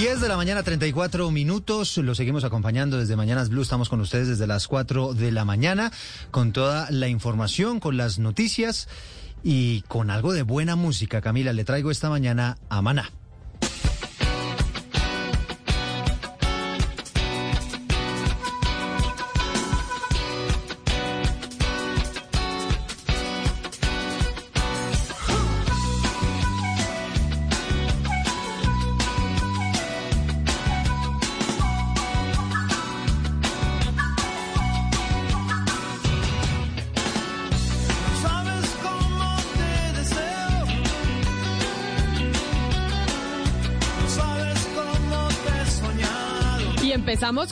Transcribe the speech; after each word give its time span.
10 0.00 0.22
de 0.22 0.28
la 0.28 0.36
mañana, 0.38 0.62
34 0.62 1.30
minutos. 1.30 1.98
Lo 1.98 2.14
seguimos 2.14 2.44
acompañando 2.44 2.96
desde 2.96 3.16
Mañanas 3.16 3.50
Blue. 3.50 3.60
Estamos 3.60 3.90
con 3.90 4.00
ustedes 4.00 4.28
desde 4.28 4.46
las 4.46 4.66
4 4.66 5.12
de 5.12 5.30
la 5.30 5.44
mañana 5.44 5.92
con 6.30 6.52
toda 6.52 6.90
la 6.90 7.08
información, 7.08 7.80
con 7.80 7.98
las 7.98 8.18
noticias 8.18 8.88
y 9.44 9.82
con 9.82 10.10
algo 10.10 10.32
de 10.32 10.40
buena 10.40 10.74
música. 10.74 11.20
Camila, 11.20 11.52
le 11.52 11.64
traigo 11.64 11.90
esta 11.90 12.08
mañana 12.08 12.56
a 12.70 12.80
Maná. 12.80 13.10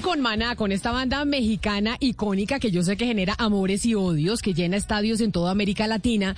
Con 0.09 0.23
Maná, 0.23 0.56
con 0.56 0.73
esta 0.73 0.91
banda 0.91 1.23
mexicana 1.27 1.98
icónica 2.01 2.59
que 2.59 2.70
yo 2.70 2.83
sé 2.83 2.97
que 2.97 3.05
genera 3.05 3.34
amores 3.37 3.84
y 3.84 3.95
odios, 3.95 4.41
que 4.41 4.55
llena 4.55 4.78
estadios 4.78 5.20
en 5.20 5.33
toda 5.33 5.51
América 5.51 5.87
Latina. 5.87 6.34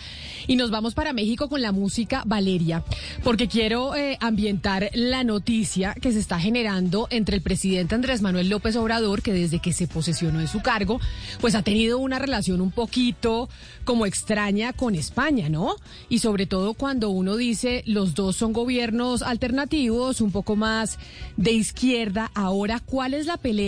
Y 0.49 0.57
nos 0.57 0.73
vamos 0.73 0.95
para 0.95 1.13
México 1.13 1.49
con 1.49 1.63
la 1.63 1.71
música 1.71 2.25
Valeria, 2.27 2.83
porque 3.23 3.47
quiero 3.47 3.95
eh, 3.95 4.19
ambientar 4.21 4.91
la 4.93 5.23
noticia 5.23 5.95
que 5.95 6.11
se 6.11 6.19
está 6.19 6.41
generando 6.41 7.07
entre 7.11 7.37
el 7.37 7.43
presidente 7.43 7.95
Andrés 7.95 8.23
Manuel 8.23 8.49
López 8.49 8.75
Obrador, 8.75 9.23
que 9.23 9.33
desde 9.33 9.61
que 9.61 9.73
se 9.73 9.87
posesionó 9.87 10.41
en 10.41 10.49
su 10.49 10.63
cargo, 10.63 10.99
pues 11.41 11.55
ha 11.55 11.63
tenido 11.63 11.99
una 11.99 12.19
relación 12.19 12.61
un 12.61 12.73
poquito 12.73 13.49
como 13.85 14.05
extraña 14.05 14.73
con 14.73 14.97
España, 14.97 15.49
¿no? 15.49 15.77
Y 16.09 16.19
sobre 16.19 16.47
todo 16.47 16.75
cuando 16.75 17.11
uno 17.11 17.37
dice 17.37 17.85
los 17.87 18.17
dos 18.17 18.35
son 18.35 18.53
gobiernos 18.53 19.23
alternativos, 19.23 20.21
un 20.21 20.33
poco 20.33 20.57
más 20.57 20.99
de 21.37 21.53
izquierda. 21.53 22.33
Ahora, 22.35 22.81
¿cuál 22.81 23.15
es 23.15 23.27
la 23.27 23.37
pelea 23.37 23.60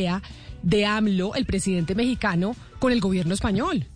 de 0.62 0.86
AMLO, 0.86 1.34
el 1.34 1.46
presidente 1.46 1.94
mexicano, 1.94 2.54
con 2.78 2.92
el 2.92 3.00
gobierno 3.00 3.34
español? 3.34 3.86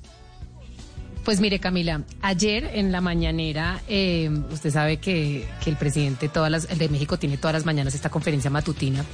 Pues 1.27 1.41
mire, 1.41 1.59
Camila, 1.59 2.03
ayer 2.23 2.71
en 2.75 2.93
la 2.93 3.01
mañanera, 3.01 3.83
eh, 3.89 4.31
usted 4.53 4.71
sabe 4.71 4.99
que, 4.99 5.45
que, 5.65 5.71
el 5.71 5.77
presidente 5.77 6.29
todas 6.29 6.53
las, 6.53 6.79
de 6.79 6.89
México 6.89 7.19
tiene 7.19 7.37
todas 7.37 7.53
las 7.53 7.67
mañanas 7.67 7.97
esta 7.97 8.11
conferencia 8.11 8.49
matutina 8.49 9.05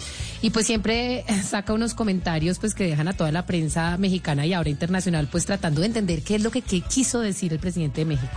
y 0.42 0.50
pues 0.50 0.66
siempre 0.66 1.24
saca 1.42 1.72
unos 1.72 1.94
comentarios 1.94 2.58
pues 2.58 2.74
que 2.74 2.84
dejan 2.84 3.08
a 3.08 3.14
toda 3.14 3.32
la 3.32 3.46
prensa 3.46 3.96
mexicana 3.96 4.44
y 4.44 4.52
ahora 4.52 4.68
internacional 4.68 5.26
pues 5.32 5.46
tratando 5.46 5.80
de 5.80 5.86
entender 5.86 6.22
qué 6.22 6.34
es 6.34 6.42
lo 6.42 6.50
que 6.50 6.60
quiso 6.60 7.20
decir 7.20 7.50
el 7.50 7.58
presidente 7.58 8.02
de 8.02 8.04
México. 8.04 8.36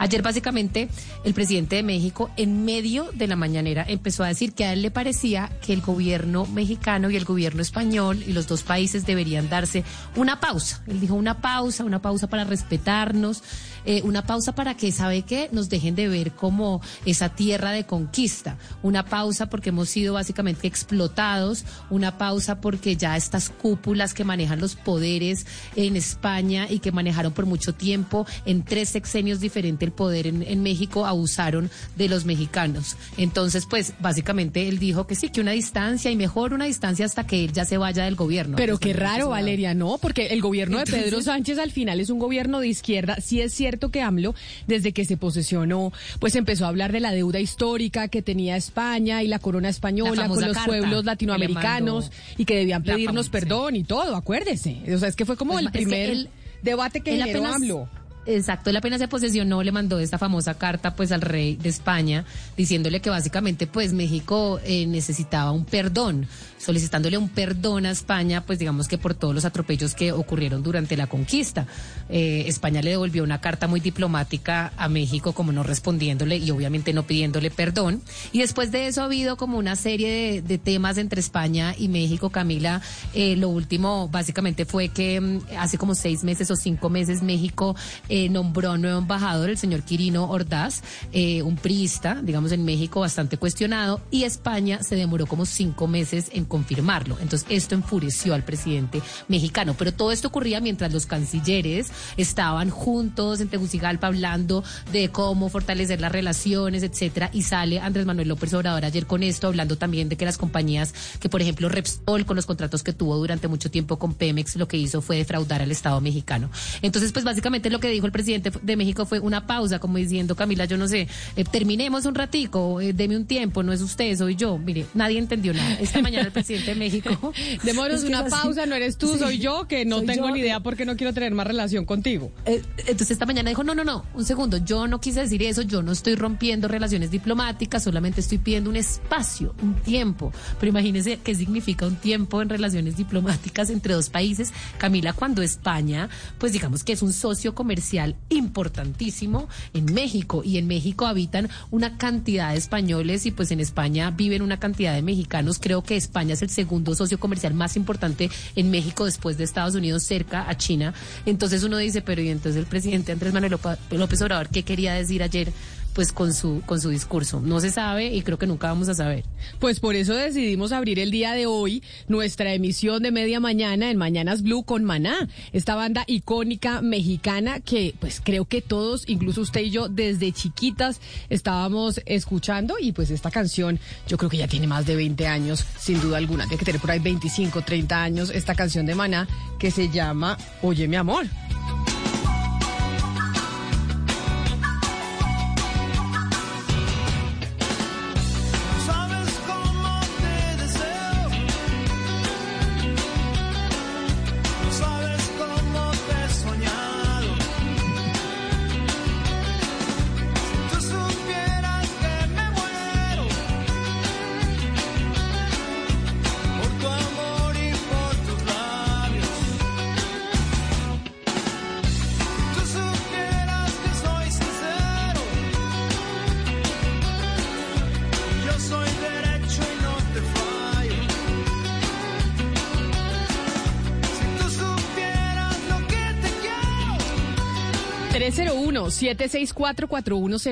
Ayer 0.00 0.22
básicamente 0.22 0.88
el 1.24 1.34
presidente 1.34 1.76
de 1.76 1.82
México 1.82 2.30
en 2.38 2.64
medio 2.64 3.10
de 3.12 3.26
la 3.26 3.36
mañanera 3.36 3.84
empezó 3.86 4.24
a 4.24 4.28
decir 4.28 4.54
que 4.54 4.64
a 4.64 4.72
él 4.72 4.80
le 4.80 4.90
parecía 4.90 5.50
que 5.60 5.74
el 5.74 5.82
gobierno 5.82 6.46
mexicano 6.46 7.10
y 7.10 7.16
el 7.16 7.26
gobierno 7.26 7.60
español 7.60 8.24
y 8.26 8.32
los 8.32 8.48
dos 8.48 8.62
países 8.62 9.04
deberían 9.04 9.50
darse 9.50 9.84
una 10.16 10.40
pausa. 10.40 10.82
Él 10.86 11.00
dijo 11.00 11.16
una 11.16 11.42
pausa, 11.42 11.84
una 11.84 12.00
pausa 12.00 12.28
para 12.28 12.44
respetarnos, 12.44 13.42
eh, 13.84 14.02
una 14.04 14.26
pausa 14.26 14.54
para 14.54 14.76
que, 14.76 14.92
¿sabe 14.92 15.22
qué? 15.22 15.48
Nos 15.52 15.68
dejen 15.68 15.94
de 15.94 16.08
ver 16.08 16.32
como 16.32 16.80
esa 17.04 17.30
tierra 17.30 17.72
de 17.72 17.84
conquista. 17.84 18.56
Una 18.82 19.04
pausa 19.04 19.48
porque 19.48 19.70
hemos 19.70 19.88
sido 19.88 20.14
básicamente 20.14 20.66
explotados, 20.66 21.64
una 21.90 22.18
pausa 22.18 22.60
porque 22.60 22.96
ya 22.96 23.16
estas 23.16 23.50
cúpulas 23.50 24.14
que 24.14 24.24
manejan 24.24 24.60
los 24.60 24.76
poderes 24.76 25.46
en 25.76 25.96
España 25.96 26.66
y 26.68 26.80
que 26.80 26.92
manejaron 26.92 27.32
por 27.32 27.46
mucho 27.46 27.74
tiempo 27.74 28.26
en 28.44 28.62
tres 28.62 28.90
sexenios 28.90 29.40
diferentes 29.40 29.80
poder 29.90 30.26
en, 30.26 30.62
México 30.62 31.06
abusaron 31.06 31.70
de 31.96 32.08
los 32.08 32.26
mexicanos. 32.26 32.96
Entonces, 33.16 33.66
pues 33.68 33.94
básicamente 33.98 34.68
él 34.68 34.78
dijo 34.78 35.06
que 35.06 35.14
sí, 35.14 35.30
que 35.30 35.40
una 35.40 35.52
distancia 35.52 36.10
y 36.10 36.16
mejor 36.16 36.52
una 36.52 36.66
distancia 36.66 37.06
hasta 37.06 37.26
que 37.26 37.44
él 37.44 37.52
ya 37.52 37.64
se 37.64 37.78
vaya 37.78 38.04
del 38.04 38.16
gobierno. 38.16 38.56
Pero 38.56 38.78
qué 38.78 38.92
raro, 38.92 39.30
Valeria, 39.30 39.72
¿no? 39.72 39.96
Porque 39.98 40.26
el 40.26 40.42
gobierno 40.42 40.78
de 40.78 40.84
Pedro 40.84 41.22
Sánchez 41.22 41.58
al 41.58 41.70
final 41.70 42.00
es 42.00 42.10
un 42.10 42.18
gobierno 42.18 42.60
de 42.60 42.68
izquierda. 42.68 43.20
Sí 43.20 43.40
es 43.40 43.54
cierto 43.54 43.79
que 43.88 44.02
AMLO, 44.02 44.34
desde 44.66 44.92
que 44.92 45.06
se 45.06 45.16
posesionó, 45.16 45.92
pues 46.18 46.36
empezó 46.36 46.66
a 46.66 46.68
hablar 46.68 46.92
de 46.92 47.00
la 47.00 47.12
deuda 47.12 47.40
histórica 47.40 48.08
que 48.08 48.20
tenía 48.20 48.56
España 48.56 49.22
y 49.22 49.28
la 49.28 49.38
corona 49.38 49.70
española 49.70 50.28
con 50.28 50.40
los 50.40 50.58
pueblos 50.58 51.04
latinoamericanos 51.06 52.12
y 52.36 52.44
que 52.44 52.56
debían 52.56 52.82
pedirnos 52.82 53.30
perdón 53.30 53.76
y 53.76 53.84
todo, 53.84 54.14
acuérdese. 54.14 54.82
O 54.94 54.98
sea, 54.98 55.08
es 55.08 55.16
que 55.16 55.24
fue 55.24 55.36
como 55.36 55.52
pues 55.52 55.64
el 55.64 55.72
primer 55.72 56.28
debate 56.62 57.00
que 57.00 57.16
generó 57.16 57.46
AMLO. 57.46 57.88
Exacto, 58.26 58.68
él 58.68 58.76
apenas 58.76 59.00
se 59.00 59.08
posesionó, 59.08 59.62
le 59.62 59.72
mandó 59.72 59.98
esta 59.98 60.18
famosa 60.18 60.54
carta 60.54 60.94
pues 60.94 61.10
al 61.10 61.22
rey 61.22 61.56
de 61.56 61.70
España 61.70 62.24
diciéndole 62.56 63.00
que 63.00 63.08
básicamente 63.08 63.66
pues 63.66 63.94
México 63.94 64.60
eh, 64.64 64.86
necesitaba 64.86 65.52
un 65.52 65.64
perdón, 65.64 66.26
solicitándole 66.60 67.18
un 67.18 67.28
perdón 67.28 67.86
a 67.86 67.90
España 67.90 68.44
pues 68.44 68.58
digamos 68.58 68.86
que 68.86 68.98
por 68.98 69.14
todos 69.14 69.34
los 69.34 69.44
atropellos 69.44 69.94
que 69.94 70.12
ocurrieron 70.12 70.62
durante 70.62 70.96
la 70.96 71.06
conquista. 71.06 71.66
Eh, 72.08 72.44
España 72.46 72.82
le 72.82 72.90
devolvió 72.90 73.24
una 73.24 73.40
carta 73.40 73.66
muy 73.66 73.80
diplomática 73.80 74.72
a 74.76 74.88
México 74.88 75.32
como 75.32 75.52
no 75.52 75.62
respondiéndole 75.62 76.36
y 76.36 76.50
obviamente 76.50 76.92
no 76.92 77.04
pidiéndole 77.04 77.50
perdón. 77.50 78.02
Y 78.32 78.40
después 78.40 78.70
de 78.72 78.86
eso 78.86 79.02
ha 79.02 79.04
habido 79.06 79.36
como 79.36 79.58
una 79.58 79.76
serie 79.76 80.42
de, 80.42 80.58
temas 80.58 80.98
entre 80.98 81.20
España 81.20 81.74
y 81.78 81.88
México, 81.88 82.30
Camila. 82.30 82.82
Eh, 83.14 83.34
lo 83.36 83.48
último 83.48 84.08
básicamente 84.08 84.66
fue 84.66 84.88
que 84.88 85.20
mm, 85.20 85.40
hace 85.58 85.78
como 85.78 85.94
seis 85.94 86.22
meses 86.22 86.50
o 86.50 86.56
cinco 86.56 86.90
meses 86.90 87.22
México 87.22 87.74
eh, 88.08 88.28
nombró 88.28 88.76
nuevo 88.76 88.98
embajador, 88.98 89.50
el 89.50 89.58
señor 89.58 89.82
Quirino 89.82 90.30
Ordaz, 90.30 90.82
eh, 91.12 91.42
un 91.42 91.56
priista, 91.56 92.20
digamos, 92.22 92.52
en 92.52 92.64
México 92.64 93.00
bastante 93.00 93.36
cuestionado, 93.36 94.00
y 94.10 94.24
España 94.24 94.82
se 94.82 94.96
demoró 94.96 95.26
como 95.26 95.46
cinco 95.46 95.86
meses 95.86 96.30
en 96.32 96.44
confirmarlo. 96.50 97.16
Entonces, 97.22 97.46
esto 97.48 97.74
enfureció 97.74 98.34
al 98.34 98.44
presidente 98.44 99.00
mexicano. 99.28 99.74
Pero 99.78 99.94
todo 99.94 100.12
esto 100.12 100.28
ocurría 100.28 100.60
mientras 100.60 100.92
los 100.92 101.06
cancilleres 101.06 101.90
estaban 102.18 102.68
juntos 102.68 103.40
en 103.40 103.48
Tegucigalpa 103.48 104.08
hablando 104.08 104.62
de 104.92 105.08
cómo 105.08 105.48
fortalecer 105.48 106.00
las 106.02 106.12
relaciones, 106.12 106.82
etcétera, 106.82 107.30
y 107.32 107.42
sale 107.42 107.80
Andrés 107.80 108.04
Manuel 108.04 108.28
López 108.28 108.52
Obrador 108.52 108.84
ayer 108.84 109.06
con 109.06 109.22
esto, 109.22 109.46
hablando 109.46 109.78
también 109.78 110.10
de 110.10 110.16
que 110.16 110.26
las 110.26 110.36
compañías, 110.36 110.92
que 111.20 111.28
por 111.30 111.40
ejemplo 111.40 111.68
Repsol, 111.68 112.26
con 112.26 112.36
los 112.36 112.44
contratos 112.44 112.82
que 112.82 112.92
tuvo 112.92 113.16
durante 113.16 113.48
mucho 113.48 113.70
tiempo 113.70 113.98
con 113.98 114.12
Pemex, 114.14 114.56
lo 114.56 114.68
que 114.68 114.76
hizo 114.76 115.00
fue 115.00 115.16
defraudar 115.16 115.62
al 115.62 115.70
Estado 115.70 116.00
mexicano. 116.00 116.50
Entonces, 116.82 117.12
pues 117.12 117.24
básicamente 117.24 117.70
lo 117.70 117.78
que 117.80 117.88
dijo 117.88 118.06
el 118.06 118.12
presidente 118.12 118.50
de 118.60 118.76
México 118.76 119.06
fue 119.06 119.20
una 119.20 119.46
pausa, 119.46 119.78
como 119.78 119.96
diciendo, 119.96 120.34
Camila, 120.34 120.64
yo 120.64 120.76
no 120.76 120.88
sé, 120.88 121.08
eh, 121.36 121.44
terminemos 121.44 122.04
un 122.06 122.14
ratico, 122.14 122.80
eh, 122.80 122.92
deme 122.92 123.16
un 123.16 123.26
tiempo, 123.26 123.62
no 123.62 123.72
es 123.72 123.80
usted, 123.80 124.16
soy 124.16 124.34
yo. 124.34 124.58
Mire, 124.58 124.86
nadie 124.94 125.18
entendió 125.18 125.54
nada. 125.54 125.74
Esta 125.80 126.02
mañana 126.02 126.26
el 126.26 126.32
presidente 126.40 126.72
de 126.72 126.76
México. 126.76 127.32
Démonos 127.62 128.04
una 128.04 128.26
pausa, 128.26 128.66
no 128.66 128.74
eres 128.74 128.96
tú, 128.96 129.16
soy 129.18 129.38
yo, 129.38 129.66
que 129.68 129.84
no 129.84 130.02
tengo 130.02 130.30
ni 130.30 130.40
idea 130.40 130.60
porque 130.60 130.84
no 130.84 130.96
quiero 130.96 131.12
tener 131.12 131.32
más 131.32 131.46
relación 131.46 131.84
contigo. 131.84 132.32
Eh, 132.46 132.62
entonces 132.78 133.12
esta 133.12 133.26
mañana 133.26 133.50
dijo, 133.50 133.64
no, 133.64 133.74
no, 133.74 133.84
no, 133.84 134.04
un 134.14 134.24
segundo, 134.24 134.56
yo 134.58 134.86
no 134.86 135.00
quise 135.00 135.20
decir 135.20 135.42
eso, 135.42 135.62
yo 135.62 135.82
no 135.82 135.92
estoy 135.92 136.14
rompiendo 136.14 136.68
relaciones 136.68 137.10
diplomáticas, 137.10 137.82
solamente 137.82 138.20
estoy 138.20 138.38
pidiendo 138.38 138.70
un 138.70 138.76
espacio, 138.76 139.54
un 139.62 139.74
tiempo. 139.74 140.32
Pero 140.58 140.70
imagínense 140.70 141.18
qué 141.22 141.34
significa 141.34 141.86
un 141.86 141.96
tiempo 141.96 142.42
en 142.42 142.48
relaciones 142.48 142.96
diplomáticas 142.96 143.70
entre 143.70 143.94
dos 143.94 144.10
países. 144.10 144.52
Camila, 144.78 145.12
cuando 145.12 145.42
España, 145.42 146.08
pues 146.38 146.52
digamos 146.52 146.84
que 146.84 146.92
es 146.92 147.02
un 147.02 147.12
socio 147.12 147.54
comercial 147.54 148.16
importantísimo 148.28 149.48
en 149.74 149.86
México 149.92 150.42
y 150.44 150.58
en 150.58 150.66
México 150.66 151.06
habitan 151.06 151.48
una 151.70 151.98
cantidad 151.98 152.52
de 152.52 152.58
españoles 152.58 153.26
y 153.26 153.30
pues 153.30 153.50
en 153.50 153.60
España 153.60 154.10
viven 154.10 154.42
una 154.42 154.58
cantidad 154.58 154.94
de 154.94 155.02
mexicanos. 155.02 155.58
Creo 155.58 155.82
que 155.82 155.96
España 155.96 156.29
es 156.34 156.42
el 156.42 156.50
segundo 156.50 156.94
socio 156.94 157.18
comercial 157.18 157.54
más 157.54 157.76
importante 157.76 158.30
en 158.56 158.70
México 158.70 159.04
después 159.04 159.38
de 159.38 159.44
Estados 159.44 159.74
Unidos 159.74 160.02
cerca 160.02 160.48
a 160.48 160.56
China. 160.56 160.94
Entonces 161.26 161.62
uno 161.62 161.76
dice, 161.76 162.02
pero 162.02 162.22
y 162.22 162.28
entonces 162.28 162.60
el 162.60 162.66
presidente 162.66 163.12
Andrés 163.12 163.32
Manuel 163.32 163.58
López 163.90 164.22
Obrador, 164.22 164.48
¿qué 164.48 164.62
quería 164.62 164.94
decir 164.94 165.22
ayer? 165.22 165.52
Pues 165.94 166.12
con 166.12 166.32
su 166.32 166.62
con 166.66 166.80
su 166.80 166.90
discurso. 166.90 167.40
No 167.40 167.60
se 167.60 167.70
sabe 167.70 168.14
y 168.14 168.22
creo 168.22 168.38
que 168.38 168.46
nunca 168.46 168.68
vamos 168.68 168.88
a 168.88 168.94
saber. 168.94 169.24
Pues 169.58 169.80
por 169.80 169.94
eso 169.94 170.14
decidimos 170.14 170.72
abrir 170.72 170.98
el 170.98 171.10
día 171.10 171.32
de 171.32 171.46
hoy 171.46 171.82
nuestra 172.08 172.52
emisión 172.54 173.02
de 173.02 173.10
media 173.10 173.40
mañana 173.40 173.90
en 173.90 173.96
Mañanas 173.96 174.42
Blue 174.42 174.64
con 174.64 174.84
Maná, 174.84 175.28
esta 175.52 175.74
banda 175.74 176.04
icónica 176.06 176.82
mexicana 176.82 177.60
que 177.60 177.94
pues 177.98 178.20
creo 178.22 178.44
que 178.44 178.62
todos, 178.62 179.08
incluso 179.08 179.40
usted 179.40 179.62
y 179.62 179.70
yo 179.70 179.88
desde 179.88 180.32
chiquitas 180.32 181.00
estábamos 181.28 182.00
escuchando 182.06 182.76
y 182.80 182.92
pues 182.92 183.10
esta 183.10 183.30
canción 183.30 183.78
yo 184.06 184.16
creo 184.16 184.30
que 184.30 184.38
ya 184.38 184.48
tiene 184.48 184.66
más 184.66 184.86
de 184.86 184.96
20 184.96 185.26
años, 185.26 185.64
sin 185.78 186.00
duda 186.00 186.18
alguna, 186.18 186.44
tiene 186.44 186.58
que 186.58 186.64
tener 186.64 186.80
por 186.80 186.90
ahí 186.90 186.98
25, 186.98 187.62
30 187.62 188.02
años 188.02 188.30
esta 188.30 188.54
canción 188.54 188.86
de 188.86 188.94
Maná 188.94 189.28
que 189.58 189.70
se 189.70 189.88
llama 189.88 190.36
Oye 190.62 190.88
mi 190.88 190.96
amor. 190.96 191.26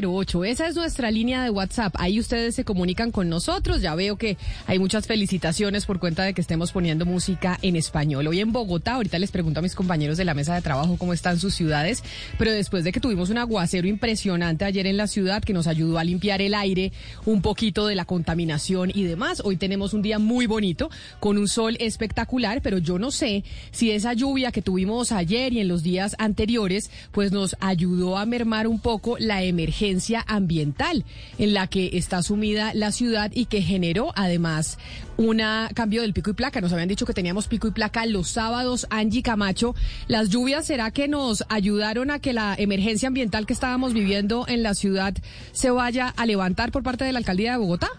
Ocho 0.06 0.42
Esa 0.42 0.68
es 0.68 0.74
nuestra 0.74 1.10
línea 1.10 1.42
de 1.42 1.50
WhatsApp. 1.50 1.94
Ahí 1.98 2.18
ustedes 2.18 2.54
se 2.54 2.64
comunican 2.64 3.10
con 3.10 3.28
nosotros. 3.28 3.82
Ya 3.82 3.94
veo 3.94 4.16
que 4.16 4.38
hay 4.66 4.78
muchas 4.78 5.06
felicitaciones 5.06 5.84
por 5.84 5.98
cuenta 5.98 6.22
de 6.22 6.32
que 6.32 6.40
estemos 6.40 6.72
poniendo 6.72 7.04
música 7.04 7.58
en 7.60 7.76
español. 7.76 8.26
Hoy 8.26 8.40
en 8.40 8.50
Bogotá, 8.50 8.94
ahorita 8.94 9.18
les 9.18 9.30
pregunto 9.32 9.60
a 9.60 9.62
mis 9.62 9.74
compañeros 9.74 10.16
de 10.16 10.24
la 10.24 10.32
mesa 10.32 10.54
de 10.54 10.62
trabajo 10.62 10.96
cómo 10.96 11.12
están 11.12 11.38
sus 11.38 11.54
ciudades, 11.54 12.02
pero 12.38 12.50
después 12.50 12.84
de 12.84 12.92
que 12.92 13.00
tuvimos 13.00 13.28
un 13.28 13.36
aguacero 13.36 13.86
impresionante 13.86 14.64
ayer 14.64 14.86
en 14.86 14.96
la 14.96 15.08
ciudad 15.08 15.42
que 15.42 15.52
nos 15.52 15.66
ayudó 15.66 15.98
a 15.98 16.04
limpiar 16.04 16.40
el 16.40 16.54
aire, 16.54 16.92
un 17.26 17.42
poquito 17.42 17.86
de 17.86 17.96
la 17.96 18.06
contaminación 18.06 18.90
y 18.94 19.04
demás, 19.04 19.42
hoy 19.44 19.58
tenemos 19.58 19.92
un 19.92 20.00
día 20.00 20.18
muy 20.18 20.46
bonito 20.46 20.88
con 21.20 21.36
un 21.36 21.48
sol 21.48 21.76
espectacular, 21.80 22.62
pero 22.62 22.78
yo 22.78 22.98
no 22.98 23.10
sé 23.10 23.44
si 23.72 23.90
esa 23.90 24.14
lluvia 24.14 24.52
que 24.52 24.62
tuvimos 24.62 25.12
ayer 25.12 25.52
y 25.52 25.60
en 25.60 25.68
los 25.68 25.82
días 25.82 26.16
anteriores, 26.18 26.90
pues 27.12 27.30
nos 27.30 27.54
ayudó 27.60 28.16
a 28.16 28.24
un 28.66 28.80
poco 28.80 29.16
la 29.18 29.42
emergencia 29.42 30.24
ambiental 30.26 31.04
en 31.38 31.54
la 31.54 31.66
que 31.66 31.90
está 31.94 32.22
sumida 32.22 32.72
la 32.74 32.92
ciudad 32.92 33.30
y 33.34 33.46
que 33.46 33.62
generó 33.62 34.12
además 34.14 34.78
un 35.16 35.42
cambio 35.74 36.02
del 36.02 36.12
pico 36.12 36.30
y 36.30 36.34
placa. 36.34 36.60
Nos 36.60 36.72
habían 36.72 36.88
dicho 36.88 37.04
que 37.04 37.12
teníamos 37.12 37.48
pico 37.48 37.66
y 37.66 37.72
placa 37.72 38.06
los 38.06 38.28
sábados. 38.28 38.86
Angie 38.90 39.22
Camacho, 39.22 39.74
¿las 40.06 40.30
lluvias 40.30 40.66
será 40.66 40.90
que 40.90 41.08
nos 41.08 41.44
ayudaron 41.48 42.10
a 42.10 42.20
que 42.20 42.32
la 42.32 42.54
emergencia 42.56 43.08
ambiental 43.08 43.46
que 43.46 43.52
estábamos 43.52 43.92
viviendo 43.92 44.46
en 44.48 44.62
la 44.62 44.74
ciudad 44.74 45.14
se 45.52 45.70
vaya 45.70 46.14
a 46.16 46.26
levantar 46.26 46.70
por 46.70 46.82
parte 46.82 47.04
de 47.04 47.12
la 47.12 47.18
alcaldía 47.18 47.52
de 47.52 47.58
Bogotá? 47.58 47.90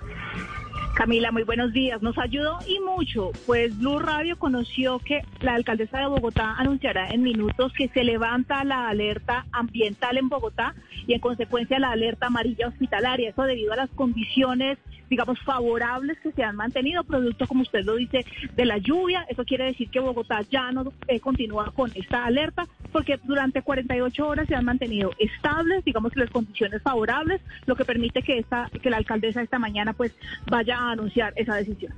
Camila, 1.00 1.32
muy 1.32 1.44
buenos 1.44 1.72
días. 1.72 2.02
Nos 2.02 2.18
ayudó 2.18 2.60
y 2.68 2.78
mucho, 2.82 3.32
pues 3.46 3.80
Blue 3.80 4.00
Radio 4.00 4.38
conoció 4.38 5.00
que 5.00 5.22
la 5.40 5.56
alcaldesa 5.56 5.98
de 5.98 6.08
Bogotá 6.08 6.56
anunciará 6.58 7.08
en 7.12 7.24
minutos 7.24 7.72
que 7.72 7.88
se 7.88 8.04
levanta 8.04 8.66
la 8.66 8.90
alerta 8.90 9.46
ambiental 9.54 10.18
en 10.18 10.28
Bogotá 10.28 10.76
y 11.08 11.14
en 11.14 11.22
consecuencia 11.22 11.80
la 11.80 11.92
alerta 11.92 12.28
amarilla 12.28 12.68
hospitalaria. 12.68 13.30
Eso 13.30 13.44
debido 13.44 13.72
a 13.72 13.78
las 13.78 13.90
condiciones 13.92 14.78
digamos, 15.10 15.40
favorables 15.40 16.18
que 16.20 16.32
se 16.32 16.44
han 16.44 16.56
mantenido, 16.56 17.04
producto, 17.04 17.48
como 17.48 17.64
usted 17.64 17.84
lo 17.84 17.96
dice, 17.96 18.26
de 18.56 18.66
la 18.66 18.78
lluvia. 18.78 19.26
Eso 19.30 19.44
quiere 19.44 19.66
decir 19.66 19.90
que 19.90 20.00
Bogotá 20.00 20.42
ya 20.50 20.72
no 20.72 20.94
eh, 21.08 21.20
continúa 21.20 21.72
con 21.76 21.92
esta 21.96 22.26
alerta, 22.26 22.68
porque 22.92 23.20
durante 23.24 23.62
48 23.62 24.28
horas 24.28 24.48
se 24.48 24.56
han 24.56 24.66
mantenido 24.66 25.12
estables, 25.18 25.84
digamos 25.84 26.14
que 26.14 26.20
las 26.20 26.30
condiciones 26.30 26.82
favorables, 26.82 27.42
lo 27.66 27.76
que 27.76 27.86
permite 27.86 28.22
que, 28.22 28.40
esta, 28.40 28.70
que 28.82 28.90
la 28.90 28.98
alcaldesa 28.98 29.42
esta 29.42 29.60
mañana 29.60 29.94
pues 29.94 30.14
vaya 30.48 30.78
a 30.78 30.92
anunciar 30.92 31.34
esa 31.36 31.56
decisión. 31.56 31.94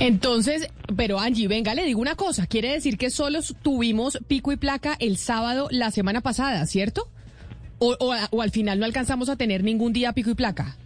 Entonces, 0.00 0.68
pero 0.96 1.20
Angie, 1.20 1.48
venga, 1.48 1.74
le 1.74 1.84
digo 1.84 2.00
una 2.00 2.16
cosa. 2.16 2.46
Quiere 2.46 2.72
decir 2.72 2.98
que 2.98 3.10
solo 3.10 3.40
tuvimos 3.62 4.18
pico 4.26 4.52
y 4.52 4.56
placa 4.56 4.96
el 4.98 5.16
sábado 5.16 5.68
la 5.70 5.90
semana 5.90 6.20
pasada, 6.20 6.66
¿cierto? 6.66 7.08
O, 7.78 7.96
o 8.30 8.42
al 8.42 8.50
final 8.50 8.78
no 8.78 8.84
alcanzamos 8.84 9.28
a 9.28 9.36
tener 9.36 9.62
ningún 9.62 9.92
día 9.92 10.12
pico 10.12 10.30
y 10.30 10.34
placa 10.34 10.76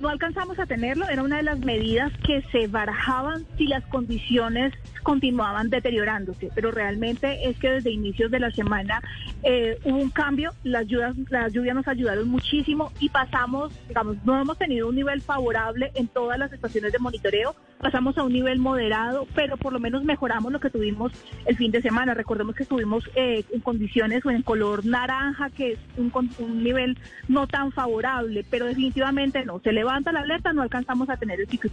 no 0.00 0.08
alcanzamos 0.08 0.58
a 0.58 0.66
tenerlo, 0.66 1.08
era 1.08 1.22
una 1.22 1.36
de 1.38 1.42
las 1.42 1.58
medidas 1.60 2.12
que 2.26 2.42
se 2.52 2.66
barajaban 2.66 3.44
si 3.56 3.66
las 3.66 3.84
condiciones 3.86 4.72
continuaban 5.02 5.70
deteriorándose, 5.70 6.50
pero 6.54 6.70
realmente 6.70 7.48
es 7.48 7.58
que 7.58 7.70
desde 7.70 7.90
inicios 7.90 8.30
de 8.30 8.40
la 8.40 8.50
semana 8.50 9.02
eh, 9.42 9.78
hubo 9.84 9.98
un 9.98 10.10
cambio, 10.10 10.52
las 10.64 10.86
lluvias, 10.86 11.14
las 11.30 11.52
lluvias 11.52 11.74
nos 11.74 11.88
ayudaron 11.88 12.28
muchísimo 12.28 12.92
y 13.00 13.08
pasamos, 13.08 13.72
digamos, 13.88 14.16
no 14.24 14.40
hemos 14.40 14.58
tenido 14.58 14.88
un 14.88 14.96
nivel 14.96 15.20
favorable 15.20 15.92
en 15.94 16.08
todas 16.08 16.38
las 16.38 16.52
estaciones 16.52 16.92
de 16.92 16.98
monitoreo, 16.98 17.54
pasamos 17.84 18.16
a 18.16 18.22
un 18.22 18.32
nivel 18.32 18.58
moderado, 18.58 19.26
pero 19.34 19.58
por 19.58 19.72
lo 19.72 19.78
menos 19.78 20.04
mejoramos 20.04 20.50
lo 20.50 20.58
que 20.58 20.70
tuvimos 20.70 21.12
el 21.44 21.56
fin 21.56 21.70
de 21.70 21.82
semana. 21.82 22.14
Recordemos 22.14 22.54
que 22.54 22.62
estuvimos 22.62 23.04
eh, 23.14 23.44
en 23.52 23.60
condiciones 23.60 24.24
o 24.24 24.30
en 24.30 24.40
color 24.40 24.86
naranja, 24.86 25.50
que 25.50 25.72
es 25.72 25.78
un, 25.98 26.10
un 26.38 26.64
nivel 26.64 26.96
no 27.28 27.46
tan 27.46 27.72
favorable, 27.72 28.44
pero 28.48 28.64
definitivamente 28.64 29.44
no, 29.44 29.60
se 29.60 29.72
levanta 29.84 30.12
la 30.12 30.20
alerta, 30.20 30.52
no 30.52 30.62
alcanzamos 30.62 31.10
a 31.10 31.16
tener 31.16 31.38
el 31.40 31.46
pico 31.46 31.68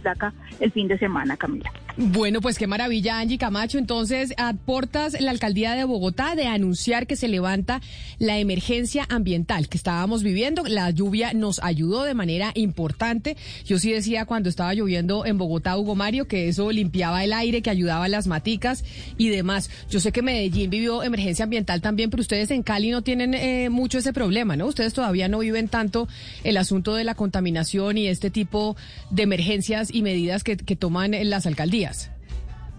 el 0.60 0.72
fin 0.72 0.88
de 0.88 0.98
semana, 0.98 1.36
Camila. 1.36 1.70
Bueno, 1.96 2.40
pues 2.40 2.58
qué 2.58 2.66
maravilla, 2.66 3.18
Angie 3.18 3.38
Camacho. 3.38 3.78
Entonces, 3.78 4.32
aportas 4.38 5.20
la 5.20 5.30
alcaldía 5.30 5.74
de 5.74 5.84
Bogotá 5.84 6.34
de 6.34 6.46
anunciar 6.46 7.06
que 7.06 7.16
se 7.16 7.28
levanta 7.28 7.80
la 8.18 8.38
emergencia 8.38 9.06
ambiental 9.10 9.68
que 9.68 9.76
estábamos 9.76 10.22
viviendo. 10.22 10.62
La 10.66 10.90
lluvia 10.90 11.32
nos 11.34 11.62
ayudó 11.62 12.04
de 12.04 12.14
manera 12.14 12.52
importante. 12.54 13.36
Yo 13.64 13.78
sí 13.78 13.92
decía 13.92 14.24
cuando 14.24 14.48
estaba 14.48 14.74
lloviendo 14.74 15.26
en 15.26 15.38
Bogotá, 15.38 15.76
Hugo 15.76 15.94
Mario, 15.94 16.26
que 16.26 16.48
eso 16.48 16.70
limpiaba 16.70 17.24
el 17.24 17.32
aire, 17.32 17.62
que 17.62 17.70
ayudaba 17.70 18.06
a 18.06 18.08
las 18.08 18.26
maticas 18.26 18.84
y 19.18 19.28
demás. 19.28 19.70
Yo 19.90 20.00
sé 20.00 20.12
que 20.12 20.22
Medellín 20.22 20.70
vivió 20.70 21.02
emergencia 21.02 21.44
ambiental 21.44 21.80
también, 21.80 22.10
pero 22.10 22.22
ustedes 22.22 22.50
en 22.50 22.62
Cali 22.62 22.90
no 22.90 23.02
tienen 23.02 23.34
eh, 23.34 23.68
mucho 23.68 23.98
ese 23.98 24.12
problema, 24.12 24.56
¿no? 24.56 24.66
Ustedes 24.66 24.94
todavía 24.94 25.28
no 25.28 25.40
viven 25.40 25.68
tanto 25.68 26.08
el 26.44 26.56
asunto 26.56 26.94
de 26.94 27.04
la 27.04 27.14
contaminación 27.14 27.98
y 27.98 28.01
este 28.08 28.30
tipo 28.30 28.76
de 29.10 29.22
emergencias 29.22 29.92
y 29.92 30.02
medidas 30.02 30.44
que, 30.44 30.56
toman 30.76 31.12
las 31.28 31.46
alcaldías. 31.46 32.10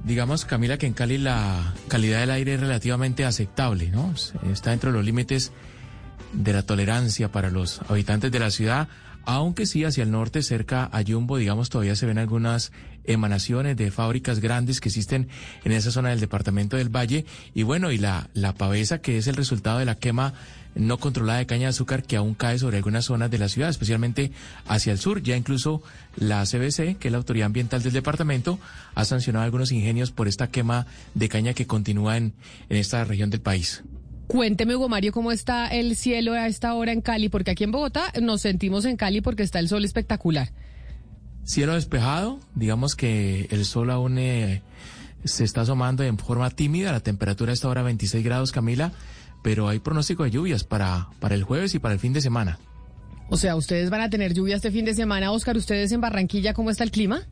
Digamos, 0.03 0.45
Camila, 0.45 0.77
que 0.77 0.87
en 0.87 0.93
Cali 0.93 1.17
la 1.17 1.73
calidad 1.87 2.19
del 2.19 2.31
aire 2.31 2.55
es 2.55 2.59
relativamente 2.59 3.23
aceptable, 3.23 3.89
¿no? 3.89 4.13
Está 4.51 4.71
dentro 4.71 4.91
de 4.91 4.97
los 4.97 5.05
límites 5.05 5.51
de 6.33 6.53
la 6.53 6.63
tolerancia 6.63 7.31
para 7.31 7.49
los 7.49 7.81
habitantes 7.89 8.31
de 8.31 8.39
la 8.39 8.51
ciudad, 8.51 8.89
aunque 9.25 9.65
sí 9.65 9.85
hacia 9.85 10.03
el 10.03 10.11
norte, 10.11 10.41
cerca 10.43 10.89
a 10.91 11.01
Yumbo, 11.01 11.37
digamos, 11.37 11.69
todavía 11.69 11.95
se 11.95 12.05
ven 12.05 12.17
algunas 12.17 12.71
emanaciones 13.05 13.77
de 13.77 13.91
fábricas 13.91 14.39
grandes 14.39 14.81
que 14.81 14.89
existen 14.89 15.29
en 15.63 15.71
esa 15.71 15.91
zona 15.91 16.09
del 16.09 16.19
departamento 16.19 16.75
del 16.77 16.89
Valle. 16.89 17.25
Y 17.53 17.63
bueno, 17.63 17.91
y 17.91 17.97
la, 17.97 18.29
la 18.33 18.53
pavesa, 18.53 18.99
que 18.99 19.17
es 19.17 19.27
el 19.27 19.35
resultado 19.35 19.79
de 19.79 19.85
la 19.85 19.95
quema 19.95 20.33
no 20.75 20.97
controlada 20.97 21.39
de 21.39 21.45
caña 21.45 21.63
de 21.63 21.67
azúcar 21.67 22.03
que 22.03 22.15
aún 22.15 22.33
cae 22.33 22.59
sobre 22.59 22.77
algunas 22.77 23.05
zonas 23.05 23.29
de 23.31 23.37
la 23.37 23.49
ciudad, 23.49 23.69
especialmente 23.69 24.31
hacia 24.67 24.91
el 24.91 24.99
sur. 24.99 25.21
Ya 25.21 25.37
incluso 25.37 25.81
la 26.15 26.43
CBC, 26.43 26.97
que 26.97 27.07
es 27.07 27.11
la 27.11 27.17
autoridad 27.17 27.47
ambiental 27.47 27.83
del 27.83 27.93
departamento, 27.93 28.59
ha 28.95 29.05
sancionado 29.05 29.45
algunos 29.45 29.71
ingenios 29.71 30.11
por 30.11 30.27
esta 30.27 30.47
quema 30.47 30.85
de 31.13 31.29
caña 31.29 31.53
que 31.53 31.67
continúa 31.67 32.17
en, 32.17 32.33
en 32.69 32.77
esta 32.77 33.03
región 33.03 33.29
del 33.29 33.41
país. 33.41 33.83
Cuénteme, 34.27 34.75
Hugo 34.75 34.89
Mario, 34.89 35.11
cómo 35.11 35.31
está 35.31 35.67
el 35.67 35.95
cielo 35.95 36.33
a 36.33 36.47
esta 36.47 36.73
hora 36.73 36.91
en 36.91 37.01
Cali, 37.01 37.29
porque 37.29 37.51
aquí 37.51 37.65
en 37.65 37.71
Bogotá 37.71 38.11
nos 38.21 38.41
sentimos 38.41 38.85
en 38.85 38.97
Cali 38.97 39.21
porque 39.21 39.43
está 39.43 39.59
el 39.59 39.67
sol 39.67 39.85
espectacular. 39.85 40.51
Cielo 41.43 41.73
despejado, 41.73 42.39
digamos 42.55 42.95
que 42.95 43.47
el 43.51 43.65
sol 43.65 43.91
aún 43.91 44.17
eh, 44.17 44.61
se 45.25 45.43
está 45.43 45.61
asomando 45.61 46.03
en 46.03 46.17
forma 46.17 46.49
tímida, 46.49 46.93
la 46.93 47.01
temperatura 47.01 47.51
a 47.51 47.53
esta 47.53 47.67
hora 47.67 47.83
26 47.83 48.23
grados, 48.23 48.51
Camila, 48.51 48.93
pero 49.43 49.67
hay 49.69 49.77
pronóstico 49.77 50.23
de 50.23 50.31
lluvias 50.31 50.63
para, 50.63 51.09
para 51.19 51.35
el 51.35 51.43
jueves 51.43 51.75
y 51.75 51.79
para 51.79 51.93
el 51.93 51.99
fin 51.99 52.13
de 52.13 52.21
semana. 52.21 52.57
O 53.29 53.37
sea, 53.37 53.55
ustedes 53.55 53.89
van 53.89 54.01
a 54.01 54.09
tener 54.09 54.33
lluvias 54.33 54.57
este 54.57 54.71
fin 54.71 54.85
de 54.85 54.95
semana. 54.95 55.31
Oscar, 55.31 55.57
¿ustedes 55.57 55.91
en 55.91 56.01
Barranquilla 56.01 56.53
cómo 56.53 56.71
está 56.71 56.83
el 56.83 56.91
clima? 56.91 57.27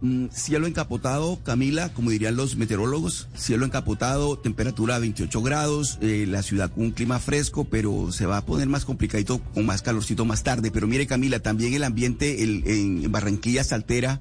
Mm, 0.00 0.26
cielo 0.30 0.68
encapotado, 0.68 1.40
Camila, 1.42 1.92
como 1.92 2.10
dirían 2.10 2.36
los 2.36 2.54
meteorólogos, 2.54 3.26
cielo 3.34 3.66
encapotado, 3.66 4.38
temperatura 4.38 5.00
28 5.00 5.42
grados, 5.42 5.98
eh, 6.00 6.24
la 6.28 6.42
ciudad 6.42 6.70
con 6.70 6.84
un 6.84 6.90
clima 6.92 7.18
fresco, 7.18 7.64
pero 7.64 8.12
se 8.12 8.24
va 8.24 8.36
a 8.36 8.46
poner 8.46 8.68
más 8.68 8.84
complicadito, 8.84 9.40
con 9.54 9.66
más 9.66 9.82
calorcito 9.82 10.24
más 10.24 10.44
tarde. 10.44 10.70
Pero 10.70 10.86
mire, 10.86 11.08
Camila, 11.08 11.40
también 11.40 11.74
el 11.74 11.82
ambiente 11.82 12.44
en 12.44 13.10
Barranquilla 13.10 13.64
se 13.64 13.74
altera 13.74 14.20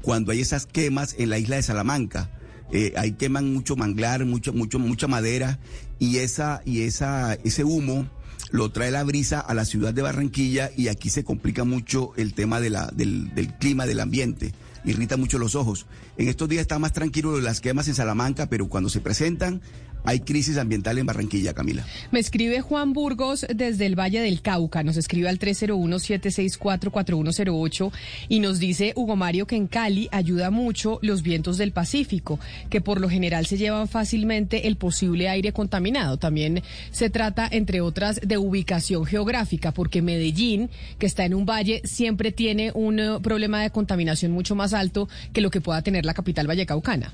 cuando 0.00 0.32
hay 0.32 0.40
esas 0.40 0.64
quemas 0.64 1.14
en 1.18 1.28
la 1.28 1.38
isla 1.38 1.56
de 1.56 1.62
Salamanca. 1.62 2.30
Eh, 2.72 2.92
ahí 2.96 3.12
queman 3.12 3.52
mucho 3.52 3.76
manglar, 3.76 4.24
mucho, 4.24 4.52
mucho, 4.52 4.78
mucha 4.78 5.06
madera 5.06 5.58
y 5.98 6.18
esa, 6.18 6.60
y 6.64 6.82
esa, 6.82 7.34
ese 7.44 7.64
humo 7.64 8.06
lo 8.50 8.70
trae 8.70 8.90
la 8.90 9.04
brisa 9.04 9.40
a 9.40 9.54
la 9.54 9.64
ciudad 9.64 9.94
de 9.94 10.02
Barranquilla 10.02 10.70
y 10.76 10.88
aquí 10.88 11.10
se 11.10 11.24
complica 11.24 11.64
mucho 11.64 12.12
el 12.16 12.34
tema 12.34 12.60
de 12.60 12.70
la, 12.70 12.90
del, 12.94 13.34
del 13.34 13.54
clima, 13.54 13.86
del 13.86 14.00
ambiente 14.00 14.52
irrita 14.84 15.16
mucho 15.16 15.38
los 15.38 15.54
ojos. 15.54 15.86
En 16.16 16.28
estos 16.28 16.48
días 16.48 16.62
está 16.62 16.78
más 16.78 16.92
tranquilo 16.92 17.40
las 17.40 17.60
quemas 17.60 17.88
en 17.88 17.94
Salamanca, 17.94 18.46
pero 18.46 18.68
cuando 18.68 18.88
se 18.88 19.00
presentan 19.00 19.60
hay 20.04 20.20
crisis 20.20 20.58
ambiental 20.58 20.98
en 20.98 21.06
Barranquilla, 21.06 21.54
Camila. 21.54 21.84
Me 22.10 22.20
escribe 22.20 22.60
Juan 22.60 22.92
Burgos 22.92 23.46
desde 23.54 23.86
el 23.86 23.98
Valle 23.98 24.20
del 24.20 24.42
Cauca, 24.42 24.82
nos 24.82 24.96
escribe 24.96 25.28
al 25.28 25.38
301-764-4108 25.38 27.92
y 28.28 28.40
nos 28.40 28.58
dice 28.58 28.92
Hugo 28.96 29.14
Mario 29.16 29.46
que 29.46 29.56
en 29.56 29.66
Cali 29.66 30.08
ayuda 30.12 30.50
mucho 30.50 30.98
los 31.02 31.22
vientos 31.22 31.58
del 31.58 31.72
Pacífico, 31.72 32.38
que 32.70 32.80
por 32.80 33.00
lo 33.00 33.08
general 33.08 33.46
se 33.46 33.58
llevan 33.58 33.88
fácilmente 33.88 34.68
el 34.68 34.76
posible 34.76 35.28
aire 35.28 35.52
contaminado. 35.52 36.16
También 36.16 36.62
se 36.90 37.10
trata, 37.10 37.48
entre 37.50 37.80
otras, 37.80 38.20
de 38.22 38.38
ubicación 38.38 39.04
geográfica, 39.04 39.72
porque 39.72 40.02
Medellín, 40.02 40.70
que 40.98 41.06
está 41.06 41.24
en 41.24 41.34
un 41.34 41.46
valle, 41.46 41.82
siempre 41.84 42.32
tiene 42.32 42.72
un 42.74 43.00
eh, 43.00 43.18
problema 43.22 43.62
de 43.62 43.70
contaminación 43.70 44.32
mucho 44.32 44.54
más 44.54 44.72
alto 44.72 45.08
que 45.32 45.40
lo 45.40 45.50
que 45.50 45.60
pueda 45.60 45.82
tener 45.82 46.04
la 46.04 46.14
capital 46.14 46.46
vallecaucana. 46.46 47.12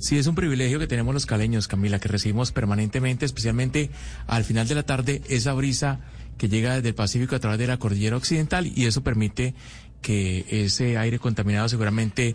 Sí, 0.00 0.16
es 0.16 0.26
un 0.26 0.34
privilegio 0.34 0.78
que 0.78 0.86
tenemos 0.86 1.12
los 1.12 1.26
caleños, 1.26 1.68
Camila, 1.68 1.98
que 1.98 2.08
recibimos 2.08 2.52
permanentemente, 2.52 3.26
especialmente 3.26 3.90
al 4.26 4.44
final 4.44 4.66
de 4.66 4.74
la 4.74 4.82
tarde, 4.82 5.20
esa 5.28 5.52
brisa 5.52 6.00
que 6.38 6.48
llega 6.48 6.76
desde 6.76 6.88
el 6.88 6.94
Pacífico 6.94 7.36
a 7.36 7.38
través 7.38 7.58
de 7.58 7.66
la 7.66 7.76
cordillera 7.76 8.16
occidental 8.16 8.66
y 8.66 8.86
eso 8.86 9.02
permite 9.02 9.54
que 10.00 10.46
ese 10.48 10.96
aire 10.96 11.18
contaminado 11.18 11.68
seguramente 11.68 12.34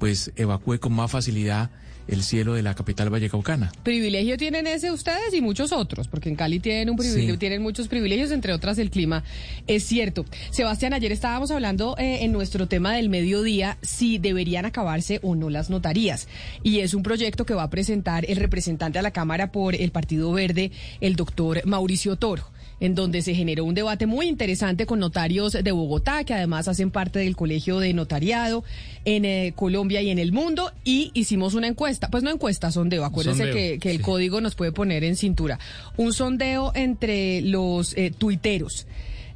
pues 0.00 0.32
evacúe 0.34 0.80
con 0.80 0.94
más 0.94 1.12
facilidad 1.12 1.70
el 2.08 2.22
cielo 2.22 2.54
de 2.54 2.62
la 2.62 2.74
capital 2.74 3.10
vallecaucana. 3.10 3.72
Privilegio 3.82 4.36
tienen 4.36 4.66
ese 4.66 4.90
ustedes 4.90 5.34
y 5.34 5.40
muchos 5.40 5.72
otros, 5.72 6.08
porque 6.08 6.28
en 6.28 6.36
Cali 6.36 6.60
tienen 6.60 6.90
un 6.90 6.96
privilegio, 6.96 7.38
tienen 7.38 7.62
muchos 7.62 7.88
privilegios, 7.88 8.30
entre 8.30 8.52
otras 8.52 8.78
el 8.78 8.90
clima. 8.90 9.24
Es 9.66 9.84
cierto. 9.84 10.24
Sebastián, 10.50 10.92
ayer 10.92 11.12
estábamos 11.12 11.50
hablando 11.50 11.96
eh, 11.98 12.24
en 12.24 12.32
nuestro 12.32 12.66
tema 12.68 12.94
del 12.94 13.08
mediodía 13.08 13.78
si 13.82 14.18
deberían 14.18 14.64
acabarse 14.64 15.20
o 15.22 15.34
no 15.34 15.50
las 15.50 15.70
notarías. 15.70 16.28
Y 16.62 16.80
es 16.80 16.94
un 16.94 17.02
proyecto 17.02 17.46
que 17.46 17.54
va 17.54 17.64
a 17.64 17.70
presentar 17.70 18.24
el 18.28 18.36
representante 18.36 18.98
a 18.98 19.02
la 19.02 19.10
Cámara 19.10 19.52
por 19.52 19.74
el 19.74 19.90
Partido 19.90 20.32
Verde, 20.32 20.72
el 21.00 21.16
doctor 21.16 21.62
Mauricio 21.64 22.16
Toro 22.16 22.55
en 22.80 22.94
donde 22.94 23.22
se 23.22 23.34
generó 23.34 23.64
un 23.64 23.74
debate 23.74 24.06
muy 24.06 24.26
interesante 24.26 24.86
con 24.86 24.98
notarios 24.98 25.52
de 25.52 25.72
Bogotá, 25.72 26.24
que 26.24 26.34
además 26.34 26.68
hacen 26.68 26.90
parte 26.90 27.20
del 27.20 27.36
Colegio 27.36 27.78
de 27.78 27.94
Notariado 27.94 28.64
en 29.04 29.24
eh, 29.24 29.52
Colombia 29.56 30.02
y 30.02 30.10
en 30.10 30.18
el 30.18 30.32
mundo, 30.32 30.72
y 30.84 31.10
hicimos 31.14 31.54
una 31.54 31.68
encuesta, 31.68 32.10
pues 32.10 32.22
no 32.22 32.30
encuesta, 32.30 32.70
sondeo, 32.70 33.04
acuérdense 33.04 33.78
que, 33.80 33.90
el 33.90 34.02
código 34.02 34.40
nos 34.40 34.54
puede 34.54 34.72
poner 34.72 35.04
en 35.04 35.16
cintura, 35.16 35.58
un 35.96 36.12
sondeo 36.12 36.72
entre 36.74 37.40
los 37.40 37.96
eh, 37.96 38.12
tuiteros 38.16 38.86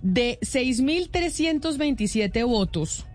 de 0.02 0.38
6.327 0.42 2.46
votos 2.46 3.06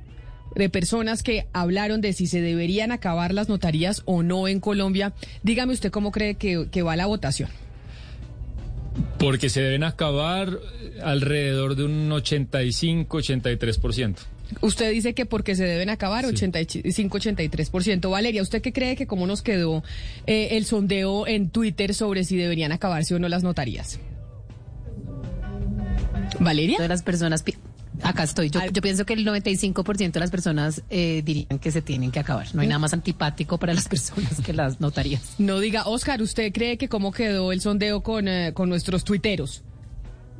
de 0.55 0.70
personas 0.70 1.22
que 1.22 1.48
hablaron 1.51 2.00
de 2.00 2.13
si 2.13 2.27
se 2.27 2.41
deberían 2.41 2.91
acabar 2.91 3.34
las 3.34 3.50
notarías 3.50 4.03
o 4.05 4.24
no 4.24 4.48
en 4.48 4.62
Colombia. 4.62 5.13
Dígame 5.44 5.74
usted 5.74 5.91
cómo 5.91 6.12
cree 6.12 6.36
que 6.36 6.82
va 6.82 6.96
la 6.96 7.08
votación. 7.08 7.50
Porque 9.20 9.50
se 9.50 9.62
deben 9.62 9.84
acabar 9.84 10.58
alrededor 11.04 11.75
de 11.75 11.86
un 11.86 12.10
85-83%. 12.10 14.16
Usted 14.62 14.92
dice 14.92 15.14
que 15.14 15.25
porque 15.25 15.56
se 15.56 15.64
deben 15.64 15.90
acabar 15.90 16.25
85-83%. 16.25 18.10
Valeria, 18.10 18.42
¿usted 18.42 18.62
qué 18.62 18.72
cree 18.72 18.96
que 18.96 19.08
cómo 19.08 19.28
nos 19.28 19.42
quedó 19.42 19.84
eh, 20.28 20.50
el 20.52 20.66
sondeo 20.66 21.28
en 21.28 21.50
Twitter 21.50 21.94
sobre 21.94 22.24
si 22.24 22.38
deberían 22.38 22.72
acabarse 22.72 23.16
o 23.16 23.20
no 23.20 23.28
las 23.28 23.44
notarías? 23.44 24.00
Valeria. 26.40 26.78
Todas 26.78 26.90
las 26.90 27.04
personas 27.04 27.44
Acá 28.04 28.24
estoy. 28.24 28.50
Yo, 28.50 28.62
pienso 28.82 29.06
que 29.06 29.14
el 29.14 29.25
95% 29.25 30.12
de 30.12 30.20
las 30.20 30.32
personas 30.32 30.84
eh, 30.90 31.22
dirían 31.25 31.60
que 31.60 31.72
se 31.72 31.82
tienen 31.82 32.12
que 32.12 32.20
acabar. 32.20 32.48
No 32.54 32.62
hay 32.62 32.68
nada 32.68 32.80
más 32.80 32.94
antipático 32.94 33.58
para 33.58 33.74
las 33.74 33.88
personas 33.90 34.42
que 34.42 34.54
las 34.54 34.80
notarías. 34.80 35.36
No 35.38 35.60
diga, 35.60 35.88
Oscar, 35.88 36.22
¿usted 36.22 36.52
cree 36.52 36.78
que 36.78 36.90
cómo 36.90 37.12
quedó 37.12 37.52
el 37.52 37.62
sondeo 37.62 38.02
con, 38.02 38.28
eh, 38.28 38.52
con 38.54 38.70
nuestros 38.70 39.04
tuiteros? 39.04 39.64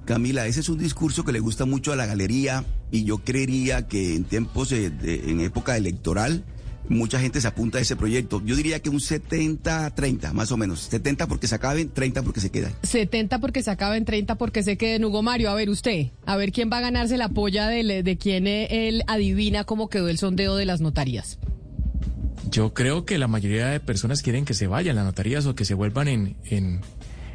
Camila, 0.06 0.46
ese 0.46 0.60
es 0.60 0.70
un 0.70 0.78
discurso 0.78 1.24
que 1.24 1.32
le 1.32 1.40
gusta 1.40 1.66
mucho 1.66 1.92
a 1.92 1.96
la 1.96 2.06
galería 2.06 2.64
y 2.92 3.06
yo 3.06 3.18
creería 3.18 3.88
que 3.88 4.16
en 4.16 4.24
tiempos, 4.24 4.70
de, 4.70 4.86
en 5.26 5.42
época 5.42 5.76
electoral, 5.78 6.44
mucha 6.90 7.20
gente 7.20 7.42
se 7.42 7.48
apunta 7.48 7.78
a 7.78 7.82
ese 7.82 7.96
proyecto. 7.96 8.42
Yo 8.46 8.56
diría 8.56 8.80
que 8.80 8.90
un 8.90 9.00
70-30, 9.00 10.32
más 10.34 10.52
o 10.52 10.58
menos. 10.58 10.82
70 10.82 11.28
porque 11.28 11.48
se 11.48 11.56
acaben, 11.56 11.90
30 11.90 12.24
porque 12.24 12.40
se 12.40 12.52
quedan. 12.52 12.74
70 12.84 13.40
porque 13.40 13.64
se 13.64 13.72
acaben, 13.72 14.06
30 14.06 14.36
porque 14.36 14.64
se 14.64 14.78
queden. 14.78 15.06
Hugo 15.06 15.22
Mario, 15.22 15.50
a 15.50 15.56
ver 15.56 15.70
usted, 15.70 16.08
a 16.26 16.36
ver 16.38 16.52
quién 16.52 16.70
va 16.72 16.78
a 16.78 16.82
ganarse 16.82 17.18
la 17.18 17.30
polla 17.30 17.68
de, 17.68 18.04
de 18.04 18.18
quién 18.18 18.48
él 18.48 19.04
adivina 19.08 19.64
cómo 19.64 19.90
quedó 19.90 20.10
el 20.10 20.18
sondeo 20.18 20.56
de 20.56 20.66
las 20.66 20.82
notarías. 20.82 21.40
Yo 22.52 22.74
creo 22.74 23.06
que 23.06 23.18
la 23.18 23.28
mayoría 23.28 23.68
de 23.68 23.80
personas 23.80 24.22
quieren 24.22 24.46
que 24.46 24.54
se 24.54 24.68
vayan 24.68 24.96
las 24.96 25.06
notarías 25.06 25.46
o 25.46 25.56
que 25.56 25.66
se 25.66 25.74
vuelvan 25.74 26.08
en, 26.08 26.36
en, 26.46 26.82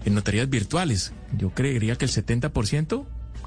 en 0.05 0.15
notarías 0.15 0.49
virtuales. 0.49 1.13
Yo 1.37 1.51
creería 1.51 1.97
que 1.97 2.05
el 2.05 2.11
70% 2.11 3.05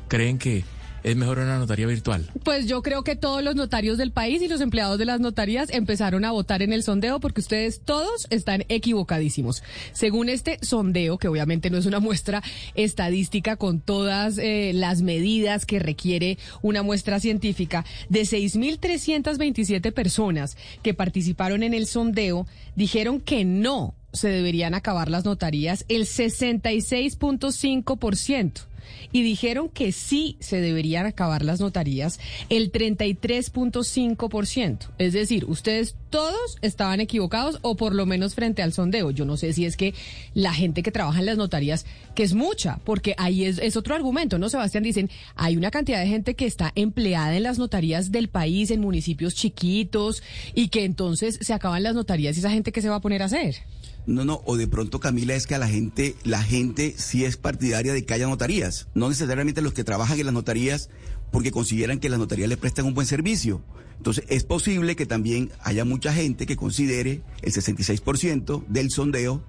creen 0.07 0.37
que 0.37 0.63
es 1.03 1.15
mejor 1.15 1.39
una 1.39 1.57
notaría 1.57 1.87
virtual? 1.87 2.29
Pues 2.43 2.67
yo 2.67 2.81
creo 2.81 3.03
que 3.03 3.15
todos 3.15 3.43
los 3.43 3.55
notarios 3.55 3.97
del 3.97 4.11
país 4.11 4.41
y 4.41 4.47
los 4.47 4.61
empleados 4.61 4.97
de 4.97 5.05
las 5.05 5.19
notarías 5.19 5.69
empezaron 5.69 6.25
a 6.25 6.31
votar 6.31 6.61
en 6.61 6.73
el 6.73 6.83
sondeo 6.83 7.19
porque 7.19 7.41
ustedes 7.41 7.81
todos 7.81 8.27
están 8.29 8.65
equivocadísimos. 8.69 9.63
Según 9.91 10.29
este 10.29 10.59
sondeo, 10.61 11.17
que 11.17 11.27
obviamente 11.27 11.69
no 11.69 11.77
es 11.77 11.85
una 11.85 11.99
muestra 11.99 12.41
estadística 12.75 13.57
con 13.57 13.81
todas 13.81 14.37
eh, 14.37 14.71
las 14.73 15.01
medidas 15.01 15.65
que 15.65 15.79
requiere 15.79 16.37
una 16.61 16.83
muestra 16.83 17.19
científica, 17.19 17.85
de 18.09 18.21
6.327 18.21 19.93
personas 19.93 20.57
que 20.81 20.93
participaron 20.93 21.63
en 21.63 21.73
el 21.73 21.87
sondeo, 21.87 22.47
dijeron 22.75 23.19
que 23.19 23.43
no 23.45 23.95
se 24.13 24.29
deberían 24.29 24.75
acabar 24.75 25.09
las 25.09 25.25
notarías 25.25 25.83
el 25.89 26.05
66.5% 26.05 28.67
y 29.11 29.23
dijeron 29.23 29.69
que 29.69 29.91
sí 29.91 30.37
se 30.39 30.61
deberían 30.61 31.05
acabar 31.05 31.43
las 31.43 31.59
notarías 31.59 32.19
el 32.49 32.71
33.5%. 32.71 34.77
Es 34.97 35.13
decir, 35.13 35.45
ustedes 35.45 35.95
todos 36.09 36.57
estaban 36.61 36.99
equivocados 36.99 37.59
o 37.63 37.75
por 37.75 37.95
lo 37.95 38.05
menos 38.05 38.35
frente 38.35 38.61
al 38.61 38.71
sondeo. 38.71 39.11
Yo 39.11 39.25
no 39.25 39.35
sé 39.35 39.53
si 39.53 39.65
es 39.65 39.75
que 39.75 39.93
la 40.33 40.53
gente 40.53 40.83
que 40.83 40.91
trabaja 40.91 41.19
en 41.19 41.25
las 41.25 41.37
notarías, 41.37 41.85
que 42.13 42.23
es 42.23 42.33
mucha, 42.33 42.79
porque 42.83 43.15
ahí 43.17 43.45
es, 43.45 43.57
es 43.57 43.77
otro 43.77 43.95
argumento, 43.95 44.37
¿no, 44.37 44.49
Sebastián? 44.49 44.83
Dicen, 44.83 45.09
hay 45.35 45.57
una 45.57 45.71
cantidad 45.71 45.99
de 45.99 46.07
gente 46.07 46.35
que 46.35 46.45
está 46.45 46.71
empleada 46.75 47.35
en 47.35 47.43
las 47.43 47.57
notarías 47.57 48.11
del 48.11 48.29
país, 48.29 48.69
en 48.69 48.81
municipios 48.81 49.33
chiquitos, 49.33 50.21
y 50.53 50.67
que 50.67 50.85
entonces 50.85 51.39
se 51.41 51.53
acaban 51.53 51.83
las 51.83 51.95
notarías 51.95 52.35
y 52.35 52.39
esa 52.39 52.51
gente 52.51 52.71
que 52.71 52.81
se 52.81 52.89
va 52.89 52.97
a 52.97 53.01
poner 53.01 53.23
a 53.23 53.25
hacer. 53.25 53.55
No, 54.05 54.25
no, 54.25 54.41
o 54.45 54.57
de 54.57 54.67
pronto 54.67 54.99
Camila 54.99 55.33
es 55.33 55.47
que 55.47 55.55
a 55.55 55.59
la 55.59 55.67
gente, 55.67 56.15
la 56.23 56.43
gente 56.43 56.93
sí 56.97 57.23
es 57.23 57.37
partidaria 57.37 57.93
de 57.93 58.05
que 58.05 58.13
haya 58.13 58.27
notarías. 58.27 58.87
No 58.93 59.07
necesariamente 59.09 59.61
los 59.61 59.73
que 59.73 59.83
trabajan 59.83 60.19
en 60.19 60.25
las 60.25 60.33
notarías 60.33 60.89
porque 61.31 61.51
consideran 61.51 61.99
que 61.99 62.09
las 62.09 62.19
notarías 62.19 62.49
le 62.49 62.57
prestan 62.57 62.85
un 62.85 62.93
buen 62.93 63.07
servicio. 63.07 63.63
Entonces, 63.97 64.25
es 64.27 64.43
posible 64.43 64.95
que 64.95 65.05
también 65.05 65.51
haya 65.61 65.85
mucha 65.85 66.13
gente 66.13 66.45
que 66.45 66.57
considere 66.57 67.21
el 67.41 67.53
66% 67.53 68.65
del 68.67 68.91
sondeo 68.91 69.43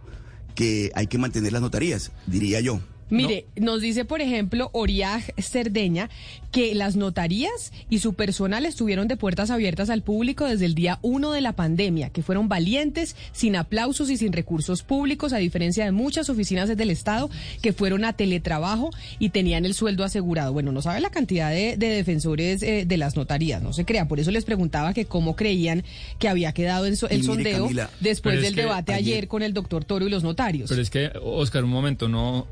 que 0.55 0.93
hay 0.95 1.09
que 1.09 1.19
mantener 1.19 1.53
las 1.53 1.63
notarías, 1.63 2.13
diría 2.27 2.61
yo. 2.61 2.81
Mire, 3.11 3.47
nos 3.57 3.81
dice, 3.81 4.05
por 4.05 4.21
ejemplo, 4.21 4.71
Oriag 4.73 5.23
Cerdeña, 5.41 6.09
que 6.51 6.75
las 6.75 6.97
notarías 6.97 7.73
y 7.91 7.99
su 7.99 8.15
personal 8.15 8.65
estuvieron 8.65 9.09
de 9.09 9.17
puertas 9.17 9.51
abiertas 9.51 9.91
al 9.91 10.03
público 10.03 10.47
desde 10.47 10.65
el 10.67 10.75
día 10.75 10.99
uno 11.03 11.33
de 11.33 11.41
la 11.41 11.53
pandemia, 11.53 12.11
que 12.11 12.23
fueron 12.23 12.49
valientes, 12.49 13.17
sin 13.33 13.57
aplausos 13.57 14.09
y 14.11 14.17
sin 14.17 14.33
recursos 14.33 14.83
públicos, 14.83 15.33
a 15.33 15.39
diferencia 15.39 15.85
de 15.85 15.93
muchas 15.93 16.31
oficinas 16.31 16.75
del 16.75 16.91
Estado 16.91 17.29
que 17.63 17.73
fueron 17.73 18.05
a 18.05 18.13
teletrabajo 18.15 18.91
y 19.19 19.31
tenían 19.31 19.65
el 19.65 19.75
sueldo 19.75 20.05
asegurado. 20.05 20.53
Bueno, 20.53 20.73
no 20.73 20.81
sabe 20.83 21.01
la 21.01 21.11
cantidad 21.11 21.51
de, 21.51 21.77
de 21.77 21.89
defensores 21.89 22.63
eh, 22.63 22.85
de 22.87 22.97
las 22.97 23.17
notarías, 23.17 23.63
no 23.63 23.73
se 23.73 23.85
crea. 23.85 24.09
Por 24.09 24.19
eso 24.21 24.31
les 24.31 24.45
preguntaba 24.45 24.95
que 24.95 25.05
cómo 25.05 25.37
creían 25.37 25.85
que 26.19 26.29
había 26.29 26.53
quedado 26.53 26.87
el, 26.87 26.97
so- 26.97 27.09
el 27.09 27.19
Y 27.19 27.21
mire, 27.23 27.35
sondeo 27.35 27.63
Camila, 27.65 27.91
después 28.01 28.41
del 28.41 28.55
debate 28.55 28.93
ayer, 28.95 29.15
ayer- 29.15 29.29
con 29.29 29.43
el 29.43 29.53
doctor 29.53 29.85
Toro 29.85 30.07
y 30.07 30.11
los 30.11 30.23
notarios. 30.23 30.69
Pero 30.71 30.81
es 30.83 30.91
que, 30.91 31.11
Oscar, 31.23 31.65
un 31.65 31.71
momento, 31.71 32.09
no. 32.09 32.47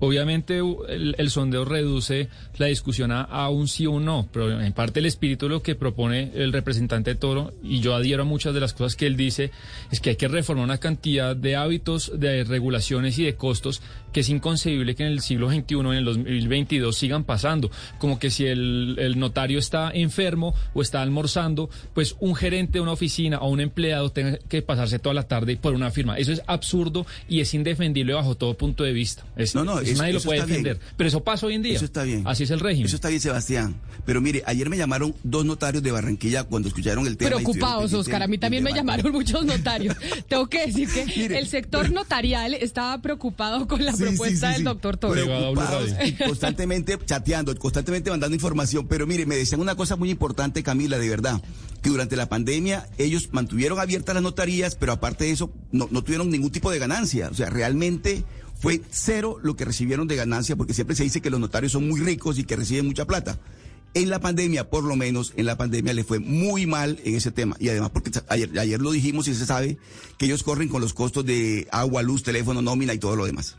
Obviamente 0.00 0.58
el, 0.58 1.14
el 1.16 1.30
sondeo 1.30 1.64
reduce 1.64 2.28
la 2.58 2.66
discusión 2.66 3.12
a, 3.12 3.22
a 3.22 3.48
un 3.48 3.68
sí 3.68 3.86
o 3.86 3.92
un 3.92 4.04
no, 4.04 4.28
pero 4.32 4.60
en 4.60 4.72
parte 4.72 5.00
el 5.00 5.06
espíritu 5.06 5.48
lo 5.48 5.62
que 5.62 5.74
propone 5.74 6.32
el 6.34 6.52
representante 6.52 7.14
Toro, 7.14 7.52
y 7.62 7.80
yo 7.80 7.94
adhiero 7.94 8.22
a 8.22 8.26
muchas 8.26 8.54
de 8.54 8.60
las 8.60 8.74
cosas 8.74 8.96
que 8.96 9.06
él 9.06 9.16
dice, 9.16 9.50
es 9.90 10.00
que 10.00 10.10
hay 10.10 10.16
que 10.16 10.28
reformar 10.28 10.64
una 10.64 10.78
cantidad 10.78 11.34
de 11.36 11.56
hábitos, 11.56 12.12
de 12.14 12.44
regulaciones 12.44 13.18
y 13.18 13.24
de 13.24 13.34
costos 13.34 13.82
que 14.14 14.20
es 14.20 14.28
inconcebible 14.30 14.94
que 14.94 15.02
en 15.04 15.12
el 15.12 15.20
siglo 15.20 15.50
XXI, 15.50 15.74
en 15.80 15.86
el 15.92 16.04
2022, 16.06 16.96
sigan 16.96 17.24
pasando. 17.24 17.70
Como 17.98 18.18
que 18.18 18.30
si 18.30 18.46
el, 18.46 18.96
el 18.98 19.18
notario 19.18 19.58
está 19.58 19.90
enfermo 19.92 20.54
o 20.72 20.80
está 20.80 21.02
almorzando, 21.02 21.68
pues 21.92 22.16
un 22.20 22.34
gerente 22.34 22.74
de 22.78 22.80
una 22.80 22.92
oficina 22.92 23.40
o 23.40 23.50
un 23.50 23.60
empleado 23.60 24.10
tenga 24.10 24.38
que 24.48 24.62
pasarse 24.62 24.98
toda 24.98 25.14
la 25.14 25.24
tarde 25.24 25.56
por 25.56 25.74
una 25.74 25.90
firma. 25.90 26.16
Eso 26.16 26.32
es 26.32 26.40
absurdo 26.46 27.04
y 27.28 27.40
es 27.40 27.52
indefendible 27.54 28.14
bajo 28.14 28.36
todo 28.36 28.54
punto 28.54 28.84
de 28.84 28.92
vista. 28.92 29.24
Es- 29.36 29.54
No, 29.54 29.64
no, 29.64 29.80
eso 29.80 29.90
eso- 29.92 30.00
nadie 30.02 30.14
lo 30.14 30.20
puede 30.20 30.38
bien. 30.38 30.48
defender. 30.48 30.78
Pero 30.96 31.08
eso 31.08 31.22
pasa 31.24 31.46
hoy 31.46 31.54
en 31.54 31.62
día. 31.62 31.74
Eso 31.76 31.84
está 31.84 32.04
bien. 32.04 32.22
Así 32.24 32.44
es 32.44 32.50
el 32.50 32.60
régimen. 32.60 32.86
Eso 32.86 32.94
está 32.96 33.08
bien, 33.08 33.20
Sebastián. 33.20 33.74
Pero 34.06 34.20
mire, 34.20 34.42
ayer 34.46 34.70
me 34.70 34.76
llamaron 34.76 35.12
dos 35.24 35.44
notarios 35.44 35.82
de 35.82 35.90
Barranquilla 35.90 36.44
cuando 36.44 36.68
escucharon 36.68 37.06
el 37.08 37.16
tema. 37.16 37.30
Preocupados, 37.32 37.92
Oscar. 37.92 38.22
A 38.22 38.28
mí 38.28 38.38
también 38.38 38.62
me 38.62 38.72
llamaron 38.72 39.10
muchos 39.12 39.44
notarios. 39.44 39.96
Tengo 40.28 40.46
que 40.48 40.66
decir 40.66 40.88
que 40.88 41.04
Mire, 41.06 41.38
el 41.40 41.48
sector 41.48 41.90
notarial 41.90 42.54
estaba 42.54 43.00
preocupado 43.02 43.66
con 43.66 43.84
la 43.84 43.92
Sí, 43.92 44.03
propuesta 44.04 44.48
sí, 44.48 44.58
sí, 44.58 44.64
del 44.64 44.64
doctor 44.64 44.98
y 46.04 46.12
constantemente 46.12 46.98
chateando, 47.04 47.54
constantemente 47.56 48.10
mandando 48.10 48.34
información. 48.34 48.86
Pero 48.86 49.06
mire, 49.06 49.26
me 49.26 49.36
decían 49.36 49.60
una 49.60 49.74
cosa 49.74 49.96
muy 49.96 50.10
importante, 50.10 50.62
Camila, 50.62 50.98
de 50.98 51.08
verdad, 51.08 51.42
que 51.82 51.90
durante 51.90 52.16
la 52.16 52.28
pandemia 52.28 52.88
ellos 52.98 53.28
mantuvieron 53.32 53.78
abiertas 53.78 54.14
las 54.14 54.22
notarías, 54.22 54.74
pero 54.74 54.92
aparte 54.92 55.24
de 55.24 55.30
eso, 55.30 55.52
no, 55.72 55.88
no 55.90 56.02
tuvieron 56.02 56.30
ningún 56.30 56.50
tipo 56.50 56.70
de 56.70 56.78
ganancia. 56.78 57.28
O 57.30 57.34
sea, 57.34 57.50
realmente 57.50 58.24
fue 58.54 58.80
cero 58.90 59.38
lo 59.42 59.56
que 59.56 59.64
recibieron 59.64 60.08
de 60.08 60.16
ganancia, 60.16 60.56
porque 60.56 60.74
siempre 60.74 60.96
se 60.96 61.04
dice 61.04 61.20
que 61.20 61.30
los 61.30 61.40
notarios 61.40 61.72
son 61.72 61.86
muy 61.86 62.00
ricos 62.00 62.38
y 62.38 62.44
que 62.44 62.56
reciben 62.56 62.86
mucha 62.86 63.04
plata. 63.04 63.38
En 63.92 64.10
la 64.10 64.20
pandemia, 64.20 64.70
por 64.70 64.82
lo 64.82 64.96
menos, 64.96 65.32
en 65.36 65.46
la 65.46 65.56
pandemia 65.56 65.92
le 65.92 66.02
fue 66.02 66.18
muy 66.18 66.66
mal 66.66 66.98
en 67.04 67.14
ese 67.14 67.30
tema. 67.30 67.56
Y 67.60 67.68
además, 67.68 67.90
porque 67.90 68.10
ayer, 68.28 68.58
ayer 68.58 68.80
lo 68.80 68.90
dijimos 68.90 69.28
y 69.28 69.34
se 69.34 69.46
sabe 69.46 69.78
que 70.18 70.26
ellos 70.26 70.42
corren 70.42 70.68
con 70.68 70.80
los 70.80 70.94
costos 70.94 71.24
de 71.24 71.68
agua, 71.70 72.02
luz, 72.02 72.22
teléfono, 72.22 72.60
nómina 72.60 72.92
y 72.92 72.98
todo 72.98 73.14
lo 73.14 73.26
demás. 73.26 73.56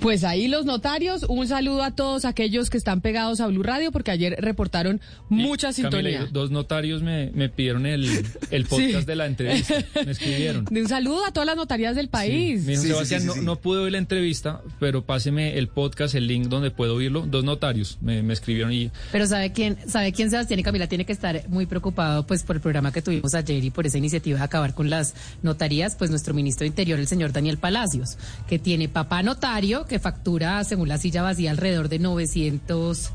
Pues 0.00 0.24
ahí 0.24 0.46
los 0.46 0.64
notarios, 0.66 1.24
un 1.28 1.48
saludo 1.48 1.82
a 1.82 1.90
todos 1.90 2.24
aquellos 2.24 2.70
que 2.70 2.76
están 2.78 3.00
pegados 3.00 3.40
a 3.40 3.46
Blue 3.48 3.62
Radio, 3.62 3.90
porque 3.90 4.10
ayer 4.10 4.36
reportaron 4.38 5.00
mucha 5.28 5.70
Y, 5.70 5.82
Camila, 5.82 5.90
sintonía. 5.90 6.28
dos 6.30 6.50
notarios 6.50 7.02
me, 7.02 7.30
me 7.34 7.48
pidieron 7.48 7.86
el, 7.86 8.04
el 8.50 8.64
podcast 8.68 9.00
Sí. 9.00 9.04
de 9.04 9.16
la 9.16 9.26
entrevista. 9.26 9.74
Me 10.04 10.10
escribieron. 10.12 10.64
De 10.66 10.82
un 10.82 10.88
saludo 10.88 11.24
a 11.24 11.32
todas 11.32 11.46
las 11.46 11.56
notarías 11.56 11.96
del 11.96 12.08
país. 12.08 12.66
Dijo, 12.66 12.82
Sí, 12.82 12.86
sí, 12.88 12.92
Sebastián, 12.92 13.20
sí, 13.22 13.26
sí, 13.26 13.34
no, 13.34 13.40
sí. 13.40 13.44
no 13.46 13.56
pude 13.56 13.80
oír 13.80 13.92
la 13.92 13.98
entrevista, 13.98 14.60
pero 14.78 15.04
páseme 15.04 15.58
el 15.58 15.68
podcast, 15.68 16.14
el 16.14 16.26
link 16.26 16.46
donde 16.48 16.70
puedo 16.70 16.94
oírlo. 16.94 17.22
Dos 17.26 17.42
notarios 17.44 17.98
me, 18.00 18.22
me 18.22 18.32
escribieron 18.34 18.72
y 18.72 18.90
Pero 19.10 19.26
¿sabe 19.26 19.52
quién, 19.52 19.76
sabe 19.88 20.12
quién 20.12 20.30
Sebastián 20.30 20.60
y 20.60 20.62
Camila 20.62 20.86
tiene 20.88 21.04
que 21.06 21.12
estar 21.12 21.48
muy 21.48 21.66
preocupado 21.66 22.26
pues 22.26 22.42
por 22.44 22.56
el 22.56 22.62
programa 22.62 22.92
que 22.92 23.02
tuvimos 23.02 23.34
ayer 23.34 23.64
y 23.64 23.70
por 23.70 23.86
esa 23.86 23.98
iniciativa 23.98 24.38
de 24.38 24.44
acabar 24.44 24.74
con 24.74 24.88
las 24.90 25.14
notarías? 25.42 25.96
Pues 25.96 26.10
nuestro 26.10 26.34
ministro 26.34 26.64
de 26.64 26.68
Interior, 26.68 27.00
el 27.00 27.06
señor 27.08 27.32
Daniel 27.32 27.58
Palacios, 27.58 28.18
que 28.46 28.58
tiene 28.58 28.88
papá 28.88 29.22
notario 29.22 29.85
que 29.86 29.98
factura, 29.98 30.62
según 30.64 30.88
la 30.88 30.98
silla 30.98 31.22
vacía, 31.22 31.50
alrededor 31.50 31.88
de 31.88 31.98
900... 31.98 33.10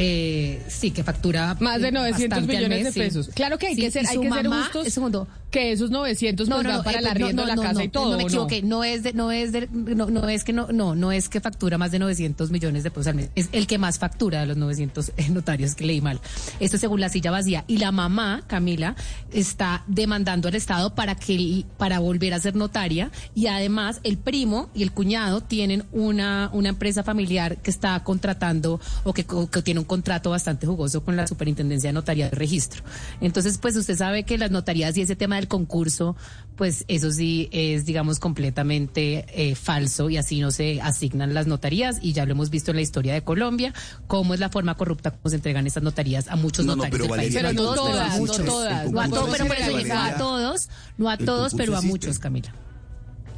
Eh, 0.00 0.62
sí, 0.68 0.90
que 0.92 1.02
factura 1.02 1.56
Más 1.60 1.80
de 1.80 1.90
900 1.90 2.28
bastante 2.28 2.56
al 2.56 2.62
millones 2.62 2.78
mes, 2.78 2.84
de 2.84 2.92
sí. 2.92 3.00
pesos. 3.00 3.30
Claro 3.34 3.58
que 3.58 3.68
hay 3.68 3.74
Sí, 3.74 3.80
que 3.80 3.90
ser, 3.90 4.06
hay 4.06 4.18
que 4.18 4.30
ser 4.30 4.46
justos. 4.46 4.92
segundo, 4.92 5.26
que 5.50 5.72
esos 5.72 5.90
900 5.90 6.48
pues 6.48 6.64
van 6.64 6.82
para 6.82 6.98
el 6.98 7.06
eh, 7.06 7.10
arriendo 7.10 7.42
de 7.42 7.48
la 7.48 7.56
casa 7.56 7.82
y 7.82 7.88
todo. 7.88 8.12
No 8.12 8.16
me 8.18 8.24
¿o 8.24 8.26
equivoqué, 8.26 8.62
no 8.62 8.84
es 8.84 9.02
de, 9.02 9.12
no 9.12 9.32
es 9.32 9.52
de, 9.52 9.68
no, 9.72 10.06
no 10.06 10.28
es 10.28 10.44
que 10.44 10.52
no, 10.52 10.68
no, 10.68 10.94
no 10.94 11.12
es 11.12 11.28
que 11.28 11.40
factura 11.40 11.78
más 11.78 11.90
de 11.90 11.98
900 11.98 12.50
millones 12.50 12.82
de 12.82 12.90
pesos 12.90 13.06
al 13.08 13.14
mes. 13.14 13.30
Es 13.34 13.48
el 13.52 13.66
que 13.66 13.78
más 13.78 13.98
factura 13.98 14.40
de 14.40 14.46
los 14.46 14.56
900 14.56 15.12
notarios 15.30 15.74
que 15.74 15.86
leí 15.86 16.00
mal. 16.00 16.20
Esto 16.60 16.78
según 16.78 17.00
la 17.00 17.08
silla 17.08 17.30
vacía. 17.30 17.64
Y 17.66 17.78
la 17.78 17.92
mamá, 17.92 18.42
Camila, 18.46 18.94
está 19.32 19.84
demandando 19.86 20.48
al 20.48 20.54
Estado 20.54 20.94
para 20.94 21.14
que, 21.14 21.64
para 21.76 21.98
volver 21.98 22.34
a 22.34 22.40
ser 22.40 22.54
notaria. 22.54 23.10
Y 23.34 23.46
además, 23.46 24.00
el 24.02 24.18
primo 24.18 24.68
y 24.74 24.82
el 24.82 24.92
cuñado 24.92 25.40
tienen 25.40 25.84
una, 25.92 26.50
una 26.52 26.68
empresa 26.68 27.02
familiar 27.02 27.58
que 27.58 27.70
está 27.70 28.02
contratando 28.04 28.80
o 29.04 29.12
que, 29.14 29.24
o 29.28 29.50
que 29.50 29.62
tiene 29.62 29.80
un 29.80 29.86
contrato 29.86 30.30
bastante 30.30 30.66
jugoso 30.66 31.02
con 31.04 31.16
la 31.16 31.26
Superintendencia 31.26 31.88
de 31.88 31.94
Notaría 31.94 32.28
de 32.28 32.36
Registro. 32.36 32.82
Entonces, 33.20 33.58
pues 33.58 33.76
usted 33.76 33.96
sabe 33.96 34.24
que 34.24 34.36
las 34.36 34.50
notarías 34.50 34.96
y 34.96 35.02
ese 35.02 35.16
tema 35.16 35.37
del 35.38 35.48
concurso, 35.48 36.16
pues 36.56 36.84
eso 36.88 37.10
sí 37.12 37.48
es, 37.52 37.86
digamos, 37.86 38.18
completamente 38.18 39.24
eh, 39.32 39.54
falso 39.54 40.10
y 40.10 40.16
así 40.16 40.40
no 40.40 40.50
se 40.50 40.80
asignan 40.80 41.32
las 41.32 41.46
notarías 41.46 41.98
y 42.02 42.12
ya 42.12 42.26
lo 42.26 42.32
hemos 42.32 42.50
visto 42.50 42.72
en 42.72 42.76
la 42.76 42.82
historia 42.82 43.14
de 43.14 43.22
Colombia, 43.22 43.72
cómo 44.08 44.34
es 44.34 44.40
la 44.40 44.48
forma 44.48 44.74
corrupta 44.74 45.12
como 45.12 45.30
se 45.30 45.36
entregan 45.36 45.66
estas 45.66 45.84
notarías 45.84 46.28
a 46.28 46.36
muchos 46.36 46.66
No, 46.66 46.74
no, 46.74 46.82
notarios 46.82 47.00
pero 47.00 47.14
del 47.14 47.20
país. 47.20 47.34
Valeria, 47.34 47.50
Pero 47.50 47.64
no 47.64 47.74
todos, 47.74 47.90
pero 47.90 48.00
a 48.00 48.08
todas, 48.08 48.38
no 48.38 48.44
todas. 48.44 48.90
No 48.90 49.00
a 49.00 49.08
todos, 49.08 49.30
pero 49.30 49.44
no 49.44 50.00
a 50.00 50.16
todos, 50.16 50.68
no 50.98 51.10
a 51.10 51.16
todos, 51.16 51.54
pero 51.54 51.76
a 51.76 51.82
muchos. 51.82 52.18
Camila. 52.18 52.52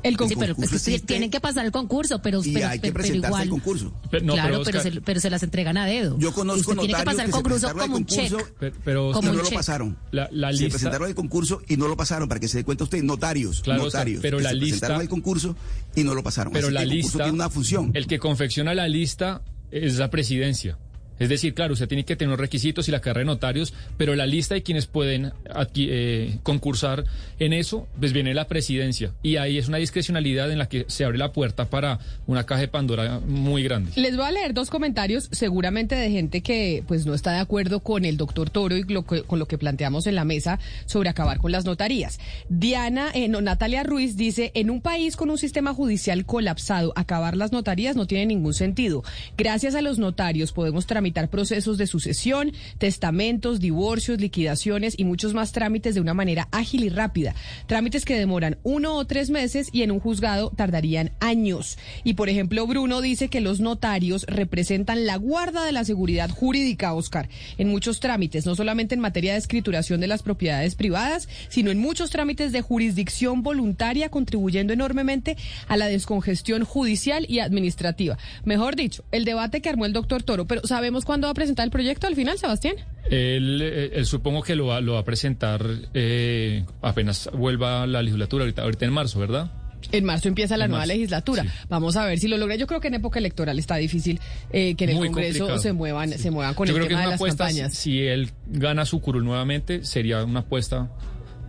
El 0.03 0.13
Sí, 0.13 0.17
concurso. 0.17 0.41
pero 0.41 0.53
es 0.53 0.57
que 0.57 0.63
concurso 0.63 0.77
ustedes 0.77 0.95
existe. 0.97 1.07
tienen 1.15 1.31
que 1.31 1.41
pasar 1.41 1.65
el 1.67 1.73
concurso, 1.73 2.23
pero, 2.23 2.41
Y 2.45 2.53
pero, 2.53 2.69
hay 2.69 2.79
que 2.79 2.83
pero 2.83 2.95
presentarse 2.95 3.27
igual. 3.29 3.43
al 3.43 3.49
concurso. 3.49 3.93
Pero- 4.11 4.25
no, 4.27 4.33
claro, 4.35 4.63
pero 4.65 4.65
pero, 4.65 4.83
se, 4.83 5.01
pero 5.01 5.21
se 5.21 5.31
las 5.31 5.43
entregan 5.43 5.77
a 5.77 5.87
dedo. 5.87 6.19
Yo 6.19 6.33
conozco 6.33 6.73
tiene 6.73 6.83
que 6.83 6.93
notarios 6.93 7.05
pasar 7.05 7.21
el 7.21 7.27
que 7.27 7.37
se 7.37 7.43
concurso 7.43 7.67
presentaron 7.69 7.81
al 7.81 7.87
como 7.87 7.97
un 7.97 8.05
concurso, 8.05 8.55
Pero, 8.59 8.77
pero, 8.85 9.13
Como 9.13 9.31
un 9.31 9.37
no 9.37 9.43
lo 9.43 9.51
pasaron. 9.51 9.99
La- 10.11 10.29
la 10.33 10.53
se 10.53 10.69
presentaron 10.69 11.09
al 11.09 11.15
concurso 11.15 11.63
y 11.69 11.77
no 11.77 11.89
lo 11.89 11.97
pasaron, 11.97 12.29
para 12.29 12.41
que 12.41 12.49
se 12.49 12.59
dé 12.59 12.65
cuenta 12.65 12.85
usted, 12.85 13.03
notarios, 13.03 13.61
Claro, 13.63 13.85
Oscar, 13.85 14.01
notarios. 14.01 14.23
pero 14.23 14.39
que 14.39 14.45
la 14.45 14.51
se 14.51 14.57
lista- 14.57 14.69
presentaron 14.71 15.01
al 15.01 15.09
concurso 15.09 15.57
y 15.95 16.05
no 16.05 16.15
lo 16.15 16.23
pasaron. 16.23 16.53
pero 16.53 16.67
Así 16.69 16.75
la 16.75 16.81
que 16.81 16.85
el 16.85 16.91
concurso 16.91 17.07
lista, 17.19 17.25
tiene 17.25 17.35
una 17.37 17.51
función. 17.51 17.91
el 17.95 18.07
que 18.07 18.19
confecciona 18.19 18.75
la 18.75 18.89
lista 18.89 19.43
es 19.71 19.99
la 19.99 20.11
presidencia. 20.11 20.79
Es 21.21 21.29
decir, 21.29 21.53
claro, 21.53 21.75
usted 21.75 21.87
tiene 21.87 22.05
que 22.05 22.17
tener 22.17 22.31
los 22.31 22.41
requisitos 22.41 22.89
y 22.89 22.91
la 22.91 23.01
carrera 23.01 23.21
de 23.21 23.27
notarios, 23.27 23.75
pero 23.99 24.17
la 24.17 24.25
lista 24.25 24.55
de 24.55 24.63
quienes 24.63 24.87
pueden 24.87 25.33
eh, 25.75 26.39
concursar 26.43 27.05
en 27.39 27.53
eso, 27.53 27.87
pues 27.99 28.15
viene 28.15 28.33
la 28.33 28.49
presidencia. 28.49 29.13
Y 29.23 29.37
ahí 29.37 29.59
es 29.59 29.69
una 29.69 29.77
discrecionalidad 29.77 30.51
en 30.51 30.59
la 30.59 30.67
que 30.67 30.87
se 30.89 31.05
abre 31.05 31.19
la 31.19 31.33
puerta 31.33 31.67
para 31.67 31.99
una 32.27 32.47
caja 32.47 32.63
de 32.63 32.69
Pandora 32.69 33.21
muy 33.21 33.63
grande. 33.63 33.93
Les 33.97 34.17
voy 34.17 34.25
a 34.25 34.31
leer 34.31 34.55
dos 34.55 34.71
comentarios, 34.71 35.29
seguramente 35.31 35.95
de 35.95 36.11
gente 36.11 36.41
que 36.41 36.83
pues 36.89 37.05
no 37.05 37.13
está 37.13 37.33
de 37.33 37.41
acuerdo 37.41 37.81
con 37.81 38.07
el 38.07 38.17
doctor 38.17 38.49
Toro 38.49 38.75
y 38.75 38.85
con 38.85 39.39
lo 39.39 39.47
que 39.47 39.59
planteamos 39.59 40.07
en 40.07 40.15
la 40.15 40.25
mesa 40.25 40.59
sobre 40.87 41.11
acabar 41.11 41.37
con 41.37 41.53
las 41.53 41.67
notarías. 41.67 42.19
Diana, 42.49 43.11
eh, 43.13 43.29
no, 43.29 43.43
Natalia 43.43 43.83
Ruiz 43.83 44.17
dice, 44.17 44.53
en 44.55 44.71
un 44.71 44.81
país 44.81 45.17
con 45.17 45.29
un 45.29 45.37
sistema 45.37 45.75
judicial 45.75 46.25
colapsado, 46.25 46.95
acabar 46.97 47.37
las 47.37 47.53
notarías 47.53 47.95
no 47.95 48.07
tiene 48.07 48.25
ningún 48.25 48.55
sentido. 48.55 49.05
Gracias 49.37 49.75
a 49.75 49.83
los 49.83 49.99
notarios 49.99 50.53
podemos 50.53 50.87
tramitar 50.87 51.10
procesos 51.31 51.79
de 51.79 51.87
sucesión, 51.87 52.53
testamentos, 52.79 53.61
divorcios, 53.61 54.21
liquidaciones 54.21 54.95
y 54.97 55.05
muchos 55.05 55.35
más 55.35 55.53
trámites 55.53 55.95
de 55.95 56.01
una 56.01 56.15
manera 56.15 56.49
ágil 56.53 56.85
y 56.85 56.89
rápida. 56.89 57.35
Trámites 57.67 58.05
que 58.05 58.19
demoran 58.19 58.59
uno 58.63 58.95
o 58.95 59.05
tres 59.07 59.31
meses 59.31 59.69
y 59.73 59.83
en 59.83 59.91
un 59.91 60.01
juzgado 60.01 60.51
tardarían 60.51 61.13
años. 61.21 61.79
Y 62.05 62.15
por 62.15 62.29
ejemplo, 62.29 62.67
Bruno 62.67 63.01
dice 63.01 63.29
que 63.29 63.41
los 63.41 63.61
notarios 63.61 64.25
representan 64.27 65.07
la 65.07 65.17
guarda 65.17 65.65
de 65.65 65.73
la 65.73 65.85
seguridad 65.85 66.31
jurídica, 66.31 66.95
Oscar, 66.95 67.29
en 67.59 67.69
muchos 67.69 68.01
trámites, 68.01 68.47
no 68.47 68.55
solamente 68.55 68.95
en 68.95 69.01
materia 69.01 69.33
de 69.33 69.39
escrituración 69.39 70.01
de 70.01 70.07
las 70.07 70.23
propiedades 70.23 70.75
privadas, 70.75 71.29
sino 71.49 71.71
en 71.71 71.79
muchos 71.79 72.11
trámites 72.11 72.53
de 72.53 72.63
jurisdicción 72.63 73.43
voluntaria, 73.43 74.11
contribuyendo 74.11 74.73
enormemente 74.73 75.37
a 75.69 75.77
la 75.77 75.87
descongestión 75.87 76.65
judicial 76.65 77.27
y 77.29 77.41
administrativa. 77.41 78.19
Mejor 78.45 78.77
dicho, 78.77 79.05
el 79.13 79.25
debate 79.25 79.61
que 79.61 79.69
armó 79.69 79.87
el 79.87 79.93
doctor 79.93 80.23
Toro, 80.23 80.47
pero 80.47 80.67
¿sabemos 80.67 81.00
cuándo 81.05 81.27
va 81.27 81.33
a 81.33 81.35
presentar 81.35 81.65
el 81.65 81.71
proyecto 81.71 82.07
al 82.07 82.15
final, 82.17 82.39
Sebastián? 82.39 82.77
Él, 83.11 83.61
eh, 83.63 83.91
él 83.95 84.07
supongo 84.07 84.43
que 84.43 84.55
lo 84.57 84.67
va, 84.67 84.81
lo 84.81 84.95
va 84.95 85.01
a 85.01 85.05
presentar 85.05 85.65
eh, 85.95 86.65
apenas 86.83 87.29
vuelva 87.33 87.83
a 87.83 87.87
la 87.87 88.03
legislatura, 88.03 88.45
ahorita, 88.45 88.63
ahorita 88.63 88.85
en 88.85 88.93
marzo, 88.93 89.19
¿verdad? 89.21 89.51
En 89.93 90.05
marzo 90.05 90.29
empieza 90.29 90.57
la 90.59 90.67
En 90.67 90.73
nueva 90.73 90.83
marzo, 90.83 90.93
legislatura. 90.95 91.43
sí. 91.45 91.49
Vamos 91.71 91.97
a 91.97 92.05
ver 92.05 92.19
si 92.19 92.29
lo 92.29 92.37
logra. 92.37 92.55
Yo 92.57 92.67
creo 92.67 92.81
que 92.81 92.89
en 92.89 92.95
época 92.95 93.19
electoral 93.19 93.59
está 93.59 93.77
difícil 93.77 94.21
eh, 94.53 94.75
que 94.77 94.85
en 94.85 94.91
el 94.91 94.97
Congreso 94.99 95.39
complicado. 95.39 95.59
se 95.59 95.73
muevan, 95.73 96.11
se 96.11 96.31
muevan 96.31 96.55
con 96.55 96.67
Yo 96.69 96.73
el 96.75 96.77
creo 96.81 96.89
que 96.89 96.95
tema 96.95 97.01
es 97.01 97.05
de 97.05 97.07
una 97.09 97.11
las 97.13 97.19
apuesta, 97.21 97.45
campañas. 97.47 97.75
si 97.75 98.01
él 98.03 98.31
gana 98.47 98.85
su 98.85 99.01
curul 99.01 99.25
nuevamente, 99.25 99.83
sería 99.85 100.23
una 100.23 100.41
apuesta 100.41 100.91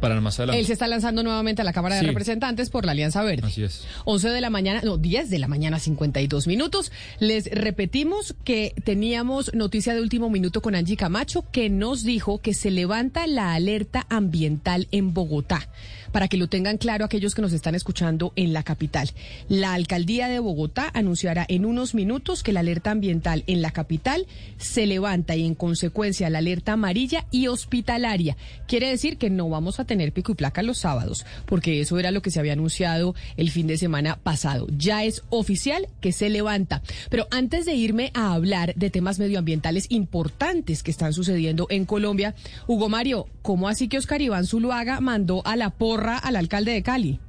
para 0.01 0.19
más 0.19 0.39
adelante. 0.39 0.59
Él 0.59 0.65
se 0.65 0.73
está 0.73 0.87
lanzando 0.87 1.23
nuevamente 1.23 1.61
a 1.61 1.65
la 1.65 1.71
Cámara 1.71 1.95
de. 1.95 2.01
Representantes 2.01 2.69
por 2.69 2.85
la 2.85 2.91
Alianza 2.91 3.23
Verde. 3.23 3.47
Así 3.47 3.63
es. 3.63 3.85
11 4.05 4.29
de 4.29 4.41
la 4.41 4.49
mañana, 4.49 4.81
no, 4.83 4.97
10 4.97 5.29
de 5.29 5.39
la 5.39 5.47
mañana, 5.47 5.79
52 5.79 6.47
minutos. 6.47 6.91
Les 7.19 7.45
repetimos 7.45 8.35
que 8.43 8.73
teníamos 8.83 9.53
noticia 9.53 9.93
de 9.93 10.01
último 10.01 10.29
minuto 10.29 10.61
con 10.61 10.75
Angie 10.75 10.97
Camacho 10.97 11.45
que 11.51 11.69
nos 11.69 12.03
dijo 12.03 12.39
que 12.39 12.53
se 12.53 12.71
levanta 12.71 13.27
la 13.27 13.53
alerta 13.53 14.05
ambiental 14.09 14.87
en 14.91 15.13
Bogotá. 15.13 15.69
Para 16.11 16.27
que 16.27 16.37
lo 16.37 16.47
tengan 16.47 16.77
claro 16.77 17.05
aquellos 17.05 17.35
que 17.35 17.41
nos 17.41 17.53
están 17.53 17.75
escuchando 17.75 18.33
en 18.35 18.53
la 18.53 18.63
capital. 18.63 19.11
La 19.49 19.73
alcaldía 19.73 20.27
de 20.27 20.39
Bogotá 20.39 20.89
anunciará 20.93 21.45
en 21.47 21.65
unos 21.65 21.95
minutos 21.95 22.43
que 22.43 22.53
la 22.53 22.61
alerta 22.61 22.91
ambiental 22.91 23.43
en 23.47 23.61
la 23.61 23.71
capital 23.71 24.27
se 24.57 24.85
levanta 24.85 25.35
y 25.35 25.45
en 25.45 25.55
consecuencia 25.55 26.29
la 26.29 26.39
alerta 26.39 26.73
amarilla 26.73 27.25
y 27.31 27.47
hospitalaria. 27.47 28.37
Quiere 28.67 28.89
decir 28.89 29.17
que 29.17 29.29
no 29.29 29.49
vamos 29.49 29.79
a 29.79 29.85
tener 29.85 30.11
pico 30.11 30.31
y 30.31 30.35
placa 30.35 30.63
los 30.63 30.79
sábados, 30.79 31.25
porque 31.45 31.81
eso 31.81 31.99
era 31.99 32.11
lo 32.11 32.21
que 32.21 32.31
se 32.31 32.39
había 32.39 32.53
anunciado 32.53 33.15
el 33.37 33.51
fin 33.51 33.67
de 33.67 33.77
semana 33.77 34.17
pasado. 34.17 34.67
Ya 34.77 35.03
es 35.03 35.23
oficial 35.29 35.87
que 35.99 36.11
se 36.11 36.29
levanta. 36.29 36.81
Pero 37.09 37.27
antes 37.31 37.65
de 37.65 37.73
irme 37.73 38.11
a 38.13 38.33
hablar 38.33 38.73
de 38.75 38.89
temas 38.89 39.19
medioambientales 39.19 39.87
importantes 39.89 40.83
que 40.83 40.91
están 40.91 41.13
sucediendo 41.13 41.67
en 41.69 41.85
Colombia, 41.85 42.35
Hugo 42.67 42.89
Mario, 42.89 43.27
¿cómo 43.41 43.67
así 43.67 43.87
que 43.87 43.97
Oscar 43.97 44.21
Iván 44.21 44.45
Zuluaga 44.45 44.99
mandó 45.01 45.45
a 45.45 45.55
la 45.55 45.69
porra 45.69 46.17
al 46.17 46.35
alcalde 46.35 46.71
de 46.71 46.83
Cali? 46.83 47.19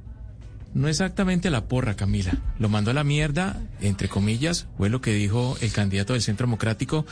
No 0.73 0.87
exactamente 0.87 1.49
a 1.49 1.51
la 1.51 1.67
porra, 1.67 1.95
Camila. 1.95 2.35
Lo 2.57 2.67
mandó 2.67 2.89
a 2.89 2.95
la 2.95 3.03
mierda, 3.03 3.61
entre 3.79 4.09
comillas, 4.09 4.65
fue 4.75 4.89
lo 4.89 5.01
que 5.01 5.13
dijo 5.13 5.55
el 5.61 5.71
candidato 5.71 6.13
del 6.13 6.23
Centro 6.23 6.47
Democrático. 6.47 7.05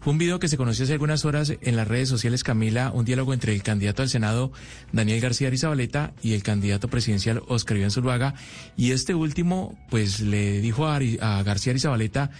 Fue 0.00 0.12
un 0.12 0.18
video 0.18 0.38
que 0.38 0.48
se 0.48 0.58
conoció 0.58 0.84
hace 0.84 0.92
algunas 0.92 1.24
horas 1.24 1.54
en 1.62 1.76
las 1.76 1.88
redes 1.88 2.10
sociales, 2.10 2.44
Camila, 2.44 2.90
un 2.92 3.06
diálogo 3.06 3.32
entre 3.32 3.54
el 3.54 3.62
candidato 3.62 4.02
al 4.02 4.10
Senado, 4.10 4.52
Daniel 4.92 5.22
García 5.22 5.48
Arizabaleta, 5.48 6.12
y 6.22 6.34
el 6.34 6.42
candidato 6.42 6.88
presidencial, 6.88 7.40
Oscar 7.48 7.78
Iván 7.78 7.90
Zuluaga. 7.90 8.34
Y 8.76 8.90
este 8.90 9.14
último, 9.14 9.78
pues 9.88 10.20
le 10.20 10.60
dijo 10.60 10.86
a, 10.86 10.98
Ari- 11.00 11.18
a 11.22 11.42
García 11.42 11.70
Arizabaleta 11.70 12.30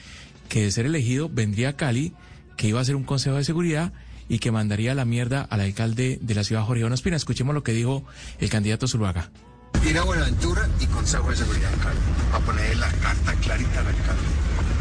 que 0.51 0.65
de 0.65 0.71
ser 0.73 0.85
elegido 0.85 1.31
vendría 1.31 1.71
a 1.71 1.77
Cali, 1.77 2.13
que 2.59 2.69
iba 2.69 2.81
a 2.81 2.83
hacer 2.83 2.97
un 2.97 3.05
consejo 3.05 3.37
de 3.37 3.45
seguridad 3.45 3.95
y 4.29 4.39
que 4.39 4.51
mandaría 4.51 4.93
a 4.93 4.95
la 4.95 5.05
mierda 5.05 5.43
al 5.43 5.61
alcalde 5.61 6.19
de 6.21 6.35
la 6.35 6.45
ciudad, 6.45 6.65
Jorge 6.65 6.85
Ospina. 6.85 7.17
Escuchemos 7.17 7.55
lo 7.55 7.63
que 7.63 7.73
dijo 7.73 8.05
el 8.39 8.51
candidato 8.51 8.89
Zuluaga. 8.89 9.31
Ir 9.85 9.99
a 9.99 10.05
Buenaventura 10.05 10.69
y 10.81 10.87
Consejo 10.87 11.31
de 11.31 11.37
Seguridad 11.37 11.71
Cali. 11.83 11.99
A 12.33 12.39
poner 12.41 12.77
la 12.77 12.91
carta 12.93 13.35
clarita 13.35 13.81
al 13.81 13.87
alcalde. 13.87 14.23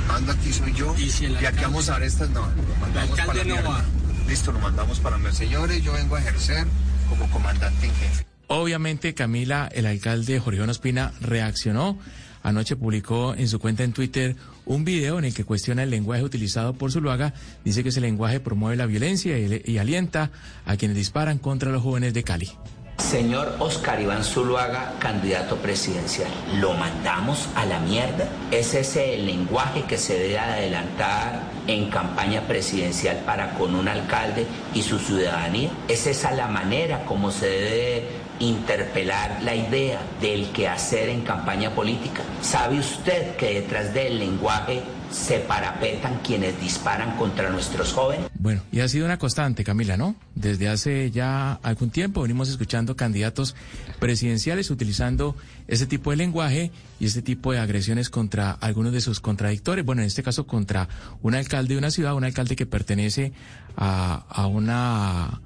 Mando 0.08 0.31
aquí 0.31 0.53
soy 0.53 0.73
yo. 0.73 0.95
Y, 0.97 1.45
aquí 1.45 1.62
vamos 1.62 1.89
a 1.89 1.99
ver 1.99 2.08
estas 2.08 2.29
no. 2.29 2.41
Lo 2.41 2.75
mandamos 2.79 3.19
para 3.19 3.34
la 3.34 3.43
mierda. 3.43 3.86
Listo, 4.27 4.51
lo 4.51 4.60
mandamos 4.60 4.99
para 4.99 5.17
mis 5.17 5.36
señores. 5.36 5.84
Yo 5.84 5.93
vengo 5.93 6.15
a 6.15 6.19
ejercer 6.19 6.65
como 7.10 7.29
comandante 7.29 7.86
en 7.86 7.93
jefe. 7.93 8.25
Obviamente, 8.47 9.13
Camila, 9.13 9.69
el 9.71 9.86
alcalde 9.86 10.39
Jorge 10.39 10.62
Ospina, 10.62 11.13
reaccionó. 11.21 11.99
Anoche 12.43 12.75
publicó 12.75 13.34
en 13.36 13.47
su 13.47 13.60
cuenta 13.60 13.84
en 13.84 13.93
Twitter 13.93 14.36
un 14.65 14.86
video 14.86 15.19
en 15.19 15.25
el 15.25 15.34
que 15.34 15.43
cuestiona 15.43 15.84
el 15.84 15.89
lenguaje 15.89 16.23
utilizado 16.23 16.73
por 16.73 16.91
Zuluaga. 16.91 17.34
Dice 17.63 17.84
que 17.84 17.89
ese 17.89 18.01
lenguaje 18.01 18.39
promueve 18.39 18.75
la 18.75 18.86
violencia 18.86 19.38
y, 19.38 19.62
y 19.65 19.78
alienta 19.78 20.32
a 20.65 20.78
quienes 20.78 20.97
disparan 20.97 21.38
contra 21.38 21.71
los 21.71 21.84
jóvenes 21.84 22.13
de 22.13 22.23
Cali. 22.23 22.51
Señor 22.97 23.58
Oscar 23.60 24.01
Iván 24.01 24.23
Zuluaga, 24.23 24.93
candidato 24.99 25.58
presidencial, 25.58 26.32
¿lo 26.60 26.73
mandamos 26.73 27.49
a 27.56 27.65
la 27.65 27.80
mierda? 27.80 28.28
¿Es 28.51 28.73
ese 28.73 29.15
el 29.15 29.25
lenguaje 29.25 29.84
que 29.84 29.97
se 29.97 30.17
debe 30.17 30.39
adelantar 30.39 31.41
en 31.67 31.89
campaña 31.89 32.41
presidencial 32.47 33.17
para 33.25 33.54
con 33.56 33.75
un 33.75 33.89
alcalde 33.89 34.47
y 34.73 34.82
su 34.82 34.97
ciudadanía? 34.97 35.71
¿Es 35.89 36.08
esa 36.08 36.32
la 36.32 36.47
manera 36.47 37.04
como 37.06 37.32
se 37.32 37.47
debe 37.47 38.08
interpelar 38.39 39.41
la 39.43 39.56
idea 39.56 40.02
del 40.21 40.52
quehacer 40.52 41.10
en 41.10 41.21
campaña 41.21 41.74
política? 41.74 42.21
¿Sabe 42.41 42.80
usted 42.80 43.36
que 43.36 43.62
detrás 43.62 43.93
del 43.93 44.19
lenguaje 44.19 44.84
se 45.12 45.39
parapetan 45.39 46.19
quienes 46.24 46.60
disparan 46.60 47.15
contra 47.17 47.50
nuestros 47.50 47.93
jóvenes? 47.93 48.30
Bueno, 48.38 48.62
y 48.71 48.82
ha 48.82 48.88
sido 48.88 49.06
una 49.06 49.17
constante, 49.17 49.63
Camila, 49.63 49.98
¿no? 49.98 50.15
Desde 50.36 50.67
hace 50.67 51.12
ya 51.12 51.54
algún 51.63 51.89
tiempo 51.89 52.21
venimos 52.21 52.50
escuchando 52.50 52.95
candidatos 52.95 53.56
presidenciales 54.00 54.69
utilizando 54.69 55.36
ese 55.67 55.88
tipo 55.88 56.12
de 56.12 56.17
lenguaje 56.17 56.71
y 57.00 57.06
ese 57.06 57.21
tipo 57.21 57.54
de 57.54 57.60
agresiones 57.60 58.10
contra 58.10 58.52
algunos 58.52 58.91
de 58.93 59.02
sus 59.02 59.19
contradictores. 59.19 59.86
Bueno, 59.86 60.02
en 60.02 60.08
este 60.08 60.24
caso 60.24 60.45
contra 60.45 60.89
un 61.21 61.36
alcalde 61.36 61.76
de 61.76 61.78
una 61.78 61.91
ciudad, 61.91 62.15
un 62.15 62.26
alcalde 62.26 62.56
que 62.56 62.65
pertenece 62.65 63.32
a, 63.78 64.26
a 64.30 64.48
una 64.48 65.41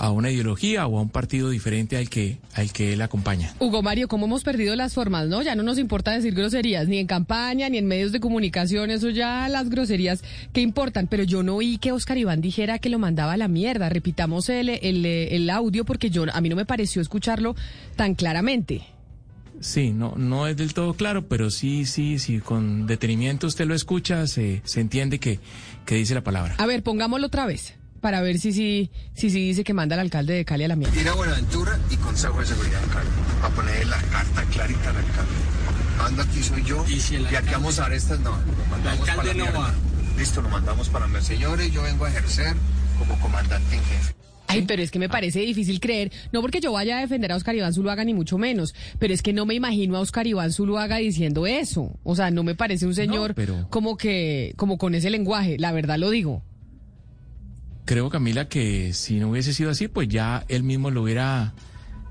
a 0.00 0.10
una 0.10 0.30
ideología 0.30 0.86
o 0.86 0.98
a 0.98 1.02
un 1.02 1.10
partido 1.10 1.50
diferente 1.50 1.98
al 1.98 2.08
que 2.08 2.38
al 2.54 2.72
que 2.72 2.94
él 2.94 3.02
acompaña. 3.02 3.52
Hugo 3.60 3.82
Mario, 3.82 4.08
¿cómo 4.08 4.24
hemos 4.24 4.42
perdido 4.42 4.74
las 4.74 4.94
formas, 4.94 5.28
no? 5.28 5.42
Ya 5.42 5.54
no 5.54 5.62
nos 5.62 5.78
importa 5.78 6.10
decir 6.12 6.34
groserías, 6.34 6.88
ni 6.88 6.96
en 6.96 7.06
campaña, 7.06 7.68
ni 7.68 7.76
en 7.76 7.86
medios 7.86 8.10
de 8.10 8.18
comunicación, 8.18 8.90
eso 8.90 9.10
ya 9.10 9.46
las 9.50 9.68
groserías 9.68 10.24
que 10.54 10.62
importan. 10.62 11.06
Pero 11.06 11.24
yo 11.24 11.42
no 11.42 11.56
oí 11.56 11.76
que 11.76 11.92
Oscar 11.92 12.16
Iván 12.16 12.40
dijera 12.40 12.78
que 12.78 12.88
lo 12.88 12.98
mandaba 12.98 13.34
a 13.34 13.36
la 13.36 13.48
mierda. 13.48 13.90
Repitamos 13.90 14.48
el, 14.48 14.70
el, 14.70 15.04
el 15.04 15.50
audio 15.50 15.84
porque 15.84 16.08
yo 16.08 16.24
a 16.32 16.40
mí 16.40 16.48
no 16.48 16.56
me 16.56 16.64
pareció 16.64 17.02
escucharlo 17.02 17.54
tan 17.96 18.14
claramente. 18.14 18.80
Sí, 19.60 19.90
no, 19.90 20.14
no 20.16 20.46
es 20.46 20.56
del 20.56 20.72
todo 20.72 20.94
claro, 20.94 21.28
pero 21.28 21.50
sí, 21.50 21.84
sí, 21.84 22.18
sí, 22.18 22.38
con 22.38 22.86
detenimiento 22.86 23.46
usted 23.46 23.66
lo 23.66 23.74
escucha, 23.74 24.26
se, 24.26 24.62
se 24.64 24.80
entiende 24.80 25.20
que, 25.20 25.40
que 25.84 25.96
dice 25.96 26.14
la 26.14 26.24
palabra. 26.24 26.54
A 26.56 26.64
ver, 26.64 26.82
pongámoslo 26.82 27.26
otra 27.26 27.44
vez 27.44 27.74
para 28.00 28.20
ver 28.20 28.38
si 28.38 28.52
sí 28.52 28.90
si, 29.14 29.30
si, 29.30 29.48
dice 29.48 29.64
que 29.64 29.74
manda 29.74 29.94
al 29.94 30.00
alcalde 30.00 30.34
de 30.34 30.44
Cali 30.44 30.64
a 30.64 30.68
la 30.68 30.76
mierda. 30.76 31.00
Ir 31.00 31.08
a 31.08 31.14
Buenaventura 31.14 31.78
y 31.90 31.96
Consejo 31.96 32.40
de 32.40 32.46
Seguridad 32.46 32.82
en 32.82 32.90
Cali. 32.90 33.08
A 33.42 33.48
poner 33.50 33.86
la 33.86 34.00
carta 34.02 34.42
clarita 34.44 34.90
al 34.90 34.96
alcalde. 34.96 35.32
Mando 35.98 36.22
aquí 36.22 36.42
soy 36.42 36.64
yo. 36.64 36.84
Y, 36.88 37.34
aquí 37.34 37.50
vamos 37.52 37.78
a 37.78 37.88
ver 37.88 37.98
estas 37.98 38.20
no. 38.20 38.30
Lo 38.30 38.64
mandamos 38.70 39.08
para 39.08 39.24
la 39.24 39.34
mierda. 39.34 39.74
Listo, 40.18 40.42
lo 40.42 40.48
mandamos 40.48 40.88
para 40.88 41.06
mis 41.06 41.24
señores. 41.24 41.70
Yo 41.72 41.82
vengo 41.82 42.04
a 42.04 42.08
ejercer 42.08 42.54
como 42.98 43.18
comandante 43.20 43.76
en 43.76 43.82
jefe. 43.82 44.14
Ay, 44.50 44.64
pero 44.66 44.82
es 44.82 44.90
que 44.90 44.98
me 44.98 45.08
parece 45.08 45.40
difícil 45.40 45.78
creer, 45.78 46.10
no 46.32 46.40
porque 46.40 46.60
yo 46.60 46.72
vaya 46.72 46.98
a 46.98 47.00
defender 47.00 47.30
a 47.30 47.36
Oscar 47.36 47.54
Iván 47.54 47.72
Zuluaga 47.72 48.04
ni 48.04 48.14
mucho 48.14 48.36
menos, 48.36 48.74
pero 48.98 49.14
es 49.14 49.22
que 49.22 49.32
no 49.32 49.46
me 49.46 49.54
imagino 49.54 49.96
a 49.96 50.00
Oscar 50.00 50.26
Iván 50.26 50.52
Zuluaga 50.52 50.96
diciendo 50.96 51.46
eso. 51.46 51.92
O 52.02 52.16
sea, 52.16 52.32
no 52.32 52.42
me 52.42 52.56
parece 52.56 52.84
un 52.84 52.94
señor 52.94 53.30
No, 53.30 53.34
pero- 53.36 53.66
como 53.70 53.96
que 53.96 54.52
como 54.56 54.76
con 54.76 54.96
ese 54.96 55.08
lenguaje, 55.10 55.56
la 55.58 55.70
verdad 55.70 55.98
lo 55.98 56.10
digo. 56.10 56.42
Creo, 57.90 58.08
Camila, 58.08 58.48
que 58.48 58.92
si 58.92 59.18
no 59.18 59.30
hubiese 59.30 59.52
sido 59.52 59.68
así, 59.68 59.88
pues 59.88 60.06
ya 60.06 60.44
él 60.46 60.62
mismo 60.62 60.92
lo 60.92 61.02
hubiera 61.02 61.54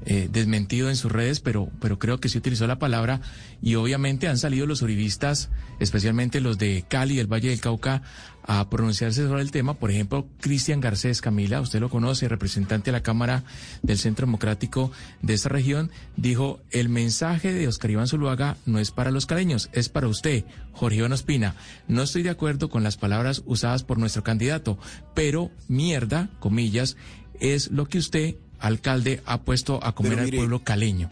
eh, 0.06 0.30
desmentido 0.32 0.90
en 0.90 0.96
sus 0.96 1.12
redes, 1.12 1.40
pero, 1.40 1.70
pero 1.82 2.00
creo 2.00 2.20
que 2.20 2.30
sí 2.30 2.38
utilizó 2.38 2.68
la 2.68 2.80
palabra 2.80 3.22
y 3.62 3.76
obviamente 3.76 4.28
han 4.28 4.38
salido 4.38 4.66
los 4.66 4.82
uribistas, 4.82 5.50
especialmente 5.80 6.40
los 6.40 6.58
de 6.58 6.86
Cali, 6.88 7.18
del 7.18 7.32
Valle 7.32 7.50
del 7.50 7.60
Cauca, 7.60 8.02
a 8.44 8.70
pronunciarse 8.70 9.28
sobre 9.28 9.42
el 9.42 9.52
tema. 9.52 9.76
Por 9.76 9.92
ejemplo, 9.92 10.28
Cristian 10.40 10.80
Garcés, 10.80 11.22
Camila, 11.22 11.62
usted 11.62 11.80
lo 11.80 11.90
conoce, 11.90 12.28
representante 12.28 12.86
de 12.86 12.98
la 12.98 13.04
Cámara 13.04 13.44
del 13.84 14.00
Centro 14.00 14.26
Democrático 14.26 14.92
de 15.22 15.34
esta 15.34 15.50
región, 15.50 15.92
dijo, 16.16 16.60
el 16.72 16.90
mensaje 16.90 17.54
de 17.54 17.68
Oscar 17.68 17.92
Iván 17.92 18.08
Zuluaga 18.08 18.58
no 18.66 18.80
es 18.80 18.92
para 18.92 19.12
los 19.12 19.26
caleños, 19.26 19.70
es 19.74 19.90
para 19.90 20.08
usted, 20.08 20.46
Jorge 20.72 20.98
Iván 20.98 21.14
Ospina. 21.14 21.56
No 21.88 22.04
estoy 22.04 22.24
de 22.24 22.32
acuerdo 22.32 22.70
con 22.70 22.84
las 22.84 22.98
palabras 22.98 23.44
usadas 23.46 23.84
por 23.84 24.00
nuestro 24.00 24.24
candidato, 24.24 24.80
pero 25.14 25.52
mierda, 25.68 26.30
comillas, 26.40 26.98
es 27.40 27.70
lo 27.72 27.86
que 27.86 28.00
usted, 28.00 28.36
alcalde, 28.60 29.22
ha 29.26 29.42
puesto 29.42 29.84
a 29.84 29.94
comer 29.94 30.20
al 30.20 30.30
pueblo 30.30 30.64
caleño. 30.64 31.10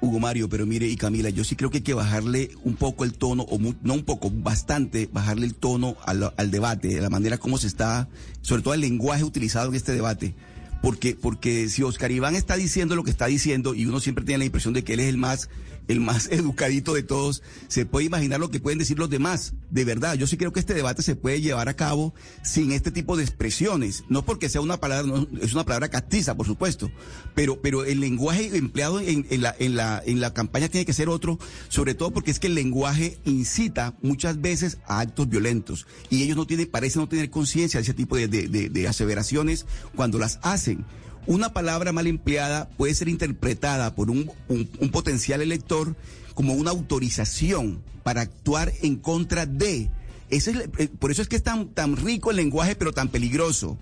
Hugo 0.00 0.20
Mario, 0.20 0.48
pero 0.48 0.66
mire, 0.66 0.86
y 0.86 0.96
Camila, 0.96 1.30
yo 1.30 1.42
sí 1.42 1.56
creo 1.56 1.70
que 1.70 1.78
hay 1.78 1.82
que 1.82 1.94
bajarle 1.94 2.50
un 2.64 2.74
poco 2.74 3.04
el 3.04 3.14
tono, 3.14 3.44
o 3.44 3.58
no 3.58 3.94
un 3.94 4.04
poco, 4.04 4.30
bastante, 4.30 5.08
bajarle 5.10 5.46
el 5.46 5.54
tono 5.54 5.96
al, 6.04 6.32
al 6.36 6.50
debate, 6.50 6.88
de 6.88 7.00
la 7.00 7.10
manera 7.10 7.38
como 7.38 7.56
se 7.58 7.66
está, 7.66 8.08
sobre 8.42 8.62
todo 8.62 8.74
el 8.74 8.80
lenguaje 8.80 9.24
utilizado 9.24 9.70
en 9.70 9.74
este 9.74 9.92
debate. 9.92 10.34
Porque, 10.82 11.16
porque 11.16 11.68
si 11.68 11.82
Oscar 11.82 12.12
Iván 12.12 12.36
está 12.36 12.56
diciendo 12.56 12.94
lo 12.94 13.04
que 13.04 13.10
está 13.10 13.26
diciendo, 13.26 13.74
y 13.74 13.86
uno 13.86 13.98
siempre 13.98 14.24
tiene 14.24 14.40
la 14.40 14.44
impresión 14.44 14.74
de 14.74 14.84
que 14.84 14.92
él 14.92 15.00
es 15.00 15.08
el 15.08 15.16
más, 15.16 15.48
el 15.88 16.00
más 16.00 16.26
educadito 16.30 16.94
de 16.94 17.02
todos, 17.02 17.42
se 17.68 17.86
puede 17.86 18.06
imaginar 18.06 18.40
lo 18.40 18.50
que 18.50 18.60
pueden 18.60 18.78
decir 18.78 18.98
los 18.98 19.10
demás. 19.10 19.54
De 19.70 19.84
verdad, 19.84 20.14
yo 20.14 20.26
sí 20.26 20.36
creo 20.36 20.52
que 20.52 20.60
este 20.60 20.74
debate 20.74 21.02
se 21.02 21.16
puede 21.16 21.40
llevar 21.40 21.68
a 21.68 21.74
cabo 21.74 22.14
sin 22.42 22.72
este 22.72 22.90
tipo 22.90 23.16
de 23.16 23.22
expresiones. 23.24 24.04
No 24.08 24.24
porque 24.24 24.48
sea 24.48 24.60
una 24.60 24.78
palabra, 24.78 25.06
no, 25.06 25.26
es 25.40 25.52
una 25.52 25.64
palabra 25.64 25.88
castiza, 25.88 26.36
por 26.36 26.46
supuesto, 26.46 26.90
pero, 27.34 27.60
pero 27.60 27.84
el 27.84 28.00
lenguaje 28.00 28.56
empleado 28.56 29.00
en, 29.00 29.26
la, 29.42 29.54
en, 29.58 29.76
la, 29.76 30.02
en 30.04 30.20
la 30.20 30.32
campaña 30.34 30.68
tiene 30.68 30.84
que 30.86 30.92
ser 30.92 31.08
otro, 31.08 31.38
sobre 31.68 31.94
todo 31.94 32.12
porque 32.12 32.30
es 32.30 32.38
que 32.38 32.46
el 32.48 32.54
lenguaje 32.54 33.18
incita 33.24 33.94
muchas 34.02 34.40
veces 34.40 34.78
a 34.86 35.00
actos 35.00 35.28
violentos 35.28 35.86
y 36.10 36.22
ellos 36.22 36.36
no 36.36 36.46
tienen, 36.46 36.66
parecen 36.70 37.02
no 37.02 37.08
tener 37.08 37.30
conciencia 37.30 37.78
de 37.78 37.82
ese 37.82 37.94
tipo 37.94 38.16
de, 38.16 38.28
de- 38.28 38.48
de- 38.48 38.88
aseveraciones 38.88 39.66
cuando 39.94 40.18
las 40.18 40.38
hacen. 40.42 40.84
Una 41.26 41.52
palabra 41.52 41.92
mal 41.92 42.06
empleada 42.06 42.68
puede 42.76 42.94
ser 42.94 43.08
interpretada 43.08 43.94
por 43.94 44.10
un, 44.10 44.30
un- 44.48 44.66
potencial 44.90 45.42
elector 45.42 45.96
como 46.34 46.54
una 46.54 46.70
autorización 46.70 47.82
para 48.04 48.20
actuar 48.20 48.72
en 48.82 48.96
contra 48.96 49.44
de. 49.46 49.90
Ese 50.30 50.50
es 50.52 50.56
eh, 50.78 50.88
por 50.88 51.10
eso 51.10 51.22
es 51.22 51.28
que 51.28 51.36
es 51.36 51.42
tan, 51.42 51.68
tan 51.68 51.96
rico 51.96 52.30
el 52.30 52.36
lenguaje, 52.36 52.76
pero 52.76 52.92
tan 52.92 53.08
peligroso. 53.08 53.76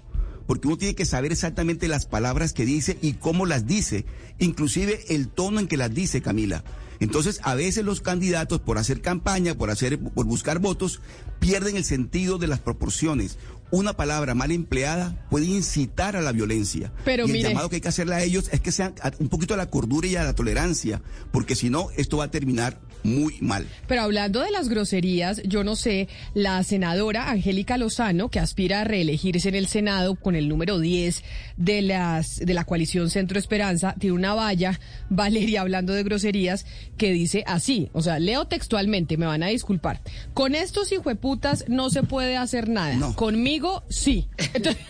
Porque 0.46 0.68
uno 0.68 0.76
tiene 0.78 0.94
que 0.94 1.06
saber 1.06 1.32
exactamente 1.32 1.88
las 1.88 2.04
palabras 2.06 2.52
que 2.52 2.66
dice 2.66 2.98
y 3.00 3.14
cómo 3.14 3.46
las 3.46 3.66
dice, 3.66 4.04
inclusive 4.38 5.00
el 5.08 5.28
tono 5.28 5.58
en 5.60 5.68
que 5.68 5.78
las 5.78 5.92
dice, 5.94 6.20
Camila. 6.20 6.64
Entonces, 7.00 7.40
a 7.42 7.54
veces 7.54 7.84
los 7.84 8.00
candidatos, 8.00 8.60
por 8.60 8.78
hacer 8.78 9.00
campaña, 9.00 9.54
por 9.56 9.70
hacer, 9.70 9.98
por 9.98 10.26
buscar 10.26 10.58
votos, 10.58 11.00
pierden 11.40 11.76
el 11.76 11.84
sentido 11.84 12.38
de 12.38 12.46
las 12.46 12.60
proporciones. 12.60 13.36
Una 13.70 13.94
palabra 13.94 14.34
mal 14.34 14.52
empleada 14.52 15.26
puede 15.30 15.46
incitar 15.46 16.14
a 16.16 16.20
la 16.20 16.32
violencia. 16.32 16.92
Pero 17.04 17.24
y 17.26 17.30
el 17.30 17.32
mire- 17.32 17.48
llamado 17.48 17.68
que 17.68 17.76
hay 17.76 17.80
que 17.80 17.88
hacerle 17.88 18.14
a 18.14 18.22
ellos 18.22 18.48
es 18.52 18.60
que 18.60 18.70
sean 18.70 18.94
un 19.18 19.28
poquito 19.28 19.54
a 19.54 19.56
la 19.56 19.70
cordura 19.70 20.06
y 20.06 20.16
a 20.16 20.22
la 20.24 20.34
tolerancia, 20.34 21.02
porque 21.32 21.54
si 21.56 21.70
no, 21.70 21.88
esto 21.96 22.18
va 22.18 22.24
a 22.24 22.30
terminar 22.30 22.78
muy 23.04 23.36
mal. 23.40 23.66
Pero 23.86 24.02
hablando 24.02 24.40
de 24.40 24.50
las 24.50 24.68
groserías, 24.68 25.42
yo 25.44 25.62
no 25.62 25.76
sé, 25.76 26.08
la 26.34 26.62
senadora 26.64 27.30
Angélica 27.30 27.78
Lozano, 27.78 28.30
que 28.30 28.40
aspira 28.40 28.80
a 28.80 28.84
reelegirse 28.84 29.48
en 29.48 29.54
el 29.54 29.68
Senado 29.68 30.16
con 30.16 30.34
el 30.34 30.48
número 30.48 30.80
10 30.80 31.22
de, 31.56 31.82
las, 31.82 32.38
de 32.38 32.54
la 32.54 32.64
coalición 32.64 33.10
Centro 33.10 33.38
Esperanza, 33.38 33.94
tiene 33.98 34.16
una 34.16 34.34
valla, 34.34 34.80
Valeria, 35.10 35.60
hablando 35.60 35.92
de 35.92 36.02
groserías, 36.02 36.66
que 36.96 37.12
dice 37.12 37.44
así, 37.46 37.90
o 37.92 38.02
sea, 38.02 38.18
leo 38.18 38.46
textualmente, 38.46 39.16
me 39.16 39.26
van 39.26 39.42
a 39.42 39.48
disculpar, 39.48 40.00
con 40.32 40.54
estos 40.54 40.90
hijueputas 40.90 41.66
no 41.68 41.90
se 41.90 42.02
puede 42.02 42.36
hacer 42.36 42.68
nada, 42.68 43.14
conmigo 43.14 43.84
sí. 43.88 44.28
Entonces, 44.54 44.82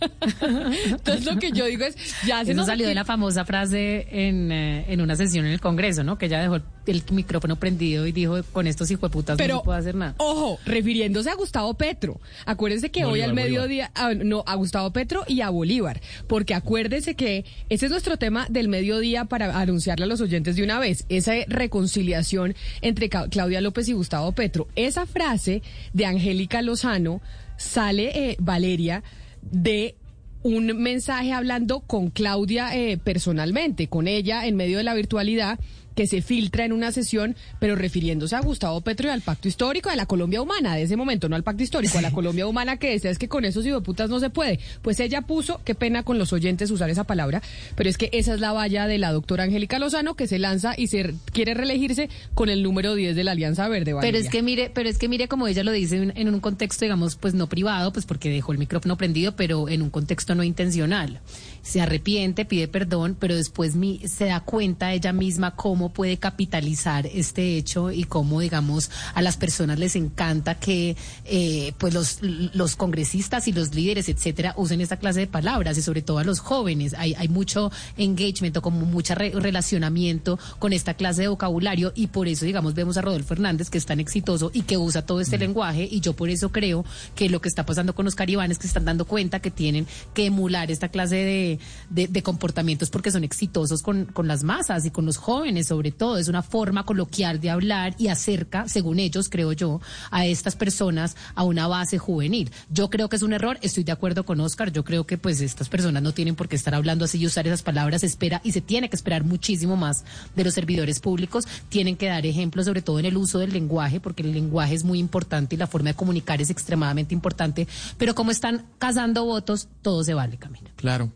entonces 0.00 1.24
lo 1.24 1.38
que 1.38 1.52
yo 1.52 1.66
digo 1.66 1.84
es, 1.84 1.96
ya 2.26 2.44
se 2.44 2.52
Eso 2.52 2.58
nos 2.58 2.66
salió 2.66 2.86
de 2.88 2.94
la 2.94 3.04
famosa 3.04 3.44
frase 3.44 4.06
en, 4.10 4.50
eh, 4.52 4.84
en 4.88 5.00
una 5.00 5.16
sesión 5.16 5.46
en 5.46 5.52
el 5.52 5.60
Congreso, 5.60 6.02
¿no? 6.04 6.18
Que 6.18 6.26
ella 6.26 6.40
dejó 6.40 6.58
el 6.86 7.02
micrófono 7.12 7.56
prendido 7.56 8.06
y 8.06 8.12
dijo, 8.12 8.42
con 8.52 8.66
estos 8.66 8.90
hijueputas 8.90 9.34
no 9.34 9.44
Pero, 9.44 9.58
se 9.58 9.64
puede 9.64 9.78
hacer 9.78 9.94
nada. 9.94 10.14
Ojo, 10.18 10.58
refiriéndose 10.64 11.30
a 11.30 11.34
Gustavo 11.34 11.74
Petro. 11.74 12.20
Acuérdense 12.46 12.90
que 12.90 13.04
hoy 13.04 13.20
al 13.20 13.34
mediodía, 13.34 13.90
ah, 13.94 14.12
no, 14.14 14.42
a 14.46 14.54
Gustavo 14.56 14.90
Petro 14.92 15.24
y 15.28 15.40
a 15.42 15.50
Bolívar, 15.50 16.00
porque 16.26 16.54
acuérdense 16.54 17.14
que 17.14 17.44
ese 17.68 17.86
es 17.86 17.92
nuestro 17.92 18.16
tema 18.16 18.46
del 18.48 18.68
mediodía 18.68 19.24
para 19.26 19.58
anunciarle 19.58 20.04
a 20.04 20.08
los 20.08 20.20
oyentes 20.20 20.56
de 20.56 20.62
una 20.64 20.78
vez, 20.78 21.04
esa 21.08 21.32
reconciliación 21.46 22.54
entre 22.82 23.08
Ca- 23.08 23.28
Claudia 23.28 23.60
López 23.60 23.88
y 23.88 23.92
Gustavo 23.92 24.32
Petro. 24.32 24.68
Esa 24.76 25.06
frase 25.06 25.62
de 25.92 26.06
Angélica 26.06 26.62
Lozano 26.62 27.20
sale, 27.56 28.30
eh, 28.30 28.36
Valeria, 28.40 29.02
de 29.42 29.96
un 30.42 30.66
mensaje 30.82 31.32
hablando 31.32 31.80
con 31.80 32.10
Claudia 32.10 32.74
eh, 32.74 32.96
personalmente, 32.96 33.88
con 33.88 34.08
ella 34.08 34.46
en 34.46 34.56
medio 34.56 34.78
de 34.78 34.84
la 34.84 34.94
virtualidad 34.94 35.58
que 35.94 36.06
se 36.06 36.22
filtra 36.22 36.64
en 36.64 36.72
una 36.72 36.92
sesión, 36.92 37.36
pero 37.58 37.76
refiriéndose 37.76 38.36
a 38.36 38.40
Gustavo 38.40 38.80
Petro 38.80 39.08
y 39.08 39.10
al 39.10 39.22
pacto 39.22 39.48
histórico 39.48 39.90
de 39.90 39.96
la 39.96 40.06
Colombia 40.06 40.42
humana 40.42 40.74
de 40.74 40.82
ese 40.82 40.96
momento, 40.96 41.28
no 41.28 41.36
al 41.36 41.42
pacto 41.42 41.62
histórico, 41.62 41.98
a 41.98 42.02
la 42.02 42.10
Colombia 42.10 42.46
humana 42.46 42.76
que 42.76 42.90
decía 42.90 43.10
es 43.10 43.18
que 43.18 43.28
con 43.28 43.44
esos 43.44 43.64
putas 43.82 44.10
no 44.10 44.20
se 44.20 44.30
puede. 44.30 44.58
Pues 44.82 45.00
ella 45.00 45.22
puso, 45.22 45.60
qué 45.64 45.74
pena 45.74 46.02
con 46.02 46.18
los 46.18 46.32
oyentes 46.32 46.70
usar 46.70 46.90
esa 46.90 47.04
palabra, 47.04 47.42
pero 47.76 47.88
es 47.88 47.98
que 47.98 48.10
esa 48.12 48.34
es 48.34 48.40
la 48.40 48.52
valla 48.52 48.86
de 48.86 48.98
la 48.98 49.12
doctora 49.12 49.44
Angélica 49.44 49.78
Lozano 49.78 50.14
que 50.14 50.26
se 50.26 50.38
lanza 50.38 50.74
y 50.76 50.88
se 50.88 51.14
quiere 51.32 51.54
reelegirse 51.54 52.08
con 52.34 52.48
el 52.48 52.62
número 52.62 52.94
10 52.94 53.14
de 53.16 53.24
la 53.24 53.32
Alianza 53.32 53.68
Verde. 53.68 53.86
Pero 53.86 53.96
Valeria. 53.96 54.20
es 54.20 54.28
que 54.28 54.42
mire, 54.42 54.70
pero 54.72 54.88
es 54.88 54.98
que 54.98 55.08
mire 55.08 55.28
como 55.28 55.46
ella 55.46 55.64
lo 55.64 55.72
dice 55.72 55.96
en, 55.96 56.12
en 56.16 56.28
un 56.32 56.40
contexto, 56.40 56.84
digamos, 56.84 57.16
pues 57.16 57.34
no 57.34 57.48
privado, 57.48 57.92
pues 57.92 58.06
porque 58.06 58.30
dejó 58.30 58.52
el 58.52 58.58
micrófono 58.58 58.96
prendido, 58.96 59.36
pero 59.36 59.68
en 59.68 59.82
un 59.82 59.90
contexto 59.90 60.34
no 60.34 60.42
intencional. 60.42 61.20
Se 61.62 61.80
arrepiente, 61.80 62.44
pide 62.44 62.68
perdón, 62.68 63.16
pero 63.18 63.34
después 63.36 63.74
mi, 63.76 64.00
se 64.06 64.26
da 64.26 64.40
cuenta 64.40 64.92
ella 64.92 65.12
misma 65.12 65.56
cómo 65.56 65.92
puede 65.92 66.16
capitalizar 66.16 67.06
este 67.06 67.56
hecho 67.56 67.90
y 67.90 68.04
cómo, 68.04 68.40
digamos, 68.40 68.90
a 69.14 69.22
las 69.22 69.36
personas 69.36 69.78
les 69.78 69.96
encanta 69.96 70.54
que 70.56 70.96
eh, 71.24 71.72
pues 71.78 71.94
los, 71.94 72.18
los 72.22 72.76
congresistas 72.76 73.48
y 73.48 73.52
los 73.52 73.74
líderes, 73.74 74.08
etcétera, 74.08 74.54
usen 74.56 74.80
esta 74.80 74.98
clase 74.98 75.20
de 75.20 75.26
palabras 75.26 75.76
y 75.78 75.82
sobre 75.82 76.02
todo 76.02 76.18
a 76.18 76.24
los 76.24 76.40
jóvenes. 76.40 76.94
Hay, 76.94 77.14
hay 77.14 77.28
mucho 77.28 77.70
engagement 77.96 78.56
o 78.56 78.62
como 78.62 78.86
mucho 78.86 79.14
relacionamiento 79.14 80.38
con 80.58 80.72
esta 80.72 80.94
clase 80.94 81.22
de 81.22 81.28
vocabulario 81.28 81.92
y 81.94 82.08
por 82.08 82.28
eso, 82.28 82.44
digamos, 82.44 82.74
vemos 82.74 82.96
a 82.96 83.02
Rodolfo 83.02 83.34
Hernández 83.34 83.70
que 83.70 83.78
es 83.78 83.86
tan 83.86 84.00
exitoso 84.00 84.50
y 84.54 84.62
que 84.62 84.78
usa 84.78 85.02
todo 85.02 85.20
este 85.20 85.38
lenguaje 85.38 85.88
y 85.90 86.00
yo 86.00 86.14
por 86.14 86.30
eso 86.30 86.50
creo 86.50 86.84
que 87.14 87.28
lo 87.28 87.40
que 87.40 87.48
está 87.48 87.66
pasando 87.66 87.94
con 87.94 88.04
los 88.04 88.14
caribanes 88.14 88.58
que 88.58 88.62
se 88.62 88.68
están 88.68 88.84
dando 88.84 89.04
cuenta 89.04 89.40
que 89.40 89.50
tienen 89.50 89.86
que 90.14 90.26
emular 90.26 90.70
esta 90.70 90.88
clase 90.88 91.16
de, 91.16 91.49
de- 91.88 92.22
comportamientos 92.22 92.90
porque 92.90 93.10
son 93.10 93.24
exitosos 93.24 93.82
con, 93.82 94.04
con 94.04 94.28
las 94.28 94.42
masas 94.44 94.84
y 94.84 94.90
con 94.90 95.06
los 95.06 95.16
jóvenes 95.16 95.66
sobre 95.68 95.90
todo. 95.90 96.18
Es 96.18 96.28
una 96.28 96.42
forma 96.42 96.84
coloquial 96.84 97.40
de 97.40 97.50
hablar 97.50 97.94
y 97.98 98.08
acerca, 98.08 98.68
según 98.68 98.98
ellos, 98.98 99.28
creo 99.30 99.52
yo, 99.52 99.80
a 100.10 100.26
estas 100.26 100.54
personas 100.54 101.16
a 101.34 101.42
una 101.44 101.66
base 101.66 101.98
juvenil. 101.98 102.50
Yo 102.70 102.90
creo 102.90 103.08
que 103.08 103.16
es 103.16 103.22
un 103.22 103.32
error, 103.32 103.58
estoy 103.62 103.84
de 103.84 103.92
acuerdo 103.92 104.24
con 104.24 104.40
Oscar, 104.40 104.70
yo 104.70 104.84
creo 104.84 105.06
que 105.06 105.16
pues 105.18 105.40
estas 105.40 105.68
personas 105.68 106.02
no 106.02 106.12
tienen 106.12 106.36
por 106.36 106.48
qué 106.48 106.56
estar 106.56 106.74
hablando 106.74 107.04
así 107.06 107.18
y 107.18 107.26
usar 107.26 107.46
esas 107.46 107.62
palabras, 107.62 108.04
espera 108.04 108.40
y 108.44 108.52
se 108.52 108.60
tiene 108.60 108.90
que 108.90 108.96
esperar 108.96 109.24
muchísimo 109.24 109.76
más 109.76 110.04
de 110.36 110.44
los 110.44 110.54
servidores 110.54 111.00
públicos, 111.00 111.46
tienen 111.68 111.96
que 111.96 112.06
dar 112.06 112.26
ejemplos 112.26 112.66
sobre 112.66 112.82
todo 112.82 112.98
en 112.98 113.06
el 113.06 113.16
uso 113.16 113.38
del 113.38 113.52
lenguaje, 113.52 114.00
porque 114.00 114.22
el 114.22 114.32
lenguaje 114.32 114.74
es 114.74 114.84
muy 114.84 114.98
importante 114.98 115.54
y 115.54 115.58
la 115.58 115.66
forma 115.66 115.90
de 115.90 115.94
comunicar 115.94 116.40
es 116.42 116.50
extremadamente 116.50 117.14
importante, 117.14 117.66
pero 117.96 118.14
como 118.14 118.30
están 118.30 118.66
cazando 118.78 119.24
votos, 119.24 119.68
todo 119.82 120.04
se 120.04 120.14
vale, 120.14 120.36
Camila. 120.36 120.70
Claro. 120.76 121.10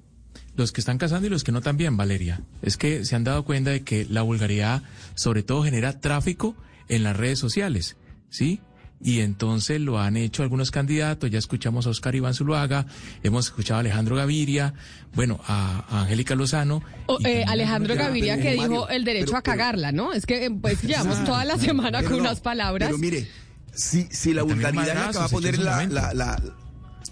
Los 0.57 0.71
que 0.73 0.81
están 0.81 0.99
casando 0.99 1.27
y 1.27 1.31
los 1.31 1.43
que 1.45 1.53
no 1.53 1.61
también, 1.61 1.97
Valeria. 1.97 2.41
Es 2.63 2.77
que 2.77 3.05
se 3.05 3.17
han 3.17 3.25
dado 3.25 3.45
cuenta 3.45 3.71
de 3.71 3.83
que 3.83 4.07
la 4.09 4.23
vulgaridad 4.23 4.83
sobre 5.15 5.43
todo 5.43 5.65
genera 5.65 5.99
tráfico 6.01 6.55
en 6.89 7.03
las 7.03 7.17
redes 7.17 7.39
sociales, 7.39 7.97
¿sí? 8.31 8.61
Y 9.03 9.21
entonces 9.21 9.81
lo 9.81 9.99
han 10.01 10.17
hecho 10.17 10.43
algunos 10.45 10.71
candidatos, 10.71 11.31
ya 11.31 11.39
escuchamos 11.39 11.87
a 11.87 11.91
Oscar 11.91 12.15
Iván 12.15 12.33
Zuluaga, 12.33 12.87
hemos 13.23 13.47
escuchado 13.47 13.79
a 13.79 13.81
Alejandro 13.81 14.17
Gaviria, 14.17 14.73
bueno, 15.15 15.41
a, 15.47 15.85
a 15.91 16.03
Angélica 16.03 16.35
Lozano. 16.35 16.83
O, 17.07 17.19
eh, 17.25 17.45
Alejandro 17.47 17.97
Gaviria 17.97 18.37
que 18.39 18.57
Mario, 18.57 18.63
dijo 18.69 18.89
el 18.89 19.05
derecho 19.05 19.27
pero- 19.27 19.39
a 19.39 19.43
cagarla, 19.43 19.93
¿no? 19.93 20.13
Es 20.13 20.25
que 20.25 20.47
eh, 20.47 20.51
pues 20.51 20.81
llevamos 20.85 21.23
toda 21.25 21.45
la 21.45 21.59
semana 21.59 22.03
con 22.03 22.13
no, 22.13 22.19
unas 22.19 22.41
palabras. 22.41 22.89
Pero 22.89 22.99
mire, 22.99 23.29
si, 23.75 24.05
si 24.11 24.33
la 24.33 24.43
vulgaridad 24.45 24.87
es 24.89 24.95
la 24.95 25.11
que 25.13 25.19
va 25.19 25.25
a 25.25 25.29
poner 25.29 25.59
la- 25.59 26.41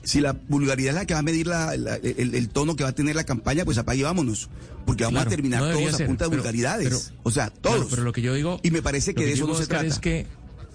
si 0.05 0.21
la 0.21 0.33
vulgaridad 0.49 0.91
es 0.91 0.95
la 0.97 1.07
que 1.07 1.15
va 1.15 1.21
a 1.21 1.23
medir 1.23 1.47
la- 1.47 1.77
la- 1.77 1.97
el, 1.97 2.35
el 2.35 2.49
tono 2.49 2.77
que 2.77 2.83
va 2.85 2.91
a 2.91 2.95
tener 2.95 3.15
la 3.17 3.25
campaña, 3.25 3.65
pues 3.65 3.79
apague 3.79 4.01
y 4.01 4.03
vámonos. 4.03 4.49
Porque 4.87 5.05
vamos 5.05 5.19
Claro, 5.21 5.29
a 5.29 5.31
terminar 5.31 5.63
no 5.63 5.71
todos 5.73 5.95
a 5.95 5.97
ser, 5.99 6.07
punta 6.07 6.25
de 6.25 6.31
pero- 6.31 6.43
vulgaridades. 6.43 6.89
pero- 6.89 7.21
o 7.23 7.31
sea, 7.31 7.51
todos. 7.51 7.77
Claro, 7.77 7.89
pero 7.91 8.03
lo 8.03 8.13
que 8.13 8.21
yo 8.23 8.35
digo. 8.35 8.59
Y 8.63 8.71
me 8.73 8.83
parece 8.83 9.15
que 9.15 9.25
de 9.25 9.33
eso 9.33 9.47
no 9.47 9.55
se 9.55 9.67
trata. 9.67 9.87
Es 9.87 9.99
que, 10.01 10.27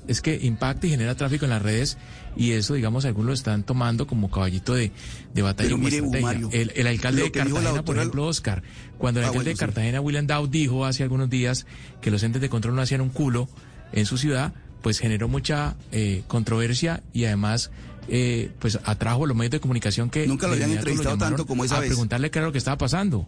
es 0.07 0.21
que 0.21 0.35
impacta 0.41 0.87
y 0.87 0.91
genera 0.91 1.15
tráfico 1.15 1.43
en 1.43 1.51
las 1.51 1.61
redes 1.61 1.97
y 2.37 2.51
eso, 2.51 2.75
digamos, 2.75 3.03
algunos 3.03 3.27
lo 3.27 3.33
están 3.33 3.63
tomando 3.63 4.07
como 4.07 4.31
caballito 4.31 4.73
de, 4.75 4.91
de 5.33 5.41
batalla. 5.41 5.67
Pero 5.67 5.77
mire. 5.77 6.21
Mario, 6.21 6.49
el, 6.53 6.71
el 6.75 6.87
alcalde 6.87 7.23
de 7.23 7.31
Cartagena, 7.31 7.83
por 7.83 7.97
ejemplo, 7.97 8.25
Oscar, 8.27 8.63
cuando 8.97 9.19
el 9.19 9.25
Ah, 9.25 9.27
alcalde 9.29 9.37
bueno, 9.39 9.49
de 9.49 9.55
sí. 9.55 9.59
Cartagena, 9.59 9.99
William 9.99 10.25
Dow, 10.27 10.47
dijo 10.47 10.85
hace 10.85 11.03
algunos 11.03 11.29
días 11.29 11.65
que 11.99 12.09
los 12.11 12.23
entes 12.23 12.41
de 12.41 12.47
control 12.47 12.75
no 12.75 12.81
hacían 12.81 13.01
un 13.01 13.09
culo 13.09 13.49
en 13.91 14.05
su 14.05 14.17
ciudad, 14.17 14.53
pues 14.81 14.99
generó 14.99 15.27
mucha 15.27 15.75
eh, 15.91 16.23
controversia 16.27 17.03
y 17.11 17.25
además 17.25 17.71
eh, 18.07 18.51
pues 18.59 18.79
atrajo 18.83 19.25
a 19.25 19.27
los 19.27 19.35
medios 19.37 19.51
de 19.51 19.59
comunicación 19.59 20.09
que 20.09 20.27
Nunca 20.27 20.47
lo 20.47 20.53
habían 20.53 20.71
entrevistado 20.71 21.17
tanto 21.17 21.45
como 21.45 21.65
esa 21.65 21.77
a 21.77 21.79
vez. 21.81 21.89
preguntarle 21.89 22.31
qué 22.31 22.39
era 22.39 22.47
lo 22.47 22.51
que 22.51 22.57
estaba 22.57 22.77
pasando. 22.77 23.27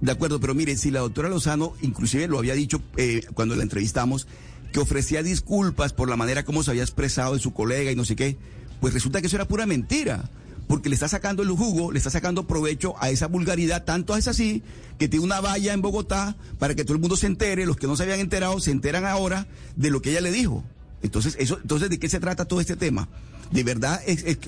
De 0.00 0.12
acuerdo, 0.12 0.38
pero 0.38 0.54
mire, 0.54 0.76
si 0.76 0.90
la 0.90 1.00
doctora 1.00 1.28
Lozano, 1.28 1.74
inclusive 1.82 2.28
lo 2.28 2.38
había 2.38 2.54
dicho 2.54 2.80
eh, 2.96 3.22
cuando 3.34 3.56
la 3.56 3.62
entrevistamos, 3.64 4.28
que 4.72 4.78
ofrecía 4.78 5.22
disculpas 5.22 5.92
por 5.92 6.08
la 6.08 6.16
manera 6.16 6.44
como 6.44 6.62
se 6.62 6.70
había 6.70 6.82
expresado 6.82 7.34
de 7.34 7.40
su 7.40 7.52
colega 7.52 7.90
y 7.90 7.96
no 7.96 8.04
sé 8.04 8.14
qué, 8.14 8.36
pues 8.80 8.94
resulta 8.94 9.20
que 9.20 9.26
eso 9.26 9.36
era 9.36 9.48
pura 9.48 9.66
mentira. 9.66 10.30
Porque 10.68 10.90
le 10.90 10.94
está 10.94 11.08
sacando 11.08 11.42
el 11.42 11.48
jugo, 11.48 11.92
le 11.92 11.98
está 11.98 12.10
sacando 12.10 12.46
provecho 12.46 12.94
a 13.00 13.08
esa 13.08 13.26
vulgaridad, 13.26 13.84
tanto 13.84 14.14
es 14.18 14.28
así 14.28 14.62
que 14.98 15.08
tiene 15.08 15.24
una 15.24 15.40
valla 15.40 15.72
en 15.72 15.80
Bogotá 15.80 16.36
para 16.58 16.74
que 16.74 16.84
todo 16.84 16.92
el 16.92 17.00
mundo 17.00 17.16
se 17.16 17.26
entere, 17.26 17.64
los 17.64 17.78
que 17.78 17.86
no 17.86 17.96
se 17.96 18.02
habían 18.02 18.20
enterado 18.20 18.60
se 18.60 18.70
enteran 18.70 19.06
ahora 19.06 19.46
de 19.76 19.90
lo 19.90 20.02
que 20.02 20.10
ella 20.10 20.20
le 20.20 20.30
dijo. 20.30 20.62
Entonces, 21.02 21.36
eso, 21.38 21.58
entonces 21.62 21.88
¿de 21.88 21.98
qué 21.98 22.08
se 22.10 22.20
trata 22.20 22.44
todo 22.44 22.60
este 22.60 22.76
tema? 22.76 23.08
De 23.52 23.62
verdad 23.64 24.00
es, 24.06 24.24
es, 24.24 24.38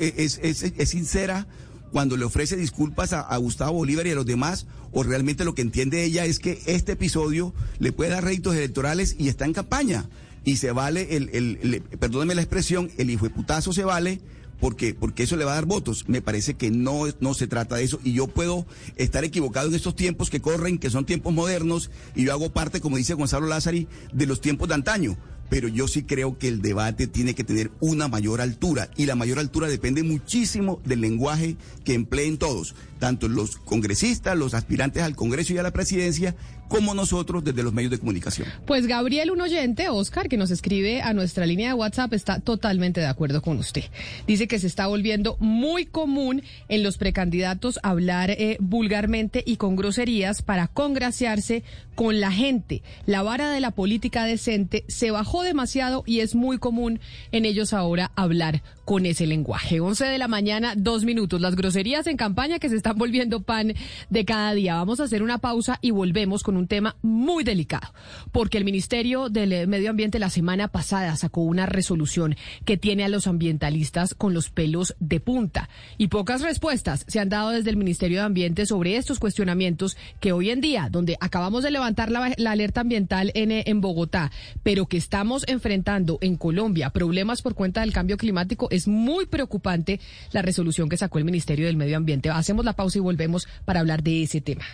es, 0.42 0.62
es, 0.62 0.88
sincera 0.88 1.46
cuando 1.92 2.16
le 2.16 2.24
ofrece 2.24 2.56
disculpas 2.56 3.12
a, 3.12 3.36
Gustavo 3.38 3.72
Bolívar 3.78 4.06
y 4.06 4.10
a 4.10 4.14
los 4.14 4.26
demás, 4.26 4.66
o 4.92 5.02
realmente 5.02 5.44
lo 5.44 5.54
que 5.54 5.62
entiende 5.62 6.04
ella 6.04 6.24
es 6.24 6.38
que 6.38 6.62
este 6.66 6.92
episodio 6.92 7.52
le 7.78 7.92
puede 7.92 8.10
dar 8.10 8.24
réditos 8.24 8.54
electorales 8.54 9.16
y 9.18 9.28
está 9.28 9.44
en 9.44 9.52
campaña. 9.54 10.08
Y 10.44 10.56
se 10.56 10.70
vale, 10.72 11.16
el, 11.16 11.30
el, 11.32 11.58
el- 11.62 11.82
perdóneme 11.98 12.34
la 12.34 12.42
expresión, 12.42 12.90
el 12.96 13.10
hijo 13.10 13.24
de 13.24 13.30
putazo 13.34 13.72
se 13.72 13.84
vale 13.84 14.20
porque, 14.60 14.94
porque 14.94 15.22
eso 15.24 15.36
le 15.36 15.44
va 15.44 15.52
a 15.52 15.54
dar 15.56 15.66
votos. 15.66 16.04
Me 16.08 16.22
parece 16.22 16.54
que 16.54 16.70
no, 16.70 17.04
no 17.20 17.34
se 17.34 17.46
trata 17.46 17.76
de 17.76 17.84
eso. 17.84 17.98
Y 18.04 18.12
yo 18.12 18.26
puedo 18.28 18.66
estar 18.96 19.24
equivocado 19.24 19.68
en 19.68 19.74
estos 19.74 19.96
tiempos 19.96 20.30
que 20.30 20.40
corren, 20.40 20.78
que 20.78 20.90
son 20.90 21.06
tiempos 21.06 21.32
modernos, 21.34 21.90
y 22.14 22.24
yo 22.24 22.32
hago 22.32 22.52
parte, 22.52 22.80
como 22.80 22.98
dice 22.98 23.14
Gonzalo 23.14 23.46
Lázari, 23.46 23.88
de 24.12 24.26
los 24.26 24.40
tiempos 24.40 24.68
de 24.68 24.74
antaño. 24.74 25.16
Pero 25.50 25.68
yo 25.68 25.88
sí 25.88 26.04
creo 26.04 26.38
que 26.38 26.48
el 26.48 26.62
debate 26.62 27.06
tiene 27.06 27.34
que 27.34 27.44
tener 27.44 27.70
una 27.80 28.08
mayor 28.08 28.40
altura 28.40 28.88
y 28.96 29.04
la 29.04 29.16
mayor 29.16 29.38
altura 29.38 29.68
depende 29.68 30.02
muchísimo 30.02 30.80
del 30.84 31.02
lenguaje 31.02 31.56
que 31.84 31.92
empleen 31.92 32.38
todos, 32.38 32.74
tanto 32.98 33.28
los 33.28 33.56
congresistas, 33.56 34.38
los 34.38 34.54
aspirantes 34.54 35.02
al 35.02 35.16
Congreso 35.16 35.52
y 35.52 35.58
a 35.58 35.62
la 35.62 35.72
presidencia, 35.72 36.36
como 36.68 36.94
nosotros 36.94 37.42
desde 37.42 37.64
los 37.64 37.72
medios 37.72 37.90
de 37.90 37.98
comunicación. 37.98 38.46
Pues 38.64 38.86
Gabriel, 38.86 39.32
un 39.32 39.40
oyente, 39.40 39.88
Oscar, 39.88 40.28
que 40.28 40.36
nos 40.36 40.52
escribe 40.52 41.02
a 41.02 41.12
nuestra 41.12 41.44
línea 41.44 41.70
de 41.70 41.74
WhatsApp, 41.74 42.12
está 42.12 42.38
totalmente 42.38 43.00
de 43.00 43.06
acuerdo 43.06 43.42
con 43.42 43.58
usted. 43.58 43.84
Dice 44.28 44.46
que 44.46 44.60
se 44.60 44.68
está 44.68 44.86
volviendo 44.86 45.36
muy 45.40 45.84
común 45.84 46.44
en 46.68 46.84
los 46.84 46.96
precandidatos 46.96 47.80
hablar 47.82 48.30
eh, 48.30 48.56
vulgarmente 48.60 49.42
y 49.44 49.56
con 49.56 49.74
groserías 49.74 50.42
para 50.42 50.68
congraciarse 50.68 51.64
con 52.00 52.18
la 52.18 52.32
gente. 52.32 52.82
La 53.04 53.22
vara 53.22 53.50
de 53.50 53.60
la 53.60 53.72
política 53.72 54.24
decente 54.24 54.84
se 54.88 55.10
bajó 55.10 55.42
demasiado 55.42 56.02
y 56.06 56.20
es 56.20 56.34
muy 56.34 56.56
común 56.56 56.98
en 57.30 57.44
ellos 57.44 57.74
ahora 57.74 58.10
hablar 58.16 58.62
con 58.86 59.04
ese 59.04 59.26
lenguaje. 59.26 59.80
11 59.80 60.06
de 60.06 60.16
la 60.16 60.26
mañana, 60.26 60.72
dos 60.76 61.04
minutos. 61.04 61.42
Las 61.42 61.56
groserías 61.56 62.06
en 62.06 62.16
campaña 62.16 62.58
que 62.58 62.70
se 62.70 62.76
están 62.76 62.96
volviendo 62.96 63.42
pan 63.42 63.74
de 64.08 64.24
cada 64.24 64.54
día. 64.54 64.76
Vamos 64.76 64.98
a 64.98 65.04
hacer 65.04 65.22
una 65.22 65.36
pausa 65.36 65.78
y 65.82 65.90
volvemos 65.90 66.42
con 66.42 66.56
un 66.56 66.66
tema 66.66 66.96
muy 67.02 67.44
delicado, 67.44 67.92
porque 68.32 68.56
el 68.56 68.64
Ministerio 68.64 69.28
del 69.28 69.68
Medio 69.68 69.90
Ambiente 69.90 70.18
la 70.18 70.30
semana 70.30 70.68
pasada 70.68 71.14
sacó 71.16 71.42
una 71.42 71.66
resolución 71.66 72.34
que 72.64 72.78
tiene 72.78 73.04
a 73.04 73.08
los 73.08 73.26
ambientalistas 73.26 74.14
con 74.14 74.32
los 74.32 74.48
pelos 74.48 74.96
de 75.00 75.20
punta. 75.20 75.68
Y 75.98 76.08
pocas 76.08 76.40
respuestas 76.40 77.04
se 77.06 77.20
han 77.20 77.28
dado 77.28 77.50
desde 77.50 77.68
el 77.68 77.76
Ministerio 77.76 78.20
de 78.20 78.24
Ambiente 78.24 78.64
sobre 78.64 78.96
estos 78.96 79.18
cuestionamientos 79.18 79.98
que 80.18 80.32
hoy 80.32 80.48
en 80.48 80.62
día, 80.62 80.88
donde 80.90 81.18
acabamos 81.20 81.62
de 81.62 81.70
levantar 81.70 81.89
la, 82.11 82.33
la 82.37 82.50
alerta 82.53 82.81
ambiental 82.81 83.33
en, 83.35 83.50
en 83.53 83.81
Bogotá, 83.81 84.31
pero 84.62 84.87
que 84.87 84.96
estamos 84.96 85.44
enfrentando 85.48 86.18
en 86.20 86.37
Colombia 86.37 86.90
problemas 86.90 87.42
por 87.42 87.55
cuenta 87.55 87.81
del 87.81 87.92
cambio 87.92 88.16
climático, 88.16 88.68
es 88.70 88.88
muy 88.88 89.26
preocupante 89.26 90.00
la 90.33 90.42
resolución 90.42 90.88
que 90.88 90.96
sacó 90.96 91.18
el 91.18 91.24
Ministerio 91.24 91.66
del 91.66 91.76
Medio 91.76 91.96
Ambiente. 91.96 92.31
Hacemos 92.31 92.64
la 92.64 92.74
pausa 92.74 92.98
y 92.98 93.00
volvemos 93.00 93.48
para 93.64 93.81
hablar 93.81 94.03
de 94.03 94.22
ese 94.22 94.40
tema. 94.40 94.64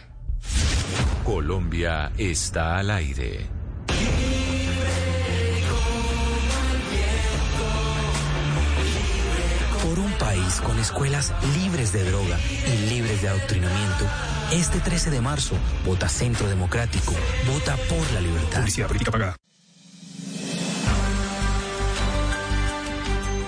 Colombia 1.25 2.13
está 2.19 2.79
al 2.79 2.91
aire. 2.91 3.56
Con 10.63 10.79
escuelas 10.79 11.33
libres 11.57 11.93
de 11.93 12.05
droga 12.05 12.39
y 12.67 12.91
libres 12.91 13.23
de 13.23 13.29
adoctrinamiento, 13.29 14.05
este 14.53 14.81
13 14.81 15.11
de 15.11 15.21
marzo, 15.21 15.57
vota 15.85 16.09
Centro 16.09 16.47
Democrático, 16.47 17.15
vota 17.47 17.77
por 17.89 18.13
la 18.13 18.21
libertad. 18.21 19.46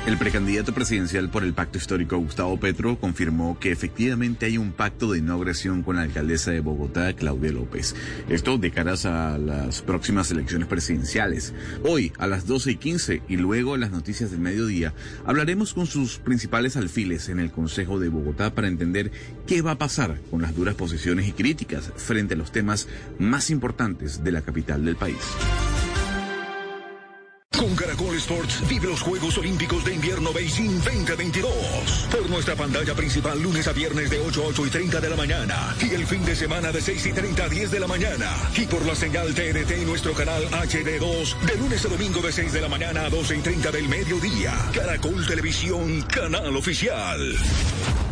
El 0.09 0.17
precandidato 0.17 0.73
presidencial 0.73 1.29
por 1.29 1.45
el 1.45 1.53
pacto 1.53 1.77
histórico 1.77 2.17
Gustavo 2.17 2.59
Petro 2.59 2.99
confirmó 2.99 3.59
que 3.61 3.71
efectivamente 3.71 4.47
hay 4.47 4.57
un 4.57 4.73
pacto 4.73 5.13
de 5.13 5.21
no 5.21 5.35
agresión 5.35 5.83
con 5.83 5.97
la 5.97 6.03
alcaldesa 6.03 6.51
de 6.51 6.61
Bogotá, 6.61 7.13
Claudia 7.13 7.53
López. 7.53 7.95
Esto 8.31 8.57
de 8.57 8.71
caras 8.71 9.05
a 9.05 9.37
las 9.37 9.83
próximas 9.83 10.31
elecciones 10.31 10.67
presidenciales. 10.67 11.53
Hoy 11.85 12.11
a 12.17 12.27
las 12.27 12.47
12 12.47 12.71
y 12.71 12.77
15 12.77 13.23
y 13.29 13.37
luego 13.37 13.75
en 13.75 13.83
las 13.83 13.91
noticias 13.91 14.31
del 14.31 14.41
mediodía 14.41 14.95
hablaremos 15.27 15.75
con 15.75 15.87
sus 15.87 16.17
principales 16.21 16.79
alfiles 16.79 17.29
en 17.29 17.39
el 17.39 17.51
Consejo 17.51 18.01
de 18.01 18.09
Bogotá 18.09 18.55
para 18.55 18.69
entender 18.69 19.13
qué 19.47 19.61
va 19.61 19.73
a 19.73 19.79
pasar 19.79 20.19
con 20.31 20.41
las 20.41 20.57
duras 20.57 20.75
posiciones 20.75 21.29
y 21.29 21.33
críticas 21.33 21.93
frente 21.97 22.33
a 22.33 22.39
los 22.39 22.51
temas 22.51 22.89
más 23.19 23.51
importantes 23.51 24.25
de 24.25 24.33
la 24.33 24.41
capital 24.41 24.87
del 24.87 24.97
país. 24.97 25.19
Con 27.57 27.75
Caracol 27.75 28.15
Sports 28.17 28.69
vive 28.69 28.87
los 28.87 29.03
Juegos 29.03 29.37
Olímpicos 29.37 29.85
de 29.85 29.95
Invierno 29.95 30.33
Beijing 30.33 30.79
2022. 30.79 31.51
Por 32.09 32.31
nuestra 32.31 32.55
pantalla 32.55 32.95
principal 32.95 33.43
lunes 33.43 33.67
a 33.67 33.73
viernes 33.73 34.11
de 34.11 34.21
8 34.21 34.43
a 34.45 34.47
8 34.47 34.67
y 34.67 34.71
30 34.71 35.01
de 35.01 35.11
la 35.11 35.17
mañana. 35.17 35.75
Y 35.81 35.93
el 35.93 36.07
fin 36.07 36.25
de 36.25 36.37
semana 36.37 36.71
de 36.71 36.81
6 36.81 37.07
y 37.07 37.13
30 37.13 37.45
a 37.45 37.49
10 37.49 37.71
de 37.73 37.81
la 37.81 37.89
mañana. 37.89 38.33
Y 38.57 38.67
por 38.67 38.87
la 38.87 38.95
señal 38.95 39.35
TNT 39.35 39.83
y 39.83 39.85
nuestro 39.85 40.13
canal 40.13 40.45
HD2 40.51 41.41
de 41.41 41.57
lunes 41.57 41.85
a 41.85 41.89
domingo 41.89 42.21
de 42.21 42.33
6 42.33 42.53
de 42.53 42.61
la 42.61 42.69
mañana 42.69 43.07
a 43.07 43.11
12 43.11 43.37
y 43.37 43.41
30 43.41 43.73
del 43.73 43.89
mediodía. 43.89 44.55
Caracol 44.73 45.27
Televisión, 45.27 46.03
canal 46.03 46.55
oficial. 46.55 47.35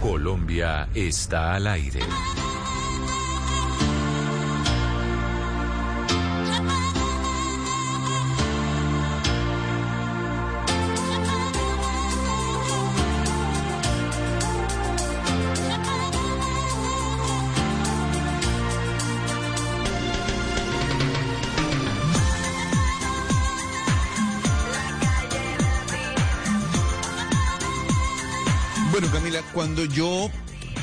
Colombia 0.00 0.88
está 0.92 1.54
al 1.54 1.68
aire. 1.68 2.00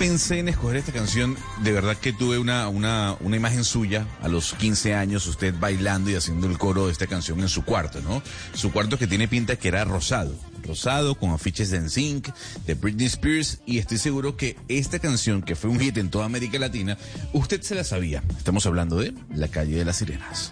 Pensé 0.03 0.39
en 0.39 0.49
escoger 0.49 0.75
esta 0.75 0.91
canción, 0.91 1.37
de 1.63 1.71
verdad 1.71 1.95
que 1.95 2.11
tuve 2.11 2.37
una, 2.37 2.67
una, 2.67 3.15
una 3.21 3.37
imagen 3.37 3.63
suya 3.63 4.05
a 4.21 4.27
los 4.27 4.53
15 4.53 4.95
años, 4.95 5.25
usted 5.27 5.55
bailando 5.57 6.09
y 6.09 6.15
haciendo 6.15 6.45
el 6.47 6.57
coro 6.57 6.87
de 6.87 6.91
esta 6.91 7.07
canción 7.07 7.39
en 7.39 7.47
su 7.47 7.63
cuarto, 7.63 8.01
¿no? 8.01 8.21
Su 8.53 8.73
cuarto 8.73 8.97
que 8.97 9.07
tiene 9.07 9.29
pinta 9.29 9.55
que 9.55 9.69
era 9.69 9.85
rosado. 9.85 10.35
Rosado, 10.61 11.15
con 11.15 11.31
afiches 11.31 11.69
de 11.71 11.79
NSYNC, 11.79 12.33
de 12.65 12.73
Britney 12.73 13.05
Spears, 13.05 13.61
y 13.65 13.77
estoy 13.77 13.97
seguro 13.97 14.35
que 14.35 14.57
esta 14.67 14.99
canción, 14.99 15.41
que 15.41 15.55
fue 15.55 15.69
un 15.69 15.79
hit 15.79 15.97
en 15.97 16.09
toda 16.09 16.25
América 16.25 16.59
Latina, 16.59 16.97
usted 17.31 17.61
se 17.61 17.73
la 17.73 17.85
sabía. 17.85 18.23
Estamos 18.37 18.65
hablando 18.65 18.97
de 18.97 19.13
La 19.33 19.47
calle 19.47 19.77
de 19.77 19.85
las 19.85 19.95
sirenas. 19.95 20.51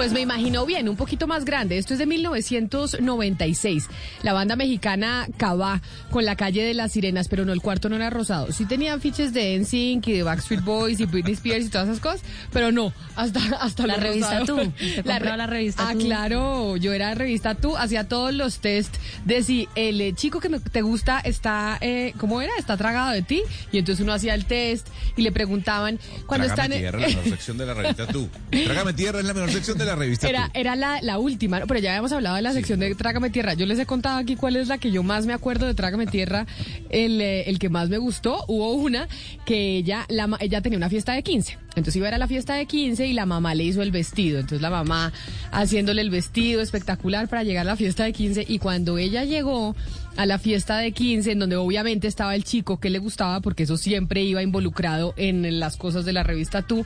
Pues 0.00 0.12
me 0.12 0.20
imagino 0.22 0.64
bien, 0.64 0.88
un 0.88 0.96
poquito 0.96 1.26
más 1.26 1.44
grande. 1.44 1.76
Esto 1.76 1.92
es 1.92 1.98
de 1.98 2.06
1996. 2.06 3.86
La 4.22 4.32
banda 4.32 4.56
mexicana 4.56 5.26
Cabá 5.36 5.82
con 6.10 6.24
la 6.24 6.36
calle 6.36 6.62
de 6.64 6.72
las 6.72 6.92
sirenas, 6.92 7.28
pero 7.28 7.44
no, 7.44 7.52
el 7.52 7.60
cuarto 7.60 7.90
no 7.90 7.96
era 7.96 8.08
rosado. 8.08 8.50
Sí 8.50 8.64
tenía 8.64 8.94
afiches 8.94 9.34
de 9.34 9.58
NSYNC 9.58 10.08
y 10.08 10.12
de 10.14 10.22
Backstreet 10.22 10.62
Boys 10.64 11.00
y 11.00 11.04
Britney 11.04 11.34
Spears 11.34 11.66
y 11.66 11.68
todas 11.68 11.86
esas 11.88 12.00
cosas, 12.00 12.22
pero 12.50 12.72
no, 12.72 12.94
hasta, 13.14 13.40
hasta 13.60 13.86
La 13.86 13.96
lo 13.98 14.02
revista 14.02 14.40
rosado. 14.40 14.62
Tú. 14.64 14.72
Te 15.02 15.02
la 15.20 15.46
revista 15.46 15.88
Ah, 15.90 15.92
Tú. 15.92 15.98
claro, 15.98 16.76
yo 16.78 16.94
era 16.94 17.14
revista 17.14 17.54
Tú, 17.54 17.76
hacía 17.76 18.08
todos 18.08 18.32
los 18.32 18.60
test 18.60 18.96
de 19.26 19.42
si 19.42 19.68
el 19.74 20.00
eh, 20.00 20.14
chico 20.14 20.40
que 20.40 20.48
me- 20.48 20.60
te 20.60 20.80
gusta 20.80 21.20
está, 21.20 21.76
eh, 21.82 22.14
¿cómo 22.16 22.40
era? 22.40 22.52
Está 22.58 22.78
tragado 22.78 23.10
de 23.12 23.20
ti. 23.20 23.42
Y 23.70 23.76
entonces 23.78 24.02
uno 24.02 24.14
hacía 24.14 24.34
el 24.34 24.46
test 24.46 24.88
y 25.16 25.20
le 25.22 25.30
preguntaban 25.30 25.98
cuando 26.26 26.46
Trágame 26.46 26.76
están... 26.76 26.80
tierra, 26.80 27.00
la 27.00 27.06
mejor 27.08 27.24
sección 27.24 27.58
de 27.58 27.66
la 27.66 27.74
revista 27.74 28.06
Tú. 28.06 28.28
Trágame 28.50 28.92
tierra 28.94 29.18
es 29.20 29.26
la 29.26 29.34
mejor 29.34 29.50
sección 29.52 29.76
de 29.76 29.84
la 29.84 29.89
revista 29.96 30.28
Era, 30.28 30.50
era 30.54 30.76
la, 30.76 31.00
la 31.02 31.18
última, 31.18 31.60
pero 31.66 31.80
ya 31.80 31.90
habíamos 31.90 32.12
hablado 32.12 32.36
de 32.36 32.42
la 32.42 32.52
sección 32.52 32.80
de 32.80 32.94
Trágame 32.94 33.30
Tierra. 33.30 33.54
Yo 33.54 33.66
les 33.66 33.78
he 33.78 33.86
contado 33.86 34.18
aquí 34.18 34.36
cuál 34.36 34.56
es 34.56 34.68
la 34.68 34.78
que 34.78 34.90
yo 34.90 35.02
más 35.02 35.26
me 35.26 35.32
acuerdo 35.32 35.66
de 35.66 35.74
Trágame 35.74 36.06
Tierra, 36.06 36.46
el, 36.90 37.20
eh, 37.20 37.48
el 37.48 37.58
que 37.58 37.68
más 37.68 37.88
me 37.88 37.98
gustó. 37.98 38.44
Hubo 38.48 38.72
una 38.72 39.08
que 39.44 39.76
ella, 39.76 40.06
la, 40.08 40.28
ella 40.40 40.60
tenía 40.60 40.76
una 40.76 40.88
fiesta 40.88 41.12
de 41.12 41.22
15. 41.22 41.58
Entonces 41.70 41.96
iba 41.96 42.06
a 42.06 42.10
ir 42.10 42.14
a 42.14 42.18
la 42.18 42.26
fiesta 42.26 42.54
de 42.54 42.66
15 42.66 43.06
y 43.06 43.12
la 43.12 43.26
mamá 43.26 43.54
le 43.54 43.64
hizo 43.64 43.82
el 43.82 43.90
vestido. 43.90 44.40
Entonces 44.40 44.60
la 44.60 44.70
mamá 44.70 45.12
haciéndole 45.52 46.02
el 46.02 46.10
vestido 46.10 46.60
espectacular 46.60 47.28
para 47.28 47.44
llegar 47.44 47.62
a 47.62 47.70
la 47.70 47.76
fiesta 47.76 48.04
de 48.04 48.12
15. 48.12 48.44
Y 48.48 48.58
cuando 48.58 48.98
ella 48.98 49.24
llegó 49.24 49.76
a 50.16 50.26
la 50.26 50.38
fiesta 50.38 50.78
de 50.78 50.92
15, 50.92 51.32
en 51.32 51.38
donde 51.38 51.56
obviamente 51.56 52.08
estaba 52.08 52.34
el 52.34 52.44
chico 52.44 52.80
que 52.80 52.90
le 52.90 52.98
gustaba, 52.98 53.40
porque 53.40 53.62
eso 53.62 53.76
siempre 53.76 54.22
iba 54.22 54.42
involucrado 54.42 55.14
en 55.16 55.60
las 55.60 55.76
cosas 55.76 56.04
de 56.04 56.12
la 56.12 56.22
revista 56.22 56.62
Tú, 56.62 56.84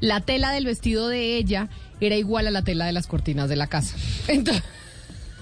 la 0.00 0.20
tela 0.20 0.52
del 0.52 0.64
vestido 0.64 1.08
de 1.08 1.36
ella 1.36 1.68
era 2.00 2.16
igual 2.16 2.46
a 2.46 2.50
la 2.50 2.62
tela 2.62 2.86
de 2.86 2.92
las 2.92 3.06
cortinas 3.06 3.48
de 3.48 3.56
la 3.56 3.66
casa. 3.66 3.96
Entonces... 4.28 4.62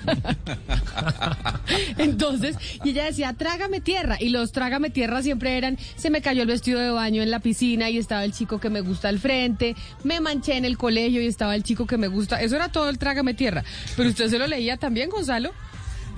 Entonces, 1.98 2.56
y 2.84 2.90
ella 2.90 3.04
decía, 3.04 3.32
trágame 3.32 3.80
tierra. 3.80 4.16
Y 4.20 4.30
los 4.30 4.52
trágame 4.52 4.90
tierra 4.90 5.22
siempre 5.22 5.56
eran, 5.56 5.78
se 5.96 6.10
me 6.10 6.22
cayó 6.22 6.42
el 6.42 6.48
vestido 6.48 6.80
de 6.80 6.90
baño 6.90 7.22
en 7.22 7.30
la 7.30 7.40
piscina 7.40 7.90
y 7.90 7.98
estaba 7.98 8.24
el 8.24 8.32
chico 8.32 8.58
que 8.58 8.70
me 8.70 8.80
gusta 8.80 9.08
al 9.08 9.18
frente, 9.18 9.76
me 10.04 10.20
manché 10.20 10.56
en 10.56 10.64
el 10.64 10.78
colegio 10.78 11.20
y 11.22 11.26
estaba 11.26 11.54
el 11.54 11.62
chico 11.62 11.86
que 11.86 11.98
me 11.98 12.08
gusta. 12.08 12.40
Eso 12.40 12.56
era 12.56 12.70
todo 12.70 12.88
el 12.88 12.98
trágame 12.98 13.34
tierra. 13.34 13.64
Pero 13.96 14.08
usted 14.08 14.28
se 14.28 14.38
lo 14.38 14.46
leía 14.46 14.76
también, 14.76 15.10
Gonzalo. 15.10 15.52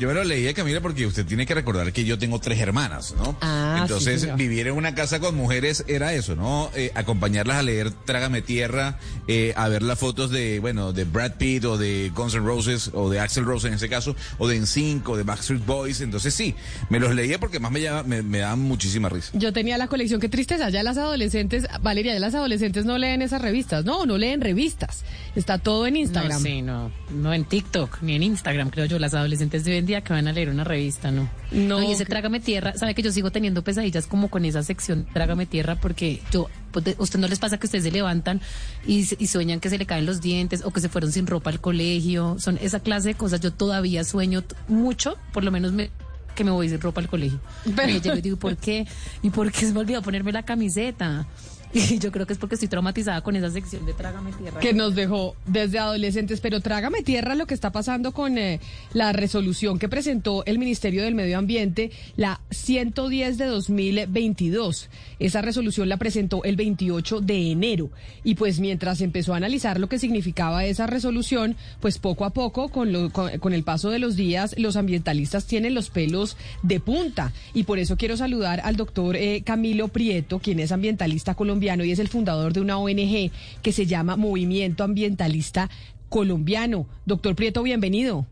Yo 0.01 0.09
me 0.09 0.15
lo 0.15 0.25
leía, 0.25 0.55
Camila, 0.55 0.81
porque 0.81 1.07
usted 1.07 1.27
tiene 1.27 1.45
que 1.47 1.55
recordar 1.55 1.93
que 1.93 2.05
yo 2.05 2.19
tengo 2.19 2.39
tres 2.41 2.59
hermanas, 2.59 3.15
¿no? 3.19 3.37
Ah, 3.43 3.79
Entonces, 3.83 4.35
vivir 4.37 4.67
en 4.67 4.75
una 4.75 4.95
casa 4.95 5.21
con 5.21 5.35
mujeres 5.37 5.85
era 5.89 6.15
eso, 6.15 6.35
¿no? 6.35 6.71
Eh, 6.75 6.91
acompañarlas 6.95 7.59
a 7.59 7.63
leer 7.63 7.91
Trágame 7.91 8.41
Tierra, 8.41 8.99
eh, 9.29 9.53
a 9.57 9.69
ver 9.69 9.83
las 9.83 9.99
fotos 9.99 10.31
de, 10.31 10.59
bueno, 10.59 10.93
de 10.95 11.05
Brad 11.05 11.35
Pitt 11.35 11.65
o 11.67 11.77
de 11.77 12.11
Guns 12.15 12.35
N' 12.35 12.45
Roses 12.47 12.91
o 12.95 13.11
de 13.11 13.21
Axel 13.21 13.45
Rose 13.45 13.69
en 13.69 13.75
ese 13.75 13.89
caso, 13.91 14.16
o 14.39 14.49
de 14.49 14.59
NSYNC 14.59 15.07
o 15.09 15.16
de 15.18 15.22
Backstreet 15.22 15.64
Boys. 15.66 16.01
Entonces, 16.01 16.33
sí, 16.35 16.55
me 16.89 16.99
los 16.99 17.14
leía 17.14 17.39
porque 17.39 17.61
más 17.61 17.70
me, 17.70 17.83
llama- 17.83 18.03
me, 18.03 18.22
me 18.22 18.39
daban 18.39 18.61
muchísima 18.61 19.11
risa. 19.11 19.31
Yo 19.35 19.53
tenía 19.53 19.77
la 19.77 19.87
colección, 19.87 20.18
qué 20.20 20.31
tristeza, 20.31 20.70
ya 20.70 20.83
las 20.83 20.97
adolescentes, 20.97 21.66
Valeria, 21.83 22.14
ya 22.14 22.20
las 22.20 22.35
adolescentes 22.35 22.87
no 22.87 22.97
leen 22.97 23.20
esas 23.20 23.43
revistas, 23.43 23.85
no, 23.85 24.07
no 24.07 24.16
leen 24.16 24.41
revistas, 24.41 25.05
está 25.37 25.59
todo 25.59 25.87
en 25.87 25.97
Instagram. 25.97 26.39
No, 26.43 26.49
sí, 26.49 26.62
no, 26.62 26.91
no 27.11 27.35
en 27.35 27.45
TikTok 27.45 27.99
ni 28.03 28.14
en 28.14 28.22
Instagram, 28.22 28.70
creo 28.70 28.87
yo. 28.87 28.99
Las 28.99 29.12
adolescentes 29.14 29.64
de 29.64 29.72
hoy 29.72 29.77
en 29.79 29.87
día 29.91 30.01
que 30.03 30.12
van 30.12 30.26
a 30.28 30.32
leer 30.32 30.49
una 30.49 30.64
revista, 30.64 31.11
¿no? 31.11 31.28
No, 31.51 31.82
y 31.82 31.93
ese 31.93 32.05
que- 32.05 32.11
Trágame 32.11 32.41
Tierra, 32.41 32.72
sabe 32.76 32.95
que 32.95 33.03
yo 33.03 33.12
sigo 33.12 33.30
teniendo 33.30 33.62
pesadillas 33.62 34.07
como 34.07 34.28
con 34.28 34.45
esa 34.45 34.62
sección 34.62 35.07
Trágame 35.12 35.47
Tierra 35.47 35.76
porque 35.76 36.20
yo, 36.32 36.49
pues, 36.72 36.95
¿usted 36.99 37.18
no 37.18 37.28
les 37.28 37.38
pasa 37.38 37.59
que 37.59 37.66
ustedes 37.66 37.84
se 37.84 37.91
levantan 37.91 38.41
y, 38.86 39.05
sueñan 39.05 39.61
que 39.61 39.68
se 39.70 39.78
le 39.78 39.86
caen 39.86 40.07
los 40.07 40.20
dientes 40.20 40.62
o 40.64 40.70
que 40.72 40.80
se 40.80 40.88
fueron 40.88 41.12
sin 41.12 41.26
ropa 41.26 41.51
al 41.51 41.61
colegio? 41.61 42.36
Son 42.38 42.59
esa 42.62 42.80
clase 42.80 43.09
de 43.09 43.14
cosas. 43.14 43.41
Yo 43.41 43.53
todavía 43.53 44.05
sueño 44.05 44.43
mucho, 44.68 45.16
por 45.32 45.45
lo 45.45 45.51
menos 45.51 45.72
me 45.72 45.91
que 46.34 46.45
me 46.45 46.53
voy 46.53 46.68
sin 46.68 46.80
ropa 46.80 47.01
al 47.01 47.09
colegio. 47.09 47.41
Pero- 47.76 47.91
Y 47.91 48.01
llego 48.01 48.16
y 48.16 48.20
digo, 48.22 48.36
¿por 48.38 48.57
qué? 48.57 48.86
¿Y 49.22 49.30
por 49.30 49.51
qué 49.53 49.66
se 49.66 49.72
me 49.72 49.80
olvidó 49.80 50.01
ponerme 50.01 50.32
la 50.32 50.45
camiseta? 50.45 51.26
Yo 52.01 52.11
creo 52.11 52.27
que 52.27 52.33
es 52.33 52.39
porque 52.39 52.57
estoy 52.57 52.66
traumatizada 52.68 53.21
con 53.21 53.37
esa 53.37 53.49
sección 53.49 53.87
de 53.87 53.93
Trágame 53.93 54.33
Tierra. 54.33 54.59
que 54.59 54.73
nos 54.73 54.97
dejó 54.97 55.37
desde 55.47 55.79
adolescentes, 55.79 56.41
pero 56.41 56.61
trágame 56.61 57.03
tierra 57.03 57.37
lo 57.37 57.47
que 57.47 57.55
está 57.55 57.71
pasando 57.71 58.11
con 58.11 58.39
eh, 58.39 58.59
la 58.93 59.12
resolución 59.12 59.79
que 59.79 59.89
presentó 59.89 60.45
el 60.47 60.59
Ministerio 60.59 61.05
del 61.05 61.14
Medio 61.14 61.39
Ambiente, 61.39 61.93
la 62.16 62.41
110 62.51 63.39
de 63.39 63.47
2022. 63.47 64.89
Esa 65.21 65.43
resolución 65.43 65.89
la 65.89 65.97
presentó 65.97 66.43
el 66.43 66.57
28 66.57 67.21
de 67.21 67.53
enero 67.53 67.91
y 68.25 68.35
pues 68.35 68.59
mientras 68.59 69.01
empezó 69.01 69.35
a 69.35 69.37
analizar 69.37 69.79
lo 69.79 69.89
que 69.89 70.01
significaba 70.01 70.64
esa 70.64 70.89
resolución, 70.89 71.55
pues 71.79 71.99
poco 71.99 72.25
a 72.25 72.31
poco 72.31 72.71
con, 72.71 72.93
lo- 72.93 73.11
con, 73.11 73.39
con 73.39 73.53
el 73.53 73.62
paso 73.62 73.91
de 73.91 74.01
los 74.01 74.16
días 74.16 74.57
los 74.59 74.75
ambientalistas 74.77 75.47
tienen 75.47 75.75
los 75.75 75.91
pelos 75.91 76.37
de 76.64 76.81
punta 76.81 77.33
y 77.55 77.62
por 77.62 77.79
eso 77.79 77.97
quiero 77.97 78.16
saludar 78.16 78.61
al 78.64 78.75
doctor 78.75 79.14
eh, 79.14 79.43
Camilo 79.45 79.87
Prieto, 79.89 80.41
quien 80.41 80.59
es 80.59 80.73
ambientalista 80.73 81.35
colombiano 81.35 81.60
y 81.61 81.91
es 81.91 81.99
el 81.99 82.09
fundador 82.09 82.55
de 82.55 82.61
una 82.61 82.79
ONG 82.79 83.31
que 83.63 83.73
se 83.73 83.85
llama 83.85 84.17
Movimiento 84.17 84.83
Ambientalista 84.83 85.69
Colombiano. 86.09 86.87
Doctor 87.05 87.37
Prieto, 87.37 87.63
bienvenido. 87.63 88.27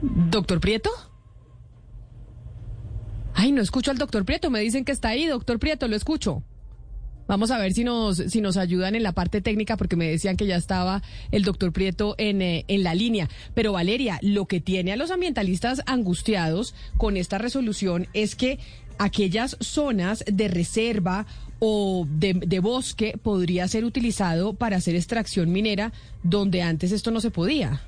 ¿Doctor 0.00 0.60
Prieto? 0.60 0.90
Ay, 3.34 3.52
no 3.52 3.60
escucho 3.60 3.90
al 3.90 3.98
doctor 3.98 4.24
Prieto. 4.24 4.50
Me 4.50 4.60
dicen 4.60 4.84
que 4.84 4.92
está 4.92 5.10
ahí, 5.10 5.26
doctor 5.26 5.58
Prieto, 5.58 5.88
lo 5.88 5.94
escucho. 5.94 6.42
Vamos 7.26 7.50
a 7.50 7.58
ver 7.58 7.74
si 7.74 7.84
nos, 7.84 8.16
si 8.16 8.40
nos 8.40 8.56
ayudan 8.56 8.94
en 8.94 9.02
la 9.02 9.12
parte 9.12 9.42
técnica, 9.42 9.76
porque 9.76 9.96
me 9.96 10.08
decían 10.08 10.38
que 10.38 10.46
ya 10.46 10.56
estaba 10.56 11.02
el 11.30 11.44
doctor 11.44 11.72
Prieto 11.72 12.14
en, 12.16 12.40
eh, 12.40 12.64
en 12.68 12.82
la 12.82 12.94
línea. 12.94 13.28
Pero 13.52 13.72
Valeria, 13.72 14.18
lo 14.22 14.46
que 14.46 14.62
tiene 14.62 14.92
a 14.92 14.96
los 14.96 15.10
ambientalistas 15.10 15.82
angustiados 15.84 16.74
con 16.96 17.18
esta 17.18 17.36
resolución 17.36 18.06
es 18.14 18.34
que 18.34 18.58
aquellas 18.98 19.56
zonas 19.60 20.24
de 20.26 20.48
reserva 20.48 21.26
o 21.58 22.06
de, 22.08 22.34
de 22.34 22.60
bosque 22.60 23.18
podría 23.22 23.66
ser 23.68 23.84
utilizado 23.84 24.54
para 24.54 24.76
hacer 24.76 24.94
extracción 24.94 25.50
minera 25.50 25.92
donde 26.22 26.62
antes 26.62 26.92
esto 26.92 27.10
no 27.10 27.20
se 27.20 27.30
podía. 27.30 27.80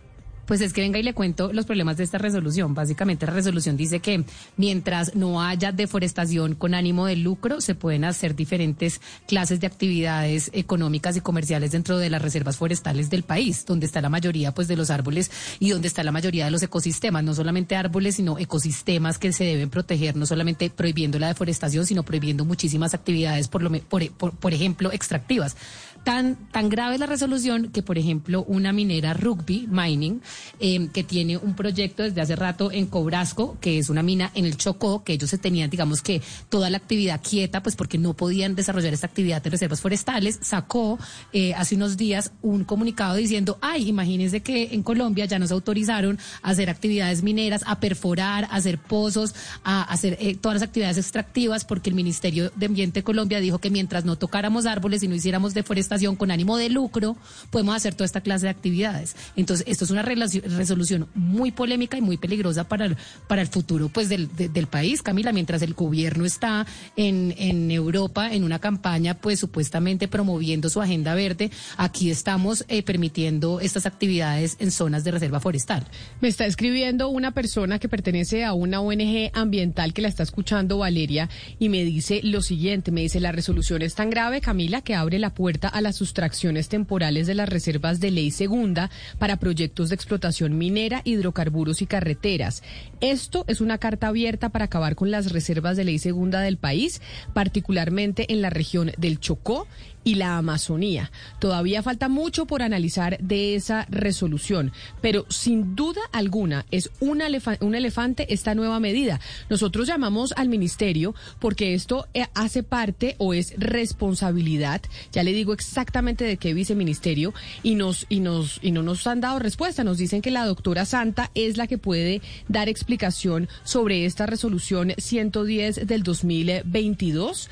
Pues 0.46 0.60
es 0.62 0.72
que 0.72 0.80
venga 0.80 0.98
y 0.98 1.04
le 1.04 1.14
cuento 1.14 1.52
los 1.52 1.64
problemas 1.64 1.96
de 1.96 2.02
esta 2.02 2.18
resolución. 2.18 2.74
Básicamente 2.74 3.24
la 3.24 3.32
resolución 3.32 3.76
dice 3.76 4.00
que 4.00 4.24
mientras 4.56 5.14
no 5.14 5.40
haya 5.42 5.70
deforestación 5.70 6.56
con 6.56 6.74
ánimo 6.74 7.06
de 7.06 7.14
lucro, 7.14 7.60
se 7.60 7.76
pueden 7.76 8.04
hacer 8.04 8.34
diferentes 8.34 9.00
clases 9.28 9.60
de 9.60 9.68
actividades 9.68 10.50
económicas 10.52 11.16
y 11.16 11.20
comerciales 11.20 11.70
dentro 11.70 11.98
de 11.98 12.10
las 12.10 12.20
reservas 12.20 12.56
forestales 12.56 13.10
del 13.10 13.22
país, 13.22 13.64
donde 13.64 13.86
está 13.86 14.00
la 14.00 14.08
mayoría 14.08 14.52
pues 14.52 14.66
de 14.66 14.74
los 14.74 14.90
árboles 14.90 15.30
y 15.60 15.70
donde 15.70 15.86
está 15.86 16.02
la 16.02 16.10
mayoría 16.10 16.46
de 16.46 16.50
los 16.50 16.62
ecosistemas, 16.64 17.22
no 17.22 17.32
solamente 17.34 17.76
árboles, 17.76 18.16
sino 18.16 18.36
ecosistemas 18.36 19.18
que 19.18 19.32
se 19.32 19.44
deben 19.44 19.70
proteger, 19.70 20.16
no 20.16 20.26
solamente 20.26 20.68
prohibiendo 20.68 21.20
la 21.20 21.28
deforestación, 21.28 21.86
sino 21.86 22.02
prohibiendo 22.02 22.44
muchísimas 22.44 22.92
actividades, 22.92 23.46
por, 23.46 23.62
lo, 23.62 23.70
por, 23.82 24.10
por- 24.12 24.32
por 24.32 24.52
ejemplo, 24.52 24.90
extractivas. 24.90 25.56
Tan, 26.04 26.36
tan 26.50 26.70
grave 26.70 26.94
es 26.94 27.00
la 27.00 27.06
resolución 27.06 27.68
que, 27.68 27.82
por 27.82 27.98
ejemplo, 27.98 28.42
una 28.48 28.72
minera 28.72 29.12
Rugby 29.12 29.68
Mining, 29.70 30.22
eh, 30.58 30.88
que 30.94 31.04
tiene 31.04 31.36
un 31.36 31.54
proyecto 31.54 32.02
desde 32.02 32.22
hace 32.22 32.36
rato 32.36 32.72
en 32.72 32.86
Cobrasco, 32.86 33.58
que 33.60 33.78
es 33.78 33.90
una 33.90 34.02
mina 34.02 34.30
en 34.34 34.46
el 34.46 34.56
Chocó, 34.56 35.04
que 35.04 35.12
ellos 35.12 35.28
se 35.28 35.36
tenían, 35.36 35.68
digamos 35.68 36.00
que 36.00 36.22
toda 36.48 36.70
la 36.70 36.78
actividad 36.78 37.20
quieta, 37.20 37.62
pues 37.62 37.76
porque 37.76 37.98
no 37.98 38.14
podían 38.14 38.54
desarrollar 38.54 38.94
esta 38.94 39.08
actividad 39.08 39.42
en 39.44 39.52
reservas 39.52 39.82
forestales, 39.82 40.38
sacó 40.40 40.98
eh, 41.34 41.52
hace 41.52 41.74
unos 41.74 41.98
días 41.98 42.32
un 42.40 42.64
comunicado 42.64 43.16
diciendo, 43.16 43.58
ay, 43.60 43.86
imagínense 43.86 44.40
que 44.40 44.70
en 44.72 44.82
Colombia 44.82 45.26
ya 45.26 45.38
nos 45.38 45.52
autorizaron 45.52 46.18
a 46.40 46.50
hacer 46.50 46.70
actividades 46.70 47.22
mineras, 47.22 47.62
a 47.66 47.78
perforar, 47.78 48.44
a 48.44 48.56
hacer 48.56 48.78
pozos, 48.78 49.34
a 49.64 49.82
hacer 49.82 50.16
eh, 50.18 50.34
todas 50.34 50.60
las 50.60 50.62
actividades 50.66 50.96
extractivas, 50.96 51.66
porque 51.66 51.90
el 51.90 51.96
Ministerio 51.96 52.50
de 52.56 52.66
Ambiente 52.66 53.00
de 53.00 53.04
Colombia 53.04 53.38
dijo 53.38 53.58
que 53.58 53.68
mientras 53.68 54.06
no 54.06 54.16
tocáramos 54.16 54.64
árboles 54.64 55.02
y 55.02 55.08
no 55.08 55.14
hiciéramos 55.14 55.52
deforestación 55.52 55.89
con 56.16 56.30
ánimo 56.30 56.56
de 56.56 56.68
lucro, 56.70 57.16
podemos 57.50 57.74
hacer 57.74 57.94
toda 57.94 58.06
esta 58.06 58.20
clase 58.20 58.46
de 58.46 58.50
actividades. 58.50 59.16
Entonces, 59.36 59.66
esto 59.68 59.84
es 59.84 59.90
una 59.90 60.02
resolución 60.02 61.08
muy 61.14 61.50
polémica 61.50 61.98
y 61.98 62.00
muy 62.00 62.16
peligrosa 62.16 62.68
para 62.68 62.84
el, 62.86 62.96
para 63.26 63.42
el 63.42 63.48
futuro 63.48 63.88
pues 63.88 64.08
del, 64.08 64.34
de- 64.36 64.48
del 64.48 64.66
país, 64.66 65.02
Camila, 65.02 65.32
mientras 65.32 65.62
el 65.62 65.74
gobierno 65.74 66.24
está 66.24 66.66
en, 66.96 67.34
en 67.38 67.70
Europa 67.70 68.32
en 68.32 68.44
una 68.44 68.58
campaña 68.58 69.14
pues 69.14 69.40
supuestamente 69.40 70.08
promoviendo 70.08 70.68
su 70.70 70.80
agenda 70.80 71.14
verde, 71.14 71.50
aquí 71.76 72.10
estamos 72.10 72.64
eh, 72.68 72.82
permitiendo 72.82 73.60
estas 73.60 73.86
actividades 73.86 74.56
en 74.60 74.70
zonas 74.70 75.04
de 75.04 75.10
reserva 75.10 75.40
forestal. 75.40 75.84
Me 76.20 76.28
está 76.28 76.46
escribiendo 76.46 77.08
una 77.08 77.32
persona 77.32 77.78
que 77.78 77.88
pertenece 77.88 78.44
a 78.44 78.52
una 78.52 78.80
ONG 78.80 79.30
ambiental 79.32 79.92
que 79.92 80.02
la 80.02 80.08
está 80.08 80.22
escuchando, 80.22 80.78
Valeria, 80.78 81.28
y 81.58 81.68
me 81.68 81.84
dice 81.84 82.20
lo 82.22 82.42
siguiente, 82.42 82.90
me 82.92 83.02
dice, 83.02 83.20
la 83.20 83.32
resolución 83.32 83.82
es 83.82 83.94
tan 83.94 84.10
grave, 84.10 84.40
Camila, 84.40 84.82
que 84.82 84.94
abre 84.94 85.18
la 85.18 85.34
puerta 85.34 85.68
a 85.68 85.79
las 85.80 85.96
sustracciones 85.96 86.68
temporales 86.68 87.26
de 87.26 87.34
las 87.34 87.48
reservas 87.48 88.00
de 88.00 88.10
ley 88.10 88.30
segunda 88.30 88.90
para 89.18 89.36
proyectos 89.36 89.88
de 89.88 89.94
explotación 89.94 90.58
minera, 90.58 91.02
hidrocarburos 91.04 91.82
y 91.82 91.86
carreteras. 91.86 92.62
Esto 93.00 93.44
es 93.48 93.60
una 93.60 93.78
carta 93.78 94.08
abierta 94.08 94.48
para 94.48 94.66
acabar 94.66 94.94
con 94.94 95.10
las 95.10 95.32
reservas 95.32 95.76
de 95.76 95.84
ley 95.84 95.98
segunda 95.98 96.40
del 96.40 96.56
país, 96.56 97.00
particularmente 97.32 98.32
en 98.32 98.42
la 98.42 98.50
región 98.50 98.92
del 98.98 99.20
Chocó 99.20 99.66
y 100.04 100.14
la 100.16 100.36
Amazonía. 100.38 101.10
Todavía 101.38 101.82
falta 101.82 102.08
mucho 102.08 102.46
por 102.46 102.62
analizar 102.62 103.18
de 103.20 103.54
esa 103.54 103.86
resolución, 103.90 104.72
pero 105.00 105.26
sin 105.28 105.76
duda 105.76 106.00
alguna 106.12 106.66
es 106.70 106.90
un, 107.00 107.20
elefa- 107.20 107.58
un 107.60 107.74
elefante 107.74 108.32
esta 108.32 108.54
nueva 108.54 108.80
medida. 108.80 109.20
Nosotros 109.48 109.86
llamamos 109.86 110.32
al 110.36 110.48
ministerio 110.48 111.14
porque 111.38 111.74
esto 111.74 112.06
eh, 112.14 112.26
hace 112.34 112.62
parte 112.62 113.14
o 113.18 113.34
es 113.34 113.54
responsabilidad, 113.58 114.80
ya 115.12 115.22
le 115.22 115.32
digo 115.32 115.52
exactamente 115.52 116.24
de 116.24 116.36
qué 116.36 116.54
viceministerio, 116.54 117.34
y 117.62 117.74
nos, 117.74 118.06
y 118.08 118.20
nos, 118.20 118.58
y 118.62 118.72
no 118.72 118.82
nos 118.82 119.06
han 119.06 119.20
dado 119.20 119.38
respuesta. 119.38 119.84
Nos 119.84 119.98
dicen 119.98 120.22
que 120.22 120.30
la 120.30 120.46
doctora 120.46 120.84
Santa 120.84 121.30
es 121.34 121.56
la 121.56 121.66
que 121.66 121.78
puede 121.78 122.22
dar 122.48 122.68
explicación 122.68 123.48
sobre 123.64 124.04
esta 124.06 124.26
resolución 124.26 124.92
110 124.96 125.86
del 125.86 126.02
2022 126.02 127.48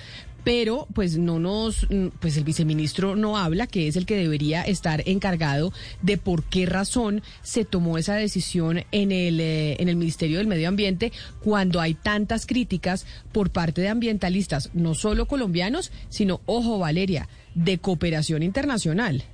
pero 0.48 0.88
pues 0.94 1.18
no 1.18 1.38
nos, 1.38 1.86
pues 2.20 2.38
el 2.38 2.44
viceministro 2.44 3.16
no 3.16 3.36
habla, 3.36 3.66
que 3.66 3.86
es 3.86 3.96
el 3.96 4.06
que 4.06 4.16
debería 4.16 4.62
estar 4.62 5.02
encargado 5.04 5.74
de 6.00 6.16
por 6.16 6.42
qué 6.42 6.64
razón 6.64 7.22
se 7.42 7.66
tomó 7.66 7.98
esa 7.98 8.14
decisión 8.14 8.82
en 8.90 9.12
el, 9.12 9.40
eh, 9.40 9.76
en 9.78 9.90
el 9.90 9.96
Ministerio 9.96 10.38
del 10.38 10.46
Medio 10.46 10.68
Ambiente 10.68 11.12
cuando 11.44 11.82
hay 11.82 11.92
tantas 11.92 12.46
críticas 12.46 13.04
por 13.30 13.50
parte 13.50 13.82
de 13.82 13.88
ambientalistas, 13.88 14.70
no 14.72 14.94
solo 14.94 15.26
colombianos, 15.26 15.92
sino, 16.08 16.40
ojo 16.46 16.78
Valeria, 16.78 17.28
de 17.54 17.76
cooperación 17.76 18.42
internacional. 18.42 19.24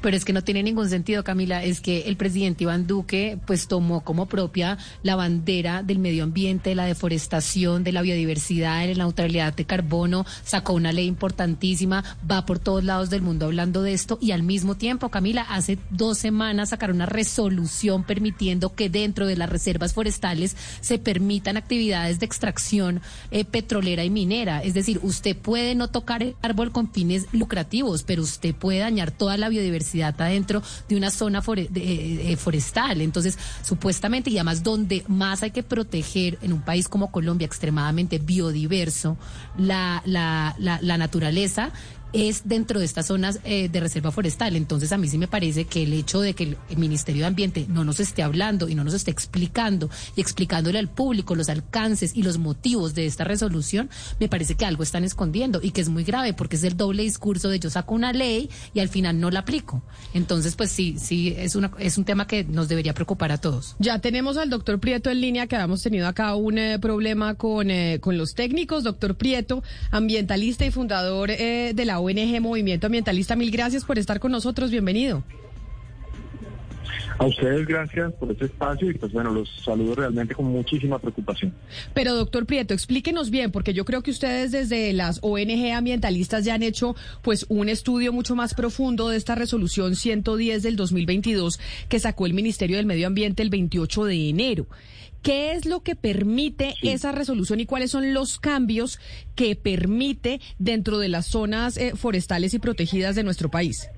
Pero 0.00 0.16
es 0.16 0.24
que 0.24 0.32
no 0.32 0.42
tiene 0.42 0.62
ningún 0.62 0.88
sentido, 0.88 1.24
Camila. 1.24 1.64
Es 1.64 1.80
que 1.80 2.02
el 2.02 2.16
presidente 2.16 2.64
Iván 2.64 2.86
Duque, 2.86 3.38
pues 3.46 3.66
tomó 3.66 4.02
como 4.02 4.26
propia 4.26 4.78
la 5.02 5.16
bandera 5.16 5.82
del 5.82 5.98
medio 5.98 6.24
ambiente, 6.24 6.70
de 6.70 6.76
la 6.76 6.86
deforestación, 6.86 7.84
de 7.84 7.92
la 7.92 8.02
biodiversidad, 8.02 8.86
de 8.86 8.94
la 8.94 9.04
neutralidad 9.04 9.54
de 9.54 9.64
carbono, 9.64 10.26
sacó 10.44 10.74
una 10.74 10.92
ley 10.92 11.06
importantísima, 11.06 12.04
va 12.30 12.44
por 12.46 12.58
todos 12.58 12.84
lados 12.84 13.10
del 13.10 13.22
mundo 13.22 13.46
hablando 13.46 13.82
de 13.82 13.94
esto 13.94 14.18
y 14.20 14.32
al 14.32 14.42
mismo 14.42 14.76
tiempo, 14.76 15.08
Camila, 15.08 15.42
hace 15.42 15.78
dos 15.90 16.18
semanas 16.18 16.70
sacaron 16.70 16.96
una 16.96 17.06
resolución 17.06 18.04
permitiendo 18.04 18.74
que 18.74 18.90
dentro 18.90 19.26
de 19.26 19.36
las 19.36 19.48
reservas 19.48 19.94
forestales 19.94 20.56
se 20.80 20.98
permitan 20.98 21.56
actividades 21.56 22.20
de 22.20 22.26
extracción 22.26 23.00
eh, 23.30 23.44
petrolera 23.44 24.04
y 24.04 24.10
minera. 24.10 24.62
Es 24.62 24.74
decir, 24.74 25.00
usted 25.02 25.36
puede 25.36 25.74
no 25.74 25.88
tocar 25.88 26.22
el 26.22 26.36
árbol 26.42 26.72
con 26.72 26.92
fines 26.92 27.26
lucrativos, 27.32 28.02
pero 28.02 28.22
usted 28.22 28.54
puede 28.54 28.80
dañar 28.80 29.10
toda 29.10 29.36
la 29.36 29.48
biodiversidad 29.48 29.85
biodiversidad 29.86 30.20
adentro 30.20 30.62
de 30.88 30.96
una 30.96 31.10
zona 31.10 31.42
eh, 31.56 31.68
eh, 31.74 32.36
forestal. 32.36 33.00
Entonces, 33.00 33.38
supuestamente, 33.62 34.30
y 34.30 34.38
además 34.38 34.62
donde 34.62 35.04
más 35.08 35.42
hay 35.42 35.50
que 35.50 35.62
proteger 35.62 36.38
en 36.42 36.52
un 36.52 36.62
país 36.62 36.88
como 36.88 37.10
Colombia, 37.10 37.46
extremadamente 37.46 38.18
biodiverso, 38.18 39.16
la, 39.58 40.02
la, 40.04 40.54
la, 40.58 40.78
la 40.82 40.98
naturaleza 40.98 41.70
es 42.16 42.48
dentro 42.48 42.80
de 42.80 42.86
estas 42.86 43.06
zonas 43.06 43.40
eh, 43.44 43.68
de 43.68 43.80
reserva 43.80 44.10
forestal. 44.10 44.56
Entonces, 44.56 44.90
a 44.92 44.96
mí 44.96 45.06
sí 45.06 45.18
me 45.18 45.28
parece 45.28 45.66
que 45.66 45.82
el 45.82 45.92
hecho 45.92 46.20
de 46.20 46.32
que 46.32 46.44
el, 46.44 46.56
Ministerio 46.76 47.22
de 47.22 47.26
Ambiente 47.26 47.66
no 47.68 47.84
nos 47.84 48.00
esté 48.00 48.22
hablando 48.22 48.68
y 48.68 48.74
no 48.74 48.84
nos 48.84 48.94
esté 48.94 49.10
explicando 49.10 49.90
y 50.14 50.20
explicándole 50.20 50.78
al 50.78 50.88
público 50.88 51.34
los 51.34 51.48
alcances 51.48 52.14
y 52.14 52.22
los 52.22 52.38
motivos 52.38 52.94
de 52.94 53.06
esta 53.06 53.24
resolución, 53.24 53.90
me 54.20 54.28
parece 54.28 54.54
que 54.54 54.64
algo 54.64 54.82
están 54.82 55.04
escondiendo 55.04 55.60
y 55.62 55.70
que 55.70 55.80
es 55.80 55.88
muy 55.88 56.04
grave 56.04 56.32
porque 56.32 56.56
es 56.56 56.64
el 56.64 56.76
doble 56.76 57.02
discurso 57.02 57.48
de 57.48 57.58
yo 57.58 57.70
saco 57.70 57.94
una 57.94 58.12
ley 58.12 58.50
y 58.74 58.80
al 58.80 58.88
final 58.88 59.20
no 59.20 59.30
la 59.30 59.40
aplico. 59.40 59.82
Entonces, 60.14 60.56
pues 60.56 60.70
sí, 60.70 60.96
sí, 60.98 61.34
es, 61.36 61.56
una, 61.56 61.70
es 61.78 61.98
un 61.98 62.04
tema 62.04 62.26
que 62.26 62.44
nos 62.44 62.68
debería 62.68 62.94
preocupar 62.94 63.32
a 63.32 63.38
todos. 63.38 63.76
Ya 63.78 63.98
tenemos 64.00 64.36
al 64.36 64.50
doctor 64.50 64.80
Prieto 64.80 65.10
en 65.10 65.20
línea, 65.20 65.46
que 65.46 65.56
habíamos 65.56 65.82
tenido 65.82 66.06
acá 66.06 66.34
un 66.34 66.58
eh, 66.58 66.78
problema 66.78 67.34
con, 67.34 67.70
eh, 67.70 67.98
con 68.00 68.16
los 68.16 68.34
técnicos. 68.34 68.84
Doctor 68.84 69.16
Prieto, 69.16 69.62
ambientalista 69.90 70.64
y 70.64 70.70
fundador 70.70 71.30
de 71.30 71.84
la 71.84 71.98
ONG 72.06 72.40
Movimiento 72.40 72.86
Ambientalista. 72.86 73.36
Mil 73.36 73.50
gracias 73.50 73.84
por 73.84 73.98
estar 73.98 74.20
con 74.20 74.32
nosotros. 74.32 74.70
Bienvenido. 74.70 75.22
A 77.18 77.24
ustedes 77.24 77.66
gracias 77.66 78.12
por 78.14 78.30
este 78.30 78.44
espacio 78.44 78.90
y 78.90 78.94
pues 78.94 79.10
bueno, 79.10 79.32
los 79.32 79.48
saludo 79.64 79.94
realmente 79.94 80.34
con 80.34 80.44
muchísima 80.46 80.98
preocupación. 80.98 81.54
Pero 81.94 82.14
doctor 82.14 82.44
Prieto, 82.44 82.74
explíquenos 82.74 83.30
bien, 83.30 83.52
porque 83.52 83.72
yo 83.72 83.86
creo 83.86 84.02
que 84.02 84.10
ustedes 84.10 84.52
desde 84.52 84.92
las 84.92 85.20
ONG 85.22 85.72
ambientalistas 85.74 86.44
ya 86.44 86.54
han 86.54 86.62
hecho 86.62 86.94
pues 87.22 87.46
un 87.48 87.70
estudio 87.70 88.12
mucho 88.12 88.34
más 88.34 88.54
profundo 88.54 89.08
de 89.08 89.16
esta 89.16 89.34
resolución 89.34 89.96
110 89.96 90.62
del 90.62 90.76
2022 90.76 91.58
que 91.88 91.98
sacó 91.98 92.26
el 92.26 92.34
Ministerio 92.34 92.76
del 92.76 92.86
Medio 92.86 93.06
Ambiente 93.06 93.42
el 93.42 93.50
28 93.50 94.04
de 94.04 94.28
enero. 94.28 94.66
¿Qué 95.22 95.52
es 95.52 95.66
lo 95.66 95.82
que 95.82 95.96
permite 95.96 96.74
esa 96.82 97.10
resolución 97.12 97.58
y 97.60 97.66
cuáles 97.66 97.90
son 97.90 98.14
los 98.14 98.38
cambios 98.38 99.00
que 99.34 99.56
permite 99.56 100.40
dentro 100.58 100.98
de 100.98 101.08
las 101.08 101.26
zonas 101.26 101.76
eh, 101.76 101.96
forestales 101.96 102.54
y 102.54 102.58
protegidas 102.60 103.16
de 103.16 103.24
nuestro 103.24 103.48
país? 103.50 103.90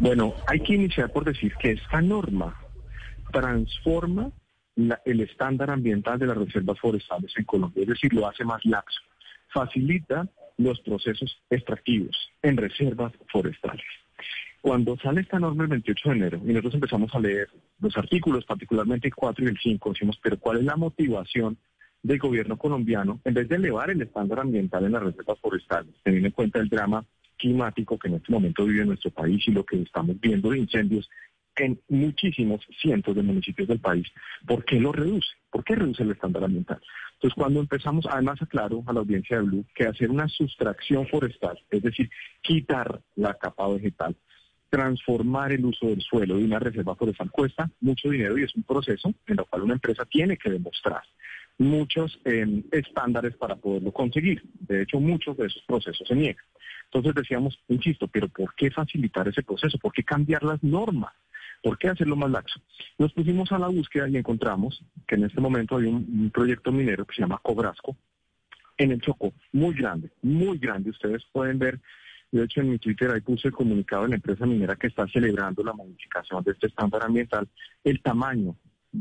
Bueno, 0.00 0.34
hay 0.46 0.60
que 0.60 0.74
iniciar 0.74 1.10
por 1.12 1.24
decir 1.24 1.54
que 1.60 1.72
esta 1.72 2.00
norma 2.02 2.56
transforma 3.32 4.30
la- 4.76 5.00
el 5.04 5.20
estándar 5.20 5.70
ambiental 5.70 6.18
de 6.18 6.26
las 6.26 6.36
reservas 6.36 6.78
forestales 6.78 7.32
en 7.36 7.44
Colombia, 7.44 7.82
es 7.82 7.88
decir, 7.88 8.12
lo 8.14 8.28
hace 8.28 8.44
más 8.44 8.64
laxo, 8.64 9.00
facilita 9.52 10.28
los 10.56 10.80
procesos 10.80 11.40
extractivos 11.50 12.16
en 12.42 12.56
reservas 12.56 13.12
forestales. 13.30 13.84
Cuando 14.60 14.96
sale 14.96 15.20
esta 15.20 15.38
norma 15.38 15.64
el 15.64 15.70
28 15.70 16.08
de 16.08 16.16
enero 16.16 16.40
y 16.44 16.48
nosotros 16.48 16.74
empezamos 16.74 17.14
a 17.14 17.20
leer 17.20 17.48
los 17.80 17.96
artículos, 17.96 18.44
particularmente 18.44 19.08
el 19.08 19.14
4 19.14 19.44
y 19.44 19.48
el 19.48 19.58
5, 19.58 19.90
decimos, 19.90 20.18
pero 20.22 20.38
¿cuál 20.38 20.58
es 20.58 20.64
la 20.64 20.76
motivación 20.76 21.56
del 22.02 22.18
gobierno 22.18 22.56
colombiano 22.56 23.20
en 23.24 23.34
vez 23.34 23.48
de 23.48 23.56
elevar 23.56 23.90
el 23.90 24.02
estándar 24.02 24.40
ambiental 24.40 24.84
en 24.84 24.92
las 24.92 25.02
reservas 25.02 25.38
forestales, 25.40 25.94
teniendo 26.02 26.28
en 26.28 26.32
cuenta 26.32 26.58
el 26.58 26.68
drama 26.68 27.04
climático 27.36 27.98
que 27.98 28.08
en 28.08 28.14
este 28.14 28.32
momento 28.32 28.64
vive 28.64 28.84
nuestro 28.84 29.10
país 29.10 29.46
y 29.46 29.52
lo 29.52 29.64
que 29.64 29.80
estamos 29.82 30.18
viendo 30.20 30.50
de 30.50 30.58
incendios 30.58 31.08
en 31.56 31.80
muchísimos 31.88 32.64
cientos 32.80 33.14
de 33.16 33.22
municipios 33.22 33.68
del 33.68 33.80
país. 33.80 34.06
¿Por 34.46 34.64
qué 34.64 34.80
lo 34.80 34.92
reduce? 34.92 35.28
¿Por 35.50 35.64
qué 35.64 35.74
reduce 35.74 36.02
el 36.02 36.12
estándar 36.12 36.44
ambiental? 36.44 36.80
Entonces, 37.14 37.34
cuando 37.34 37.60
empezamos, 37.60 38.06
además 38.08 38.40
aclaro 38.40 38.84
a 38.86 38.92
la 38.92 39.00
audiencia 39.00 39.38
de 39.38 39.42
Blue 39.42 39.64
que 39.74 39.86
hacer 39.86 40.10
una 40.10 40.28
sustracción 40.28 41.06
forestal, 41.08 41.58
es 41.70 41.82
decir, 41.82 42.08
quitar 42.42 43.00
la 43.16 43.34
capa 43.34 43.68
vegetal, 43.68 44.16
transformar 44.70 45.52
el 45.52 45.64
uso 45.64 45.86
del 45.86 46.00
suelo 46.00 46.36
de 46.36 46.44
una 46.44 46.58
reserva 46.58 46.94
forestal 46.94 47.30
cuesta 47.30 47.70
mucho 47.80 48.10
dinero 48.10 48.38
y 48.38 48.44
es 48.44 48.54
un 48.54 48.62
proceso 48.62 49.12
en 49.26 49.38
el 49.38 49.46
cual 49.46 49.62
una 49.62 49.74
empresa 49.74 50.04
tiene 50.04 50.36
que 50.36 50.50
demostrar 50.50 51.02
muchos 51.58 52.20
eh, 52.24 52.62
estándares 52.70 53.34
para 53.36 53.56
poderlo 53.56 53.92
conseguir. 53.92 54.42
De 54.60 54.82
hecho, 54.82 55.00
muchos 55.00 55.36
de 55.36 55.46
esos 55.46 55.62
procesos 55.64 56.06
se 56.06 56.14
niegan. 56.14 56.44
Entonces 56.84 57.14
decíamos, 57.14 57.58
insisto, 57.68 58.06
pero 58.08 58.28
¿por 58.28 58.54
qué 58.54 58.70
facilitar 58.70 59.28
ese 59.28 59.42
proceso? 59.42 59.78
¿Por 59.78 59.92
qué 59.92 60.04
cambiar 60.04 60.42
las 60.42 60.62
normas? 60.62 61.12
¿Por 61.62 61.76
qué 61.76 61.88
hacerlo 61.88 62.14
más 62.14 62.30
laxo? 62.30 62.60
Nos 62.98 63.12
pusimos 63.12 63.50
a 63.50 63.58
la 63.58 63.66
búsqueda 63.66 64.08
y 64.08 64.16
encontramos 64.16 64.84
que 65.06 65.16
en 65.16 65.24
este 65.24 65.40
momento 65.40 65.76
hay 65.76 65.86
un, 65.86 65.96
un 65.96 66.30
proyecto 66.30 66.70
minero 66.70 67.04
que 67.04 67.16
se 67.16 67.22
llama 67.22 67.40
Cobrasco 67.42 67.96
en 68.78 68.92
el 68.92 69.00
Chocó, 69.00 69.32
muy 69.52 69.74
grande, 69.74 70.10
muy 70.22 70.56
grande. 70.58 70.90
Ustedes 70.90 71.24
pueden 71.32 71.58
ver, 71.58 71.80
de 72.30 72.44
hecho 72.44 72.60
en 72.60 72.70
mi 72.70 72.78
Twitter 72.78 73.10
ahí 73.10 73.20
puse 73.20 73.48
el 73.48 73.54
comunicado 73.54 74.02
de 74.02 74.10
la 74.10 74.16
empresa 74.16 74.46
minera 74.46 74.76
que 74.76 74.88
está 74.88 75.06
celebrando 75.08 75.62
la 75.62 75.72
modificación 75.72 76.42
de 76.44 76.52
este 76.52 76.66
estándar 76.66 77.04
ambiental, 77.04 77.48
el 77.84 78.02
tamaño 78.02 78.56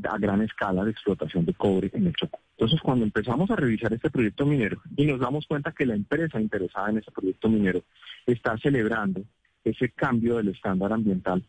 a 0.09 0.17
gran 0.17 0.41
escala 0.41 0.83
de 0.83 0.91
explotación 0.91 1.45
de 1.45 1.53
cobre 1.53 1.89
en 1.93 2.07
el 2.07 2.13
Chocó. 2.13 2.39
Entonces, 2.57 2.81
cuando 2.81 3.05
empezamos 3.05 3.49
a 3.51 3.55
revisar 3.55 3.93
este 3.93 4.09
proyecto 4.09 4.45
minero 4.45 4.81
y 4.95 5.05
nos 5.05 5.19
damos 5.19 5.45
cuenta 5.47 5.71
que 5.71 5.85
la 5.85 5.95
empresa 5.95 6.41
interesada 6.41 6.89
en 6.89 6.97
ese 6.97 7.11
proyecto 7.11 7.49
minero 7.49 7.83
está 8.25 8.57
celebrando 8.57 9.23
ese 9.63 9.89
cambio 9.89 10.37
del 10.37 10.49
estándar 10.49 10.91
ambiental, 10.93 11.43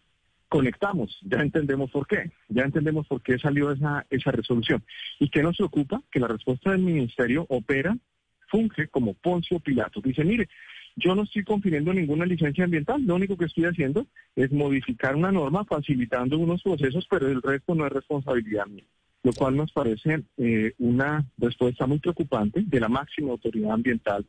conectamos, 0.48 1.18
ya 1.22 1.40
entendemos 1.40 1.90
por 1.90 2.06
qué, 2.06 2.30
ya 2.48 2.62
entendemos 2.62 3.06
por 3.06 3.22
qué 3.22 3.38
salió 3.38 3.70
esa, 3.70 4.06
esa 4.10 4.30
resolución. 4.32 4.82
¿Y 5.18 5.28
qué 5.28 5.42
nos 5.42 5.56
preocupa? 5.56 6.02
Que 6.10 6.20
la 6.20 6.28
respuesta 6.28 6.70
del 6.70 6.80
ministerio 6.80 7.46
opera, 7.48 7.96
funge 8.48 8.88
como 8.88 9.14
Poncio 9.14 9.60
Pilato. 9.60 10.00
Dice, 10.00 10.24
mire, 10.24 10.48
yo 10.98 11.14
no 11.14 11.22
estoy 11.22 11.44
confiriendo 11.44 11.92
ninguna 11.94 12.26
licencia 12.26 12.64
ambiental, 12.64 13.02
lo 13.04 13.14
único 13.14 13.36
que 13.36 13.46
estoy 13.46 13.64
haciendo 13.64 14.06
es 14.36 14.50
modificar 14.52 15.14
una 15.16 15.32
norma 15.32 15.64
facilitando 15.64 16.38
unos 16.38 16.62
procesos, 16.62 17.06
pero 17.08 17.28
el 17.28 17.40
resto 17.42 17.74
no 17.74 17.86
es 17.86 17.92
responsabilidad 17.92 18.66
mía. 18.66 18.84
Lo 19.24 19.32
cual 19.32 19.56
nos 19.56 19.72
parece 19.72 20.22
eh, 20.36 20.72
una 20.78 21.24
respuesta 21.38 21.86
muy 21.86 21.98
preocupante 21.98 22.62
de 22.64 22.80
la 22.80 22.88
máxima 22.88 23.30
autoridad 23.32 23.72
ambiental 23.72 24.24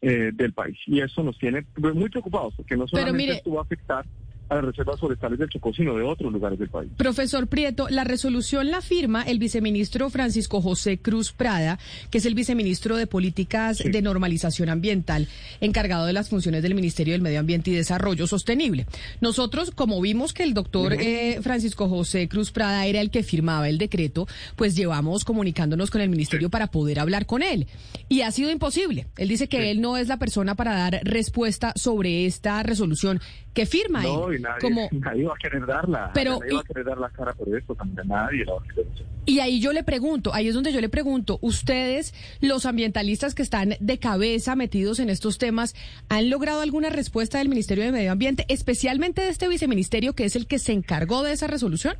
eh, 0.00 0.30
del 0.34 0.52
país. 0.52 0.76
Y 0.86 1.00
eso 1.00 1.22
nos 1.22 1.38
tiene 1.38 1.64
muy 1.76 2.08
preocupados, 2.10 2.54
porque 2.56 2.76
no 2.76 2.88
solamente 2.88 3.16
mire- 3.18 3.36
esto 3.36 3.52
va 3.52 3.60
a 3.60 3.64
afectar 3.64 4.04
a 4.52 4.56
las 4.56 4.64
reservas 4.64 5.00
forestales 5.00 5.38
del 5.38 5.48
Chocó, 5.48 5.72
sino 5.72 5.96
de 5.96 6.02
otros 6.02 6.32
lugares 6.32 6.58
del 6.58 6.68
país. 6.68 6.90
Profesor 6.96 7.46
Prieto, 7.46 7.88
la 7.88 8.04
resolución 8.04 8.70
la 8.70 8.80
firma 8.80 9.22
el 9.22 9.38
viceministro 9.38 10.10
Francisco 10.10 10.60
José 10.60 10.98
Cruz 10.98 11.32
Prada, 11.32 11.78
que 12.10 12.18
es 12.18 12.26
el 12.26 12.34
viceministro 12.34 12.96
de 12.96 13.06
Políticas 13.06 13.78
de 13.78 14.02
Normalización 14.02 14.68
Ambiental, 14.68 15.28
encargado 15.60 16.06
de 16.06 16.12
las 16.12 16.28
funciones 16.28 16.62
del 16.62 16.74
Ministerio 16.74 17.12
del 17.12 17.22
Medio 17.22 17.40
Ambiente 17.40 17.70
y 17.70 17.74
Desarrollo 17.74 18.26
Sostenible. 18.26 18.86
Nosotros, 19.20 19.70
como 19.70 20.00
vimos 20.00 20.32
que 20.32 20.42
el 20.42 20.54
doctor 20.54 20.94
eh, 20.94 21.38
Francisco 21.42 21.88
José 21.88 22.28
Cruz 22.28 22.52
Prada 22.52 22.86
era 22.86 23.00
el 23.00 23.10
que 23.10 23.22
firmaba 23.22 23.68
el 23.68 23.78
decreto, 23.78 24.26
pues 24.56 24.76
llevamos 24.76 25.24
comunicándonos 25.24 25.90
con 25.90 26.00
el 26.00 26.08
ministerio 26.08 26.50
para 26.50 26.68
poder 26.68 27.00
hablar 27.00 27.26
con 27.26 27.42
él. 27.42 27.66
Y 28.08 28.22
ha 28.22 28.30
sido 28.30 28.50
imposible. 28.50 29.06
Él 29.16 29.28
dice 29.28 29.48
que 29.48 29.70
él 29.70 29.80
no 29.80 29.96
es 29.96 30.08
la 30.08 30.18
persona 30.18 30.54
para 30.54 30.74
dar 30.74 31.00
respuesta 31.04 31.72
sobre 31.76 32.26
esta 32.26 32.62
resolución 32.62 33.20
que 33.54 33.66
firma 33.66 34.02
No, 34.02 34.30
él. 34.30 34.41
Y 34.42 34.44
nadie, 34.44 34.60
como 34.60 34.88
nadie 35.00 35.24
va 35.24 35.34
a 35.34 35.38
querer 35.38 35.66
darla. 35.66 36.10
Pero, 36.14 36.38
nadie 36.40 36.52
va 36.54 36.60
a 36.60 36.62
y- 36.62 36.66
querer 36.66 36.84
dar 36.86 36.98
la 36.98 37.10
cara 37.10 37.32
por 37.32 37.56
esto, 37.56 37.74
también 37.74 38.08
nadie 38.08 38.44
la 38.44 38.52
va 38.54 38.60
a 38.60 38.64
querer. 38.74 38.86
Y 39.24 39.38
ahí 39.38 39.60
yo 39.60 39.72
le 39.72 39.84
pregunto, 39.84 40.34
ahí 40.34 40.48
es 40.48 40.54
donde 40.54 40.72
yo 40.72 40.80
le 40.80 40.88
pregunto, 40.88 41.38
ustedes, 41.42 42.12
los 42.40 42.66
ambientalistas 42.66 43.34
que 43.36 43.42
están 43.42 43.74
de 43.78 43.98
cabeza 43.98 44.56
metidos 44.56 44.98
en 44.98 45.10
estos 45.10 45.38
temas, 45.38 45.74
¿han 46.08 46.28
logrado 46.28 46.60
alguna 46.60 46.90
respuesta 46.90 47.38
del 47.38 47.48
Ministerio 47.48 47.84
de 47.84 47.92
Medio 47.92 48.10
Ambiente, 48.12 48.44
especialmente 48.48 49.22
de 49.22 49.28
este 49.28 49.46
viceministerio 49.48 50.14
que 50.14 50.24
es 50.24 50.34
el 50.34 50.46
que 50.48 50.58
se 50.58 50.72
encargó 50.72 51.22
de 51.22 51.32
esa 51.32 51.46
resolución? 51.46 51.94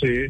Sí, 0.00 0.26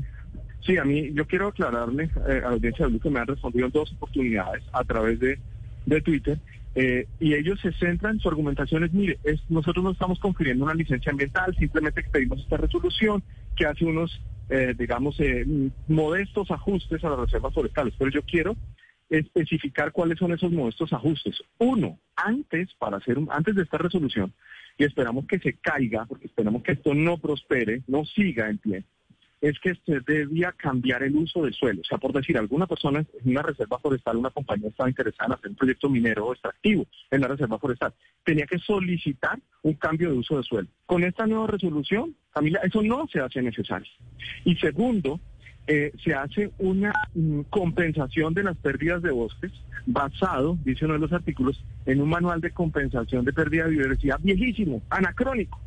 sí, 0.66 0.76
a 0.78 0.84
mí 0.84 1.12
yo 1.12 1.26
quiero 1.26 1.48
aclararle 1.48 2.04
eh, 2.04 2.38
a 2.38 2.48
la 2.48 2.48
audiencia 2.50 2.86
de 2.88 2.98
que 2.98 3.10
me 3.10 3.20
han 3.20 3.26
respondido 3.26 3.66
en 3.66 3.72
dos 3.72 3.92
oportunidades 3.92 4.62
a 4.72 4.84
través 4.84 5.20
de, 5.20 5.38
de 5.86 6.00
Twitter. 6.00 6.38
Eh, 6.74 7.06
y 7.20 7.34
ellos 7.34 7.60
se 7.60 7.72
centran, 7.72 8.18
su 8.18 8.28
argumentación 8.28 8.84
es, 8.84 8.92
mire, 8.92 9.18
nosotros 9.48 9.84
no 9.84 9.90
estamos 9.90 10.18
confiriendo 10.18 10.64
una 10.64 10.74
licencia 10.74 11.10
ambiental, 11.10 11.54
simplemente 11.58 12.02
pedimos 12.10 12.40
esta 12.40 12.56
resolución 12.56 13.22
que 13.56 13.66
hace 13.66 13.84
unos, 13.84 14.20
eh, 14.48 14.74
digamos, 14.78 15.18
eh, 15.20 15.44
modestos 15.88 16.50
ajustes 16.50 17.04
a 17.04 17.10
las 17.10 17.18
reservas 17.18 17.52
forestales. 17.52 17.94
Pero 17.98 18.10
yo 18.10 18.22
quiero 18.22 18.56
especificar 19.10 19.92
cuáles 19.92 20.18
son 20.18 20.32
esos 20.32 20.50
modestos 20.50 20.92
ajustes. 20.92 21.42
Uno, 21.58 21.98
antes, 22.16 22.72
para 22.78 22.96
hacer 22.96 23.18
un- 23.18 23.28
antes 23.30 23.54
de 23.54 23.62
esta 23.62 23.76
resolución, 23.78 24.32
y 24.78 24.84
esperamos 24.84 25.26
que 25.26 25.38
se 25.38 25.54
caiga, 25.54 26.06
porque 26.06 26.26
esperamos 26.28 26.62
que 26.62 26.72
esto 26.72 26.94
no 26.94 27.18
prospere, 27.18 27.82
no 27.86 28.06
siga 28.06 28.48
en 28.48 28.56
pie, 28.58 28.84
es 29.43 29.59
que 29.59 29.74
se 29.84 30.01
debía 30.01 30.53
cambiar 30.53 31.03
el 31.03 31.16
uso 31.16 31.43
del 31.43 31.53
suelo. 31.53 31.80
O 31.80 31.84
sea, 31.84 31.99
por 31.99 32.12
decir, 32.12 32.38
alguna 32.38 32.68
persona 32.68 33.01
en 33.01 33.30
una 33.30 33.43
reserva 33.43 33.78
forestal, 33.80 34.16
una 34.16 34.30
compañía 34.30 34.68
estaba 34.68 34.88
interesada 34.88 35.26
en 35.26 35.32
hacer 35.32 35.51
un 35.51 35.57
proyecto 35.57 35.90
minero 35.90 36.26
o 36.26 36.32
extractivo 36.32 36.86
en 37.11 37.20
la 37.20 37.28
reserva 37.28 37.59
forestal, 37.59 37.93
tenía 38.24 38.47
que 38.47 38.59
solicitar 38.59 39.40
un 39.62 39.74
cambio 39.74 40.11
de 40.11 40.18
uso 40.18 40.36
de 40.36 40.45
suelo. 40.45 40.68
Con 40.86 41.03
esta 41.03 41.26
nueva 41.26 41.49
resolución, 41.49 42.14
Camila, 42.32 42.61
eso 42.62 42.82
no 42.82 43.07
se 43.09 43.18
hace 43.18 43.43
necesario. 43.43 43.90
Y 44.45 44.55
segundo, 44.57 45.20
eh, 45.66 45.93
se 46.05 46.14
hace 46.14 46.53
una 46.59 46.93
mm, 47.14 47.43
compensación 47.51 48.34
de 48.34 48.45
las 48.45 48.57
pérdidas 48.57 49.03
de 49.03 49.11
bosques 49.11 49.53
basado, 49.86 50.57
dice 50.64 50.84
uno 50.84 50.95
de 50.95 51.01
los 51.01 51.12
artículos, 51.12 51.64
en 51.86 52.01
un 52.01 52.09
manual 52.09 52.40
de 52.40 52.53
compensación 52.53 53.24
de 53.24 53.32
pérdida 53.32 53.64
de 53.64 53.70
biodiversidad 53.70 54.20
viejísimo, 54.22 54.82
anacrónico. 54.88 55.61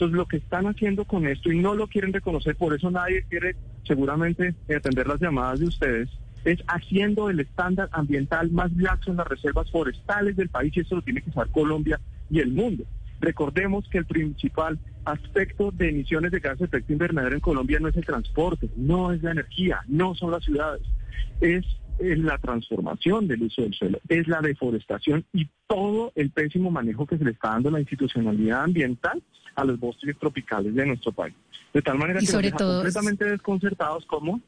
Entonces, 0.00 0.16
lo 0.16 0.24
que 0.24 0.38
están 0.38 0.66
haciendo 0.66 1.04
con 1.04 1.26
esto, 1.26 1.52
y 1.52 1.58
no 1.58 1.74
lo 1.74 1.86
quieren 1.86 2.14
reconocer, 2.14 2.56
por 2.56 2.74
eso 2.74 2.90
nadie 2.90 3.22
quiere 3.28 3.54
seguramente 3.86 4.54
atender 4.74 5.06
las 5.06 5.20
llamadas 5.20 5.60
de 5.60 5.66
ustedes, 5.66 6.08
es 6.46 6.58
haciendo 6.68 7.28
el 7.28 7.40
estándar 7.40 7.90
ambiental 7.92 8.50
más 8.50 8.72
laxo 8.72 9.10
en 9.10 9.18
las 9.18 9.26
reservas 9.26 9.70
forestales 9.70 10.36
del 10.36 10.48
país, 10.48 10.74
y 10.74 10.80
eso 10.80 10.94
lo 10.94 11.02
tiene 11.02 11.20
que 11.20 11.28
usar 11.28 11.50
Colombia 11.50 12.00
y 12.30 12.38
el 12.38 12.50
mundo. 12.50 12.84
Recordemos 13.20 13.86
que 13.90 13.98
el 13.98 14.06
principal 14.06 14.78
aspecto 15.04 15.70
de 15.70 15.90
emisiones 15.90 16.32
de 16.32 16.40
gases 16.40 16.60
de 16.60 16.64
efecto 16.64 16.94
invernadero 16.94 17.34
en 17.34 17.42
Colombia 17.42 17.78
no 17.78 17.88
es 17.88 17.96
el 17.96 18.06
transporte, 18.06 18.70
no 18.76 19.12
es 19.12 19.22
la 19.22 19.32
energía, 19.32 19.82
no 19.86 20.14
son 20.14 20.30
las 20.30 20.42
ciudades, 20.42 20.80
es 21.42 21.66
es 21.98 22.18
la 22.18 22.38
transformación 22.38 23.28
del 23.28 23.42
uso 23.42 23.60
del 23.60 23.74
suelo, 23.74 24.00
es 24.08 24.26
la 24.26 24.40
deforestación 24.40 25.26
y 25.34 25.50
todo 25.66 26.12
el 26.14 26.30
pésimo 26.30 26.70
manejo 26.70 27.04
que 27.06 27.18
se 27.18 27.24
le 27.24 27.32
está 27.32 27.50
dando 27.50 27.68
a 27.68 27.72
la 27.72 27.80
institucionalidad 27.80 28.64
ambiental 28.64 29.22
a 29.54 29.64
los 29.64 29.78
bosques 29.78 30.16
tropicales 30.18 30.74
de 30.74 30.86
nuestro 30.86 31.12
país. 31.12 31.34
De 31.72 31.82
tal 31.82 31.98
manera 31.98 32.20
Y 32.20 32.26
que 32.26 32.32
sobre 32.32 32.50
nos 32.50 32.52
deja 32.52 32.58
todo- 32.58 32.74
completamente 32.82 33.24
desconcertados 33.24 34.04
como 34.06 34.40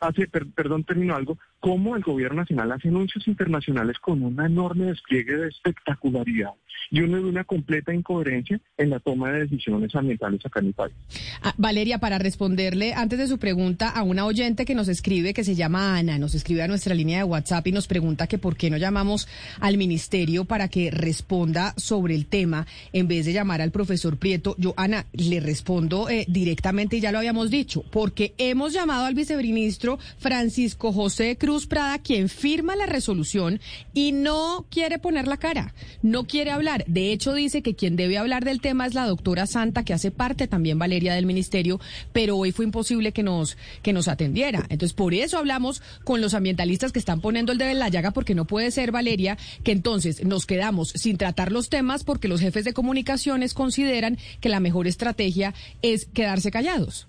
hace, 0.00 0.28
per- 0.28 0.46
perdón, 0.50 0.84
termino 0.84 1.14
algo, 1.16 1.38
cómo 1.60 1.96
el 1.96 2.02
gobierno 2.02 2.42
nacional 2.42 2.72
hace 2.72 2.88
anuncios 2.88 3.26
internacionales 3.26 3.98
con 3.98 4.22
un 4.22 4.40
enorme 4.40 4.86
despliegue 4.86 5.36
de 5.36 5.48
espectacularidad 5.48 6.50
y 6.90 7.00
uno 7.00 7.16
de 7.16 7.24
una 7.24 7.44
completa 7.44 7.92
incoherencia 7.92 8.60
en 8.76 8.90
la 8.90 9.00
toma 9.00 9.32
de 9.32 9.40
decisiones 9.40 9.94
ambientales 9.94 10.44
acá 10.46 10.60
en 10.60 10.66
el 10.66 10.74
país. 10.74 10.94
Ah, 11.42 11.54
Valeria, 11.58 11.98
para 11.98 12.18
responderle 12.18 12.94
antes 12.94 13.18
de 13.18 13.26
su 13.26 13.38
pregunta 13.38 13.88
a 13.88 14.02
una 14.02 14.24
oyente 14.24 14.64
que 14.64 14.74
nos 14.74 14.88
escribe, 14.88 15.34
que 15.34 15.44
se 15.44 15.56
llama 15.56 15.98
Ana, 15.98 16.18
nos 16.18 16.34
escribe 16.34 16.62
a 16.62 16.68
nuestra 16.68 16.94
línea 16.94 17.18
de 17.18 17.24
WhatsApp 17.24 17.66
y 17.66 17.72
nos 17.72 17.88
pregunta 17.88 18.26
que 18.26 18.38
por 18.38 18.56
qué 18.56 18.70
no 18.70 18.76
llamamos 18.76 19.28
al 19.60 19.76
ministerio 19.76 20.44
para 20.44 20.68
que 20.68 20.90
responda 20.90 21.74
sobre 21.76 22.14
el 22.14 22.26
tema 22.26 22.66
en 22.92 23.08
vez 23.08 23.26
de 23.26 23.32
llamar 23.32 23.60
al 23.60 23.72
profesor 23.72 24.16
Prieto. 24.16 24.54
Yo, 24.58 24.74
Ana, 24.76 25.06
le 25.12 25.40
respondo 25.40 26.08
eh, 26.08 26.24
directamente 26.28 26.96
y 26.96 27.00
ya 27.00 27.12
lo 27.12 27.18
habíamos 27.18 27.50
dicho, 27.50 27.84
porque 27.90 28.34
hemos 28.38 28.72
llamado 28.72 29.06
al 29.06 29.14
viceministro 29.14 29.98
Francisco 30.18 30.92
José 30.92 31.36
Cruz 31.36 31.47
Prada, 31.48 31.98
quien 31.98 32.28
firma 32.28 32.76
la 32.76 32.84
resolución 32.84 33.58
y 33.94 34.12
no 34.12 34.66
quiere 34.70 34.98
poner 34.98 35.26
la 35.26 35.38
cara, 35.38 35.74
no 36.02 36.26
quiere 36.26 36.50
hablar. 36.50 36.84
De 36.86 37.10
hecho, 37.10 37.32
dice 37.32 37.62
que 37.62 37.74
quien 37.74 37.96
debe 37.96 38.18
hablar 38.18 38.44
del 38.44 38.60
tema 38.60 38.84
es 38.86 38.92
la 38.92 39.06
doctora 39.06 39.46
Santa, 39.46 39.82
que 39.82 39.94
hace 39.94 40.10
parte 40.10 40.46
también, 40.46 40.78
Valeria, 40.78 41.14
del 41.14 41.24
ministerio, 41.24 41.80
pero 42.12 42.36
hoy 42.36 42.52
fue 42.52 42.66
imposible 42.66 43.12
que 43.12 43.22
nos, 43.22 43.56
que 43.82 43.94
nos 43.94 44.08
atendiera. 44.08 44.66
Entonces, 44.68 44.92
por 44.92 45.14
eso 45.14 45.38
hablamos 45.38 45.80
con 46.04 46.20
los 46.20 46.34
ambientalistas 46.34 46.92
que 46.92 46.98
están 46.98 47.22
poniendo 47.22 47.52
el 47.52 47.58
dedo 47.58 47.70
en 47.70 47.78
la 47.78 47.88
llaga, 47.88 48.10
porque 48.10 48.34
no 48.34 48.46
puede 48.46 48.70
ser, 48.70 48.92
Valeria, 48.92 49.38
que 49.64 49.72
entonces 49.72 50.22
nos 50.26 50.44
quedamos 50.44 50.90
sin 50.90 51.16
tratar 51.16 51.50
los 51.50 51.70
temas 51.70 52.04
porque 52.04 52.28
los 52.28 52.42
jefes 52.42 52.66
de 52.66 52.74
comunicaciones 52.74 53.54
consideran 53.54 54.18
que 54.40 54.50
la 54.50 54.60
mejor 54.60 54.86
estrategia 54.86 55.54
es 55.80 56.04
quedarse 56.12 56.50
callados. 56.50 57.08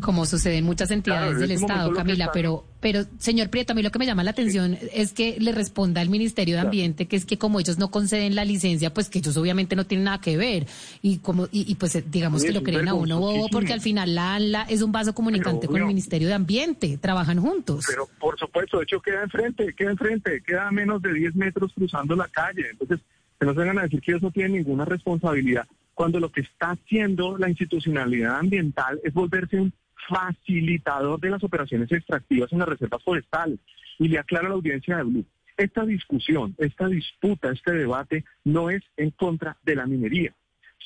Como 0.00 0.26
sucede 0.26 0.58
en 0.58 0.64
muchas 0.64 0.90
entidades 0.90 1.30
Claro, 1.30 1.40
del 1.40 1.50
este 1.52 1.64
Estado, 1.64 1.92
Camila, 1.94 2.24
está- 2.24 2.32
pero, 2.32 2.64
pero 2.80 3.04
señor 3.18 3.48
Prieto, 3.50 3.72
a 3.72 3.76
mí 3.76 3.82
lo 3.82 3.90
que 3.90 3.98
me 3.98 4.06
llama 4.06 4.22
la 4.24 4.30
atención 4.32 4.76
es 4.92 5.12
que 5.12 5.36
le 5.40 5.52
responda 5.52 6.00
al 6.00 6.08
Ministerio 6.08 6.54
de 6.54 6.60
Claro. 6.60 6.68
Ambiente 6.68 7.06
que 7.06 7.16
es 7.16 7.24
que 7.24 7.38
como 7.38 7.60
ellos 7.60 7.78
no 7.78 7.90
conceden 7.90 8.34
la 8.34 8.44
licencia, 8.44 8.92
pues 8.92 9.08
que 9.08 9.18
ellos 9.20 9.36
obviamente 9.36 9.74
no 9.76 9.86
tienen 9.86 10.04
nada 10.04 10.20
que 10.20 10.36
ver 10.36 10.66
y 11.02 11.18
como 11.18 11.46
y, 11.50 11.70
y, 11.70 11.74
pues 11.76 11.94
eh, 11.96 12.04
digamos 12.06 12.42
que 12.44 12.52
lo 12.52 12.62
creen 12.62 12.88
a 12.88 12.94
uno 12.94 13.18
bobo 13.20 13.48
porque 13.50 13.72
al 13.72 13.80
final 13.80 14.14
la 14.14 14.34
ANLA 14.34 14.62
es 14.68 14.82
un 14.82 14.92
vaso 14.92 15.14
comunicante 15.14 15.60
Pero, 15.62 15.72
con 15.72 15.80
el. 15.82 15.86
Ministerio 15.86 16.28
de 16.28 16.34
Ambiente, 16.34 16.98
trabajan 16.98 17.40
juntos. 17.40 17.84
Pero 17.88 18.08
por 18.20 18.38
supuesto, 18.38 18.78
de 18.78 18.84
hecho 18.84 19.00
queda 19.00 19.22
enfrente, 19.22 19.74
queda 19.74 19.90
enfrente, 19.92 20.42
queda 20.46 20.68
a 20.68 20.72
menos 20.72 21.00
de 21.02 21.12
10 21.14 21.34
metros 21.36 21.72
cruzando 21.74 22.14
la 22.16 22.28
calle. 22.28 22.66
Entonces, 22.70 23.00
que 23.38 23.46
no 23.46 23.52
se 23.52 23.58
vengan 23.60 23.78
a 23.78 23.82
decir 23.82 24.00
que 24.00 24.12
ellos 24.12 24.22
no 24.22 24.30
tienen 24.30 24.52
ninguna 24.52 24.84
responsabilidad, 24.84 25.66
cuando 25.94 26.20
lo 26.20 26.30
que 26.30 26.42
está 26.42 26.72
haciendo 26.72 27.38
la 27.38 27.48
institucionalidad 27.48 28.38
ambiental 28.38 29.00
es 29.04 29.14
volverse 29.14 29.58
un 29.60 29.72
facilitador 30.08 31.20
de 31.20 31.30
las 31.30 31.42
operaciones 31.42 31.90
extractivas 31.92 32.52
en 32.52 32.58
las 32.60 32.68
reservas 32.68 33.02
forestales. 33.02 33.58
Y 33.98 34.08
le 34.08 34.18
aclaro 34.18 34.46
a 34.46 34.48
la 34.50 34.54
audiencia 34.56 34.98
de 34.98 35.04
Blue, 35.04 35.24
esta 35.56 35.84
discusión, 35.86 36.54
esta 36.58 36.86
disputa, 36.86 37.50
este 37.50 37.72
debate 37.72 38.24
no 38.44 38.68
es 38.68 38.82
en 38.96 39.10
contra 39.10 39.56
de 39.64 39.74
la 39.76 39.86
minería, 39.86 40.34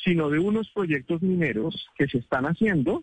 sino 0.05 0.31
de 0.31 0.39
unos 0.39 0.71
proyectos 0.71 1.21
mineros 1.23 1.89
que 1.97 2.07
se 2.07 2.19
están 2.19 2.45
haciendo 2.47 3.03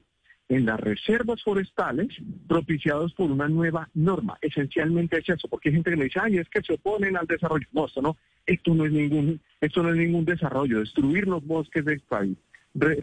en 0.49 0.65
las 0.65 0.79
reservas 0.79 1.43
forestales 1.43 2.07
propiciados 2.47 3.13
por 3.15 3.29
una 3.29 3.49
nueva 3.49 3.89
norma. 3.93 4.37
Esencialmente 4.41 5.17
es 5.19 5.27
eso, 5.27 5.49
porque 5.49 5.67
hay 5.67 5.75
gente 5.75 5.91
que 5.91 5.97
me 5.97 6.05
dice, 6.05 6.21
ay, 6.23 6.37
es 6.37 6.47
que 6.47 6.61
se 6.61 6.75
oponen 6.75 7.17
al 7.17 7.27
desarrollo. 7.27 7.67
No, 7.73 7.85
esto 7.85 8.01
no, 8.01 8.15
esto 8.45 8.73
no 8.73 8.85
es 8.85 8.93
ningún, 8.93 9.41
esto 9.59 9.83
no 9.83 9.89
es 9.89 9.97
ningún 9.97 10.23
desarrollo, 10.23 10.79
destruir 10.79 11.27
los 11.27 11.45
bosques 11.45 11.83
del 11.83 11.99
país, 11.99 12.37
re- 12.46 12.46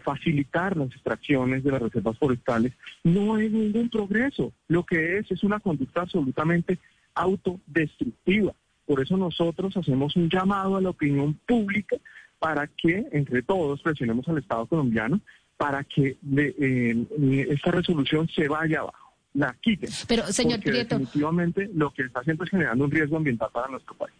facilitar 0.02 0.76
las 0.76 0.88
extracciones 0.88 1.64
de 1.64 1.72
las 1.72 1.82
reservas 1.82 2.18
forestales, 2.18 2.72
no 3.02 3.38
es 3.38 3.50
ningún 3.50 3.88
progreso. 3.88 4.52
Lo 4.68 4.84
que 4.84 5.18
es 5.18 5.30
es 5.30 5.42
una 5.42 5.60
conducta 5.60 6.02
absolutamente 6.02 6.78
autodestructiva. 7.14 8.52
Por 8.86 9.00
eso 9.00 9.16
nosotros 9.16 9.76
hacemos 9.76 10.14
un 10.16 10.28
llamado 10.28 10.76
a 10.76 10.80
la 10.80 10.90
opinión 10.90 11.34
pública 11.46 11.96
para 12.38 12.66
que 12.66 13.06
entre 13.12 13.42
todos 13.42 13.80
presionemos 13.82 14.28
al 14.28 14.38
Estado 14.38 14.66
colombiano 14.66 15.20
para 15.56 15.84
que 15.84 16.18
eh, 16.36 17.46
esta 17.48 17.70
resolución 17.70 18.28
se 18.28 18.48
vaya 18.48 18.80
abajo, 18.80 19.14
la 19.34 19.56
quiten. 19.60 19.90
Pero, 20.08 20.26
señor 20.26 20.58
porque 20.58 20.70
Prieto. 20.70 20.98
definitivamente 20.98 21.70
lo 21.74 21.92
que 21.92 22.02
está 22.02 22.20
haciendo 22.20 22.44
es 22.44 22.50
generando 22.50 22.84
un 22.84 22.90
riesgo 22.90 23.16
ambiental 23.16 23.48
para 23.52 23.68
nuestro 23.68 23.94
país. 23.94 24.14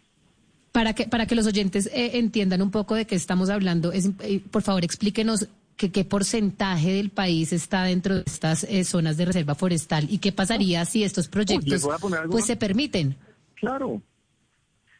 Para 0.75 0.91
que, 0.91 1.07
para 1.07 1.25
que 1.25 1.35
los 1.35 1.47
oyentes 1.47 1.85
eh, 1.93 2.17
entiendan 2.17 2.61
un 2.61 2.69
poco 2.69 2.95
de 2.95 3.05
qué 3.05 3.15
estamos 3.15 3.49
hablando, 3.49 3.93
es, 3.93 4.09
eh, 4.19 4.41
por 4.51 4.61
favor 4.61 4.83
explíquenos 4.83 5.47
que, 5.77 5.89
qué 5.89 6.03
porcentaje 6.03 6.91
del 6.91 7.11
país 7.11 7.53
está 7.53 7.83
dentro 7.83 8.15
de 8.15 8.23
estas 8.25 8.65
eh, 8.65 8.83
zonas 8.83 9.15
de 9.15 9.23
reserva 9.23 9.55
forestal 9.55 10.05
y 10.09 10.17
qué 10.17 10.33
pasaría 10.33 10.83
si 10.83 11.05
estos 11.05 11.29
proyectos 11.29 11.87
pues 12.29 12.43
se 12.43 12.57
permiten. 12.57 13.15
Claro. 13.53 14.01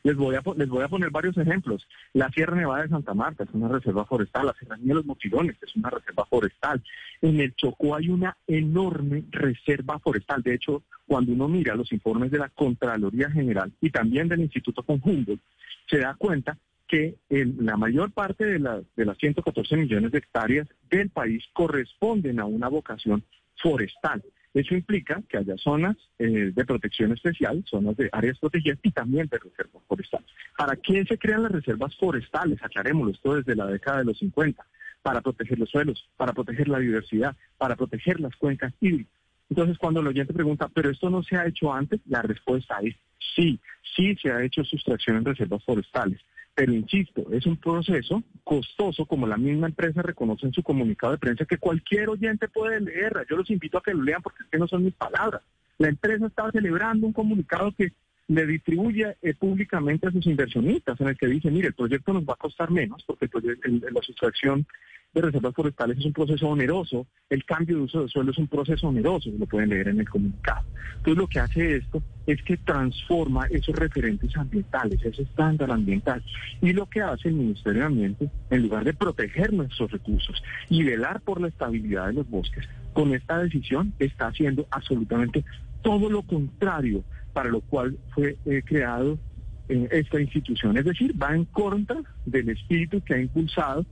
Les 0.05 0.15
voy, 0.15 0.35
a, 0.35 0.43
les 0.55 0.69
voy 0.69 0.83
a 0.83 0.87
poner 0.87 1.09
varios 1.09 1.35
ejemplos. 1.35 1.87
La 2.13 2.29
Sierra 2.29 2.55
Nevada 2.55 2.83
de 2.83 2.89
Santa 2.89 3.15
Marta 3.15 3.43
es 3.43 3.49
una 3.53 3.67
reserva 3.69 4.05
forestal, 4.05 4.45
la 4.45 4.53
Serranía 4.53 4.89
de 4.89 4.93
los 4.93 5.05
Motilones 5.05 5.55
es 5.63 5.75
una 5.75 5.89
reserva 5.89 6.25
forestal. 6.25 6.83
En 7.23 7.39
el 7.39 7.55
Chocó 7.55 7.95
hay 7.95 8.09
una 8.09 8.37
enorme 8.45 9.23
reserva 9.31 9.97
forestal. 9.97 10.43
De 10.43 10.53
hecho, 10.53 10.83
cuando 11.07 11.31
uno 11.33 11.47
mira 11.47 11.73
los 11.73 11.91
informes 11.91 12.29
de 12.29 12.37
la 12.37 12.49
Contraloría 12.49 13.31
General 13.31 13.71
y 13.81 13.89
también 13.89 14.27
del 14.27 14.41
Instituto 14.41 14.83
con 14.83 15.01
Humboldt, 15.03 15.41
se 15.89 15.97
da 15.97 16.13
cuenta 16.13 16.55
que 16.87 17.15
el- 17.29 17.55
la 17.65 17.75
mayor 17.75 18.11
parte 18.11 18.45
de, 18.45 18.59
la- 18.59 18.81
de 18.95 19.05
las 19.05 19.17
114 19.17 19.75
millones 19.75 20.11
de 20.11 20.19
hectáreas 20.19 20.67
del 20.87 21.09
país 21.09 21.43
corresponden 21.51 22.39
a 22.39 22.45
una 22.45 22.67
vocación 22.67 23.23
forestal. 23.57 24.23
Eso 24.55 24.73
implica 24.73 25.21
que 25.27 25.37
haya 25.37 25.57
zonas 25.57 25.97
eh, 26.17 26.51
de 26.55 26.65
protección 26.65 27.11
especial, 27.11 27.61
zonas 27.67 27.97
de 27.97 28.09
áreas 28.13 28.39
protegidas 28.39 28.79
y 28.81 28.91
también 28.91 29.27
de 29.27 29.37
reservas 29.37 29.83
forestales. 29.85 30.29
¿Para 30.57 30.77
qué 30.77 31.03
se 31.03 31.17
crean 31.17 31.43
las 31.43 31.51
reservas 31.51 31.93
forestales? 31.97 32.63
Aclarémoslo, 32.63 33.11
esto 33.11 33.35
desde 33.35 33.53
la 33.53 33.67
década 33.67 33.99
de 33.99 34.05
los 34.05 34.17
50. 34.17 34.65
Para 35.01 35.19
proteger 35.19 35.59
los 35.59 35.69
suelos, 35.69 36.09
para 36.15 36.31
proteger 36.31 36.69
la 36.69 36.79
diversidad, 36.79 37.35
para 37.57 37.75
proteger 37.75 38.21
las 38.21 38.33
cuencas 38.37 38.73
hídricas. 38.79 39.13
Entonces, 39.49 39.77
cuando 39.77 39.99
el 39.99 40.07
oyente 40.07 40.33
pregunta, 40.33 40.69
¿pero 40.73 40.89
esto 40.89 41.09
no 41.09 41.21
se 41.21 41.35
ha 41.35 41.45
hecho 41.45 41.73
antes? 41.73 41.99
La 42.05 42.21
respuesta 42.21 42.79
es 42.81 42.95
sí, 43.35 43.59
sí 43.93 44.15
se 44.15 44.31
ha 44.31 44.41
hecho 44.41 44.63
sustracción 44.63 45.17
en 45.17 45.25
reservas 45.25 45.65
forestales. 45.65 46.21
Pero 46.55 46.71
insisto, 46.71 47.25
es 47.31 47.45
un 47.45 47.57
proceso 47.57 48.23
costoso, 48.45 49.05
como 49.05 49.27
la 49.27 49.35
misma 49.35 49.67
empresa 49.67 50.01
reconoce 50.01 50.45
en 50.45 50.53
su 50.53 50.63
comunicado 50.63 51.11
de 51.11 51.19
prensa, 51.19 51.45
que 51.45 51.57
cualquier 51.57 52.09
oyente 52.09 52.47
puede 52.47 52.79
leer. 52.79 53.25
Yo 53.29 53.35
los 53.35 53.49
invito 53.49 53.77
a 53.77 53.83
que 53.83 53.93
lo 53.93 54.01
lean 54.01 54.21
porque 54.21 54.43
es 54.43 54.49
que 54.49 54.57
no 54.57 54.67
son 54.67 54.85
mis 54.85 54.93
palabras. 54.93 55.41
La 55.77 55.89
empresa 55.89 56.25
estaba 56.25 56.51
celebrando 56.51 57.05
un 57.05 57.11
comunicado 57.11 57.73
que 57.73 57.91
le 58.27 58.45
distribuye 58.45 59.17
eh, 59.21 59.33
públicamente 59.35 60.07
a 60.07 60.11
sus 60.11 60.25
inversionistas, 60.25 60.99
en 60.99 61.09
el 61.09 61.17
que 61.17 61.27
dice, 61.27 61.51
mire, 61.51 61.67
el 61.67 61.73
proyecto 61.73 62.13
nos 62.13 62.23
va 62.23 62.33
a 62.33 62.37
costar 62.37 62.71
menos, 62.71 63.03
porque 63.05 63.29
la 63.33 64.01
sustracción 64.01 64.65
de 65.13 65.21
reservas 65.21 65.53
forestales 65.55 65.97
es 65.97 66.05
un 66.05 66.11
proceso 66.11 66.49
oneroso, 66.49 67.07
el 67.29 67.45
cambio 67.45 67.77
de 67.77 67.83
uso 67.83 68.01
de 68.01 68.09
suelo 68.09 68.31
es 68.31 68.37
un 68.37 68.47
proceso 68.47 68.89
oneroso, 68.89 69.29
lo 69.37 69.45
pueden 69.45 69.69
leer 69.69 69.87
en 69.87 70.01
el 70.01 70.09
comunicado. 70.09 70.65
Entonces 70.97 71.17
lo 71.17 71.27
que 71.27 71.39
hace 71.39 71.77
esto 71.77 72.03
es 72.27 72.41
que 72.43 72.57
transforma 72.57 73.45
esos 73.45 73.75
referentes 73.75 74.35
ambientales, 74.35 75.03
ese 75.05 75.21
estándar 75.21 75.71
ambiental. 75.71 76.21
Y 76.61 76.73
lo 76.73 76.87
que 76.87 77.01
hace 77.01 77.29
el 77.29 77.35
Ministerio 77.35 77.81
de 77.81 77.87
Ambiente, 77.87 78.29
en 78.49 78.63
lugar 78.63 78.83
de 78.83 78.93
proteger 78.93 79.53
nuestros 79.53 79.89
recursos 79.91 80.43
y 80.69 80.83
velar 80.83 81.21
por 81.21 81.39
la 81.39 81.47
estabilidad 81.47 82.07
de 82.07 82.13
los 82.13 82.29
bosques, 82.29 82.67
con 82.91 83.13
esta 83.13 83.39
decisión 83.39 83.93
está 83.99 84.27
haciendo 84.27 84.67
absolutamente 84.69 85.45
todo 85.81 86.09
lo 86.09 86.23
contrario 86.23 87.03
para 87.35 87.49
lo 87.49 87.59
cual 87.59 87.97
fue 88.13 88.37
eh, 88.45 88.61
creado 88.63 89.19
eh, 89.67 89.89
esta 89.91 90.21
institución. 90.21 90.77
Es 90.77 90.85
decir, 90.85 91.13
va 91.21 91.35
en 91.35 91.43
contra 91.43 91.97
del 92.25 92.47
espíritu 92.47 93.01
que 93.01 93.13
ha 93.13 93.19
impulsado 93.19 93.85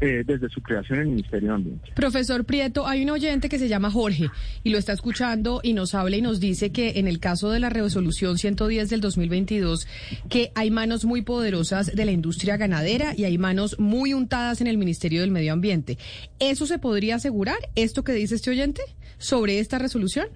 eh, 0.00 0.24
desde 0.26 0.48
su 0.48 0.62
creación 0.62 1.00
en 1.00 1.04
el 1.04 1.10
Ministerio 1.12 1.48
de 1.50 1.54
Ambiente. 1.54 1.92
Profesor 1.94 2.46
Prieto, 2.46 2.86
hay 2.86 3.02
un 3.02 3.10
oyente 3.10 3.50
que 3.50 3.58
se 3.58 3.68
llama 3.68 3.90
Jorge 3.90 4.30
y 4.64 4.70
lo 4.70 4.78
está 4.78 4.94
escuchando 4.94 5.60
y 5.62 5.74
nos 5.74 5.94
habla 5.94 6.16
y 6.16 6.22
nos 6.22 6.40
dice 6.40 6.72
que 6.72 6.98
en 6.98 7.06
el 7.06 7.20
caso 7.20 7.50
de 7.50 7.60
la 7.60 7.68
resolución 7.68 8.38
110 8.38 8.88
del 8.88 9.02
2022, 9.02 9.86
que 10.30 10.52
hay 10.54 10.70
manos 10.70 11.04
muy 11.04 11.20
poderosas 11.20 11.94
de 11.94 12.04
la 12.06 12.12
industria 12.12 12.56
ganadera 12.56 13.12
y 13.14 13.24
hay 13.24 13.36
manos 13.36 13.78
muy 13.78 14.14
untadas 14.14 14.62
en 14.62 14.68
el 14.68 14.78
Ministerio 14.78 15.20
del 15.20 15.32
Medio 15.32 15.52
Ambiente. 15.52 15.98
¿Eso 16.38 16.64
se 16.64 16.78
podría 16.78 17.16
asegurar, 17.16 17.58
esto 17.74 18.04
que 18.04 18.12
dice 18.12 18.36
este 18.36 18.50
oyente, 18.50 18.80
sobre 19.18 19.58
esta 19.58 19.78
resolución? 19.78 20.28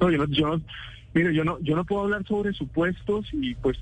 No, 0.00 0.10
yo 0.10 0.26
yo, 0.30 0.60
mire, 1.18 1.34
yo 1.34 1.44
no, 1.44 1.58
yo 1.60 1.74
no 1.74 1.84
puedo 1.84 2.02
hablar 2.02 2.24
sobre 2.26 2.52
supuestos 2.52 3.26
y 3.32 3.54
pues 3.56 3.76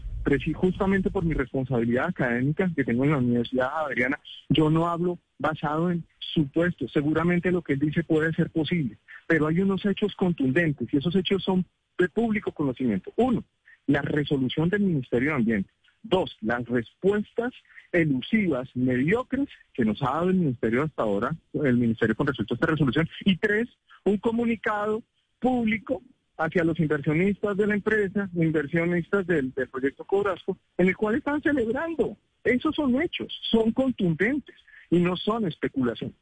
justamente 0.54 1.10
por 1.10 1.24
mi 1.24 1.34
responsabilidad 1.34 2.06
académica 2.06 2.70
que 2.74 2.82
tengo 2.82 3.04
en 3.04 3.10
la 3.10 3.18
Universidad 3.18 3.68
Adriana, 3.86 4.18
yo 4.48 4.70
no 4.70 4.88
hablo 4.88 5.18
basado 5.38 5.90
en 5.90 6.04
supuestos. 6.18 6.90
Seguramente 6.92 7.52
lo 7.52 7.62
que 7.62 7.74
él 7.74 7.78
dice 7.78 8.02
puede 8.02 8.32
ser 8.32 8.50
posible, 8.50 8.98
pero 9.26 9.46
hay 9.46 9.60
unos 9.60 9.84
hechos 9.84 10.14
contundentes 10.16 10.88
y 10.92 10.96
esos 10.96 11.14
hechos 11.14 11.44
son 11.44 11.64
de 11.98 12.08
público 12.08 12.52
conocimiento. 12.52 13.12
Uno, 13.16 13.44
la 13.86 14.02
resolución 14.02 14.68
del 14.68 14.80
Ministerio 14.80 15.30
de 15.30 15.36
Ambiente. 15.36 15.70
Dos, 16.02 16.36
las 16.40 16.64
respuestas 16.66 17.52
elusivas, 17.92 18.68
mediocres 18.74 19.48
que 19.74 19.84
nos 19.84 20.02
ha 20.02 20.06
dado 20.06 20.30
el 20.30 20.36
Ministerio 20.36 20.84
hasta 20.84 21.02
ahora, 21.02 21.36
el 21.52 21.76
Ministerio 21.76 22.16
con 22.16 22.26
respecto 22.26 22.54
a 22.54 22.56
esta 22.56 22.66
resolución. 22.66 23.08
Y 23.24 23.36
tres, 23.36 23.68
un 24.04 24.16
comunicado 24.18 25.02
público 25.40 26.02
hacia 26.38 26.64
los 26.64 26.78
inversionistas 26.78 27.56
de 27.56 27.66
la 27.66 27.74
empresa, 27.74 28.28
inversionistas 28.34 29.26
del, 29.26 29.52
del 29.52 29.68
proyecto 29.68 30.04
Cobrasco, 30.04 30.58
en 30.76 30.88
el 30.88 30.96
cual 30.96 31.16
están 31.16 31.42
celebrando. 31.42 32.16
Esos 32.44 32.74
son 32.74 33.00
hechos, 33.00 33.32
son 33.50 33.72
contundentes 33.72 34.56
y 34.90 34.98
no 34.98 35.16
son 35.16 35.46
especulaciones. 35.46 36.16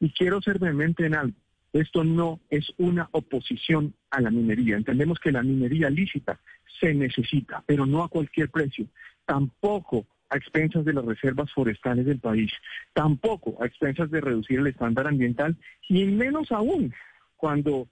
Y 0.00 0.10
quiero 0.10 0.40
ser 0.40 0.58
vehemente 0.58 1.06
en 1.06 1.14
algo. 1.14 1.36
Esto 1.72 2.02
no 2.02 2.40
es 2.50 2.72
una 2.78 3.08
oposición 3.12 3.94
a 4.10 4.20
la 4.20 4.30
minería. 4.30 4.76
Entendemos 4.76 5.18
que 5.18 5.32
la 5.32 5.42
minería 5.42 5.90
lícita 5.90 6.40
se 6.80 6.94
necesita, 6.94 7.62
pero 7.66 7.84
no 7.84 8.02
a 8.02 8.08
cualquier 8.08 8.50
precio. 8.50 8.86
Tampoco 9.26 10.06
a 10.30 10.36
expensas 10.36 10.84
de 10.84 10.92
las 10.92 11.04
reservas 11.04 11.52
forestales 11.52 12.06
del 12.06 12.20
país. 12.20 12.50
Tampoco 12.92 13.62
a 13.62 13.66
expensas 13.66 14.10
de 14.10 14.20
reducir 14.20 14.58
el 14.58 14.66
estándar 14.68 15.06
ambiental 15.06 15.56
y 15.88 16.04
menos 16.04 16.52
aún 16.52 16.92
cuando 17.36 17.88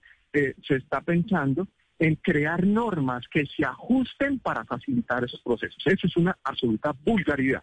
se 0.63 0.77
está 0.77 1.01
pensando 1.01 1.69
en 1.99 2.17
crear 2.17 2.67
normas 2.67 3.25
que 3.31 3.47
se 3.47 3.65
ajusten 3.65 4.39
para 4.39 4.65
facilitar 4.65 5.25
esos 5.25 5.41
procesos. 5.43 5.83
Eso 5.87 6.07
es 6.07 6.17
una 6.17 6.37
absoluta 6.45 6.95
vulgaridad. 7.05 7.63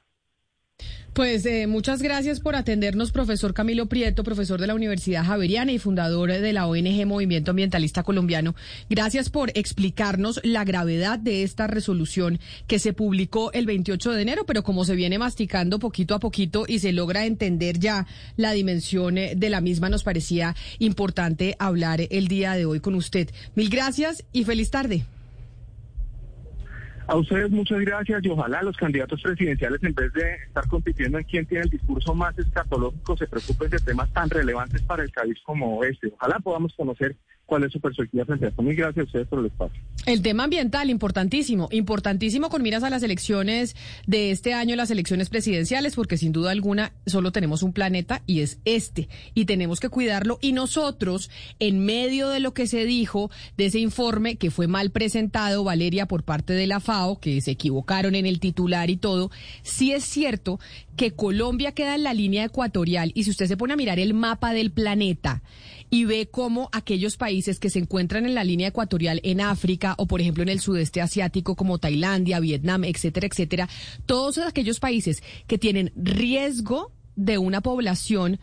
Pues 1.14 1.46
eh, 1.46 1.68
muchas 1.68 2.02
gracias 2.02 2.40
por 2.40 2.56
atendernos, 2.56 3.12
profesor 3.12 3.54
Camilo 3.54 3.86
Prieto, 3.86 4.24
profesor 4.24 4.60
de 4.60 4.66
la 4.66 4.74
Universidad 4.74 5.24
Javeriana 5.24 5.72
y 5.72 5.78
fundador 5.78 6.32
de 6.32 6.54
la 6.54 6.66
ONG 6.66 7.06
Movimiento 7.06 7.52
Ambientalista 7.52 8.02
Colombiano. 8.02 8.56
Gracias 8.90 9.30
por 9.30 9.52
explicarnos 9.54 10.40
la 10.44 10.64
gravedad 10.64 11.20
de 11.20 11.44
esta 11.44 11.68
resolución 11.68 12.40
que 12.66 12.80
se 12.80 12.94
publicó 12.94 13.52
el 13.54 13.68
28 13.68 14.12
de 14.12 14.22
enero, 14.24 14.46
pero 14.48 14.64
como 14.64 14.86
se 14.86 14.96
viene 14.96 15.20
masticando 15.20 15.78
poquito 15.78 16.16
a 16.16 16.20
poquito 16.20 16.66
y 16.68 16.80
se 16.80 16.94
logra 16.94 17.28
entender 17.28 17.78
ya 17.78 18.08
la 18.36 18.54
dimensión 18.54 19.20
eh, 19.20 19.36
de 19.36 19.52
la 19.52 19.62
misma, 19.62 19.90
nos 19.90 20.04
parecía 20.04 20.56
importante 20.80 21.56
hablar 21.60 22.02
el 22.10 22.28
día 22.28 22.54
de 22.54 22.66
hoy 22.66 22.80
con 22.80 22.96
usted. 22.96 23.30
Mil 23.54 23.70
gracias 23.70 24.26
y 24.34 24.46
feliz 24.46 24.72
tarde. 24.72 25.06
A 27.06 27.18
ustedes 27.18 27.52
muchas 27.52 27.82
gracias 27.82 28.24
y 28.24 28.30
ojalá 28.30 28.64
los 28.64 28.78
candidatos 28.78 29.22
presidenciales, 29.22 29.84
en 29.84 29.94
vez 29.94 30.14
de 30.14 30.36
estar 30.36 30.66
compitiendo 30.68 31.18
en 31.18 31.26
quién 31.26 31.46
tiene 31.46 31.66
el 31.66 31.70
discurso 31.70 32.16
más 32.16 32.38
escatológico, 32.40 33.18
se 33.18 33.28
preocupen 33.28 33.70
de 33.70 33.80
temas 33.80 34.12
tan 34.14 34.30
relevantes 34.30 34.82
para 34.84 35.04
el 35.04 35.12
país 35.12 35.38
como 35.44 35.84
este. 35.84 36.14
Ojalá 36.16 36.40
podamos 36.40 36.74
conocer 36.76 37.18
cuál 37.46 37.64
es 37.64 37.72
su 37.72 37.80
perspectiva 37.80 38.26
frente 38.26 38.48
a. 38.48 38.62
Muy 38.62 38.76
gracias 38.76 39.04
a 39.04 39.06
ustedes 39.06 39.28
por 39.28 39.40
el 39.40 39.48
espacio. 39.48 39.82
El 40.06 40.22
tema 40.22 40.46
ambiental, 40.46 40.90
importantísimo, 40.90 41.70
importantísimo 41.72 42.50
con 42.50 42.62
miras 42.62 42.84
a 42.84 42.90
las 42.90 43.04
elecciones 43.04 43.76
de 44.06 44.32
este 44.32 44.54
año, 44.54 44.76
las 44.76 44.92
elecciones 44.92 45.30
presidenciales, 45.30 45.96
porque 45.96 46.18
sin 46.18 46.32
duda 46.32 46.52
alguna 46.52 46.94
solo 47.06 47.32
tenemos 47.32 47.64
un 47.64 47.74
planeta 47.74 48.22
y 48.26 48.42
es 48.42 48.60
este, 48.66 49.08
y 49.34 49.46
tenemos 49.46 49.80
que 49.80 49.90
cuidarlo. 49.90 50.40
Y 50.42 50.54
nosotros, 50.54 51.30
en 51.60 51.86
medio 51.86 52.30
de 52.30 52.40
lo 52.40 52.54
que 52.54 52.68
se 52.68 52.86
dijo, 52.86 53.32
de 53.58 53.66
ese 53.66 53.80
informe 53.80 54.36
que 54.36 54.52
fue 54.52 54.68
mal 54.68 54.92
presentado, 54.92 55.64
Valeria, 55.64 56.06
por 56.06 56.24
parte 56.24 56.54
de 56.54 56.68
la 56.68 56.80
FAO, 56.80 57.20
que 57.20 57.40
se 57.42 57.52
equivocaron 57.52 58.16
en 58.16 58.26
el 58.26 58.40
titular 58.40 58.90
y 58.90 58.98
todo, 58.98 59.32
sí 59.62 59.94
es 59.94 60.04
cierto 60.04 60.60
que 60.96 61.12
Colombia 61.12 61.72
queda 61.72 61.96
en 61.96 62.04
la 62.04 62.14
línea 62.14 62.46
ecuatorial, 62.46 63.12
y 63.16 63.24
si 63.24 63.32
usted 63.32 63.48
se 63.48 63.58
pone 63.58 63.74
a 63.74 63.78
mirar 63.78 64.00
el 64.00 64.14
mapa 64.14 64.54
del 64.54 64.72
planeta, 64.72 65.42
y 65.94 66.06
ve 66.06 66.26
cómo 66.26 66.70
aquellos 66.72 67.18
países 67.18 67.60
que 67.60 67.70
se 67.70 67.78
encuentran 67.78 68.26
en 68.26 68.34
la 68.34 68.44
línea 68.44 68.70
ecuatorial 68.70 69.22
en 69.24 69.40
África 69.40 69.94
o 70.00 70.08
por 70.08 70.22
ejemplo 70.22 70.42
en 70.42 70.50
el 70.50 70.60
sudeste 70.60 71.02
asiático 71.02 71.56
como 71.56 71.78
Tailandia, 71.78 72.40
Vietnam, 72.40 72.84
etcétera, 72.84 73.28
etcétera, 73.28 73.70
todos 74.08 74.40
aquellos 74.40 74.80
países 74.80 75.22
que 75.46 75.60
tienen 75.60 75.92
riesgo 75.96 76.92
de 77.16 77.38
una 77.38 77.62
población 77.62 78.40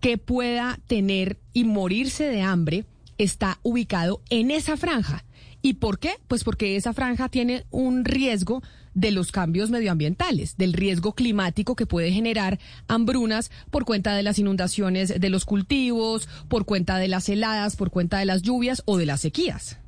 que 0.00 0.18
pueda 0.18 0.78
tener 0.88 1.38
y 1.54 1.64
morirse 1.64 2.24
de 2.24 2.42
hambre 2.42 2.84
está 3.16 3.60
ubicado 3.62 4.20
en 4.28 4.50
esa 4.50 4.76
franja. 4.76 5.24
¿Y 5.62 5.74
por 5.74 6.00
qué? 6.00 6.16
Pues 6.28 6.44
porque 6.44 6.76
esa 6.76 6.92
franja 6.92 7.30
tiene 7.30 7.64
un 7.70 8.04
riesgo 8.04 8.62
de 8.94 9.10
los 9.10 9.32
cambios 9.32 9.70
medioambientales, 9.70 10.56
del 10.56 10.72
riesgo 10.72 11.14
climático 11.14 11.76
que 11.76 11.86
puede 11.86 12.12
generar 12.12 12.58
hambrunas 12.88 13.50
por 13.70 13.84
cuenta 13.84 14.14
de 14.14 14.22
las 14.22 14.38
inundaciones 14.38 15.20
de 15.20 15.30
los 15.30 15.44
cultivos, 15.44 16.28
por 16.48 16.64
cuenta 16.64 16.98
de 16.98 17.08
las 17.08 17.28
heladas, 17.28 17.76
por 17.76 17.90
cuenta 17.90 18.18
de 18.18 18.24
las 18.24 18.42
lluvias 18.42 18.82
o 18.86 18.96
de 18.96 19.06
las 19.06 19.20
sequías. 19.20 19.78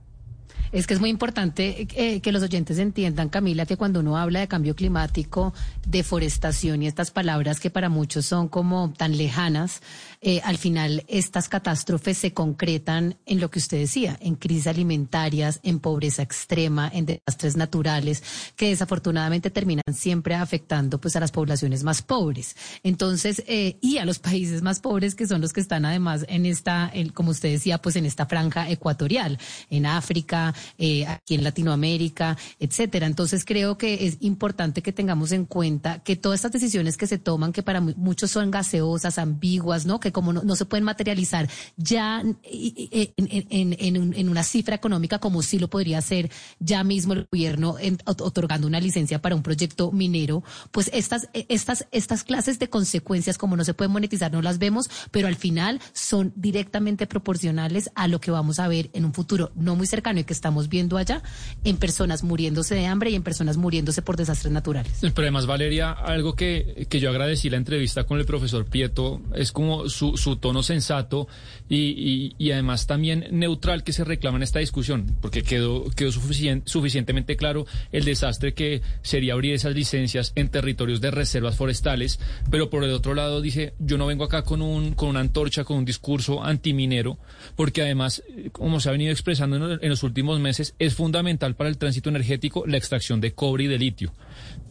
Es 0.73 0.87
que 0.87 0.95
es 0.95 1.01
muy 1.01 1.11
importante 1.11 1.87
eh, 1.95 2.21
que 2.21 2.33
los 2.33 2.43
oyentes 2.43 2.79
entiendan, 2.79 3.29
Camila, 3.29 3.67
que 3.67 3.77
cuando 3.77 4.01
uno 4.01 4.17
habla 4.17 4.41
de 4.41 4.49
cambio 4.49 4.75
climático, 4.75 5.53
deforestación 5.87 6.83
y 6.83 6.87
estas 6.87 7.11
palabras 7.11 7.61
que 7.61 7.69
para 7.69 7.91
muchos 7.91 8.25
son 8.25 8.49
como 8.49 8.91
tan 8.97 9.19
lejanas, 9.19 9.83
eh, 10.25 10.41
al 10.45 10.57
final 10.57 11.05
estas 11.09 11.49
catástrofes 11.49 12.17
se 12.17 12.33
concretan 12.33 13.17
en 13.27 13.41
lo 13.41 13.51
que 13.51 13.59
usted 13.59 13.79
decía, 13.79 14.17
en 14.21 14.37
crisis 14.37 14.69
alimentarias, 14.69 15.59
en 15.65 15.81
pobreza 15.81 16.23
extrema, 16.23 16.89
en 16.93 17.07
desastres 17.07 17.57
naturales, 17.57 18.23
que 18.55 18.69
desafortunadamente 18.69 19.51
terminan 19.51 19.83
siempre 19.93 20.37
afectando 20.37 21.01
pues 21.01 21.17
a 21.17 21.21
las 21.21 21.33
poblaciones 21.33 21.83
más 21.83 22.03
pobres. 22.03 22.57
Entonces, 22.85 23.43
eh, 23.49 23.79
y 23.81 23.99
a 23.99 24.05
los 24.05 24.21
países 24.21 24.63
más 24.63 24.79
pobres 24.79 25.17
que 25.17 25.27
son 25.27 25.41
los 25.41 25.53
que 25.53 25.61
están 25.61 25.85
además 25.85 26.25
en 26.29 26.47
esta, 26.47 26.93
como 27.15 27.33
usted 27.33 27.51
decía, 27.51 27.79
pues 27.79 27.97
en 27.97 28.07
esta 28.07 28.27
franja 28.27 28.71
ecuatorial, 28.71 29.39
en 29.71 29.87
África, 29.87 30.55
eh, 30.79 31.05
aquí 31.07 31.35
en 31.35 31.43
Latinoamérica, 31.43 32.37
etcétera. 32.61 33.07
Entonces 33.07 33.45
creo 33.45 33.77
que 33.77 34.07
es 34.07 34.19
importante 34.21 34.83
que 34.83 34.93
tengamos 34.93 35.33
en 35.33 35.47
cuenta 35.47 35.99
que 36.01 36.15
todas 36.15 36.39
estas 36.39 36.53
decisiones 36.53 36.97
que 36.97 37.09
se 37.09 37.19
toman, 37.19 37.53
que 37.53 37.65
para 37.65 37.81
muchos 37.81 38.31
son 38.31 38.53
gaseosas, 38.53 39.19
ambiguas, 39.19 39.85
¿no? 39.85 39.99
Que 39.99 40.12
como 40.13 40.33
no, 40.33 40.57
se 40.57 40.65
pueden 40.65 40.85
materializar 40.85 41.49
ya 41.77 42.23
en, 42.43 44.29
una 44.29 44.45
cifra 44.45 44.75
económica 44.75 45.19
como 45.19 45.43
sí 45.43 45.59
lo 45.59 45.69
podría 45.69 45.99
hacer 45.99 46.31
ya 46.59 46.85
mismo 46.85 47.13
el 47.15 47.27
gobierno 47.31 47.77
otorgando 48.07 48.67
una 48.67 48.81
licencia 48.81 49.21
para 49.21 49.35
un 49.35 49.43
proyecto 49.43 49.93
minero, 49.93 50.43
pues 50.71 50.91
estas, 50.93 51.29
estas, 51.33 51.87
estas 51.91 52.25
clases 52.25 52.59
de 52.59 52.69
consecuencias 52.69 53.39
como 53.39 53.57
no 53.57 53.65
se 53.65 53.75
pueden 53.75 53.93
monetizar 53.93 54.33
no 54.33 54.43
las 54.43 54.59
vemos, 54.59 54.89
pero 55.11 55.29
al 55.29 55.37
final 55.37 55.81
son 55.93 56.33
directamente 56.37 57.07
proporcionales 57.07 57.91
a 57.95 58.09
lo 58.09 58.21
que 58.21 58.31
vamos 58.31 58.59
a 58.59 58.69
ver 58.69 58.91
en 58.93 59.05
un 59.05 59.15
futuro 59.15 59.51
no 59.55 59.77
muy 59.77 59.87
cercano 59.87 60.21
y 60.21 60.25
que 60.25 60.33
estamos 60.33 60.69
viendo 60.69 60.97
allá 60.97 61.23
en 61.65 61.77
personas 61.77 62.23
muriéndose 62.23 62.75
de 62.75 62.87
hambre 62.87 63.11
y 63.11 63.15
en 63.15 63.23
personas 63.23 63.57
muriéndose 63.57 64.03
por 64.03 64.17
desastres 64.17 64.53
naturales. 64.53 64.93
Pero 65.01 65.23
además, 65.23 65.47
Valeria, 65.47 65.93
algo 65.93 66.35
que, 66.35 66.87
que 66.89 67.01
yo 67.01 67.11
agradecí 67.11 67.51
la 67.51 67.57
entrevista 67.57 68.05
con 68.05 68.19
el 68.19 68.25
profesor 68.25 68.65
Prieto 68.67 69.21
es 69.35 69.53
como 69.53 69.89
su 69.89 70.02
su, 70.17 70.37
tono 70.37 70.63
sensato 70.63 71.29
y, 71.69 72.35
y, 72.39 72.51
además 72.51 72.87
también 72.87 73.27
neutral 73.31 73.85
que 73.85 73.93
se 73.93 74.05
reclama 74.05 74.37
en 74.37 74.43
esta 74.43 74.59
discusión, 74.59 75.17
porque 75.21 75.43
quedó, 75.43 75.85
quedó 75.91 76.11
suficientemente 76.13 77.37
claro 77.37 77.67
el 77.93 78.05
desastre 78.05 78.55
que 78.55 78.83
sería 79.03 79.35
abrir 79.35 79.55
esas 79.55 79.75
licencias 79.75 80.33
en 80.35 80.49
territorios 80.49 81.01
de 81.01 81.11
reservas 81.11 81.57
forestales, 81.57 82.21
pero 82.51 82.71
por 82.71 82.85
el 82.85 82.93
otro 82.93 83.15
lado 83.15 83.41
dice, 83.41 83.75
yo 83.79 83.99
no 83.99 84.07
vengo 84.07 84.25
acá 84.25 84.43
con, 84.43 84.61
un, 84.63 84.93
con 84.93 85.09
una 85.09 85.21
antorcha, 85.21 85.65
con 85.65 85.79
un 85.79 85.85
discurso 85.85 86.45
antiminero, 86.45 87.19
porque 87.57 87.83
además, 87.83 88.23
como 88.53 88.81
se 88.81 88.89
ha 88.89 88.93
venido 88.93 89.13
expresando 89.13 89.57
en, 89.57 89.79
en 89.83 89.89
los 89.89 90.03
últimos 90.03 90.41
meses, 90.41 90.75
es 90.79 90.95
fundamental 90.95 91.55
para 91.55 91.71
el 91.71 91.79
tránsito 91.79 92.11
energético 92.11 92.65
la 92.67 92.77
extracción 92.77 93.21
de 93.21 93.33
cobre 93.33 93.65
y 93.65 93.69
de 93.69 93.79
litio. 93.79 94.13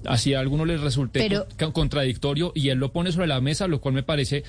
Así 0.06 0.34
a 0.34 0.40
algunos 0.40 0.68
les 0.68 0.82
resulte 0.82 1.30
contradictorio 1.74 2.52
y 2.56 2.70
él 2.70 2.80
lo 2.80 2.92
pone 2.92 3.12
sobre 3.12 3.28
la 3.28 3.40
mesa, 3.42 3.68
lo 3.68 3.82
cual 3.82 3.94
me 3.94 4.04
parece 4.04 4.44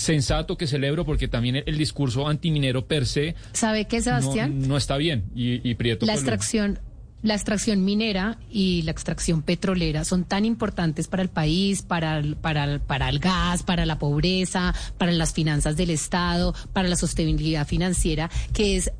sensato 0.00 0.56
que 0.56 0.66
celebro 0.66 1.04
porque 1.04 1.28
también 1.28 1.62
el, 1.66 1.78
discurso 1.78 2.28
antiminero 2.28 2.86
per 2.86 3.06
se 3.06 3.34
¿Sabe 3.52 3.86
qué, 3.86 4.02
Sebastián? 4.02 4.66
No, 4.68 4.76
está 4.76 4.96
bien 4.96 5.24
y, 5.34 5.74
Prieto 5.74 6.04
la 6.06 6.14
extracción 6.14 6.78
la 7.22 7.34
extracción 7.34 7.84
minera 7.84 8.38
y 8.50 8.82
la 8.82 8.92
extracción 8.92 9.42
petrolera 9.42 10.04
son 10.04 10.24
tan 10.24 10.46
importantes 10.46 11.06
para 11.06 11.22
el 11.22 11.28
país, 11.28 11.82
para 11.82 12.18
el, 12.18 12.36
para, 12.36 12.64
el, 12.64 12.80
para 12.80 13.10
el 13.10 13.18
gas, 13.18 13.62
para 13.62 13.84
la 13.84 13.98
pobreza, 13.98 14.74
para 14.96 15.12
las 15.12 15.34
finanzas 15.34 15.76
del 15.76 15.90
Estado, 15.90 16.54
para 16.72 16.88
la 16.88 16.96
sostenibilidad 16.96 17.66
financiera, 17.66 18.30
que 18.54 18.76
es 18.76 18.90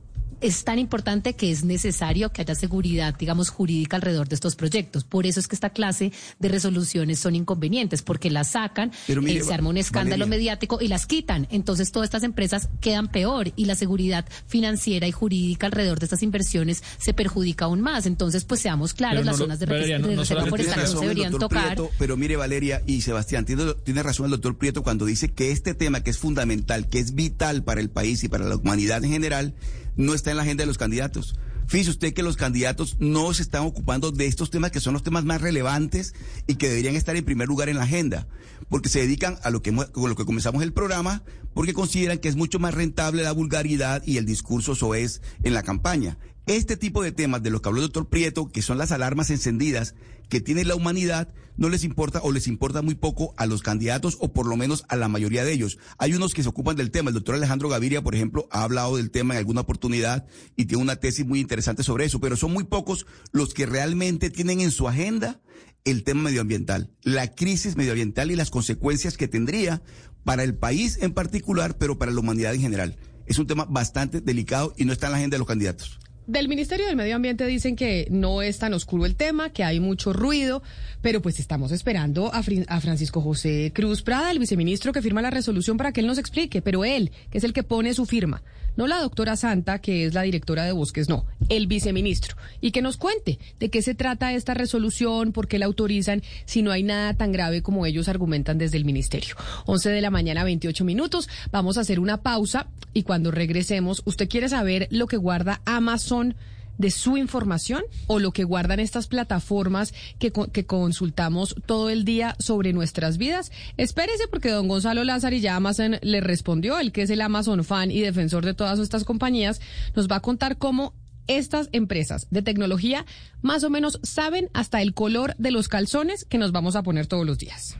es 0.41 0.65
tan 0.65 0.79
importante 0.79 1.35
que 1.35 1.51
es 1.51 1.65
necesario 1.65 2.33
que 2.33 2.43
haya 2.43 2.55
seguridad, 2.55 3.15
digamos, 3.19 3.51
jurídica 3.51 3.97
alrededor 3.97 4.29
de 4.29 4.35
estos 4.35 4.57
proyectos. 4.57 5.05
Por 5.05 5.27
eso 5.27 5.41
es 5.41 5.49
que 5.49 5.55
esta 5.55 5.71
clase 5.71 6.13
de 6.39 6.49
resoluciones 6.49 7.19
son 7.19 7.35
inconvenientes, 7.35 8.03
porque 8.03 8.31
las 8.31 8.51
sacan, 8.51 8.93
eh, 9.09 9.43
se 9.43 9.55
arma 9.55 9.71
un 9.71 9.77
escándalo 9.77 10.27
mediático 10.27 10.79
y 10.81 10.89
las 10.89 11.07
quitan. 11.07 11.47
Entonces 11.51 11.93
todas 11.93 12.07
estas 12.07 12.23
empresas 12.23 12.69
quedan 12.81 13.09
peor 13.09 13.53
y 13.57 13.67
la 13.67 13.75
seguridad 13.75 14.25
financiera 14.47 15.07
y 15.07 15.13
jurídica 15.13 15.67
alrededor 15.67 15.99
de 15.99 16.07
estas 16.07 16.23
inversiones 16.23 16.83
se 16.99 17.15
perjudica 17.15 17.67
aún 17.67 17.81
más. 17.81 18.07
Entonces, 18.07 18.45
pues 18.45 18.61
seamos 18.61 18.95
claros, 18.95 19.25
las 19.25 19.37
zonas 19.37 19.59
de, 19.59 19.67
reserva 19.67 20.47
forestal 20.47 20.81
no 20.81 20.87
se 20.87 21.01
deberían 21.01 21.39
tocar. 21.39 21.77
pero 21.99 22.17
mire, 22.17 22.37
Valeria 22.37 22.83
y 22.87 23.03
Sebastián, 23.03 23.45
tiene, 23.45 23.75
tiene 23.85 24.03
razón 24.03 24.27
el 24.27 24.33
doctor 24.33 24.57
Prieto 24.57 24.83
cuando 24.83 25.05
dice 25.05 25.33
que 25.33 25.53
este 25.53 25.75
tema 25.75 26.03
que 26.03 26.11
es 26.11 26.19
fundamental, 26.19 26.89
que 26.89 26.99
es 26.99 27.15
vital 27.15 27.63
para 27.65 27.81
el 27.81 27.91
país 27.91 28.25
y 28.25 28.29
para 28.29 28.45
la 28.45 28.57
humanidad 28.57 29.05
en 29.05 29.11
general, 29.11 29.55
no 29.97 30.15
está 30.15 30.31
en 30.31 30.37
la 30.37 30.43
agenda 30.43 30.63
de 30.63 30.67
los 30.67 30.79
candidatos. 30.79 31.37
Fíjese 31.67 31.91
usted 31.91 32.15
que 32.15 32.25
los 32.25 32.37
candidatos 32.37 32.97
no 32.99 33.33
se 33.33 33.43
están 33.43 33.65
ocupando 33.65 34.11
de 34.11 34.27
estos 34.27 34.51
temas 34.51 34.73
que 34.73 34.81
son 34.81 34.93
los 34.93 35.05
temas 35.05 35.25
más 35.25 35.41
relevantes 35.41 36.15
y 36.49 36.57
que 36.57 36.69
deberían 36.69 36.97
estar 36.97 37.15
en 37.15 37.25
primer 37.25 37.47
lugar 37.47 37.69
en 37.69 37.77
la 37.77 37.85
agenda, 37.85 38.27
porque 38.69 38.89
se 38.89 39.01
dedican 39.01 39.39
a 39.45 39.51
lo 39.51 39.63
que, 39.63 39.73
con 39.73 40.11
lo 40.11 40.17
que 40.17 40.25
comenzamos 40.25 40.65
el 40.65 40.73
programa, 40.73 41.23
porque 41.55 41.73
consideran 41.73 42.19
que 42.19 42.29
es 42.29 42.35
mucho 42.35 42.59
más 42.59 42.75
rentable 42.75 43.23
la 43.23 43.31
vulgaridad 43.31 44.03
y 44.05 44.17
el 44.17 44.27
discurso 44.27 44.75
soez 44.75 45.23
en 45.45 45.55
la 45.55 45.63
campaña. 45.63 46.19
Este 46.51 46.77
tipo 46.77 47.05
de 47.05 47.13
temas 47.13 47.45
de 47.45 47.51
los 47.51 47.61
que 47.61 47.69
habló 47.69 47.81
el 47.81 47.87
doctor 47.87 48.09
Prieto, 48.09 48.51
que 48.51 48.61
son 48.61 48.77
las 48.77 48.91
alarmas 48.91 49.31
encendidas 49.31 49.95
que 50.29 50.41
tiene 50.41 50.65
la 50.65 50.75
humanidad, 50.75 51.33
no 51.57 51.69
les 51.69 51.85
importa 51.85 52.19
o 52.25 52.33
les 52.33 52.49
importa 52.49 52.83
muy 52.83 52.97
poco 52.97 53.35
a 53.37 53.47
los 53.47 53.63
candidatos 53.63 54.17
o 54.19 54.33
por 54.33 54.49
lo 54.49 54.57
menos 54.57 54.85
a 54.89 54.97
la 54.97 55.07
mayoría 55.07 55.45
de 55.45 55.53
ellos. 55.53 55.79
Hay 55.97 56.13
unos 56.13 56.35
que 56.35 56.43
se 56.43 56.49
ocupan 56.49 56.75
del 56.75 56.91
tema. 56.91 57.11
El 57.11 57.15
doctor 57.15 57.37
Alejandro 57.37 57.69
Gaviria, 57.69 58.03
por 58.03 58.17
ejemplo, 58.17 58.49
ha 58.51 58.65
hablado 58.65 58.97
del 58.97 59.13
tema 59.13 59.35
en 59.35 59.39
alguna 59.39 59.61
oportunidad 59.61 60.27
y 60.57 60.65
tiene 60.65 60.83
una 60.83 60.97
tesis 60.97 61.25
muy 61.25 61.39
interesante 61.39 61.85
sobre 61.85 62.07
eso, 62.07 62.19
pero 62.21 62.35
son 62.35 62.53
muy 62.53 62.65
pocos 62.65 63.07
los 63.31 63.55
que 63.55 63.67
realmente 63.67 64.29
tienen 64.29 64.61
en 64.61 64.73
su 64.73 64.89
agenda 64.89 65.41
el 65.85 66.03
tema 66.03 66.23
medioambiental, 66.23 66.91
la 67.05 67.33
crisis 67.33 67.77
medioambiental 67.77 68.33
y 68.33 68.35
las 68.35 68.51
consecuencias 68.51 69.17
que 69.17 69.29
tendría 69.29 69.83
para 70.25 70.43
el 70.43 70.57
país 70.57 70.99
en 71.01 71.13
particular, 71.13 71.79
pero 71.79 71.97
para 71.97 72.11
la 72.11 72.19
humanidad 72.19 72.55
en 72.55 72.61
general. 72.61 72.97
Es 73.27 73.39
un 73.39 73.47
tema 73.47 73.67
bastante 73.67 74.21
delicado 74.21 74.75
y 74.77 74.85
no 74.85 74.93
está 74.93 75.07
en 75.07 75.13
la 75.13 75.19
agenda 75.19 75.37
de 75.37 75.39
los 75.39 75.47
candidatos. 75.47 76.01
Del 76.27 76.49
Ministerio 76.49 76.87
del 76.87 76.97
Medio 76.97 77.17
Ambiente 77.17 77.47
dicen 77.47 77.75
que 77.75 78.07
no 78.11 78.43
es 78.43 78.59
tan 78.59 78.73
oscuro 78.75 79.05
el 79.05 79.17
tema, 79.17 79.51
que 79.51 79.65
hay 79.65 79.81
mucho 79.81 80.13
ruido, 80.13 80.63
pero 81.01 81.21
pues 81.23 81.41
estamos 81.41 81.73
esperando 81.73 82.33
a, 82.33 82.43
Francisco 82.81 83.21
José 83.21 83.73
Cruz 83.75 84.03
Prada, 84.03 84.31
el 84.31 84.39
viceministro 84.39 84.93
que 84.93 85.03
firma 85.03 85.23
la 85.23 85.31
resolución 85.31 85.77
para 85.77 85.93
que 85.93 86.01
él 86.01 86.07
nos 86.07 86.19
explique, 86.19 86.63
pero 86.63 86.85
él, 86.85 87.11
que 87.31 87.39
es 87.39 87.45
el 87.45 87.53
que 87.53 87.63
pone 87.63 87.95
su 87.95 88.07
firma, 88.07 88.43
no 88.81 88.87
la 88.87 89.03
doctora 89.03 89.37
Santa, 89.37 89.79
que 89.79 90.07
es 90.07 90.15
la 90.15 90.23
directora 90.23 90.65
de 90.65 90.73
Bosques, 90.73 91.07
no, 91.07 91.27
el 91.51 91.67
viceministro, 91.67 92.35
y 92.63 92.71
que 92.71 92.81
nos 92.81 92.97
cuente 92.97 93.39
de 93.59 93.69
qué 93.69 93.83
se 93.83 93.95
trata 93.95 94.33
esta 94.33 94.55
resolución, 94.55 95.33
por 95.33 95.49
qué 95.49 95.59
la 95.59 95.67
autorizan, 95.67 96.23
si 96.47 96.63
no 96.63 96.71
hay 96.71 96.83
nada 96.83 97.13
tan 97.13 97.31
grave 97.31 97.61
como 97.61 97.85
ellos 97.85 98.09
argumentan 98.09 98.57
desde 98.57 98.79
el 98.79 98.87
ministerio. 98.87 99.37
11 99.67 99.91
de 99.91 100.01
la 100.01 100.09
mañana, 100.09 100.45
28 100.45 100.83
minutos, 100.87 101.29
vamos 101.53 101.77
a 101.77 101.83
hacer 101.83 102.01
una 102.01 102.23
pausa 102.23 102.69
y 102.95 103.03
cuando 103.03 103.31
regresemos, 103.31 104.01
¿usted 104.07 104.31
quiere 104.31 104.49
saber 104.49 104.89
lo 104.91 105.09
que 105.09 105.19
guarda 105.19 105.61
Amazon? 105.67 106.35
De 106.81 106.91
su 106.91 107.19
información 107.19 107.83
o 108.07 108.19
lo 108.19 108.33
que 108.33 108.45
guardan 108.45 108.81
estas 108.81 109.07
plataformas 109.07 109.93
que, 110.19 110.33
que 110.33 110.65
consultamos 110.65 111.55
todo 111.67 111.91
el 111.91 112.05
día 112.07 112.37
sobre 112.39 112.73
nuestras 112.73 113.19
vidas? 113.19 113.53
Espérese 113.77 114.29
porque 114.29 114.51
don 114.51 114.67
Gonzalo 114.67 115.05
Lázaro 115.05 115.37
ya 115.37 115.57
Amazon 115.57 115.99
le 116.01 116.21
respondió, 116.23 116.79
el 116.79 116.91
que 116.91 117.03
es 117.03 117.11
el 117.11 117.21
Amazon 117.21 117.63
fan 117.65 117.91
y 117.91 118.01
defensor 118.01 118.45
de 118.45 118.55
todas 118.55 118.79
estas 118.79 119.05
compañías, 119.05 119.61
nos 119.95 120.09
va 120.09 120.17
a 120.17 120.21
contar 120.21 120.57
cómo 120.57 120.95
estas 121.27 121.69
empresas 121.73 122.27
de 122.31 122.43
tecnología 122.43 123.05
más 123.43 123.63
o 123.63 123.71
menos 123.71 124.01
saben 124.03 124.49
hasta 124.55 124.81
el 124.81 124.95
color 124.95 125.35
de 125.37 125.51
los 125.51 125.69
calzones 125.69 126.25
que 126.25 126.39
nos 126.39 126.51
vamos 126.51 126.77
a 126.77 126.83
poner 126.83 127.07
todos 127.07 127.27
los 127.27 127.39
días. 127.39 127.77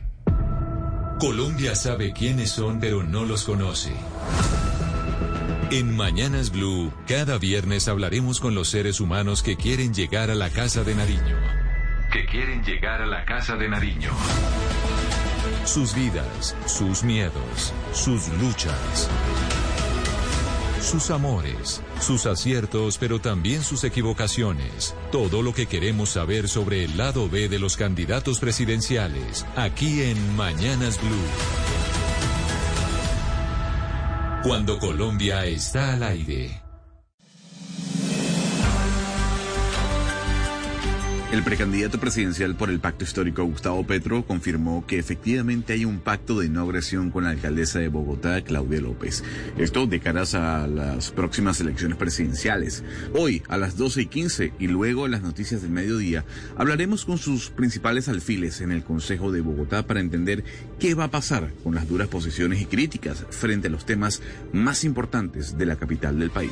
Colombia 1.19 1.75
sabe 1.75 2.13
quiénes 2.13 2.51
son, 2.51 2.79
pero 2.79 3.03
no 3.03 3.25
los 3.25 3.43
conoce. 3.43 3.91
En 5.71 5.95
Mañanas 5.95 6.51
Blue, 6.51 6.91
cada 7.07 7.37
viernes 7.37 7.87
hablaremos 7.87 8.41
con 8.41 8.53
los 8.53 8.67
seres 8.67 8.99
humanos 8.99 9.41
que 9.41 9.55
quieren 9.55 9.93
llegar 9.93 10.29
a 10.29 10.35
la 10.35 10.49
casa 10.49 10.83
de 10.83 10.93
Nariño. 10.93 11.37
Que 12.11 12.25
quieren 12.25 12.61
llegar 12.61 13.01
a 13.01 13.05
la 13.05 13.23
casa 13.23 13.55
de 13.55 13.69
Nariño. 13.69 14.09
Sus 15.63 15.95
vidas, 15.95 16.57
sus 16.65 17.05
miedos, 17.05 17.73
sus 17.93 18.27
luchas. 18.41 19.09
Sus 20.81 21.09
amores, 21.09 21.81
sus 22.01 22.25
aciertos, 22.25 22.97
pero 22.97 23.21
también 23.21 23.63
sus 23.63 23.85
equivocaciones. 23.85 24.93
Todo 25.09 25.41
lo 25.41 25.53
que 25.53 25.67
queremos 25.67 26.09
saber 26.09 26.49
sobre 26.49 26.83
el 26.83 26.97
lado 26.97 27.29
B 27.29 27.47
de 27.47 27.59
los 27.59 27.77
candidatos 27.77 28.41
presidenciales, 28.41 29.45
aquí 29.55 30.01
en 30.01 30.35
Mañanas 30.35 30.99
Blue. 30.99 31.90
Cuando 34.43 34.79
Colombia 34.79 35.45
está 35.45 35.93
al 35.93 36.01
aire. 36.01 36.60
El 41.31 41.43
precandidato 41.43 41.97
presidencial 41.97 42.57
por 42.57 42.69
el 42.69 42.81
pacto 42.81 43.05
histórico 43.05 43.45
Gustavo 43.45 43.87
Petro 43.87 44.25
confirmó 44.25 44.85
que 44.85 44.99
efectivamente 44.99 45.71
hay 45.71 45.85
un 45.85 46.01
pacto 46.01 46.37
de 46.37 46.49
no 46.49 46.63
agresión 46.63 47.09
con 47.09 47.23
la 47.23 47.29
alcaldesa 47.29 47.79
de 47.79 47.87
Bogotá, 47.87 48.41
Claudia 48.41 48.81
López. 48.81 49.23
Esto 49.57 49.87
de 49.87 50.01
caras 50.01 50.35
a 50.35 50.67
las 50.67 51.11
próximas 51.11 51.61
elecciones 51.61 51.97
presidenciales. 51.97 52.83
Hoy 53.13 53.43
a 53.47 53.55
las 53.55 53.77
12 53.77 54.01
y 54.01 54.05
15 54.07 54.53
y 54.59 54.67
luego 54.67 55.05
en 55.05 55.13
las 55.13 55.21
noticias 55.21 55.61
del 55.61 55.71
mediodía 55.71 56.25
hablaremos 56.57 57.05
con 57.05 57.17
sus 57.17 57.49
principales 57.49 58.09
alfiles 58.09 58.59
en 58.59 58.73
el 58.73 58.83
Consejo 58.83 59.31
de 59.31 59.39
Bogotá 59.39 59.87
para 59.87 60.01
entender 60.01 60.43
qué 60.79 60.95
va 60.95 61.05
a 61.05 61.11
pasar 61.11 61.53
con 61.63 61.75
las 61.75 61.87
duras 61.87 62.09
posiciones 62.09 62.59
y 62.59 62.65
críticas 62.65 63.25
frente 63.29 63.69
a 63.69 63.71
los 63.71 63.85
temas 63.85 64.21
más 64.51 64.83
importantes 64.83 65.57
de 65.57 65.65
la 65.65 65.77
capital 65.77 66.19
del 66.19 66.29
país. 66.29 66.51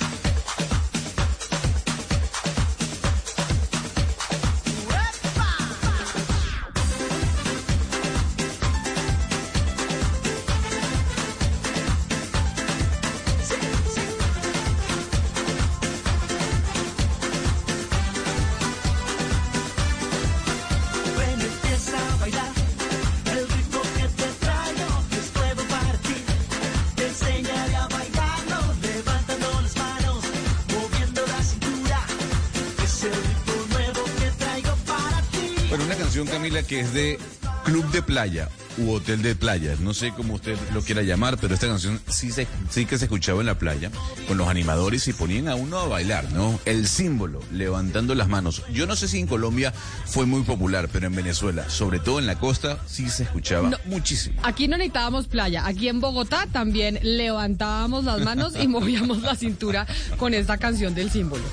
Es 36.91 36.93
de 36.93 37.19
Club 37.63 37.89
de 37.91 38.01
Playa 38.01 38.49
u 38.77 38.91
Hotel 38.91 39.21
de 39.21 39.35
Playa. 39.35 39.75
No 39.79 39.93
sé 39.93 40.11
cómo 40.15 40.35
usted 40.35 40.57
lo 40.73 40.81
quiera 40.81 41.01
llamar, 41.01 41.37
pero 41.37 41.53
esta 41.53 41.67
canción 41.67 41.99
sí, 42.07 42.31
se, 42.31 42.47
sí 42.69 42.85
que 42.85 42.97
se 42.97 43.05
escuchaba 43.05 43.41
en 43.41 43.47
la 43.47 43.57
playa 43.57 43.91
con 44.27 44.37
los 44.37 44.47
animadores 44.47 45.07
y 45.07 45.13
ponían 45.13 45.47
a 45.47 45.55
uno 45.55 45.79
a 45.79 45.87
bailar, 45.87 46.31
¿no? 46.31 46.59
El 46.65 46.87
símbolo, 46.87 47.41
levantando 47.51 48.15
las 48.15 48.29
manos. 48.29 48.63
Yo 48.71 48.87
no 48.87 48.95
sé 48.95 49.07
si 49.07 49.19
en 49.19 49.27
Colombia 49.27 49.73
fue 50.05 50.25
muy 50.25 50.43
popular, 50.43 50.89
pero 50.91 51.07
en 51.07 51.15
Venezuela, 51.15 51.69
sobre 51.69 51.99
todo 51.99 52.19
en 52.19 52.27
la 52.27 52.39
costa, 52.39 52.79
sí 52.87 53.09
se 53.09 53.23
escuchaba 53.23 53.69
muchísimo. 53.85 54.39
Aquí 54.43 54.67
no 54.67 54.77
necesitábamos 54.77 55.27
playa. 55.27 55.65
Aquí 55.65 55.89
en 55.89 55.99
Bogotá 55.99 56.47
también 56.51 56.99
levantábamos 57.03 58.05
las 58.05 58.21
manos 58.21 58.53
y 58.59 58.67
movíamos 58.69 59.21
la 59.21 59.35
cintura 59.35 59.85
con 60.17 60.33
esta 60.33 60.57
canción 60.57 60.95
del 60.95 61.11
símbolo. 61.11 61.43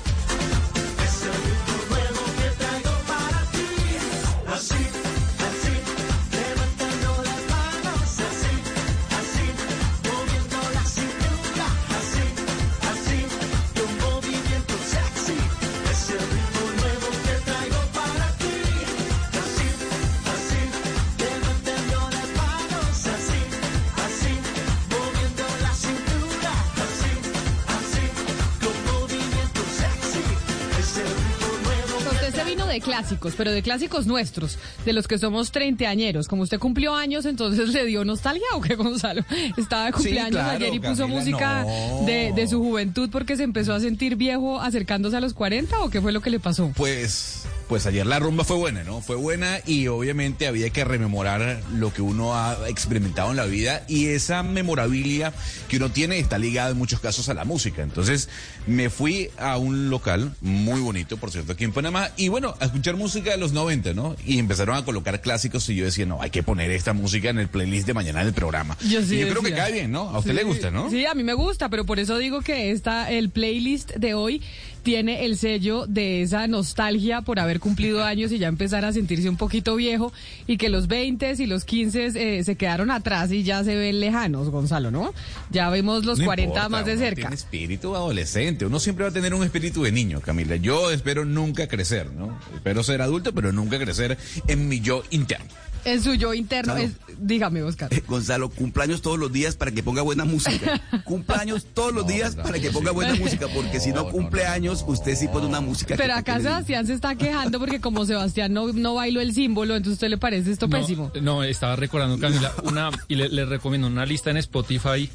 Clásicos, 33.29 33.35
pero 33.37 33.51
de 33.51 33.61
clásicos 33.61 34.07
nuestros, 34.07 34.57
de 34.85 34.93
los 34.93 35.07
que 35.07 35.17
somos 35.17 35.51
treintañeros. 35.51 36.27
Como 36.27 36.43
usted 36.43 36.59
cumplió 36.59 36.95
años, 36.95 37.25
entonces 37.25 37.69
le 37.69 37.85
dio 37.85 38.05
nostalgia 38.05 38.47
o 38.55 38.61
qué, 38.61 38.75
Gonzalo? 38.75 39.23
Estaba 39.57 39.85
de 39.85 39.91
cumpleaños 39.93 40.31
claro, 40.31 40.51
ayer 40.51 40.73
y 40.73 40.79
puso 40.79 41.03
Camila, 41.03 41.19
música 41.19 41.63
no. 41.63 42.05
de, 42.05 42.33
de 42.35 42.47
su 42.47 42.59
juventud 42.59 43.09
porque 43.11 43.37
se 43.37 43.43
empezó 43.43 43.73
a 43.73 43.79
sentir 43.79 44.15
viejo 44.15 44.59
acercándose 44.59 45.17
a 45.17 45.21
los 45.21 45.33
40 45.33 45.79
o 45.81 45.89
qué 45.89 46.01
fue 46.01 46.11
lo 46.11 46.21
que 46.21 46.29
le 46.29 46.39
pasó? 46.39 46.71
Pues, 46.75 47.43
pues 47.69 47.85
ayer 47.85 48.03
la 48.07 48.17
rumba 48.17 48.43
fue 48.43 48.57
buena, 48.57 48.83
¿no? 48.83 48.99
Fue 48.99 49.15
buena 49.15 49.59
y 49.63 49.85
obviamente 49.87 50.47
había 50.47 50.71
que 50.71 50.83
rememorar 50.83 51.61
lo 51.75 51.93
que 51.93 52.01
uno 52.01 52.35
ha 52.35 52.57
experimentado 52.67 53.29
en 53.29 53.37
la 53.37 53.45
vida 53.45 53.83
y 53.87 54.07
esa 54.07 54.41
memorabilia 54.41 55.33
que 55.67 55.77
uno 55.77 55.91
tiene 55.91 56.17
está 56.17 56.39
ligada 56.39 56.71
en 56.71 56.77
muchos 56.79 56.99
casos 56.99 57.29
a 57.29 57.35
la 57.35 57.45
música. 57.45 57.83
Entonces 57.83 58.27
me 58.65 58.89
fui 58.89 59.29
a 59.37 59.57
un 59.57 59.91
local 59.91 60.33
muy 60.41 60.81
bonito, 60.81 61.17
por 61.17 61.29
cierto, 61.29 61.51
aquí 61.53 61.63
en 61.63 61.71
Panamá 61.71 62.09
y 62.17 62.29
bueno, 62.29 62.55
a 62.59 62.65
escuchar 62.65 62.95
música 62.95 63.29
de 63.29 63.37
los 63.37 63.53
90, 63.53 63.93
¿no? 63.93 64.15
Y 64.25 64.39
empezaron 64.39 64.75
a 64.75 64.83
colocar 64.83 65.21
clásicos 65.21 65.69
y 65.69 65.75
yo 65.75 65.85
decía, 65.85 66.07
no, 66.07 66.23
hay 66.23 66.31
que 66.31 66.41
poner 66.41 66.71
esta 66.71 66.93
música 66.93 67.29
en 67.29 67.37
el 67.37 67.49
playlist 67.49 67.85
de 67.85 67.93
mañana 67.93 68.23
del 68.23 68.33
programa. 68.33 68.77
Yo 68.89 69.03
sí 69.03 69.17
y 69.17 69.19
yo 69.19 69.29
creo 69.29 69.43
que 69.43 69.53
cae 69.53 69.71
bien, 69.71 69.91
¿no? 69.91 70.09
A 70.09 70.17
usted 70.17 70.31
Sí, 70.31 70.37
le 70.37 70.43
gusta, 70.43 70.71
¿no? 70.71 70.89
Sí, 70.89 71.05
a 71.05 71.13
mí 71.13 71.23
me 71.23 71.33
gusta, 71.35 71.69
pero 71.69 71.85
por 71.85 71.99
eso 71.99 72.17
digo 72.17 72.41
que 72.41 72.71
esta, 72.71 73.11
el 73.11 73.29
playlist 73.29 73.91
de 73.95 74.15
hoy 74.15 74.41
tiene 74.83 75.25
el 75.25 75.37
sello 75.37 75.85
de 75.87 76.21
esa 76.21 76.47
nostalgia 76.47 77.21
por 77.21 77.39
haber 77.39 77.59
cumplido 77.59 78.03
años 78.03 78.31
y 78.31 78.39
ya 78.39 78.47
empezar 78.47 78.85
a 78.85 78.93
sentirse 78.93 79.29
un 79.29 79.37
poquito 79.37 79.75
viejo 79.75 80.11
y 80.47 80.57
que 80.57 80.69
los 80.69 80.87
20 80.87 81.19
y 81.37 81.45
los 81.45 81.65
15 81.65 82.11
eh, 82.15 82.43
se 82.43 82.55
quedaron 82.55 82.91
atrás 82.91 83.31
y 83.31 83.43
ya 83.43 83.63
se 83.63 83.75
ven 83.75 83.99
lejanos, 83.99 84.49
Gonzalo, 84.49 84.91
¿no? 84.91 85.13
Ya 85.51 85.69
vemos 85.69 86.05
los 86.05 86.19
No 86.19 86.25
40 86.25 86.49
importa, 86.49 86.69
más 86.69 86.85
de 86.85 86.93
uno 86.93 87.01
cerca. 87.01 87.21
Tiene 87.21 87.35
espíritu 87.35 87.95
adolescente. 87.95 88.65
Uno 88.65 88.79
siempre 88.79 89.03
va 89.03 89.09
a 89.09 89.13
tener 89.13 89.33
un 89.33 89.43
espíritu 89.43 89.83
de 89.83 89.91
niño, 89.91 90.21
Camila. 90.21 90.55
Yo 90.55 90.91
espero 90.91 91.25
nunca 91.25 91.67
crecer, 91.67 92.11
¿no? 92.11 92.37
Espero 92.55 92.83
ser 92.83 93.01
adulto, 93.01 93.33
pero 93.33 93.51
nunca 93.51 93.77
crecer 93.77 94.17
en 94.47 94.67
mi 94.67 94.79
yo 94.79 95.03
interno. 95.11 95.49
En 95.85 96.03
su 96.03 96.13
yo 96.15 96.33
interno, 96.33 96.73
Claro. 96.75 96.89
es, 96.89 96.93
dígame, 97.19 97.63
Oscar. 97.63 97.93
Eh, 97.93 98.03
Gonzalo, 98.07 98.49
cumpleaños 98.49 99.01
todos 99.01 99.17
los 99.17 99.31
días 99.31 99.55
para 99.55 99.71
que 99.71 99.81
ponga 99.81 100.01
buena 100.01 100.25
música. 100.25 100.81
cumpleaños 101.05 101.65
todos 101.73 101.93
los 101.93 102.05
días 102.05 102.35
para 102.35 102.59
que 102.59 102.69
ponga 102.71 102.91
buena 102.91 103.15
música, 103.15 103.47
porque 103.53 103.79
si 103.79 103.91
no 103.91 104.09
cumple 104.09 104.45
años, 104.45 104.83
usted 104.87 105.15
sí 105.15 105.27
pone 105.27 105.47
una 105.47 105.61
música. 105.61 105.95
Pero 105.97 106.15
acá 106.15 106.39
Sebastián 106.39 106.85
se 106.87 106.93
está 106.93 107.15
quejando 107.15 107.59
porque 107.59 107.79
como 107.79 108.05
Sebastián 108.05 108.53
no, 108.53 108.73
no 108.73 108.95
bailó 108.95 109.21
el 109.21 109.33
símbolo, 109.33 109.75
entonces 109.75 109.93
¿usted 109.93 110.09
le 110.09 110.17
parece 110.17 110.51
esto 110.51 110.67
No, 110.67 110.77
pésimo? 110.79 111.11
No, 111.21 111.43
estaba 111.43 111.75
recordando, 111.75 112.19
Camila, 112.19 112.51
una, 112.63 112.89
y 113.07 113.15
le, 113.15 113.29
le 113.29 113.45
recomiendo 113.45 113.87
una 113.87 114.05
lista 114.05 114.29
en 114.31 114.37
Spotify 114.37 115.09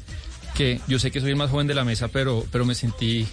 que 0.55 0.79
yo 0.87 0.99
sé 0.99 1.11
que 1.11 1.19
soy 1.21 1.31
el 1.31 1.35
más 1.35 1.49
joven 1.51 1.67
de 1.67 1.73
la 1.75 1.83
mesa, 1.83 2.07
pero, 2.07 2.45
pero 2.51 2.65
me 2.65 2.75
sentí 2.75 3.27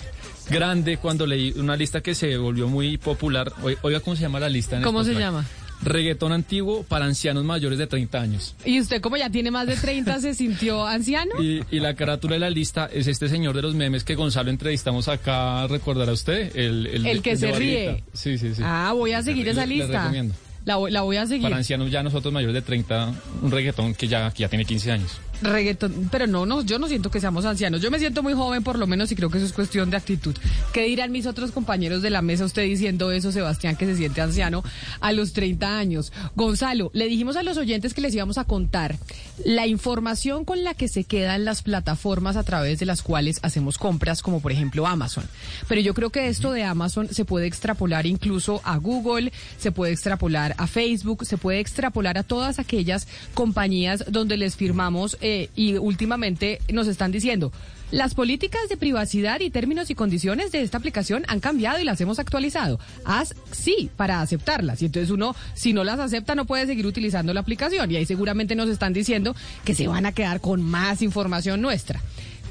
grande 0.50 0.96
cuando 0.96 1.26
leí 1.26 1.52
una 1.56 1.76
lista 1.76 2.00
que 2.00 2.14
se 2.14 2.36
volvió 2.36 2.68
muy 2.68 2.98
popular. 2.98 3.52
Oi- 3.62 3.78
Oiga, 3.82 4.00
¿cómo 4.00 4.16
se 4.16 4.22
llama 4.22 4.40
la 4.40 4.48
lista? 4.48 4.76
En 4.76 4.82
¿Cómo 4.82 5.04
se 5.04 5.12
Spotify? 5.12 5.24
llama? 5.24 5.46
Reggaetón 5.84 6.32
antiguo 6.32 6.84
para 6.84 7.04
ancianos 7.06 7.44
mayores 7.44 7.78
de 7.78 7.86
30 7.86 8.20
años. 8.20 8.54
¿Y 8.64 8.80
usted 8.80 9.00
como 9.00 9.16
ya 9.16 9.30
tiene 9.30 9.50
más 9.50 9.66
de 9.66 9.76
30 9.76 10.20
se 10.20 10.34
sintió 10.34 10.86
anciano? 10.86 11.42
Y, 11.42 11.62
y 11.70 11.80
la 11.80 11.94
carátula 11.94 12.34
de 12.34 12.40
la 12.40 12.50
lista 12.50 12.88
es 12.92 13.06
este 13.08 13.28
señor 13.28 13.56
de 13.56 13.62
los 13.62 13.74
memes 13.74 14.04
que 14.04 14.14
Gonzalo 14.14 14.50
entrevistamos 14.50 15.08
acá, 15.08 15.66
¿recordará 15.66 16.12
usted? 16.12 16.54
El, 16.56 16.86
El 17.06 17.22
que 17.22 17.30
de 17.30 17.36
se 17.36 17.52
ríe. 17.52 18.04
Sí, 18.12 18.38
sí, 18.38 18.54
sí. 18.54 18.62
Ah, 18.64 18.92
voy 18.94 19.12
a 19.12 19.22
seguir 19.22 19.44
Le- 19.46 19.50
esa 19.52 19.66
le 19.66 19.74
lista. 19.76 19.98
recomiendo. 20.02 20.34
La, 20.64 20.76
voy- 20.76 20.92
la 20.92 21.00
voy 21.02 21.16
a 21.16 21.26
seguir. 21.26 21.42
Para 21.42 21.56
ancianos 21.56 21.90
ya 21.90 22.04
nosotros 22.04 22.32
mayores 22.32 22.54
de 22.54 22.62
30, 22.62 23.12
un 23.42 23.50
reggaetón 23.50 23.94
que 23.94 24.06
ya, 24.06 24.30
que 24.30 24.42
ya 24.42 24.48
tiene 24.48 24.64
15 24.64 24.92
años. 24.92 25.18
Reggaetón, 25.42 26.08
pero 26.10 26.26
no, 26.26 26.46
no, 26.46 26.62
yo 26.62 26.78
no 26.78 26.88
siento 26.88 27.10
que 27.10 27.20
seamos 27.20 27.44
ancianos. 27.44 27.80
Yo 27.80 27.90
me 27.90 27.98
siento 27.98 28.22
muy 28.22 28.34
joven 28.34 28.62
por 28.62 28.78
lo 28.78 28.86
menos 28.86 29.10
y 29.12 29.16
creo 29.16 29.30
que 29.30 29.38
eso 29.38 29.46
es 29.46 29.52
cuestión 29.52 29.90
de 29.90 29.96
actitud. 29.96 30.34
¿Qué 30.72 30.84
dirán 30.84 31.12
mis 31.12 31.26
otros 31.26 31.50
compañeros 31.50 32.02
de 32.02 32.10
la 32.10 32.22
mesa 32.22 32.44
usted 32.44 32.62
diciendo 32.62 33.10
eso, 33.10 33.32
Sebastián, 33.32 33.76
que 33.76 33.86
se 33.86 33.96
siente 33.96 34.20
anciano 34.20 34.62
a 35.00 35.12
los 35.12 35.32
30 35.32 35.78
años? 35.78 36.12
Gonzalo, 36.36 36.90
le 36.94 37.08
dijimos 37.08 37.36
a 37.36 37.42
los 37.42 37.56
oyentes 37.56 37.94
que 37.94 38.00
les 38.00 38.14
íbamos 38.14 38.38
a 38.38 38.44
contar 38.44 38.96
la 39.44 39.66
información 39.66 40.44
con 40.44 40.62
la 40.62 40.74
que 40.74 40.88
se 40.88 41.04
quedan 41.04 41.44
las 41.44 41.62
plataformas 41.62 42.36
a 42.36 42.44
través 42.44 42.78
de 42.78 42.86
las 42.86 43.02
cuales 43.02 43.40
hacemos 43.42 43.78
compras, 43.78 44.22
como 44.22 44.40
por 44.40 44.52
ejemplo 44.52 44.86
Amazon. 44.86 45.24
Pero 45.68 45.80
yo 45.80 45.94
creo 45.94 46.10
que 46.10 46.28
esto 46.28 46.52
de 46.52 46.64
Amazon 46.64 47.08
se 47.10 47.24
puede 47.24 47.46
extrapolar 47.46 48.06
incluso 48.06 48.60
a 48.64 48.76
Google, 48.76 49.32
se 49.58 49.72
puede 49.72 49.92
extrapolar 49.92 50.54
a 50.58 50.66
Facebook, 50.66 51.26
se 51.26 51.38
puede 51.38 51.60
extrapolar 51.60 52.18
a 52.18 52.22
todas 52.22 52.58
aquellas 52.58 53.08
compañías 53.34 54.04
donde 54.08 54.36
les 54.36 54.56
firmamos 54.56 55.16
eh, 55.20 55.31
y 55.56 55.74
últimamente 55.76 56.60
nos 56.72 56.86
están 56.86 57.12
diciendo. 57.12 57.52
Las 57.90 58.14
políticas 58.14 58.70
de 58.70 58.78
privacidad 58.78 59.40
y 59.40 59.50
términos 59.50 59.90
y 59.90 59.94
condiciones 59.94 60.50
de 60.50 60.62
esta 60.62 60.78
aplicación 60.78 61.24
han 61.28 61.40
cambiado 61.40 61.78
y 61.78 61.84
las 61.84 62.00
hemos 62.00 62.18
actualizado. 62.18 62.80
Haz 63.04 63.34
sí 63.50 63.90
para 63.96 64.22
aceptarlas. 64.22 64.80
Y 64.80 64.86
entonces 64.86 65.10
uno, 65.10 65.36
si 65.54 65.74
no 65.74 65.84
las 65.84 66.00
acepta, 66.00 66.34
no 66.34 66.46
puede 66.46 66.66
seguir 66.66 66.86
utilizando 66.86 67.34
la 67.34 67.40
aplicación. 67.40 67.90
Y 67.90 67.96
ahí 67.96 68.06
seguramente 68.06 68.54
nos 68.54 68.70
están 68.70 68.94
diciendo 68.94 69.36
que 69.64 69.74
se 69.74 69.88
van 69.88 70.06
a 70.06 70.12
quedar 70.12 70.40
con 70.40 70.62
más 70.62 71.02
información 71.02 71.60
nuestra. 71.60 72.00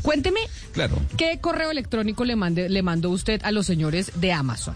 Cuénteme, 0.03 0.41
Claro. 0.73 0.95
¿qué 1.17 1.39
correo 1.41 1.71
electrónico 1.71 2.23
le, 2.23 2.36
mande, 2.36 2.69
le 2.69 2.84
mandó 2.84 3.09
usted 3.09 3.41
a 3.43 3.51
los 3.51 3.65
señores 3.65 4.11
de 4.15 4.32
Amazon? 4.34 4.75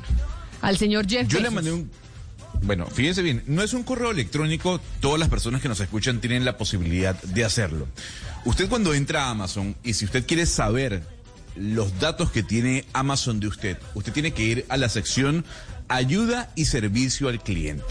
Al 0.62 0.78
señor 0.78 1.08
Jeff 1.08 1.28
Yo 1.28 1.40
le 1.42 1.52
mandé 1.52 1.74
un. 1.74 1.92
Bueno, 2.64 2.88
fíjense 2.88 3.22
bien, 3.22 3.44
no 3.48 3.62
es 3.62 3.74
un 3.74 3.84
correo 3.84 4.12
electrónico, 4.12 4.80
todas 5.00 5.20
las 5.20 5.30
personas 5.30 5.62
que 5.62 5.68
nos 5.70 5.80
escuchan 5.80 6.20
tienen 6.20 6.46
la 6.46 6.58
posibilidad 6.58 7.22
de 7.22 7.46
hacerlo. 7.46 7.88
Usted 8.44 8.68
cuando 8.70 8.94
entra 8.94 9.26
a 9.26 9.30
Amazon 9.32 9.76
y 9.84 9.94
si 9.94 10.06
usted 10.06 10.26
quiere 10.26 10.46
saber 10.46 11.04
los 11.56 12.00
datos 12.00 12.32
que 12.32 12.44
tiene 12.44 12.86
Amazon 12.94 13.40
de 13.40 13.48
usted, 13.48 13.78
usted 13.94 14.12
tiene 14.14 14.32
que 14.32 14.44
ir 14.44 14.66
a 14.70 14.78
la 14.78 14.90
sección 14.90 15.46
ayuda 15.88 16.52
y 16.56 16.66
servicio 16.66 17.30
al 17.30 17.42
cliente. 17.42 17.84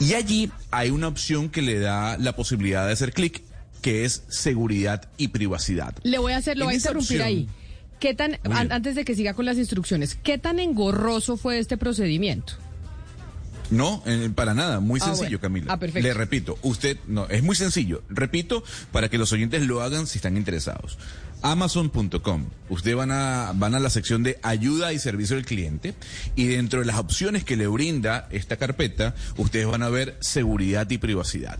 Y 0.00 0.14
allí 0.14 0.50
hay 0.72 0.90
una 0.90 1.06
opción 1.08 1.48
que 1.48 1.62
le 1.62 1.78
da 1.78 2.18
la 2.18 2.34
posibilidad 2.34 2.84
de 2.86 2.92
hacer 2.92 3.12
clic, 3.12 3.42
que 3.80 4.04
es 4.04 4.24
seguridad 4.28 5.08
y 5.16 5.28
privacidad. 5.28 5.94
Le 6.02 6.18
voy 6.18 6.32
a 6.32 6.38
hacer, 6.38 6.58
lo 6.58 6.64
voy 6.64 6.74
a 6.74 6.76
interrumpir 6.76 7.20
opción- 7.20 7.26
ahí. 7.26 7.48
¿Qué 8.00 8.12
tan, 8.12 8.38
an- 8.44 8.72
antes 8.72 8.96
de 8.96 9.04
que 9.04 9.14
siga 9.14 9.34
con 9.34 9.44
las 9.46 9.56
instrucciones, 9.56 10.16
qué 10.16 10.36
tan 10.36 10.58
engorroso 10.58 11.36
fue 11.36 11.58
este 11.58 11.76
procedimiento? 11.78 12.54
No, 13.70 14.02
eh, 14.06 14.30
para 14.34 14.54
nada, 14.54 14.80
muy 14.80 15.00
Ah, 15.02 15.06
sencillo, 15.06 15.38
bueno. 15.38 15.40
Camila. 15.40 15.72
Ah, 15.72 15.78
perfecto. 15.78 16.06
Le 16.06 16.14
repito, 16.14 16.58
usted, 16.62 16.98
no, 17.06 17.26
es 17.28 17.42
muy 17.42 17.56
sencillo. 17.56 18.02
Repito, 18.08 18.62
para 18.92 19.08
que 19.08 19.18
los 19.18 19.32
oyentes 19.32 19.66
lo 19.66 19.80
hagan 19.82 20.06
si 20.06 20.18
están 20.18 20.36
interesados. 20.36 20.98
Amazon.com. 21.42 22.46
Ustedes 22.68 22.96
van 22.96 23.10
a, 23.10 23.52
van 23.54 23.74
a 23.74 23.80
la 23.80 23.90
sección 23.90 24.22
de 24.22 24.38
ayuda 24.42 24.92
y 24.92 24.98
servicio 24.98 25.36
al 25.36 25.44
cliente 25.44 25.94
y 26.36 26.46
dentro 26.46 26.80
de 26.80 26.86
las 26.86 26.96
opciones 26.96 27.44
que 27.44 27.56
le 27.56 27.66
brinda 27.66 28.28
esta 28.30 28.56
carpeta, 28.56 29.14
ustedes 29.36 29.66
van 29.66 29.82
a 29.82 29.88
ver 29.88 30.16
seguridad 30.20 30.90
y 30.90 30.98
privacidad. 30.98 31.58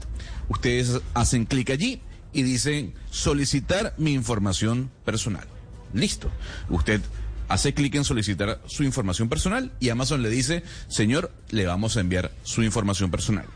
Ustedes 0.49 1.01
hacen 1.15 1.45
clic 1.45 1.71
allí 1.71 2.01
y 2.33 2.43
dicen 2.43 2.95
solicitar 3.11 3.95
mi 3.99 4.13
información 4.15 4.91
personal. 5.05 5.47
Listo. 5.93 6.31
Usted 6.71 7.01
hace 7.49 7.75
clic 7.75 7.95
en 7.95 8.05
solicitar 8.05 8.61
su 8.67 8.85
información 8.85 9.29
personal 9.29 9.73
y 9.81 9.89
Amazon 9.89 10.23
le 10.23 10.31
dice, 10.31 10.63
señor, 10.89 11.33
le 11.51 11.67
vamos 11.67 11.97
a 11.97 12.01
enviar 12.01 12.31
su 12.43 12.63
información 12.63 13.11
personal. 13.11 13.47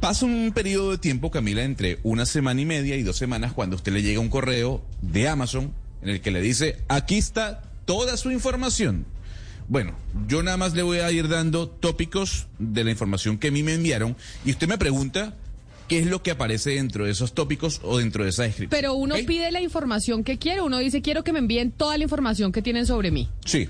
Pasa 0.00 0.26
un 0.26 0.52
periodo 0.54 0.90
de 0.90 0.98
tiempo, 0.98 1.30
Camila, 1.30 1.62
entre 1.62 1.98
una 2.02 2.26
semana 2.26 2.60
y 2.60 2.66
media 2.66 2.96
y 2.96 3.02
dos 3.02 3.16
semanas 3.16 3.52
cuando 3.52 3.76
usted 3.76 3.92
le 3.92 4.02
llega 4.02 4.20
un 4.20 4.28
correo 4.28 4.84
de 5.00 5.28
Amazon 5.28 5.72
en 6.02 6.10
el 6.10 6.20
que 6.20 6.30
le 6.30 6.42
dice, 6.42 6.82
aquí 6.88 7.16
está 7.16 7.62
toda 7.86 8.16
su 8.16 8.30
información. 8.30 9.06
Bueno, 9.66 9.94
yo 10.28 10.42
nada 10.42 10.58
más 10.58 10.74
le 10.74 10.82
voy 10.82 10.98
a 10.98 11.10
ir 11.10 11.28
dando 11.28 11.68
tópicos 11.68 12.48
de 12.58 12.84
la 12.84 12.90
información 12.90 13.38
que 13.38 13.48
a 13.48 13.50
mí 13.50 13.62
me 13.62 13.72
enviaron 13.72 14.14
y 14.44 14.50
usted 14.50 14.68
me 14.68 14.76
pregunta 14.76 15.34
qué 15.88 15.98
es 15.98 16.06
lo 16.06 16.22
que 16.22 16.30
aparece 16.30 16.70
dentro 16.70 17.04
de 17.04 17.10
esos 17.12 17.34
tópicos 17.34 17.80
o 17.82 17.98
dentro 17.98 18.24
de 18.24 18.30
esa 18.30 18.44
descripción. 18.44 18.70
Pero 18.70 18.94
uno 18.94 19.14
pide 19.26 19.50
la 19.52 19.60
información 19.60 20.24
que 20.24 20.38
quiere, 20.38 20.60
uno 20.62 20.78
dice, 20.78 21.02
quiero 21.02 21.24
que 21.24 21.32
me 21.32 21.38
envíen 21.38 21.70
toda 21.72 21.96
la 21.98 22.04
información 22.04 22.52
que 22.52 22.62
tienen 22.62 22.86
sobre 22.86 23.10
mí. 23.10 23.28
Sí. 23.44 23.68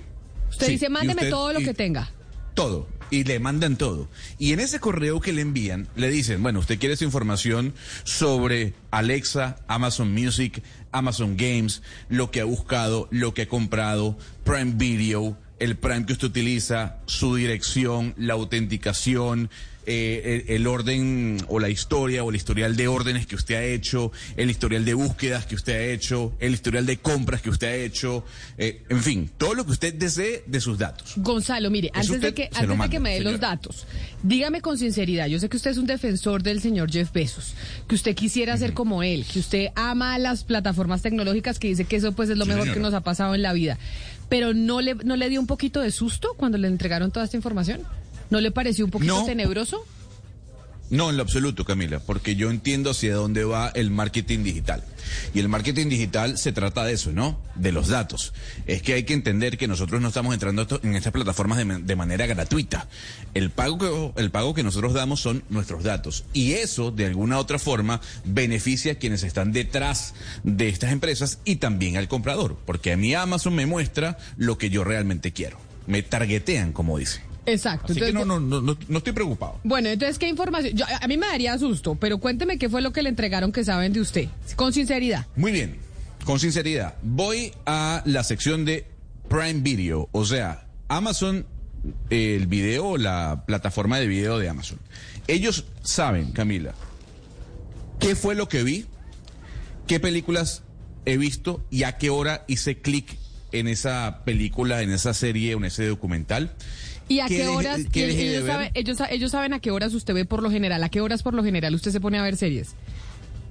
Usted 0.51 0.67
Sí, 0.67 0.73
dice, 0.73 0.89
mándeme 0.89 1.23
usted- 1.23 1.31
todo 1.31 1.53
lo 1.53 1.61
y- 1.61 1.65
que 1.65 1.75
tenga. 1.75 2.11
Todo. 2.55 2.89
Y 3.11 3.25
le 3.25 3.39
mandan 3.39 3.77
todo. 3.77 4.09
Y 4.39 4.53
en 4.53 4.61
ese 4.61 4.81
correo 4.81 5.21
que 5.21 5.33
le 5.33 5.43
envían, 5.43 5.89
le 5.95 6.11
dicen, 6.11 6.43
bueno, 6.43 6.61
usted 6.61 6.79
quiere 6.79 6.95
esa 6.95 7.05
información 7.05 7.75
sobre 8.03 8.75
Alexa, 8.91 9.57
Amazon 9.69 10.13
Music, 10.13 10.63
Amazon 10.91 11.37
Games, 11.37 11.83
lo 12.09 12.31
que 12.31 12.41
ha 12.41 12.45
buscado, 12.45 13.09
lo 13.11 13.35
que 13.35 13.43
ha 13.43 13.49
comprado, 13.49 14.17
Prime 14.45 14.73
Video, 14.77 15.37
el 15.59 15.77
Prime 15.77 16.07
que 16.07 16.15
usted 16.15 16.29
utiliza, 16.29 16.99
su 17.07 17.35
dirección, 17.37 18.15
la 18.17 18.35
autenticación, 18.35 19.51
eh, 19.87 20.45
el, 20.49 20.55
el 20.57 20.67
orden 20.67 21.39
o 21.49 21.59
la 21.61 21.69
historia 21.69 22.25
o 22.25 22.31
el 22.31 22.37
historial 22.37 22.77
de 22.77 22.89
órdenes 22.89 23.27
que 23.27 23.37
usted 23.37 23.55
ha 23.57 23.65
hecho, 23.65 24.13
el 24.37 24.51
historial 24.51 24.85
de 24.85 24.95
búsquedas 24.95 25.47
que 25.47 25.55
usted 25.55 25.75
ha 25.75 25.85
hecho, 25.93 26.33
el 26.41 26.55
historial 26.55 26.87
de 26.87 26.97
compras 26.99 27.43
que 27.43 27.51
usted 27.51 27.67
ha 27.69 27.75
hecho, 27.77 28.25
eh, 28.59 28.83
en 28.89 29.03
fin, 29.03 29.31
todo 29.39 29.55
lo 29.55 29.65
que 29.65 29.73
usted 29.73 29.95
desee 29.95 30.43
de 30.47 30.61
sus 30.61 30.79
datos. 30.79 31.13
Gonzalo, 31.17 31.71
mire, 31.71 31.91
Eso 31.95 32.15
antes 32.15 32.21
de 32.21 32.35
que, 32.35 32.51
antes 32.55 32.79
de 32.79 32.89
que 32.89 33.01
me 33.01 33.15
dé 33.15 33.21
los 33.21 33.41
datos, 33.41 33.87
dígame 34.23 34.61
con 34.61 34.79
sinceridad, 34.79 35.27
yo 35.27 35.39
sé 35.39 35.49
que 35.49 35.57
usted 35.57 35.71
es 35.71 35.79
un 35.79 35.87
defensor 35.87 36.43
del 36.43 36.61
señor 36.61 36.91
Jeff 36.91 37.13
Bezos, 37.13 37.55
que 37.89 37.95
usted 37.95 38.15
quisiera 38.15 38.57
ser 38.57 38.73
como 38.75 39.03
él, 39.03 39.25
que 39.31 39.39
usted 39.39 39.69
ama 39.75 40.19
las 40.19 40.45
plataformas 40.45 41.03
tecnológicas, 41.03 41.59
que 41.59 41.69
dice 41.69 41.85
que 41.85 41.97
eso 41.97 42.13
pues 42.13 42.31
es 42.31 42.37
lo 42.39 42.45
Sí, 42.45 42.49
mejor 42.51 42.65
señora. 42.65 42.75
que 42.75 42.83
nos 42.83 42.95
ha 42.95 43.01
pasado 43.03 43.35
en 43.35 43.43
la 43.43 43.53
vida, 43.53 43.79
pero 44.29 44.55
¿no 44.55 44.81
le, 44.81 44.95
no 44.95 45.17
le 45.17 45.29
dio 45.29 45.41
un 45.41 45.47
poquito 45.47 45.81
de 45.81 45.91
susto 45.91 46.35
cuando 46.37 46.59
le 46.59 46.69
entregaron 46.69 47.11
toda 47.11 47.25
esta 47.25 47.37
información? 47.37 47.83
¿No 48.31 48.41
le 48.41 48.51
pareció 48.51 48.85
un 48.85 48.91
poquito 48.91 49.21
No. 49.21 49.25
tenebroso? 49.27 49.85
No, 50.91 51.09
en 51.09 51.17
lo 51.17 51.23
absoluto, 51.23 51.65
Camila, 51.65 51.99
porque 51.99 52.37
yo 52.37 52.51
entiendo 52.51 52.91
hacia 52.91 53.15
dónde 53.15 53.45
va 53.45 53.69
el 53.75 53.91
marketing 53.91 54.45
digital. 54.45 54.85
Y 55.33 55.41
el 55.41 55.49
marketing 55.49 55.89
digital 55.89 56.37
se 56.37 56.53
trata 56.53 56.85
de 56.85 56.93
eso, 56.93 57.11
¿no? 57.11 57.41
De 57.55 57.73
los 57.73 57.89
datos. 57.89 58.35
Es 58.67 58.83
que 58.83 58.93
hay 58.93 59.05
que 59.05 59.15
entender 59.15 59.57
que 59.57 59.67
nosotros 59.67 60.03
no 60.03 60.09
estamos 60.09 60.35
entrando 60.35 60.67
en 60.83 60.95
estas 60.95 61.13
plataformas 61.13 61.57
de, 61.59 61.65
de 61.65 61.97
manera 61.97 62.27
gratuita. 62.27 62.87
El 63.33 63.51
pago, 63.51 63.79
que, 64.15 64.21
el 64.23 64.31
pago 64.31 64.53
que 64.53 64.63
nosotros 64.63 64.93
damos 64.93 65.21
son 65.21 65.43
nuestros 65.49 65.85
datos. 65.85 66.25
Y 66.35 66.53
eso, 66.53 66.91
de 66.91 67.07
alguna 67.07 67.39
u 67.39 67.41
otra 67.41 67.59
forma, 67.59 68.03
beneficia 68.25 68.93
a 68.93 68.97
quienes 68.97 69.23
están 69.23 69.53
detrás 69.53 70.13
de 70.43 70.69
estas 70.69 70.93
empresas 70.93 71.39
y 71.47 71.57
también 71.57 71.97
al 71.97 72.09
comprador. 72.09 72.59
Porque 72.67 72.93
a 72.93 72.97
mí 72.99 73.15
Amazon 73.15 73.55
me 73.55 73.65
muestra 73.67 74.19
lo 74.37 74.59
que 74.59 74.69
yo 74.69 74.85
realmente 74.85 75.33
quiero. 75.33 75.59
Me 75.87 76.03
targetean, 76.03 76.73
como 76.73 76.99
dice. 76.99 77.23
Exacto. 77.47 77.93
Así 77.93 78.01
que 78.01 78.09
entonces- 78.09 78.27
no, 78.27 78.41
no, 78.41 78.61
no, 78.61 78.61
no, 78.75 78.79
no 78.89 78.99
estoy 78.99 79.13
preocupado. 79.13 79.61
Bueno, 79.65 79.89
entonces, 79.89 80.19
¿qué 80.19 80.29
información? 80.29 80.75
Yo- 80.77 80.85
a 81.01 81.07
mí 81.07 81.17
me 81.17 81.27
daría 81.27 81.59
susto, 81.59 81.95
pero 81.95 82.19
cuénteme 82.19 82.59
qué 82.59 82.69
fue 82.69 82.81
lo 82.83 82.93
que 82.93 83.03
le 83.03 83.09
entregaron 83.11 83.53
que 83.53 83.65
saben 83.65 83.93
de 83.93 84.01
usted, 84.01 84.29
con 84.57 84.73
sinceridad. 84.73 85.27
Muy 85.37 85.53
bien, 85.53 85.77
con 86.25 86.41
sinceridad, 86.41 86.95
voy 87.03 87.53
a 87.67 88.03
la 88.07 88.25
sección 88.25 88.65
de 88.65 88.87
Prime 89.29 89.61
Video, 89.61 90.09
o 90.13 90.25
sea, 90.25 90.67
Amazon, 90.89 91.47
el 92.11 92.47
video, 92.47 92.97
la 92.97 93.45
plataforma 93.47 93.99
de 93.99 94.07
video 94.07 94.39
de 94.39 94.49
Amazon. 94.49 94.79
Ellos 95.27 95.65
saben, 95.83 96.33
Camila, 96.33 96.75
qué 98.01 98.15
fue 98.17 98.35
lo 98.35 98.49
que 98.49 98.63
vi, 98.63 98.87
qué 99.87 100.01
películas 100.01 100.63
he 101.05 101.17
visto 101.19 101.65
y 101.71 101.83
a 101.83 101.99
qué 101.99 102.11
hora 102.11 102.45
hice 102.49 102.81
clic 102.81 103.19
en 103.53 103.69
esa 103.69 104.23
película, 104.25 104.83
en 104.83 104.91
esa 104.91 105.15
serie, 105.15 105.53
en 105.53 105.65
ese 105.65 105.87
documental. 105.87 106.53
¿Y 107.09 107.21
a 107.21 107.27
¿Qué 107.27 107.37
qué, 107.37 107.49
horas? 107.49 107.81
qué 107.93 108.05
ellos, 108.11 108.45
ver? 108.45 108.53
saben, 108.53 108.71
ellos, 108.75 108.99
ellos 109.11 109.31
saben 109.31 109.53
a 109.53 109.61
qué 109.61 109.71
horas 109.71 109.93
usted 109.95 110.15
ve 110.15 110.25
por 110.25 110.43
lo 110.43 110.51
general. 110.51 110.83
¿A 110.83 110.89
qué 110.89 111.01
horas 111.01 111.23
por 111.23 111.35
lo 111.35 111.45
general 111.45 111.75
usted 111.75 111.91
se 111.93 112.01
pone 112.01 112.19
a 112.19 112.23
ver 112.23 112.37
series? 112.37 112.75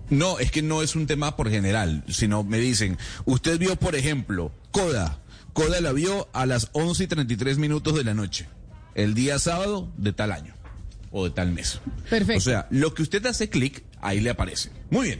No, 0.09 0.39
es 0.39 0.51
que 0.51 0.61
no 0.61 0.81
es 0.81 0.95
un 0.95 1.07
tema 1.07 1.35
por 1.35 1.49
general, 1.49 2.03
sino 2.07 2.43
me 2.43 2.57
dicen, 2.57 2.97
usted 3.25 3.57
vio, 3.59 3.75
por 3.75 3.95
ejemplo, 3.95 4.51
Coda. 4.71 5.19
Coda 5.53 5.81
la 5.81 5.91
vio 5.91 6.27
a 6.33 6.45
las 6.47 6.69
11 6.73 7.03
y 7.03 7.07
33 7.07 7.57
minutos 7.59 7.95
de 7.95 8.03
la 8.03 8.13
noche, 8.15 8.47
el 8.95 9.13
día 9.13 9.37
sábado 9.39 9.87
de 9.97 10.11
tal 10.11 10.31
año 10.31 10.53
o 11.11 11.25
de 11.25 11.29
tal 11.29 11.51
mes. 11.51 11.79
Perfecto. 12.09 12.39
O 12.39 12.41
sea, 12.41 12.67
lo 12.71 12.93
que 12.95 13.03
usted 13.03 13.23
hace 13.27 13.49
clic, 13.49 13.83
ahí 14.01 14.19
le 14.19 14.31
aparece. 14.31 14.71
Muy 14.89 15.07
bien. 15.07 15.19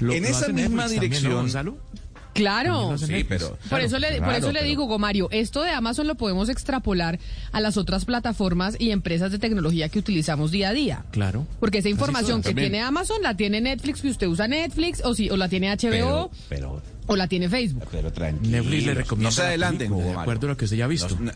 Lo- 0.00 0.12
en 0.14 0.22
lo 0.22 0.28
esa 0.30 0.48
misma 0.48 0.52
Netflix 0.52 0.76
también, 0.76 0.76
¿no, 0.76 0.90
dirección. 0.90 1.32
Gonzalo? 1.34 1.78
Claro. 2.36 2.96
Sí, 2.98 3.24
pero. 3.28 3.58
Por 3.68 3.80
eso 3.80 3.98
le, 3.98 4.20
por 4.20 4.34
eso 4.34 4.48
le 4.48 4.60
pero- 4.60 4.66
digo, 4.66 4.84
Gomario, 4.86 5.28
esto 5.32 5.62
de 5.62 5.70
Amazon 5.70 6.06
lo 6.06 6.14
podemos 6.16 6.48
extrapolar 6.48 7.18
a 7.52 7.60
las 7.60 7.76
otras 7.76 8.04
plataformas 8.04 8.76
y 8.78 8.90
empresas 8.90 9.32
de 9.32 9.38
tecnología 9.38 9.88
que 9.88 9.98
utilizamos 9.98 10.50
día 10.50 10.68
a 10.68 10.72
día. 10.72 11.04
Claro. 11.10 11.46
Porque 11.60 11.78
esa 11.78 11.88
información 11.88 12.42
que 12.42 12.50
También. 12.50 12.70
tiene 12.72 12.84
Amazon 12.84 13.22
la 13.22 13.36
tiene 13.36 13.60
Netflix, 13.60 14.00
que 14.02 14.08
usted 14.08 14.26
usa 14.26 14.46
Netflix, 14.48 15.00
o 15.04 15.14
si, 15.14 15.30
o 15.30 15.36
la 15.36 15.48
tiene 15.48 15.70
HBO, 15.70 15.80
Pero, 15.90 16.30
pero, 16.48 16.82
o 17.06 17.16
la 17.16 17.26
tiene 17.28 17.48
Facebook. 17.48 17.88
pero 17.90 18.12
tranquilo. 18.12 18.58
Netflix 18.58 18.86
le 18.86 18.94
recomienda 18.94 19.28
No 19.28 19.32
se 19.32 19.40
la 19.42 19.48
adelanten, 19.48 19.92
Hugo 19.92 20.00
de 20.00 20.06
Mario. 20.08 20.20
acuerdo 20.20 20.46
a 20.46 20.50
lo 20.50 20.56
que 20.56 20.64
usted 20.66 20.76
ya 20.76 20.84
ha 20.84 20.88
visto. 20.88 21.16
No. 21.20 21.32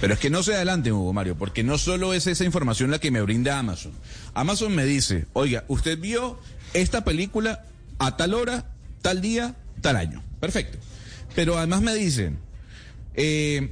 Pero 0.00 0.14
es 0.14 0.20
que 0.20 0.30
no 0.30 0.42
se 0.42 0.54
adelanten, 0.54 0.92
Hugo 0.92 1.12
Mario, 1.12 1.36
porque 1.36 1.64
no 1.64 1.78
solo 1.78 2.14
es 2.14 2.26
esa 2.28 2.44
información 2.44 2.90
la 2.90 3.00
que 3.00 3.10
me 3.10 3.20
brinda 3.22 3.58
Amazon. 3.58 3.92
Amazon 4.32 4.74
me 4.74 4.84
dice, 4.84 5.26
oiga, 5.32 5.64
usted 5.68 5.98
vio 5.98 6.38
esta 6.74 7.04
película 7.04 7.64
a 7.98 8.16
tal 8.16 8.34
hora, 8.34 8.66
tal 9.02 9.20
día, 9.20 9.56
tal 9.84 9.96
año. 9.96 10.22
Perfecto. 10.40 10.78
Pero 11.34 11.58
además 11.58 11.82
me 11.82 11.94
dicen, 11.94 12.38
eh, 13.14 13.70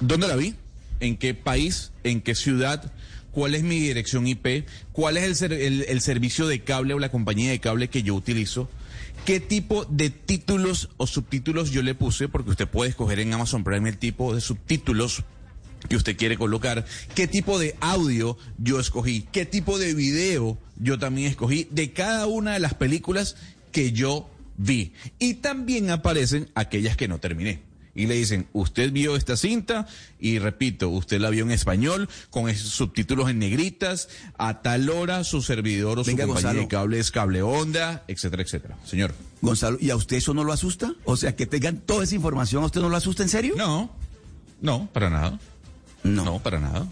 ¿dónde 0.00 0.26
la 0.28 0.36
vi? 0.36 0.54
¿En 1.00 1.16
qué 1.16 1.32
país? 1.34 1.92
¿En 2.02 2.20
qué 2.20 2.34
ciudad? 2.34 2.92
¿Cuál 3.30 3.54
es 3.54 3.62
mi 3.62 3.78
dirección 3.78 4.26
IP? 4.26 4.66
¿Cuál 4.92 5.16
es 5.16 5.42
el, 5.42 5.52
el- 5.52 5.82
el 5.88 6.00
servicio 6.00 6.46
de 6.46 6.60
cable 6.62 6.94
o 6.94 6.98
la 6.98 7.10
compañía 7.10 7.50
de 7.50 7.60
cable 7.60 7.88
que 7.88 8.02
yo 8.02 8.14
utilizo? 8.14 8.68
¿Qué 9.24 9.38
tipo 9.40 9.84
de 9.86 10.10
títulos 10.10 10.90
o 10.96 11.06
subtítulos 11.06 11.70
yo 11.70 11.82
le 11.82 11.94
puse? 11.94 12.28
Porque 12.28 12.50
usted 12.50 12.68
puede 12.68 12.90
escoger 12.90 13.20
en 13.20 13.32
Amazon 13.32 13.64
Prime 13.64 13.88
el 13.88 13.96
tipo 13.98 14.34
de 14.34 14.40
subtítulos 14.40 15.22
que 15.88 15.96
usted 15.96 16.16
quiere 16.16 16.38
colocar, 16.38 16.86
qué 17.14 17.26
tipo 17.28 17.58
de 17.58 17.76
audio 17.80 18.38
yo 18.58 18.80
escogí, 18.80 19.26
qué 19.32 19.44
tipo 19.44 19.78
de 19.78 19.92
video 19.94 20.56
yo 20.78 20.98
también 20.98 21.28
escogí 21.28 21.68
de 21.70 21.92
cada 21.92 22.26
una 22.26 22.54
de 22.54 22.58
las 22.60 22.72
películas 22.72 23.36
que 23.70 23.92
yo 23.92 24.26
vi. 24.56 24.92
Y 25.18 25.34
también 25.34 25.90
aparecen 25.90 26.50
aquellas 26.54 26.96
que 26.96 27.08
no 27.08 27.18
terminé. 27.18 27.62
Y 27.96 28.06
le 28.06 28.16
dicen, 28.16 28.48
usted 28.52 28.90
vio 28.90 29.14
esta 29.14 29.36
cinta 29.36 29.86
y 30.18 30.40
repito, 30.40 30.88
usted 30.88 31.20
la 31.20 31.30
vio 31.30 31.44
en 31.44 31.52
español 31.52 32.08
con 32.28 32.48
esos 32.48 32.70
subtítulos 32.70 33.30
en 33.30 33.38
negritas, 33.38 34.08
a 34.36 34.62
tal 34.62 34.90
hora 34.90 35.22
su 35.22 35.42
servidor 35.42 36.00
o 36.00 36.04
su 36.04 36.10
Venga, 36.10 36.24
compañía 36.26 36.48
Gonzalo. 36.48 36.60
de 36.62 36.68
cable 36.68 36.98
es 36.98 37.12
cable 37.12 37.42
onda, 37.42 38.02
etcétera, 38.08 38.42
etcétera. 38.42 38.76
Señor. 38.84 39.14
Gonzalo, 39.42 39.78
¿y 39.80 39.90
a 39.90 39.96
usted 39.96 40.16
eso 40.16 40.34
no 40.34 40.42
lo 40.42 40.52
asusta? 40.52 40.92
O 41.04 41.16
sea, 41.16 41.36
que 41.36 41.46
tengan 41.46 41.78
toda 41.78 42.02
esa 42.02 42.16
información, 42.16 42.64
¿a 42.64 42.66
usted 42.66 42.80
no 42.80 42.88
lo 42.88 42.96
asusta 42.96 43.22
en 43.22 43.28
serio? 43.28 43.54
No, 43.56 43.94
no, 44.60 44.88
para 44.92 45.08
nada. 45.08 45.38
No, 46.02 46.40
para 46.40 46.58
nada. 46.58 46.88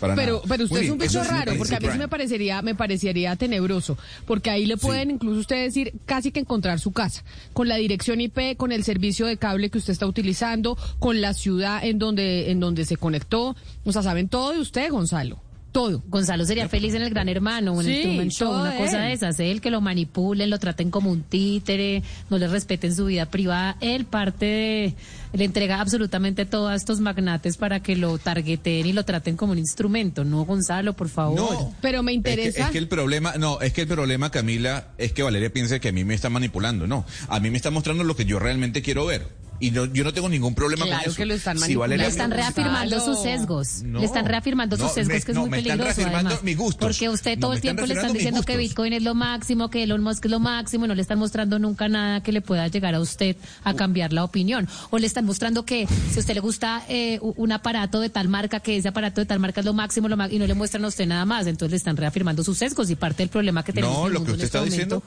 Para 0.00 0.14
Pero, 0.14 0.34
nada. 0.34 0.44
pero 0.48 0.64
usted 0.64 0.76
Muy 0.76 0.84
es 0.86 0.92
un 0.92 0.98
bien, 0.98 1.08
bicho 1.08 1.24
raro, 1.24 1.52
porque 1.58 1.74
a 1.76 1.80
mí 1.80 1.88
sí 1.90 1.98
me 1.98 2.08
parecería, 2.08 2.62
me 2.62 2.74
parecería 2.74 3.34
tenebroso, 3.36 3.98
porque 4.26 4.50
ahí 4.50 4.64
le 4.66 4.76
pueden 4.76 5.10
incluso 5.10 5.40
usted 5.40 5.64
decir 5.64 5.92
casi 6.06 6.30
que 6.30 6.40
encontrar 6.40 6.78
su 6.78 6.92
casa, 6.92 7.24
con 7.52 7.68
la 7.68 7.76
dirección 7.76 8.20
IP, 8.20 8.56
con 8.56 8.70
el 8.72 8.84
servicio 8.84 9.26
de 9.26 9.36
cable 9.36 9.70
que 9.70 9.78
usted 9.78 9.92
está 9.92 10.06
utilizando, 10.06 10.78
con 10.98 11.20
la 11.20 11.34
ciudad 11.34 11.84
en 11.84 11.98
donde, 11.98 12.50
en 12.50 12.60
donde 12.60 12.84
se 12.84 12.96
conectó, 12.96 13.56
o 13.84 13.92
sea, 13.92 14.02
saben 14.02 14.28
todo 14.28 14.52
de 14.52 14.60
usted, 14.60 14.90
Gonzalo, 14.90 15.40
todo. 15.72 16.02
Gonzalo 16.08 16.44
sería 16.44 16.68
feliz 16.68 16.94
en 16.94 17.02
el 17.02 17.10
Gran 17.10 17.28
Hermano 17.28 17.72
o 17.72 17.80
en 17.80 17.86
Sí, 17.86 17.92
el 17.96 18.02
Truman 18.02 18.28
Show, 18.30 18.48
todo 18.52 18.60
una 18.62 18.76
cosa 18.76 19.02
él. 19.02 19.08
de 19.08 19.12
esas. 19.12 19.40
Él 19.40 19.60
que 19.60 19.70
lo 19.70 19.80
manipulen, 19.80 20.50
lo 20.50 20.58
traten 20.58 20.90
como 20.90 21.10
un 21.10 21.22
títere, 21.22 22.02
no 22.30 22.38
le 22.38 22.48
respeten 22.48 22.94
su 22.94 23.06
vida 23.06 23.26
privada. 23.26 23.76
Él 23.80 24.04
parte 24.04 24.46
de, 24.46 24.94
le 25.32 25.44
entrega 25.44 25.80
absolutamente 25.80 26.46
todo 26.46 26.68
a 26.68 26.74
estos 26.74 27.00
magnates 27.00 27.56
para 27.56 27.80
que 27.80 27.96
lo 27.96 28.16
targeten 28.18 28.86
y 28.86 28.92
lo 28.92 29.04
traten 29.04 29.36
como 29.36 29.52
un 29.52 29.58
instrumento. 29.58 30.24
No, 30.24 30.44
Gonzalo, 30.44 30.94
por 30.94 31.08
favor. 31.08 31.36
No. 31.38 31.74
Pero 31.80 32.02
me 32.02 32.12
Es 32.12 32.22
que, 32.22 32.30
interesa. 32.30 32.64
es 32.66 32.70
que 32.70 32.78
el 32.78 32.88
problema, 32.88 33.34
no, 33.38 33.60
es 33.60 33.72
que 33.72 33.82
el 33.82 33.88
problema, 33.88 34.30
Camila, 34.30 34.88
es 34.98 35.12
que 35.12 35.22
Valeria 35.22 35.52
piensa 35.52 35.78
que 35.78 35.88
a 35.88 35.92
mí 35.92 36.04
me 36.04 36.14
está 36.14 36.30
manipulando. 36.30 36.86
No, 36.86 37.04
a 37.28 37.40
mí 37.40 37.50
me 37.50 37.56
está 37.56 37.70
mostrando 37.70 38.04
lo 38.04 38.16
que 38.16 38.24
yo 38.24 38.38
realmente 38.38 38.82
quiero 38.82 39.06
ver. 39.06 39.26
Y 39.60 39.72
no, 39.72 39.86
yo 39.86 40.04
no 40.04 40.12
tengo 40.12 40.28
ningún 40.28 40.54
problema 40.54 40.84
Claro 40.86 41.02
con 41.02 41.10
eso. 41.10 41.16
que 41.16 41.26
lo 41.26 41.34
están 41.34 41.58
Si. 41.58 41.74
Valeria 41.74 42.04
Le 42.04 42.10
están 42.10 42.30
reafirmando 42.30 43.00
sus 43.04 43.20
sesgos. 43.22 43.82
No. 43.82 43.98
Le 43.98 44.04
están 44.06 44.24
reafirmando 44.26 44.76
No, 44.76 44.84
sus 44.84 44.94
sesgos, 44.94 45.14
me- 45.18 45.22
que 45.22 45.32
es 45.32 45.34
no, 45.34 45.40
muy 45.42 45.50
me 45.50 45.58
están 45.58 45.78
peligroso. 45.78 45.96
reafirmando 45.96 46.28
además. 46.28 46.44
mis 46.44 46.56
gustos. 46.56 46.80
Porque 46.86 47.08
usted 47.08 47.38
todo 47.40 47.52
el 47.52 47.56
están 47.58 47.62
tiempo 47.62 47.86
le 47.86 47.94
están 47.94 48.12
reafirmando 48.12 48.18
diciendo 48.18 48.42
que. 48.42 48.56
Bitcoin 48.56 48.92
es 48.92 49.02
lo 49.02 49.14
máximo, 49.16 49.68
que 49.68 49.82
Elon 49.82 50.02
Musk 50.02 50.24
es 50.26 50.30
lo 50.30 50.38
máximo, 50.38 50.84
y 50.84 50.88
no 50.88 50.94
le 50.94 51.02
están 51.02 51.18
mostrando 51.18 51.58
nunca 51.58 51.88
nada 51.88 52.22
que 52.22 52.30
le 52.30 52.40
pueda 52.40 52.68
llegar 52.68 52.94
a 52.94 53.00
usted 53.00 53.36
a 53.64 53.74
cambiar 53.74 54.12
la 54.12 54.22
opinión. 54.22 54.68
O 54.90 54.98
le 54.98 55.06
están 55.08 55.24
mostrando 55.24 55.64
que 55.64 55.88
si 56.10 56.16
a 56.18 56.20
usted 56.20 56.34
le 56.34 56.40
gusta 56.40 56.84
eh, 56.88 57.18
un 57.20 57.50
aparato 57.50 57.98
de 58.00 58.10
tal 58.10 58.28
marca, 58.28 58.60
que 58.60 58.76
ese 58.76 58.86
aparato 58.88 59.20
de 59.20 59.26
tal 59.26 59.40
marca 59.40 59.60
es 59.60 59.66
lo 59.66 59.74
máximo, 59.74 60.08
lo 60.08 60.16
y 60.30 60.38
no 60.38 60.46
le 60.46 60.54
muestran 60.54 60.84
a 60.84 60.88
usted 60.88 61.06
nada 61.06 61.24
más. 61.24 61.48
Entonces 61.48 61.72
le 61.72 61.76
están 61.78 61.96
reafirmando 61.96 62.44
sus 62.44 62.58
sesgos 62.58 62.90
y 62.90 62.94
parte 62.94 63.22
del 63.24 63.28
problema 63.28 63.64
que 63.64 63.72
tenemos 63.72 63.96
No, 63.96 64.02
en 64.06 64.06
el 64.08 64.22
lo 64.24 64.30
este 64.34 64.44
está 64.44 64.58
momento 64.58 64.74
diciendo- 64.76 65.02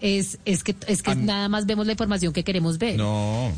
es, 0.00 0.38
es 0.44 0.62
que, 0.62 0.76
es 0.86 1.02
que 1.02 1.14
nada 1.14 1.48
más 1.48 1.64
vemos 1.64 1.86
la 1.86 1.92
información 1.92 2.34
que 2.34 2.44
queremos 2.44 2.76
ver. 2.76 2.96
No. 2.98 3.50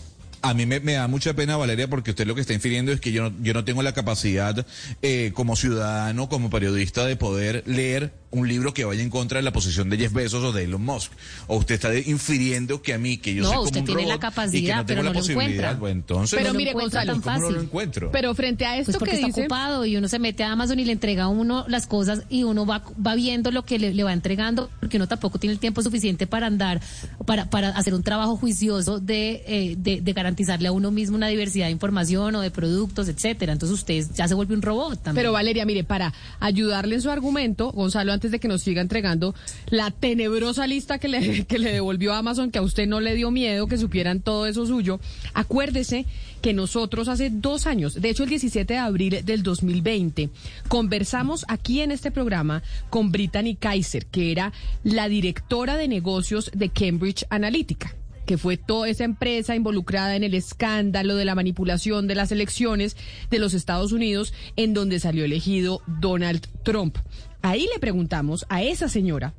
A 0.42 0.54
mí 0.54 0.66
me, 0.66 0.80
me 0.80 0.92
da 0.92 1.08
mucha 1.08 1.34
pena, 1.34 1.56
Valeria, 1.56 1.88
porque 1.88 2.10
usted 2.10 2.26
lo 2.26 2.34
que 2.34 2.40
está 2.40 2.54
infiriendo 2.54 2.92
es 2.92 3.00
que 3.00 3.12
yo 3.12 3.30
no, 3.30 3.36
yo 3.42 3.54
no 3.54 3.64
tengo 3.64 3.82
la 3.82 3.92
capacidad 3.92 4.66
eh, 5.02 5.32
como 5.34 5.56
ciudadano, 5.56 6.28
como 6.28 6.50
periodista, 6.50 7.06
de 7.06 7.16
poder 7.16 7.62
leer 7.66 8.12
un 8.30 8.46
libro 8.46 8.74
que 8.74 8.84
vaya 8.84 9.02
en 9.02 9.10
contra 9.10 9.38
de 9.38 9.42
la 9.42 9.52
posición 9.52 9.88
de 9.88 9.96
Jeff 9.96 10.12
Bezos 10.12 10.44
o 10.44 10.52
de 10.52 10.64
Elon 10.64 10.82
Musk. 10.82 11.12
O 11.46 11.56
usted 11.56 11.76
está 11.76 11.96
infiriendo 11.96 12.82
que 12.82 12.92
a 12.92 12.98
mí, 12.98 13.16
que 13.16 13.34
yo 13.34 13.42
No, 13.42 13.48
soy 13.48 13.56
como 13.56 13.66
usted 13.66 13.80
un 13.80 13.86
tiene 13.86 14.02
la 14.06 14.16
robot 14.16 14.16
y 14.16 14.20
que 14.20 14.26
capacidad, 14.28 14.76
no 14.76 14.86
tengo 14.86 14.86
pero 14.86 15.02
la 15.02 15.08
no 15.08 15.12
lo 15.14 15.18
posibilidad. 15.20 15.78
Bueno, 15.78 15.96
entonces, 16.00 16.36
Pero 16.36 16.48
no 16.48 16.52
lo 16.52 16.58
mire, 16.58 16.72
Gonzalo, 16.72 17.12
tan 17.12 17.20
¿cómo 17.22 17.38
no 17.38 17.50
lo 17.50 17.60
encuentro? 17.62 18.10
Pero 18.12 18.34
frente 18.34 18.66
a 18.66 18.76
esto 18.76 18.92
Pues 18.92 18.98
porque 18.98 19.10
que 19.12 19.16
está 19.16 19.26
dice, 19.28 19.40
ocupado 19.42 19.86
y 19.86 19.96
uno 19.96 20.08
se 20.08 20.18
mete 20.18 20.44
a 20.44 20.52
Amazon 20.52 20.78
y 20.78 20.84
le 20.84 20.92
entrega 20.92 21.24
a 21.24 21.28
uno 21.28 21.64
las 21.68 21.86
cosas 21.86 22.22
y 22.28 22.42
uno 22.42 22.66
va, 22.66 22.82
va 23.04 23.14
viendo 23.14 23.50
lo 23.50 23.64
que 23.64 23.78
le, 23.78 23.94
le 23.94 24.04
va 24.04 24.12
entregando 24.12 24.68
porque 24.80 24.96
uno 24.98 25.08
tampoco 25.08 25.38
tiene 25.38 25.54
el 25.54 25.58
tiempo 25.58 25.82
suficiente 25.82 26.26
para 26.26 26.46
andar, 26.46 26.80
para, 27.26 27.48
para 27.48 27.70
hacer 27.70 27.94
un 27.94 28.02
trabajo 28.02 28.36
juicioso 28.36 29.00
de, 29.00 29.42
eh, 29.46 29.74
de, 29.78 30.00
de 30.00 30.12
garantizarle 30.12 30.68
a 30.68 30.72
uno 30.72 30.90
mismo 30.90 31.16
una 31.16 31.28
diversidad 31.28 31.66
de 31.66 31.72
información 31.72 32.34
o 32.34 32.40
de 32.40 32.50
productos, 32.50 33.08
etcétera. 33.08 33.52
Entonces 33.52 33.78
usted 33.78 34.04
ya 34.14 34.28
se 34.28 34.34
vuelve 34.34 34.54
un 34.54 34.62
robot 34.62 35.02
también. 35.02 35.22
Pero 35.22 35.32
Valeria, 35.32 35.64
mire, 35.64 35.84
para 35.84 36.12
ayudarle 36.40 36.96
en 36.96 37.02
su 37.02 37.10
argumento, 37.10 37.72
Gonzalo, 37.72 38.17
antes 38.18 38.32
de 38.32 38.40
que 38.40 38.48
nos 38.48 38.62
siga 38.62 38.82
entregando 38.82 39.32
la 39.70 39.92
tenebrosa 39.92 40.66
lista 40.66 40.98
que 40.98 41.06
le, 41.06 41.72
devolvió 41.72 42.14
Amazon, 42.14 42.50
que 42.50 42.58
a 42.58 42.62
usted 42.62 42.88
no 42.88 42.98
le 42.98 43.14
dio 43.14 43.30
miedo 43.30 43.68
que 43.68 43.78
supieran 43.78 44.20
todo 44.20 44.46
eso 44.46 44.66
suyo, 44.66 44.98
acuérdese 45.34 46.04
que 46.42 46.52
nosotros 46.52 47.06
hace 47.06 47.30
dos 47.30 47.68
años, 47.68 47.94
de 47.94 48.10
hecho 48.10 48.24
el 48.24 48.28
17 48.28 48.74
de 48.74 48.78
abril 48.78 49.20
del 49.24 49.44
2020, 49.44 50.30
conversamos 50.66 51.44
aquí 51.46 51.80
en 51.80 51.92
este 51.92 52.10
programa 52.10 52.64
con 52.90 53.12
Brittany 53.12 53.54
Kaiser, 53.54 54.06
que 54.06 54.32
era 54.32 54.52
la 54.82 55.08
directora 55.08 55.76
de 55.76 55.86
negocios 55.86 56.50
de 56.52 56.70
Cambridge 56.70 57.24
Analytica. 57.30 57.94
que 58.26 58.36
fue 58.36 58.58
toda 58.58 58.90
esa 58.90 59.04
empresa 59.04 59.56
involucrada 59.56 60.14
en 60.14 60.22
el 60.22 60.34
escándalo 60.34 61.16
de 61.16 61.24
la 61.24 61.34
manipulación 61.34 62.06
de 62.06 62.14
las 62.14 62.30
elecciones 62.30 62.94
de 63.30 63.38
los 63.38 63.54
Estados 63.54 63.92
Unidos, 63.92 64.34
en 64.56 64.74
donde 64.74 65.00
salió 65.00 65.24
elegido 65.24 65.80
Donald 65.86 66.46
Trump. 66.62 66.98
Ahí 67.42 67.68
le 67.72 67.78
preguntamos 67.78 68.46
a 68.48 68.62
esa 68.62 68.88
señora 68.88 69.34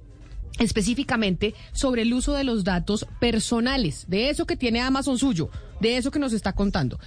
específicamente 0.59 1.55
sobre 1.71 2.03
el 2.03 2.13
uso 2.13 2.33
de 2.33 2.43
los 2.43 2.63
datos 2.63 3.07
personales, 3.19 4.05
de 4.07 4.29
eso 4.29 4.45
que 4.45 4.57
tiene 4.57 4.81
Amazon 4.81 5.17
suyo, 5.17 5.49
de 5.79 5.97
eso 5.97 6.11
que 6.11 6.19
nos 6.19 6.33
está 6.33 6.53
contando. 6.53 6.99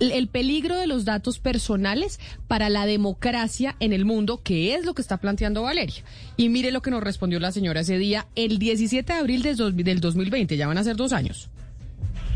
El 0.00 0.28
peligro 0.28 0.76
de 0.76 0.86
los 0.86 1.04
datos 1.04 1.40
personales 1.40 2.20
para 2.46 2.68
la 2.68 2.86
democracia 2.86 3.74
en 3.80 3.92
el 3.92 4.04
mundo, 4.04 4.42
que 4.42 4.74
es 4.74 4.84
lo 4.84 4.94
que 4.94 5.02
está 5.02 5.16
planteando 5.16 5.62
Valeria. 5.62 6.04
Y 6.36 6.48
mire 6.50 6.70
lo 6.70 6.82
que 6.82 6.90
nos 6.90 7.02
respondió 7.02 7.40
la 7.40 7.50
señora 7.50 7.80
ese 7.80 7.98
día, 7.98 8.28
el 8.36 8.58
17 8.58 9.12
de 9.12 9.18
abril 9.18 9.42
del 9.42 9.56
2020, 10.00 10.56
ya 10.56 10.68
van 10.68 10.78
a 10.78 10.84
ser 10.84 10.94
dos 10.94 11.12
años. 11.12 11.50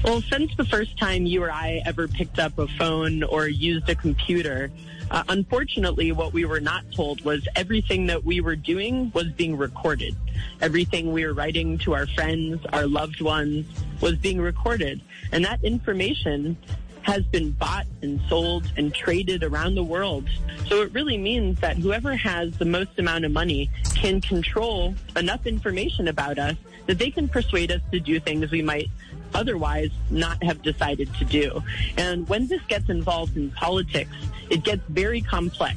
Well, 0.05 0.21
since 0.23 0.53
the 0.57 0.65
first 0.65 0.99
time 0.99 1.27
you 1.27 1.45
or 1.45 1.51
I 1.53 1.81
ever 1.87 2.09
picked 2.09 2.41
up 2.41 2.59
a 2.59 2.67
phone 2.67 3.23
or 3.23 3.47
used 3.47 3.89
a 3.89 3.95
computer, 3.95 4.73
uh, 5.13 5.23
unfortunately, 5.29 6.11
what 6.11 6.33
we 6.33 6.45
were 6.45 6.59
not 6.59 6.83
told 6.91 7.25
was 7.25 7.47
everything 7.55 8.07
that 8.07 8.25
we 8.25 8.41
were 8.41 8.57
doing 8.57 9.13
was 9.15 9.29
being 9.29 9.57
recorded. 9.57 10.17
Everything 10.61 11.13
we 11.13 11.25
were 11.25 11.35
writing 11.35 11.79
to 11.79 11.95
our 11.95 12.09
friends, 12.09 12.61
our 12.73 12.89
loved 12.89 13.21
ones, 13.21 13.65
was 14.01 14.17
being 14.17 14.41
recorded. 14.41 15.01
And 15.31 15.45
that 15.45 15.63
information 15.63 16.57
has 17.03 17.23
been 17.27 17.53
bought 17.53 17.87
and 18.03 18.21
sold 18.29 18.73
and 18.77 18.93
traded 18.93 19.45
around 19.45 19.77
the 19.77 19.85
world. 19.85 20.29
So 20.67 20.83
it 20.83 20.93
really 20.93 21.19
means 21.19 21.61
that 21.61 21.77
whoever 21.77 22.17
has 22.17 22.57
the 22.59 22.65
most 22.65 22.99
amount 22.99 23.25
of 23.25 23.31
money 23.31 23.71
can 23.95 24.21
control 24.21 24.97
enough 25.15 25.47
information 25.47 26.09
about 26.09 26.41
us 26.41 26.57
that 26.87 26.99
they 26.99 27.11
can 27.11 27.29
persuade 27.29 27.71
us 27.71 27.81
to 27.93 28.01
do 28.01 28.19
things 28.19 28.51
we 28.51 28.63
might 28.63 28.89
otherwise 29.35 29.91
not 30.11 30.43
have 30.43 30.63
decided 30.63 31.13
to 31.15 31.25
do. 31.25 31.63
And 31.97 32.29
when 32.29 32.47
this 32.47 32.63
gets 32.69 32.89
involved 32.89 33.37
in 33.37 33.51
politics, 33.51 34.15
it 34.51 34.65
gets 34.65 34.83
very 34.89 35.21
complex 35.21 35.77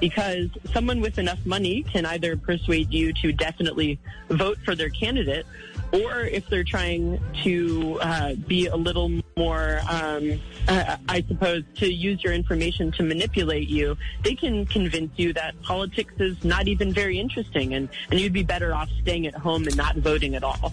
because 0.00 0.48
someone 0.72 1.00
with 1.00 1.18
enough 1.18 1.38
money 1.46 1.82
can 1.82 2.04
either 2.04 2.36
persuade 2.36 2.92
you 2.92 3.12
to 3.14 3.32
definitely 3.32 3.98
vote 4.28 4.58
for 4.64 4.74
their 4.74 4.90
candidate 4.90 5.46
or 5.92 6.22
if 6.22 6.48
they're 6.48 6.64
trying 6.64 7.20
to 7.42 7.98
uh, 8.00 8.34
be 8.34 8.66
a 8.66 8.76
little 8.76 9.10
more, 9.36 9.80
um, 9.88 10.40
uh, 10.68 10.96
I 11.08 11.24
suppose, 11.28 11.62
to 11.76 11.90
use 11.90 12.22
your 12.22 12.32
information 12.32 12.90
to 12.92 13.02
manipulate 13.02 13.68
you, 13.68 13.96
they 14.22 14.34
can 14.34 14.66
convince 14.66 15.12
you 15.16 15.32
that 15.34 15.60
politics 15.62 16.14
is 16.18 16.42
not 16.44 16.68
even 16.68 16.92
very 16.92 17.18
interesting 17.18 17.74
and, 17.74 17.88
and 18.10 18.20
you'd 18.20 18.32
be 18.32 18.42
better 18.42 18.74
off 18.74 18.90
staying 19.02 19.26
at 19.26 19.34
home 19.34 19.64
and 19.66 19.76
not 19.76 19.96
voting 19.96 20.34
at 20.34 20.42
all. 20.42 20.72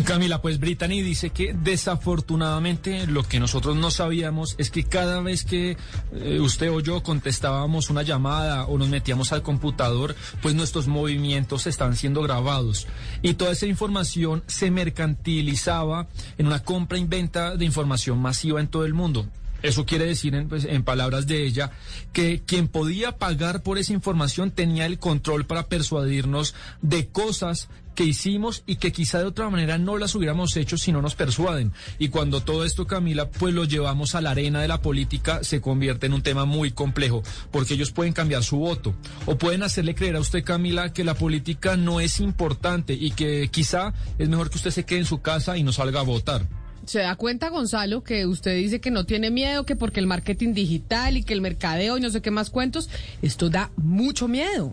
Camila, 0.00 0.40
pues 0.40 0.58
Brittany 0.58 1.02
dice 1.02 1.30
que 1.30 1.52
desafortunadamente 1.52 3.06
lo 3.06 3.24
que 3.24 3.38
nosotros 3.38 3.76
no 3.76 3.90
sabíamos 3.90 4.54
es 4.56 4.70
que 4.70 4.84
cada 4.84 5.20
vez 5.20 5.44
que 5.44 5.76
eh, 6.14 6.40
usted 6.40 6.70
o 6.72 6.80
yo 6.80 7.02
contestábamos 7.02 7.90
una 7.90 8.02
llamada 8.02 8.64
o 8.66 8.78
nos 8.78 8.88
metíamos 8.88 9.32
al 9.32 9.42
computador, 9.42 10.16
pues 10.40 10.54
nuestros 10.54 10.88
movimientos 10.88 11.66
estaban 11.66 11.94
siendo 11.94 12.22
grabados 12.22 12.86
y 13.20 13.34
toda 13.34 13.52
esa 13.52 13.66
información 13.66 14.42
se 14.46 14.70
mercantilizaba 14.70 16.08
en 16.38 16.46
una 16.46 16.64
compra 16.64 16.96
y 16.98 17.04
venta 17.04 17.56
de 17.56 17.66
información 17.66 18.18
masiva 18.18 18.60
en 18.60 18.68
todo 18.68 18.86
el 18.86 18.94
mundo. 18.94 19.28
Eso 19.62 19.86
quiere 19.86 20.06
decir, 20.06 20.34
en, 20.34 20.48
pues, 20.48 20.64
en, 20.64 20.82
palabras 20.82 21.26
de 21.26 21.44
ella, 21.44 21.70
que 22.12 22.42
quien 22.44 22.66
podía 22.66 23.18
pagar 23.18 23.62
por 23.62 23.78
esa 23.78 23.92
información 23.92 24.50
tenía 24.50 24.86
el 24.86 24.98
control 24.98 25.46
para 25.46 25.68
persuadirnos 25.68 26.54
de 26.80 27.06
cosas 27.08 27.68
que 27.94 28.04
hicimos 28.04 28.62
y 28.66 28.76
que 28.76 28.92
quizá 28.92 29.18
de 29.18 29.24
otra 29.24 29.50
manera 29.50 29.78
no 29.78 29.98
las 29.98 30.14
hubiéramos 30.14 30.56
hecho 30.56 30.76
si 30.76 30.92
no 30.92 31.02
nos 31.02 31.14
persuaden. 31.14 31.72
Y 31.98 32.08
cuando 32.08 32.40
todo 32.40 32.64
esto, 32.64 32.86
Camila, 32.86 33.30
pues 33.30 33.54
lo 33.54 33.64
llevamos 33.64 34.14
a 34.14 34.20
la 34.20 34.30
arena 34.30 34.60
de 34.60 34.68
la 34.68 34.80
política, 34.80 35.42
se 35.42 35.60
convierte 35.60 36.06
en 36.06 36.14
un 36.14 36.22
tema 36.22 36.44
muy 36.44 36.70
complejo, 36.70 37.22
porque 37.50 37.74
ellos 37.74 37.92
pueden 37.92 38.12
cambiar 38.12 38.42
su 38.44 38.58
voto 38.58 38.94
o 39.26 39.36
pueden 39.36 39.62
hacerle 39.62 39.94
creer 39.94 40.16
a 40.16 40.20
usted, 40.20 40.44
Camila, 40.44 40.92
que 40.92 41.04
la 41.04 41.14
política 41.14 41.76
no 41.76 42.00
es 42.00 42.20
importante 42.20 42.94
y 42.94 43.10
que 43.12 43.48
quizá 43.50 43.92
es 44.18 44.28
mejor 44.28 44.50
que 44.50 44.56
usted 44.56 44.70
se 44.70 44.84
quede 44.84 45.00
en 45.00 45.04
su 45.06 45.20
casa 45.20 45.56
y 45.56 45.62
no 45.62 45.72
salga 45.72 46.00
a 46.00 46.04
votar. 46.04 46.46
¿Se 46.84 46.98
da 46.98 47.14
cuenta, 47.14 47.48
Gonzalo, 47.48 48.02
que 48.02 48.26
usted 48.26 48.56
dice 48.56 48.80
que 48.80 48.90
no 48.90 49.04
tiene 49.04 49.30
miedo, 49.30 49.64
que 49.64 49.76
porque 49.76 50.00
el 50.00 50.08
marketing 50.08 50.52
digital 50.52 51.16
y 51.16 51.22
que 51.22 51.32
el 51.32 51.40
mercadeo 51.40 51.96
y 51.96 52.00
no 52.00 52.10
sé 52.10 52.22
qué 52.22 52.32
más 52.32 52.50
cuentos, 52.50 52.90
esto 53.22 53.50
da 53.50 53.70
mucho 53.76 54.26
miedo? 54.26 54.72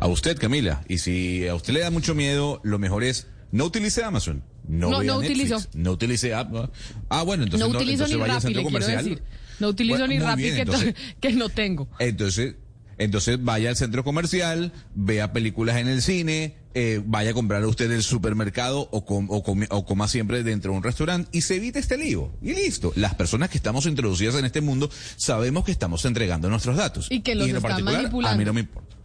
A 0.00 0.06
usted, 0.06 0.38
Camila. 0.38 0.82
Y 0.88 0.98
si 0.98 1.46
a 1.48 1.54
usted 1.54 1.72
le 1.72 1.80
da 1.80 1.90
mucho 1.90 2.14
miedo, 2.14 2.60
lo 2.64 2.78
mejor 2.78 3.04
es 3.04 3.26
no 3.50 3.64
utilice 3.64 4.04
Amazon. 4.04 4.42
No, 4.66 4.90
no, 4.90 5.02
no 5.02 5.18
utilizo. 5.18 5.58
No 5.74 5.92
utilice 5.92 6.34
Ah, 6.34 7.22
bueno, 7.24 7.44
entonces 7.44 7.68
no, 7.68 7.74
utilizo 7.74 8.06
ni 8.06 8.16
vaya 8.16 8.34
Rappi, 8.34 8.54
Decir. 8.54 9.22
No 9.60 9.68
utilizo 9.68 10.06
ni 10.06 10.18
Rappi 10.18 10.42
que, 10.42 10.94
que 11.20 11.32
no 11.32 11.48
tengo. 11.48 11.88
Entonces, 11.98 12.56
entonces 12.98 13.42
vaya 13.42 13.70
al 13.70 13.76
centro 13.76 14.04
comercial, 14.04 14.72
vea 14.94 15.32
películas 15.32 15.76
en 15.76 15.88
el 15.88 16.02
cine, 16.02 16.56
eh, 16.74 17.00
vaya 17.04 17.30
a 17.30 17.34
comprar 17.34 17.62
a 17.62 17.66
usted 17.66 17.88
del 17.88 18.02
supermercado 18.02 18.88
o, 18.92 18.98
o, 18.98 19.84
coma 19.86 20.08
siempre 20.08 20.42
dentro 20.42 20.72
de 20.72 20.78
un 20.78 20.82
restaurante 20.82 21.30
y 21.32 21.40
se 21.40 21.56
evite 21.56 21.78
este 21.78 21.96
lío. 21.96 22.30
Y 22.42 22.52
listo. 22.52 22.92
Las 22.94 23.14
personas 23.14 23.48
que 23.48 23.56
estamos 23.56 23.86
introducidas 23.86 24.34
en 24.34 24.44
este 24.44 24.60
mundo 24.60 24.90
sabemos 25.16 25.64
que 25.64 25.72
estamos 25.72 26.04
entregando 26.04 26.50
nuestros 26.50 26.76
datos. 26.76 27.06
Y 27.10 27.20
que 27.20 27.34
los 27.34 27.48
están 27.48 27.82
manipulando. 27.84 28.28
A 28.28 28.36
mí 28.36 28.44
no 28.44 28.52
me 28.52 28.60
importa. 28.60 28.97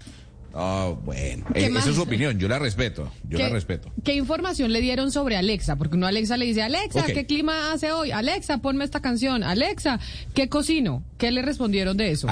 Ah, 0.53 0.93
bueno, 1.03 1.45
eh, 1.55 1.71
esa 1.75 1.89
es 1.89 1.95
su 1.95 2.01
opinión, 2.01 2.37
yo 2.37 2.47
la 2.47 2.59
respeto, 2.59 3.11
yo 3.27 3.39
la 3.39 3.49
respeto. 3.49 3.91
¿Qué 4.03 4.13
información 4.13 4.71
le 4.71 4.81
dieron 4.81 5.11
sobre 5.11 5.35
Alexa? 5.35 5.77
Porque 5.77 5.95
uno 5.95 6.05
a 6.05 6.09
Alexa 6.09 6.37
le 6.37 6.45
dice, 6.45 6.61
Alexa, 6.61 7.05
¿qué 7.05 7.25
clima 7.25 7.73
hace 7.73 7.91
hoy? 7.91 8.11
Alexa, 8.11 8.59
ponme 8.59 8.83
esta 8.85 9.01
canción. 9.01 9.43
Alexa, 9.43 9.99
¿qué 10.35 10.49
cocino? 10.49 11.03
¿Qué 11.17 11.31
le 11.31 11.41
respondieron 11.41 11.97
de 11.97 12.11
eso? 12.11 12.27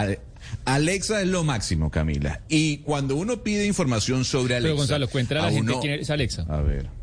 Alexa 0.66 1.22
es 1.22 1.28
lo 1.28 1.44
máximo, 1.44 1.90
Camila. 1.90 2.42
Y 2.48 2.78
cuando 2.80 3.16
uno 3.16 3.42
pide 3.44 3.66
información 3.66 4.24
sobre 4.24 4.56
Alexa... 4.56 4.68
Pero 4.68 4.78
Gonzalo, 4.78 5.08
cuéntale 5.10 5.40
a 5.40 5.44
la 5.46 5.52
gente 5.52 5.74
quién 5.82 5.94
es 6.00 6.10
Alexa. 6.10 6.46
A 6.48 6.62
ver. 6.62 7.01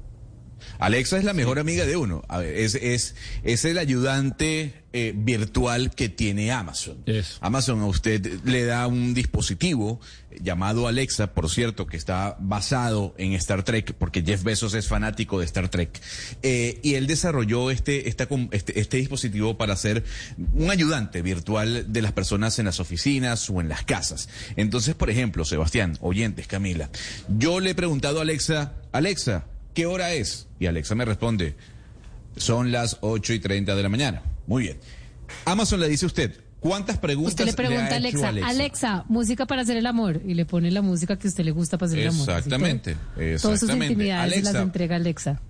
Alexa 0.79 1.19
es 1.19 1.25
la 1.25 1.33
mejor 1.33 1.59
amiga 1.59 1.85
de 1.85 1.97
uno. 1.97 2.23
es, 2.43 2.75
es, 2.75 3.15
es 3.43 3.65
el 3.65 3.79
ayudante 3.79 4.75
eh, 4.95 5.13
virtual 5.15 5.95
que 5.95 6.09
tiene 6.09 6.51
Amazon. 6.51 7.05
Amazon 7.41 7.81
a 7.83 7.87
usted 7.87 8.41
le 8.45 8.65
da 8.65 8.87
un 8.87 9.13
dispositivo 9.13 10.01
llamado 10.41 10.89
Alexa, 10.89 11.35
por 11.35 11.51
cierto, 11.51 11.87
que 11.87 11.99
está 11.99 12.39
basado 12.41 13.15
en 13.19 13.35
Star 13.35 13.65
Trek, 13.65 13.93
porque 13.99 14.23
Jeff 14.23 14.43
Bezos 14.43 14.73
es 14.73 14.89
fanático 14.89 15.41
de 15.41 15.45
Star 15.45 15.69
Trek. 15.69 16.01
Eh, 16.43 16.81
y 16.83 16.95
él 16.95 17.07
desarrolló 17.07 17.71
este, 17.71 18.09
este, 18.09 18.27
este, 18.81 18.97
dispositivo 18.97 19.59
para 19.59 19.77
ser 19.77 20.05
un 20.55 20.71
ayudante 20.71 21.21
virtual 21.21 21.93
de 21.93 22.01
las 22.01 22.13
personas 22.13 22.59
en 22.59 22.65
las 22.65 22.81
oficinas 22.81 23.51
o 23.51 23.61
en 23.61 23.69
las 23.69 23.85
casas. 23.85 24.31
Entonces, 24.57 24.95
por 24.95 25.11
ejemplo, 25.11 25.45
Sebastián, 25.45 25.99
oyentes, 26.01 26.47
Camila, 26.47 26.89
yo 27.29 27.61
le 27.61 27.71
he 27.71 27.75
preguntado 27.75 28.21
a 28.21 28.23
Alexa, 28.23 28.73
Alexa, 28.93 29.45
¿qué 29.79 29.87
hora 29.87 30.13
es? 30.13 30.49
Y 30.59 30.67
Alexa 30.67 30.97
me 30.97 31.05
responde, 31.05 31.55
son 32.37 32.73
las 32.73 32.99
8 33.01 33.35
y 33.35 33.39
30 33.39 33.77
de 33.77 33.83
la 33.85 33.89
mañana. 33.89 34.23
Muy 34.49 34.65
bien. 34.65 34.79
Amazon 35.45 35.79
le 35.79 35.89
dice 35.89 36.05
a 36.05 36.09
usted, 36.09 36.35
¿Cuántas 36.59 36.99
preguntas 36.99 37.35
Usted 37.35 37.47
le 37.47 37.53
pregunta 37.53 37.93
a 37.93 37.97
Alexa, 37.99 38.29
Alexa, 38.45 39.05
música 39.07 39.47
para 39.47 39.63
hacer 39.63 39.77
el 39.77 39.87
amor, 39.87 40.21
y 40.27 40.35
le 40.35 40.45
pone 40.47 40.73
la 40.73 40.83
música 40.83 41.17
que 41.17 41.29
a 41.29 41.31
usted 41.31 41.45
le 41.45 41.53
gusta 41.53 41.79
para 41.79 41.87
hacer 41.87 42.01
el 42.01 42.09
amor. 42.09 42.29
Exactamente. 42.29 42.97
Todas 43.41 43.61
sus 43.61 43.71
intimidades 43.71 44.43
las 44.43 44.57
entrega 44.57 44.97
Alexa. 44.97 45.41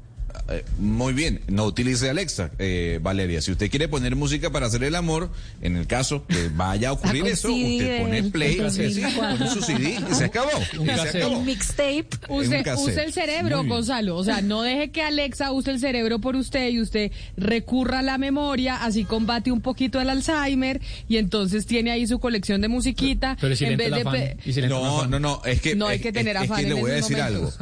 Eh, 0.51 0.65
muy 0.79 1.13
bien, 1.13 1.41
no 1.49 1.65
utilice 1.67 2.09
Alexa, 2.09 2.51
eh, 2.59 3.01
Valeria. 3.03 3.43
Si 3.43 3.53
usted 3.53 3.71
quiere 3.71 3.87
poner 3.87 4.17
música 4.17 4.51
para 4.51 4.67
hacer 4.67 4.83
el 4.83 4.95
amor, 4.95 5.31
en 5.61 5.77
el 5.77 5.87
caso 5.87 6.27
que 6.27 6.49
vaya 6.55 6.89
a 6.89 6.93
ocurrir 6.95 7.27
eso, 7.27 7.53
usted 7.53 8.03
pone 8.03 8.23
play, 8.25 8.57
pone 8.57 9.51
su 9.51 9.61
CD 9.61 9.99
y 10.11 10.15
se 10.15 10.25
acabó. 10.25 10.51
El 11.15 11.45
mixtape. 11.45 12.09
Use, 12.29 12.65
use 12.77 13.03
el 13.03 13.13
cerebro, 13.13 13.65
Gonzalo. 13.65 14.17
O 14.17 14.25
sea, 14.25 14.41
no 14.41 14.63
deje 14.63 14.91
que 14.91 15.03
Alexa 15.03 15.53
use 15.53 15.71
el 15.71 15.81
cerebro 15.81 16.19
por 16.19 16.37
usted 16.37 16.71
y 16.71 16.81
usted 16.81 17.11
recurra 17.37 18.01
a 18.01 18.03
la 18.03 18.19
memoria, 18.19 18.77
así 18.85 19.05
combate 19.05 19.51
un 19.51 19.61
poquito 19.61 20.01
el 20.01 20.09
Alzheimer 20.11 20.81
y 21.09 21.17
entonces 21.17 21.67
tiene 21.67 21.91
ahí 21.91 22.07
su 22.07 22.19
colección 22.21 22.61
de 22.61 22.69
musiquita. 22.69 23.37
Pero 23.41 23.57
si 23.57 23.65
en 23.65 23.77
vez 23.77 23.91
de 23.91 24.69
no, 24.69 25.07
no, 25.07 25.19
no, 25.19 25.43
es 25.45 25.61
que 25.61 25.75
no 25.75 25.89
hay 25.89 26.01
que 26.01 26.13
tener 26.13 26.37
afán 26.37 26.61
es 26.61 26.67
que 26.67 26.75
le 26.75 26.81
voy 26.81 26.91
a 26.91 26.95
decir 26.95 27.21
algo. 27.21 27.53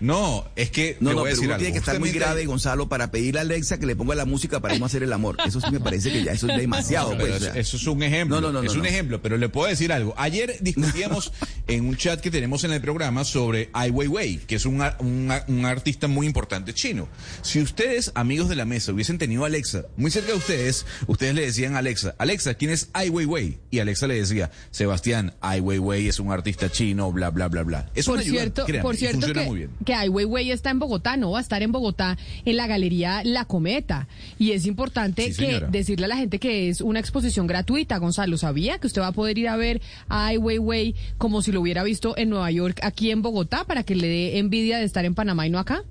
No, 0.00 0.46
es 0.56 0.70
que 0.70 0.96
no, 1.00 1.10
le 1.10 1.16
voy 1.16 1.28
a 1.28 1.30
decir 1.30 1.44
algo. 1.50 1.58
Tiene 1.58 1.72
que 1.72 1.78
estar 1.78 1.98
muy 2.00 2.10
grave, 2.10 2.29
Gonzalo, 2.46 2.88
para 2.88 3.10
pedirle 3.10 3.40
a 3.40 3.42
Alexa 3.42 3.78
que 3.78 3.86
le 3.86 3.96
ponga 3.96 4.14
la 4.14 4.24
música 4.24 4.60
para 4.60 4.78
no 4.78 4.86
hacer 4.86 5.02
el 5.02 5.12
amor. 5.12 5.36
Eso 5.44 5.60
sí 5.60 5.66
me 5.70 5.80
parece 5.80 6.12
que 6.12 6.22
ya 6.22 6.32
eso 6.32 6.48
es 6.48 6.56
demasiado. 6.56 7.16
Pues, 7.16 7.50
eso, 7.54 7.76
es 7.76 7.86
un 7.86 8.02
ejemplo. 8.02 8.40
No, 8.40 8.52
no, 8.52 8.62
no, 8.62 8.66
es 8.66 8.76
un 8.76 8.86
ejemplo, 8.86 9.20
pero 9.20 9.36
le 9.36 9.48
puedo 9.48 9.68
decir 9.68 9.92
algo. 9.92 10.14
Ayer 10.16 10.56
discutíamos 10.60 11.32
en 11.66 11.86
un 11.86 11.96
chat 11.96 12.20
que 12.20 12.30
tenemos 12.30 12.64
en 12.64 12.72
el 12.72 12.80
programa 12.80 13.24
sobre 13.24 13.70
Ai 13.72 13.90
Weiwei, 13.90 14.38
que 14.38 14.56
es 14.56 14.66
un, 14.66 14.82
un, 15.00 15.64
artista 15.64 16.08
muy 16.08 16.26
importante 16.26 16.72
chino. 16.72 17.08
Si 17.42 17.60
ustedes, 17.60 18.12
amigos 18.14 18.48
de 18.48 18.56
la 18.56 18.64
mesa, 18.64 18.92
hubiesen 18.92 19.18
tenido 19.18 19.44
a 19.44 19.46
Alexa 19.46 19.84
muy 19.96 20.10
cerca 20.10 20.28
de 20.28 20.38
ustedes, 20.38 20.86
ustedes 21.06 21.34
le 21.34 21.42
decían 21.42 21.74
a 21.74 21.78
Alexa, 21.78 22.14
Alexa, 22.18 22.54
¿quién 22.54 22.70
es 22.70 22.88
Ai 22.92 23.10
Weiwei? 23.10 23.58
Y 23.70 23.80
Alexa 23.80 24.06
le 24.06 24.14
decía, 24.14 24.50
Sebastián, 24.70 25.34
Ai 25.40 25.60
Weiwei 25.60 26.08
es 26.08 26.20
un 26.20 26.32
artista 26.32 26.70
chino, 26.70 27.12
bla, 27.12 27.30
bla, 27.30 27.48
bla, 27.48 27.62
bla. 27.62 27.90
Es 27.94 28.06
por 28.06 28.22
cierto, 28.22 28.66
por 28.82 28.96
cierto 28.96 29.26
que, 29.32 29.68
que 29.84 29.94
Ai 29.94 30.08
Weiwei 30.08 30.50
está 30.50 30.70
en 30.70 30.78
Bogotá, 30.78 31.16
no 31.16 31.32
va 31.32 31.38
a 31.38 31.42
estar 31.42 31.62
en 31.62 31.72
Bogotá 31.72 31.80
Bogotá 31.80 32.18
en 32.44 32.56
la 32.56 32.66
galería 32.66 33.22
La 33.24 33.44
Cometa. 33.44 34.08
Y 34.38 34.52
es 34.52 34.66
importante 34.66 35.32
Sí, 35.32 35.44
que 35.44 35.60
decirle 35.70 36.06
a 36.06 36.08
la 36.08 36.16
gente 36.16 36.38
que 36.38 36.68
es 36.68 36.80
una 36.80 37.00
exposición 37.00 37.46
gratuita. 37.46 37.98
Gonzalo, 37.98 38.38
¿sabía 38.38 38.78
que 38.78 38.86
usted 38.86 39.02
va 39.02 39.08
a 39.08 39.12
poder 39.12 39.38
ir 39.38 39.48
a 39.48 39.56
ver 39.56 39.80
a 40.08 40.26
Ai 40.26 40.38
Weiwei 40.38 40.94
como 41.18 41.42
si 41.42 41.52
lo 41.52 41.60
hubiera 41.60 41.82
visto 41.82 42.16
en 42.16 42.30
Nueva 42.30 42.50
York, 42.50 42.80
aquí 42.82 43.10
en 43.10 43.22
Bogotá, 43.22 43.64
para 43.64 43.82
que 43.82 43.94
le 43.94 44.08
dé 44.08 44.38
envidia 44.38 44.78
de 44.78 44.84
estar 44.84 45.04
en 45.04 45.14
Panamá 45.14 45.46
y 45.46 45.50
no 45.50 45.58
acá? 45.58 45.84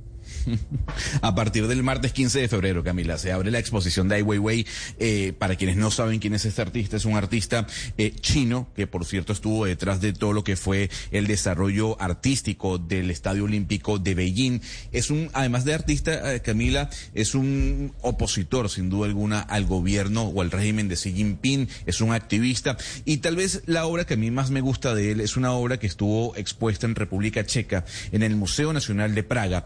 A 1.21 1.35
partir 1.35 1.67
del 1.67 1.83
martes 1.83 2.13
15 2.13 2.39
de 2.39 2.47
febrero, 2.47 2.83
Camila, 2.83 3.17
se 3.17 3.31
abre 3.31 3.51
la 3.51 3.59
exposición 3.59 4.07
de 4.07 4.15
Ai 4.15 4.21
Weiwei. 4.21 4.65
Eh, 4.99 5.33
para 5.37 5.55
quienes 5.55 5.77
no 5.77 5.91
saben 5.91 6.19
quién 6.19 6.33
es 6.33 6.45
este 6.45 6.61
artista, 6.61 6.97
es 6.97 7.05
un 7.05 7.15
artista 7.15 7.67
eh, 7.97 8.13
chino 8.19 8.67
que, 8.75 8.87
por 8.87 9.05
cierto, 9.05 9.33
estuvo 9.33 9.65
detrás 9.65 10.01
de 10.01 10.13
todo 10.13 10.33
lo 10.33 10.43
que 10.43 10.55
fue 10.55 10.89
el 11.11 11.27
desarrollo 11.27 12.01
artístico 12.01 12.77
del 12.77 13.11
Estadio 13.11 13.45
Olímpico 13.45 13.99
de 13.99 14.15
Beijing. 14.15 14.61
Es 14.91 15.09
un, 15.09 15.29
además 15.33 15.65
de 15.65 15.73
artista, 15.73 16.33
eh, 16.33 16.41
Camila, 16.41 16.89
es 17.13 17.35
un 17.35 17.93
opositor, 18.01 18.69
sin 18.69 18.89
duda 18.89 19.07
alguna, 19.07 19.39
al 19.39 19.65
gobierno 19.65 20.23
o 20.23 20.41
al 20.41 20.51
régimen 20.51 20.87
de 20.87 20.95
Xi 20.95 21.13
Jinping. 21.13 21.67
Es 21.85 22.01
un 22.01 22.13
activista. 22.13 22.77
Y 23.05 23.17
tal 23.17 23.35
vez 23.35 23.63
la 23.65 23.85
obra 23.85 24.05
que 24.05 24.15
a 24.15 24.17
mí 24.17 24.31
más 24.31 24.51
me 24.51 24.61
gusta 24.61 24.95
de 24.95 25.11
él 25.11 25.21
es 25.21 25.37
una 25.37 25.51
obra 25.51 25.77
que 25.77 25.87
estuvo 25.87 26.35
expuesta 26.35 26.85
en 26.85 26.95
República 26.95 27.45
Checa, 27.45 27.85
en 28.11 28.23
el 28.23 28.35
Museo 28.35 28.73
Nacional 28.73 29.15
de 29.15 29.23
Praga, 29.23 29.65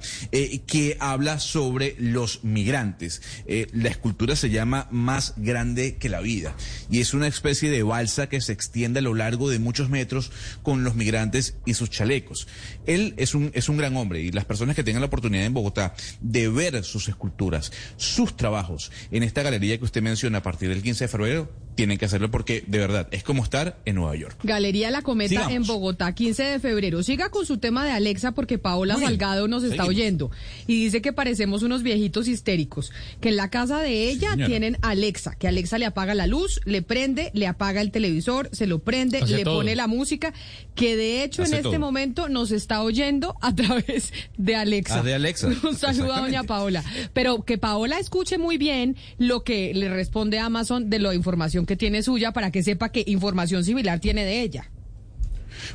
que 0.67 0.97
habla 0.99 1.39
sobre 1.39 1.95
los 1.99 2.43
migrantes. 2.43 3.21
Eh, 3.45 3.67
la 3.73 3.89
escultura 3.89 4.35
se 4.35 4.49
llama 4.49 4.87
Más 4.91 5.33
grande 5.37 5.97
que 5.97 6.09
la 6.09 6.21
vida 6.21 6.55
y 6.89 7.01
es 7.01 7.13
una 7.13 7.27
especie 7.27 7.69
de 7.69 7.83
balsa 7.83 8.27
que 8.27 8.41
se 8.41 8.53
extiende 8.53 8.99
a 8.99 9.03
lo 9.03 9.13
largo 9.13 9.49
de 9.49 9.59
muchos 9.59 9.89
metros 9.89 10.31
con 10.61 10.83
los 10.83 10.95
migrantes 10.95 11.55
y 11.65 11.73
sus 11.73 11.89
chalecos. 11.89 12.47
Él 12.85 13.13
es 13.17 13.35
un, 13.35 13.51
es 13.53 13.69
un 13.69 13.77
gran 13.77 13.95
hombre 13.97 14.21
y 14.21 14.31
las 14.31 14.45
personas 14.45 14.75
que 14.75 14.83
tengan 14.83 15.01
la 15.01 15.07
oportunidad 15.07 15.45
en 15.45 15.53
Bogotá 15.53 15.93
de 16.21 16.49
ver 16.49 16.83
sus 16.83 17.07
esculturas, 17.09 17.71
sus 17.97 18.35
trabajos 18.35 18.91
en 19.11 19.23
esta 19.23 19.41
galería 19.43 19.77
que 19.77 19.83
usted 19.85 20.01
menciona 20.01 20.39
a 20.39 20.43
partir 20.43 20.69
del 20.69 20.81
15 20.81 21.05
de 21.05 21.07
febrero, 21.07 21.49
tienen 21.75 21.97
que 21.97 22.05
hacerlo 22.05 22.29
porque 22.29 22.63
de 22.67 22.77
verdad 22.77 23.07
es 23.11 23.23
como 23.23 23.43
estar 23.43 23.79
en 23.85 23.95
Nueva 23.95 24.15
York. 24.15 24.37
Galería 24.43 24.91
La 24.91 25.01
Cometa 25.01 25.29
Sigamos. 25.29 25.53
en 25.53 25.63
Bogotá, 25.65 26.13
15 26.13 26.43
de 26.43 26.59
febrero. 26.59 27.01
Siga 27.03 27.29
con 27.29 27.45
su 27.45 27.57
tema 27.57 27.83
de 27.83 27.91
Alexa 27.91 28.31
porque 28.33 28.57
Paola 28.59 28.95
bien. 28.95 29.07
Salgado 29.07 29.47
nos 29.47 29.63
está 29.63 29.77
Seguimos. 29.83 29.89
oyendo 29.89 30.31
y 30.67 30.83
dice 30.83 31.01
que 31.01 31.13
parecemos 31.13 31.63
unos 31.63 31.81
viejitos 31.83 32.27
histéricos, 32.27 32.91
que 33.21 33.29
en 33.29 33.37
la 33.37 33.49
casa 33.49 33.79
de 33.79 34.09
ella 34.09 34.31
señora. 34.31 34.47
tienen 34.47 34.77
Alexa, 34.81 35.35
que 35.35 35.47
Alexa 35.47 35.77
le 35.79 35.85
apaga 35.87 36.13
la 36.13 36.27
luz, 36.27 36.61
le 36.65 36.81
prende, 36.83 37.31
le 37.33 37.47
apaga 37.47 37.81
el 37.81 37.91
televisor, 37.91 38.49
se 38.51 38.67
lo 38.67 38.79
prende, 38.79 39.19
Hace 39.19 39.35
le 39.37 39.43
todo. 39.43 39.55
pone 39.57 39.75
la 39.75 39.87
música, 39.87 40.33
que 40.75 40.95
de 40.95 41.23
hecho 41.23 41.41
en 41.43 41.53
este 41.53 41.63
todo. 41.63 41.79
momento 41.79 42.29
nos 42.29 42.51
está 42.51 42.72
oyendo 42.81 43.35
a 43.41 43.53
través 43.55 44.13
de 44.37 44.55
Alexa. 44.55 44.99
Ah, 44.99 45.03
de 45.03 45.13
Alexa. 45.13 45.47
Un 45.63 45.75
saludo 45.75 46.13
a 46.13 46.21
doña. 46.21 46.43
Paola. 46.43 46.83
Pero 47.13 47.43
que 47.43 47.57
Paola 47.57 47.99
escuche 47.99 48.37
muy 48.37 48.57
bien 48.57 48.97
lo 49.17 49.43
que 49.43 49.73
le 49.73 49.89
responde 49.89 50.39
Amazon 50.39 50.89
de 50.89 50.99
la 50.99 51.13
información 51.13 51.65
que 51.65 51.75
tiene 51.75 52.03
suya 52.03 52.31
para 52.31 52.51
que 52.51 52.63
sepa 52.63 52.89
qué 52.89 53.03
información 53.07 53.63
similar 53.63 53.99
tiene 53.99 54.25
de 54.25 54.41
ella. 54.41 54.69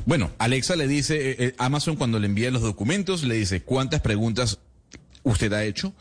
Bueno, 0.05 0.31
Alexa 0.37 0.75
le 0.75 0.87
dice, 0.87 1.31
eh, 1.31 1.35
eh, 1.39 1.55
Amazon 1.57 1.95
cuando 1.95 2.19
le 2.19 2.27
envía 2.27 2.51
los 2.51 2.61
documentos, 2.61 3.23
le 3.23 3.35
dice 3.35 3.61
cuántas 3.61 4.01
preguntas 4.01 4.59
usted 5.23 5.51
ha 5.53 5.63
hecho, 5.63 5.93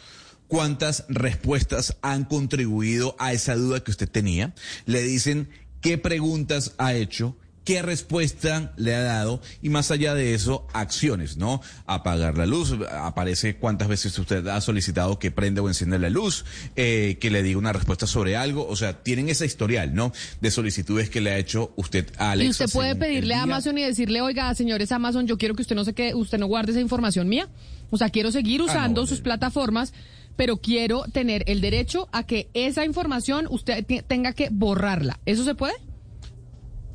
cuántas 0.47 1.05
respuestas 1.09 1.97
han 2.03 2.25
contribuido 2.25 3.17
a 3.19 3.33
esa 3.33 3.55
duda 3.55 3.81
que 3.81 3.91
usted 3.91 4.09
tenía, 4.09 4.55
le 4.87 5.03
dicen 5.03 5.49
qué 5.81 5.99
preguntas 5.99 6.75
ha 6.79 6.95
hecho, 6.95 7.37
qué 7.69 7.83
respuesta 7.83 8.73
le 8.79 8.95
ha 8.95 9.03
dado 9.03 9.43
y 9.61 9.69
más 9.69 9.91
allá 9.91 10.15
de 10.15 10.33
eso, 10.33 10.67
acciones, 10.73 11.37
¿no? 11.37 11.61
Apagar 11.85 12.39
la 12.39 12.47
luz, 12.47 12.75
aparece 12.91 13.57
cuántas 13.57 13.89
veces 13.89 14.19
usted 14.19 14.47
ha 14.47 14.59
solicitado 14.63 15.19
que 15.19 15.31
prenda 15.31 15.61
o 15.61 15.69
encienda 15.69 15.99
la 15.99 16.09
luz, 16.09 16.47
eh, 16.77 17.19
que 17.21 17.31
le 17.31 17.43
diga 17.43 17.59
una 17.59 17.75
respuesta 17.75 18.07
sobre 18.07 18.39
algo, 18.39 18.67
o 18.67 18.75
sea, 18.75 19.03
tienen 19.03 19.29
ese 19.29 19.45
historial, 19.45 19.95
¿no? 19.95 20.13
De 20.41 20.51
solicitudes 20.51 21.11
que 21.11 21.21
le 21.21 21.31
ha 21.33 21.37
hecho 21.37 21.75
usted 21.77 22.07
a 22.17 22.31
Alexa. 22.31 22.47
y 22.47 22.65
usted 22.65 22.73
puede 22.75 22.97
pedirle 22.97 23.35
a. 23.35 23.43
Amazon 23.43 23.77
y 23.77 23.83
decirle, 23.83 24.23
oiga, 24.23 24.55
señores 24.55 24.91
Amazon, 24.91 25.27
yo 25.27 25.37
quiero 25.37 25.55
que 25.55 25.61
usted 25.61 25.77
no 25.77 25.85
se 25.85 25.93
quede, 25.93 26.15
usted 26.15 26.39
no 26.39 26.47
guarde 26.47 26.73
esa 26.73 26.81
información 26.81 27.29
mía. 27.29 27.49
O 27.91 27.99
sea, 27.99 28.09
quiero 28.09 28.33
seguir 28.33 28.63
Ah, 28.63 28.65
no, 28.65 28.73
usando 28.73 29.07
sus 29.07 29.21
plataformas, 29.21 29.93
pero 30.37 30.57
quiero 30.57 31.03
tener 31.13 31.45
el 31.49 31.61
derecho 31.61 32.09
a 32.13 32.25
que 32.25 32.49
esa 32.55 32.87
información 32.87 33.47
usted 33.51 33.85
te- 33.85 34.03
tenga 34.03 34.33
que 34.33 34.49
borrarla. 34.51 35.21
¿Eso 35.27 35.45
se 35.45 35.55
puede? 35.55 35.75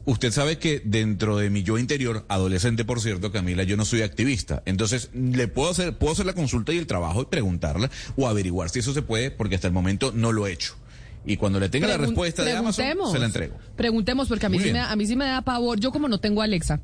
Usted 0.05 0.31
sabe 0.31 0.57
que 0.57 0.81
dentro 0.84 1.38
de 1.38 1.49
mi 1.49 1.63
yo 1.63 1.77
interior, 1.77 2.25
adolescente 2.27 2.84
por 2.84 2.99
cierto, 2.99 3.31
Camila, 3.31 3.63
yo 3.63 3.77
no 3.77 3.85
soy 3.85 4.01
activista. 4.01 4.61
Entonces, 4.65 5.09
le 5.13 5.47
puedo 5.47 5.71
hacer, 5.71 5.97
puedo 5.97 6.11
hacer 6.11 6.25
la 6.25 6.34
consulta 6.34 6.73
y 6.73 6.77
el 6.77 6.88
trabajo 6.88 7.21
y 7.21 7.25
preguntarla 7.25 7.89
o 8.17 8.27
averiguar 8.27 8.69
si 8.69 8.80
eso 8.80 8.93
se 8.93 9.01
puede, 9.01 9.31
porque 9.31 9.55
hasta 9.55 9.67
el 9.67 9.73
momento 9.73 10.11
no 10.13 10.31
lo 10.34 10.45
he 10.45 10.51
hecho. 10.51 10.75
Y 11.25 11.38
cuando 11.38 11.59
le 11.59 11.69
tenga 11.69 11.88
la 11.88 11.97
respuesta 11.97 12.43
de 12.43 12.51
Amazon, 12.51 12.85
se 13.11 13.19
la 13.19 13.25
entrego. 13.25 13.55
Preguntemos, 13.77 14.27
porque 14.27 14.45
a 14.45 14.49
mí, 14.49 14.59
sí 14.59 14.73
me, 14.73 14.80
a 14.80 14.95
mí 14.95 15.05
sí 15.05 15.15
me 15.15 15.25
da 15.25 15.41
pavor. 15.41 15.80
Yo 15.80 15.91
como 15.91 16.09
no 16.09 16.19
tengo 16.19 16.41
Alexa, 16.41 16.81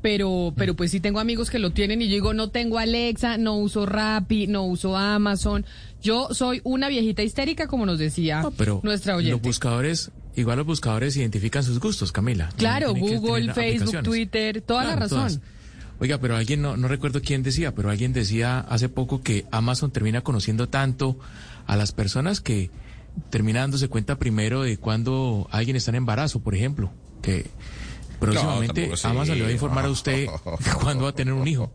pero, 0.00 0.54
pero 0.56 0.74
pues 0.74 0.90
sí 0.90 1.00
tengo 1.00 1.20
amigos 1.20 1.50
que 1.50 1.58
lo 1.58 1.72
tienen 1.72 2.00
y 2.00 2.08
yo 2.08 2.14
digo, 2.14 2.34
no 2.34 2.48
tengo 2.50 2.78
Alexa, 2.78 3.36
no 3.36 3.56
uso 3.58 3.84
Rappi, 3.84 4.46
no 4.46 4.64
uso 4.64 4.96
Amazon. 4.96 5.66
Yo 6.02 6.28
soy 6.32 6.62
una 6.64 6.88
viejita 6.88 7.22
histérica, 7.22 7.66
como 7.66 7.84
nos 7.84 7.98
decía 7.98 8.42
Pero 8.56 8.80
nuestra 8.82 9.12
los 9.12 9.20
oyente. 9.22 9.46
buscadores, 9.46 10.10
igual 10.36 10.58
los 10.58 10.66
buscadores 10.66 11.16
identifican 11.16 11.62
sus 11.62 11.80
gustos, 11.80 12.12
Camila. 12.12 12.50
Claro, 12.56 12.94
Google, 12.94 13.52
Facebook. 13.52 14.02
Twitter, 14.02 14.60
toda 14.60 14.84
la 14.84 14.96
razón. 14.96 15.18
todas. 15.18 15.40
Oiga, 16.00 16.18
pero 16.18 16.36
alguien, 16.36 16.62
no, 16.62 16.76
no 16.76 16.88
recuerdo 16.88 17.20
quién 17.22 17.42
decía, 17.42 17.74
pero 17.74 17.90
alguien 17.90 18.12
decía 18.12 18.58
hace 18.58 18.88
poco 18.88 19.22
que 19.22 19.46
Amazon 19.52 19.92
termina 19.92 20.22
conociendo 20.22 20.68
tanto 20.68 21.16
a 21.66 21.76
las 21.76 21.92
personas 21.92 22.40
que 22.40 22.70
termina 23.30 23.60
dándose 23.60 23.88
cuenta 23.88 24.18
primero 24.18 24.62
de 24.62 24.78
cuando 24.78 25.46
alguien 25.50 25.76
está 25.76 25.90
en 25.92 25.96
embarazo, 25.96 26.40
por 26.40 26.54
ejemplo, 26.54 26.90
que 27.20 27.50
próximamente. 28.22 28.90
Amazon 29.04 29.36
le 29.38 29.42
va 29.42 29.48
a 29.48 29.52
informar 29.52 29.84
a 29.84 29.90
usted 29.90 30.26
cuándo 30.82 31.04
va 31.04 31.10
a 31.10 31.14
tener 31.14 31.34
un 31.34 31.46
hijo. 31.46 31.72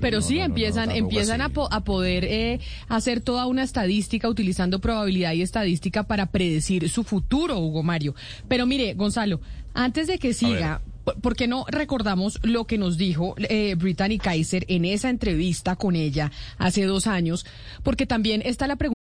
Pero 0.00 0.18
No, 0.20 0.22
sí 0.26 0.34
no, 0.34 0.40
no, 0.40 0.44
empiezan, 0.46 0.88
no, 0.88 0.94
empiezan 0.94 1.40
a, 1.40 1.46
así. 1.46 1.54
po- 1.54 1.68
a 1.72 1.84
poder 1.84 2.24
eh, 2.24 2.60
hacer 2.88 3.20
toda 3.20 3.46
una 3.46 3.62
estadística 3.62 4.28
utilizando 4.28 4.78
probabilidad 4.80 5.32
y 5.32 5.42
estadística 5.42 6.02
para 6.04 6.26
predecir 6.26 6.88
su 6.90 7.04
futuro, 7.04 7.58
Hugo 7.58 7.82
Mario. 7.82 8.14
Pero 8.48 8.66
mire, 8.66 8.94
Gonzalo, 8.94 9.40
antes 9.74 10.06
de 10.06 10.18
que 10.18 10.34
siga, 10.34 10.82
¿por 11.04 11.20
por 11.20 11.34
qué 11.36 11.48
no 11.48 11.64
recordamos 11.68 12.38
lo 12.42 12.66
que 12.66 12.78
nos 12.78 12.96
dijo 12.96 13.34
eh, 13.38 13.74
Brittany 13.76 14.18
Kaiser 14.18 14.64
en 14.68 14.84
esa 14.84 15.10
entrevista 15.10 15.76
con 15.76 15.96
ella 15.96 16.30
hace 16.58 16.84
dos 16.84 17.06
años? 17.06 17.44
Porque 17.82 18.06
también 18.06 18.42
está 18.44 18.66
la 18.66 18.76
pregunta. 18.76 18.98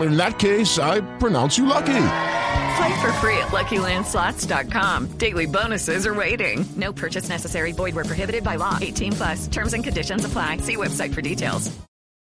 In 0.00 0.16
that 0.16 0.38
case, 0.38 0.78
I 0.78 1.00
pronounce 1.18 1.58
you 1.58 1.66
lucky. 1.66 2.06
Play 2.76 3.00
for 3.00 3.12
free 3.20 3.38
at 3.38 3.52
LuckyLandSlots.com. 3.52 5.18
Daily 5.18 5.46
bonuses 5.46 6.06
are 6.06 6.14
waiting. 6.14 6.64
No 6.76 6.92
purchase 6.92 7.28
necessary. 7.28 7.72
Void 7.72 7.94
where 7.94 8.04
prohibited 8.04 8.42
by 8.42 8.56
law. 8.56 8.78
18 8.80 9.12
plus. 9.12 9.46
Terms 9.46 9.74
and 9.74 9.84
conditions 9.84 10.24
apply. 10.24 10.58
See 10.58 10.76
website 10.76 11.14
for 11.14 11.22
details. 11.22 11.70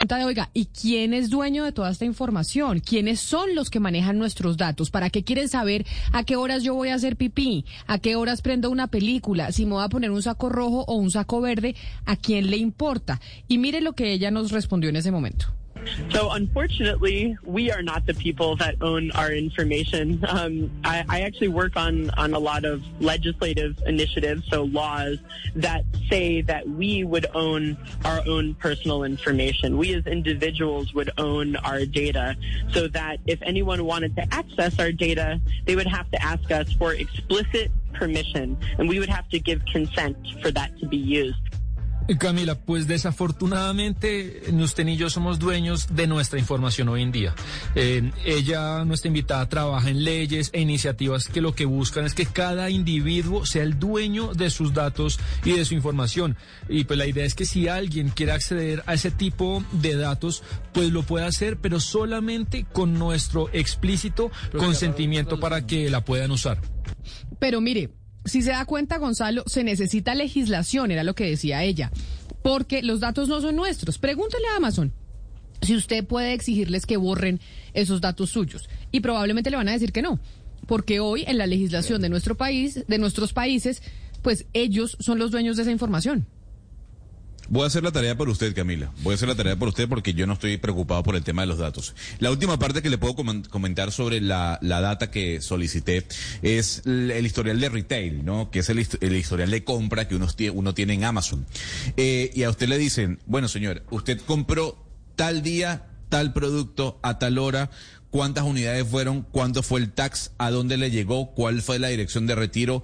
de, 0.06 0.26
oiga, 0.26 0.50
¿y 0.54 0.66
quién 0.66 1.14
es 1.14 1.30
dueño 1.30 1.64
de 1.64 1.72
toda 1.72 1.90
esta 1.90 2.06
información? 2.06 2.82
¿Quiénes 2.82 3.22
son 3.22 3.56
los 3.56 3.70
que 3.70 3.80
manejan 3.80 4.18
nuestros 4.18 4.58
datos? 4.58 4.91
¿Para 4.91 5.10
qué 5.10 5.24
quieren 5.24 5.48
saber 5.48 5.86
a 6.12 6.24
qué 6.24 6.36
horas 6.36 6.64
yo 6.64 6.76
voy 6.76 6.90
a 6.90 6.95
hacer 6.95 7.16
pipí? 7.16 7.66
¿A 7.88 8.00
qué 8.00 8.16
horas 8.16 8.41
prendo 8.41 8.70
una 8.70 8.88
película? 8.88 9.52
Si 9.52 9.66
me 9.66 9.74
voy 9.74 9.84
a 9.84 9.90
poner 9.90 10.12
un 10.12 10.22
saco 10.22 10.50
rojo 10.50 10.84
o 10.88 10.95
un 10.95 11.10
saco 11.10 11.40
verde, 11.41 11.76
¿a 12.06 12.18
quién 12.18 12.50
le 12.52 12.58
importa? 12.58 13.22
Y 13.48 13.58
mire 13.58 13.82
lo 13.82 13.94
que 13.94 14.12
ella 14.12 14.30
nos 14.30 14.52
respondió 14.52 14.90
en 14.90 14.98
ese 14.98 15.12
momento. 15.12 15.48
So 16.12 16.32
unfortunately, 16.32 17.38
we 17.44 17.72
are 17.72 17.82
not 17.82 18.06
the 18.06 18.14
people 18.14 18.56
that 18.58 18.76
own 18.82 19.12
our 19.12 19.32
information. 19.32 20.24
Um, 20.28 20.72
I, 20.84 21.04
I 21.10 21.22
actually 21.22 21.50
work 21.50 21.76
on, 21.76 22.10
on 22.12 22.34
a 22.34 22.40
lot 22.40 22.66
of 22.66 22.84
legislative 23.02 23.82
initiatives, 23.86 24.48
so 24.50 24.64
laws 24.64 25.18
that 25.56 25.86
say 26.10 26.42
that 26.42 26.68
we 26.68 27.04
would 27.04 27.28
own 27.34 27.78
our 28.06 28.22
own 28.28 28.56
personal 28.56 29.04
information. 29.04 29.78
We 29.78 29.94
as 29.96 30.06
individuals 30.06 30.94
would 30.94 31.12
own 31.18 31.56
our 31.58 31.86
data 31.86 32.36
so 32.72 32.88
that 32.90 33.20
if 33.28 33.42
anyone 33.42 33.86
wanted 33.86 34.16
to 34.16 34.34
access 34.34 34.80
our 34.80 34.92
data, 34.92 35.42
they 35.66 35.76
would 35.76 35.88
have 35.88 36.10
to 36.12 36.22
ask 36.22 36.52
us 36.52 36.72
for 36.74 36.94
explicit 36.94 37.72
permission 37.94 38.58
and 38.78 38.90
we 38.90 39.00
would 39.00 39.10
have 39.10 39.30
to 39.30 39.40
give 39.40 39.64
consent 39.72 40.18
for 40.42 40.52
that 40.52 40.78
to 40.80 40.88
be 40.88 40.98
used. 40.98 41.38
Camila, 42.20 42.56
pues 42.56 42.88
desafortunadamente 42.88 44.44
usted 44.52 44.88
y 44.88 44.98
yo 44.98 45.10
somos 45.10 45.40
dueños 45.40 45.96
de 45.96 46.06
nuestra 46.06 46.38
información 46.38 46.90
hoy 46.90 47.02
en 47.02 47.12
día. 47.12 47.36
Eh, 47.76 48.12
ella, 48.26 48.84
nuestra 48.86 49.08
invitada, 49.08 49.48
trabaja 49.48 49.90
en 49.90 50.04
leyes 50.04 50.50
e 50.54 50.62
iniciativas 50.62 51.28
que 51.28 51.42
lo 51.42 51.56
que 51.56 51.66
buscan 51.66 52.06
es 52.06 52.14
que 52.14 52.26
cada 52.26 52.70
individuo 52.70 53.46
sea 53.46 53.64
el 53.64 53.80
dueño 53.80 54.34
de 54.34 54.50
sus 54.50 54.74
datos 54.74 55.20
y 55.46 55.54
de 55.54 55.66
su 55.66 55.76
información. 55.76 56.36
Y 56.68 56.84
pues 56.84 57.00
la 57.00 57.08
idea 57.08 57.26
es 57.26 57.36
que 57.36 57.46
si 57.46 57.68
alguien 57.68 58.10
quiere 58.10 58.34
acceder 58.34 58.84
a 58.86 58.96
ese 58.96 59.12
tipo 59.12 59.64
de 59.72 59.96
datos, 59.96 60.44
pues 60.74 60.92
lo 60.92 61.04
puede 61.04 61.26
hacer, 61.26 61.58
pero 61.58 61.80
solamente 61.80 62.66
con 62.72 63.00
nuestro 63.00 63.50
explícito 63.54 64.30
consentimiento 64.58 65.40
para 65.40 65.66
que 65.66 65.90
la 65.90 66.04
puedan 66.04 66.32
usar. 66.32 66.60
Pero 67.40 67.62
mire, 67.62 67.92
si 68.26 68.41
se 68.41 68.52
da 68.52 68.66
cuenta, 68.66 68.98
Gonzalo, 68.98 69.44
se 69.48 69.64
necesita 69.64 70.16
legislación, 70.16 70.91
era 70.91 71.04
lo 71.04 71.16
que 71.16 71.30
decía 71.30 71.64
ella, 71.64 71.91
porque 72.41 72.82
los 72.82 73.00
datos 73.00 73.28
no 73.28 73.41
son 73.41 73.56
nuestros. 73.56 73.98
Pregúntele 73.98 74.45
a 74.54 74.58
Amazon 74.58 74.94
si 75.62 75.76
usted 75.76 76.06
puede 76.06 76.34
exigirles 76.34 76.86
que 76.86 76.98
borren 76.98 77.40
esos 77.74 78.02
datos 78.02 78.30
suyos. 78.30 78.70
Y 78.91 79.00
probablemente 79.00 79.50
le 79.50 79.58
van 79.58 79.70
a 79.70 79.74
decir 79.74 79.91
que 79.91 80.02
no, 80.02 80.20
porque 80.68 81.00
hoy 81.00 81.24
en 81.28 81.38
la 81.38 81.48
legislación 81.48 82.02
de 82.02 82.10
nuestro 82.10 82.36
país, 82.36 82.84
de 82.88 82.98
nuestros 82.98 83.34
países, 83.34 83.82
pues 84.22 84.45
ellos 84.54 84.98
son 85.00 85.20
los 85.20 85.32
dueños 85.32 85.56
de 85.56 85.64
esa 85.64 85.72
información. 85.72 86.28
Voy 87.49 87.64
a 87.64 87.68
hacer 87.68 87.84
la 87.84 87.91
tarea 87.91 88.15
por 88.15 88.30
usted, 88.30 88.56
Camila. 88.56 88.91
Voy 89.02 89.14
a 89.14 89.15
hacer 89.15 89.28
la 89.28 89.36
tarea 89.36 89.56
por 89.56 89.68
usted 89.68 89.90
porque 89.90 90.14
yo 90.14 90.26
no 90.26 90.34
estoy 90.34 90.57
preocupado 90.57 91.03
por 91.03 91.15
el 91.15 91.24
tema 91.24 91.41
de 91.41 91.48
los 91.48 91.57
datos. 91.57 91.94
La 92.20 92.32
última 92.32 92.57
parte 92.57 92.82
que 92.82 92.90
le 92.90 92.98
puedo 92.98 93.15
comentar 93.15 93.91
sobre 93.91 94.22
la, 94.22 94.60
data 94.61 95.11
que 95.11 95.41
solicité 95.41 96.06
es 96.41 96.84
el, 96.86 97.26
historial 97.26 97.60
de 97.60 97.70
retail, 97.70 98.24
¿no? 98.24 98.49
Que 98.49 98.60
es 98.60 98.70
el, 98.70 98.80
historial 98.80 99.52
de 99.52 99.64
compra 99.64 100.07
que 100.07 100.15
uno, 100.15 100.28
uno 100.53 100.74
tiene 100.74 100.94
en 100.94 101.03
Amazon. 101.03 101.45
Eh, 101.98 102.32
y 102.34 102.44
a 102.44 102.49
usted 102.49 102.68
le 102.68 102.78
dicen, 102.78 103.20
bueno, 103.26 103.48
señor, 103.48 103.84
usted 103.90 104.20
compró 104.22 104.84
tal 105.15 105.44
día, 105.44 105.88
tal 106.10 106.34
producto, 106.34 106.99
a 107.03 107.20
tal 107.20 107.38
hora, 107.38 107.70
cuántas 108.10 108.45
unidades 108.45 108.88
fueron, 108.88 109.24
cuánto 109.24 109.64
fue 109.64 109.80
el 109.82 109.91
tax, 109.91 110.32
a 110.38 110.49
dónde 110.49 110.78
le 110.78 110.91
llegó, 110.91 111.34
cuál 111.34 111.61
fue 111.61 111.80
la 111.80 111.90
dirección 111.90 112.26
de 112.26 112.36
retiro 112.36 112.84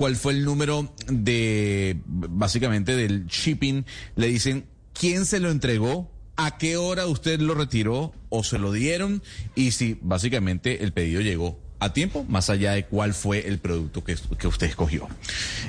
cuál 0.00 0.16
fue 0.16 0.32
el 0.32 0.46
número 0.46 0.94
de, 1.08 2.00
básicamente, 2.06 2.96
del 2.96 3.26
shipping. 3.26 3.84
Le 4.16 4.28
dicen 4.28 4.64
quién 4.98 5.26
se 5.26 5.40
lo 5.40 5.50
entregó, 5.50 6.10
a 6.36 6.56
qué 6.56 6.78
hora 6.78 7.06
usted 7.06 7.38
lo 7.38 7.52
retiró 7.52 8.14
o 8.30 8.42
se 8.42 8.58
lo 8.58 8.72
dieron 8.72 9.22
y 9.54 9.72
si 9.72 9.98
básicamente 10.00 10.84
el 10.84 10.94
pedido 10.94 11.20
llegó 11.20 11.60
a 11.80 11.92
tiempo, 11.92 12.24
más 12.30 12.48
allá 12.48 12.72
de 12.72 12.86
cuál 12.86 13.12
fue 13.12 13.46
el 13.46 13.58
producto 13.58 14.02
que, 14.02 14.16
que, 14.38 14.46
usted 14.46 14.68
escogió. 14.68 15.06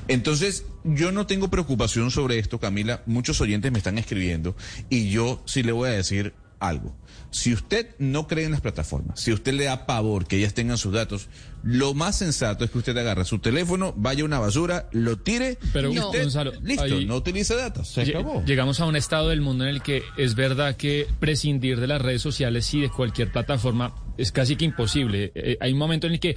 Entonces, 0.08 0.64
yo 0.86 1.12
no 1.12 1.28
tengo 1.28 1.50
preocupación 1.50 2.10
sobre 2.10 2.40
esto, 2.40 2.58
Camila. 2.58 3.04
Muchos 3.08 3.42
oyentes 3.42 3.70
me 3.74 3.80
están 3.80 3.98
escribiendo 3.98 4.56
y 4.90 5.10
yo 5.10 5.44
sí 5.44 5.62
le 5.62 5.74
voy 5.74 5.90
a 5.90 5.92
decir 5.92 6.34
algo. 6.62 6.96
Si 7.32 7.54
usted 7.54 7.96
no 7.98 8.28
cree 8.28 8.46
en 8.46 8.52
las 8.52 8.62
plataformas, 8.62 9.20
si 9.20 9.32
usted 9.34 9.54
le 9.54 9.66
da 9.66 9.86
pavor 9.86 10.28
que 10.28 10.38
ellas 10.38 10.54
tengan 10.54 10.78
sus 10.78 10.94
datos, 10.94 11.28
lo 11.64 11.94
más 11.94 12.18
sensato 12.18 12.64
es 12.64 12.72
que 12.72 12.78
usted 12.78 12.98
agarre 12.98 13.26
su 13.26 13.40
teléfono, 13.40 13.94
vaya 13.98 14.24
a 14.24 14.26
una 14.26 14.40
basura, 14.40 14.90
lo 14.92 15.18
tire 15.18 15.58
Pero, 15.74 15.94
y 15.94 16.00
usted, 16.00 16.24
Gonzalo, 16.24 16.52
listo, 16.62 17.02
no 17.06 17.16
utilice 17.16 17.56
datos. 17.56 17.88
Se 17.90 18.02
acabó. 18.02 18.44
Llegamos 18.46 18.80
a 18.80 18.86
un 18.86 18.96
estado 18.96 19.30
del 19.30 19.42
mundo 19.42 19.64
en 19.64 19.72
el 19.72 19.82
que 19.82 20.04
es 20.18 20.36
verdad 20.36 20.76
que 20.76 21.08
prescindir 21.20 21.80
de 21.80 21.88
las 21.88 22.02
redes 22.02 22.22
sociales 22.22 22.74
y 22.74 22.82
de 22.82 22.90
cualquier 22.90 23.32
plataforma 23.32 23.96
es 24.18 24.32
casi 24.32 24.56
que 24.56 24.66
imposible. 24.66 25.32
Eh, 25.34 25.58
hay 25.60 25.72
un 25.72 25.80
momento 25.80 26.08
en 26.08 26.14
el 26.14 26.20
que 26.20 26.36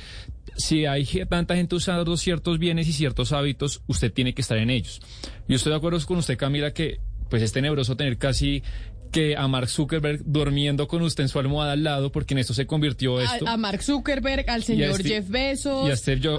si 0.56 0.86
hay 0.86 1.04
tanta 1.28 1.56
gente 1.56 1.74
usando 1.74 2.16
ciertos 2.16 2.58
bienes 2.58 2.88
y 2.88 2.92
ciertos 2.92 3.32
hábitos, 3.32 3.82
usted 3.86 4.12
tiene 4.12 4.34
que 4.34 4.42
estar 4.42 4.58
en 4.58 4.70
ellos. 4.70 5.00
Yo 5.48 5.56
estoy 5.56 5.70
de 5.70 5.76
acuerdo 5.76 5.98
con 6.06 6.18
usted, 6.18 6.38
Camila, 6.38 6.72
que 6.72 7.00
pues 7.28 7.42
es 7.42 7.52
tenebroso 7.52 7.96
tener 7.96 8.18
casi 8.18 8.62
que 9.14 9.36
a 9.36 9.46
Mark 9.46 9.68
Zuckerberg 9.68 10.22
durmiendo 10.24 10.88
con 10.88 11.00
usted 11.02 11.22
en 11.22 11.28
su 11.28 11.38
almohada 11.38 11.72
al 11.72 11.84
lado, 11.84 12.10
porque 12.10 12.34
en 12.34 12.38
esto 12.38 12.52
se 12.52 12.66
convirtió 12.66 13.20
esto. 13.20 13.46
A, 13.46 13.56
Mark 13.56 13.80
Zuckerberg, 13.80 14.50
al 14.50 14.64
señor 14.64 15.00
Jeff 15.00 15.28
Bezos, 15.28 15.88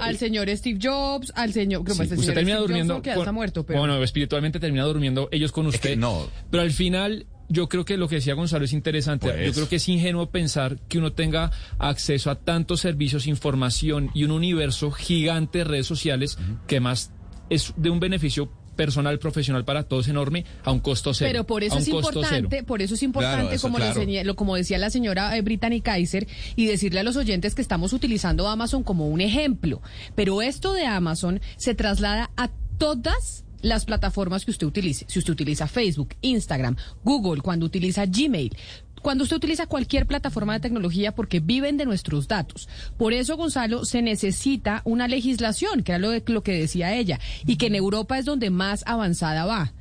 al 0.02 0.18
señor 0.18 0.50
Steve 0.50 0.78
Jobs, 0.80 1.32
al 1.34 1.54
señor... 1.54 1.82
Sí, 1.90 2.02
usted 2.02 2.34
termina 2.34 2.58
durmiendo... 2.58 3.00
que 3.00 3.14
está 3.14 3.32
muerto, 3.32 3.64
pero... 3.64 3.78
Bueno, 3.78 4.02
espiritualmente 4.02 4.60
termina 4.60 4.84
durmiendo 4.84 5.30
ellos 5.32 5.52
con 5.52 5.66
usted. 5.66 5.96
no. 5.96 6.28
Pero 6.50 6.62
al 6.62 6.70
final 6.70 7.26
yo 7.48 7.66
creo 7.70 7.86
que 7.86 7.96
lo 7.96 8.08
que 8.08 8.16
decía 8.16 8.34
Gonzalo 8.34 8.66
es 8.66 8.74
interesante. 8.74 9.28
Yo 9.46 9.52
creo 9.54 9.68
que 9.70 9.76
es 9.76 9.88
ingenuo 9.88 10.30
pensar 10.30 10.78
que 10.86 10.98
uno 10.98 11.14
tenga 11.14 11.52
acceso 11.78 12.30
a 12.30 12.34
tantos 12.34 12.80
servicios, 12.80 13.26
información 13.26 14.10
y 14.12 14.24
un 14.24 14.32
universo 14.32 14.90
gigante 14.90 15.58
de 15.58 15.64
redes 15.64 15.86
sociales 15.86 16.38
que 16.66 16.80
más 16.80 17.10
es 17.48 17.72
de 17.76 17.88
un 17.88 18.00
beneficio 18.00 18.50
personal, 18.76 19.18
profesional 19.18 19.64
para 19.64 19.82
todos 19.82 20.08
enorme 20.08 20.44
a 20.64 20.70
un 20.70 20.80
costo 20.80 21.12
cero. 21.14 21.28
Pero 21.30 21.44
por 21.44 21.64
eso 21.64 21.78
es 21.78 21.88
importante, 21.88 22.62
por 22.62 22.82
eso 22.82 22.94
es 22.94 23.02
importante, 23.02 23.58
como, 23.58 23.78
lo, 23.78 24.36
como 24.36 24.54
decía 24.54 24.78
la 24.78 24.90
señora 24.90 25.36
eh, 25.36 25.42
Brittany 25.42 25.80
Kaiser, 25.80 26.28
y 26.54 26.66
decirle 26.66 27.00
a 27.00 27.02
los 27.02 27.16
oyentes 27.16 27.54
que 27.54 27.62
estamos 27.62 27.92
utilizando 27.92 28.48
Amazon 28.48 28.82
como 28.82 29.08
un 29.08 29.20
ejemplo. 29.20 29.82
Pero 30.14 30.42
esto 30.42 30.72
de 30.72 30.86
Amazon 30.86 31.40
se 31.56 31.74
traslada 31.74 32.30
a 32.36 32.50
todas 32.78 33.44
las 33.62 33.84
plataformas 33.84 34.44
que 34.44 34.50
usted 34.50 34.66
utilice. 34.66 35.06
Si 35.08 35.18
usted 35.18 35.32
utiliza 35.32 35.66
Facebook, 35.66 36.10
Instagram, 36.20 36.76
Google, 37.02 37.42
cuando 37.42 37.66
utiliza 37.66 38.04
Gmail, 38.06 38.56
cuando 39.06 39.22
usted 39.22 39.36
utiliza 39.36 39.68
cualquier 39.68 40.04
plataforma 40.04 40.54
de 40.54 40.58
tecnología 40.58 41.14
porque 41.14 41.38
viven 41.38 41.76
de 41.76 41.84
nuestros 41.84 42.26
datos. 42.26 42.68
Por 42.96 43.12
eso, 43.12 43.36
Gonzalo, 43.36 43.84
se 43.84 44.02
necesita 44.02 44.82
una 44.84 45.06
legislación, 45.06 45.84
que 45.84 45.92
era 45.92 46.00
lo, 46.00 46.10
de, 46.10 46.24
lo 46.26 46.42
que 46.42 46.58
decía 46.58 46.92
ella, 46.92 47.20
y 47.46 47.54
que 47.54 47.68
en 47.68 47.76
Europa 47.76 48.18
es 48.18 48.24
donde 48.24 48.50
más 48.50 48.82
avanzada 48.84 49.44
va. 49.44 49.72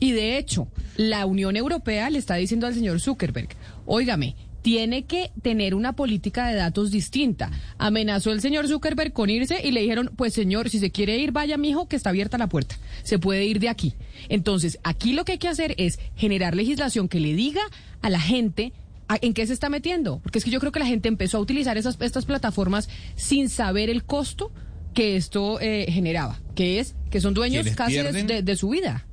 Y 0.00 0.10
de 0.10 0.38
hecho, 0.38 0.66
la 0.96 1.24
Unión 1.24 1.54
Europea 1.54 2.10
le 2.10 2.18
está 2.18 2.34
diciendo 2.34 2.66
al 2.66 2.74
señor 2.74 2.98
Zuckerberg, 2.98 3.50
óigame, 3.86 4.34
tiene 4.64 5.04
que 5.04 5.30
tener 5.42 5.74
una 5.74 5.92
política 5.92 6.46
de 6.48 6.54
datos 6.54 6.90
distinta. 6.90 7.50
Amenazó 7.76 8.32
el 8.32 8.40
señor 8.40 8.66
Zuckerberg 8.66 9.12
con 9.12 9.28
irse 9.28 9.60
y 9.62 9.72
le 9.72 9.82
dijeron, 9.82 10.10
pues 10.16 10.32
señor, 10.32 10.70
si 10.70 10.78
se 10.78 10.90
quiere 10.90 11.18
ir, 11.18 11.32
vaya 11.32 11.58
mijo, 11.58 11.86
que 11.86 11.96
está 11.96 12.08
abierta 12.08 12.38
la 12.38 12.46
puerta. 12.46 12.78
Se 13.02 13.18
puede 13.18 13.44
ir 13.44 13.60
de 13.60 13.68
aquí. 13.68 13.92
Entonces, 14.30 14.78
aquí 14.82 15.12
lo 15.12 15.26
que 15.26 15.32
hay 15.32 15.38
que 15.38 15.48
hacer 15.48 15.74
es 15.76 16.00
generar 16.16 16.56
legislación 16.56 17.10
que 17.10 17.20
le 17.20 17.34
diga 17.34 17.60
a 18.00 18.08
la 18.08 18.18
gente 18.18 18.72
en 19.20 19.34
qué 19.34 19.46
se 19.46 19.52
está 19.52 19.68
metiendo. 19.68 20.20
Porque 20.22 20.38
es 20.38 20.44
que 20.46 20.50
yo 20.50 20.60
creo 20.60 20.72
que 20.72 20.80
la 20.80 20.86
gente 20.86 21.08
empezó 21.08 21.36
a 21.36 21.40
utilizar 21.40 21.76
esas, 21.76 21.98
estas 22.00 22.24
plataformas 22.24 22.88
sin 23.16 23.50
saber 23.50 23.90
el 23.90 24.04
costo 24.04 24.50
que 24.94 25.16
esto 25.16 25.60
eh, 25.60 25.84
generaba, 25.90 26.40
que 26.54 26.80
es 26.80 26.94
que 27.10 27.20
son 27.20 27.34
dueños 27.34 27.66
casi 27.76 27.98
de 27.98 28.56
su 28.56 28.70
vida. 28.70 29.04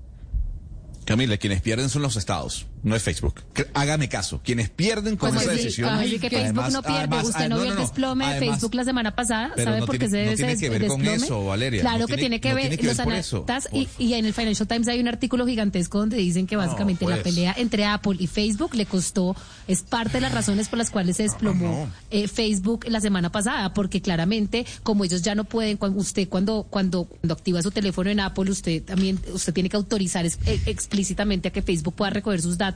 Camila, 1.03 1.35
quienes 1.35 1.59
pierden 1.59 1.89
son 1.89 2.03
los 2.03 2.15
estados 2.15 2.67
no 2.83 2.95
es 2.95 3.03
Facebook. 3.03 3.35
Hágame 3.73 4.09
caso. 4.09 4.41
Quienes 4.43 4.69
pierden 4.69 5.15
con 5.15 5.29
pues 5.31 5.43
esa 5.43 5.51
decisión. 5.51 5.89
Ay, 5.89 6.17
que 6.17 6.29
Facebook 6.29 6.71
no 6.71 6.81
pierde. 6.81 7.21
Usted 7.21 7.49
no, 7.49 7.61
vio 7.61 7.71
el 7.71 7.77
desplome 7.77 8.33
de 8.33 8.39
Facebook 8.39 8.73
la 8.73 8.83
semana 8.83 9.15
pasada. 9.15 9.53
¿Sabe 9.55 9.85
por 9.85 9.97
qué 9.97 10.09
se 10.09 10.17
debe 10.17 10.31
no 10.31 10.35
tiene 10.35 10.57
que 10.57 10.69
ver 10.69 10.87
con 10.87 11.05
eso, 11.05 11.45
Valeria. 11.45 11.81
Claro 11.81 12.07
que 12.07 12.17
tiene 12.17 12.41
que 12.41 12.53
ver. 12.53 12.83
los 12.83 12.99
analistas 12.99 13.69
y, 13.71 13.87
y, 13.97 14.13
en 14.15 14.25
el 14.25 14.33
Financial 14.33 14.67
Times 14.67 14.87
hay 14.87 14.99
un 14.99 15.07
artículo 15.07 15.45
gigantesco 15.45 15.99
donde 15.99 16.17
dicen 16.17 16.47
que 16.47 16.55
básicamente 16.55 17.05
la 17.05 17.15
pues. 17.15 17.23
pelea 17.23 17.53
entre 17.57 17.85
Apple 17.85 18.15
y 18.19 18.27
Facebook 18.27 18.73
le 18.73 18.85
costó, 18.85 19.35
es 19.67 19.83
parte 19.83 20.13
de 20.13 20.21
las 20.21 20.33
razones 20.33 20.67
por 20.67 20.79
las 20.79 20.89
cuales 20.89 21.17
se 21.17 21.23
desplomó 21.23 21.89
eh, 22.09 22.27
Facebook 22.27 22.85
la 22.87 23.01
semana 23.01 23.31
pasada, 23.31 23.73
porque 23.73 24.01
claramente, 24.01 24.65
como 24.83 25.05
ellos 25.05 25.21
ya 25.21 25.35
no 25.35 25.43
pueden, 25.43 25.77
cuando 25.77 25.99
usted 25.99 26.27
cuando, 26.27 26.65
cuando, 26.69 27.05
cuando 27.05 27.33
activa 27.33 27.61
su 27.61 27.71
teléfono 27.71 28.09
en 28.09 28.19
Apple, 28.19 28.49
usted 28.49 28.83
también, 28.83 29.19
usted 29.33 29.53
tiene 29.53 29.69
que 29.69 29.77
autorizar 29.77 30.25
eh, 30.25 30.31
explícitamente 30.65 31.49
a 31.49 31.51
que 31.51 31.61
Facebook 31.61 31.93
pueda 31.93 32.09
recoger 32.09 32.41
sus 32.41 32.57
datos 32.57 32.70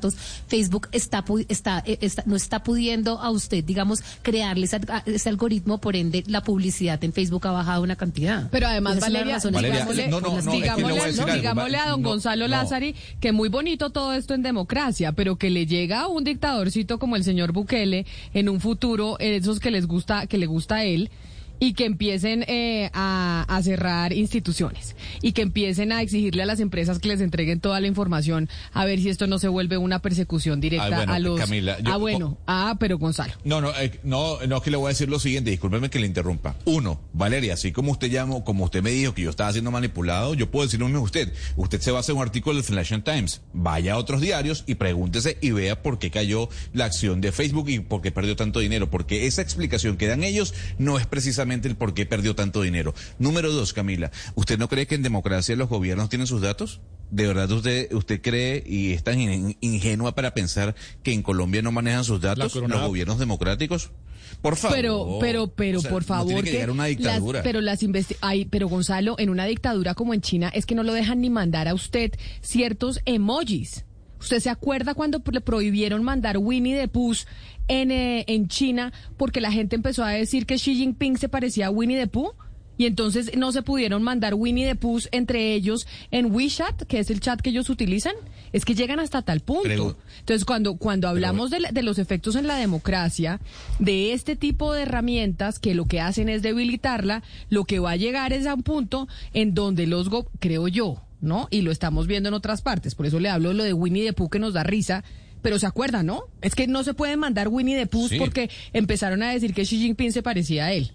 Facebook 0.48 0.88
está, 0.92 1.24
está, 1.48 1.84
eh, 1.86 1.98
está, 2.02 2.24
no 2.26 2.36
está 2.36 2.64
pudiendo 2.64 3.20
a 3.20 3.30
usted, 3.30 3.64
digamos, 3.64 4.02
crearle 4.22 4.68
ese, 5.06 5.30
algoritmo, 5.30 5.80
por 5.80 5.96
ende 5.96 6.24
la 6.28 6.42
publicidad 6.42 7.04
en 7.04 7.14
Facebook 7.14 7.48
ha 7.48 7.52
bajado 7.52 7.84
una 7.84 7.96
cantidad. 7.96 8.50
Pero 8.52 8.68
además, 8.68 9.00
Valeria, 9.00 9.40
digámosle, 9.40 10.06
a 11.78 11.90
don 11.90 12.04
Gonzalo 12.04 12.48
Lázari 12.48 12.96
que 13.20 13.32
muy 13.32 13.50
bonito 13.50 13.90
todo 13.90 14.14
esto 14.14 14.34
en 14.34 14.42
democracia, 14.42 15.12
pero 15.12 15.38
que 15.38 15.50
le 15.50 15.66
llega 15.66 16.02
a 16.02 16.08
un 16.08 16.24
dictadorcito 16.24 17.00
como 17.00 17.16
el 17.16 17.24
señor 17.24 17.52
Bukele 17.52 18.06
en 18.34 18.50
un 18.50 18.60
futuro, 18.60 19.18
esos 19.20 19.60
que 19.60 19.72
les 19.72 19.88
gusta, 19.88 20.28
que 20.28 20.38
le 20.38 20.46
gusta 20.46 20.76
a 20.76 20.84
él, 20.84 21.10
y 21.60 21.74
que 21.74 21.86
empiecen 21.86 22.44
eh, 22.48 22.90
a, 22.94 23.60
cerrar 23.64 24.14
instituciones 24.14 24.96
y 25.22 25.32
que 25.32 25.42
empiecen 25.42 25.92
a 25.92 26.02
exigirle 26.02 26.44
a 26.44 26.46
las 26.46 26.60
empresas 26.60 27.00
que 27.00 27.08
les 27.08 27.22
entreguen 27.22 27.60
toda 27.60 27.80
la 27.80 27.88
información 27.88 28.50
a 28.74 28.86
ver 28.86 29.00
si 29.00 29.10
esto 29.10 29.28
no 29.28 29.40
se 29.40 29.48
vuelve 29.48 29.78
una 29.78 30.00
persecución 30.00 30.60
directa 30.60 31.04
a 31.04 31.20
los 31.20 31.40
ah 31.86 31.98
bueno. 31.98 32.38
Ah 32.46 32.76
pero 32.80 32.98
Gonzalo. 32.98 33.34
No 33.44 33.62
no 33.62 33.72
eh, 33.80 34.00
no 34.04 34.40
no 34.46 34.58
es 34.58 34.64
que 34.64 34.72
le 34.72 34.78
voy 34.78 34.88
a 34.88 34.90
decir 34.90 35.10
lo 35.10 35.20
siguiente 35.20 35.50
discúlpeme 35.50 35.90
que 35.90 36.00
le 36.00 36.08
interrumpa. 36.08 36.56
Uno 36.66 37.00
Valeria 37.14 37.54
así 37.54 37.72
como 37.72 37.92
usted 37.92 38.12
llamó 38.12 38.44
como 38.44 38.66
usted 38.66 38.84
me 38.84 38.92
dijo 38.92 39.14
que 39.14 39.24
yo 39.24 39.30
estaba 39.30 39.52
siendo 39.52 39.72
manipulado 39.72 40.34
yo 40.34 40.52
puedo 40.52 40.66
decirle 40.66 40.86
a 40.86 41.00
usted. 41.00 41.34
Usted 41.56 41.82
se 41.82 41.92
va 41.92 41.98
a 41.98 42.00
hacer 42.02 42.16
un 42.16 42.22
artículo 42.22 42.56
del 42.56 42.64
Financial 42.64 43.04
Times. 43.04 43.42
Vaya 43.54 43.94
a 43.94 43.98
otros 43.98 44.22
diarios 44.22 44.64
y 44.68 44.76
pregúntese 44.76 45.38
y 45.42 45.52
vea 45.52 45.82
por 45.82 45.98
qué 45.98 46.12
cayó 46.12 46.50
la 46.74 46.86
acción 46.86 47.22
de 47.22 47.32
Facebook 47.32 47.70
y 47.70 47.80
por 47.80 48.02
qué 48.02 48.12
perdió 48.12 48.36
tanto 48.36 48.60
dinero 48.60 48.90
porque 48.90 49.26
esa 49.26 49.42
explicación 49.42 49.98
que 49.98 50.08
dan 50.08 50.24
ellos 50.24 50.54
no 50.78 51.00
es 51.00 51.08
precisamente 51.08 51.45
el 51.52 51.76
por 51.76 51.94
qué 51.94 52.06
perdió 52.06 52.36
tanto 52.36 52.62
dinero. 52.62 52.94
Número 53.20 53.52
dos, 53.52 53.74
Camila, 53.74 54.12
¿usted 54.36 54.58
no 54.58 54.68
cree 54.68 54.88
que 54.88 54.96
en 54.96 55.04
democracia 55.04 55.56
los 55.56 55.70
gobiernos 55.70 56.10
tienen 56.10 56.28
sus 56.28 56.42
datos? 56.42 56.82
¿De 57.12 57.28
verdad 57.28 57.52
usted, 57.52 57.94
usted 57.94 58.22
cree 58.22 58.64
y 58.66 58.92
es 58.94 59.04
tan 59.04 59.20
in- 59.20 59.58
ingenua 59.62 60.16
para 60.16 60.34
pensar 60.34 60.76
que 61.04 61.14
en 61.14 61.22
Colombia 61.22 61.62
no 61.62 61.72
manejan 61.72 62.04
sus 62.04 62.20
datos 62.20 62.56
los 62.56 62.82
gobiernos 62.82 63.20
democráticos? 63.20 63.92
Por 64.42 64.56
favor. 64.56 64.76
Pero, 64.76 65.18
pero, 65.22 65.48
pero, 65.48 65.80
O 65.80 65.82
sea, 65.82 65.92
por 65.92 66.02
no 66.02 66.08
favor, 66.08 66.34
tiene 66.44 66.52
que 66.52 66.64
a 66.64 66.72
una 66.72 66.84
las- 66.84 66.90
dictadura. 66.98 67.44
pero 67.44 67.62
las 67.62 67.84
investi- 67.84 68.18
ay, 68.22 68.46
pero 68.46 68.68
Gonzalo, 68.68 69.16
en 69.20 69.30
una 69.30 69.46
dictadura 69.46 69.94
como 69.94 70.14
en 70.16 70.22
China 70.22 70.50
es 70.54 70.66
que 70.66 70.74
no 70.76 70.84
lo 70.84 70.94
dejan 70.94 71.22
ni 71.22 71.30
mandar 71.30 71.68
a 71.68 71.74
usted 71.76 72.12
ciertos 72.42 73.00
emojis. 73.06 73.86
¿Usted 74.20 74.40
se 74.40 74.50
acuerda 74.50 74.94
cuando 74.94 75.22
le 75.32 75.42
prohibieron 75.42 76.04
mandar 76.04 76.38
Winnie 76.38 76.76
the 76.80 76.88
Pooh 76.88 77.16
en, 77.68 77.92
eh, 77.92 78.24
en 78.28 78.48
China 78.48 78.92
porque 79.18 79.42
la 79.42 79.52
gente 79.52 79.76
empezó 79.76 80.04
a 80.04 80.10
decir 80.12 80.46
que 80.46 80.56
Xi 80.56 80.76
Jinping 80.76 81.18
se 81.18 81.30
parecía 81.30 81.68
a 81.68 81.70
Winnie 81.72 81.98
the 82.00 82.08
Pooh? 82.08 82.32
Y 82.78 82.88
entonces 82.88 83.38
no 83.38 83.54
se 83.54 83.62
pudieron 83.62 84.04
mandar 84.04 84.34
Winnie 84.34 84.66
the 84.68 84.76
Pooh 84.76 85.00
entre 85.14 85.54
ellos 85.54 85.88
en 86.12 86.26
WeChat, 86.30 86.84
que 86.84 87.00
es 87.00 87.10
el 87.10 87.22
chat 87.22 87.40
que 87.40 87.52
ellos 87.52 87.70
utilizan. 87.70 88.14
Es 88.52 88.66
que 88.66 88.76
llegan 88.76 89.00
hasta 89.00 89.22
tal 89.22 89.40
punto. 89.40 89.64
Entonces, 90.20 90.44
cuando, 90.44 90.76
cuando 90.76 91.08
hablamos 91.08 91.52
de, 91.52 91.62
la- 91.62 91.72
de 91.72 91.84
los 91.84 92.00
efectos 92.00 92.36
en 92.36 92.48
la 92.48 92.58
democracia, 92.58 93.40
de 93.80 94.12
este 94.12 94.36
tipo 94.36 94.74
de 94.74 94.82
herramientas 94.82 95.58
que 95.58 95.74
lo 95.74 95.86
que 95.86 96.02
hacen 96.02 96.28
es 96.28 96.42
debilitarla, 96.42 97.24
lo 97.50 97.64
que 97.64 97.80
va 97.80 97.92
a 97.92 97.96
llegar 97.96 98.34
es 98.34 98.46
a 98.46 98.56
un 98.56 98.64
punto 98.64 99.08
en 99.34 99.54
donde 99.54 99.88
los, 99.88 100.10
go- 100.10 100.30
creo 100.40 100.68
yo, 100.68 101.02
¿no? 101.26 101.48
Y 101.52 101.62
lo 101.62 101.72
estamos 101.72 102.08
viendo 102.08 102.30
en 102.30 102.36
otras 102.36 102.62
partes. 102.62 102.96
Por 102.96 103.06
eso 103.06 103.20
le 103.20 103.30
hablo 103.30 103.50
de 103.50 103.56
lo 103.56 103.64
de 103.64 103.74
Winnie 103.74 104.06
the 104.06 104.14
Pooh 104.14 104.30
que 104.30 104.40
nos 104.40 104.54
da 104.54 104.64
risa. 104.64 105.04
Pero 105.42 105.60
se 105.60 105.68
acuerdan, 105.68 106.08
¿no? 106.08 106.24
Es 106.42 106.56
que 106.56 106.66
no 106.66 106.84
se 106.84 106.94
puede 106.96 107.18
mandar 107.18 107.50
Winnie 107.50 107.76
the 107.78 107.86
Pooh 107.86 108.08
Sí. 108.08 108.18
porque 108.18 108.50
empezaron 108.74 109.22
a 109.22 109.32
decir 109.32 109.54
que 109.54 109.62
Xi 109.64 109.78
Jinping 109.78 110.12
se 110.12 110.24
parecía 110.24 110.66
a 110.66 110.74
él. 110.74 110.92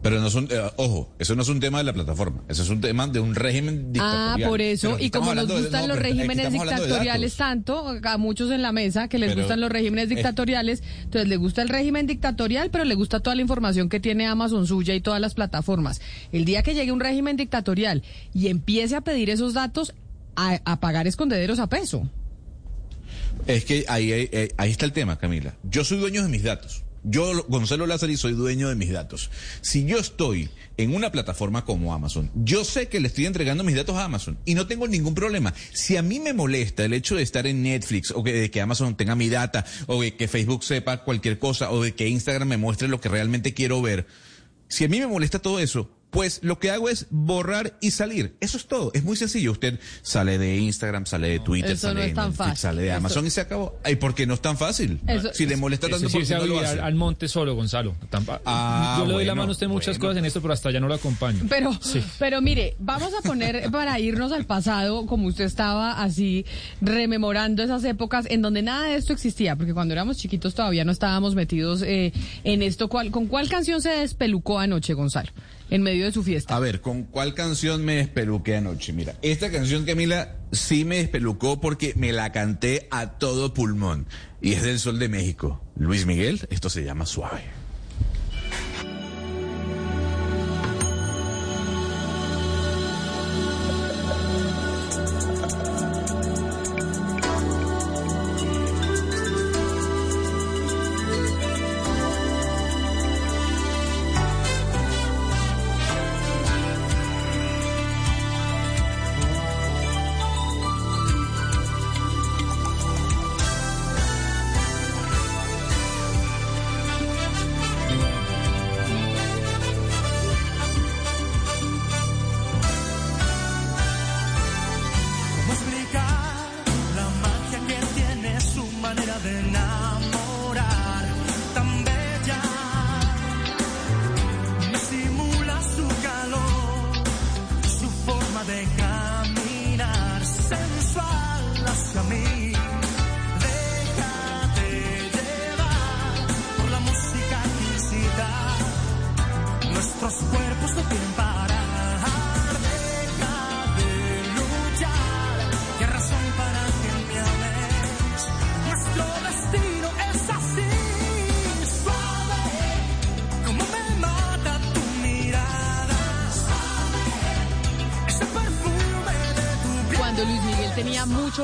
Pero 0.00 0.20
no 0.20 0.28
es 0.28 0.34
un, 0.36 0.46
eh, 0.50 0.60
ojo, 0.76 1.12
eso 1.18 1.34
no 1.34 1.42
es 1.42 1.48
un 1.48 1.58
tema 1.58 1.78
de 1.78 1.84
la 1.84 1.92
plataforma, 1.92 2.44
eso 2.48 2.62
es 2.62 2.68
un 2.68 2.80
tema 2.80 3.08
de 3.08 3.18
un 3.18 3.34
régimen 3.34 3.86
Ah, 3.98 4.36
dictatorial. 4.38 4.48
por 4.48 4.60
eso, 4.60 4.96
y 5.00 5.10
como 5.10 5.34
nos 5.34 5.48
de- 5.48 5.60
gustan 5.60 5.82
no, 5.82 5.88
los 5.88 5.98
regímenes 5.98 6.52
dictatoriales 6.52 7.34
tanto, 7.36 7.88
a 8.04 8.16
muchos 8.16 8.52
en 8.52 8.62
la 8.62 8.70
mesa 8.70 9.08
que 9.08 9.18
les 9.18 9.30
Pero, 9.30 9.40
gustan 9.42 9.60
los 9.60 9.70
regímenes 9.72 10.04
eh, 10.10 10.14
dictatoriales, 10.14 10.84
entonces 11.02 11.28
le 11.28 11.36
gusta 11.36 11.62
el 11.62 11.68
régimen 11.68 12.06
dictatorial, 12.06 12.70
pero 12.70 12.84
le 12.84 12.94
gusta 12.94 13.18
toda 13.18 13.34
la 13.34 13.42
información 13.42 13.88
que 13.88 13.98
tiene 13.98 14.26
Amazon 14.28 14.68
suya 14.68 14.94
y 14.94 15.00
todas 15.00 15.20
las 15.20 15.34
plataformas. 15.34 16.00
El 16.30 16.44
día 16.44 16.62
que 16.62 16.74
llegue 16.74 16.92
un 16.92 17.00
régimen 17.00 17.36
dictatorial 17.36 18.04
y 18.32 18.46
empiece 18.48 18.94
a 18.94 19.00
pedir 19.00 19.30
esos 19.30 19.52
datos, 19.52 19.94
a, 20.36 20.60
a 20.64 20.78
pagar 20.78 21.08
escondederos 21.08 21.58
a 21.58 21.66
peso. 21.66 22.08
Es 23.48 23.64
que 23.64 23.84
ahí, 23.88 24.12
ahí, 24.12 24.30
ahí 24.56 24.70
está 24.70 24.84
el 24.84 24.92
tema, 24.92 25.18
Camila. 25.18 25.54
Yo 25.64 25.82
soy 25.82 25.98
dueño 25.98 26.22
de 26.22 26.28
mis 26.28 26.44
datos. 26.44 26.84
Yo, 27.04 27.44
Gonzalo 27.48 27.86
Lázaro, 27.86 28.16
soy 28.16 28.32
dueño 28.32 28.68
de 28.68 28.74
mis 28.74 28.90
datos. 28.90 29.30
Si 29.60 29.84
yo 29.84 29.98
estoy 29.98 30.50
en 30.76 30.94
una 30.94 31.12
plataforma 31.12 31.64
como 31.64 31.94
Amazon, 31.94 32.30
yo 32.34 32.64
sé 32.64 32.88
que 32.88 33.00
le 33.00 33.08
estoy 33.08 33.26
entregando 33.26 33.64
mis 33.64 33.76
datos 33.76 33.96
a 33.96 34.04
Amazon 34.04 34.38
y 34.44 34.54
no 34.54 34.66
tengo 34.66 34.88
ningún 34.88 35.14
problema. 35.14 35.54
Si 35.72 35.96
a 35.96 36.02
mí 36.02 36.20
me 36.20 36.32
molesta 36.32 36.84
el 36.84 36.92
hecho 36.92 37.16
de 37.16 37.22
estar 37.22 37.46
en 37.46 37.62
Netflix 37.62 38.10
o 38.10 38.22
que, 38.22 38.32
de 38.32 38.50
que 38.50 38.60
Amazon 38.60 38.96
tenga 38.96 39.14
mi 39.14 39.28
data 39.28 39.64
o 39.86 40.02
de 40.02 40.14
que 40.14 40.28
Facebook 40.28 40.64
sepa 40.64 41.04
cualquier 41.04 41.38
cosa 41.38 41.70
o 41.70 41.82
de 41.82 41.94
que 41.94 42.08
Instagram 42.08 42.48
me 42.48 42.56
muestre 42.56 42.88
lo 42.88 43.00
que 43.00 43.08
realmente 43.08 43.54
quiero 43.54 43.80
ver, 43.82 44.06
si 44.68 44.84
a 44.84 44.88
mí 44.88 45.00
me 45.00 45.06
molesta 45.06 45.38
todo 45.38 45.58
eso, 45.58 45.90
pues 46.10 46.40
lo 46.42 46.58
que 46.58 46.70
hago 46.70 46.88
es 46.88 47.06
borrar 47.10 47.76
y 47.80 47.90
salir. 47.90 48.34
Eso 48.40 48.56
es 48.56 48.66
todo. 48.66 48.90
Es 48.94 49.04
muy 49.04 49.16
sencillo. 49.16 49.52
Usted 49.52 49.78
sale 50.02 50.38
de 50.38 50.56
Instagram, 50.56 51.04
sale 51.06 51.28
de 51.28 51.40
Twitter, 51.40 51.72
Eso 51.72 51.88
no 51.88 51.92
sale 51.94 52.00
es 52.06 52.08
de 52.10 52.14
tan 52.14 52.24
Netflix, 52.30 52.38
fácil. 52.48 52.56
sale 52.56 52.82
de 52.82 52.88
Eso- 52.88 52.96
Amazon 52.96 53.26
y 53.26 53.30
se 53.30 53.40
acabó. 53.42 53.78
Ay, 53.84 53.96
¿por 53.96 54.14
qué 54.14 54.26
no 54.26 54.34
es 54.34 54.40
tan 54.40 54.56
fácil? 54.56 55.00
Eso- 55.06 55.34
si 55.34 55.44
le 55.46 55.56
molesta 55.56 55.86
Eso 55.86 55.96
tanto, 55.96 56.08
sí 56.08 56.12
¿por 56.14 56.20
irse 56.22 56.34
qué 56.34 56.36
a 56.36 56.40
no 56.40 56.46
lo 56.46 56.60
hace? 56.60 56.80
al, 56.80 56.94
monte 56.94 57.28
solo, 57.28 57.54
Gonzalo. 57.54 57.94
Ah, 58.44 58.96
Yo 59.00 59.06
le 59.06 59.12
doy 59.12 59.24
la 59.26 59.34
mano 59.34 59.48
a 59.50 59.52
usted 59.52 59.66
en 59.66 59.72
muchas 59.72 59.98
bueno. 59.98 60.08
cosas 60.10 60.18
en 60.18 60.24
esto, 60.24 60.40
pero 60.40 60.54
hasta 60.54 60.68
allá 60.70 60.80
no 60.80 60.88
lo 60.88 60.94
acompaño. 60.94 61.44
Pero, 61.48 61.72
Sí. 61.82 62.02
pero 62.18 62.40
mire, 62.40 62.74
vamos 62.78 63.12
a 63.18 63.22
poner 63.22 63.70
para 63.70 63.98
irnos 64.00 64.32
al 64.32 64.46
pasado, 64.46 65.06
como 65.06 65.26
usted 65.28 65.44
estaba 65.44 66.02
así 66.02 66.44
rememorando 66.80 67.62
esas 67.62 67.84
épocas 67.84 68.26
en 68.30 68.42
donde 68.42 68.62
nada 68.62 68.86
de 68.88 68.96
esto 68.96 69.12
existía, 69.12 69.56
porque 69.56 69.74
cuando 69.74 69.92
éramos 69.94 70.16
chiquitos 70.16 70.54
todavía 70.54 70.84
no 70.84 70.92
estábamos 70.92 71.34
metidos 71.34 71.82
eh, 71.82 72.12
en 72.44 72.62
esto. 72.62 72.88
¿Cuál, 72.88 73.10
¿Con 73.10 73.26
cuál 73.26 73.48
canción 73.48 73.82
se 73.82 73.90
despelucó 73.90 74.58
anoche, 74.58 74.94
Gonzalo, 74.94 75.30
en 75.70 75.82
medio 75.82 76.04
de 76.04 76.12
su 76.12 76.22
fiesta? 76.22 76.54
A 76.54 76.60
ver, 76.60 76.80
¿con 76.80 77.04
cuál 77.04 77.34
canción 77.34 77.84
me 77.84 77.96
despeluqué 77.96 78.56
anoche? 78.56 78.92
Mira, 78.92 79.14
esta 79.22 79.50
canción, 79.50 79.84
Camila, 79.84 80.36
sí 80.52 80.84
me 80.84 80.96
despelucó 80.96 81.60
porque 81.60 81.92
me 81.96 82.12
la 82.12 82.32
canté 82.32 82.88
a 82.90 83.18
todo 83.18 83.54
pulmón. 83.54 84.06
Y 84.40 84.52
es 84.52 84.62
del 84.62 84.78
Sol 84.78 84.98
de 84.98 85.08
México. 85.08 85.60
Luis 85.76 86.06
Miguel, 86.06 86.46
esto 86.50 86.70
se 86.70 86.84
llama 86.84 87.06
Suave. 87.06 87.57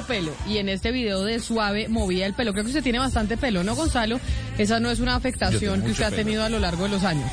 Pelo 0.05 0.32
y 0.48 0.59
en 0.59 0.68
este 0.68 0.93
video 0.93 1.24
de 1.24 1.40
Suave 1.40 1.89
movía 1.89 2.26
el 2.26 2.35
pelo. 2.35 2.52
Creo 2.52 2.64
que 2.64 2.70
usted 2.70 2.82
tiene 2.82 2.98
bastante 2.98 3.36
pelo, 3.36 3.64
¿no, 3.64 3.74
Gonzalo? 3.74 4.20
Esa 4.59 4.81
no 4.81 4.90
es 4.90 5.01
una 5.01 5.16
afectación 5.16 5.82
que 5.82 5.90
usted 5.90 6.05
ha 6.05 6.10
tenido 6.10 6.44
a 6.44 6.48
lo 6.48 6.59
largo 6.59 6.85
de 6.85 6.90
los 6.90 7.05
años. 7.05 7.31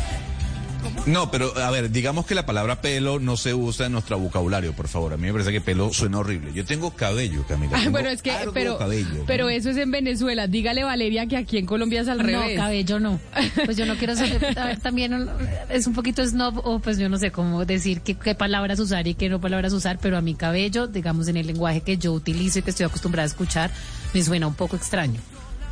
No, 1.07 1.31
pero 1.31 1.57
a 1.57 1.71
ver, 1.71 1.89
digamos 1.89 2.27
que 2.27 2.35
la 2.35 2.45
palabra 2.45 2.79
pelo 2.79 3.19
no 3.19 3.35
se 3.35 3.55
usa 3.55 3.87
en 3.87 3.93
nuestro 3.93 4.19
vocabulario, 4.19 4.73
por 4.73 4.87
favor. 4.87 5.13
A 5.13 5.17
mí 5.17 5.23
me 5.23 5.31
parece 5.31 5.51
que 5.51 5.59
pelo 5.59 5.91
suena 5.91 6.19
horrible. 6.19 6.53
Yo 6.53 6.63
tengo 6.63 6.91
cabello, 6.91 7.43
Camila. 7.47 7.77
Tengo 7.77 7.91
bueno, 7.91 8.09
es 8.09 8.21
que, 8.21 8.33
pero, 8.53 8.77
cabello. 8.77 9.23
pero 9.25 9.49
eso 9.49 9.71
es 9.71 9.77
en 9.77 9.89
Venezuela. 9.89 10.45
Dígale, 10.47 10.83
Valeria, 10.83 11.25
que 11.25 11.37
aquí 11.37 11.57
en 11.57 11.65
Colombia 11.65 12.01
es 12.01 12.07
al 12.07 12.19
revés. 12.19 12.55
No, 12.55 12.63
cabello 12.63 12.99
no. 12.99 13.19
Pues 13.65 13.77
yo 13.77 13.85
no 13.87 13.95
quiero 13.95 14.15
ser, 14.15 14.57
a 14.59 14.65
ver, 14.67 14.79
también 14.79 15.27
es 15.69 15.87
un 15.87 15.93
poquito 15.93 16.25
snob 16.25 16.61
o 16.63 16.79
pues 16.79 16.99
yo 16.99 17.09
no 17.09 17.17
sé 17.17 17.31
cómo 17.31 17.65
decir 17.65 18.01
qué, 18.01 18.15
qué 18.15 18.35
palabras 18.35 18.79
usar 18.79 19.07
y 19.07 19.15
qué 19.15 19.27
no 19.27 19.41
palabras 19.41 19.73
usar, 19.73 19.97
pero 19.99 20.17
a 20.17 20.21
mi 20.21 20.35
cabello, 20.35 20.87
digamos 20.87 21.27
en 21.27 21.37
el 21.37 21.47
lenguaje 21.47 21.81
que 21.81 21.97
yo 21.97 22.13
utilizo 22.13 22.59
y 22.59 22.61
que 22.61 22.69
estoy 22.69 22.85
acostumbrada 22.85 23.23
a 23.23 23.27
escuchar, 23.27 23.71
me 24.13 24.23
suena 24.23 24.45
un 24.45 24.53
poco 24.53 24.75
extraño. 24.75 25.19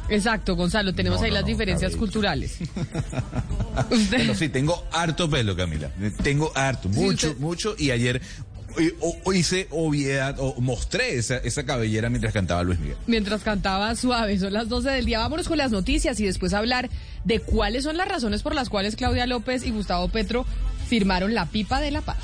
Exacto, 0.10 0.56
Gonzalo, 0.56 0.94
tenemos 0.94 1.20
No, 1.20 1.26
ahí 1.26 1.32
no, 1.32 1.38
las 1.38 1.46
diferencias 1.46 1.96
culturales. 1.96 2.58
Bueno, 4.10 4.36
sí, 4.36 4.50
tengo 4.50 4.84
harto 4.92 5.30
pelo, 5.30 5.56
Camila. 5.56 5.90
Tengo 6.22 6.52
harto, 6.56 6.90
mucho, 6.90 7.30
usted- 7.30 7.38
mucho. 7.40 7.76
Y 7.78 7.92
ayer 7.92 8.22
eh, 8.78 8.94
o 9.00 9.34
hice 9.34 9.68
obviedad 9.72 10.36
o 10.40 10.60
mostré 10.60 11.16
esa, 11.16 11.38
esa 11.38 11.64
cabellera 11.66 12.10
mientras 12.10 12.34
cantaba 12.34 12.62
Luis 12.64 12.80
Miguel. 12.80 12.98
Mientras 13.08 13.42
cantaba 13.42 13.96
suave, 13.96 14.38
son 14.38 14.52
las 14.54 14.68
12 14.68 14.90
del 14.90 15.06
día. 15.06 15.20
Vámonos 15.20 15.48
con 15.48 15.58
las 15.58 15.72
noticias 15.72 16.20
y 16.20 16.26
después 16.26 16.54
hablar 16.54 16.90
de 17.24 17.40
cuáles 17.40 17.84
son 17.86 17.96
las 17.98 18.08
razones 18.10 18.42
por 18.44 18.54
las 18.54 18.70
cuales 18.70 18.96
Claudia 18.98 19.26
López 19.28 19.66
y 19.66 19.72
Gustavo 19.72 20.10
Petro 20.10 20.46
firmaron 20.88 21.34
la 21.34 21.46
pipa 21.46 21.80
de 21.80 21.92
la 21.92 22.02
paz. 22.02 22.18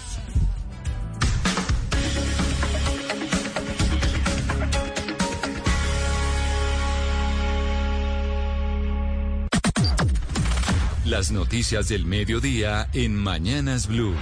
Las 11.06 11.30
noticias 11.30 11.88
del 11.88 12.03
mediodía 12.03 12.90
en 12.91 13.14
Mañanas 13.14 13.86
Blue. 13.86 14.15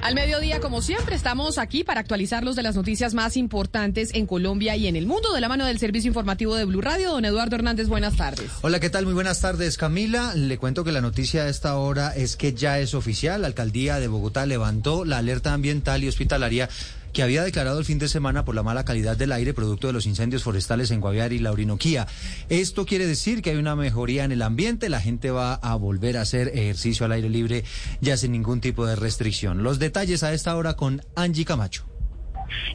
Al 0.00 0.14
mediodía, 0.14 0.58
como 0.60 0.80
siempre, 0.80 1.14
estamos 1.14 1.58
aquí 1.58 1.84
para 1.84 2.00
actualizarlos 2.00 2.56
de 2.56 2.62
las 2.62 2.76
noticias 2.76 3.12
más 3.12 3.36
importantes 3.36 4.14
en 4.14 4.26
Colombia 4.26 4.74
y 4.74 4.86
en 4.86 4.96
el 4.96 5.06
mundo 5.06 5.34
de 5.34 5.42
la 5.42 5.50
mano 5.50 5.66
del 5.66 5.78
servicio 5.78 6.08
informativo 6.08 6.54
de 6.54 6.64
Blue 6.64 6.80
Radio. 6.80 7.10
Don 7.10 7.26
Eduardo 7.26 7.56
Hernández, 7.56 7.88
buenas 7.88 8.16
tardes. 8.16 8.50
Hola, 8.62 8.80
¿qué 8.80 8.88
tal? 8.88 9.04
Muy 9.04 9.12
buenas 9.12 9.42
tardes, 9.42 9.76
Camila. 9.76 10.34
Le 10.34 10.56
cuento 10.56 10.82
que 10.82 10.92
la 10.92 11.02
noticia 11.02 11.42
a 11.42 11.48
esta 11.50 11.76
hora 11.76 12.16
es 12.16 12.36
que 12.36 12.54
ya 12.54 12.78
es 12.78 12.94
oficial. 12.94 13.42
La 13.42 13.48
alcaldía 13.48 14.00
de 14.00 14.08
Bogotá 14.08 14.46
levantó 14.46 15.04
la 15.04 15.18
alerta 15.18 15.52
ambiental 15.52 16.02
y 16.02 16.08
hospitalaria 16.08 16.70
que 17.18 17.24
había 17.24 17.42
declarado 17.42 17.80
el 17.80 17.84
fin 17.84 17.98
de 17.98 18.06
semana 18.06 18.44
por 18.44 18.54
la 18.54 18.62
mala 18.62 18.84
calidad 18.84 19.16
del 19.16 19.32
aire 19.32 19.52
producto 19.52 19.88
de 19.88 19.92
los 19.92 20.06
incendios 20.06 20.44
forestales 20.44 20.92
en 20.92 21.00
Guaviare 21.00 21.34
y 21.34 21.40
la 21.40 21.50
Orinoquía. 21.50 22.06
Esto 22.48 22.86
quiere 22.86 23.08
decir 23.08 23.42
que 23.42 23.50
hay 23.50 23.56
una 23.56 23.74
mejoría 23.74 24.22
en 24.22 24.30
el 24.30 24.40
ambiente, 24.40 24.88
la 24.88 25.00
gente 25.00 25.32
va 25.32 25.54
a 25.54 25.74
volver 25.74 26.16
a 26.16 26.20
hacer 26.20 26.46
ejercicio 26.54 27.06
al 27.06 27.10
aire 27.10 27.28
libre 27.28 27.64
ya 28.00 28.16
sin 28.16 28.30
ningún 28.30 28.60
tipo 28.60 28.86
de 28.86 28.94
restricción. 28.94 29.64
Los 29.64 29.80
detalles 29.80 30.22
a 30.22 30.32
esta 30.32 30.54
hora 30.54 30.74
con 30.74 31.00
Angie 31.16 31.44
Camacho. 31.44 31.86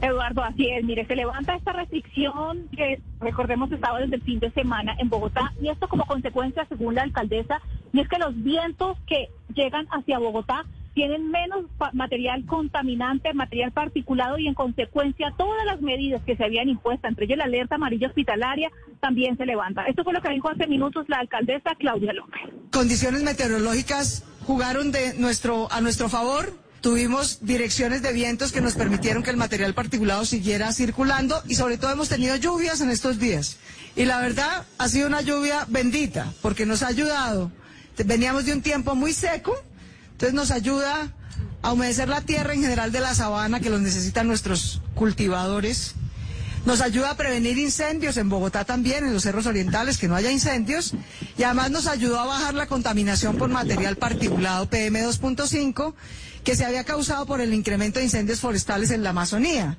Eduardo, 0.01 0.43
así 0.43 0.69
es. 0.71 0.83
Mire, 0.83 1.05
se 1.05 1.15
levanta 1.15 1.55
esta 1.55 1.71
restricción 1.71 2.67
que 2.75 3.01
recordemos 3.21 3.71
estaba 3.71 4.01
desde 4.01 4.17
el 4.17 4.23
fin 4.23 4.41
de 4.41 4.51
semana 4.51 4.93
en 4.99 5.07
Bogotá 5.07 5.53
y 5.61 5.69
esto 5.69 5.87
como 5.87 6.05
consecuencia, 6.05 6.65
según 6.67 6.95
la 6.95 7.03
alcaldesa, 7.03 7.61
y 7.93 8.01
es 8.01 8.09
que 8.09 8.17
los 8.17 8.35
vientos 8.43 8.97
que 9.07 9.29
llegan 9.55 9.87
hacia 9.91 10.19
Bogotá 10.19 10.65
tienen 10.93 11.29
menos 11.29 11.65
material 11.93 12.45
contaminante, 12.45 13.33
material 13.33 13.71
particulado 13.71 14.37
y 14.37 14.47
en 14.47 14.53
consecuencia 14.53 15.33
todas 15.37 15.65
las 15.65 15.81
medidas 15.81 16.21
que 16.23 16.35
se 16.35 16.43
habían 16.43 16.69
impuesto, 16.69 17.07
entre 17.07 17.25
ellas 17.25 17.39
la 17.39 17.45
alerta 17.45 17.75
amarilla 17.75 18.07
hospitalaria, 18.07 18.71
también 18.99 19.37
se 19.37 19.45
levanta. 19.45 19.85
Esto 19.85 20.03
fue 20.03 20.13
lo 20.13 20.21
que 20.21 20.29
dijo 20.29 20.49
hace 20.49 20.67
minutos 20.67 21.05
la 21.09 21.19
alcaldesa 21.19 21.75
Claudia 21.77 22.13
López. 22.13 22.41
Condiciones 22.71 23.23
meteorológicas 23.23 24.23
jugaron 24.45 24.91
de 24.91 25.13
nuestro 25.15 25.71
a 25.71 25.81
nuestro 25.81 26.09
favor. 26.09 26.53
Tuvimos 26.81 27.45
direcciones 27.45 28.01
de 28.01 28.11
vientos 28.11 28.51
que 28.51 28.59
nos 28.59 28.75
permitieron 28.75 29.23
que 29.23 29.29
el 29.29 29.37
material 29.37 29.73
particulado 29.73 30.25
siguiera 30.25 30.73
circulando 30.73 31.41
y 31.47 31.55
sobre 31.55 31.77
todo 31.77 31.91
hemos 31.91 32.09
tenido 32.09 32.35
lluvias 32.35 32.81
en 32.81 32.89
estos 32.89 33.19
días. 33.19 33.57
Y 33.95 34.05
la 34.05 34.19
verdad 34.19 34.65
ha 34.77 34.89
sido 34.89 35.07
una 35.07 35.21
lluvia 35.21 35.65
bendita 35.69 36.33
porque 36.41 36.65
nos 36.65 36.83
ha 36.83 36.87
ayudado. 36.87 37.51
Veníamos 38.05 38.45
de 38.45 38.53
un 38.53 38.61
tiempo 38.61 38.95
muy 38.95 39.13
seco, 39.13 39.55
entonces 40.23 40.35
nos 40.35 40.51
ayuda 40.51 41.11
a 41.61 41.73
humedecer 41.73 42.07
la 42.07 42.21
tierra 42.21 42.53
en 42.53 42.61
general 42.61 42.93
de 42.93 43.01
la 43.01 43.13
sabana 43.13 43.59
que 43.59 43.69
los 43.69 43.81
necesitan 43.81 44.25
nuestros 44.25 44.81
cultivadores. 44.95 45.95
Nos 46.65 46.79
ayuda 46.79 47.09
a 47.09 47.17
prevenir 47.17 47.57
incendios 47.57 48.15
en 48.15 48.29
Bogotá 48.29 48.63
también, 48.63 49.03
en 49.03 49.13
los 49.13 49.23
cerros 49.23 49.47
orientales, 49.47 49.97
que 49.97 50.07
no 50.07 50.15
haya 50.15 50.31
incendios. 50.31 50.93
Y 51.37 51.43
además 51.43 51.71
nos 51.71 51.87
ayudó 51.87 52.21
a 52.21 52.25
bajar 52.25 52.53
la 52.53 52.67
contaminación 52.67 53.35
por 53.35 53.49
material 53.49 53.97
particulado 53.97 54.69
PM2.5 54.69 55.93
que 56.45 56.55
se 56.55 56.63
había 56.63 56.85
causado 56.85 57.25
por 57.25 57.41
el 57.41 57.53
incremento 57.53 57.99
de 57.99 58.05
incendios 58.05 58.39
forestales 58.39 58.91
en 58.91 59.03
la 59.03 59.09
Amazonía. 59.09 59.77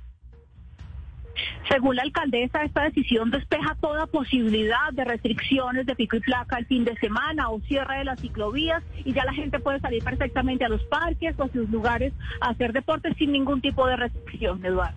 Según 1.68 1.96
la 1.96 2.02
alcaldesa, 2.02 2.62
esta 2.62 2.84
decisión 2.84 3.30
despeja 3.30 3.74
toda 3.80 4.06
posibilidad 4.06 4.92
de 4.92 5.04
restricciones 5.04 5.86
de 5.86 5.94
pico 5.94 6.16
y 6.16 6.20
placa 6.20 6.58
el 6.58 6.66
fin 6.66 6.84
de 6.84 6.96
semana 6.96 7.50
o 7.50 7.60
cierre 7.60 7.98
de 7.98 8.04
las 8.04 8.20
ciclovías 8.20 8.82
y 9.04 9.12
ya 9.12 9.24
la 9.24 9.32
gente 9.32 9.58
puede 9.58 9.80
salir 9.80 10.02
perfectamente 10.02 10.64
a 10.64 10.68
los 10.68 10.82
parques 10.84 11.34
o 11.38 11.44
a 11.44 11.48
sus 11.48 11.68
lugares 11.70 12.12
a 12.40 12.50
hacer 12.50 12.72
deporte 12.72 13.12
sin 13.14 13.32
ningún 13.32 13.60
tipo 13.60 13.86
de 13.86 13.96
restricción, 13.96 14.64
Eduardo. 14.64 14.96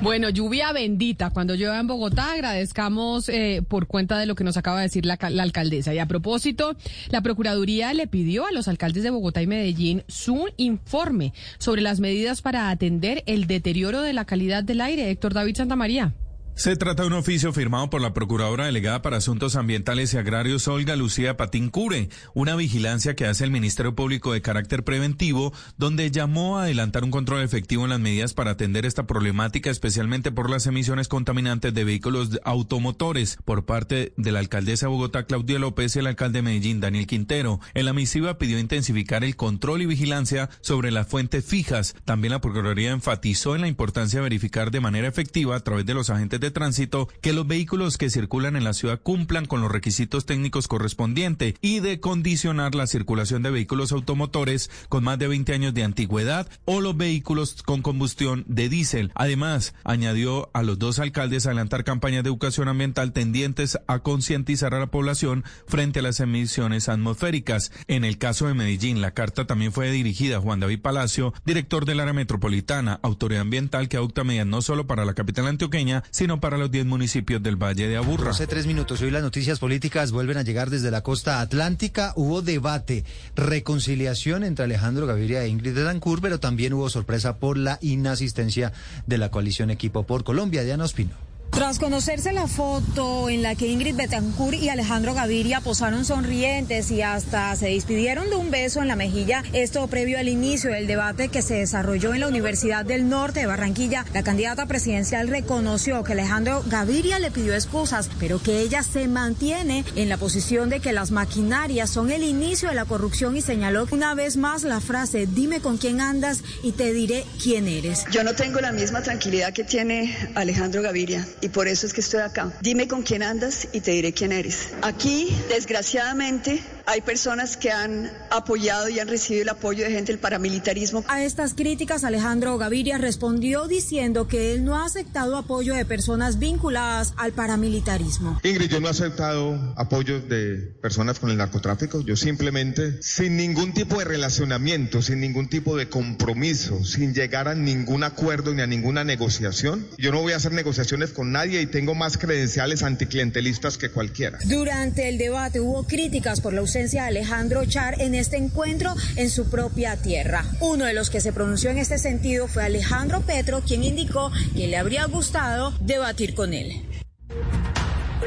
Bueno, 0.00 0.28
lluvia 0.28 0.72
bendita. 0.72 1.30
Cuando 1.30 1.56
llueva 1.56 1.80
en 1.80 1.88
Bogotá, 1.88 2.32
agradezcamos 2.32 3.28
eh, 3.28 3.62
por 3.66 3.88
cuenta 3.88 4.16
de 4.16 4.26
lo 4.26 4.36
que 4.36 4.44
nos 4.44 4.56
acaba 4.56 4.76
de 4.76 4.84
decir 4.84 5.04
la, 5.04 5.18
la, 5.28 5.42
alcaldesa. 5.42 5.92
Y 5.92 5.98
a 5.98 6.06
propósito, 6.06 6.76
la 7.10 7.20
Procuraduría 7.20 7.92
le 7.94 8.06
pidió 8.06 8.46
a 8.46 8.52
los 8.52 8.68
alcaldes 8.68 9.02
de 9.02 9.10
Bogotá 9.10 9.42
y 9.42 9.48
Medellín 9.48 10.04
su 10.06 10.46
informe 10.56 11.32
sobre 11.58 11.82
las 11.82 11.98
medidas 11.98 12.42
para 12.42 12.70
atender 12.70 13.24
el 13.26 13.48
deterioro 13.48 14.00
de 14.00 14.12
la 14.12 14.24
calidad 14.24 14.62
del 14.62 14.82
aire. 14.82 15.10
Héctor 15.10 15.34
David 15.34 15.56
Santamaría. 15.56 16.14
Se 16.58 16.74
trata 16.74 17.02
de 17.02 17.06
un 17.06 17.14
oficio 17.14 17.52
firmado 17.52 17.88
por 17.88 18.00
la 18.00 18.12
Procuradora 18.12 18.66
Delegada 18.66 19.00
para 19.00 19.18
Asuntos 19.18 19.54
Ambientales 19.54 20.12
y 20.12 20.16
Agrarios, 20.16 20.66
Olga 20.66 20.96
Lucía 20.96 21.36
Patín 21.36 21.70
Cure, 21.70 22.08
una 22.34 22.56
vigilancia 22.56 23.14
que 23.14 23.26
hace 23.26 23.44
el 23.44 23.52
Ministerio 23.52 23.94
Público 23.94 24.32
de 24.32 24.42
carácter 24.42 24.82
preventivo, 24.82 25.52
donde 25.76 26.10
llamó 26.10 26.58
a 26.58 26.64
adelantar 26.64 27.04
un 27.04 27.12
control 27.12 27.44
efectivo 27.44 27.84
en 27.84 27.90
las 27.90 28.00
medidas 28.00 28.34
para 28.34 28.50
atender 28.50 28.86
esta 28.86 29.06
problemática, 29.06 29.70
especialmente 29.70 30.32
por 30.32 30.50
las 30.50 30.66
emisiones 30.66 31.06
contaminantes 31.06 31.72
de 31.74 31.84
vehículos 31.84 32.40
automotores, 32.42 33.38
por 33.44 33.64
parte 33.64 34.12
de 34.16 34.32
la 34.32 34.40
alcaldesa 34.40 34.86
de 34.86 34.90
Bogotá, 34.90 35.26
Claudia 35.26 35.60
López, 35.60 35.94
y 35.94 36.00
el 36.00 36.08
alcalde 36.08 36.40
de 36.40 36.42
Medellín, 36.42 36.80
Daniel 36.80 37.06
Quintero. 37.06 37.60
En 37.74 37.84
la 37.84 37.92
misiva 37.92 38.36
pidió 38.36 38.58
intensificar 38.58 39.22
el 39.22 39.36
control 39.36 39.82
y 39.82 39.86
vigilancia 39.86 40.50
sobre 40.60 40.90
las 40.90 41.06
fuentes 41.06 41.44
fijas. 41.44 41.94
También 42.04 42.32
la 42.32 42.40
Procuraduría 42.40 42.90
enfatizó 42.90 43.54
en 43.54 43.60
la 43.60 43.68
importancia 43.68 44.18
de 44.18 44.24
verificar 44.24 44.72
de 44.72 44.80
manera 44.80 45.06
efectiva 45.06 45.54
a 45.54 45.60
través 45.60 45.86
de 45.86 45.94
los 45.94 46.10
agentes 46.10 46.40
de 46.40 46.47
tránsito 46.50 47.08
que 47.20 47.32
los 47.32 47.46
vehículos 47.46 47.98
que 47.98 48.10
circulan 48.10 48.56
en 48.56 48.64
la 48.64 48.72
ciudad 48.72 49.00
cumplan 49.02 49.46
con 49.46 49.60
los 49.60 49.70
requisitos 49.70 50.26
técnicos 50.26 50.68
correspondientes 50.68 51.54
y 51.60 51.80
de 51.80 52.00
condicionar 52.00 52.74
la 52.74 52.86
circulación 52.86 53.42
de 53.42 53.50
vehículos 53.50 53.92
automotores 53.92 54.70
con 54.88 55.04
más 55.04 55.18
de 55.18 55.28
20 55.28 55.52
años 55.52 55.74
de 55.74 55.84
antigüedad 55.84 56.48
o 56.64 56.80
los 56.80 56.96
vehículos 56.96 57.62
con 57.62 57.82
combustión 57.82 58.44
de 58.48 58.68
diésel. 58.68 59.12
Además, 59.14 59.74
añadió 59.84 60.50
a 60.52 60.62
los 60.62 60.78
dos 60.78 60.98
alcaldes 60.98 61.46
adelantar 61.46 61.84
campañas 61.84 62.22
de 62.22 62.28
educación 62.28 62.68
ambiental 62.68 63.12
tendientes 63.12 63.78
a 63.86 64.00
concientizar 64.00 64.74
a 64.74 64.80
la 64.80 64.90
población 64.90 65.44
frente 65.66 66.00
a 66.00 66.02
las 66.02 66.20
emisiones 66.20 66.88
atmosféricas. 66.88 67.72
En 67.86 68.04
el 68.04 68.18
caso 68.18 68.46
de 68.46 68.54
Medellín, 68.54 69.00
la 69.00 69.12
carta 69.12 69.46
también 69.46 69.72
fue 69.72 69.90
dirigida 69.90 70.36
a 70.36 70.40
Juan 70.40 70.60
David 70.60 70.80
Palacio, 70.80 71.32
director 71.44 71.84
del 71.84 72.00
área 72.00 72.12
metropolitana, 72.12 73.00
autoridad 73.02 73.42
ambiental 73.42 73.88
que 73.88 73.96
adopta 73.96 74.24
medidas 74.24 74.46
no 74.46 74.62
solo 74.62 74.86
para 74.86 75.04
la 75.04 75.14
capital 75.14 75.46
antioqueña, 75.46 76.04
sino 76.10 76.27
para 76.36 76.58
los 76.58 76.70
10 76.70 76.84
municipios 76.84 77.42
del 77.42 77.56
Valle 77.56 77.88
de 77.88 77.96
Aburra. 77.96 78.30
Hace 78.30 78.46
tres 78.46 78.66
minutos, 78.66 79.00
hoy 79.00 79.10
las 79.10 79.22
noticias 79.22 79.58
políticas 79.58 80.12
vuelven 80.12 80.36
a 80.36 80.42
llegar 80.42 80.68
desde 80.68 80.90
la 80.90 81.02
costa 81.02 81.40
atlántica. 81.40 82.12
Hubo 82.16 82.42
debate, 82.42 83.04
reconciliación 83.34 84.44
entre 84.44 84.66
Alejandro 84.66 85.06
Gaviria 85.06 85.42
e 85.42 85.48
Ingrid 85.48 85.74
Betancourt, 85.74 86.22
pero 86.22 86.38
también 86.38 86.74
hubo 86.74 86.90
sorpresa 86.90 87.38
por 87.38 87.56
la 87.56 87.78
inasistencia 87.80 88.72
de 89.06 89.18
la 89.18 89.30
coalición 89.30 89.70
Equipo 89.70 90.04
por 90.04 90.22
Colombia. 90.22 90.62
Diana 90.62 90.84
Ospino. 90.84 91.27
Tras 91.50 91.80
conocerse 91.80 92.32
la 92.32 92.46
foto 92.46 93.28
en 93.28 93.42
la 93.42 93.56
que 93.56 93.66
Ingrid 93.66 93.96
Betancourt 93.96 94.54
y 94.54 94.68
Alejandro 94.68 95.14
Gaviria 95.14 95.60
posaron 95.60 96.04
sonrientes 96.04 96.90
y 96.92 97.02
hasta 97.02 97.56
se 97.56 97.70
despidieron 97.70 98.30
de 98.30 98.36
un 98.36 98.50
beso 98.52 98.80
en 98.80 98.86
la 98.86 98.94
mejilla, 98.94 99.42
esto 99.52 99.86
previo 99.88 100.18
al 100.18 100.28
inicio 100.28 100.70
del 100.70 100.86
debate 100.86 101.28
que 101.28 101.42
se 101.42 101.54
desarrolló 101.54 102.14
en 102.14 102.20
la 102.20 102.28
Universidad 102.28 102.84
del 102.84 103.08
Norte 103.08 103.40
de 103.40 103.46
Barranquilla, 103.46 104.04
la 104.14 104.22
candidata 104.22 104.66
presidencial 104.66 105.26
reconoció 105.26 106.04
que 106.04 106.12
Alejandro 106.12 106.62
Gaviria 106.66 107.18
le 107.18 107.32
pidió 107.32 107.54
excusas, 107.54 108.08
pero 108.20 108.40
que 108.40 108.60
ella 108.60 108.84
se 108.84 109.08
mantiene 109.08 109.84
en 109.96 110.08
la 110.08 110.16
posición 110.16 110.68
de 110.68 110.78
que 110.78 110.92
las 110.92 111.10
maquinarias 111.10 111.90
son 111.90 112.12
el 112.12 112.22
inicio 112.22 112.68
de 112.68 112.76
la 112.76 112.84
corrupción 112.84 113.36
y 113.36 113.40
señaló 113.40 113.88
una 113.90 114.14
vez 114.14 114.36
más 114.36 114.62
la 114.62 114.80
frase, 114.80 115.26
dime 115.26 115.60
con 115.60 115.76
quién 115.76 116.00
andas 116.00 116.42
y 116.62 116.72
te 116.72 116.92
diré 116.92 117.24
quién 117.42 117.66
eres. 117.66 118.04
Yo 118.12 118.22
no 118.22 118.34
tengo 118.34 118.60
la 118.60 118.70
misma 118.70 119.02
tranquilidad 119.02 119.52
que 119.52 119.64
tiene 119.64 120.14
Alejandro 120.34 120.82
Gaviria 120.82 121.26
y 121.40 121.48
por 121.48 121.68
eso 121.68 121.86
es 121.86 121.92
que 121.92 122.00
estoy 122.00 122.20
acá. 122.20 122.52
Dime 122.60 122.88
con 122.88 123.02
quién 123.02 123.22
andas 123.22 123.68
y 123.72 123.80
te 123.80 123.92
diré 123.92 124.12
quién 124.12 124.32
eres. 124.32 124.70
Aquí, 124.82 125.36
desgraciadamente, 125.48 126.62
hay 126.88 127.02
personas 127.02 127.58
que 127.58 127.70
han 127.70 128.10
apoyado 128.30 128.88
y 128.88 128.98
han 128.98 129.08
recibido 129.08 129.42
el 129.42 129.50
apoyo 129.50 129.84
de 129.84 129.90
gente 129.90 130.10
del 130.10 130.18
paramilitarismo. 130.18 131.04
A 131.06 131.22
estas 131.22 131.52
críticas, 131.52 132.02
Alejandro 132.02 132.56
Gaviria 132.56 132.96
respondió 132.96 133.68
diciendo 133.68 134.26
que 134.26 134.54
él 134.54 134.64
no 134.64 134.74
ha 134.74 134.86
aceptado 134.86 135.36
apoyo 135.36 135.74
de 135.74 135.84
personas 135.84 136.38
vinculadas 136.38 137.12
al 137.18 137.32
paramilitarismo. 137.32 138.40
Ingrid, 138.42 138.70
yo 138.70 138.80
no 138.80 138.86
he 138.86 138.90
aceptado 138.90 139.74
apoyo 139.76 140.18
de 140.22 140.56
personas 140.80 141.18
con 141.18 141.28
el 141.28 141.36
narcotráfico. 141.36 142.00
Yo 142.00 142.16
simplemente, 142.16 143.02
sin 143.02 143.36
ningún 143.36 143.74
tipo 143.74 143.98
de 143.98 144.06
relacionamiento, 144.06 145.02
sin 145.02 145.20
ningún 145.20 145.50
tipo 145.50 145.76
de 145.76 145.90
compromiso, 145.90 146.82
sin 146.86 147.12
llegar 147.12 147.48
a 147.48 147.54
ningún 147.54 148.02
acuerdo 148.02 148.54
ni 148.54 148.62
a 148.62 148.66
ninguna 148.66 149.04
negociación, 149.04 149.86
yo 149.98 150.10
no 150.10 150.22
voy 150.22 150.32
a 150.32 150.36
hacer 150.36 150.52
negociaciones 150.52 151.10
con 151.10 151.32
nadie 151.32 151.60
y 151.60 151.66
tengo 151.66 151.94
más 151.94 152.16
credenciales 152.16 152.82
anticlientelistas 152.82 153.76
que 153.76 153.90
cualquiera. 153.90 154.38
Durante 154.46 155.10
el 155.10 155.18
debate 155.18 155.60
hubo 155.60 155.86
críticas 155.86 156.40
por 156.40 156.54
la 156.54 156.60
ausencia 156.60 156.77
de 156.78 157.00
Alejandro 157.00 157.64
Char 157.64 158.00
en 158.00 158.14
este 158.14 158.36
encuentro 158.36 158.94
en 159.16 159.30
su 159.30 159.50
propia 159.50 159.96
tierra. 159.96 160.44
Uno 160.60 160.84
de 160.84 160.92
los 160.92 161.10
que 161.10 161.20
se 161.20 161.32
pronunció 161.32 161.70
en 161.70 161.78
este 161.78 161.98
sentido 161.98 162.46
fue 162.46 162.62
Alejandro 162.62 163.20
Petro, 163.22 163.62
quien 163.66 163.82
indicó 163.82 164.30
que 164.54 164.68
le 164.68 164.76
habría 164.76 165.04
gustado 165.06 165.72
debatir 165.80 166.34
con 166.34 166.54
él. 166.54 166.80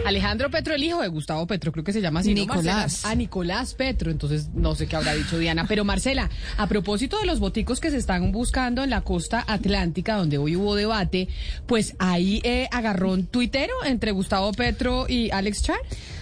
Alejandro 0.06 0.50
Petro, 0.50 0.74
el 0.74 0.84
hijo 0.84 1.02
de 1.02 1.08
Gustavo 1.08 1.46
Petro, 1.48 1.72
creo 1.72 1.84
que 1.84 1.94
se 1.94 2.02
llama 2.02 2.22
así. 2.22 2.34
¿no, 2.34 2.42
Nicolás. 2.42 2.66
Marcela? 2.66 3.12
Ah, 3.12 3.16
Nicolás 3.16 3.74
Petro, 3.74 4.12
entonces 4.12 4.50
no 4.54 4.76
sé 4.76 4.88
qué 4.88 4.96
habrá 4.96 5.14
dicho 5.14 5.38
Diana. 5.38 5.66
Pero 5.68 5.86
Marcela, 5.86 6.30
a 6.58 6.68
propósito 6.68 7.20
de 7.20 7.26
los 7.26 7.40
boticos 7.40 7.80
que 7.80 7.92
se 7.92 7.98
están 7.98 8.32
buscando 8.32 8.84
en 8.84 8.90
la 8.90 9.02
costa 9.02 9.44
atlántica, 9.48 10.16
donde 10.16 10.38
hoy 10.38 10.56
hubo 10.56 10.76
debate, 10.76 11.28
pues 11.68 11.96
ahí 12.00 12.42
eh, 12.44 12.68
agarrón 12.72 13.26
tuitero 13.26 13.74
entre 13.86 14.12
Gustavo 14.12 14.52
Petro 14.54 15.06
y 15.08 15.32
Alex 15.32 15.64
Char. 15.64 15.80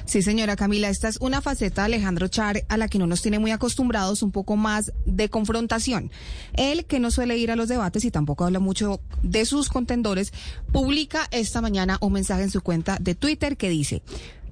Sí, 0.09 0.23
señora 0.23 0.55
Camila, 0.55 0.89
esta 0.89 1.07
es 1.07 1.17
una 1.21 1.39
faceta 1.39 1.83
de 1.83 1.85
Alejandro 1.85 2.27
Char 2.29 2.63
a 2.67 2.77
la 2.77 2.87
que 2.87 2.97
no 2.97 3.05
nos 3.05 3.21
tiene 3.21 3.37
muy 3.37 3.51
acostumbrados, 3.51 4.23
un 4.23 4.31
poco 4.31 4.55
más 4.55 4.91
de 5.05 5.29
confrontación. 5.29 6.09
Él, 6.53 6.85
que 6.85 6.99
no 6.99 7.11
suele 7.11 7.37
ir 7.37 7.51
a 7.51 7.55
los 7.55 7.69
debates 7.69 8.03
y 8.03 8.09
tampoco 8.09 8.43
habla 8.43 8.57
mucho 8.57 9.01
de 9.21 9.45
sus 9.45 9.69
contendores, 9.69 10.33
publica 10.71 11.27
esta 11.29 11.61
mañana 11.61 11.99
un 12.01 12.13
mensaje 12.13 12.41
en 12.41 12.49
su 12.49 12.61
cuenta 12.61 12.97
de 12.99 13.13
Twitter 13.13 13.55
que 13.59 13.69
dice... 13.69 14.01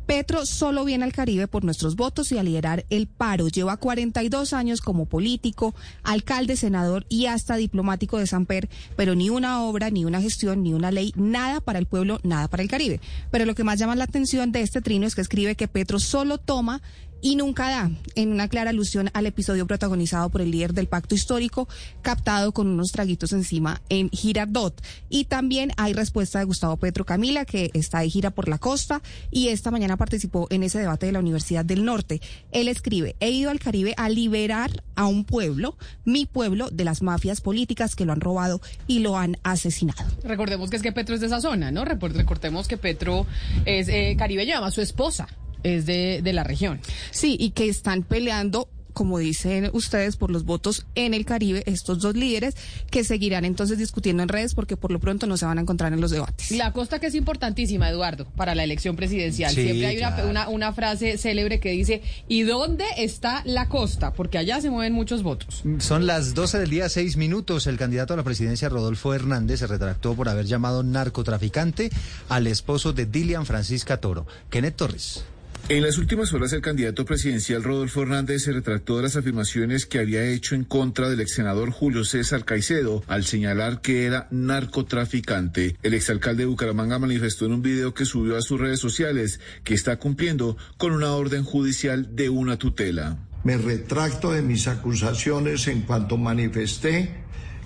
Petro 0.08 0.46
solo 0.46 0.86
viene 0.86 1.04
al 1.04 1.12
Caribe 1.12 1.50
por 1.50 1.66
nuestros 1.66 1.98
votos 1.98 2.32
y 2.32 2.38
a 2.38 2.44
liderar 2.44 2.86
el 2.90 3.08
paro. 3.08 3.50
Lleva 3.50 3.76
42 3.76 4.54
años 4.54 4.80
como 4.80 5.06
político, 5.06 5.76
alcalde, 6.02 6.56
senador 6.56 7.06
y 7.10 7.26
hasta 7.26 7.58
diplomático 7.58 8.18
de 8.18 8.26
Samper, 8.26 8.70
pero 8.96 9.16
ni 9.16 9.30
una 9.30 9.62
obra, 9.64 9.90
ni 9.90 10.06
una 10.06 10.22
gestión, 10.22 10.64
ni 10.64 10.74
una 10.74 10.92
ley, 10.92 11.12
nada 11.18 11.60
para 11.60 11.78
el 11.78 11.88
pueblo, 11.88 12.22
nada 12.24 12.48
para 12.48 12.64
el 12.64 12.70
Caribe. 12.70 13.02
Pero 13.32 13.44
lo 13.44 13.54
que 13.54 13.66
más 13.66 13.80
llama 13.80 13.98
la 13.98 14.06
atención 14.06 14.54
de 14.54 14.62
este 14.62 14.82
trino 14.82 15.06
es 15.06 15.14
que 15.14 15.20
escribe 15.20 15.56
que 15.56 15.68
Petro 15.68 16.00
solo 16.00 16.38
toma 16.38 16.82
y 17.22 17.36
nunca 17.36 17.70
da, 17.70 17.92
en 18.16 18.32
una 18.32 18.48
clara 18.48 18.70
alusión 18.70 19.10
al 19.14 19.26
episodio 19.26 19.68
protagonizado 19.68 20.30
por 20.30 20.42
el 20.42 20.52
líder 20.52 20.74
del 20.74 20.88
pacto 20.88 21.16
histórico, 21.16 21.68
captado 22.02 22.52
con 22.52 22.68
unos 22.68 22.92
traguitos 22.92 23.34
encima 23.34 23.82
en 23.90 24.10
Girardot. 24.10 24.82
Y 25.10 25.26
también 25.26 25.72
hay 25.78 25.94
respuesta 25.94 26.40
de 26.40 26.46
Gustavo 26.46 26.78
Petro 26.78 27.06
Camila, 27.06 27.46
que 27.46 27.72
está 27.74 28.00
de 28.00 28.10
gira 28.10 28.32
por 28.32 28.48
la 28.48 28.58
costa 28.58 29.02
y 29.32 29.50
esta 29.50 29.72
mañana 29.72 29.98
participó 29.98 30.48
en 30.50 30.64
ese 30.64 30.80
debate 30.80 31.06
de 31.06 31.12
la 31.12 31.20
Universidad 31.20 31.66
del 31.66 31.86
Norte. 31.86 32.22
Él 32.52 32.68
escribe, 32.68 33.16
he 33.20 33.30
ido 33.30 33.50
al 33.50 33.60
Caribe 33.60 33.94
a 33.98 34.10
liberar 34.10 34.84
a 34.96 35.06
un 35.06 35.26
pueblo, 35.26 35.78
mi 36.06 36.26
pueblo, 36.26 36.70
de 36.70 36.84
las 36.84 37.02
mafias 37.02 37.42
políticas 37.42 37.96
que 37.96 38.06
lo 38.06 38.14
han 38.14 38.22
robado 38.22 38.62
y 38.88 39.00
lo 39.00 39.18
han 39.18 39.38
asesinado. 39.44 40.06
Recordemos 40.24 40.70
que 40.70 40.78
es 40.78 40.82
que 40.82 40.92
Petro 40.92 41.16
es 41.16 41.22
de 41.22 41.28
esa 41.28 41.42
zona, 41.42 41.72
¿no? 41.72 41.86
Recordemos 41.86 42.68
que 42.68 42.78
Petro 42.78 43.26
es 43.66 43.88
eh, 43.90 44.16
caribeño, 44.18 44.54
además 44.54 44.74
su 44.74 44.82
esposa 44.82 45.28
es 45.64 45.86
de, 45.86 46.22
de 46.24 46.34
la 46.34 46.44
región. 46.44 46.80
Sí, 47.12 47.38
y 47.40 47.52
que 47.52 47.68
están 47.68 48.04
peleando 48.04 48.70
como 48.98 49.20
dicen 49.20 49.70
ustedes, 49.74 50.18
por 50.18 50.32
los 50.32 50.44
votos 50.44 50.88
en 50.96 51.14
el 51.14 51.24
Caribe, 51.24 51.62
estos 51.68 52.00
dos 52.00 52.16
líderes 52.16 52.56
que 52.90 53.04
seguirán 53.04 53.46
entonces 53.46 53.78
discutiendo 53.78 54.24
en 54.24 54.30
redes 54.30 54.56
porque 54.56 54.76
por 54.76 54.92
lo 54.92 54.98
pronto 55.00 55.28
no 55.28 55.38
se 55.38 55.46
van 55.46 55.60
a 55.60 55.62
encontrar 55.62 55.94
en 55.94 56.02
los 56.02 56.10
debates. 56.10 56.50
La 56.50 56.74
costa 56.74 56.98
que 56.98 57.06
es 57.06 57.14
importantísima, 57.14 57.88
Eduardo, 57.92 58.26
para 58.36 58.56
la 58.56 58.64
elección 58.64 58.96
presidencial. 58.96 59.54
Sí, 59.54 59.62
Siempre 59.62 59.86
hay 59.86 59.98
una, 60.00 60.26
una, 60.26 60.50
una 60.50 60.74
frase 60.74 61.20
célebre 61.20 61.60
que 61.60 61.70
dice, 61.70 62.02
¿y 62.28 62.42
dónde 62.42 62.86
está 62.98 63.44
la 63.46 63.70
costa? 63.70 64.14
Porque 64.14 64.40
allá 64.40 64.62
se 64.62 64.72
mueven 64.72 64.94
muchos 64.94 65.22
votos. 65.22 65.64
Son 65.78 66.08
las 66.08 66.34
12 66.34 66.58
del 66.58 66.72
día, 66.72 66.90
6 66.90 67.18
minutos. 67.18 67.68
El 67.68 67.78
candidato 67.78 68.16
a 68.16 68.18
la 68.18 68.24
presidencia, 68.24 68.68
Rodolfo 68.68 69.14
Hernández, 69.14 69.60
se 69.60 69.68
retractó 69.68 70.16
por 70.16 70.28
haber 70.28 70.48
llamado 70.48 70.82
narcotraficante 70.82 71.92
al 72.30 72.48
esposo 72.48 72.94
de 72.94 73.06
Dilian 73.06 73.46
Francisca 73.46 73.98
Toro, 73.98 74.26
Kenneth 74.50 74.76
Torres. 74.76 75.24
En 75.70 75.84
las 75.84 75.98
últimas 75.98 76.32
horas, 76.32 76.54
el 76.54 76.62
candidato 76.62 77.04
presidencial 77.04 77.62
Rodolfo 77.62 78.02
Hernández 78.02 78.44
se 78.44 78.54
retractó 78.54 78.96
de 78.96 79.04
las 79.04 79.18
afirmaciones 79.18 79.86
que 79.86 80.00
había 80.00 80.24
hecho 80.24 80.56
en 80.56 80.64
contra 80.64 81.10
del 81.10 81.20
ex 81.20 81.34
senador 81.34 81.72
Julio 81.72 82.06
César 82.06 82.46
Caicedo 82.46 83.04
al 83.06 83.26
señalar 83.26 83.82
que 83.82 84.06
era 84.06 84.30
narcotraficante. 84.32 85.76
El 85.84 85.94
exalcalde 85.94 86.44
de 86.44 86.48
Bucaramanga 86.48 87.00
manifestó 87.00 87.48
en 87.48 87.52
un 87.52 87.62
video 87.62 87.94
que 87.94 88.06
subió 88.06 88.38
a 88.38 88.42
sus 88.42 88.62
redes 88.62 88.80
sociales 88.80 89.42
que 89.66 89.74
está 89.74 90.00
cumpliendo 90.00 90.56
con 90.78 90.94
una 90.94 91.12
orden 91.12 91.44
judicial 91.44 92.16
de 92.16 92.30
una 92.30 92.56
tutela. 92.56 93.18
Me 93.44 93.58
retracto 93.58 94.32
de 94.32 94.44
mis 94.44 94.70
acusaciones 94.70 95.68
en 95.68 95.82
cuanto 95.82 96.16
manifesté 96.16 97.12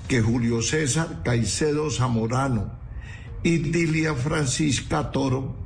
que 0.08 0.22
Julio 0.22 0.64
César 0.64 1.22
Caicedo 1.24 1.92
Zamorano 1.92 2.80
y 3.44 3.60
Dilia 3.60 4.16
Francisca 4.16 5.12
Toro 5.12 5.61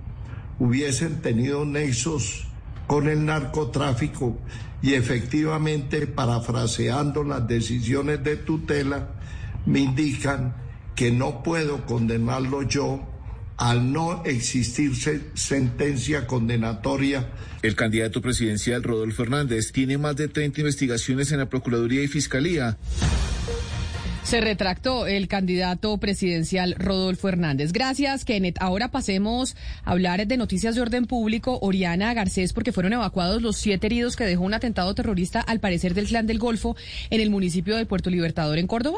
hubiesen 0.60 1.22
tenido 1.22 1.65
nexos 1.65 2.48
con 2.88 3.07
el 3.07 3.26
narcotráfico 3.26 4.38
y 4.82 4.94
efectivamente, 4.94 6.06
parafraseando 6.07 7.23
las 7.23 7.48
decisiones 7.48 8.23
de 8.23 8.36
tutela, 8.38 9.10
me 9.65 9.80
indican 9.80 10.56
que 10.95 11.11
no 11.11 11.41
puedo 11.44 11.86
condenarlo 11.86 12.61
yo 12.61 13.03
al 13.57 13.91
no 13.91 14.23
existir 14.26 14.95
se- 14.95 15.22
sentencia 15.34 16.27
condenatoria 16.27 17.30
El 17.64 17.76
candidato 17.76 18.22
presidencial 18.22 18.84
Rodolfo 18.84 19.23
Hernández 19.23 19.72
tiene 19.72 19.98
más 19.98 20.15
de 20.18 20.27
30 20.27 20.60
investigaciones 20.61 21.32
en 21.32 21.40
la 21.40 21.49
Procuraduría 21.49 22.03
y 22.03 22.07
Fiscalía. 22.07 22.77
Se 24.26 24.41
retractó 24.41 25.06
el 25.06 25.27
candidato 25.27 25.95
presidencial 25.99 26.73
Rodolfo 26.80 27.30
Hernández. 27.30 27.72
Gracias, 27.72 28.26
Kenneth. 28.26 28.57
Ahora 28.60 28.89
pasemos 28.89 29.56
a 29.84 29.91
hablar 29.91 30.26
de 30.26 30.35
noticias 30.35 30.73
de 30.73 30.81
orden 30.81 31.06
público. 31.06 31.60
Oriana 31.61 32.11
Garcés, 32.15 32.52
porque 32.52 32.72
fueron 32.72 32.93
evacuados 32.93 33.43
los 33.43 33.56
siete 33.56 33.85
heridos 33.85 34.15
que 34.15 34.26
dejó 34.26 34.43
un 34.43 34.56
atentado 34.56 34.95
terrorista, 34.95 35.41
al 35.41 35.60
parecer 35.60 35.93
del 35.93 36.07
Clan 36.07 36.26
del 36.26 36.39
Golfo, 36.39 36.76
en 37.11 37.22
el 37.22 37.30
municipio 37.30 37.77
de 37.77 37.85
Puerto 37.85 38.10
Libertador, 38.10 38.57
en 38.57 38.65
Córdoba. 38.65 38.97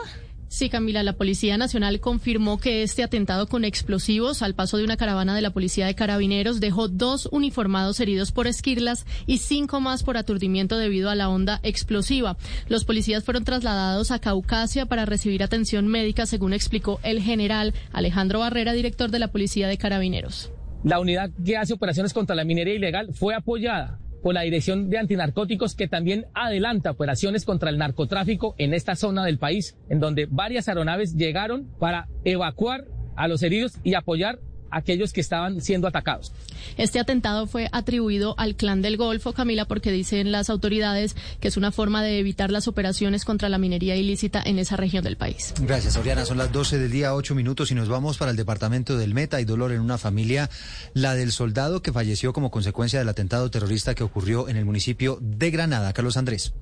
Sí, 0.50 0.70
Camila, 0.70 1.04
la 1.04 1.14
Policía 1.14 1.58
Nacional 1.58 2.00
confirmó 2.00 2.58
que 2.58 2.82
este 2.82 3.04
atentado 3.04 3.48
con 3.48 3.66
explosivos 3.66 4.42
al 4.42 4.56
paso 4.56 4.78
de 4.78 4.86
una 4.86 4.96
caravana 4.96 5.36
de 5.36 5.42
la 5.42 5.50
Policía 5.52 5.88
de 5.88 5.94
Carabineros 5.94 6.62
dejó 6.62 6.88
dos 6.88 7.28
uniformados 7.32 8.00
heridos 8.00 8.32
por 8.32 8.48
esquirlas 8.48 9.06
y 9.26 9.40
cinco 9.40 9.82
más 9.82 10.04
por 10.04 10.16
aturdimiento 10.16 10.78
debido 10.78 11.10
a 11.10 11.16
la 11.16 11.30
onda 11.30 11.60
explosiva. 11.64 12.38
Los 12.70 12.86
policías 12.86 13.26
fueron 13.26 13.44
trasladados 13.44 14.12
a 14.12 14.20
Caucasia 14.20 14.86
para 14.86 15.06
recibir 15.06 15.44
atención 15.44 15.88
médica, 15.88 16.26
según 16.26 16.54
explicó 16.54 17.02
el 17.04 17.22
general 17.22 17.74
Alejandro 17.92 18.40
Barrera, 18.40 18.72
director 18.72 19.12
de 19.12 19.20
la 19.20 19.28
Policía 19.28 19.68
de 19.68 19.78
Carabineros. 19.78 20.52
La 20.84 21.02
unidad 21.02 21.30
que 21.44 21.58
hace 21.58 21.74
operaciones 21.74 22.14
contra 22.14 22.36
la 22.38 22.46
minería 22.46 22.76
ilegal 22.76 23.14
fue 23.14 23.36
apoyada 23.36 24.00
por 24.22 24.34
la 24.34 24.42
Dirección 24.42 24.90
de 24.90 24.98
Antinarcóticos 24.98 25.76
que 25.76 25.88
también 25.88 26.26
adelanta 26.34 26.92
operaciones 26.92 27.46
contra 27.46 27.70
el 27.70 27.78
narcotráfico 27.78 28.56
en 28.58 28.74
esta 28.74 28.96
zona 28.96 29.26
del 29.26 29.38
país, 29.38 29.78
en 29.90 30.00
donde 30.00 30.28
varias 30.30 30.68
aeronaves 30.68 31.16
llegaron 31.16 31.68
para 31.80 32.08
evacuar 32.24 32.86
a 33.16 33.28
los 33.28 33.44
heridos 33.44 33.74
y 33.84 33.96
apoyar 33.96 34.40
aquellos 34.72 35.14
que 35.14 35.22
estaban 35.22 35.62
siendo 35.62 35.88
atacados. 35.88 36.32
Este 36.78 37.00
atentado 37.00 37.48
fue 37.48 37.70
atribuido 37.72 38.36
al 38.38 38.56
Clan 38.56 38.82
del 38.82 38.98
Golfo, 38.98 39.34
Camila, 39.34 39.66
porque 39.66 39.92
dicen 39.92 40.32
las 40.32 40.50
autoridades 40.50 41.16
que 41.40 41.48
es 41.48 41.58
una 41.58 41.72
forma 41.72 42.04
de 42.04 42.20
evitar 42.20 42.52
las 42.52 42.68
operaciones 42.68 43.26
contra 43.26 43.50
la 43.50 43.58
minería 43.58 43.96
ilícita 43.96 44.42
en 44.44 44.60
esa 44.60 44.76
región 44.76 45.04
del 45.04 45.18
país. 45.18 45.54
Gracias, 45.62 45.98
Oriana. 45.98 46.26
Son 46.26 46.38
las 46.38 46.52
12 46.52 46.78
del 46.80 46.92
día, 46.92 47.14
8 47.14 47.36
minutos 47.36 47.72
y 47.72 47.76
nos 47.76 47.90
vamos 47.90 48.18
para 48.18 48.32
el 48.32 48.38
departamento 48.38 48.98
del 48.98 49.14
Meta. 49.14 49.38
Hay 49.38 49.46
dolor 49.46 49.72
en 49.72 49.82
una 49.82 49.98
familia, 49.98 50.50
la 50.94 51.16
del 51.16 51.32
soldado 51.32 51.82
que 51.82 51.94
falleció 51.94 52.34
como 52.34 52.52
consecuencia 52.52 53.00
del 53.00 53.10
atentado 53.10 53.50
terrorista 53.50 53.96
que 53.96 54.04
ocurrió 54.04 54.50
en 54.50 54.58
el 54.58 54.66
municipio 54.66 55.20
de 55.22 55.52
Granada. 55.52 55.94
Carlos 55.94 56.18
Andrés. 56.18 56.54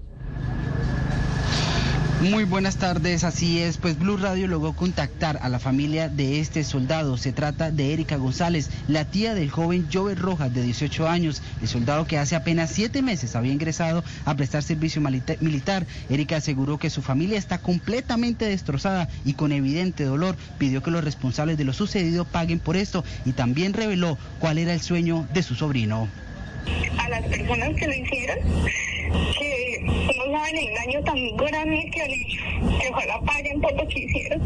Muy 2.32 2.44
buenas 2.44 2.78
tardes, 2.78 3.24
así 3.24 3.60
es, 3.60 3.78
pues 3.78 4.00
Blue 4.00 4.18
Radio 4.18 4.48
logró 4.48 4.74
contactar 4.74 5.38
a 5.44 5.50
la 5.50 5.60
familia 5.60 6.10
de 6.10 6.40
este 6.40 6.64
soldado. 6.64 7.18
Se 7.18 7.32
trata 7.32 7.70
de 7.70 7.94
Erika 7.94 8.16
González, 8.16 8.72
la 8.88 9.06
tía 9.06 9.36
del 9.36 9.52
joven 9.52 9.88
Jover 9.94 10.18
Rojas 10.18 10.52
de 10.52 10.64
18 10.64 11.08
años, 11.08 11.44
el 11.62 11.68
soldado 11.68 12.08
que 12.08 12.18
hace 12.18 12.36
apenas 12.36 12.72
siete 12.72 13.04
meses 13.04 13.36
había 13.36 13.54
ingresado 13.54 14.04
a 14.26 14.36
prestar 14.36 14.64
servicio 14.64 15.02
militar. 15.02 15.86
Erika 16.10 16.38
aseguró 16.38 16.80
que 16.80 16.90
su 16.90 17.04
familia 17.04 17.38
está 17.38 17.60
completamente 17.60 18.46
destrozada 18.46 19.08
y 19.24 19.34
con 19.34 19.52
evidente 19.52 20.04
dolor 20.04 20.36
pidió 20.58 20.82
que 20.82 20.92
los 20.92 21.04
responsables 21.04 21.58
de 21.58 21.64
lo 21.64 21.74
sucedido 21.74 22.26
paguen 22.26 22.58
por 22.60 22.76
esto 22.76 23.04
y 23.26 23.34
también 23.34 23.74
reveló 23.74 24.18
cuál 24.40 24.58
era 24.58 24.74
el 24.74 24.82
sueño 24.82 25.28
de 25.32 25.44
su 25.44 25.54
sobrino. 25.54 26.10
a 26.98 27.10
las 27.10 27.24
personas 27.26 27.70
que 27.76 27.86
lo 27.86 27.94
hicieron, 27.94 28.38
que 29.38 30.15
no 30.32 30.40
saben 30.40 31.04
tan 31.04 31.38
grande 31.38 31.90
que 31.92 32.02
han 32.02 32.12
hecho, 32.12 32.42
que 32.80 32.90
ojalá 32.90 33.20
paguen 33.22 33.62
por 33.62 33.74
lo 33.74 33.88
que 33.88 34.00
hicieron, 34.00 34.42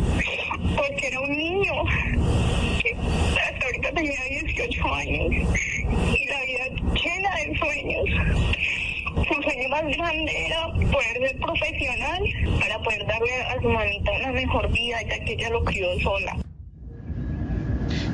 porque 0.76 1.08
era 1.08 1.20
un 1.22 1.30
niño 1.30 1.74
que 2.82 2.96
hasta 2.96 3.66
ahorita 3.66 3.92
tenía 3.94 4.20
18 4.44 4.94
años 4.94 5.32
y 6.14 6.26
la 6.26 6.42
vida 6.42 6.66
llena 6.94 7.36
de 7.36 7.58
sueños. 7.58 8.10
Su 9.28 9.42
sueño 9.42 9.70
más 9.70 9.84
grande 9.98 10.46
era 10.46 10.68
poder 10.92 11.28
ser 11.28 11.40
profesional 11.40 12.24
para 12.60 12.80
poder 12.80 13.06
darle 13.06 13.34
a 13.34 13.62
su 13.62 13.70
mamita 13.70 14.12
una 14.12 14.32
mejor 14.32 14.72
vida, 14.72 15.02
ya 15.04 15.24
que 15.24 15.34
ella 15.34 15.50
lo 15.50 15.64
crió 15.64 16.00
sola. 16.00 16.38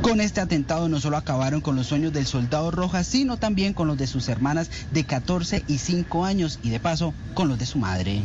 Con 0.06 0.22
este 0.22 0.40
atentado 0.40 0.88
no 0.88 0.99
solo 0.99 1.18
acabaron 1.18 1.61
con 1.61 1.76
los 1.76 1.88
sueños 1.88 2.14
del 2.14 2.27
soldado 2.27 2.69
Rojas, 2.69 3.07
sino 3.07 3.38
también 3.38 3.73
con 3.73 3.88
los 3.88 3.98
de 3.98 4.06
sus 4.06 4.30
hermanas 4.30 4.69
de 4.91 5.03
14 5.03 5.64
y 5.68 5.80
5 5.80 6.26
años 6.26 6.60
y 6.61 6.69
de 6.69 6.80
paso 6.80 7.15
con 7.34 7.48
los 7.48 7.57
de 7.57 7.65
su 7.65 7.80
madre. 7.80 8.22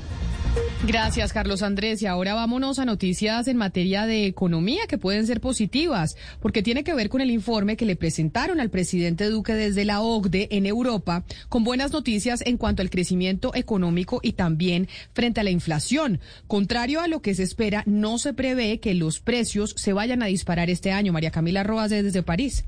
Gracias, 0.87 1.35
Carlos 1.35 1.63
Andrés. 1.63 2.01
Y 2.01 2.07
ahora 2.07 2.35
vámonos 2.35 2.79
a 2.79 2.87
noticias 2.87 3.47
en 3.49 3.59
materia 3.59 4.07
de 4.07 4.25
economía 4.27 4.87
que 4.89 4.97
pueden 4.97 5.27
ser 5.27 5.41
positivas, 5.41 6.17
porque 6.41 6.63
tiene 6.63 6.85
que 6.85 6.95
ver 6.95 7.11
con 7.11 7.21
el 7.21 7.31
informe 7.31 7.77
que 7.77 7.85
le 7.85 7.97
presentaron 7.97 8.61
al 8.61 8.71
presidente 8.71 9.27
Duque 9.27 9.53
desde 9.53 9.85
la 9.85 10.01
OCDE 10.01 10.49
en 10.51 10.65
Europa, 10.65 11.23
con 11.51 11.65
buenas 11.65 11.93
noticias 11.93 12.43
en 12.47 12.57
cuanto 12.57 12.81
al 12.81 12.89
crecimiento 12.89 13.55
económico 13.55 14.21
y 14.23 14.33
también 14.33 14.89
frente 15.13 15.41
a 15.41 15.45
la 15.45 15.51
inflación. 15.51 16.19
Contrario 16.47 17.03
a 17.03 17.09
lo 17.09 17.21
que 17.21 17.35
se 17.35 17.43
espera, 17.43 17.83
no 17.87 18.19
se 18.19 18.33
prevé 18.33 18.81
que 18.81 18.95
los 18.95 19.21
precios 19.21 19.75
se 19.77 19.93
vayan 19.93 20.23
a 20.23 20.27
disparar 20.27 20.71
este 20.71 20.93
año. 20.93 21.13
María 21.13 21.31
Camila 21.31 21.63
Roas 21.63 21.91
desde 21.91 22.23
París. 22.23 22.65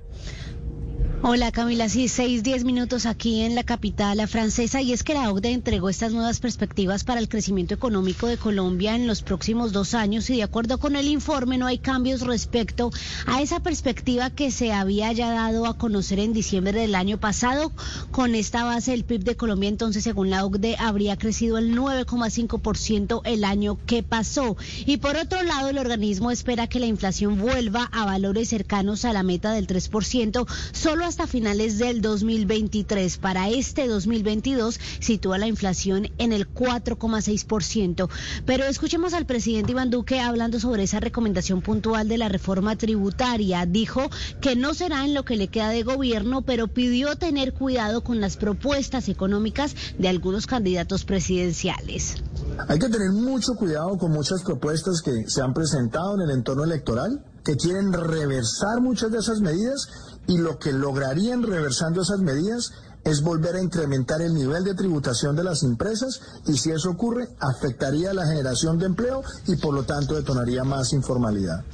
Hola 1.25 1.53
Camila, 1.53 1.89
sí, 1.89 2.09
seis, 2.09 2.43
diez 2.43 2.65
minutos 2.65 3.07
aquí 3.07 3.43
en 3.43 3.55
la 3.55 3.63
capital 3.63 4.17
la 4.17 4.27
francesa 4.27 4.83
y 4.83 4.93
es 4.93 5.05
que 5.05 5.15
la 5.15 5.31
OCDE 5.31 5.53
entregó 5.53 5.89
estas 5.89 6.13
nuevas 6.13 6.41
perspectivas 6.41 7.05
para 7.05 7.21
el 7.21 7.29
crecimiento 7.29 7.75
económico 7.75 8.27
de 8.27 8.39
Colombia 8.39 8.97
en 8.97 9.07
los 9.07 9.23
próximos 9.23 9.71
dos 9.71 9.95
años 9.95 10.29
y 10.31 10.39
de 10.39 10.43
acuerdo 10.43 10.79
con 10.79 10.97
el 10.97 11.07
informe 11.07 11.59
no 11.59 11.69
hay 11.69 11.79
cambios 11.79 12.23
respecto 12.23 12.91
a 13.27 13.41
esa 13.41 13.61
perspectiva 13.61 14.31
que 14.31 14.51
se 14.51 14.73
había 14.73 15.13
ya 15.13 15.31
dado 15.31 15.67
a 15.67 15.79
conocer 15.79 16.19
en 16.19 16.33
diciembre 16.33 16.73
del 16.73 16.97
año 16.97 17.21
pasado. 17.21 17.71
Con 18.11 18.35
esta 18.35 18.65
base 18.65 18.93
el 18.93 19.05
PIB 19.05 19.23
de 19.23 19.37
Colombia 19.37 19.69
entonces 19.69 20.03
según 20.03 20.29
la 20.29 20.45
OCDE 20.45 20.75
habría 20.81 21.17
crecido 21.17 21.57
el 21.59 21.77
9,5% 21.77 23.21
el 23.27 23.45
año 23.45 23.79
que 23.87 24.03
pasó 24.03 24.57
y 24.87 24.97
por 24.97 25.17
otro 25.17 25.41
lado 25.45 25.69
el 25.69 25.79
organismo 25.79 26.33
espera 26.33 26.67
que 26.67 26.81
la 26.81 26.87
inflación 26.87 27.39
vuelva 27.39 27.89
a 27.93 28.07
valores 28.07 28.49
cercanos 28.49 29.05
a 29.05 29.13
la 29.13 29.23
meta 29.23 29.53
del 29.53 29.69
3%, 29.69 30.49
solo 30.73 31.12
hasta 31.13 31.27
finales 31.27 31.77
del 31.77 32.01
2023. 32.01 33.19
Para 33.19 33.51
este 33.51 33.87
2022 33.87 34.81
sitúa 34.99 35.37
la 35.37 35.47
inflación 35.47 36.09
en 36.17 36.33
el 36.33 36.49
4,6%. 36.49 38.09
Pero 38.47 38.65
escuchemos 38.65 39.13
al 39.13 39.27
presidente 39.27 39.73
Iván 39.73 39.91
Duque 39.91 40.21
hablando 40.21 40.59
sobre 40.59 40.85
esa 40.85 41.01
recomendación 41.01 41.61
puntual 41.61 42.09
de 42.09 42.17
la 42.17 42.31
reforma 42.31 42.77
tributaria. 42.77 43.67
Dijo 43.67 44.09
que 44.41 44.57
no 44.57 44.73
será 44.73 45.05
en 45.05 45.13
lo 45.13 45.27
que 45.27 45.37
le 45.37 45.49
queda 45.49 45.69
de 45.69 45.83
gobierno, 45.83 46.41
pero 46.41 46.69
pidió 46.69 47.15
tener 47.17 47.53
cuidado 47.53 48.03
con 48.03 48.23
las 48.23 48.39
propuestas 48.39 49.11
económicas 49.11 49.77
de 49.99 50.09
algunos 50.09 50.47
candidatos 50.47 51.05
presidenciales. 51.05 52.23
Hay 52.69 52.79
que 52.79 52.89
tener 52.89 53.11
mucho 53.13 53.53
cuidado 53.55 53.99
con 53.99 54.13
muchas 54.13 54.43
propuestas 54.43 55.03
que 55.03 55.13
se 55.27 55.43
han 55.43 55.53
presentado 55.53 56.15
en 56.15 56.23
el 56.23 56.31
entorno 56.31 56.65
electoral, 56.65 57.23
que 57.45 57.57
quieren 57.57 57.93
reversar 57.93 58.81
muchas 58.81 59.11
de 59.11 59.19
esas 59.19 59.41
medidas 59.41 59.89
y 60.27 60.39
lo 60.39 60.59
que 60.59 60.73
lograrían 60.73 61.43
reversando 61.43 62.03
esas 62.03 62.21
medidas 62.21 62.73
es 63.05 63.23
volver 63.23 63.57
a 63.57 63.63
incrementar 63.63 64.23
el 64.23 64.35
nivel 64.35 64.65
de 64.65 64.75
tributación 64.75 65.35
de 65.35 65.45
las 65.45 65.63
empresas 65.63 66.21
y 66.47 66.57
si 66.57 66.71
eso 66.71 66.91
ocurre 66.91 67.29
afectaría 67.41 68.15
la 68.15 68.27
generación 68.27 68.79
de 68.79 68.87
empleo 68.87 69.23
y 69.47 69.57
por 69.57 69.75
lo 69.75 69.83
tanto 69.83 70.15
detonaría 70.15 70.63
más 70.65 70.93
informalidad. 70.93 71.65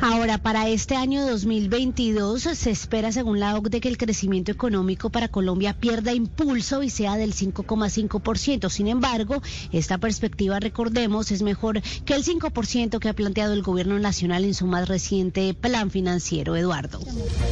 Ahora, 0.00 0.38
para 0.38 0.68
este 0.68 0.96
año 0.96 1.26
2022 1.26 2.42
se 2.42 2.70
espera, 2.70 3.12
según 3.12 3.40
la 3.40 3.56
OCDE, 3.56 3.80
que 3.80 3.88
el 3.88 3.98
crecimiento 3.98 4.52
económico 4.52 5.10
para 5.10 5.28
Colombia 5.28 5.76
pierda 5.78 6.12
impulso 6.12 6.82
y 6.82 6.90
sea 6.90 7.16
del 7.16 7.34
5,5%. 7.34 8.70
Sin 8.70 8.88
embargo, 8.88 9.42
esta 9.72 9.98
perspectiva, 9.98 10.60
recordemos, 10.60 11.30
es 11.30 11.42
mejor 11.42 11.82
que 12.04 12.14
el 12.14 12.24
5% 12.24 12.98
que 12.98 13.08
ha 13.08 13.14
planteado 13.14 13.54
el 13.54 13.62
gobierno 13.62 13.98
nacional 13.98 14.44
en 14.44 14.54
su 14.54 14.66
más 14.66 14.88
reciente 14.88 15.54
plan 15.54 15.90
financiero. 15.90 16.56
Eduardo. 16.56 17.00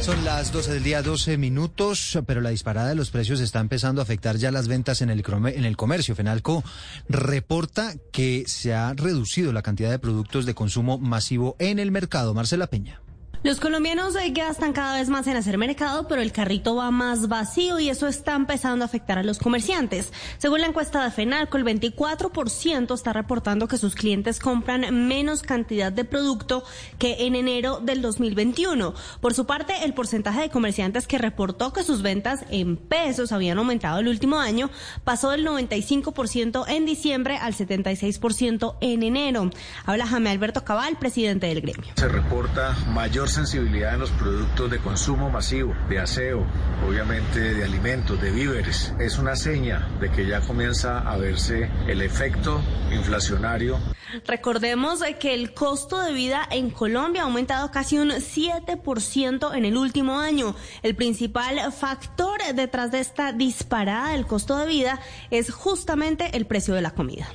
Son 0.01 0.23
las 0.23 0.51
12 0.51 0.73
del 0.73 0.83
día, 0.83 1.01
12 1.01 1.37
minutos, 1.37 2.17
pero 2.25 2.41
la 2.41 2.49
disparada 2.49 2.89
de 2.89 2.95
los 2.95 3.09
precios 3.09 3.39
está 3.39 3.59
empezando 3.59 4.01
a 4.01 4.03
afectar 4.03 4.37
ya 4.37 4.51
las 4.51 4.67
ventas 4.67 5.01
en 5.01 5.09
el, 5.09 5.23
en 5.53 5.65
el 5.65 5.77
comercio. 5.77 6.15
Fenalco 6.15 6.63
reporta 7.09 7.93
que 8.11 8.43
se 8.47 8.73
ha 8.73 8.93
reducido 8.93 9.53
la 9.53 9.61
cantidad 9.61 9.89
de 9.89 9.99
productos 9.99 10.45
de 10.45 10.53
consumo 10.53 10.97
masivo 10.97 11.55
en 11.59 11.79
el 11.79 11.91
mercado. 11.91 12.14
Marcela 12.33 12.67
Peña. 12.67 13.04
Los 13.45 13.59
colombianos 13.59 14.15
gastan 14.31 14.73
cada 14.73 14.97
vez 14.97 15.07
más 15.09 15.27
en 15.27 15.37
hacer 15.37 15.59
mercado, 15.59 16.07
pero 16.07 16.19
el 16.23 16.31
carrito 16.31 16.75
va 16.75 16.89
más 16.89 17.27
vacío 17.27 17.79
y 17.79 17.89
eso 17.89 18.07
está 18.07 18.33
empezando 18.33 18.83
a 18.83 18.87
afectar 18.87 19.19
a 19.19 19.23
los 19.23 19.37
comerciantes. 19.37 20.11
Según 20.39 20.61
la 20.61 20.67
encuesta 20.67 21.03
de 21.03 21.11
FENALCO, 21.11 21.57
el 21.57 21.63
24% 21.63 22.95
está 22.95 23.13
reportando 23.13 23.67
que 23.67 23.77
sus 23.77 23.93
clientes 23.93 24.39
compran 24.39 25.07
menos 25.07 25.43
cantidad 25.43 25.91
de 25.91 26.05
producto 26.05 26.63
que 26.97 27.27
en 27.27 27.35
enero 27.35 27.81
del 27.83 28.01
2021. 28.01 28.95
Por 29.21 29.35
su 29.35 29.45
parte, 29.45 29.75
el 29.83 29.93
porcentaje 29.93 30.41
de 30.41 30.49
comerciantes 30.49 31.05
que 31.05 31.19
reportó 31.19 31.71
que 31.71 31.83
sus 31.83 32.01
ventas 32.01 32.45
en 32.49 32.77
pesos 32.77 33.31
habían 33.31 33.59
aumentado 33.59 33.99
el 33.99 34.07
último 34.07 34.39
año 34.39 34.71
pasó 35.03 35.29
del 35.29 35.45
95% 35.45 36.65
en 36.67 36.87
diciembre 36.87 37.37
al 37.37 37.53
76% 37.53 38.77
en 38.81 39.03
enero. 39.03 39.51
Habla 39.85 40.07
Jaime 40.07 40.31
Alberto 40.31 40.63
Cabal, 40.63 40.97
presidente 40.97 41.45
del 41.45 41.61
gremio. 41.61 41.91
Se 41.95 42.07
reporta 42.07 42.75
mayor 42.91 43.34
sensibilidad 43.35 43.93
en 43.93 43.99
los 43.99 44.11
productos 44.11 44.71
de 44.71 44.79
consumo 44.79 45.29
masivo, 45.29 45.75
de 45.89 45.99
aseo, 45.99 46.45
obviamente 46.87 47.53
de 47.53 47.63
alimentos, 47.63 48.19
de 48.21 48.31
víveres. 48.31 48.93
Es 48.97 49.17
una 49.17 49.35
seña 49.35 49.87
de 49.99 50.09
que 50.09 50.25
ya 50.25 50.39
comienza 50.41 50.99
a 50.99 51.17
verse 51.17 51.69
el 51.87 52.01
efecto 52.01 52.61
inflacionario. 52.91 53.77
Recordemos 54.25 55.01
que 55.19 55.33
el 55.33 55.53
costo 55.53 56.01
de 56.01 56.13
vida 56.13 56.47
en 56.49 56.69
Colombia 56.69 57.23
ha 57.23 57.25
aumentado 57.25 57.71
casi 57.71 57.97
un 57.97 58.09
7% 58.11 59.55
en 59.55 59.65
el 59.65 59.75
último 59.75 60.19
año. 60.19 60.55
El 60.81 60.95
principal 60.95 61.59
factor 61.73 62.39
detrás 62.53 62.91
de 62.91 63.01
esta 63.01 63.33
disparada 63.33 64.11
del 64.11 64.25
costo 64.25 64.57
de 64.57 64.67
vida 64.67 64.99
es 65.29 65.51
justamente 65.51 66.37
el 66.37 66.45
precio 66.45 66.73
de 66.73 66.81
la 66.81 66.91
comida. 66.91 67.27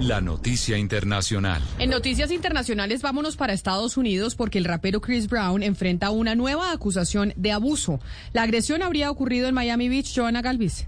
La 0.00 0.20
noticia 0.20 0.78
internacional. 0.78 1.62
En 1.78 1.90
noticias 1.90 2.30
internacionales 2.30 3.02
vámonos 3.02 3.36
para 3.36 3.52
Estados 3.52 3.96
Unidos 3.96 4.34
porque 4.34 4.58
el 4.58 4.64
rapero 4.64 5.00
Chris 5.00 5.28
Brown 5.28 5.62
enfrenta 5.62 6.10
una 6.10 6.34
nueva 6.34 6.72
acusación 6.72 7.32
de 7.36 7.52
abuso. 7.52 8.00
La 8.32 8.42
agresión 8.42 8.82
habría 8.82 9.10
ocurrido 9.10 9.48
en 9.48 9.54
Miami 9.54 9.88
Beach, 9.88 10.12
Joana 10.14 10.40
Galvis. 10.40 10.86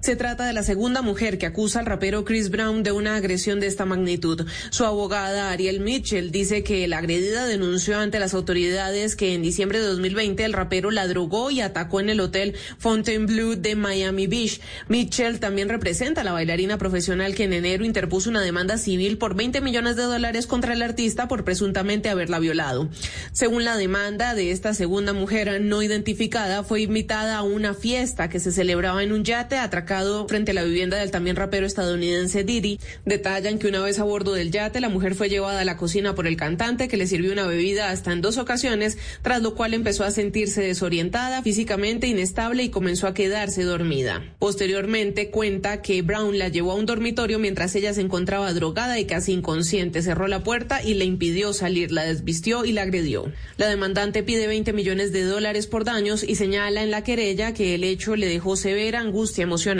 Se 0.00 0.14
trata 0.14 0.46
de 0.46 0.52
la 0.52 0.62
segunda 0.62 1.02
mujer 1.02 1.38
que 1.38 1.46
acusa 1.46 1.80
al 1.80 1.86
rapero 1.86 2.24
Chris 2.24 2.50
Brown 2.50 2.84
de 2.84 2.92
una 2.92 3.16
agresión 3.16 3.58
de 3.58 3.66
esta 3.66 3.84
magnitud. 3.84 4.46
Su 4.70 4.84
abogada 4.84 5.50
Ariel 5.50 5.80
Mitchell 5.80 6.30
dice 6.30 6.62
que 6.62 6.86
la 6.86 6.98
agredida 6.98 7.46
denunció 7.46 7.98
ante 7.98 8.20
las 8.20 8.32
autoridades 8.32 9.16
que 9.16 9.34
en 9.34 9.42
diciembre 9.42 9.80
de 9.80 9.86
2020 9.86 10.44
el 10.44 10.52
rapero 10.52 10.92
la 10.92 11.08
drogó 11.08 11.50
y 11.50 11.62
atacó 11.62 11.98
en 11.98 12.10
el 12.10 12.20
hotel 12.20 12.54
Fontainebleau 12.78 13.56
de 13.56 13.74
Miami 13.74 14.28
Beach. 14.28 14.60
Mitchell 14.86 15.40
también 15.40 15.68
representa 15.68 16.20
a 16.20 16.24
la 16.24 16.32
bailarina 16.32 16.78
profesional 16.78 17.34
que 17.34 17.44
en 17.44 17.52
enero 17.52 17.84
interpuso 17.84 18.30
una 18.30 18.40
demanda 18.40 18.78
civil 18.78 19.18
por 19.18 19.34
20 19.34 19.60
millones 19.62 19.96
de 19.96 20.04
dólares 20.04 20.46
contra 20.46 20.74
el 20.74 20.82
artista 20.82 21.26
por 21.26 21.42
presuntamente 21.42 22.08
haberla 22.08 22.38
violado. 22.38 22.88
Según 23.32 23.64
la 23.64 23.76
demanda 23.76 24.36
de 24.36 24.52
esta 24.52 24.74
segunda 24.74 25.12
mujer 25.12 25.60
no 25.60 25.82
identificada, 25.82 26.62
fue 26.62 26.82
invitada 26.82 27.36
a 27.36 27.42
una 27.42 27.74
fiesta 27.74 28.28
que 28.28 28.38
se 28.38 28.52
celebraba 28.52 29.02
en 29.02 29.12
un 29.12 29.24
yate 29.24 29.56
frente 30.28 30.50
a 30.50 30.54
la 30.54 30.64
vivienda 30.64 30.98
del 30.98 31.10
también 31.10 31.34
rapero 31.34 31.66
estadounidense 31.66 32.44
Diddy. 32.44 32.78
Detallan 33.06 33.58
que 33.58 33.68
una 33.68 33.80
vez 33.80 33.98
a 33.98 34.04
bordo 34.04 34.34
del 34.34 34.50
yate, 34.50 34.80
la 34.80 34.90
mujer 34.90 35.14
fue 35.14 35.30
llevada 35.30 35.60
a 35.60 35.64
la 35.64 35.78
cocina 35.78 36.14
por 36.14 36.26
el 36.26 36.36
cantante, 36.36 36.88
que 36.88 36.98
le 36.98 37.06
sirvió 37.06 37.32
una 37.32 37.46
bebida 37.46 37.90
hasta 37.90 38.12
en 38.12 38.20
dos 38.20 38.36
ocasiones, 38.36 38.98
tras 39.22 39.40
lo 39.40 39.54
cual 39.54 39.72
empezó 39.72 40.04
a 40.04 40.10
sentirse 40.10 40.60
desorientada, 40.60 41.42
físicamente 41.42 42.06
inestable 42.06 42.64
y 42.64 42.68
comenzó 42.68 43.06
a 43.06 43.14
quedarse 43.14 43.62
dormida. 43.62 44.22
Posteriormente 44.38 45.30
cuenta 45.30 45.80
que 45.80 46.02
Brown 46.02 46.38
la 46.38 46.48
llevó 46.48 46.72
a 46.72 46.74
un 46.74 46.84
dormitorio 46.84 47.38
mientras 47.38 47.74
ella 47.74 47.94
se 47.94 48.02
encontraba 48.02 48.52
drogada 48.52 48.98
y 48.98 49.06
casi 49.06 49.32
inconsciente. 49.32 50.02
Cerró 50.02 50.28
la 50.28 50.44
puerta 50.44 50.82
y 50.82 50.94
le 50.94 51.06
impidió 51.06 51.54
salir, 51.54 51.92
la 51.92 52.04
desvistió 52.04 52.66
y 52.66 52.72
la 52.72 52.82
agredió. 52.82 53.32
La 53.56 53.68
demandante 53.68 54.22
pide 54.22 54.48
20 54.48 54.74
millones 54.74 55.12
de 55.12 55.22
dólares 55.22 55.66
por 55.66 55.84
daños 55.84 56.24
y 56.24 56.34
señala 56.34 56.82
en 56.82 56.90
la 56.90 57.04
querella 57.04 57.54
que 57.54 57.74
el 57.74 57.84
hecho 57.84 58.16
le 58.16 58.26
dejó 58.26 58.54
severa 58.54 59.00
angustia 59.00 59.44
emocional. 59.44 59.77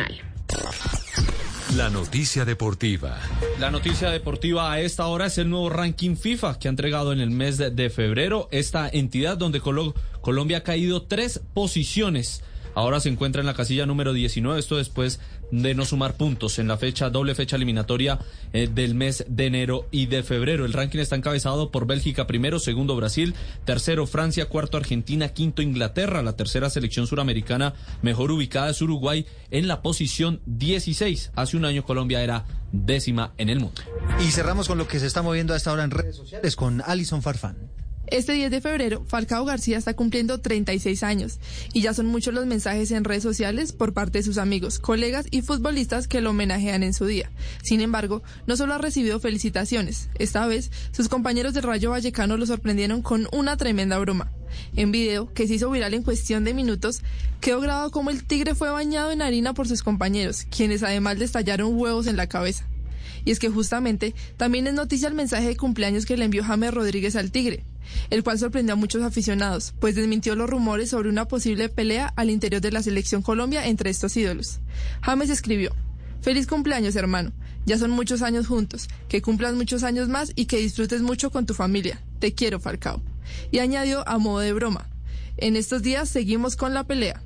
La 1.76 1.90
noticia 1.90 2.44
deportiva. 2.44 3.18
La 3.58 3.70
noticia 3.70 4.10
deportiva 4.10 4.72
a 4.72 4.80
esta 4.80 5.06
hora 5.06 5.26
es 5.26 5.38
el 5.38 5.50
nuevo 5.50 5.68
ranking 5.70 6.16
FIFA 6.16 6.58
que 6.58 6.68
ha 6.68 6.70
entregado 6.70 7.12
en 7.12 7.20
el 7.20 7.30
mes 7.30 7.58
de, 7.58 7.70
de 7.70 7.90
febrero 7.90 8.48
esta 8.50 8.88
entidad 8.88 9.36
donde 9.36 9.60
Colo 9.60 9.94
Colombia 10.20 10.58
ha 10.58 10.62
caído 10.62 11.02
tres 11.02 11.40
posiciones. 11.54 12.42
Ahora 12.74 13.00
se 13.00 13.08
encuentra 13.08 13.40
en 13.40 13.46
la 13.46 13.54
casilla 13.54 13.86
número 13.86 14.12
19, 14.12 14.60
esto 14.60 14.76
después 14.76 15.20
de 15.50 15.74
no 15.74 15.84
sumar 15.84 16.14
puntos 16.14 16.58
en 16.58 16.68
la 16.68 16.76
fecha, 16.76 17.10
doble 17.10 17.34
fecha 17.34 17.56
eliminatoria 17.56 18.18
eh, 18.52 18.68
del 18.72 18.94
mes 18.94 19.24
de 19.28 19.46
enero 19.46 19.86
y 19.90 20.06
de 20.06 20.22
febrero. 20.22 20.64
El 20.64 20.72
ranking 20.72 20.98
está 20.98 21.16
encabezado 21.16 21.70
por 21.70 21.86
Bélgica 21.86 22.26
primero, 22.26 22.58
segundo 22.58 22.96
Brasil, 22.96 23.34
tercero 23.64 24.06
Francia, 24.06 24.46
cuarto 24.46 24.76
Argentina, 24.76 25.28
quinto 25.28 25.62
Inglaterra. 25.62 26.22
La 26.22 26.36
tercera 26.36 26.70
selección 26.70 27.06
suramericana 27.06 27.74
mejor 28.02 28.30
ubicada 28.30 28.70
es 28.70 28.82
Uruguay 28.82 29.26
en 29.50 29.68
la 29.68 29.82
posición 29.82 30.40
16. 30.46 31.32
Hace 31.34 31.56
un 31.56 31.64
año 31.64 31.84
Colombia 31.84 32.22
era 32.22 32.44
décima 32.72 33.32
en 33.38 33.48
el 33.48 33.60
mundo. 33.60 33.80
Y 34.20 34.30
cerramos 34.30 34.68
con 34.68 34.78
lo 34.78 34.86
que 34.86 35.00
se 35.00 35.06
está 35.06 35.22
moviendo 35.22 35.54
a 35.54 35.56
esta 35.56 35.72
hora 35.72 35.84
en 35.84 35.90
redes 35.90 36.16
sociales 36.16 36.56
con 36.56 36.82
Alison 36.82 37.22
Farfán. 37.22 37.56
Este 38.10 38.32
10 38.32 38.50
de 38.50 38.60
febrero, 38.62 39.04
Falcao 39.06 39.44
García 39.44 39.76
está 39.76 39.94
cumpliendo 39.94 40.38
36 40.38 41.02
años 41.02 41.38
y 41.74 41.82
ya 41.82 41.92
son 41.92 42.06
muchos 42.06 42.32
los 42.32 42.46
mensajes 42.46 42.90
en 42.90 43.04
redes 43.04 43.22
sociales 43.22 43.72
por 43.72 43.92
parte 43.92 44.18
de 44.18 44.24
sus 44.24 44.38
amigos, 44.38 44.78
colegas 44.78 45.26
y 45.30 45.42
futbolistas 45.42 46.08
que 46.08 46.22
lo 46.22 46.30
homenajean 46.30 46.82
en 46.82 46.94
su 46.94 47.04
día. 47.04 47.30
Sin 47.62 47.82
embargo, 47.82 48.22
no 48.46 48.56
solo 48.56 48.74
ha 48.74 48.78
recibido 48.78 49.20
felicitaciones, 49.20 50.08
esta 50.18 50.46
vez 50.46 50.70
sus 50.90 51.08
compañeros 51.08 51.52
del 51.52 51.64
Rayo 51.64 51.90
Vallecano 51.90 52.38
lo 52.38 52.46
sorprendieron 52.46 53.02
con 53.02 53.28
una 53.32 53.56
tremenda 53.56 53.98
broma. 53.98 54.32
En 54.74 54.90
video, 54.90 55.32
que 55.34 55.46
se 55.46 55.54
hizo 55.54 55.70
viral 55.70 55.92
en 55.92 56.02
cuestión 56.02 56.44
de 56.44 56.54
minutos, 56.54 57.02
quedó 57.42 57.60
grabado 57.60 57.90
como 57.90 58.08
el 58.08 58.24
tigre 58.24 58.54
fue 58.54 58.70
bañado 58.70 59.10
en 59.10 59.20
harina 59.20 59.52
por 59.52 59.68
sus 59.68 59.82
compañeros, 59.82 60.46
quienes 60.48 60.82
además 60.82 61.18
le 61.18 61.26
estallaron 61.26 61.78
huevos 61.78 62.06
en 62.06 62.16
la 62.16 62.26
cabeza. 62.26 62.66
Y 63.24 63.30
es 63.30 63.38
que 63.38 63.48
justamente 63.48 64.14
también 64.36 64.66
es 64.66 64.74
noticia 64.74 65.08
el 65.08 65.14
mensaje 65.14 65.48
de 65.48 65.56
cumpleaños 65.56 66.06
que 66.06 66.16
le 66.16 66.24
envió 66.24 66.44
James 66.44 66.72
Rodríguez 66.72 67.16
al 67.16 67.30
Tigre, 67.30 67.64
el 68.10 68.22
cual 68.22 68.38
sorprendió 68.38 68.74
a 68.74 68.76
muchos 68.76 69.02
aficionados, 69.02 69.74
pues 69.80 69.94
desmintió 69.94 70.34
los 70.36 70.50
rumores 70.50 70.90
sobre 70.90 71.08
una 71.08 71.26
posible 71.26 71.68
pelea 71.68 72.12
al 72.16 72.30
interior 72.30 72.60
de 72.60 72.72
la 72.72 72.82
selección 72.82 73.22
Colombia 73.22 73.66
entre 73.66 73.90
estos 73.90 74.16
ídolos. 74.16 74.60
James 75.02 75.30
escribió, 75.30 75.74
Feliz 76.20 76.46
cumpleaños, 76.46 76.96
hermano. 76.96 77.32
Ya 77.64 77.78
son 77.78 77.90
muchos 77.90 78.22
años 78.22 78.46
juntos. 78.46 78.88
Que 79.08 79.22
cumplas 79.22 79.54
muchos 79.54 79.82
años 79.82 80.08
más 80.08 80.32
y 80.34 80.46
que 80.46 80.58
disfrutes 80.58 81.02
mucho 81.02 81.30
con 81.30 81.46
tu 81.46 81.54
familia. 81.54 82.00
Te 82.18 82.34
quiero, 82.34 82.60
Falcao. 82.60 83.00
Y 83.50 83.58
añadió 83.60 84.06
a 84.08 84.18
modo 84.18 84.40
de 84.40 84.52
broma. 84.52 84.88
En 85.36 85.54
estos 85.54 85.82
días 85.82 86.08
seguimos 86.08 86.56
con 86.56 86.74
la 86.74 86.84
pelea. 86.84 87.22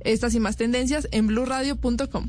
Estas 0.00 0.34
y 0.34 0.40
más 0.40 0.56
tendencias 0.56 1.08
en 1.10 1.26
blurradio.com. 1.26 2.28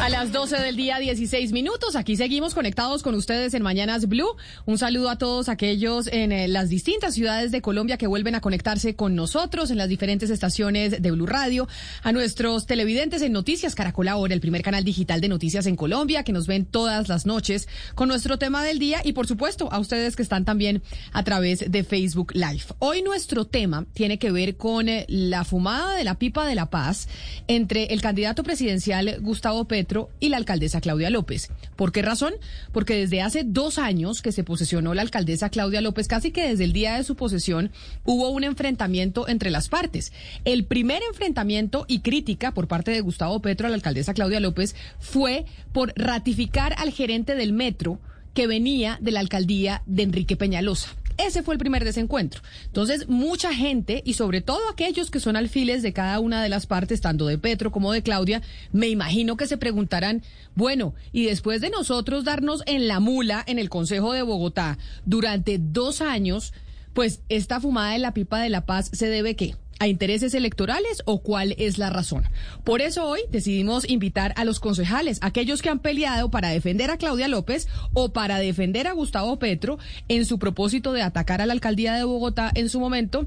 A 0.00 0.08
las 0.08 0.32
12 0.32 0.56
del 0.56 0.76
día, 0.76 0.98
16 0.98 1.52
minutos. 1.52 1.94
Aquí 1.94 2.16
seguimos 2.16 2.54
conectados 2.54 3.02
con 3.02 3.14
ustedes 3.14 3.52
en 3.52 3.62
Mañanas 3.62 4.08
Blue. 4.08 4.34
Un 4.64 4.78
saludo 4.78 5.10
a 5.10 5.18
todos 5.18 5.50
aquellos 5.50 6.06
en 6.06 6.32
eh, 6.32 6.48
las 6.48 6.70
distintas 6.70 7.12
ciudades 7.12 7.52
de 7.52 7.60
Colombia 7.60 7.98
que 7.98 8.06
vuelven 8.06 8.34
a 8.34 8.40
conectarse 8.40 8.96
con 8.96 9.14
nosotros 9.14 9.70
en 9.70 9.76
las 9.76 9.90
diferentes 9.90 10.30
estaciones 10.30 11.02
de 11.02 11.10
Blue 11.10 11.26
Radio. 11.26 11.68
A 12.02 12.12
nuestros 12.12 12.64
televidentes 12.64 13.20
en 13.20 13.32
Noticias 13.32 13.74
Caracol 13.74 14.08
Ahora, 14.08 14.32
el 14.32 14.40
primer 14.40 14.62
canal 14.62 14.84
digital 14.84 15.20
de 15.20 15.28
noticias 15.28 15.66
en 15.66 15.76
Colombia, 15.76 16.24
que 16.24 16.32
nos 16.32 16.46
ven 16.46 16.64
todas 16.64 17.10
las 17.10 17.26
noches 17.26 17.68
con 17.94 18.08
nuestro 18.08 18.38
tema 18.38 18.64
del 18.64 18.78
día. 18.78 19.02
Y 19.04 19.12
por 19.12 19.26
supuesto, 19.26 19.70
a 19.70 19.78
ustedes 19.78 20.16
que 20.16 20.22
están 20.22 20.46
también 20.46 20.82
a 21.12 21.24
través 21.24 21.70
de 21.70 21.84
Facebook 21.84 22.32
Live. 22.32 22.62
Hoy 22.78 23.02
nuestro 23.02 23.44
tema 23.44 23.84
tiene 23.92 24.18
que 24.18 24.32
ver 24.32 24.56
con 24.56 24.88
eh, 24.88 25.04
la 25.08 25.44
fumada 25.44 25.94
de 25.94 26.04
la 26.04 26.18
pipa 26.18 26.46
de 26.46 26.54
la 26.54 26.70
paz 26.70 27.06
entre 27.48 27.92
el 27.92 28.00
candidato 28.00 28.42
presidencial 28.42 29.18
Gustavo 29.20 29.66
Petro 29.66 29.89
y 30.20 30.28
la 30.28 30.36
alcaldesa 30.36 30.80
Claudia 30.80 31.10
López. 31.10 31.50
¿Por 31.76 31.92
qué 31.92 32.02
razón? 32.02 32.34
Porque 32.72 32.94
desde 32.94 33.22
hace 33.22 33.42
dos 33.44 33.78
años 33.78 34.22
que 34.22 34.32
se 34.32 34.44
posesionó 34.44 34.94
la 34.94 35.02
alcaldesa 35.02 35.50
Claudia 35.50 35.80
López, 35.80 36.06
casi 36.06 36.30
que 36.30 36.48
desde 36.48 36.64
el 36.64 36.72
día 36.72 36.96
de 36.96 37.04
su 37.04 37.16
posesión, 37.16 37.72
hubo 38.04 38.28
un 38.30 38.44
enfrentamiento 38.44 39.28
entre 39.28 39.50
las 39.50 39.68
partes. 39.68 40.12
El 40.44 40.64
primer 40.64 41.02
enfrentamiento 41.08 41.86
y 41.88 42.00
crítica 42.00 42.52
por 42.52 42.68
parte 42.68 42.92
de 42.92 43.00
Gustavo 43.00 43.40
Petro 43.40 43.66
a 43.66 43.70
la 43.70 43.76
alcaldesa 43.76 44.14
Claudia 44.14 44.40
López 44.40 44.76
fue 44.98 45.44
por 45.72 45.92
ratificar 45.96 46.74
al 46.78 46.92
gerente 46.92 47.34
del 47.34 47.52
metro 47.52 47.98
que 48.34 48.46
venía 48.46 48.98
de 49.00 49.10
la 49.10 49.20
alcaldía 49.20 49.82
de 49.86 50.04
Enrique 50.04 50.36
Peñalosa. 50.36 50.99
Ese 51.26 51.42
fue 51.42 51.54
el 51.54 51.58
primer 51.58 51.84
desencuentro. 51.84 52.42
Entonces, 52.66 53.08
mucha 53.08 53.52
gente, 53.54 54.02
y 54.04 54.14
sobre 54.14 54.40
todo 54.40 54.60
aquellos 54.70 55.10
que 55.10 55.20
son 55.20 55.36
alfiles 55.36 55.82
de 55.82 55.92
cada 55.92 56.18
una 56.20 56.42
de 56.42 56.48
las 56.48 56.66
partes, 56.66 57.00
tanto 57.00 57.26
de 57.26 57.38
Petro 57.38 57.70
como 57.70 57.92
de 57.92 58.02
Claudia, 58.02 58.42
me 58.72 58.88
imagino 58.88 59.36
que 59.36 59.46
se 59.46 59.58
preguntarán, 59.58 60.22
bueno, 60.54 60.94
y 61.12 61.26
después 61.26 61.60
de 61.60 61.70
nosotros 61.70 62.24
darnos 62.24 62.62
en 62.66 62.88
la 62.88 63.00
mula 63.00 63.44
en 63.46 63.58
el 63.58 63.68
Consejo 63.68 64.12
de 64.12 64.22
Bogotá 64.22 64.78
durante 65.04 65.58
dos 65.58 66.00
años, 66.00 66.52
pues 66.94 67.20
esta 67.28 67.60
fumada 67.60 67.92
de 67.92 67.98
la 67.98 68.14
pipa 68.14 68.40
de 68.40 68.48
la 68.48 68.66
paz 68.66 68.90
se 68.92 69.08
debe 69.08 69.36
qué? 69.36 69.56
A 69.80 69.88
intereses 69.88 70.34
electorales 70.34 71.02
o 71.06 71.22
cuál 71.22 71.56
es 71.58 71.78
la 71.78 71.90
razón. 71.90 72.24
Por 72.62 72.82
eso 72.82 73.08
hoy 73.08 73.20
decidimos 73.30 73.88
invitar 73.88 74.32
a 74.36 74.44
los 74.44 74.60
concejales, 74.60 75.18
aquellos 75.22 75.62
que 75.62 75.70
han 75.70 75.80
peleado 75.80 76.30
para 76.30 76.50
defender 76.50 76.90
a 76.90 76.98
Claudia 76.98 77.26
López 77.26 77.66
o 77.92 78.12
para 78.12 78.38
defender 78.38 78.86
a 78.86 78.92
Gustavo 78.92 79.38
Petro 79.38 79.78
en 80.08 80.26
su 80.26 80.38
propósito 80.38 80.92
de 80.92 81.02
atacar 81.02 81.40
a 81.40 81.46
la 81.46 81.54
alcaldía 81.54 81.94
de 81.94 82.04
Bogotá 82.04 82.52
en 82.54 82.68
su 82.68 82.78
momento 82.78 83.26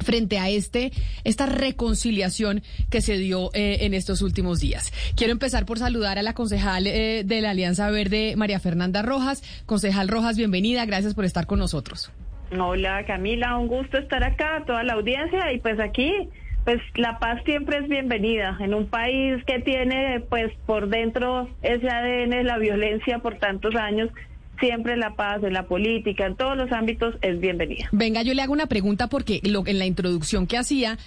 frente 0.00 0.38
a 0.38 0.48
este 0.48 0.92
esta 1.24 1.46
reconciliación 1.46 2.62
que 2.90 3.00
se 3.00 3.16
dio 3.16 3.50
eh, 3.54 3.78
en 3.80 3.94
estos 3.94 4.22
últimos 4.22 4.60
días. 4.60 4.92
Quiero 5.16 5.32
empezar 5.32 5.66
por 5.66 5.78
saludar 5.78 6.18
a 6.18 6.22
la 6.22 6.34
concejal 6.34 6.86
eh, 6.86 7.24
de 7.24 7.40
la 7.40 7.50
Alianza 7.50 7.90
Verde, 7.90 8.34
María 8.36 8.60
Fernanda 8.60 9.02
Rojas. 9.02 9.42
Concejal 9.66 10.08
Rojas, 10.08 10.36
bienvenida, 10.36 10.84
gracias 10.84 11.14
por 11.14 11.24
estar 11.24 11.46
con 11.46 11.58
nosotros. 11.58 12.10
Hola 12.56 13.04
Camila, 13.06 13.58
un 13.58 13.68
gusto 13.68 13.98
estar 13.98 14.24
acá, 14.24 14.62
toda 14.66 14.82
la 14.82 14.94
audiencia 14.94 15.52
y 15.52 15.60
pues 15.60 15.78
aquí, 15.78 16.12
pues 16.64 16.80
la 16.94 17.18
paz 17.18 17.42
siempre 17.44 17.78
es 17.78 17.88
bienvenida 17.88 18.56
en 18.60 18.72
un 18.72 18.86
país 18.86 19.44
que 19.46 19.58
tiene 19.58 20.20
pues 20.30 20.52
por 20.64 20.88
dentro 20.88 21.48
ese 21.62 21.88
ADN, 21.88 22.46
la 22.46 22.58
violencia 22.58 23.18
por 23.18 23.38
tantos 23.38 23.74
años. 23.74 24.10
Siempre 24.60 24.96
la 24.96 25.14
paz 25.14 25.40
en 25.44 25.52
la 25.52 25.68
política, 25.68 26.26
en 26.26 26.34
todos 26.34 26.56
los 26.56 26.72
ámbitos, 26.72 27.14
es 27.20 27.38
bienvenida. 27.38 27.88
Venga, 27.92 28.22
yo 28.22 28.34
le 28.34 28.42
hago 28.42 28.52
una 28.52 28.66
pregunta 28.66 29.06
porque 29.06 29.40
lo, 29.44 29.64
en 29.66 29.78
la 29.78 29.86
introducción 29.86 30.48
que 30.48 30.56
hacía 30.56 30.98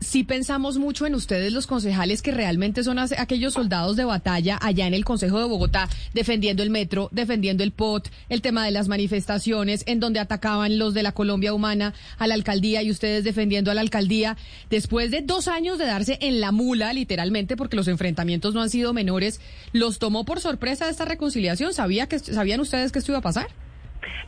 sí 0.00 0.24
pensamos 0.24 0.78
mucho 0.78 1.06
en 1.06 1.14
ustedes 1.14 1.52
los 1.52 1.66
concejales 1.66 2.22
que 2.22 2.32
realmente 2.32 2.82
son 2.82 2.98
aquellos 2.98 3.54
soldados 3.54 3.96
de 3.96 4.04
batalla 4.04 4.58
allá 4.60 4.86
en 4.86 4.94
el 4.94 5.04
Consejo 5.04 5.38
de 5.38 5.44
Bogotá 5.44 5.88
defendiendo 6.14 6.62
el 6.62 6.70
metro, 6.70 7.08
defendiendo 7.12 7.62
el 7.62 7.72
POT, 7.72 8.08
el 8.28 8.40
tema 8.40 8.64
de 8.64 8.70
las 8.70 8.88
manifestaciones 8.88 9.84
en 9.86 10.00
donde 10.00 10.18
atacaban 10.18 10.78
los 10.78 10.94
de 10.94 11.02
la 11.02 11.12
Colombia 11.12 11.52
Humana 11.52 11.92
a 12.18 12.26
la 12.26 12.34
alcaldía 12.34 12.82
y 12.82 12.90
ustedes 12.90 13.24
defendiendo 13.24 13.70
a 13.70 13.74
la 13.74 13.82
alcaldía 13.82 14.36
después 14.70 15.10
de 15.10 15.20
dos 15.20 15.48
años 15.48 15.78
de 15.78 15.86
darse 15.86 16.18
en 16.22 16.40
la 16.40 16.50
mula 16.50 16.92
literalmente 16.92 17.56
porque 17.56 17.76
los 17.76 17.88
enfrentamientos 17.88 18.54
no 18.54 18.62
han 18.62 18.70
sido 18.70 18.94
menores, 18.94 19.40
¿los 19.72 19.98
tomó 19.98 20.24
por 20.24 20.40
sorpresa 20.40 20.88
esta 20.88 21.04
reconciliación? 21.04 21.74
¿Sabía 21.74 22.08
que, 22.08 22.18
¿Sabían 22.18 22.60
ustedes 22.60 22.90
que 22.90 23.00
esto 23.00 23.12
iba 23.12 23.18
a 23.18 23.22
pasar? 23.22 23.48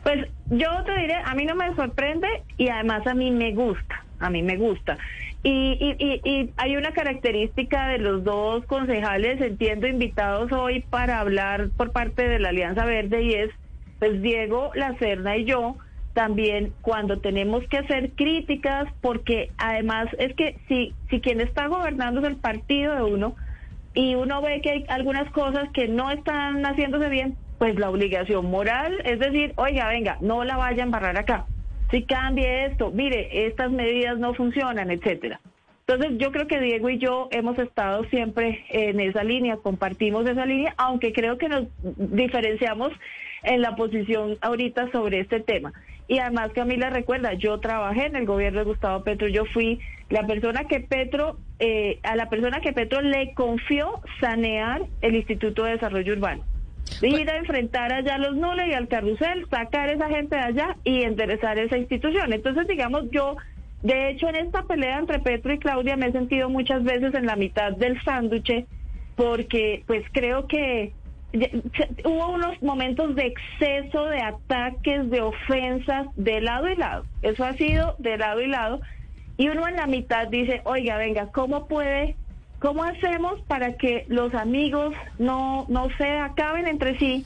Pues 0.03 0.27
yo 0.49 0.67
te 0.85 0.95
diré, 0.99 1.15
a 1.15 1.33
mí 1.33 1.45
no 1.45 1.55
me 1.55 1.73
sorprende 1.75 2.27
y 2.57 2.69
además 2.69 3.07
a 3.07 3.13
mí 3.13 3.31
me 3.31 3.53
gusta, 3.53 4.05
a 4.19 4.29
mí 4.29 4.43
me 4.43 4.57
gusta. 4.57 4.97
Y, 5.45 5.77
y, 5.99 6.21
y, 6.23 6.53
hay 6.55 6.77
una 6.77 6.93
característica 6.93 7.89
de 7.89 7.97
los 7.97 8.23
dos 8.23 8.65
concejales, 8.65 9.41
entiendo, 9.41 9.87
invitados 9.87 10.49
hoy 10.53 10.85
para 10.89 11.19
hablar 11.19 11.69
por 11.75 11.91
parte 11.91 12.29
de 12.29 12.39
la 12.39 12.49
Alianza 12.49 12.85
Verde 12.85 13.23
y 13.23 13.33
es, 13.33 13.49
pues 13.99 14.21
Diego 14.21 14.71
Lacerna 14.73 15.35
y 15.35 15.43
yo, 15.43 15.75
también 16.13 16.71
cuando 16.81 17.19
tenemos 17.19 17.61
que 17.67 17.79
hacer 17.79 18.11
críticas, 18.11 18.85
porque 19.01 19.51
además 19.57 20.07
es 20.17 20.33
que 20.35 20.55
si, 20.69 20.95
si 21.09 21.19
quien 21.19 21.41
está 21.41 21.67
gobernando 21.67 22.21
es 22.21 22.27
el 22.27 22.37
partido 22.37 22.95
de 22.95 23.03
uno 23.03 23.35
y 23.93 24.15
uno 24.15 24.41
ve 24.41 24.61
que 24.61 24.69
hay 24.69 24.85
algunas 24.87 25.29
cosas 25.31 25.67
que 25.73 25.89
no 25.89 26.09
están 26.09 26.63
haciéndose 26.63 27.09
bien, 27.09 27.35
pues 27.57 27.77
la 27.77 27.89
obligación 27.89 28.49
moral 28.49 28.95
es 29.03 29.19
decir, 29.19 29.53
oiga, 29.57 29.89
venga, 29.89 30.17
no 30.21 30.45
la 30.45 30.55
vayan 30.55 30.79
a 30.79 30.83
embarrar 30.83 31.17
acá 31.17 31.47
si 31.93 32.01
cambie 32.05 32.65
esto, 32.65 32.89
mire, 32.89 33.45
estas 33.45 33.71
medidas 33.71 34.17
no 34.17 34.33
funcionan, 34.33 34.89
etcétera. 34.89 35.39
Entonces 35.85 36.17
yo 36.17 36.31
creo 36.31 36.47
que 36.47 36.59
Diego 36.59 36.89
y 36.89 36.97
yo 36.97 37.27
hemos 37.29 37.59
estado 37.59 38.03
siempre 38.05 38.65
en 38.69 38.99
esa 38.99 39.23
línea, 39.23 39.57
compartimos 39.57 40.25
esa 40.25 40.43
línea, 40.47 40.73
aunque 40.77 41.13
creo 41.13 41.37
que 41.37 41.49
nos 41.49 41.67
diferenciamos 41.83 42.91
en 43.43 43.61
la 43.61 43.75
posición 43.75 44.37
ahorita 44.41 44.91
sobre 44.91 45.19
este 45.19 45.39
tema. 45.39 45.71
Y 46.07 46.17
además 46.17 46.51
Camila 46.55 46.89
recuerda, 46.89 47.33
yo 47.33 47.59
trabajé 47.59 48.07
en 48.07 48.15
el 48.15 48.25
gobierno 48.25 48.59
de 48.59 48.65
Gustavo 48.65 49.03
Petro, 49.03 49.27
yo 49.27 49.45
fui 49.45 49.79
la 50.09 50.25
persona 50.25 50.63
que 50.63 50.79
Petro, 50.79 51.37
eh, 51.59 51.99
a 52.01 52.15
la 52.15 52.27
persona 52.27 52.59
que 52.59 52.73
Petro 52.73 53.01
le 53.01 53.35
confió 53.35 54.01
sanear 54.19 54.81
el 55.01 55.15
Instituto 55.15 55.63
de 55.63 55.73
Desarrollo 55.73 56.13
Urbano. 56.13 56.43
Pues 56.99 57.13
ir 57.13 57.29
a 57.29 57.37
enfrentar 57.37 57.91
allá 57.91 58.15
a 58.15 58.17
los 58.19 58.35
nulos 58.35 58.65
y 58.67 58.73
al 58.73 58.87
carrusel, 58.87 59.47
sacar 59.49 59.89
esa 59.89 60.07
gente 60.09 60.35
de 60.35 60.41
allá 60.41 60.77
y 60.83 61.03
enderezar 61.03 61.57
esa 61.57 61.77
institución. 61.77 62.33
Entonces, 62.33 62.67
digamos, 62.67 63.09
yo, 63.11 63.35
de 63.81 64.09
hecho, 64.09 64.29
en 64.29 64.37
esta 64.37 64.63
pelea 64.63 64.99
entre 64.99 65.19
Petro 65.19 65.53
y 65.53 65.59
Claudia 65.59 65.97
me 65.97 66.07
he 66.07 66.11
sentido 66.11 66.49
muchas 66.49 66.83
veces 66.83 67.13
en 67.13 67.25
la 67.25 67.35
mitad 67.35 67.73
del 67.73 68.01
sándwich 68.03 68.65
porque 69.15 69.83
pues 69.85 70.03
creo 70.11 70.47
que 70.47 70.93
hubo 72.05 72.31
unos 72.31 72.61
momentos 72.61 73.15
de 73.15 73.27
exceso 73.27 74.05
de 74.05 74.21
ataques, 74.21 75.09
de 75.09 75.21
ofensas 75.21 76.07
de 76.15 76.41
lado 76.41 76.69
y 76.69 76.75
lado. 76.75 77.05
Eso 77.21 77.43
ha 77.43 77.53
sido 77.53 77.95
de 77.99 78.17
lado 78.17 78.41
y 78.41 78.47
lado. 78.47 78.81
Y 79.37 79.49
uno 79.49 79.67
en 79.67 79.75
la 79.75 79.87
mitad 79.87 80.27
dice, 80.27 80.61
oiga, 80.63 80.97
venga, 80.97 81.31
¿cómo 81.31 81.67
puede, 81.67 82.15
cómo 82.63 82.85
hacemos 82.85 83.41
para 83.41 83.73
que 83.73 84.05
los 84.07 84.33
amigos 84.33 84.95
no, 85.19 85.65
no 85.67 85.89
se 85.97 86.07
acaben 86.07 86.65
entre 86.65 86.97
sí? 86.97 87.25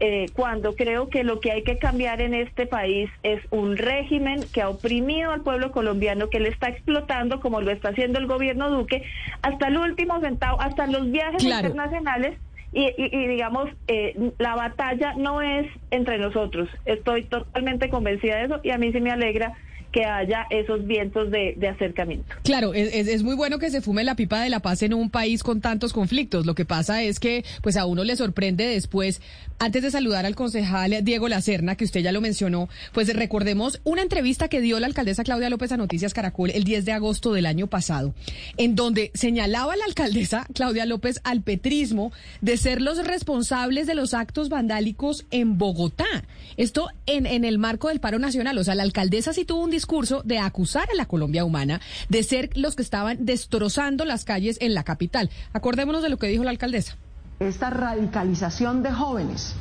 Eh, 0.00 0.26
cuando 0.34 0.74
creo 0.74 1.08
que 1.08 1.22
lo 1.22 1.38
que 1.38 1.52
hay 1.52 1.62
que 1.62 1.78
cambiar 1.78 2.20
en 2.20 2.34
este 2.34 2.66
país 2.66 3.08
es 3.22 3.40
un 3.50 3.76
régimen 3.76 4.40
que 4.52 4.60
ha 4.60 4.68
oprimido 4.68 5.30
al 5.30 5.42
pueblo 5.42 5.70
colombiano, 5.70 6.28
que 6.28 6.40
le 6.40 6.48
está 6.48 6.68
explotando 6.68 7.40
como 7.40 7.60
lo 7.60 7.70
está 7.70 7.90
haciendo 7.90 8.18
el 8.18 8.26
gobierno 8.26 8.70
Duque, 8.70 9.04
hasta 9.42 9.68
el 9.68 9.78
último 9.78 10.18
centavo, 10.18 10.60
hasta 10.60 10.88
los 10.88 11.08
viajes 11.12 11.44
internacionales. 11.44 12.36
Y, 12.72 12.90
y, 12.96 13.26
digamos, 13.28 13.68
eh, 13.86 14.32
la 14.38 14.56
batalla 14.56 15.14
no 15.16 15.42
es 15.42 15.68
entre 15.92 16.18
nosotros. 16.18 16.68
Estoy 16.86 17.22
totalmente 17.24 17.88
convencida 17.88 18.38
de 18.38 18.44
eso 18.46 18.60
y 18.64 18.70
a 18.70 18.78
mí 18.78 18.90
sí 18.92 19.00
me 19.00 19.12
alegra 19.12 19.52
que 19.92 20.04
haya 20.04 20.46
esos 20.50 20.86
vientos 20.86 21.30
de, 21.30 21.56
acercamiento. 21.68 22.34
Claro, 22.42 22.72
es, 22.74 23.22
muy 23.22 23.36
bueno 23.36 23.58
que 23.58 23.70
se 23.70 23.80
fume 23.80 24.04
la 24.04 24.16
pipa 24.16 24.42
de 24.42 24.50
la 24.50 24.60
paz 24.60 24.82
en 24.82 24.94
un 24.94 25.10
país 25.10 25.42
con 25.42 25.60
tantos 25.60 25.92
conflictos. 25.92 26.46
Lo 26.46 26.54
que 26.54 26.64
pasa 26.64 27.02
es 27.02 27.20
que 27.20 27.44
pues 27.62 27.76
a 27.76 27.84
uno 27.84 28.02
le 28.02 28.16
sorprende 28.16 28.66
después, 28.66 29.20
antes 29.62 29.84
de 29.84 29.92
saludar 29.92 30.26
al 30.26 30.34
concejal 30.34 31.04
Diego 31.04 31.28
Lacerna, 31.28 31.76
que 31.76 31.84
usted 31.84 32.00
ya 32.00 32.10
lo 32.10 32.20
mencionó, 32.20 32.68
pues 32.90 33.14
recordemos 33.14 33.80
una 33.84 34.02
entrevista 34.02 34.48
que 34.48 34.60
dio 34.60 34.80
la 34.80 34.88
alcaldesa 34.88 35.22
Claudia 35.22 35.50
López 35.50 35.70
a 35.70 35.76
Noticias 35.76 36.14
Caracol 36.14 36.50
el 36.50 36.64
10 36.64 36.84
de 36.84 36.90
agosto 36.90 37.32
del 37.32 37.46
año 37.46 37.68
pasado, 37.68 38.12
en 38.56 38.74
donde 38.74 39.12
señalaba 39.14 39.76
la 39.76 39.84
alcaldesa 39.84 40.48
Claudia 40.52 40.84
López 40.84 41.20
al 41.22 41.42
petrismo 41.42 42.10
de 42.40 42.56
ser 42.56 42.82
los 42.82 43.06
responsables 43.06 43.86
de 43.86 43.94
los 43.94 44.14
actos 44.14 44.48
vandálicos 44.48 45.26
en 45.30 45.58
Bogotá. 45.58 46.24
Esto 46.56 46.88
en, 47.06 47.26
en 47.26 47.44
el 47.44 47.58
marco 47.58 47.86
del 47.86 48.00
paro 48.00 48.18
nacional. 48.18 48.58
O 48.58 48.64
sea, 48.64 48.74
la 48.74 48.82
alcaldesa 48.82 49.32
sí 49.32 49.44
tuvo 49.44 49.62
un 49.62 49.70
discurso 49.70 50.22
de 50.24 50.38
acusar 50.38 50.88
a 50.90 50.96
la 50.96 51.06
Colombia 51.06 51.44
humana 51.44 51.80
de 52.08 52.24
ser 52.24 52.50
los 52.56 52.74
que 52.74 52.82
estaban 52.82 53.24
destrozando 53.24 54.04
las 54.04 54.24
calles 54.24 54.58
en 54.60 54.74
la 54.74 54.82
capital. 54.82 55.30
Acordémonos 55.52 56.02
de 56.02 56.08
lo 56.08 56.16
que 56.16 56.26
dijo 56.26 56.42
la 56.42 56.50
alcaldesa. 56.50 56.96
Esta 57.42 57.70
radicalización 57.70 58.84
de 58.84 58.92
jóvenes 58.92 59.54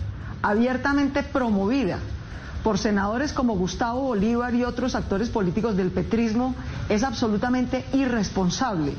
abiertamente 0.43 1.23
promovida 1.23 1.97
por 2.63 2.77
senadores 2.77 3.33
como 3.33 3.55
Gustavo 3.55 4.01
Bolívar 4.01 4.53
y 4.53 4.63
otros 4.63 4.93
actores 4.93 5.29
políticos 5.29 5.75
del 5.75 5.89
petrismo 5.89 6.53
es 6.89 7.01
absolutamente 7.03 7.83
irresponsable 7.93 8.93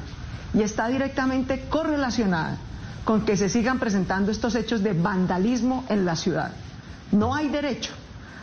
y 0.53 0.63
está 0.63 0.89
directamente 0.89 1.67
correlacionada 1.71 2.57
con 3.05 3.25
que 3.25 3.37
se 3.37 3.49
sigan 3.49 3.79
presentando 3.79 4.33
estos 4.33 4.57
hechos 4.57 4.83
de 4.83 4.95
vandalismo 4.95 5.85
en 5.89 6.05
la 6.05 6.17
ciudad. 6.17 6.51
No 7.13 7.37
hay 7.37 7.51
derecho 7.51 7.93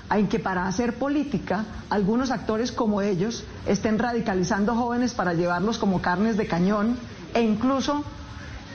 en 0.10 0.30
que 0.30 0.40
para 0.40 0.68
hacer 0.68 0.94
política 0.96 1.66
algunos 1.90 2.32
actores 2.32 2.72
como 2.72 3.02
ellos 3.02 3.44
estén 3.68 4.00
radicalizando 4.00 4.74
jóvenes 4.74 5.14
para 5.14 5.34
llevarlos 5.34 5.78
como 5.78 6.02
carnes 6.02 6.38
de 6.38 6.48
cañón 6.48 6.96
e 7.34 7.42
incluso 7.42 8.06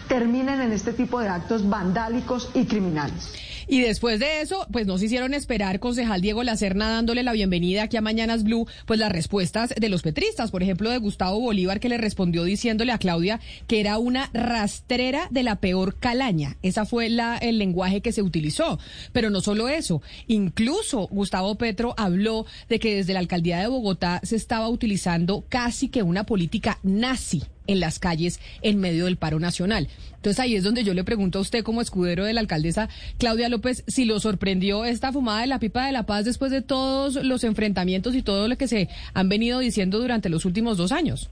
terminen 0.09 0.61
en 0.61 0.73
este 0.73 0.93
tipo 0.93 1.21
de 1.21 1.29
actos 1.29 1.69
vandálicos 1.69 2.51
y 2.55 2.65
criminales. 2.65 3.33
Y 3.67 3.81
después 3.81 4.21
de 4.21 4.43
eso, 4.43 4.67
pues 4.71 4.87
nos 4.87 5.03
hicieron 5.03 5.33
esperar, 5.33 5.81
concejal 5.81 6.21
Diego 6.21 6.43
Lacerna, 6.43 6.91
dándole 6.91 7.23
la 7.23 7.33
bienvenida 7.33 7.85
aquí 7.85 7.97
a 7.97 8.03
Mañanas 8.03 8.45
Blue, 8.45 8.67
pues 8.87 9.01
las 9.01 9.11
respuestas 9.11 9.75
de 9.77 9.89
los 9.89 10.03
petristas, 10.03 10.51
por 10.51 10.63
ejemplo, 10.63 10.91
de 10.91 10.99
Gustavo 10.99 11.41
Bolívar, 11.41 11.81
que 11.81 11.89
le 11.89 11.99
respondió 11.99 12.45
diciéndole 12.45 12.93
a 12.93 12.99
Claudia 12.99 13.41
que 13.67 13.81
era 13.81 13.99
una 13.99 14.31
rastrera 14.35 15.29
de 15.31 15.43
la 15.43 15.57
peor 15.57 15.97
calaña. 15.97 16.57
Esa 16.63 16.85
fue 16.85 17.07
el 17.07 17.59
lenguaje 17.59 18.03
que 18.03 18.13
se 18.13 18.23
utilizó. 18.23 18.79
Pero 19.13 19.31
no 19.31 19.41
solo 19.41 19.69
eso, 19.69 20.03
incluso 20.27 21.09
Gustavo 21.11 21.55
Petro 21.57 21.95
habló 21.97 22.47
de 22.69 22.79
que 22.79 22.97
desde 22.97 23.15
la 23.15 23.21
alcaldía 23.21 23.61
de 23.61 23.69
Bogotá 23.69 24.21
se 24.25 24.37
estaba 24.37 24.69
utilizando 24.69 25.45
casi 25.49 25.89
que 25.89 26.03
una 26.03 26.25
política 26.25 26.79
nazi 26.83 27.43
en 27.67 27.81
las 27.81 27.99
calles 27.99 28.41
en 28.63 28.79
medio 28.79 29.07
del 29.07 29.17
paro 29.17 29.39
nacional. 29.39 29.89
Entonces 30.17 30.41
ahí 30.41 30.57
es 30.57 30.65
donde 30.65 30.85
yo 30.85 30.95
le 30.95 31.05
pregunto 31.05 31.39
a 31.39 31.43
usted 31.43 31.63
como 31.63 31.81
escudero 31.81 32.25
de 32.25 32.33
la 32.33 32.41
alcaldesa 32.41 32.89
Claudia 33.19 33.49
López 33.49 33.85
si 33.87 34.05
lo 34.05 34.21
sorprendió 34.21 34.85
esta 34.85 35.13
fumada 35.13 35.43
de 35.43 35.47
la 35.47 35.59
pipa 35.59 35.87
de 35.87 35.93
la 35.93 36.05
paz 36.07 36.25
después 36.25 36.51
de 36.51 36.63
todos 36.63 37.23
los 37.23 37.45
enfrentamientos 37.45 38.15
y 38.15 38.23
todo 38.23 38.49
lo 38.49 38.57
que 38.57 38.69
se 38.69 38.89
han 39.13 39.29
venido 39.29 39.59
diciendo 39.59 39.99
durante 39.99 40.29
los 40.29 40.45
últimos 40.45 40.77
dos 40.77 40.93
años. 40.93 41.31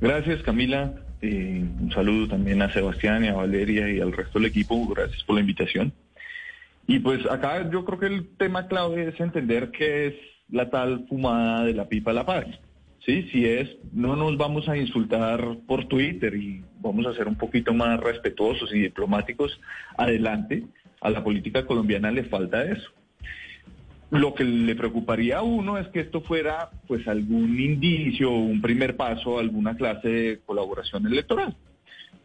Gracias 0.00 0.42
Camila. 0.42 0.94
Eh, 1.22 1.64
un 1.80 1.92
saludo 1.92 2.28
también 2.28 2.60
a 2.62 2.72
Sebastián 2.72 3.24
y 3.24 3.28
a 3.28 3.34
Valeria 3.34 3.88
y 3.88 4.00
al 4.00 4.12
resto 4.12 4.38
del 4.38 4.48
equipo. 4.48 4.86
Gracias 4.88 5.22
por 5.22 5.36
la 5.36 5.40
invitación. 5.40 5.92
Y 6.86 6.98
pues 6.98 7.24
acá 7.30 7.70
yo 7.70 7.84
creo 7.84 7.98
que 7.98 8.06
el 8.06 8.28
tema 8.36 8.66
clave 8.66 9.08
es 9.08 9.20
entender 9.20 9.70
qué 9.70 10.08
es 10.08 10.14
la 10.50 10.68
tal 10.68 11.06
fumada 11.08 11.64
de 11.64 11.74
la 11.74 11.88
pipa 11.88 12.10
de 12.10 12.14
la 12.16 12.26
paz. 12.26 12.46
Sí, 13.04 13.28
si 13.32 13.46
es, 13.46 13.68
no 13.92 14.14
nos 14.14 14.36
vamos 14.36 14.68
a 14.68 14.76
insultar 14.76 15.58
por 15.66 15.86
Twitter 15.86 16.34
y 16.34 16.62
vamos 16.80 17.04
a 17.06 17.14
ser 17.14 17.26
un 17.26 17.34
poquito 17.34 17.74
más 17.74 17.98
respetuosos 17.98 18.72
y 18.72 18.78
diplomáticos. 18.78 19.60
Adelante, 19.96 20.64
a 21.00 21.10
la 21.10 21.24
política 21.24 21.66
colombiana 21.66 22.12
le 22.12 22.24
falta 22.24 22.64
eso. 22.64 22.90
Lo 24.10 24.34
que 24.34 24.44
le 24.44 24.76
preocuparía 24.76 25.38
a 25.38 25.42
uno 25.42 25.78
es 25.78 25.88
que 25.88 26.00
esto 26.00 26.20
fuera 26.20 26.70
pues 26.86 27.08
algún 27.08 27.58
indicio, 27.58 28.30
un 28.30 28.60
primer 28.60 28.96
paso, 28.96 29.38
alguna 29.38 29.76
clase 29.76 30.08
de 30.08 30.40
colaboración 30.44 31.06
electoral. 31.06 31.56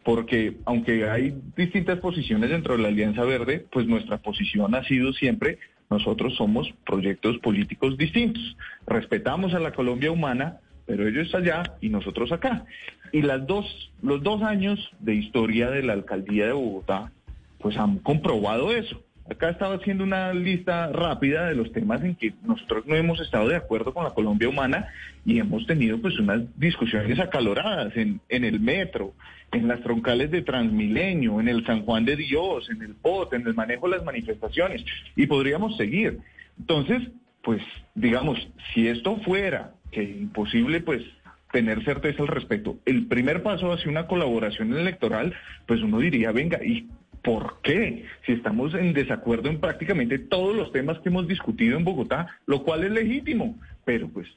Porque 0.04 0.58
aunque 0.64 1.08
hay 1.10 1.34
distintas 1.56 1.98
posiciones 1.98 2.50
dentro 2.50 2.76
de 2.76 2.82
la 2.82 2.88
Alianza 2.88 3.24
Verde, 3.24 3.66
pues 3.72 3.86
nuestra 3.86 4.18
posición 4.18 4.74
ha 4.76 4.84
sido 4.84 5.12
siempre 5.12 5.58
nosotros 5.90 6.34
somos 6.36 6.72
proyectos 6.84 7.38
políticos 7.38 7.96
distintos. 7.96 8.56
Respetamos 8.86 9.54
a 9.54 9.58
la 9.58 9.72
Colombia 9.72 10.10
humana, 10.10 10.60
pero 10.88 11.06
ellos 11.06 11.32
allá 11.34 11.62
y 11.82 11.90
nosotros 11.90 12.32
acá. 12.32 12.64
Y 13.12 13.20
las 13.20 13.46
dos, 13.46 13.92
los 14.02 14.22
dos 14.22 14.42
años 14.42 14.90
de 15.00 15.14
historia 15.14 15.70
de 15.70 15.82
la 15.82 15.92
alcaldía 15.92 16.46
de 16.46 16.52
Bogotá, 16.52 17.12
pues 17.58 17.76
han 17.76 17.98
comprobado 17.98 18.74
eso. 18.74 19.04
Acá 19.30 19.50
estaba 19.50 19.74
haciendo 19.74 20.02
una 20.02 20.32
lista 20.32 20.90
rápida 20.90 21.46
de 21.46 21.54
los 21.54 21.70
temas 21.72 22.02
en 22.02 22.14
que 22.14 22.32
nosotros 22.42 22.86
no 22.86 22.96
hemos 22.96 23.20
estado 23.20 23.48
de 23.48 23.56
acuerdo 23.56 23.92
con 23.92 24.04
la 24.04 24.14
Colombia 24.14 24.48
humana 24.48 24.88
y 25.26 25.38
hemos 25.38 25.66
tenido 25.66 26.00
pues 26.00 26.18
unas 26.18 26.40
discusiones 26.58 27.20
acaloradas 27.20 27.94
en, 27.94 28.22
en 28.30 28.44
el 28.44 28.58
metro, 28.58 29.12
en 29.52 29.68
las 29.68 29.82
troncales 29.82 30.30
de 30.30 30.40
Transmilenio, 30.40 31.38
en 31.38 31.48
el 31.48 31.66
San 31.66 31.82
Juan 31.84 32.06
de 32.06 32.16
Dios, 32.16 32.70
en 32.70 32.80
el 32.80 32.94
POT, 32.94 33.34
en 33.34 33.46
el 33.46 33.52
manejo 33.52 33.90
de 33.90 33.98
las 33.98 34.06
manifestaciones 34.06 34.82
y 35.14 35.26
podríamos 35.26 35.76
seguir. 35.76 36.18
Entonces, 36.58 37.10
pues 37.42 37.60
digamos, 37.94 38.48
si 38.72 38.88
esto 38.88 39.16
fuera 39.18 39.74
que 39.90 40.02
imposible 40.02 40.80
pues 40.80 41.02
tener 41.52 41.84
certeza 41.84 42.22
al 42.22 42.28
respecto. 42.28 42.76
El 42.84 43.06
primer 43.06 43.42
paso 43.42 43.72
hacia 43.72 43.90
una 43.90 44.06
colaboración 44.06 44.76
electoral, 44.76 45.34
pues 45.66 45.80
uno 45.80 45.98
diría, 45.98 46.32
venga, 46.32 46.62
¿y 46.62 46.88
por 47.22 47.60
qué? 47.62 48.04
Si 48.26 48.32
estamos 48.32 48.74
en 48.74 48.92
desacuerdo 48.92 49.48
en 49.48 49.60
prácticamente 49.60 50.18
todos 50.18 50.54
los 50.54 50.72
temas 50.72 50.98
que 51.00 51.08
hemos 51.08 51.26
discutido 51.26 51.76
en 51.76 51.84
Bogotá, 51.84 52.28
lo 52.46 52.62
cual 52.62 52.84
es 52.84 52.90
legítimo, 52.90 53.58
pero 53.84 54.08
pues 54.08 54.28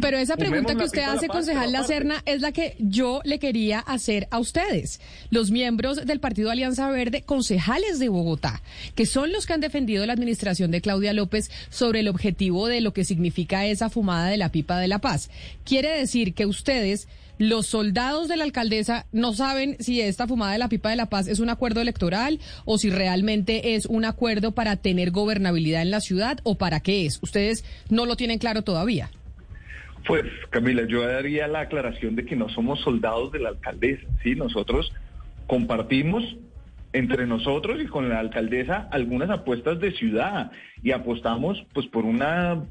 pero, 0.00 0.18
esa 0.18 0.36
pregunta 0.36 0.74
que 0.74 0.84
usted 0.84 1.02
hace, 1.02 1.28
concejal 1.28 1.72
La 1.72 1.84
Serna, 1.84 2.22
es 2.26 2.40
la 2.40 2.52
que 2.52 2.76
yo 2.78 3.20
le 3.24 3.38
quería 3.38 3.78
hacer 3.80 4.26
a 4.30 4.38
ustedes, 4.38 5.00
los 5.30 5.50
miembros 5.50 6.04
del 6.04 6.20
Partido 6.20 6.50
Alianza 6.50 6.90
Verde, 6.90 7.22
concejales 7.22 7.98
de 7.98 8.08
Bogotá, 8.08 8.62
que 8.94 9.06
son 9.06 9.32
los 9.32 9.46
que 9.46 9.52
han 9.52 9.60
defendido 9.60 10.04
la 10.06 10.12
administración 10.12 10.70
de 10.70 10.80
Claudia 10.80 11.12
López 11.12 11.50
sobre 11.70 12.00
el 12.00 12.08
objetivo 12.08 12.66
de 12.66 12.80
lo 12.80 12.92
que 12.92 13.04
significa 13.04 13.66
esa 13.66 13.90
fumada 13.90 14.28
de 14.28 14.36
la 14.36 14.50
pipa 14.50 14.78
de 14.78 14.88
la 14.88 14.98
paz. 14.98 15.30
Quiere 15.64 15.90
decir 15.90 16.34
que 16.34 16.46
ustedes 16.46 17.08
los 17.38 17.66
soldados 17.66 18.28
de 18.28 18.36
la 18.36 18.44
alcaldesa 18.44 19.06
no 19.12 19.34
saben 19.34 19.76
si 19.80 20.00
esta 20.00 20.28
fumada 20.28 20.52
de 20.52 20.58
la 20.58 20.68
pipa 20.68 20.90
de 20.90 20.96
la 20.96 21.06
paz 21.06 21.26
es 21.26 21.40
un 21.40 21.50
acuerdo 21.50 21.80
electoral 21.80 22.38
o 22.64 22.78
si 22.78 22.90
realmente 22.90 23.74
es 23.74 23.86
un 23.86 24.04
acuerdo 24.04 24.52
para 24.52 24.76
tener 24.76 25.10
gobernabilidad 25.10 25.82
en 25.82 25.90
la 25.90 26.00
ciudad 26.00 26.38
o 26.44 26.54
para 26.54 26.80
qué 26.80 27.06
es. 27.06 27.18
Ustedes 27.22 27.64
no 27.90 28.06
lo 28.06 28.16
tienen 28.16 28.38
claro 28.38 28.62
todavía. 28.62 29.10
Pues 30.06 30.24
Camila, 30.50 30.86
yo 30.86 31.06
daría 31.06 31.48
la 31.48 31.60
aclaración 31.60 32.14
de 32.14 32.24
que 32.24 32.36
no 32.36 32.48
somos 32.48 32.80
soldados 32.80 33.32
de 33.32 33.40
la 33.40 33.50
alcaldesa, 33.50 34.06
¿sí? 34.22 34.34
Nosotros 34.34 34.92
compartimos 35.46 36.36
entre 36.92 37.26
nosotros 37.26 37.80
y 37.82 37.86
con 37.86 38.08
la 38.08 38.20
alcaldesa 38.20 38.88
algunas 38.92 39.28
apuestas 39.30 39.80
de 39.80 39.92
ciudad 39.92 40.52
y 40.82 40.92
apostamos 40.92 41.64
pues 41.72 41.86
por 41.86 42.04
una 42.04 42.62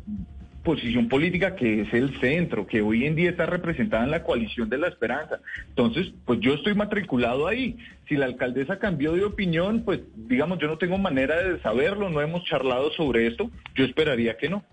posición 0.64 1.10
política 1.10 1.55
que 1.55 1.81
es 1.81 1.93
el 1.93 2.18
centro, 2.22 2.65
que 2.65 2.81
hoy 2.81 3.05
en 3.05 3.15
día 3.15 3.30
está 3.30 3.45
representada 3.45 4.05
en 4.05 4.11
la 4.11 4.23
coalición 4.23 4.69
de 4.69 4.77
la 4.77 4.88
esperanza. 4.88 5.39
Entonces, 5.68 6.14
pues 6.26 6.39
yo 6.39 6.53
estoy 6.53 6.73
matriculado 6.73 7.47
ahí. 7.47 7.77
Si 8.07 8.15
la 8.15 8.26
alcaldesa 8.26 8.80
cambió 8.80 9.11
de 9.11 9.26
opinión, 9.26 9.84
pues 9.84 9.99
digamos, 10.15 10.60
yo 10.60 10.68
no 10.68 10.77
tengo 10.77 10.97
manera 10.97 11.35
de 11.35 11.60
saberlo, 11.60 12.10
no 12.10 12.22
hemos 12.22 12.45
charlado 12.45 12.91
sobre 12.93 13.27
esto, 13.27 13.51
yo 13.76 13.84
esperaría 13.84 14.38
que 14.38 14.49
no. 14.49 14.64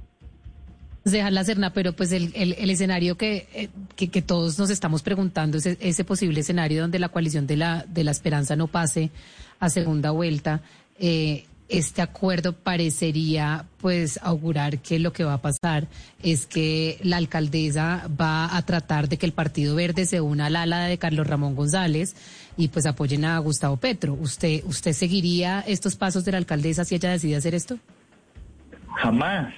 Dejar 1.05 1.33
la 1.33 1.45
Serna, 1.45 1.73
pero 1.73 1.95
pues 1.95 2.13
el, 2.13 2.31
el, 2.35 2.53
el 2.59 2.71
escenario 2.71 3.17
que, 3.17 3.49
eh, 3.55 3.69
que, 3.97 4.09
que, 4.09 4.21
todos 4.21 4.59
nos 4.59 4.69
estamos 4.69 5.03
preguntando 5.03 5.57
es 5.57 5.65
ese 5.67 6.05
posible 6.05 6.41
escenario 6.41 6.83
donde 6.83 6.99
la 6.99 7.09
coalición 7.09 7.47
de 7.47 7.57
la, 7.57 7.87
de 7.89 8.05
la 8.05 8.11
esperanza 8.11 8.55
no 8.55 8.67
pase 8.67 9.11
a 9.61 9.71
segunda 9.71 10.11
vuelta. 10.11 10.61
Eh, 10.99 11.47
este 11.71 12.03
acuerdo 12.03 12.53
parecería 12.53 13.65
pues 13.81 14.19
augurar 14.23 14.81
que 14.81 14.99
lo 14.99 15.13
que 15.13 15.25
va 15.25 15.35
a 15.35 15.41
pasar 15.41 15.87
es 16.23 16.45
que 16.47 16.99
la 17.03 17.17
alcaldesa 17.17 18.09
va 18.21 18.57
a 18.57 18.63
tratar 18.63 19.09
de 19.09 19.17
que 19.17 19.25
el 19.25 19.33
Partido 19.33 19.77
Verde 19.77 20.05
se 20.05 20.21
una 20.21 20.47
al 20.47 20.57
ala 20.57 20.85
de 20.85 20.99
Carlos 20.99 21.27
Ramón 21.27 21.55
González 21.55 22.17
y 22.57 22.69
pues 22.69 22.87
apoyen 22.87 23.25
a 23.25 23.39
Gustavo 23.39 23.77
Petro. 23.77 24.15
¿Usted, 24.15 24.63
usted 24.67 24.93
seguiría 24.93 25.61
estos 25.61 25.95
pasos 25.97 26.25
de 26.25 26.33
la 26.33 26.39
alcaldesa 26.39 26.85
si 26.85 26.97
ella 26.97 27.11
decide 27.13 27.37
hacer 27.37 27.55
esto? 27.55 27.79
Jamás. 28.97 29.55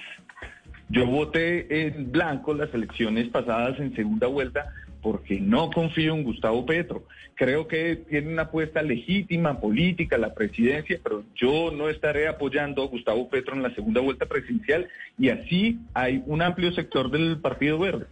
Yo 0.93 1.07
voté 1.07 1.87
en 1.87 2.13
blanco 2.13 2.53
las 2.53 2.73
elecciones 2.75 3.27
pasadas 3.29 3.81
en 3.81 3.97
segunda 3.97 4.27
vuelta 4.27 4.75
porque 5.01 5.41
no 5.41 5.71
confío 5.71 6.15
en 6.15 6.23
Gustavo 6.23 6.67
Petro. 6.67 7.05
Creo 7.35 7.67
que 7.67 7.97
tiene 7.97 8.31
una 8.31 8.43
apuesta 8.43 8.83
legítima 8.83 9.59
política 9.59 10.19
la 10.19 10.35
presidencia, 10.35 11.01
pero 11.03 11.25
yo 11.35 11.71
no 11.71 11.89
estaré 11.89 12.29
apoyando 12.29 12.83
a 12.83 12.89
Gustavo 12.89 13.31
Petro 13.31 13.55
en 13.55 13.63
la 13.63 13.75
segunda 13.75 14.03
vuelta 14.03 14.27
presidencial 14.27 14.87
y 15.19 15.31
así 15.31 15.79
hay 15.95 16.23
un 16.27 16.43
amplio 16.43 16.73
sector 16.73 17.11
del 17.11 17.39
Partido 17.39 17.79
Verde. 17.79 18.05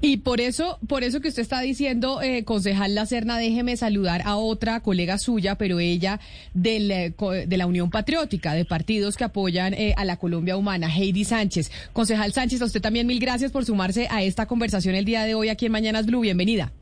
Y 0.00 0.18
por 0.18 0.40
eso, 0.40 0.78
por 0.86 1.02
eso 1.02 1.20
que 1.20 1.28
usted 1.28 1.42
está 1.42 1.60
diciendo, 1.60 2.20
eh, 2.20 2.44
concejal 2.44 2.94
Lacerna, 2.94 3.38
déjeme 3.38 3.76
saludar 3.76 4.22
a 4.24 4.36
otra 4.36 4.80
colega 4.80 5.18
suya, 5.18 5.56
pero 5.56 5.80
ella 5.80 6.20
del, 6.52 6.90
eh, 6.90 7.14
de 7.46 7.56
la 7.56 7.66
Unión 7.66 7.90
Patriótica, 7.90 8.52
de 8.52 8.64
partidos 8.64 9.16
que 9.16 9.24
apoyan 9.24 9.72
eh, 9.74 9.94
a 9.96 10.04
la 10.04 10.16
Colombia 10.18 10.56
Humana, 10.56 10.88
Heidi 10.94 11.24
Sánchez. 11.24 11.70
Concejal 11.92 12.32
Sánchez, 12.32 12.60
a 12.60 12.66
usted 12.66 12.82
también 12.82 13.06
mil 13.06 13.18
gracias 13.18 13.50
por 13.50 13.64
sumarse 13.64 14.06
a 14.10 14.22
esta 14.22 14.46
conversación 14.46 14.94
el 14.94 15.04
día 15.04 15.22
de 15.24 15.34
hoy 15.34 15.48
aquí 15.48 15.66
en 15.66 15.72
Mañanas 15.72 16.06
Blue. 16.06 16.20
Bienvenida. 16.20 16.72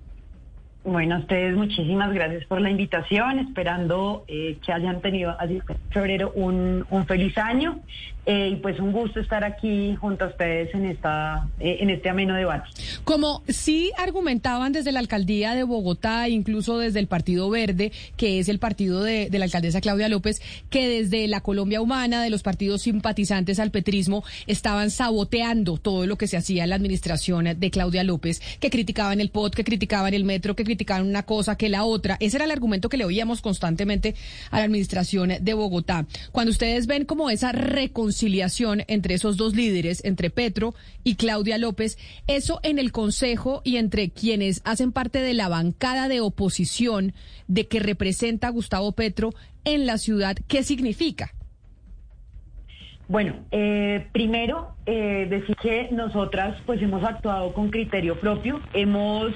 Bueno, 0.84 1.14
a 1.14 1.18
ustedes 1.20 1.56
muchísimas 1.56 2.12
gracias 2.12 2.44
por 2.46 2.60
la 2.60 2.68
invitación, 2.68 3.38
esperando 3.38 4.24
eh, 4.26 4.58
que 4.66 4.72
hayan 4.72 5.00
tenido 5.00 5.30
así 5.38 5.60
febrero 5.90 6.32
un, 6.34 6.84
un 6.90 7.06
feliz 7.06 7.38
año 7.38 7.80
eh, 8.24 8.50
y 8.52 8.56
pues 8.56 8.78
un 8.78 8.92
gusto 8.92 9.18
estar 9.18 9.42
aquí 9.42 9.96
junto 9.96 10.24
a 10.24 10.28
ustedes 10.28 10.72
en 10.74 10.86
esta 10.86 11.48
eh, 11.58 11.78
en 11.80 11.90
este 11.90 12.08
ameno 12.08 12.36
debate. 12.36 12.68
Como 13.02 13.42
sí 13.48 13.90
argumentaban 13.98 14.72
desde 14.72 14.92
la 14.92 15.00
alcaldía 15.00 15.54
de 15.54 15.64
Bogotá, 15.64 16.28
incluso 16.28 16.78
desde 16.78 17.00
el 17.00 17.08
Partido 17.08 17.50
Verde, 17.50 17.90
que 18.16 18.38
es 18.38 18.48
el 18.48 18.60
partido 18.60 19.02
de, 19.02 19.28
la 19.32 19.44
alcaldesa 19.44 19.80
Claudia 19.80 20.08
López, 20.08 20.40
que 20.70 20.88
desde 20.88 21.26
la 21.26 21.40
Colombia 21.40 21.80
Humana, 21.80 22.22
de 22.22 22.30
los 22.30 22.44
partidos 22.44 22.82
simpatizantes 22.82 23.58
al 23.58 23.72
petrismo, 23.72 24.22
estaban 24.46 24.90
saboteando 24.90 25.78
todo 25.78 26.06
lo 26.06 26.16
que 26.16 26.28
se 26.28 26.36
hacía 26.36 26.62
en 26.62 26.70
la 26.70 26.76
administración 26.76 27.48
de 27.58 27.70
Claudia 27.72 28.04
López, 28.04 28.40
que 28.60 28.70
criticaban 28.70 29.20
el 29.20 29.30
POT, 29.30 29.56
que 29.56 29.64
criticaban 29.64 30.14
el 30.14 30.22
metro, 30.22 30.54
que 30.54 30.62
criticaban 30.62 31.08
una 31.08 31.24
cosa 31.24 31.56
que 31.56 31.68
la 31.68 31.82
otra. 31.82 32.18
Ese 32.20 32.36
era 32.36 32.44
el 32.44 32.52
argumento 32.52 32.88
que 32.88 32.98
le 32.98 33.04
oíamos 33.04 33.40
constantemente 33.40 34.14
a 34.52 34.58
la 34.58 34.64
administración 34.64 35.32
de 35.40 35.54
Bogotá. 35.54 36.06
Cuando 36.30 36.52
ustedes 36.52 36.86
ven 36.86 37.04
como 37.04 37.28
esa 37.28 37.50
reconciliación 37.50 38.11
entre 38.88 39.14
esos 39.14 39.36
dos 39.36 39.54
líderes, 39.54 40.04
entre 40.04 40.30
Petro 40.30 40.74
y 41.04 41.16
Claudia 41.16 41.58
López, 41.58 41.98
eso 42.26 42.60
en 42.62 42.78
el 42.78 42.92
Consejo 42.92 43.62
y 43.64 43.76
entre 43.76 44.10
quienes 44.10 44.62
hacen 44.64 44.92
parte 44.92 45.20
de 45.20 45.34
la 45.34 45.48
bancada 45.48 46.08
de 46.08 46.20
oposición 46.20 47.14
de 47.48 47.66
que 47.68 47.80
representa 47.80 48.48
Gustavo 48.50 48.92
Petro 48.92 49.30
en 49.64 49.86
la 49.86 49.98
ciudad, 49.98 50.36
¿qué 50.48 50.62
significa? 50.62 51.32
Bueno, 53.08 53.34
eh, 53.50 54.06
primero 54.12 54.74
eh, 54.86 55.26
decir 55.28 55.54
que 55.56 55.88
nosotras 55.90 56.56
pues 56.64 56.80
hemos 56.80 57.04
actuado 57.04 57.52
con 57.52 57.70
criterio 57.70 58.18
propio, 58.18 58.60
hemos 58.72 59.32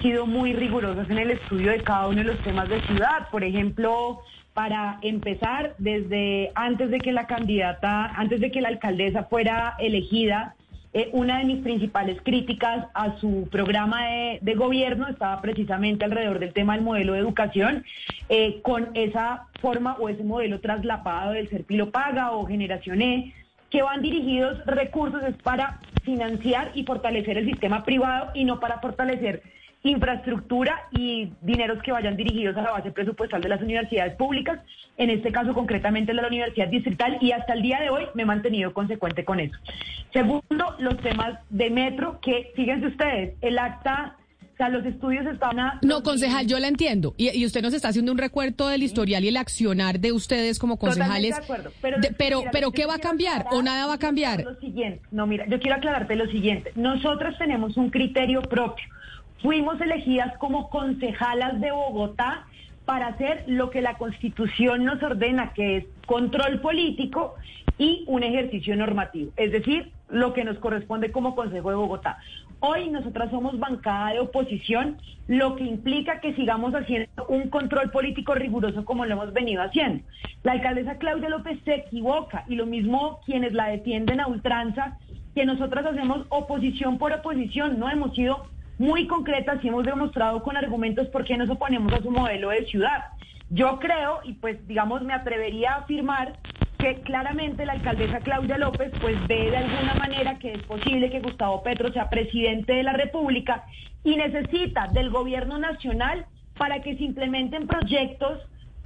sido 0.00 0.26
muy 0.26 0.52
rigurosas 0.54 1.08
en 1.08 1.18
el 1.18 1.30
estudio 1.30 1.70
de 1.70 1.82
cada 1.82 2.08
uno 2.08 2.18
de 2.18 2.24
los 2.24 2.42
temas 2.42 2.68
de 2.68 2.80
ciudad, 2.82 3.28
por 3.30 3.44
ejemplo, 3.44 4.20
para 4.54 4.98
empezar 5.02 5.74
desde 5.78 6.52
antes 6.54 6.90
de 6.90 6.98
que 6.98 7.12
la 7.12 7.26
candidata, 7.26 8.06
antes 8.16 8.40
de 8.40 8.50
que 8.50 8.60
la 8.60 8.68
alcaldesa 8.68 9.24
fuera 9.24 9.74
elegida, 9.78 10.54
eh, 10.94 11.08
una 11.12 11.38
de 11.38 11.44
mis 11.44 11.62
principales 11.62 12.20
críticas 12.22 12.86
a 12.92 13.16
su 13.18 13.48
programa 13.50 14.06
de, 14.42 14.54
gobierno 14.54 15.08
estaba 15.08 15.40
precisamente 15.40 16.04
alrededor 16.04 16.38
del 16.38 16.52
tema 16.52 16.74
del 16.74 16.84
modelo 16.84 17.14
de 17.14 17.20
educación, 17.20 17.84
eh, 18.28 18.60
con 18.60 18.90
esa 18.92 19.46
forma 19.62 19.96
o 19.98 20.10
ese 20.10 20.22
modelo 20.22 20.60
traslapado 20.60 21.32
del 21.32 21.48
Serpilo 21.48 21.90
Paga 21.90 22.32
o 22.32 22.44
Generación 22.44 23.00
E, 23.00 23.32
que 23.70 23.82
van 23.82 24.02
dirigidos 24.02 24.62
recursos 24.66 25.22
es 25.24 25.34
para 25.36 25.80
financiar 26.02 26.72
y 26.74 26.84
fortalecer 26.84 27.38
el 27.38 27.46
sistema 27.46 27.84
privado 27.84 28.30
y 28.34 28.44
no 28.44 28.60
para 28.60 28.80
fortalecer 28.80 29.42
infraestructura 29.82 30.88
y 30.92 31.32
dineros 31.40 31.82
que 31.82 31.92
vayan 31.92 32.16
dirigidos 32.16 32.56
a 32.56 32.62
la 32.62 32.70
base 32.70 32.92
presupuestal 32.92 33.40
de 33.40 33.48
las 33.48 33.60
universidades 33.60 34.14
públicas, 34.14 34.60
en 34.96 35.10
este 35.10 35.32
caso 35.32 35.54
concretamente 35.54 36.12
de 36.12 36.20
la 36.20 36.28
Universidad 36.28 36.68
Distrital, 36.68 37.18
y 37.20 37.32
hasta 37.32 37.54
el 37.54 37.62
día 37.62 37.80
de 37.80 37.90
hoy 37.90 38.04
me 38.14 38.22
he 38.22 38.26
mantenido 38.26 38.72
consecuente 38.72 39.24
con 39.24 39.40
eso. 39.40 39.56
Segundo, 40.12 40.76
los 40.78 40.96
temas 40.98 41.38
de 41.50 41.70
metro, 41.70 42.20
que 42.20 42.52
fíjense 42.54 42.86
ustedes, 42.86 43.34
el 43.40 43.58
acta 43.58 44.16
o 44.52 44.56
sea, 44.56 44.68
los 44.68 44.84
estudios 44.84 45.24
estaban 45.26 45.58
a... 45.58 45.78
No, 45.82 46.02
concejal, 46.02 46.46
yo 46.46 46.58
la 46.58 46.68
entiendo. 46.68 47.14
Y, 47.16 47.44
usted 47.46 47.62
nos 47.62 47.72
está 47.72 47.88
haciendo 47.88 48.12
un 48.12 48.18
recuerdo 48.18 48.68
del 48.68 48.82
historial 48.82 49.24
y 49.24 49.28
el 49.28 49.38
accionar 49.38 49.98
de 49.98 50.12
ustedes 50.12 50.58
como 50.58 50.78
concejales. 50.78 51.36
de 51.36 51.42
acuerdo. 51.42 51.72
Pero, 51.80 51.96
pero, 52.18 52.44
pero 52.52 52.70
¿qué 52.70 52.84
va 52.84 52.96
a 52.96 52.98
cambiar 52.98 53.46
o 53.50 53.62
nada 53.62 53.86
va 53.86 53.94
a 53.94 53.98
cambiar? 53.98 54.44
Lo 54.44 54.60
siguiente. 54.60 55.00
No, 55.10 55.26
mira, 55.26 55.46
yo 55.48 55.58
quiero 55.58 55.76
aclararte 55.76 56.16
lo 56.16 56.26
siguiente. 56.26 56.70
Nosotros 56.76 57.34
tenemos 57.38 57.78
un 57.78 57.88
criterio 57.88 58.42
propio. 58.42 58.84
Fuimos 59.42 59.80
elegidas 59.80 60.36
como 60.38 60.70
concejalas 60.70 61.60
de 61.60 61.72
Bogotá 61.72 62.46
para 62.84 63.08
hacer 63.08 63.44
lo 63.48 63.70
que 63.70 63.82
la 63.82 63.98
Constitución 63.98 64.84
nos 64.84 65.02
ordena, 65.02 65.52
que 65.52 65.78
es 65.78 65.84
control 66.06 66.60
político 66.60 67.34
y 67.76 68.04
un 68.06 68.22
ejercicio 68.22 68.76
normativo, 68.76 69.32
es 69.36 69.50
decir, 69.50 69.90
lo 70.08 70.32
que 70.32 70.44
nos 70.44 70.58
corresponde 70.58 71.10
como 71.10 71.34
Consejo 71.34 71.70
de 71.70 71.76
Bogotá. 71.76 72.18
Hoy 72.60 72.90
nosotras 72.90 73.30
somos 73.30 73.58
bancada 73.58 74.12
de 74.12 74.20
oposición, 74.20 74.98
lo 75.26 75.56
que 75.56 75.64
implica 75.64 76.20
que 76.20 76.34
sigamos 76.34 76.72
haciendo 76.74 77.26
un 77.26 77.48
control 77.50 77.90
político 77.90 78.34
riguroso 78.34 78.84
como 78.84 79.04
lo 79.04 79.14
hemos 79.14 79.32
venido 79.32 79.62
haciendo. 79.62 80.04
La 80.44 80.52
alcaldesa 80.52 80.98
Claudia 80.98 81.28
López 81.28 81.58
se 81.64 81.74
equivoca 81.74 82.44
y 82.48 82.54
lo 82.54 82.66
mismo 82.66 83.20
quienes 83.26 83.52
la 83.52 83.66
defienden 83.66 84.20
a 84.20 84.28
ultranza, 84.28 84.98
que 85.34 85.44
nosotras 85.46 85.86
hacemos 85.86 86.26
oposición 86.28 86.98
por 86.98 87.12
oposición, 87.12 87.80
no 87.80 87.90
hemos 87.90 88.14
sido 88.14 88.46
muy 88.82 89.06
concretas 89.06 89.62
y 89.62 89.68
hemos 89.68 89.84
demostrado 89.84 90.42
con 90.42 90.56
argumentos 90.56 91.06
por 91.06 91.24
qué 91.24 91.36
nos 91.36 91.48
oponemos 91.48 91.92
a 91.92 92.02
su 92.02 92.10
modelo 92.10 92.50
de 92.50 92.66
ciudad. 92.66 93.04
Yo 93.48 93.78
creo, 93.78 94.18
y 94.24 94.32
pues 94.32 94.66
digamos 94.66 95.02
me 95.02 95.14
atrevería 95.14 95.74
a 95.74 95.76
afirmar, 95.82 96.32
que 96.78 97.00
claramente 97.02 97.64
la 97.64 97.74
alcaldesa 97.74 98.18
Claudia 98.18 98.58
López 98.58 98.90
pues 99.00 99.16
ve 99.28 99.52
de 99.52 99.56
alguna 99.56 99.94
manera 99.94 100.36
que 100.40 100.54
es 100.54 100.62
posible 100.64 101.10
que 101.10 101.20
Gustavo 101.20 101.62
Petro 101.62 101.92
sea 101.92 102.10
presidente 102.10 102.72
de 102.72 102.82
la 102.82 102.92
República 102.92 103.64
y 104.02 104.16
necesita 104.16 104.88
del 104.88 105.10
gobierno 105.10 105.58
nacional 105.58 106.26
para 106.58 106.82
que 106.82 106.96
se 106.96 107.04
implementen 107.04 107.68
proyectos 107.68 108.40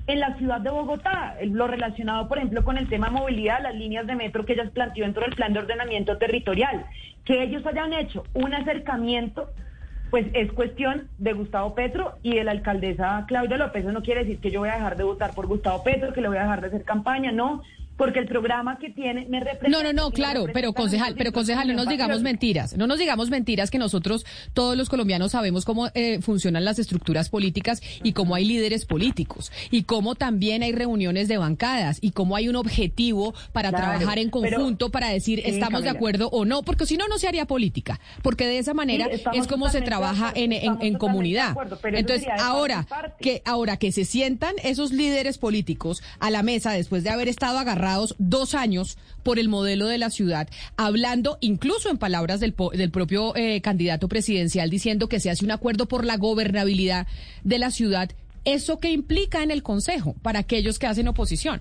en 0.08 0.20
la 0.20 0.36
ciudad 0.36 0.60
de 0.60 0.68
Bogotá, 0.68 1.36
lo 1.42 1.68
relacionado, 1.68 2.28
por 2.28 2.36
ejemplo, 2.36 2.64
con 2.64 2.76
el 2.76 2.86
tema 2.90 3.08
movilidad, 3.08 3.62
las 3.62 3.74
líneas 3.74 4.06
de 4.06 4.14
metro 4.14 4.44
que 4.44 4.52
ellas 4.52 4.70
planteó 4.72 5.04
dentro 5.04 5.22
del 5.22 5.34
plan 5.34 5.54
de 5.54 5.60
ordenamiento 5.60 6.18
territorial, 6.18 6.84
que 7.24 7.42
ellos 7.42 7.64
hayan 7.64 7.94
hecho 7.94 8.24
un 8.34 8.52
acercamiento 8.52 9.48
pues 10.10 10.26
es 10.34 10.52
cuestión 10.52 11.08
de 11.18 11.32
Gustavo 11.32 11.74
Petro 11.74 12.14
y 12.22 12.36
de 12.36 12.44
la 12.44 12.52
alcaldesa 12.52 13.24
Claudia 13.26 13.56
López. 13.56 13.82
Eso 13.82 13.92
no 13.92 14.02
quiere 14.02 14.20
decir 14.20 14.38
que 14.38 14.50
yo 14.50 14.60
voy 14.60 14.68
a 14.68 14.74
dejar 14.74 14.96
de 14.96 15.04
votar 15.04 15.34
por 15.34 15.46
Gustavo 15.46 15.82
Petro, 15.82 16.12
que 16.12 16.20
le 16.20 16.28
voy 16.28 16.36
a 16.36 16.42
dejar 16.42 16.60
de 16.60 16.68
hacer 16.68 16.84
campaña, 16.84 17.32
no 17.32 17.62
porque 17.96 18.18
el 18.18 18.26
programa 18.26 18.78
que 18.78 18.90
tiene 18.90 19.26
me 19.28 19.40
representa. 19.40 19.68
No, 19.68 19.82
no, 19.82 19.92
no, 19.92 20.10
claro, 20.10 20.46
pero 20.52 20.72
concejal, 20.72 21.14
pero 21.16 21.32
concejal, 21.32 21.68
no 21.68 21.74
nos 21.74 21.88
digamos 21.88 22.22
mentiras, 22.22 22.76
no 22.76 22.86
nos 22.86 22.98
digamos 22.98 23.30
mentiras 23.30 23.70
que 23.70 23.78
nosotros 23.78 24.26
todos 24.52 24.76
los 24.76 24.88
colombianos 24.88 25.32
sabemos 25.32 25.64
cómo 25.64 25.88
eh, 25.94 26.20
funcionan 26.20 26.64
las 26.64 26.78
estructuras 26.78 27.30
políticas 27.30 27.82
y 28.02 28.12
cómo 28.12 28.34
hay 28.34 28.44
líderes 28.44 28.84
políticos 28.84 29.50
y 29.70 29.84
cómo 29.84 30.14
también 30.14 30.62
hay 30.62 30.72
reuniones 30.72 31.28
de 31.28 31.38
bancadas 31.38 31.98
y 32.02 32.10
cómo 32.10 32.36
hay 32.36 32.48
un 32.48 32.56
objetivo 32.56 33.34
para 33.52 33.72
trabajar 33.72 34.18
en 34.18 34.30
conjunto 34.30 34.90
para 34.90 35.08
decir 35.08 35.40
estamos 35.44 35.82
de 35.82 35.90
acuerdo 35.90 36.28
o 36.30 36.44
no, 36.44 36.62
porque 36.62 36.86
si 36.86 36.96
no 36.96 37.08
no 37.08 37.18
se 37.18 37.28
haría 37.28 37.46
política, 37.46 38.00
porque 38.22 38.46
de 38.46 38.58
esa 38.58 38.74
manera 38.74 39.06
es 39.32 39.46
como 39.46 39.68
se 39.70 39.80
trabaja 39.80 40.32
en, 40.34 40.52
en, 40.52 40.96
comunidad. 40.98 41.56
Entonces 41.84 42.26
ahora 42.38 42.86
que 43.20 43.42
ahora 43.44 43.76
que 43.76 43.92
se 43.92 44.04
sientan 44.04 44.54
esos 44.62 44.92
líderes 44.92 45.38
políticos 45.38 46.02
a 46.20 46.30
la 46.30 46.42
mesa 46.42 46.72
después 46.72 47.04
de 47.04 47.10
haber 47.10 47.28
estado 47.28 47.58
agarrados 47.58 47.85
dos 48.18 48.54
años 48.54 48.98
por 49.22 49.38
el 49.38 49.48
modelo 49.48 49.86
de 49.86 49.98
la 49.98 50.10
ciudad, 50.10 50.48
hablando 50.76 51.38
incluso 51.40 51.90
en 51.90 51.98
palabras 51.98 52.40
del, 52.40 52.54
del 52.72 52.90
propio 52.90 53.34
eh, 53.36 53.60
candidato 53.60 54.08
presidencial, 54.08 54.70
diciendo 54.70 55.08
que 55.08 55.20
se 55.20 55.30
hace 55.30 55.44
un 55.44 55.50
acuerdo 55.50 55.86
por 55.86 56.04
la 56.04 56.16
gobernabilidad 56.16 57.06
de 57.44 57.58
la 57.58 57.70
ciudad. 57.70 58.10
¿Eso 58.44 58.78
qué 58.78 58.90
implica 58.90 59.42
en 59.42 59.50
el 59.50 59.62
Consejo 59.62 60.14
para 60.22 60.38
aquellos 60.40 60.78
que 60.78 60.86
hacen 60.86 61.08
oposición? 61.08 61.60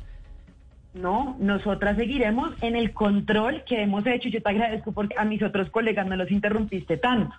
No, 0.95 1.35
nosotras 1.39 1.97
seguiremos 1.97 2.53
en 2.61 2.75
el 2.75 2.93
control 2.93 3.63
que 3.67 3.81
hemos 3.81 4.05
hecho. 4.07 4.29
Yo 4.29 4.41
te 4.41 4.49
agradezco 4.49 4.93
porque 4.93 5.15
a 5.17 5.25
mis 5.25 5.41
otros 5.43 5.69
colegas 5.69 6.07
no 6.07 6.15
los 6.15 6.31
interrumpiste 6.31 6.95
tanto. 6.97 7.35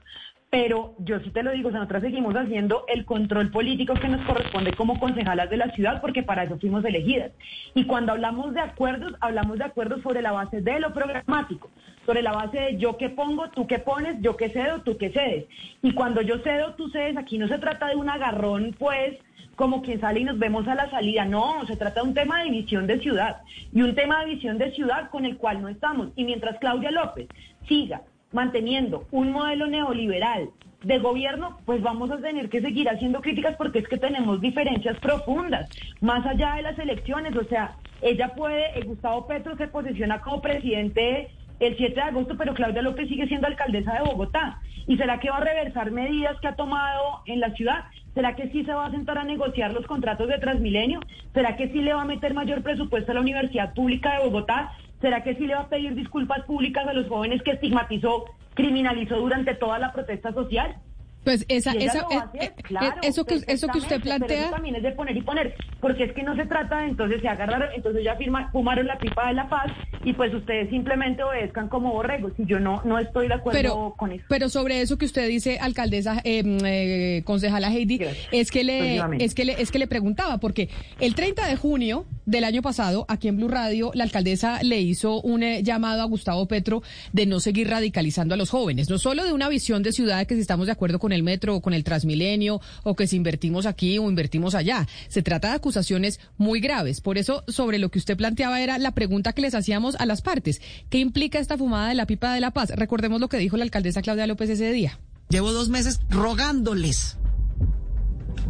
Pero 0.49 0.95
yo 0.99 1.19
sí 1.21 1.31
te 1.31 1.43
lo 1.43 1.51
digo, 1.51 1.71
nosotras 1.71 2.03
seguimos 2.03 2.35
haciendo 2.37 2.85
el 2.87 3.05
control 3.05 3.51
político 3.51 3.95
que 3.95 4.09
nos 4.09 4.25
corresponde 4.25 4.73
como 4.73 4.99
concejalas 5.01 5.51
de 5.51 5.57
la 5.57 5.71
ciudad, 5.73 6.01
porque 6.01 6.23
para 6.23 6.45
eso 6.45 6.59
fuimos 6.59 6.85
elegidas. 6.85 7.33
Y 7.75 7.85
cuando 7.85 8.13
hablamos 8.13 8.55
de 8.55 8.61
acuerdos, 8.61 9.15
hablamos 9.21 9.59
de 9.59 9.65
acuerdos 9.65 10.03
sobre 10.03 10.23
la 10.23 10.31
base 10.31 10.61
de 10.61 10.79
lo 10.79 10.95
programático, 10.95 11.69
sobre 12.07 12.23
la 12.23 12.33
base 12.33 12.61
de 12.61 12.77
yo 12.79 12.97
que 12.97 13.09
pongo, 13.09 13.51
tú 13.51 13.67
que 13.67 13.81
pones, 13.81 14.21
yo 14.21 14.37
que 14.37 14.51
cedo, 14.51 14.83
tú 14.83 14.97
que 14.97 15.11
cedes. 15.11 15.47
Y 15.83 15.93
cuando 15.93 16.23
yo 16.23 16.39
cedo, 16.39 16.75
tú 16.75 16.89
cedes, 16.91 17.17
aquí 17.17 17.39
no 17.39 17.49
se 17.49 17.59
trata 17.59 17.89
de 17.89 17.97
un 17.97 18.09
agarrón, 18.09 18.75
pues, 18.79 19.19
como 19.57 19.83
quien 19.83 20.01
sale 20.01 20.21
y 20.21 20.25
nos 20.25 20.39
vemos 20.39 20.69
a 20.69 20.77
la 20.77 20.89
salida. 20.91 21.25
No, 21.25 21.67
se 21.67 21.77
trata 21.77 22.03
de 22.03 22.09
un 22.09 22.15
tema 22.15 22.45
de 22.45 22.51
visión 22.51 22.87
de 22.87 23.01
ciudad 23.01 23.39
y 23.73 23.83
un 23.83 23.97
tema 23.97 24.21
de 24.21 24.35
visión 24.35 24.59
de 24.59 24.71
ciudad 24.71 25.11
con 25.11 25.25
el 25.25 25.39
cual 25.39 25.61
no 25.61 25.69
estamos. 25.69 26.11
Y 26.15 26.25
mientras 26.25 26.59
Claudia 26.61 26.93
López 26.93 27.27
siga 27.67 28.03
manteniendo 28.33 29.07
un 29.11 29.33
modelo 29.33 29.67
neoliberal 29.67 30.51
de 30.83 30.99
gobierno, 30.99 31.59
pues 31.65 31.83
vamos 31.83 32.11
a 32.11 32.19
tener 32.19 32.49
que 32.49 32.61
seguir 32.61 32.89
haciendo 32.89 33.21
críticas 33.21 33.57
porque 33.57 33.81
es 33.81 33.89
que 33.89 33.99
tenemos 33.99 34.41
diferencias 34.41 34.99
profundas, 34.99 35.69
más 36.01 36.25
allá 36.27 36.55
de 36.55 36.63
las 36.63 36.79
elecciones. 36.79 37.35
O 37.37 37.45
sea, 37.45 37.77
ella 38.03 38.35
puede, 38.35 38.81
Gustavo 38.83 39.27
Petro 39.27 39.57
se 39.57 39.69
posiciona 39.69 40.21
como 40.21 40.41
presidente 40.41 41.31
el 41.59 41.77
7 41.77 41.95
de 41.95 42.01
agosto, 42.01 42.37
pero 42.37 42.55
Claudia 42.55 42.83
López 42.83 43.09
sigue 43.09 43.27
siendo 43.27 43.47
alcaldesa 43.47 43.95
de 43.95 44.03
Bogotá. 44.03 44.61
¿Y 44.87 44.97
será 44.97 45.19
que 45.19 45.31
va 45.31 45.39
a 45.39 45.45
reversar 45.45 45.91
medidas 45.91 46.39
que 46.41 46.49
ha 46.49 46.55
tomado 46.55 47.23
en 47.27 47.41
la 47.41 47.51
ciudad? 47.51 47.87
¿Será 48.15 48.37
que 48.37 48.49
sí 48.51 48.65
se 48.65 48.73
va 48.73 48.87
a 48.87 48.91
sentar 48.91 49.19
a 49.19 49.25
negociar 49.25 49.73
los 49.73 49.87
contratos 49.87 50.29
de 50.29 50.39
Transmilenio? 50.39 51.01
¿Será 51.35 51.57
que 51.57 51.69
sí 51.69 51.81
le 51.81 51.93
va 51.93 52.03
a 52.03 52.07
meter 52.07 52.35
mayor 52.35 52.63
presupuesto 52.63 53.11
a 53.11 53.15
la 53.15 53.21
Universidad 53.21 53.75
Pública 53.75 54.13
de 54.13 54.25
Bogotá? 54.25 54.73
¿Será 55.01 55.23
que 55.23 55.35
sí 55.35 55.47
le 55.47 55.55
va 55.55 55.63
a 55.63 55.69
pedir 55.69 55.95
disculpas 55.95 56.43
públicas 56.45 56.87
a 56.87 56.93
los 56.93 57.09
jóvenes 57.09 57.43
que 57.43 57.53
estigmatizó, 57.53 58.25
criminalizó 58.55 59.17
durante 59.17 59.55
toda 59.55 59.79
la 59.79 59.93
protesta 59.93 60.33
social? 60.33 60.77
Pues 61.27 61.45
esa, 61.49 61.73
esa, 61.73 62.03
eh, 62.03 62.23
eh, 62.41 62.53
eh, 62.71 62.91
eso 63.03 63.25
que 63.25 63.43
eso 63.49 63.67
que 63.67 63.79
usted 63.79 64.01
plantea 64.01 64.43
eso 64.43 64.51
también 64.53 64.77
es 64.77 64.85
de 64.85 64.93
poner 64.93 65.17
y 65.17 65.23
poner, 65.23 65.57
porque 65.81 66.05
es 66.05 66.13
que 66.13 66.23
no 66.23 66.37
se 66.37 66.47
trata 66.47 66.83
de 66.83 66.91
entonces 66.91 67.21
se 67.21 67.27
agarraron, 67.27 67.69
entonces 67.75 68.05
ya 68.05 68.15
firma, 68.15 68.49
fumaron 68.53 68.87
la 68.87 68.97
pipa 68.97 69.27
de 69.27 69.35
la 69.35 69.49
paz 69.49 69.73
y 70.05 70.13
pues 70.13 70.33
ustedes 70.33 70.71
simplemente 70.71 71.25
obedezcan 71.25 71.69
como 71.69 71.93
borregos 71.93 72.31
y 72.39 72.47
yo 72.47 72.61
no 72.61 72.81
no 72.85 73.01
estoy 73.01 73.27
de 73.27 73.35
acuerdo 73.35 73.95
con 73.97 74.13
eso. 74.13 74.25
Pero 74.29 74.49
sobre 74.49 74.81
eso 74.83 74.99
que 74.99 75.05
usted 75.05 75.27
dice, 75.27 75.59
alcaldesa, 75.59 76.21
eh, 76.23 77.23
concejala 77.25 77.73
Heidi, 77.73 78.03
es 78.31 78.53
que 78.53 78.63
le 78.63 79.03
es 79.19 79.35
que 79.35 79.45
le 79.45 79.61
es 79.61 79.73
que 79.73 79.81
le 79.81 79.89
preguntaba 79.89 80.39
porque 80.39 80.69
el 81.01 81.17
30 81.17 81.45
de 81.49 81.57
junio 81.57 82.07
del 82.25 82.45
año 82.45 82.63
pasado 82.63 83.05
aquí 83.09 83.27
en 83.27 83.37
Blue 83.37 83.49
Radio 83.49 83.91
la 83.95 84.05
alcaldesa 84.05 84.63
le 84.63 84.81
hizo 84.81 85.21
un 85.23 85.43
llamado 85.65 86.03
a 86.03 86.05
Gustavo 86.05 86.47
Petro 86.47 86.85
de 87.13 87.27
no 87.27 87.41
seguir 87.41 87.69
radicalizando 87.69 88.35
a 88.35 88.37
los 88.37 88.51
jóvenes, 88.51 88.89
no 88.89 88.99
solo 88.99 89.25
de 89.25 89.33
una 89.33 89.49
visión 89.49 89.83
de 89.83 89.91
ciudad 89.91 90.25
que 90.25 90.37
si 90.37 90.41
estamos 90.41 90.67
de 90.67 90.73
acuerdo 90.73 91.01
con 91.01 91.16
el 91.17 91.25
metro 91.25 91.57
o 91.57 91.61
con 91.61 91.75
el 91.75 91.83
Transmilenio 91.83 92.61
o 92.85 92.95
que 92.95 93.07
si 93.09 93.17
invertimos 93.17 93.67
aquí 93.67 93.99
o 93.99 94.09
invertimos 94.09 94.55
allá. 94.55 94.87
Se 95.09 95.23
trata 95.23 95.49
de 95.49 95.55
acusaciones 95.55 96.21
muy 96.37 96.61
graves. 96.61 97.01
Por 97.01 97.19
eso, 97.19 97.43
sobre 97.49 97.79
lo 97.79 97.91
que 97.91 97.99
usted 97.99 98.17
planteaba 98.17 98.61
era 98.61 98.79
la 98.79 98.93
pregunta 98.93 99.33
que 99.33 99.43
les 99.43 99.55
hacíamos 99.55 99.97
a 99.97 100.07
las 100.07 100.23
partes. 100.23 100.61
¿Qué 100.89 100.99
implica 100.99 101.39
esta 101.39 101.59
fumada 101.59 101.89
de 101.89 101.95
la 101.95 102.07
pipa 102.07 102.33
de 102.33 102.41
la 102.41 102.53
paz? 102.53 102.71
Recordemos 102.71 103.21
lo 103.21 103.29
que 103.29 103.39
dijo 103.39 103.57
la 103.57 103.65
alcaldesa 103.65 104.03
Claudia 104.03 104.27
López 104.27 104.51
ese 104.51 104.71
día. 104.71 105.01
Llevo 105.29 105.53
dos 105.53 105.69
meses 105.69 106.01
rogándoles 106.09 107.17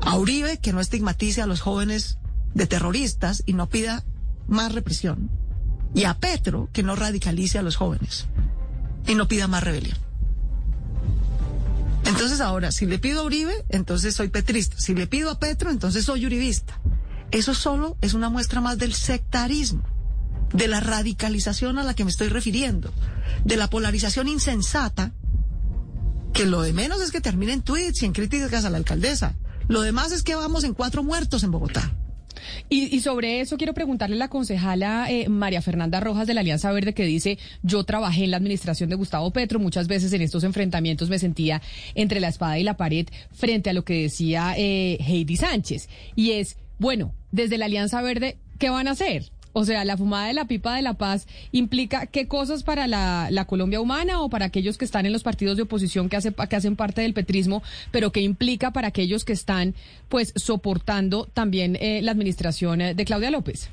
a 0.02 0.18
Uribe 0.18 0.58
que 0.58 0.72
no 0.72 0.80
estigmatice 0.80 1.40
a 1.40 1.46
los 1.46 1.60
jóvenes 1.60 2.18
de 2.54 2.66
terroristas 2.66 3.42
y 3.46 3.54
no 3.54 3.68
pida 3.68 4.04
más 4.46 4.72
represión. 4.72 5.30
Y 5.94 6.04
a 6.04 6.14
Petro 6.18 6.68
que 6.72 6.82
no 6.82 6.96
radicalice 6.96 7.58
a 7.58 7.62
los 7.62 7.76
jóvenes 7.76 8.26
y 9.06 9.14
no 9.14 9.28
pida 9.28 9.48
más 9.48 9.62
rebelión. 9.62 10.05
Entonces 12.16 12.40
ahora, 12.40 12.72
si 12.72 12.86
le 12.86 12.98
pido 12.98 13.20
a 13.20 13.24
Uribe, 13.24 13.66
entonces 13.68 14.14
soy 14.14 14.28
petrista. 14.28 14.80
Si 14.80 14.94
le 14.94 15.06
pido 15.06 15.30
a 15.30 15.38
Petro, 15.38 15.70
entonces 15.70 16.06
soy 16.06 16.24
uribista. 16.24 16.80
Eso 17.30 17.52
solo 17.52 17.98
es 18.00 18.14
una 18.14 18.30
muestra 18.30 18.62
más 18.62 18.78
del 18.78 18.94
sectarismo, 18.94 19.84
de 20.54 20.66
la 20.66 20.80
radicalización 20.80 21.78
a 21.78 21.84
la 21.84 21.92
que 21.92 22.04
me 22.04 22.10
estoy 22.10 22.28
refiriendo, 22.28 22.90
de 23.44 23.58
la 23.58 23.68
polarización 23.68 24.28
insensata, 24.28 25.12
que 26.32 26.46
lo 26.46 26.62
de 26.62 26.72
menos 26.72 27.02
es 27.02 27.10
que 27.10 27.20
terminen 27.20 27.60
tweets 27.60 28.00
y 28.00 28.06
en 28.06 28.14
críticas 28.14 28.64
a 28.64 28.70
la 28.70 28.78
alcaldesa. 28.78 29.36
Lo 29.68 29.82
demás 29.82 30.10
es 30.12 30.22
que 30.22 30.36
vamos 30.36 30.64
en 30.64 30.72
cuatro 30.72 31.02
muertos 31.02 31.42
en 31.42 31.50
Bogotá. 31.50 31.92
Y, 32.68 33.00
sobre 33.00 33.40
eso 33.40 33.56
quiero 33.56 33.74
preguntarle 33.74 34.16
a 34.16 34.18
la 34.18 34.28
concejala 34.28 35.10
eh, 35.10 35.28
María 35.28 35.62
Fernanda 35.62 36.00
Rojas 36.00 36.26
de 36.26 36.34
la 36.34 36.40
Alianza 36.40 36.72
Verde 36.72 36.94
que 36.94 37.04
dice, 37.04 37.38
yo 37.62 37.84
trabajé 37.84 38.24
en 38.24 38.30
la 38.30 38.36
administración 38.36 38.90
de 38.90 38.96
Gustavo 38.96 39.30
Petro, 39.30 39.58
muchas 39.58 39.88
veces 39.88 40.12
en 40.12 40.22
estos 40.22 40.44
enfrentamientos 40.44 41.08
me 41.08 41.18
sentía 41.18 41.62
entre 41.94 42.20
la 42.20 42.28
espada 42.28 42.58
y 42.58 42.64
la 42.64 42.76
pared 42.76 43.06
frente 43.32 43.70
a 43.70 43.72
lo 43.72 43.84
que 43.84 44.02
decía 44.02 44.54
eh, 44.56 44.98
Heidi 45.00 45.36
Sánchez. 45.36 45.88
Y 46.14 46.32
es, 46.32 46.56
bueno, 46.78 47.14
desde 47.32 47.58
la 47.58 47.66
Alianza 47.66 48.02
Verde, 48.02 48.38
¿qué 48.58 48.70
van 48.70 48.88
a 48.88 48.92
hacer? 48.92 49.30
O 49.58 49.64
sea, 49.64 49.86
la 49.86 49.96
fumada 49.96 50.26
de 50.26 50.34
la 50.34 50.44
pipa 50.44 50.76
de 50.76 50.82
la 50.82 50.92
paz 50.92 51.26
implica 51.50 52.04
qué 52.04 52.28
cosas 52.28 52.62
para 52.62 52.86
la, 52.86 53.44
Colombia 53.46 53.80
humana 53.80 54.20
o 54.20 54.28
para 54.28 54.44
aquellos 54.44 54.76
que 54.76 54.84
están 54.84 55.06
en 55.06 55.14
los 55.14 55.22
partidos 55.22 55.56
de 55.56 55.62
oposición 55.62 56.10
que, 56.10 56.16
hace, 56.16 56.34
que 56.34 56.56
hacen 56.56 56.76
parte 56.76 57.00
del 57.00 57.14
petrismo, 57.14 57.62
pero 57.90 58.12
qué 58.12 58.20
implica 58.20 58.70
para 58.72 58.88
aquellos 58.88 59.24
que 59.24 59.32
están 59.32 59.74
pues 60.10 60.34
soportando 60.36 61.24
también 61.32 61.78
eh, 61.80 62.02
la 62.02 62.12
administración 62.12 62.82
eh, 62.82 62.92
de 62.92 63.04
Claudia 63.06 63.30
López. 63.30 63.70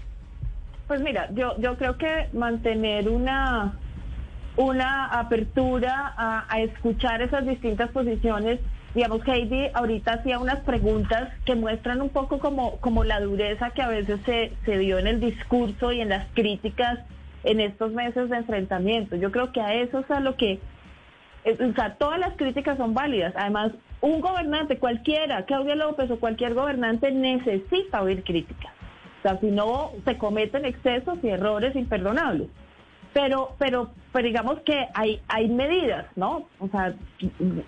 Pues 0.88 1.02
mira, 1.02 1.30
yo, 1.34 1.60
yo 1.60 1.78
creo 1.78 1.98
que 1.98 2.30
mantener 2.32 3.10
una, 3.10 3.78
una 4.56 5.08
apertura 5.08 6.14
a 6.16 6.62
escuchar 6.62 7.22
esas 7.22 7.46
distintas 7.46 7.92
posiciones 7.92 8.62
digamos, 8.94 9.28
Heidi 9.28 9.70
ahorita 9.74 10.14
hacía 10.14 10.40
unas 10.40 10.60
preguntas 10.60 11.30
que 11.46 11.56
muestran 11.56 12.02
un 12.02 12.10
poco 12.10 12.40
como, 12.40 12.78
como 12.78 13.04
la 13.04 13.20
dureza 13.20 13.72
que 13.72 13.82
a 13.82 13.88
veces 13.88 14.20
se, 14.26 14.54
se 14.66 14.78
dio 14.78 15.00
en 15.00 15.08
el 15.08 15.20
discurso 15.20 15.92
y 15.92 16.02
en 16.02 16.10
las 16.10 16.28
críticas 16.34 17.00
en 17.44 17.60
estos 17.60 17.92
meses 17.92 18.30
de 18.30 18.38
enfrentamiento. 18.38 19.16
Yo 19.16 19.32
creo 19.32 19.52
que 19.52 19.62
a 19.62 19.74
eso 19.74 20.00
es 20.00 20.12
a 20.12 20.20
lo 20.20 20.38
que, 20.38 20.60
o 21.46 21.74
sea, 21.74 21.96
todas 21.96 22.20
las 22.20 22.36
críticas 22.36 22.78
son 22.78 22.94
válidas. 22.94 23.34
Además, 23.36 23.72
un 24.02 24.22
gobernante, 24.22 24.78
cualquiera, 24.78 25.46
Claudia 25.46 25.76
López 25.76 26.10
o 26.12 26.20
cualquier 26.20 26.54
gobernante 26.54 27.12
necesita 27.12 28.02
oír 28.02 28.24
críticas. 28.24 28.72
O 29.20 29.22
sea, 29.24 29.40
si 29.40 29.48
no, 29.48 29.92
se 30.06 30.18
cometen 30.18 30.66
excesos 30.66 31.18
y 31.24 31.30
errores 31.30 31.76
imperdonables 31.76 32.50
pero, 33.14 33.56
pero, 33.60 33.92
pero 34.12 34.26
digamos 34.26 34.60
que 34.62 34.88
hay, 34.94 35.22
hay 35.28 35.48
medidas, 35.48 36.06
¿no? 36.16 36.48
O 36.60 36.68
sea, 36.70 36.94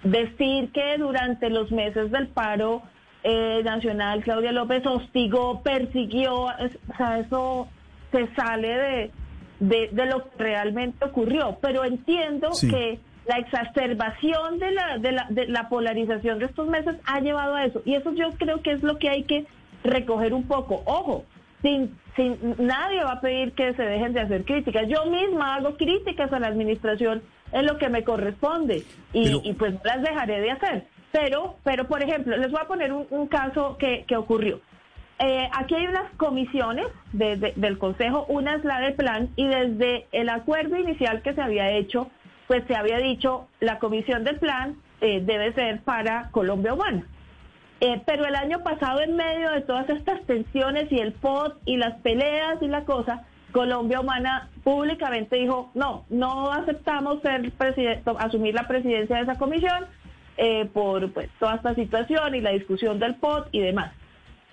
decir 0.04 0.72
que 0.72 0.98
durante 0.98 1.50
los 1.50 1.72
meses 1.72 2.12
del 2.12 2.28
paro 2.28 2.82
eh, 3.24 3.62
nacional 3.64 4.24
Claudia 4.24 4.52
López 4.52 4.86
hostigó, 4.86 5.62
persiguió, 5.62 6.34
o 6.34 6.52
sea, 6.98 7.20
eso 7.20 7.68
se 8.12 8.28
sale 8.36 9.12
de, 9.60 9.90
de, 9.92 10.06
lo 10.06 10.24
que 10.24 10.44
realmente 10.44 11.06
ocurrió. 11.06 11.58
Pero 11.62 11.84
entiendo 11.86 12.52
que 12.60 13.00
la 13.28 13.38
exacerbación 13.38 14.60
de 14.60 14.72
la, 14.72 14.98
de, 14.98 15.12
la, 15.12 15.28
de 15.30 15.48
la 15.48 15.70
polarización 15.70 16.40
de 16.40 16.46
estos 16.46 16.68
meses 16.68 16.96
ha 17.06 17.20
llevado 17.20 17.56
a 17.56 17.66
eso. 17.66 17.82
Y 17.86 17.96
eso 17.96 18.14
yo 18.14 18.30
creo 18.38 18.62
que 18.62 18.72
es 18.72 18.84
lo 18.84 18.98
que 18.98 19.10
hay 19.10 19.24
que 19.24 19.46
recoger 19.84 20.34
un 20.34 20.44
poco. 20.44 20.82
Ojo, 20.86 21.26
sin, 21.66 21.98
sin, 22.16 22.38
nadie 22.60 23.04
va 23.04 23.14
a 23.14 23.22
pedir 23.22 23.54
que 23.54 23.74
se 23.74 23.82
dejen 23.82 24.14
de 24.14 24.22
hacer 24.22 24.46
críticas. 24.46 24.88
Yo 24.88 25.06
misma 25.10 25.56
hago 25.56 25.76
críticas 25.76 26.32
a 26.32 26.40
la 26.40 26.48
administración 26.48 27.24
en 27.52 27.66
lo 27.66 27.80
que 27.80 27.90
me 27.90 28.04
corresponde 28.04 28.84
y, 29.14 29.54
pues 29.54 29.74
las 29.84 30.02
dejaré 30.04 30.42
de 30.42 30.52
hacer. 30.52 30.84
Pero, 31.12 31.56
pero 31.64 31.88
por 31.88 32.04
ejemplo, 32.04 32.38
les 32.38 32.52
voy 32.52 32.62
a 32.62 32.68
poner 32.68 32.94
un, 32.94 33.28
caso 33.28 33.78
que, 33.80 34.06
ocurrió. 34.16 34.60
Eh, 35.18 35.50
aquí 35.58 35.74
hay 35.74 35.88
unas 35.88 36.12
comisiones 36.18 36.86
del 37.14 37.78
Consejo, 37.80 38.26
una 38.28 38.56
es 38.56 38.64
la 38.64 38.82
del 38.82 38.94
plan 38.94 39.30
y 39.36 39.48
desde 39.48 40.06
el 40.12 40.30
acuerdo 40.30 40.78
inicial 40.78 41.24
que 41.24 41.34
se 41.34 41.42
había 41.42 41.72
hecho, 41.72 42.12
pues 42.48 42.64
se 42.68 42.76
había 42.76 43.00
dicho 43.00 43.48
la 43.60 43.80
comisión 43.80 44.24
del 44.24 44.38
plan 44.38 44.76
eh, 45.02 45.22
debe 45.22 45.52
ser 45.54 45.80
para 45.82 46.30
Colombia 46.32 46.76
Humana. 46.76 47.08
Eh, 47.82 48.02
pero 48.06 48.26
el 48.26 48.36
año 48.36 48.64
pasado, 48.64 49.02
en 49.02 49.16
medio 49.16 49.52
de 49.52 49.62
todas 49.62 49.90
estas 49.90 50.22
tensiones 50.26 50.92
y 50.92 51.00
el 51.00 51.14
POT 51.14 51.58
y 51.66 51.78
las 51.78 51.96
peleas 52.02 52.62
y 52.62 52.68
la 52.68 52.86
cosa, 52.86 53.24
Colombia 53.52 54.00
Humana 54.00 54.50
públicamente 54.64 55.38
dijo, 55.38 55.72
no, 55.76 56.06
no 56.10 56.52
aceptamos 56.52 57.22
ser 57.22 57.52
asumir 58.20 58.54
la 58.54 58.68
presidencia 58.68 59.18
de 59.18 59.24
esa 59.24 59.38
comisión 59.38 59.86
eh, 60.38 60.66
por 60.74 61.12
pues, 61.14 61.30
toda 61.40 61.56
esta 61.56 61.76
situación 61.76 62.36
y 62.36 62.42
la 62.42 62.52
discusión 62.52 63.00
del 63.00 63.16
POT 63.16 63.50
y 63.52 63.62
demás. 63.62 63.94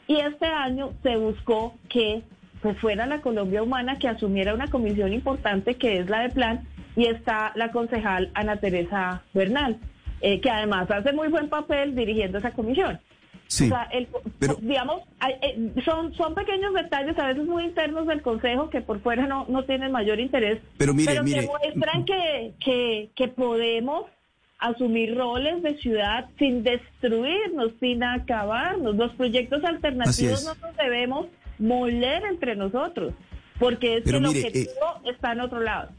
Y 0.06 0.16
este 0.16 0.46
año 0.46 0.92
se 1.02 1.16
buscó 1.16 1.74
que 1.88 2.22
pues, 2.60 2.78
fuera 2.78 3.06
la 3.06 3.20
Colombia 3.20 3.62
Humana 3.62 3.98
que 3.98 4.08
asumiera 4.08 4.54
una 4.54 4.68
comisión 4.68 5.12
importante 5.12 5.74
que 5.74 5.98
es 5.98 6.08
la 6.08 6.20
de 6.20 6.30
plan 6.30 6.66
y 6.94 7.06
está 7.06 7.52
la 7.54 7.70
concejal 7.70 8.30
Ana 8.34 8.56
Teresa 8.56 9.22
Bernal, 9.32 9.78
eh, 10.20 10.40
que 10.40 10.50
además 10.50 10.90
hace 10.90 11.12
muy 11.12 11.28
buen 11.28 11.48
papel 11.48 11.94
dirigiendo 11.94 12.38
esa 12.38 12.52
comisión. 12.52 13.00
Sí, 13.52 13.64
o 13.66 13.68
sea, 13.68 13.82
el- 13.92 14.08
digamos, 14.62 15.02
hay- 15.20 15.34
eh, 15.42 15.72
son, 15.84 16.14
son 16.14 16.34
pequeños 16.34 16.72
detalles 16.72 17.18
a 17.18 17.26
veces 17.26 17.44
muy 17.46 17.64
internos 17.64 18.06
del 18.06 18.22
Consejo 18.22 18.70
que 18.70 18.80
por 18.80 19.00
fuera 19.00 19.26
no, 19.26 19.44
no 19.48 19.64
tienen 19.64 19.92
mayor 19.92 20.20
interés, 20.20 20.58
Pero 20.78 20.94
mire, 20.94 21.12
que 21.14 21.22
mire. 21.22 21.46
muestran 21.46 22.04
que, 22.06 22.54
que, 22.64 23.10
que 23.14 23.28
podemos 23.28 24.06
asumir 24.58 25.14
roles 25.18 25.62
de 25.62 25.76
ciudad 25.78 26.30
sin 26.38 26.62
destruirnos, 26.62 27.72
sin 27.78 28.02
acabarnos. 28.04 28.96
Los 28.96 29.12
proyectos 29.16 29.62
alternativos 29.64 30.44
no 30.44 30.54
nos 30.66 30.76
debemos 30.76 31.26
moler 31.58 32.22
entre 32.24 32.56
nosotros, 32.56 33.12
porque 33.58 33.98
es 33.98 34.02
Pero 34.04 34.18
que 34.20 34.24
el 34.24 34.24
eh, 34.24 34.28
objetivo 34.46 34.86
está 35.12 35.32
en 35.32 35.40
otro 35.40 35.60
lado. 35.60 35.90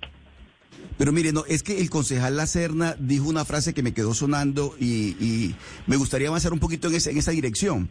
Pero 0.98 1.12
mire, 1.12 1.32
no, 1.34 1.44
es 1.48 1.64
que 1.64 1.80
el 1.80 1.90
concejal 1.90 2.38
Lacerna 2.38 2.96
dijo 3.00 3.28
una 3.28 3.46
frase 3.46 3.74
que 3.74 3.84
me 3.84 3.94
quedó 3.94 4.14
sonando 4.14 4.76
y, 4.80 5.56
me 5.88 5.98
gustaría 5.98 6.28
avanzar 6.28 6.54
un 6.54 6.60
poquito 6.60 6.88
en 6.88 6.96
esa, 6.96 7.10
en 7.10 7.18
esa 7.18 7.32
dirección. 7.32 7.90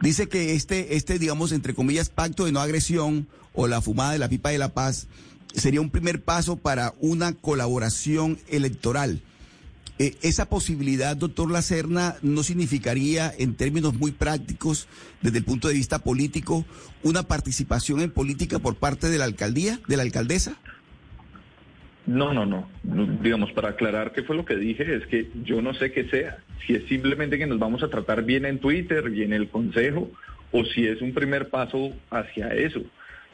Dice 0.00 0.28
que 0.28 0.54
este, 0.54 0.96
este, 0.96 1.18
digamos, 1.18 1.52
entre 1.52 1.74
comillas, 1.74 2.10
pacto 2.10 2.44
de 2.44 2.52
no 2.52 2.60
agresión 2.60 3.26
o 3.54 3.66
la 3.66 3.80
fumada 3.80 4.12
de 4.12 4.18
la 4.18 4.28
pipa 4.28 4.50
de 4.50 4.58
la 4.58 4.74
paz 4.74 5.06
sería 5.54 5.80
un 5.80 5.90
primer 5.90 6.22
paso 6.22 6.56
para 6.56 6.94
una 7.00 7.32
colaboración 7.32 8.38
electoral. 8.48 9.22
Eh, 9.98 10.14
esa 10.20 10.46
posibilidad, 10.50 11.16
doctor 11.16 11.50
Lacerna, 11.50 12.16
no 12.20 12.42
significaría, 12.42 13.32
en 13.38 13.54
términos 13.54 13.94
muy 13.94 14.12
prácticos, 14.12 14.88
desde 15.22 15.38
el 15.38 15.44
punto 15.44 15.68
de 15.68 15.74
vista 15.74 15.98
político, 16.00 16.66
una 17.02 17.22
participación 17.22 18.02
en 18.02 18.10
política 18.10 18.58
por 18.58 18.76
parte 18.76 19.08
de 19.08 19.16
la 19.16 19.24
alcaldía, 19.24 19.80
de 19.88 19.96
la 19.96 20.02
alcaldesa? 20.02 20.58
No, 22.06 22.32
no, 22.32 22.46
no. 22.46 22.68
Digamos, 23.22 23.52
para 23.52 23.70
aclarar 23.70 24.12
qué 24.12 24.22
fue 24.22 24.36
lo 24.36 24.44
que 24.44 24.56
dije, 24.56 24.94
es 24.94 25.06
que 25.06 25.28
yo 25.44 25.60
no 25.60 25.74
sé 25.74 25.90
qué 25.92 26.04
sea. 26.08 26.38
Si 26.66 26.74
es 26.74 26.84
simplemente 26.84 27.36
que 27.38 27.46
nos 27.46 27.58
vamos 27.58 27.82
a 27.82 27.88
tratar 27.88 28.22
bien 28.24 28.44
en 28.44 28.58
Twitter 28.60 29.10
y 29.14 29.22
en 29.22 29.32
el 29.32 29.48
Consejo, 29.48 30.10
o 30.52 30.64
si 30.64 30.86
es 30.86 31.02
un 31.02 31.12
primer 31.12 31.48
paso 31.48 31.92
hacia 32.10 32.48
eso. 32.54 32.80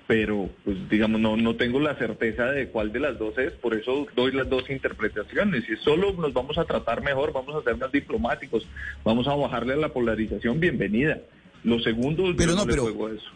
Pero, 0.06 0.50
pues, 0.64 0.76
digamos, 0.90 1.20
no, 1.20 1.36
no 1.36 1.54
tengo 1.56 1.78
la 1.80 1.94
certeza 1.96 2.46
de 2.46 2.68
cuál 2.68 2.92
de 2.92 3.00
las 3.00 3.18
dos 3.18 3.36
es, 3.38 3.52
por 3.52 3.74
eso 3.74 4.06
doy 4.16 4.32
las 4.32 4.48
dos 4.48 4.68
interpretaciones. 4.68 5.64
Si 5.64 5.76
solo 5.76 6.12
nos 6.14 6.32
vamos 6.32 6.58
a 6.58 6.64
tratar 6.64 7.02
mejor, 7.02 7.32
vamos 7.32 7.54
a 7.54 7.62
ser 7.62 7.76
más 7.76 7.92
diplomáticos, 7.92 8.66
vamos 9.04 9.28
a 9.28 9.34
bajarle 9.34 9.74
a 9.74 9.76
la 9.76 9.90
polarización, 9.90 10.58
bienvenida. 10.60 11.18
Lo 11.64 11.78
segundo, 11.78 12.24
Pero 12.36 12.50
yo 12.52 12.56
no, 12.56 12.64
no, 12.64 12.64
le 12.66 12.70
pero- 12.72 12.82
juego 12.82 13.06
a 13.06 13.12
eso. 13.12 13.30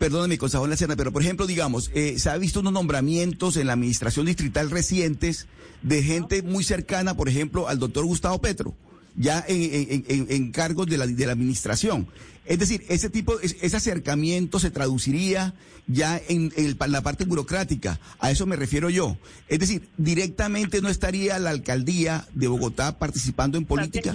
Perdóname, 0.00 0.38
concejal 0.38 0.70
Lacerna, 0.70 0.96
pero 0.96 1.12
por 1.12 1.20
ejemplo, 1.20 1.46
digamos, 1.46 1.90
eh, 1.94 2.18
se 2.18 2.30
ha 2.30 2.38
visto 2.38 2.60
unos 2.60 2.72
nombramientos 2.72 3.58
en 3.58 3.66
la 3.66 3.74
administración 3.74 4.24
distrital 4.24 4.70
recientes 4.70 5.46
de 5.82 6.02
gente 6.02 6.40
muy 6.42 6.64
cercana, 6.64 7.14
por 7.14 7.28
ejemplo, 7.28 7.68
al 7.68 7.78
doctor 7.78 8.06
Gustavo 8.06 8.40
Petro, 8.40 8.74
ya 9.14 9.44
en, 9.46 9.60
en- 9.62 10.04
en- 10.08 10.26
en 10.30 10.52
cargos 10.52 10.86
de 10.86 10.96
la, 10.96 11.06
de 11.06 11.26
la 11.26 11.32
administración. 11.32 12.06
Es 12.46 12.58
decir, 12.58 12.82
ese 12.88 13.10
tipo, 13.10 13.38
es- 13.40 13.56
ese 13.60 13.76
acercamiento 13.76 14.58
se 14.58 14.70
traduciría 14.70 15.52
ya 15.86 16.18
en, 16.30 16.50
el- 16.56 16.78
en 16.80 16.92
la 16.92 17.02
parte 17.02 17.26
burocrática. 17.26 18.00
A 18.20 18.30
eso 18.30 18.46
me 18.46 18.56
refiero 18.56 18.88
yo. 18.88 19.18
Es 19.48 19.58
decir, 19.58 19.82
directamente 19.98 20.80
no 20.80 20.88
estaría 20.88 21.38
la 21.38 21.50
alcaldía 21.50 22.26
de 22.32 22.48
Bogotá 22.48 22.98
participando 22.98 23.58
en 23.58 23.66
política. 23.66 24.12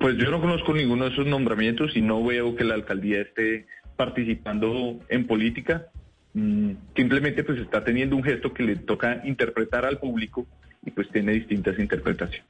Pues 0.00 0.16
yo 0.18 0.30
no 0.30 0.40
conozco 0.40 0.72
ninguno 0.72 1.04
de 1.06 1.12
esos 1.12 1.26
nombramientos 1.26 1.96
y 1.96 2.00
no 2.00 2.24
veo 2.24 2.54
que 2.56 2.62
la 2.64 2.74
alcaldía 2.74 3.22
esté 3.22 3.66
participando 4.00 4.98
en 5.10 5.26
política. 5.26 5.88
Mm, 6.32 6.70
Simplemente 6.96 7.44
pues 7.44 7.58
está 7.58 7.84
teniendo 7.84 8.16
un 8.16 8.22
gesto 8.22 8.54
que 8.54 8.62
le 8.62 8.76
toca 8.76 9.20
interpretar 9.26 9.84
al 9.84 9.98
público 9.98 10.46
y 10.86 10.90
pues 10.90 11.10
tiene 11.10 11.32
distintas 11.32 11.78
interpretaciones. 11.78 12.46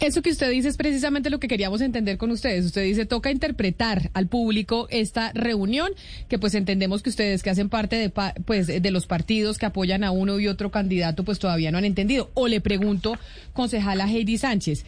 Eso 0.00 0.22
que 0.22 0.30
usted 0.30 0.48
dice 0.48 0.68
es 0.68 0.76
precisamente 0.76 1.28
lo 1.28 1.40
que 1.40 1.48
queríamos 1.48 1.80
entender 1.80 2.18
con 2.18 2.30
ustedes. 2.30 2.64
Usted 2.66 2.84
dice, 2.84 3.04
toca 3.04 3.32
interpretar 3.32 4.10
al 4.14 4.28
público 4.28 4.86
esta 4.88 5.32
reunión, 5.34 5.90
que 6.28 6.38
pues 6.38 6.54
entendemos 6.54 7.02
que 7.02 7.10
ustedes 7.10 7.42
que 7.42 7.50
hacen 7.50 7.68
parte 7.68 7.96
de, 7.96 8.08
pues, 8.44 8.68
de 8.68 8.90
los 8.92 9.08
partidos 9.08 9.58
que 9.58 9.66
apoyan 9.66 10.04
a 10.04 10.12
uno 10.12 10.38
y 10.38 10.46
otro 10.46 10.70
candidato, 10.70 11.24
pues 11.24 11.40
todavía 11.40 11.72
no 11.72 11.78
han 11.78 11.84
entendido. 11.84 12.30
O 12.34 12.46
le 12.46 12.60
pregunto, 12.60 13.18
concejala 13.54 14.08
Heidi 14.08 14.38
Sánchez, 14.38 14.84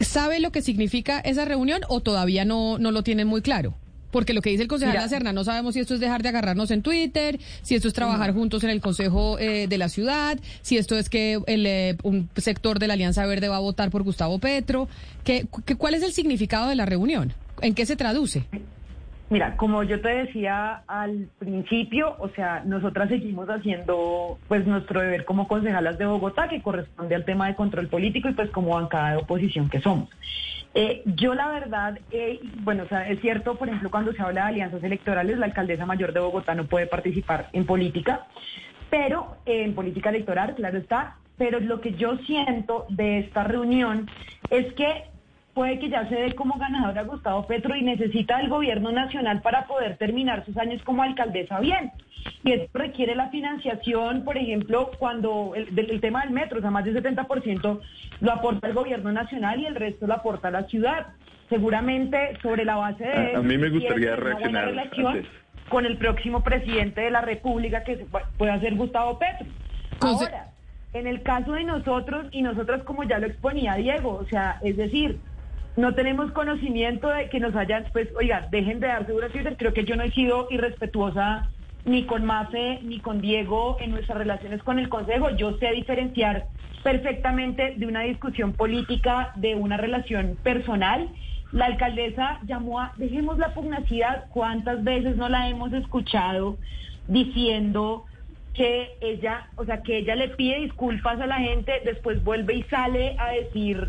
¿sabe 0.00 0.40
lo 0.40 0.50
que 0.50 0.62
significa 0.62 1.20
esa 1.20 1.44
reunión 1.44 1.82
o 1.88 2.00
todavía 2.00 2.46
no, 2.46 2.78
no 2.78 2.90
lo 2.90 3.02
tienen 3.02 3.26
muy 3.26 3.42
claro? 3.42 3.74
Porque 4.10 4.32
lo 4.34 4.42
que 4.42 4.50
dice 4.50 4.62
el 4.62 4.68
concejal 4.68 4.92
Mira. 4.94 5.02
Lacerna, 5.02 5.32
no 5.32 5.44
sabemos 5.44 5.74
si 5.74 5.80
esto 5.80 5.94
es 5.94 6.00
dejar 6.00 6.22
de 6.22 6.28
agarrarnos 6.30 6.70
en 6.70 6.82
Twitter, 6.82 7.38
si 7.62 7.74
esto 7.76 7.88
es 7.88 7.94
trabajar 7.94 8.32
juntos 8.32 8.64
en 8.64 8.70
el 8.70 8.80
Consejo 8.80 9.38
eh, 9.38 9.66
de 9.68 9.78
la 9.78 9.88
Ciudad, 9.88 10.38
si 10.62 10.76
esto 10.78 10.96
es 10.98 11.08
que 11.08 11.38
el, 11.46 11.66
eh, 11.66 11.96
un 12.02 12.28
sector 12.36 12.78
de 12.78 12.88
la 12.88 12.94
Alianza 12.94 13.24
Verde 13.26 13.48
va 13.48 13.56
a 13.56 13.60
votar 13.60 13.90
por 13.90 14.02
Gustavo 14.02 14.38
Petro. 14.38 14.88
¿Qué, 15.24 15.46
qué- 15.64 15.76
¿Cuál 15.76 15.94
es 15.94 16.02
el 16.02 16.12
significado 16.12 16.68
de 16.68 16.74
la 16.76 16.86
reunión? 16.86 17.32
¿En 17.62 17.74
qué 17.74 17.86
se 17.86 17.94
traduce? 17.96 18.44
Mira, 19.28 19.56
como 19.56 19.84
yo 19.84 20.00
te 20.00 20.08
decía 20.08 20.82
al 20.88 21.28
principio, 21.38 22.16
o 22.18 22.30
sea, 22.30 22.64
nosotras 22.66 23.08
seguimos 23.10 23.48
haciendo 23.48 24.38
pues 24.48 24.66
nuestro 24.66 25.00
deber 25.00 25.24
como 25.24 25.46
concejalas 25.46 25.98
de 25.98 26.06
Bogotá, 26.06 26.48
que 26.48 26.60
corresponde 26.60 27.14
al 27.14 27.24
tema 27.24 27.46
de 27.46 27.54
control 27.54 27.86
político 27.86 28.28
y 28.28 28.32
pues 28.32 28.50
como 28.50 28.70
bancada 28.74 29.12
de 29.12 29.16
oposición 29.18 29.70
que 29.70 29.80
somos. 29.80 30.08
Eh, 30.74 31.02
yo 31.04 31.34
la 31.34 31.48
verdad, 31.48 31.98
eh, 32.12 32.40
bueno, 32.60 32.84
o 32.84 32.88
sea, 32.88 33.08
es 33.08 33.20
cierto, 33.20 33.56
por 33.56 33.68
ejemplo, 33.68 33.90
cuando 33.90 34.12
se 34.12 34.22
habla 34.22 34.42
de 34.42 34.48
alianzas 34.48 34.82
electorales, 34.84 35.38
la 35.38 35.46
alcaldesa 35.46 35.84
mayor 35.84 36.12
de 36.12 36.20
Bogotá 36.20 36.54
no 36.54 36.66
puede 36.66 36.86
participar 36.86 37.48
en 37.52 37.66
política, 37.66 38.26
pero 38.88 39.36
eh, 39.46 39.64
en 39.64 39.74
política 39.74 40.10
electoral, 40.10 40.54
claro 40.54 40.78
está, 40.78 41.16
pero 41.36 41.58
lo 41.58 41.80
que 41.80 41.94
yo 41.94 42.18
siento 42.18 42.86
de 42.88 43.18
esta 43.20 43.42
reunión 43.44 44.08
es 44.50 44.72
que 44.74 45.09
puede 45.60 45.78
que 45.78 45.90
ya 45.90 46.08
se 46.08 46.14
dé 46.14 46.34
como 46.34 46.56
ganador 46.58 46.98
a 46.98 47.02
Gustavo 47.02 47.46
Petro 47.46 47.76
y 47.76 47.82
necesita 47.82 48.38
del 48.38 48.48
gobierno 48.48 48.92
nacional 48.92 49.42
para 49.42 49.66
poder 49.66 49.98
terminar 49.98 50.42
sus 50.46 50.56
años 50.56 50.80
como 50.84 51.02
alcaldesa 51.02 51.60
bien. 51.60 51.92
Y 52.44 52.52
esto 52.52 52.78
requiere 52.78 53.14
la 53.14 53.28
financiación, 53.28 54.24
por 54.24 54.38
ejemplo, 54.38 54.90
cuando 54.98 55.52
el, 55.54 55.74
del 55.74 55.90
el 55.90 56.00
tema 56.00 56.22
del 56.22 56.30
metro, 56.30 56.60
o 56.60 56.62
sea, 56.62 56.70
más 56.70 56.86
del 56.86 56.96
70% 56.96 57.78
lo 58.22 58.32
aporta 58.32 58.68
el 58.68 58.72
gobierno 58.72 59.12
nacional 59.12 59.60
y 59.60 59.66
el 59.66 59.74
resto 59.74 60.06
lo 60.06 60.14
aporta 60.14 60.50
la 60.50 60.62
ciudad. 60.62 61.08
Seguramente 61.50 62.38
sobre 62.40 62.64
la 62.64 62.76
base 62.76 63.04
de... 63.04 63.34
A- 63.34 63.38
a 63.40 63.42
mí 63.42 63.58
me 63.58 63.68
gustaría 63.68 64.16
reaccionar 64.16 64.64
relación 64.68 65.06
antes. 65.08 65.26
con 65.68 65.84
el 65.84 65.98
próximo 65.98 66.42
presidente 66.42 67.02
de 67.02 67.10
la 67.10 67.20
República 67.20 67.84
que 67.84 67.96
se- 67.98 68.06
pueda 68.38 68.58
ser 68.60 68.76
Gustavo 68.76 69.18
Petro. 69.18 69.46
Ahora, 70.00 70.46
en 70.94 71.06
el 71.06 71.22
caso 71.22 71.52
de 71.52 71.64
nosotros 71.64 72.26
y 72.32 72.40
nosotras 72.42 72.82
como 72.84 73.04
ya 73.04 73.18
lo 73.18 73.26
exponía 73.26 73.74
Diego, 73.74 74.14
o 74.14 74.24
sea, 74.24 74.58
es 74.62 74.76
decir, 74.76 75.18
no 75.80 75.94
tenemos 75.94 76.30
conocimiento 76.32 77.08
de 77.08 77.30
que 77.30 77.40
nos 77.40 77.56
hayan, 77.56 77.86
pues, 77.92 78.08
oiga, 78.14 78.46
dejen 78.50 78.80
de 78.80 78.88
dar 78.88 79.06
seguro 79.06 79.26
a 79.26 79.30
Twitter, 79.30 79.56
creo 79.56 79.72
que 79.72 79.84
yo 79.84 79.96
no 79.96 80.02
he 80.02 80.10
sido 80.10 80.46
irrespetuosa 80.50 81.48
ni 81.86 82.04
con 82.04 82.26
Mafe 82.26 82.80
ni 82.82 83.00
con 83.00 83.22
Diego 83.22 83.78
en 83.80 83.92
nuestras 83.92 84.18
relaciones 84.18 84.62
con 84.62 84.78
el 84.78 84.90
Consejo, 84.90 85.30
yo 85.30 85.56
sé 85.56 85.72
diferenciar 85.72 86.48
perfectamente 86.82 87.74
de 87.78 87.86
una 87.86 88.02
discusión 88.02 88.52
política, 88.52 89.32
de 89.36 89.54
una 89.54 89.78
relación 89.78 90.36
personal. 90.42 91.08
La 91.52 91.64
alcaldesa 91.64 92.40
llamó 92.46 92.80
a, 92.80 92.92
dejemos 92.96 93.38
la 93.38 93.54
pugnacidad, 93.54 94.26
¿cuántas 94.30 94.84
veces 94.84 95.16
no 95.16 95.30
la 95.30 95.48
hemos 95.48 95.72
escuchado 95.72 96.58
diciendo 97.08 98.04
que 98.52 98.90
ella, 99.00 99.48
o 99.56 99.64
sea, 99.64 99.82
que 99.82 99.98
ella 99.98 100.14
le 100.14 100.28
pide 100.28 100.60
disculpas 100.60 101.18
a 101.20 101.26
la 101.26 101.38
gente, 101.38 101.72
después 101.86 102.22
vuelve 102.22 102.54
y 102.56 102.62
sale 102.64 103.16
a 103.18 103.30
decir 103.30 103.88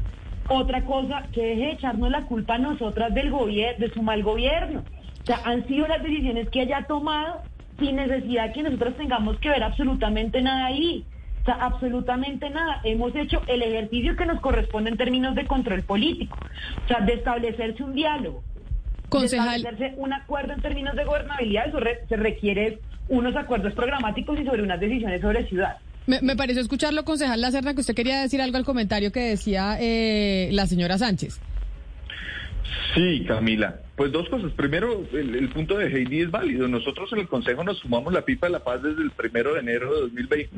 otra 0.52 0.84
cosa, 0.84 1.24
que 1.34 1.42
deje 1.46 1.62
de 1.62 1.72
echarnos 1.72 2.10
la 2.12 2.22
culpa 2.22 2.56
a 2.56 2.60
nosotras 2.60 3.14
del 3.14 3.32
gobierno, 3.32 3.80
de 3.86 3.94
su 3.94 4.02
mal 4.02 4.22
gobierno. 4.24 4.84
O 5.22 5.26
sea, 5.26 5.40
han 5.46 5.68
sido 5.68 5.88
las 5.88 6.02
decisiones 6.04 6.50
que 6.50 6.64
ella 6.64 6.80
ha 6.80 6.84
tomado 6.88 7.42
sin 7.80 7.96
necesidad 7.96 8.52
que 8.54 8.64
nosotros 8.64 8.96
tengamos 8.98 9.38
que 9.40 9.50
ver 9.50 9.64
absolutamente 9.64 10.42
nada 10.42 10.66
ahí. 10.68 11.06
O 11.42 11.46
sea, 11.46 11.56
absolutamente 11.56 12.50
nada. 12.52 12.82
Hemos 12.84 13.16
hecho 13.16 13.42
el 13.48 13.64
ejercicio 13.64 14.16
que 14.16 14.26
nos 14.26 14.40
corresponde 14.42 14.92
en 14.92 14.98
términos 14.98 15.34
de 15.36 15.48
control 15.48 15.82
político. 15.84 16.38
O 16.86 16.88
sea, 16.88 17.00
de 17.02 17.14
establecerse 17.14 17.84
un 17.84 17.94
diálogo. 17.94 18.44
Concejal. 19.10 19.50
De 19.50 19.56
establecerse 19.70 19.96
un 20.00 20.14
acuerdo 20.14 20.54
en 20.54 20.62
términos 20.62 20.96
de 20.96 21.04
gobernabilidad. 21.04 21.68
Eso 21.68 21.80
re- 21.80 22.02
se 22.08 22.16
requiere 22.16 22.80
unos 23.10 23.36
acuerdos 23.36 23.74
programáticos 23.74 24.40
y 24.40 24.46
sobre 24.46 24.62
unas 24.64 24.80
decisiones 24.80 25.22
sobre 25.22 25.48
ciudad. 25.48 25.78
Me, 26.08 26.22
me 26.22 26.36
pareció 26.36 26.62
escucharlo, 26.62 27.06
concejal 27.06 27.42
Lacerna, 27.42 27.74
que 27.74 27.82
usted 27.82 27.96
quería 27.96 28.22
decir 28.22 28.42
algo 28.42 28.58
al 28.58 28.66
comentario 28.66 29.12
que 29.12 29.20
decía 29.22 29.78
eh, 29.80 30.50
la 30.52 30.68
señora 30.68 30.98
Sánchez. 30.98 31.40
Sí, 32.96 33.24
Camila. 33.28 33.80
Pues 33.96 34.12
dos 34.12 34.28
cosas. 34.30 34.52
Primero, 34.54 35.06
el, 35.14 35.36
el 35.36 35.50
punto 35.50 35.78
de 35.78 35.88
Heidi 35.88 36.22
es 36.22 36.32
válido. 36.32 36.68
Nosotros 36.68 37.12
en 37.14 37.20
el 37.20 37.28
Consejo 37.28 37.64
nos 37.64 37.78
sumamos 37.78 38.12
la 38.14 38.24
pipa 38.24 38.48
de 38.48 38.54
la 38.54 38.64
paz 38.64 38.82
desde 38.82 39.02
el 39.02 39.12
primero 39.12 39.54
de 39.54 39.60
enero 39.60 39.94
de 39.94 40.02
2020. 40.02 40.50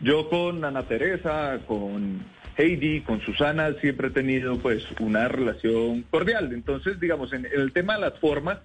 Yo 0.00 0.28
con 0.28 0.64
Ana 0.64 0.82
Teresa, 0.82 1.58
con 1.66 2.24
Heidi, 2.56 3.00
con 3.00 3.20
Susana, 3.22 3.72
siempre 3.80 4.08
he 4.08 4.10
tenido 4.10 4.58
pues 4.58 4.84
una 5.00 5.26
relación 5.28 6.02
cordial. 6.10 6.52
Entonces, 6.52 7.00
digamos, 7.00 7.32
en, 7.32 7.46
en 7.46 7.60
el 7.60 7.72
tema 7.72 7.94
de 7.94 8.02
las 8.02 8.18
formas, 8.18 8.58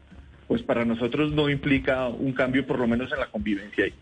pues 0.51 0.63
para 0.63 0.83
nosotros 0.83 1.31
no 1.31 1.49
implica 1.49 2.09
un 2.09 2.33
cambio, 2.33 2.67
por 2.67 2.77
lo 2.77 2.85
menos 2.85 3.09
en 3.13 3.21
la 3.21 3.27
convivencia 3.27 3.85
ahí. 3.85 3.93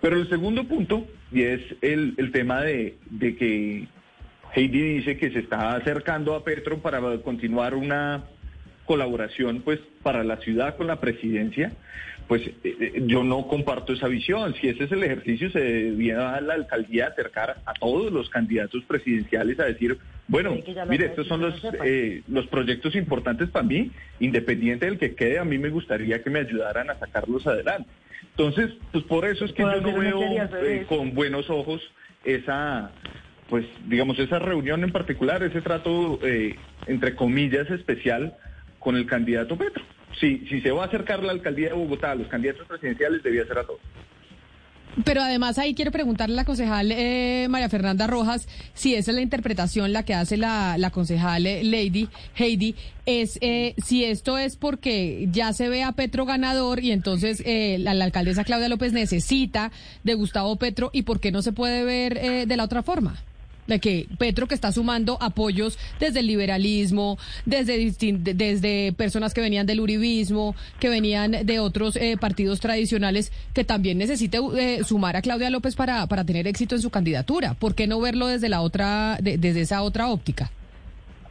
Pero 0.00 0.16
el 0.16 0.26
segundo 0.26 0.64
punto, 0.64 1.06
y 1.30 1.42
es 1.42 1.60
el, 1.82 2.14
el 2.16 2.32
tema 2.32 2.62
de, 2.62 2.96
de 3.10 3.36
que 3.36 3.88
Heidi 4.54 4.80
dice 4.94 5.18
que 5.18 5.30
se 5.30 5.40
está 5.40 5.74
acercando 5.74 6.34
a 6.34 6.44
Petro 6.44 6.78
para 6.78 7.18
continuar 7.18 7.74
una 7.74 8.24
colaboración 8.86 9.60
pues 9.60 9.80
para 10.02 10.24
la 10.24 10.38
ciudad 10.38 10.78
con 10.78 10.86
la 10.86 10.98
presidencia, 10.98 11.72
pues 12.28 12.42
eh, 12.46 12.54
eh, 12.64 13.02
yo 13.06 13.24
no 13.24 13.46
comparto 13.46 13.92
esa 13.92 14.08
visión. 14.08 14.54
Si 14.54 14.68
ese 14.68 14.84
es 14.84 14.92
el 14.92 15.02
ejercicio, 15.02 15.50
se 15.50 15.60
debía 15.60 16.34
a 16.34 16.40
la 16.40 16.54
alcaldía 16.54 17.08
acercar 17.08 17.58
a 17.64 17.74
todos 17.74 18.12
los 18.12 18.28
candidatos 18.30 18.84
presidenciales 18.84 19.58
a 19.60 19.64
decir, 19.64 19.98
bueno, 20.28 20.56
mire, 20.88 21.06
estos 21.06 21.26
son 21.26 21.42
los, 21.42 21.54
eh, 21.84 22.22
los 22.28 22.46
proyectos 22.46 22.94
importantes 22.94 23.50
para 23.50 23.64
mí, 23.64 23.90
independiente 24.20 24.86
del 24.86 24.98
que 24.98 25.14
quede, 25.14 25.38
a 25.38 25.44
mí 25.44 25.58
me 25.58 25.70
gustaría 25.70 26.22
que 26.22 26.30
me 26.30 26.40
ayudaran 26.40 26.90
a 26.90 26.98
sacarlos 26.98 27.46
adelante. 27.46 27.88
Entonces, 28.30 28.70
pues 28.92 29.04
por 29.04 29.26
eso 29.26 29.44
es 29.44 29.52
que 29.52 29.62
yo 29.62 29.80
no 29.80 29.98
veo 29.98 30.86
con 30.86 31.14
buenos 31.14 31.50
ojos 31.50 31.82
esa, 32.24 32.92
pues 33.50 33.66
digamos, 33.86 34.18
esa 34.18 34.38
reunión 34.38 34.84
en 34.84 34.92
particular, 34.92 35.42
ese 35.42 35.60
trato, 35.60 36.18
entre 36.86 37.14
comillas, 37.14 37.68
especial 37.70 38.34
con 38.78 38.96
el 38.96 39.06
candidato 39.06 39.56
Petro 39.56 39.82
si, 40.20 40.38
si 40.46 40.60
se 40.60 40.70
va 40.70 40.84
a 40.84 40.86
acercar 40.86 41.22
la 41.22 41.32
alcaldía 41.32 41.68
de 41.68 41.74
Bogotá 41.74 42.12
a 42.12 42.14
los 42.14 42.28
candidatos 42.28 42.66
presidenciales, 42.66 43.22
debía 43.22 43.46
ser 43.46 43.58
a 43.58 43.64
todos. 43.64 43.80
Pero 45.04 45.22
además 45.22 45.58
ahí 45.58 45.74
quiero 45.74 45.90
preguntarle 45.90 46.34
a 46.34 46.36
la 46.36 46.44
concejal 46.44 46.92
eh, 46.92 47.46
María 47.48 47.70
Fernanda 47.70 48.06
Rojas 48.06 48.46
si 48.74 48.94
esa 48.94 49.10
es 49.10 49.14
la 49.14 49.22
interpretación 49.22 49.92
la 49.92 50.02
que 50.04 50.12
hace 50.12 50.36
la, 50.36 50.90
concejal 50.92 51.46
eh, 51.46 51.64
Lady 51.64 52.10
Heidi, 52.34 52.74
es 53.06 53.38
eh, 53.40 53.74
si 53.82 54.04
esto 54.04 54.36
es 54.36 54.56
porque 54.56 55.28
ya 55.30 55.54
se 55.54 55.70
ve 55.70 55.82
a 55.82 55.92
Petro 55.92 56.26
ganador 56.26 56.80
y 56.80 56.92
entonces 56.92 57.42
la, 57.80 57.94
la, 57.94 58.04
alcaldesa 58.04 58.44
Claudia 58.44 58.68
López 58.68 58.92
necesita 58.92 59.72
de 60.04 60.14
Gustavo 60.14 60.56
Petro 60.56 60.90
y 60.92 61.02
por 61.02 61.20
qué 61.20 61.32
no 61.32 61.40
se 61.40 61.52
puede 61.52 61.84
ver 61.84 62.46
de 62.46 62.56
la 62.56 62.64
otra 62.64 62.82
forma 62.82 63.16
de 63.66 63.78
que 63.78 64.06
Petro 64.18 64.46
que 64.46 64.54
está 64.54 64.72
sumando 64.72 65.18
apoyos 65.20 65.78
desde 66.00 66.20
el 66.20 66.26
liberalismo, 66.26 67.18
desde, 67.46 67.92
desde 68.18 68.92
personas 68.92 69.34
que 69.34 69.40
venían 69.40 69.66
del 69.66 69.80
uribismo, 69.80 70.54
que 70.80 70.88
venían 70.88 71.44
de 71.44 71.60
otros 71.60 71.96
eh, 71.96 72.16
partidos 72.20 72.60
tradicionales, 72.60 73.32
que 73.54 73.64
también 73.64 73.98
necesite 73.98 74.38
eh, 74.56 74.84
sumar 74.84 75.16
a 75.16 75.22
Claudia 75.22 75.50
López 75.50 75.76
para, 75.76 76.06
para 76.06 76.24
tener 76.24 76.46
éxito 76.46 76.74
en 76.74 76.82
su 76.82 76.90
candidatura. 76.90 77.54
¿Por 77.54 77.74
qué 77.74 77.86
no 77.86 78.00
verlo 78.00 78.26
desde 78.26 78.48
la 78.48 78.60
otra, 78.60 79.18
desde 79.20 79.60
esa 79.60 79.82
otra 79.82 80.08
óptica? 80.08 80.50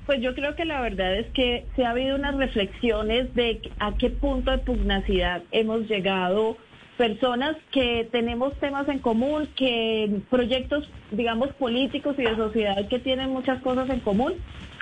Pues 0.05 0.21
yo 0.21 0.33
creo 0.33 0.55
que 0.55 0.65
la 0.65 0.81
verdad 0.81 1.15
es 1.15 1.27
que 1.27 1.65
se 1.75 1.85
ha 1.85 1.91
habido 1.91 2.15
unas 2.15 2.35
reflexiones 2.35 3.33
de 3.35 3.61
a 3.79 3.95
qué 3.97 4.09
punto 4.09 4.51
de 4.51 4.57
pugnacidad 4.57 5.43
hemos 5.51 5.87
llegado 5.87 6.57
personas 7.01 7.57
que 7.71 8.07
tenemos 8.11 8.53
temas 8.59 8.87
en 8.87 8.99
común, 8.99 9.49
que 9.55 10.21
proyectos, 10.29 10.87
digamos, 11.09 11.51
políticos 11.53 12.13
y 12.19 12.21
de 12.21 12.35
sociedad 12.35 12.87
que 12.87 12.99
tienen 12.99 13.31
muchas 13.31 13.59
cosas 13.63 13.89
en 13.89 14.01
común 14.01 14.35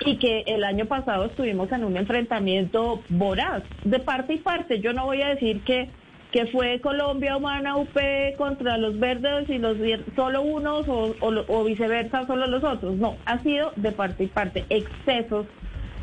y 0.04 0.18
que 0.18 0.42
el 0.46 0.64
año 0.64 0.84
pasado 0.84 1.24
estuvimos 1.24 1.72
en 1.72 1.82
un 1.82 1.96
enfrentamiento 1.96 3.00
voraz, 3.08 3.62
de 3.84 4.00
parte 4.00 4.34
y 4.34 4.36
parte. 4.36 4.80
Yo 4.80 4.92
no 4.92 5.06
voy 5.06 5.22
a 5.22 5.28
decir 5.28 5.62
que, 5.62 5.88
que 6.30 6.44
fue 6.48 6.82
Colombia 6.82 7.38
Humana 7.38 7.78
UP 7.78 7.98
contra 8.36 8.76
los 8.76 9.00
verdes 9.00 9.48
y 9.48 9.56
los 9.56 9.78
solo 10.14 10.42
unos 10.42 10.86
o, 10.88 11.14
o 11.22 11.64
viceversa, 11.64 12.26
solo 12.26 12.46
los 12.48 12.62
otros. 12.62 12.96
No, 12.96 13.16
ha 13.24 13.38
sido 13.38 13.72
de 13.76 13.92
parte 13.92 14.24
y 14.24 14.26
parte, 14.26 14.66
excesos 14.68 15.46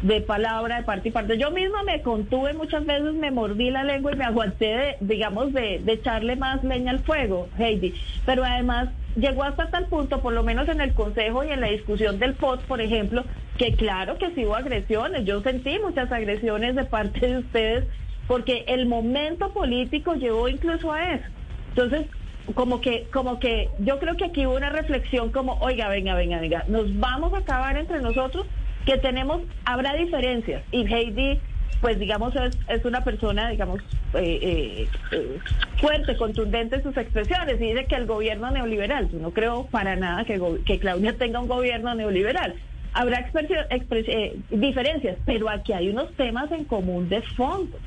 de 0.01 0.21
palabra 0.21 0.77
de 0.77 0.83
parte 0.83 1.09
y 1.09 1.11
parte. 1.11 1.37
Yo 1.37 1.51
misma 1.51 1.83
me 1.83 2.01
contuve 2.01 2.53
muchas 2.53 2.85
veces, 2.85 3.13
me 3.13 3.31
mordí 3.31 3.71
la 3.71 3.83
lengua 3.83 4.11
y 4.13 4.17
me 4.17 4.25
aguanté, 4.25 4.65
de, 4.65 4.97
digamos, 5.01 5.53
de, 5.53 5.79
de 5.83 5.93
echarle 5.93 6.35
más 6.35 6.63
leña 6.63 6.91
al 6.91 6.99
fuego, 6.99 7.49
Heidi. 7.57 7.95
Pero 8.25 8.43
además 8.43 8.89
llegó 9.15 9.43
hasta 9.43 9.69
tal 9.69 9.87
punto, 9.87 10.21
por 10.21 10.33
lo 10.33 10.43
menos 10.43 10.69
en 10.69 10.81
el 10.81 10.93
Consejo 10.93 11.43
y 11.43 11.49
en 11.49 11.61
la 11.61 11.67
discusión 11.67 12.19
del 12.19 12.35
POT, 12.35 12.61
por 12.63 12.81
ejemplo, 12.81 13.23
que 13.57 13.73
claro 13.73 14.17
que 14.17 14.31
sí 14.31 14.45
hubo 14.45 14.55
agresiones. 14.55 15.25
Yo 15.25 15.41
sentí 15.41 15.79
muchas 15.79 16.11
agresiones 16.11 16.75
de 16.75 16.85
parte 16.85 17.27
de 17.27 17.37
ustedes 17.39 17.85
porque 18.27 18.65
el 18.67 18.85
momento 18.85 19.51
político 19.51 20.13
llevó 20.13 20.47
incluso 20.47 20.91
a 20.91 21.13
eso. 21.13 21.25
Entonces, 21.69 22.07
como 22.53 22.81
que, 22.81 23.07
como 23.11 23.39
que 23.39 23.69
yo 23.79 23.99
creo 23.99 24.15
que 24.15 24.25
aquí 24.25 24.45
hubo 24.45 24.55
una 24.55 24.69
reflexión 24.69 25.31
como, 25.31 25.53
oiga, 25.59 25.89
venga, 25.89 26.13
venga, 26.15 26.39
venga, 26.39 26.63
nos 26.67 26.97
vamos 26.99 27.33
a 27.33 27.39
acabar 27.39 27.77
entre 27.77 28.01
nosotros 28.01 28.45
que 28.87 28.97
tenemos, 28.97 29.41
habrá 29.65 29.93
diferencias. 29.95 30.63
Y 30.71 30.91
Heidi, 30.91 31.39
pues 31.81 31.99
digamos, 31.99 32.33
es, 32.69 32.85
una 32.85 33.03
persona, 33.03 33.49
digamos, 33.49 33.81
eh, 34.13 34.39
eh, 34.41 34.87
eh, 35.11 35.39
fuerte, 35.81 36.15
contundente 36.15 36.77
en 36.77 36.83
sus 36.83 36.95
expresiones. 36.95 37.59
Y 37.59 37.65
dice 37.65 37.85
que 37.85 37.95
el 37.95 38.05
gobierno 38.05 38.49
neoliberal, 38.49 39.11
yo 39.11 39.19
no 39.19 39.31
creo 39.31 39.67
para 39.69 39.97
nada 39.97 40.23
que, 40.23 40.41
que 40.65 40.79
Claudia 40.79 41.17
tenga 41.17 41.41
un 41.41 41.49
gobierno 41.49 41.93
neoliberal. 41.95 42.55
Habrá 42.93 43.29
diferencias, 44.49 45.17
pero 45.25 45.49
aquí 45.49 45.73
hay 45.73 45.89
unos 45.89 46.13
temas 46.13 46.49
en 46.53 46.63
común 46.63 47.09
de 47.09 47.21
fondo. 47.21 47.77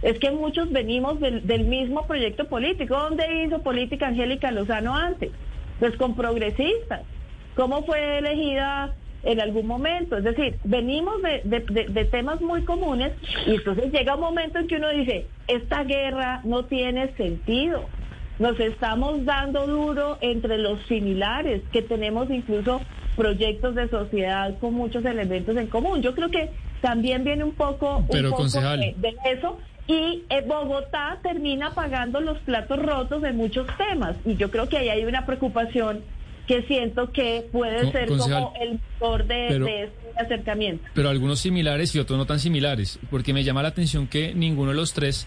Es 0.00 0.18
que 0.18 0.30
muchos 0.30 0.72
venimos 0.72 1.20
del, 1.20 1.46
del 1.46 1.66
mismo 1.66 2.06
proyecto 2.06 2.46
político. 2.46 2.96
¿Dónde 2.96 3.44
hizo 3.44 3.62
política 3.62 4.08
Angélica 4.08 4.50
Lozano 4.50 4.96
antes? 4.96 5.30
Pues 5.78 5.94
con 5.96 6.16
progresistas. 6.16 7.02
¿Cómo 7.54 7.84
fue 7.84 8.18
elegida 8.18 8.94
en 9.22 9.40
algún 9.40 9.66
momento. 9.66 10.16
Es 10.16 10.24
decir, 10.24 10.58
venimos 10.64 11.20
de, 11.22 12.08
temas 12.10 12.40
muy 12.40 12.62
comunes 12.64 13.12
y 13.46 13.54
entonces 13.54 13.92
llega 13.92 14.14
un 14.14 14.20
momento 14.20 14.58
en 14.58 14.68
que 14.68 14.76
uno 14.76 14.90
dice, 14.90 15.26
esta 15.48 15.84
guerra 15.84 16.40
no 16.44 16.64
tiene 16.64 17.12
sentido. 17.14 17.84
Nos 18.38 18.60
estamos 18.60 19.24
dando 19.24 19.66
duro 19.66 20.18
entre 20.20 20.58
los 20.58 20.80
similares, 20.86 21.62
que 21.72 21.82
tenemos 21.82 22.30
incluso 22.30 22.80
proyectos 23.16 23.74
de 23.74 23.88
sociedad 23.88 24.58
con 24.60 24.74
muchos 24.74 25.04
elementos 25.04 25.56
en 25.56 25.68
común. 25.68 26.02
Yo 26.02 26.14
creo 26.14 26.28
que 26.28 26.50
también 26.82 27.24
viene 27.24 27.44
un 27.44 27.54
poco, 27.54 28.04
Pero, 28.10 28.30
de, 28.30 28.94
de 28.98 29.14
eso 29.32 29.58
y 29.88 30.24
eh, 30.30 30.42
Bogotá 30.46 31.18
termina 31.22 31.70
pagando 31.70 32.20
los 32.20 32.38
platos 32.38 32.78
rotos 32.78 33.22
de 33.22 33.32
muchos 33.32 33.66
temas 33.76 34.16
y 34.24 34.36
yo 34.36 34.50
creo 34.50 34.68
que 34.68 34.78
ahí 34.78 34.88
hay 34.88 35.04
una 35.04 35.24
preocupación 35.26 36.02
que 36.46 36.62
siento 36.62 37.12
que 37.12 37.48
puede 37.50 37.90
ser 37.90 38.08
como 38.08 38.54
el 38.60 38.80
motor 39.00 39.26
de, 39.26 39.48
este 39.48 39.92
acercamiento. 40.16 40.84
Pero 40.94 41.08
algunos 41.08 41.40
similares 41.40 41.94
y 41.94 41.98
otros 41.98 42.18
no 42.18 42.26
tan 42.26 42.38
similares, 42.38 42.98
porque 43.10 43.32
me 43.32 43.44
llama 43.44 43.62
la 43.62 43.68
atención 43.68 44.06
que 44.06 44.34
ninguno 44.34 44.70
de 44.70 44.76
los 44.76 44.92
tres 44.92 45.26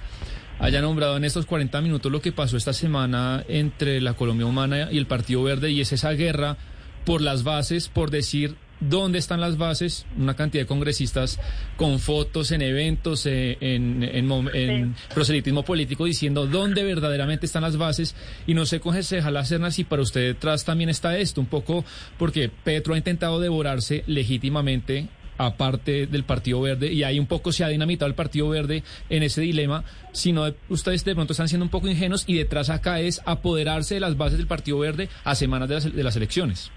haya 0.59 0.81
nombrado 0.81 1.17
en 1.17 1.23
estos 1.23 1.45
40 1.45 1.81
minutos 1.81 2.11
lo 2.11 2.21
que 2.21 2.31
pasó 2.31 2.57
esta 2.57 2.73
semana 2.73 3.43
entre 3.47 4.01
la 4.01 4.13
Colombia 4.13 4.45
Humana 4.45 4.89
y 4.91 4.97
el 4.97 5.07
Partido 5.07 5.43
Verde, 5.43 5.71
y 5.71 5.81
es 5.81 5.91
esa 5.91 6.11
guerra 6.11 6.57
por 7.05 7.21
las 7.21 7.43
bases, 7.43 7.89
por 7.89 8.11
decir 8.11 8.55
dónde 8.79 9.19
están 9.19 9.41
las 9.41 9.57
bases, 9.57 10.05
una 10.17 10.35
cantidad 10.35 10.63
de 10.63 10.67
congresistas 10.67 11.39
con 11.75 11.99
fotos 11.99 12.51
en 12.51 12.61
eventos, 12.61 13.25
eh, 13.25 13.57
en, 13.61 14.03
en, 14.03 14.95
proselitismo 15.13 15.63
político, 15.63 16.05
diciendo 16.05 16.47
dónde 16.47 16.83
verdaderamente 16.83 17.45
están 17.45 17.63
las 17.63 17.77
bases. 17.77 18.15
Y 18.47 18.53
no 18.53 18.65
sé, 18.65 18.79
concejal 18.79 19.45
Cerna, 19.45 19.71
si 19.71 19.83
para 19.83 20.01
usted 20.01 20.21
detrás 20.21 20.65
también 20.65 20.89
está 20.89 21.17
esto, 21.17 21.41
un 21.41 21.47
poco 21.47 21.83
porque 22.17 22.49
Petro 22.49 22.93
ha 22.93 22.97
intentado 22.97 23.39
devorarse 23.39 24.03
legítimamente 24.07 25.07
aparte 25.39 26.05
del 26.05 26.25
Partido 26.25 26.59
Verde, 26.59 26.91
y 26.91 27.03
ahí 27.03 27.17
un 27.17 27.25
poco 27.25 27.53
se 27.53 27.63
ha 27.63 27.69
dinamitado 27.69 28.09
el 28.09 28.15
Partido 28.15 28.49
Verde 28.49 28.83
en 29.09 29.23
ese 29.23 29.39
dilema, 29.39 29.85
sino 30.11 30.53
ustedes 30.67 31.05
de 31.05 31.15
pronto 31.15 31.31
están 31.31 31.47
siendo 31.47 31.63
un 31.63 31.69
poco 31.69 31.87
ingenuos 31.87 32.25
y 32.27 32.35
detrás 32.35 32.69
acá 32.69 32.99
es 32.99 33.21
apoderarse 33.25 33.93
de 33.93 34.01
las 34.01 34.17
bases 34.17 34.37
del 34.37 34.47
Partido 34.47 34.79
Verde 34.79 35.07
a 35.23 35.35
semanas 35.35 35.69
de 35.69 35.75
las, 35.75 35.95
de 35.95 36.03
las 36.03 36.15
elecciones. 36.17 36.71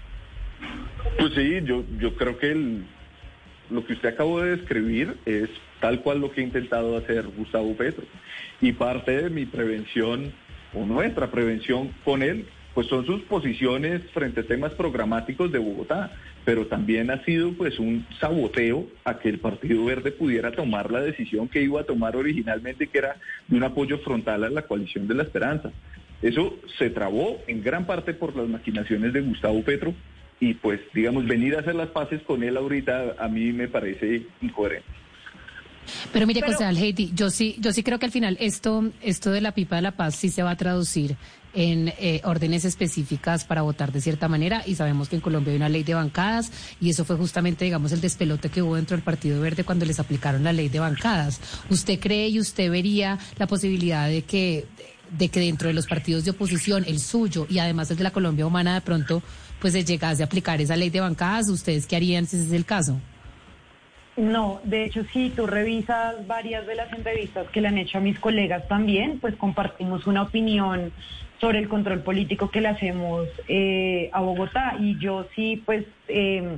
Pues 1.17 1.33
sí, 1.33 1.61
yo, 1.63 1.83
yo 1.99 2.15
creo 2.15 2.37
que 2.37 2.81
lo 3.69 3.85
que 3.85 3.93
usted 3.93 4.09
acabó 4.09 4.41
de 4.41 4.57
describir 4.57 5.15
es 5.25 5.49
tal 5.79 6.01
cual 6.01 6.21
lo 6.21 6.31
que 6.31 6.41
ha 6.41 6.43
intentado 6.43 6.97
hacer 6.97 7.27
Gustavo 7.27 7.75
Petro. 7.75 8.05
Y 8.61 8.71
parte 8.71 9.23
de 9.23 9.29
mi 9.29 9.45
prevención, 9.45 10.31
o 10.73 10.85
nuestra 10.85 11.29
prevención 11.29 11.91
con 12.03 12.23
él, 12.23 12.45
pues 12.73 12.87
son 12.87 13.05
sus 13.05 13.21
posiciones 13.23 14.01
frente 14.11 14.41
a 14.41 14.43
temas 14.43 14.73
programáticos 14.73 15.51
de 15.51 15.59
Bogotá, 15.59 16.11
pero 16.45 16.65
también 16.67 17.11
ha 17.11 17.23
sido 17.23 17.53
pues 17.53 17.79
un 17.79 18.05
saboteo 18.19 18.87
a 19.05 19.19
que 19.19 19.29
el 19.29 19.39
Partido 19.39 19.85
Verde 19.85 20.11
pudiera 20.11 20.51
tomar 20.51 20.91
la 20.91 21.01
decisión 21.01 21.47
que 21.47 21.61
iba 21.61 21.81
a 21.81 21.85
tomar 21.85 22.15
originalmente, 22.15 22.87
que 22.87 22.97
era 22.97 23.15
de 23.47 23.57
un 23.57 23.63
apoyo 23.63 23.99
frontal 23.99 24.43
a 24.43 24.49
la 24.49 24.63
coalición 24.63 25.07
de 25.07 25.15
la 25.15 25.23
esperanza. 25.23 25.71
Eso 26.21 26.57
se 26.77 26.89
trabó 26.89 27.39
en 27.47 27.61
gran 27.61 27.85
parte 27.85 28.13
por 28.13 28.35
las 28.35 28.47
maquinaciones 28.47 29.13
de 29.13 29.21
Gustavo 29.21 29.61
Petro, 29.63 29.93
y 30.39 30.53
pues, 30.55 30.79
digamos, 30.93 31.25
venir 31.25 31.55
a 31.55 31.59
hacer 31.59 31.75
las 31.75 31.89
paces 31.89 32.21
con 32.23 32.43
él 32.43 32.57
ahorita 32.57 33.15
a 33.17 33.27
mí 33.27 33.51
me 33.51 33.67
parece 33.67 34.23
incoherente. 34.41 34.87
Pero 36.11 36.27
mire, 36.27 36.41
concejal 36.41 36.77
Heidi, 36.77 37.11
yo 37.13 37.29
sí, 37.29 37.55
yo 37.59 37.73
sí 37.73 37.83
creo 37.83 37.99
que 37.99 38.05
al 38.05 38.11
final 38.11 38.37
esto, 38.39 38.91
esto 39.01 39.31
de 39.31 39.41
la 39.41 39.53
pipa 39.53 39.75
de 39.75 39.81
la 39.81 39.91
paz 39.91 40.15
sí 40.15 40.29
se 40.29 40.43
va 40.43 40.51
a 40.51 40.57
traducir 40.57 41.15
en 41.53 41.93
eh, 41.99 42.21
órdenes 42.23 42.65
específicas 42.65 43.45
para 43.45 43.61
votar 43.61 43.91
de 43.91 44.01
cierta 44.01 44.27
manera 44.27 44.63
y 44.65 44.75
sabemos 44.75 45.09
que 45.09 45.17
en 45.17 45.21
Colombia 45.21 45.51
hay 45.51 45.57
una 45.57 45.69
ley 45.69 45.83
de 45.83 45.93
bancadas 45.93 46.51
y 46.81 46.89
eso 46.89 47.05
fue 47.05 47.15
justamente, 47.15 47.65
digamos, 47.65 47.91
el 47.91 48.01
despelote 48.01 48.49
que 48.49 48.61
hubo 48.61 48.75
dentro 48.75 48.97
del 48.97 49.03
Partido 49.03 49.39
Verde 49.39 49.63
cuando 49.63 49.85
les 49.85 49.99
aplicaron 49.99 50.43
la 50.43 50.53
ley 50.53 50.69
de 50.69 50.79
bancadas. 50.79 51.39
¿Usted 51.69 51.99
cree 51.99 52.27
y 52.29 52.39
usted 52.39 52.71
vería 52.71 53.19
la 53.37 53.45
posibilidad 53.45 54.07
de 54.07 54.23
que, 54.23 54.65
de 55.11 55.29
que 55.29 55.41
dentro 55.41 55.67
de 55.67 55.75
los 55.75 55.85
partidos 55.85 56.25
de 56.25 56.31
oposición, 56.31 56.85
el 56.87 56.99
suyo 56.99 57.45
y 57.49 57.59
además 57.59 57.91
el 57.91 57.97
de 57.97 58.03
la 58.03 58.11
Colombia 58.11 58.47
Humana, 58.47 58.73
de 58.73 58.81
pronto 58.81 59.21
pues 59.63 59.71
se 59.71 59.85
llegase 59.85 60.21
a 60.21 60.25
aplicar 60.25 60.59
esa 60.59 60.75
ley 60.75 60.89
de 60.89 60.99
bancadas, 60.99 61.47
¿ustedes 61.47 61.87
qué 61.87 61.95
harían 61.95 62.25
si 62.25 62.35
ese 62.35 62.47
es 62.47 62.51
el 62.51 62.65
caso? 62.65 62.99
No, 64.17 64.59
de 64.65 64.83
hecho, 64.83 65.05
si 65.13 65.29
tú 65.29 65.47
revisas 65.47 66.27
varias 66.27 66.67
de 66.67 66.75
las 66.75 66.91
entrevistas 66.91 67.47
que 67.47 67.61
le 67.61 67.69
han 67.69 67.77
hecho 67.77 67.97
a 67.97 68.01
mis 68.01 68.19
colegas 68.19 68.67
también, 68.67 69.19
pues 69.21 69.37
compartimos 69.37 70.05
una 70.05 70.23
opinión 70.23 70.91
sobre 71.39 71.59
el 71.59 71.69
control 71.69 72.01
político 72.01 72.51
que 72.51 72.59
le 72.59 72.67
hacemos 72.67 73.29
eh, 73.47 74.09
a 74.11 74.19
Bogotá. 74.19 74.75
Y 74.81 74.99
yo 74.99 75.27
sí, 75.33 75.63
pues, 75.65 75.85
eh, 76.09 76.57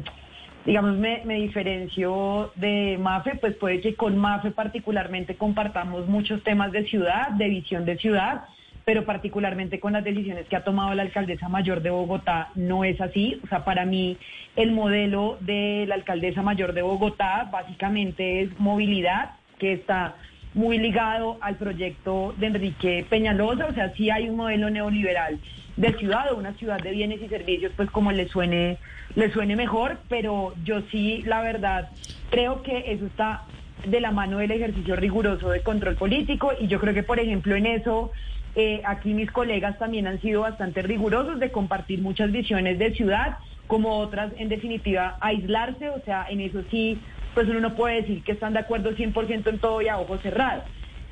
digamos, 0.65 0.97
me, 0.97 1.21
me 1.25 1.35
diferencio 1.35 2.53
de 2.55 2.97
Mafe, 2.99 3.35
pues 3.35 3.55
puede 3.55 3.81
que 3.81 3.93
con 3.93 4.17
Mafe 4.17 4.49
particularmente 4.49 5.35
compartamos 5.35 6.07
muchos 6.07 6.43
temas 6.43 6.71
de 6.71 6.85
ciudad, 6.85 7.29
de 7.29 7.49
visión 7.49 7.85
de 7.85 7.99
ciudad, 7.99 8.45
pero 8.85 9.03
particularmente 9.03 9.79
con 9.79 9.93
las 9.93 10.03
decisiones 10.03 10.45
que 10.47 10.55
ha 10.55 10.63
tomado 10.63 10.93
la 10.93 11.01
alcaldesa 11.01 11.49
mayor 11.49 11.81
de 11.81 11.89
Bogotá 11.89 12.49
no 12.53 12.83
es 12.83 13.01
así. 13.01 13.41
O 13.43 13.47
sea, 13.47 13.65
para 13.65 13.83
mí 13.83 14.17
el 14.55 14.71
modelo 14.71 15.37
de 15.41 15.85
la 15.87 15.95
alcaldesa 15.95 16.43
mayor 16.43 16.73
de 16.73 16.83
Bogotá 16.83 17.49
básicamente 17.51 18.43
es 18.43 18.59
movilidad, 18.59 19.31
que 19.57 19.73
está 19.73 20.15
muy 20.53 20.77
ligado 20.77 21.37
al 21.41 21.55
proyecto 21.55 22.33
de 22.37 22.47
Enrique 22.47 23.05
Peñalosa, 23.09 23.65
o 23.65 23.73
sea, 23.73 23.91
sí 23.93 24.09
hay 24.09 24.29
un 24.29 24.37
modelo 24.37 24.69
neoliberal 24.69 25.39
de 25.75 25.93
ciudad 25.93 26.31
o 26.31 26.37
una 26.37 26.53
ciudad 26.53 26.79
de 26.79 26.91
bienes 26.91 27.21
y 27.21 27.27
servicios, 27.27 27.73
pues 27.75 27.89
como 27.89 28.11
le 28.11 28.29
suene, 28.29 28.77
le 29.15 29.31
suene 29.31 29.57
mejor, 29.57 29.97
pero 30.07 30.53
yo 30.63 30.81
sí, 30.91 31.23
la 31.25 31.41
verdad, 31.41 31.89
creo 32.29 32.61
que 32.63 32.91
eso 32.91 33.05
está 33.05 33.43
de 33.85 33.99
la 33.99 34.11
mano 34.11 34.37
del 34.37 34.51
ejercicio 34.51 34.95
riguroso 34.95 35.49
de 35.49 35.61
control 35.61 35.95
político 35.95 36.53
y 36.59 36.67
yo 36.67 36.79
creo 36.79 36.93
que, 36.93 37.03
por 37.03 37.19
ejemplo, 37.19 37.55
en 37.55 37.65
eso 37.65 38.11
eh, 38.55 38.81
aquí 38.85 39.13
mis 39.13 39.31
colegas 39.31 39.77
también 39.77 40.07
han 40.07 40.21
sido 40.21 40.41
bastante 40.41 40.81
rigurosos 40.81 41.39
de 41.39 41.51
compartir 41.51 42.01
muchas 42.01 42.31
visiones 42.31 42.79
de 42.79 42.93
ciudad, 42.93 43.37
como 43.67 43.97
otras, 43.97 44.31
en 44.37 44.47
definitiva, 44.47 45.17
aislarse, 45.19 45.89
o 45.89 46.01
sea, 46.05 46.25
en 46.29 46.39
eso 46.39 46.61
sí, 46.71 47.01
pues 47.33 47.49
uno 47.49 47.59
no 47.59 47.75
puede 47.75 48.01
decir 48.01 48.23
que 48.23 48.31
están 48.31 48.53
de 48.53 48.59
acuerdo 48.59 48.91
100% 48.91 49.49
en 49.49 49.59
todo 49.59 49.81
y 49.81 49.89
a 49.89 49.99
ojos 49.99 50.21
cerrados. 50.21 50.63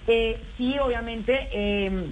Eh, 0.07 0.37
sí, 0.57 0.77
obviamente, 0.79 1.49
eh, 1.51 2.07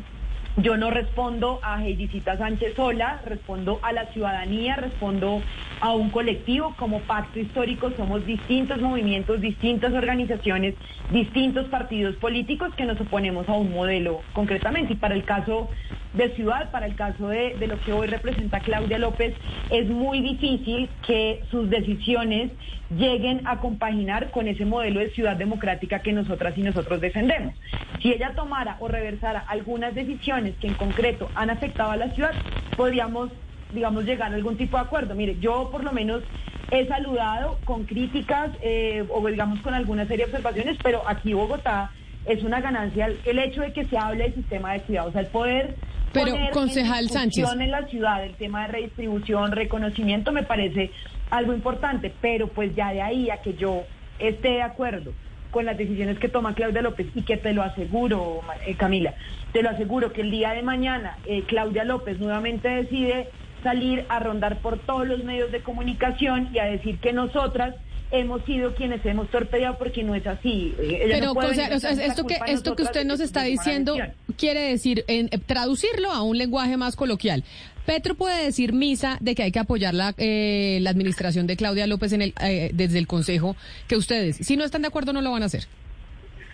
yo 0.57 0.75
no 0.75 0.91
respondo 0.91 1.59
a 1.63 1.81
Heidicita 1.83 2.37
Sánchez 2.37 2.75
sola, 2.75 3.21
respondo 3.25 3.79
a 3.83 3.93
la 3.93 4.07
ciudadanía, 4.07 4.75
respondo 4.75 5.41
a 5.79 5.93
un 5.93 6.09
colectivo. 6.09 6.75
Como 6.77 6.99
pacto 7.01 7.39
histórico 7.39 7.91
somos 7.95 8.25
distintos 8.25 8.81
movimientos, 8.81 9.39
distintas 9.39 9.93
organizaciones, 9.93 10.75
distintos 11.11 11.67
partidos 11.67 12.15
políticos 12.17 12.73
que 12.75 12.85
nos 12.85 12.99
oponemos 12.99 13.47
a 13.47 13.53
un 13.53 13.71
modelo 13.71 14.21
concretamente. 14.33 14.93
Y 14.93 14.97
para 14.97 15.15
el 15.15 15.23
caso 15.23 15.69
de 16.13 16.29
ciudad, 16.35 16.71
para 16.71 16.85
el 16.85 16.95
caso 16.95 17.29
de, 17.29 17.55
de 17.57 17.67
lo 17.67 17.79
que 17.81 17.93
hoy 17.93 18.07
representa 18.07 18.59
Claudia 18.59 18.99
López, 18.99 19.33
es 19.69 19.87
muy 19.87 20.21
difícil 20.21 20.89
que 21.05 21.41
sus 21.49 21.69
decisiones 21.69 22.51
lleguen 22.97 23.41
a 23.45 23.59
compaginar 23.59 24.31
con 24.31 24.47
ese 24.47 24.65
modelo 24.65 24.99
de 24.99 25.11
ciudad 25.11 25.37
democrática 25.37 25.99
que 25.99 26.11
nosotras 26.11 26.57
y 26.57 26.61
nosotros 26.61 26.99
defendemos. 26.99 27.55
Si 28.01 28.11
ella 28.11 28.33
tomara 28.35 28.77
o 28.79 28.87
reversara 28.87 29.39
algunas 29.47 29.95
decisiones 29.95 30.55
que 30.57 30.67
en 30.67 30.73
concreto 30.73 31.29
han 31.35 31.49
afectado 31.49 31.91
a 31.91 31.95
la 31.95 32.09
ciudad, 32.09 32.33
podríamos, 32.75 33.29
digamos, 33.73 34.03
llegar 34.03 34.31
a 34.31 34.35
algún 34.35 34.57
tipo 34.57 34.77
de 34.77 34.83
acuerdo. 34.83 35.15
Mire, 35.15 35.37
yo 35.39 35.69
por 35.71 35.83
lo 35.83 35.93
menos 35.93 36.23
he 36.71 36.85
saludado 36.87 37.59
con 37.63 37.85
críticas 37.85 38.49
eh, 38.61 39.05
o 39.09 39.25
digamos 39.27 39.59
con 39.61 39.73
alguna 39.73 40.05
serie 40.05 40.25
de 40.25 40.31
observaciones, 40.31 40.77
pero 40.83 41.07
aquí 41.07 41.33
Bogotá 41.33 41.91
es 42.25 42.43
una 42.43 42.61
ganancia 42.61 43.09
el 43.25 43.39
hecho 43.39 43.61
de 43.61 43.73
que 43.73 43.85
se 43.85 43.97
hable 43.97 44.25
del 44.25 44.35
sistema 44.35 44.73
de 44.73 44.81
sea, 44.81 45.05
el 45.15 45.27
poder 45.27 45.75
pero, 46.13 46.31
poner 46.31 46.51
concejal 46.51 47.03
en 47.03 47.09
Sánchez. 47.09 47.49
en 47.51 47.71
la 47.71 47.85
ciudad 47.87 48.23
el 48.23 48.35
tema 48.35 48.63
de 48.63 48.73
redistribución, 48.73 49.51
reconocimiento 49.51 50.31
me 50.31 50.43
parece 50.43 50.91
algo 51.29 51.53
importante, 51.53 52.13
pero 52.21 52.47
pues 52.47 52.75
ya 52.75 52.91
de 52.93 53.01
ahí 53.01 53.29
a 53.29 53.41
que 53.41 53.53
yo 53.53 53.83
esté 54.19 54.49
de 54.49 54.61
acuerdo 54.61 55.13
con 55.51 55.65
las 55.65 55.77
decisiones 55.77 56.17
que 56.17 56.29
toma 56.29 56.55
Claudia 56.55 56.81
López 56.81 57.07
y 57.13 57.23
que 57.23 57.37
te 57.37 57.53
lo 57.53 57.61
aseguro, 57.61 58.41
eh, 58.65 58.75
Camila, 58.75 59.13
te 59.51 59.61
lo 59.61 59.69
aseguro 59.69 60.13
que 60.13 60.21
el 60.21 60.31
día 60.31 60.53
de 60.53 60.63
mañana 60.63 61.17
eh, 61.25 61.43
Claudia 61.45 61.83
López 61.83 62.19
nuevamente 62.19 62.69
decide 62.69 63.29
salir 63.63 64.05
a 64.09 64.19
rondar 64.19 64.57
por 64.57 64.79
todos 64.79 65.07
los 65.07 65.23
medios 65.23 65.51
de 65.51 65.61
comunicación 65.61 66.49
y 66.53 66.59
a 66.59 66.65
decir 66.65 66.99
que 66.99 67.13
nosotras 67.13 67.75
hemos 68.11 68.43
sido 68.45 68.75
quienes 68.75 69.05
hemos 69.05 69.29
torpedeado 69.29 69.77
porque 69.77 70.03
no 70.03 70.15
es 70.15 70.25
así. 70.27 70.75
Eh, 70.79 71.01
ella 71.03 71.15
Pero 71.15 71.25
no 71.27 71.33
puede 71.33 71.49
o 71.51 71.79
sea, 71.79 71.91
esto 71.91 72.25
que 72.25 72.37
esto 72.47 72.75
que 72.75 72.83
usted 72.83 73.05
nos 73.05 73.19
está 73.19 73.43
diciendo 73.43 73.95
quiere 74.37 74.61
decir 74.69 75.03
en 75.07 75.27
eh, 75.31 75.37
traducirlo 75.37 76.11
a 76.11 76.21
un 76.21 76.37
lenguaje 76.37 76.77
más 76.77 76.95
coloquial. 76.95 77.43
Petro 77.85 78.15
puede 78.15 78.43
decir 78.45 78.73
misa 78.73 79.17
de 79.19 79.35
que 79.35 79.43
hay 79.43 79.51
que 79.51 79.59
apoyar 79.59 79.93
la, 79.93 80.13
eh, 80.17 80.79
la 80.81 80.91
administración 80.91 81.47
de 81.47 81.57
Claudia 81.57 81.87
López 81.87 82.13
en 82.13 82.21
el, 82.21 82.33
eh, 82.41 82.69
desde 82.73 82.99
el 82.99 83.07
Consejo 83.07 83.55
que 83.87 83.95
ustedes, 83.95 84.37
si 84.37 84.55
no 84.55 84.63
están 84.63 84.83
de 84.83 84.87
acuerdo, 84.87 85.13
no 85.13 85.21
lo 85.21 85.31
van 85.31 85.43
a 85.43 85.47
hacer. 85.47 85.65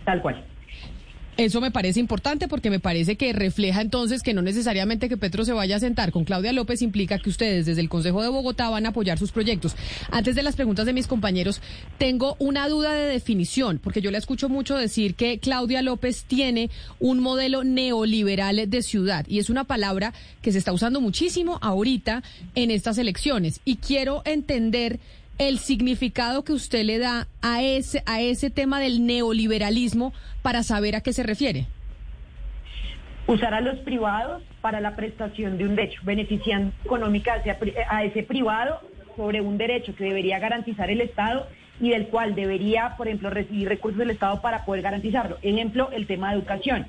Tal 0.06 0.22
cual. 0.22 0.44
Eso 1.38 1.62
me 1.62 1.70
parece 1.70 2.00
importante 2.00 2.48
porque 2.48 2.72
me 2.72 2.80
parece 2.80 3.16
que 3.16 3.32
refleja 3.32 3.82
entonces 3.82 4.24
que 4.24 4.34
no 4.34 4.42
necesariamente 4.42 5.08
que 5.08 5.18
Petro 5.18 5.46
se 5.46 5.54
vaya 5.54 5.76
a 5.76 5.80
sentar 5.80 6.12
con 6.12 6.24
Claudia 6.24 6.52
López 6.52 6.82
implica 6.82 7.20
que 7.20 7.30
ustedes 7.30 7.68
desde 7.68 7.82
el 7.82 7.90
Consejo 7.90 8.24
de 8.24 8.28
Bogotá 8.28 8.72
van 8.72 8.88
a 8.88 8.90
apoyar 8.90 9.20
sus 9.20 9.32
proyectos. 9.32 9.76
Antes 10.10 10.34
de 10.34 10.42
las 10.42 10.56
preguntas 10.56 10.88
de 10.88 10.94
mis 10.94 11.06
compañeros, 11.06 11.62
tengo 12.00 12.38
una 12.40 12.68
duda 12.68 12.92
de 12.94 13.06
definición, 13.06 13.80
porque 13.84 14.02
yo 14.02 14.10
le 14.10 14.18
escucho 14.18 14.50
mucho 14.50 14.76
decir 14.76 15.14
que 15.14 15.38
Claudia 15.38 15.84
López 15.84 16.24
tiene 16.24 16.72
un 17.00 17.20
modelo 17.20 17.64
neoliberal 17.64 18.68
de 18.68 18.82
ciudad 18.82 19.24
y 19.28 19.38
es 19.38 19.52
una 19.52 19.66
palabra 19.66 20.16
que 20.42 20.52
se 20.52 20.58
está 20.58 20.74
usando 20.74 21.02
muchísimo 21.02 21.60
ahorita 21.62 22.24
en 22.56 22.72
estas 22.72 22.98
elecciones 22.98 23.62
y 23.64 23.76
quiero 23.76 24.24
entender 24.26 25.00
el 25.38 25.60
significado 25.60 26.44
que 26.44 26.54
usted 26.54 26.84
le 26.84 26.98
da 27.00 27.28
a 27.42 27.62
ese, 27.62 28.04
a 28.06 28.22
ese 28.22 28.50
tema 28.50 28.80
del 28.80 29.06
neoliberalismo 29.06 30.14
para 30.42 30.64
saber 30.64 30.96
a 30.96 31.02
qué 31.02 31.14
se 31.14 31.24
refiere. 31.24 31.68
usar 33.28 33.54
a 33.54 33.62
los 33.62 33.78
privados 33.80 34.42
para 34.62 34.80
la 34.80 34.96
prestación 34.96 35.58
de 35.58 35.66
un 35.66 35.76
derecho, 35.76 36.00
beneficiando 36.04 36.72
económica 36.86 37.42
a 37.90 38.04
ese 38.06 38.24
privado 38.24 38.80
sobre 39.18 39.42
un 39.42 39.58
derecho 39.58 39.94
que 39.96 40.06
debería 40.06 40.40
garantizar 40.40 40.90
el 40.90 41.02
Estado 41.02 41.48
y 41.82 41.90
del 41.90 42.08
cual 42.08 42.36
debería, 42.36 42.96
por 42.98 43.08
ejemplo, 43.08 43.30
recibir 43.30 43.68
recursos 43.68 44.00
del 44.00 44.12
Estado 44.12 44.42
para 44.42 44.66
poder 44.66 44.82
garantizarlo. 44.82 45.38
Ejemplo, 45.42 45.90
el 45.92 46.08
tema 46.08 46.30
de 46.30 46.38
educación. 46.38 46.88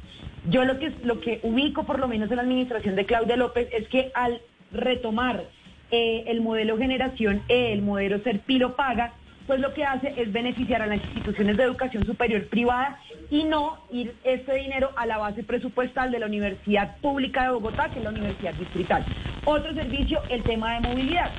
Yo 0.49 0.65
lo 0.65 0.79
que, 0.79 0.93
lo 1.03 1.21
que 1.21 1.41
ubico, 1.43 1.85
por 1.85 1.99
lo 1.99 2.09
menos 2.09 2.31
en 2.31 2.37
la 2.37 2.43
administración 2.43 2.95
de 2.97 3.05
Claudia 3.05 3.37
López, 3.37 3.69
es 3.73 3.89
que 3.89 4.11
al 4.15 4.41
retomar 4.73 5.45
eh, 5.91 6.25
el 6.27 6.41
modelo 6.41 6.77
generación 6.77 7.43
E, 7.49 7.73
el 7.73 7.83
modelo 7.83 8.19
Serpilo 8.21 8.77
Paga, 8.77 9.13
pues 9.47 9.61
lo 9.61 9.73
que 9.73 9.83
hace 9.83 10.13
es 10.17 10.31
beneficiar 10.31 10.83
a 10.83 10.87
las 10.87 11.03
instituciones 11.03 11.57
de 11.57 11.65
educación 11.65 12.05
superior 12.05 12.47
privada 12.49 12.99
y 13.31 13.45
no 13.45 13.79
ir 13.91 14.15
ese 14.23 14.55
dinero 14.55 14.91
a 14.95 15.07
la 15.07 15.17
base 15.17 15.43
presupuestal 15.43 16.13
de 16.13 16.19
la 16.19 16.27
Universidad 16.27 16.99
Pública 16.99 17.45
de 17.45 17.51
Bogotá, 17.51 17.89
que 17.89 17.99
es 17.99 18.05
la 18.05 18.11
Universidad 18.11 18.53
Distrital. 18.55 19.07
Otro 19.47 19.73
servicio, 19.73 20.21
el 20.29 20.43
tema 20.43 20.75
de 20.75 20.81
movilidad. 20.81 21.31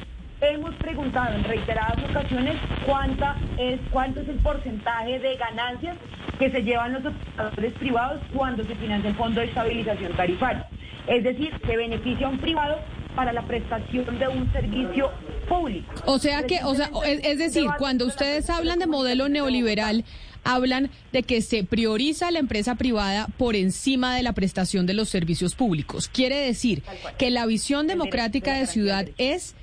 Hemos 0.41 0.73
preguntado 0.76 1.35
en 1.35 1.43
reiteradas 1.43 1.97
ocasiones 2.09 2.55
cuánta 2.85 3.35
es, 3.59 3.80
cuánto 3.91 4.21
es 4.21 4.30
el 4.30 4.38
porcentaje 4.38 5.19
de 5.19 5.35
ganancias 5.35 5.97
que 6.39 6.49
se 6.49 6.63
llevan 6.63 6.93
los 6.93 7.05
operadores 7.05 7.73
privados 7.73 8.21
cuando 8.34 8.63
se 8.63 8.73
financia 8.76 9.09
el 9.09 9.15
Fondo 9.17 9.41
de 9.41 9.47
Estabilización 9.47 10.13
Tarifaria. 10.13 10.65
Es 11.07 11.23
decir, 11.23 11.53
se 11.63 11.77
beneficia 11.77 12.26
a 12.26 12.30
un 12.30 12.39
privado 12.39 12.80
para 13.15 13.34
la 13.34 13.45
prestación 13.45 14.19
de 14.19 14.27
un 14.27 14.52
servicio 14.52 15.11
público. 15.48 15.91
O 16.06 16.19
sea 16.19 16.44
que, 16.44 16.64
o 16.64 16.76
sea, 16.76 16.91
es, 17.06 17.19
es 17.23 17.38
decir, 17.38 17.69
cuando 17.77 18.06
ustedes 18.06 18.49
hablan 18.49 18.80
de 18.80 18.88
modelo 18.88 19.30
neoliberal, 19.30 20.06
hablan 20.44 20.90
de 21.11 21.23
que 21.23 21.41
se 21.41 21.64
prioriza 21.64 22.31
la 22.31 22.40
empresa 22.40 22.76
privada 22.76 23.27
por 23.38 23.56
encima 23.56 24.15
de 24.15 24.23
la 24.23 24.34
prestación 24.34 24.86
de 24.86 24.94
los 24.94 25.10
servicios 25.10 25.56
públicos. 25.56 26.07
Quiere 26.07 26.38
decir 26.38 26.84
que 27.18 27.30
la 27.30 27.45
visión 27.45 27.88
democrática 27.88 28.57
de 28.57 28.68
ciudad 28.68 29.07
es 29.18 29.56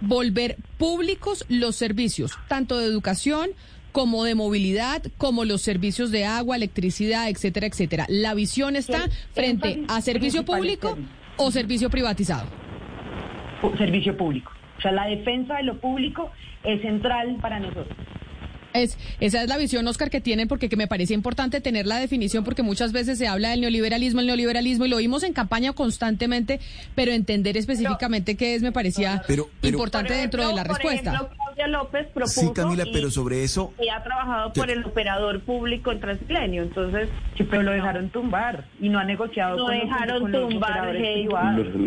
volver 0.00 0.56
públicos 0.78 1.44
los 1.48 1.76
servicios, 1.76 2.32
tanto 2.48 2.78
de 2.78 2.86
educación 2.86 3.50
como 3.92 4.24
de 4.24 4.34
movilidad, 4.34 5.02
como 5.18 5.44
los 5.44 5.62
servicios 5.62 6.10
de 6.10 6.24
agua, 6.24 6.56
electricidad, 6.56 7.28
etcétera, 7.28 7.66
etcétera. 7.66 8.06
La 8.08 8.34
visión 8.34 8.74
está 8.74 9.08
frente 9.34 9.84
a 9.88 10.00
servicio 10.00 10.44
público 10.44 10.96
o 11.36 11.50
servicio 11.50 11.90
privatizado. 11.90 12.61
Servicio 13.78 14.16
público. 14.16 14.52
O 14.78 14.80
sea, 14.80 14.92
la 14.92 15.06
defensa 15.06 15.56
de 15.56 15.62
lo 15.64 15.78
público 15.78 16.30
es 16.64 16.80
central 16.82 17.36
para 17.40 17.60
nosotros. 17.60 17.96
Es, 18.74 18.96
esa 19.20 19.42
es 19.42 19.48
la 19.50 19.58
visión, 19.58 19.86
Oscar, 19.86 20.08
que 20.08 20.22
tienen, 20.22 20.48
porque 20.48 20.70
que 20.70 20.76
me 20.76 20.86
parece 20.86 21.12
importante 21.12 21.60
tener 21.60 21.86
la 21.86 21.98
definición, 21.98 22.42
porque 22.42 22.62
muchas 22.62 22.90
veces 22.92 23.18
se 23.18 23.26
habla 23.28 23.50
del 23.50 23.60
neoliberalismo, 23.60 24.20
el 24.20 24.26
neoliberalismo, 24.28 24.86
y 24.86 24.88
lo 24.88 24.96
vimos 24.96 25.24
en 25.24 25.34
campaña 25.34 25.74
constantemente, 25.74 26.58
pero 26.94 27.12
entender 27.12 27.58
específicamente 27.58 28.34
qué 28.34 28.54
es 28.54 28.62
me 28.62 28.72
parecía 28.72 29.22
Pero- 29.26 29.50
pero- 29.60 29.74
importante 29.76 30.14
Por 30.14 30.16
dentro 30.22 30.40
de 30.48 30.54
la 30.54 30.62
ejemplo, 30.62 30.74
respuesta. 30.74 31.12
ejemplo, 31.14 31.36
Claudia 31.54 31.66
López 31.68 32.06
propuso. 32.08 32.40
Sí, 32.40 32.52
Camila, 32.52 32.84
y- 32.86 32.92
pero 32.92 33.10
sobre 33.10 33.44
eso... 33.44 33.72
Y 33.80 33.88
ha 33.88 34.02
trabajado 34.02 34.52
por 34.52 34.70
el 34.70 34.84
operador 34.84 35.40
público 35.40 35.92
en 35.92 36.00
Transmilenio, 36.00 36.62
entonces. 36.62 37.08
Sí, 37.36 37.44
pero 37.44 37.62
lo 37.62 37.72
dejaron 37.72 38.08
tumbar 38.10 38.64
y 38.80 38.88
no 38.88 38.98
ha 38.98 39.04
negociado 39.04 39.56
Lo 39.56 39.64
con 39.66 39.74
los- 39.78 39.84
dejaron 39.84 40.20
con 40.22 40.32
los 40.32 40.48
tumbar, 40.50 40.70
operadores 40.70 41.02
hey. 41.04 41.28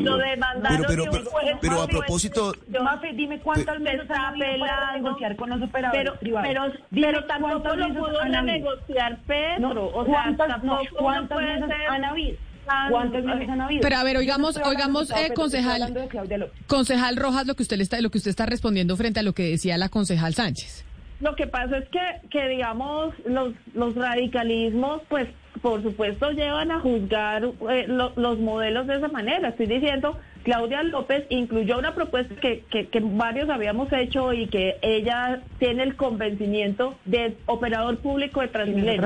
Lo 0.04 0.18
demandaron 0.18 0.78
Pero- 0.88 1.04
pero- 1.04 1.12
pero- 1.12 1.30
juez 1.32 1.56
pero 1.62 1.82
a 1.82 1.88
propósito- 1.88 2.54
yo- 2.70 2.84
Mafe, 2.84 3.14
dime 3.14 3.40
cuántas 3.40 3.78
se 3.78 3.84
veces 3.84 4.02
está 4.02 4.30
apelando. 4.30 4.92
negociar 4.94 5.36
con 5.36 5.50
los 5.50 5.62
operadores 5.62 6.04
pero, 6.04 6.20
privados. 6.20 6.48
Pero, 6.48 6.66
Dime 6.92 7.08
pero 7.08 7.26
tampoco 7.26 7.76
lo 7.76 7.88
pudo 7.94 8.22
renegociar 8.24 9.18
Petro. 9.28 9.74
No, 9.74 9.86
o 9.88 10.06
sea, 10.06 10.14
¿cuántas- 10.14 10.64
no, 10.64 10.78
tampoco 10.78 11.06
uno 11.06 11.28
puede 11.28 11.60
ser 11.60 11.74
han 11.90 12.06
habido? 12.06 12.38
Tan- 12.66 12.92
¿Cuántas 12.92 13.24
veces 13.24 13.50
han 13.50 13.62
habido? 13.62 13.82
Pero 13.82 13.96
a 13.98 14.04
ver, 14.04 14.14
no 14.16 14.20
oigamos, 14.20 14.58
oigamos, 14.58 15.12
eh, 15.12 15.32
concejal, 15.34 15.94
de 15.94 16.50
concejal 16.68 17.16
Rojas, 17.18 17.46
lo 17.48 17.56
que 17.56 17.64
usted 17.64 17.78
le 17.78 17.84
está, 17.84 18.00
lo 18.02 18.10
que 18.10 18.18
usted 18.18 18.30
está 18.32 18.46
respondiendo 18.46 18.96
frente 18.98 19.20
a 19.20 19.24
lo 19.24 19.34
que 19.34 19.44
decía 19.50 19.78
la 19.78 19.90
concejal 19.90 20.34
Sánchez. 20.34 20.84
Lo 21.22 21.36
que 21.36 21.48
pasa 21.48 21.78
es 21.78 21.88
que, 21.90 22.00
que 22.30 22.48
digamos, 22.50 23.14
los, 23.26 23.54
los 23.74 23.96
radicalismos, 23.96 25.02
pues, 25.08 25.28
por 25.62 25.82
supuesto, 25.82 26.32
llevan 26.32 26.72
a 26.72 26.80
juzgar 26.82 27.44
eh, 27.72 27.86
lo- 27.88 28.12
los 28.18 28.40
modelos 28.40 28.86
de 28.88 28.98
esa 28.98 29.08
manera. 29.08 29.50
Estoy 29.50 29.68
diciendo, 29.68 30.18
Claudia 30.46 30.84
López 30.84 31.26
incluyó 31.30 31.78
una 31.78 31.94
propuesta 31.94 32.36
que, 32.36 32.64
que, 32.70 32.88
que 32.88 33.02
varios 33.02 33.50
habíamos 33.50 33.92
hecho 33.92 34.32
y 34.32 34.48
que 34.48 34.78
ella 34.82 35.42
tiene 35.60 35.84
el 35.84 35.98
convencimiento 35.98 36.96
de 37.04 37.36
operador 37.48 37.98
público 37.98 38.40
de 38.40 38.48
Transmilenio. 38.48 39.02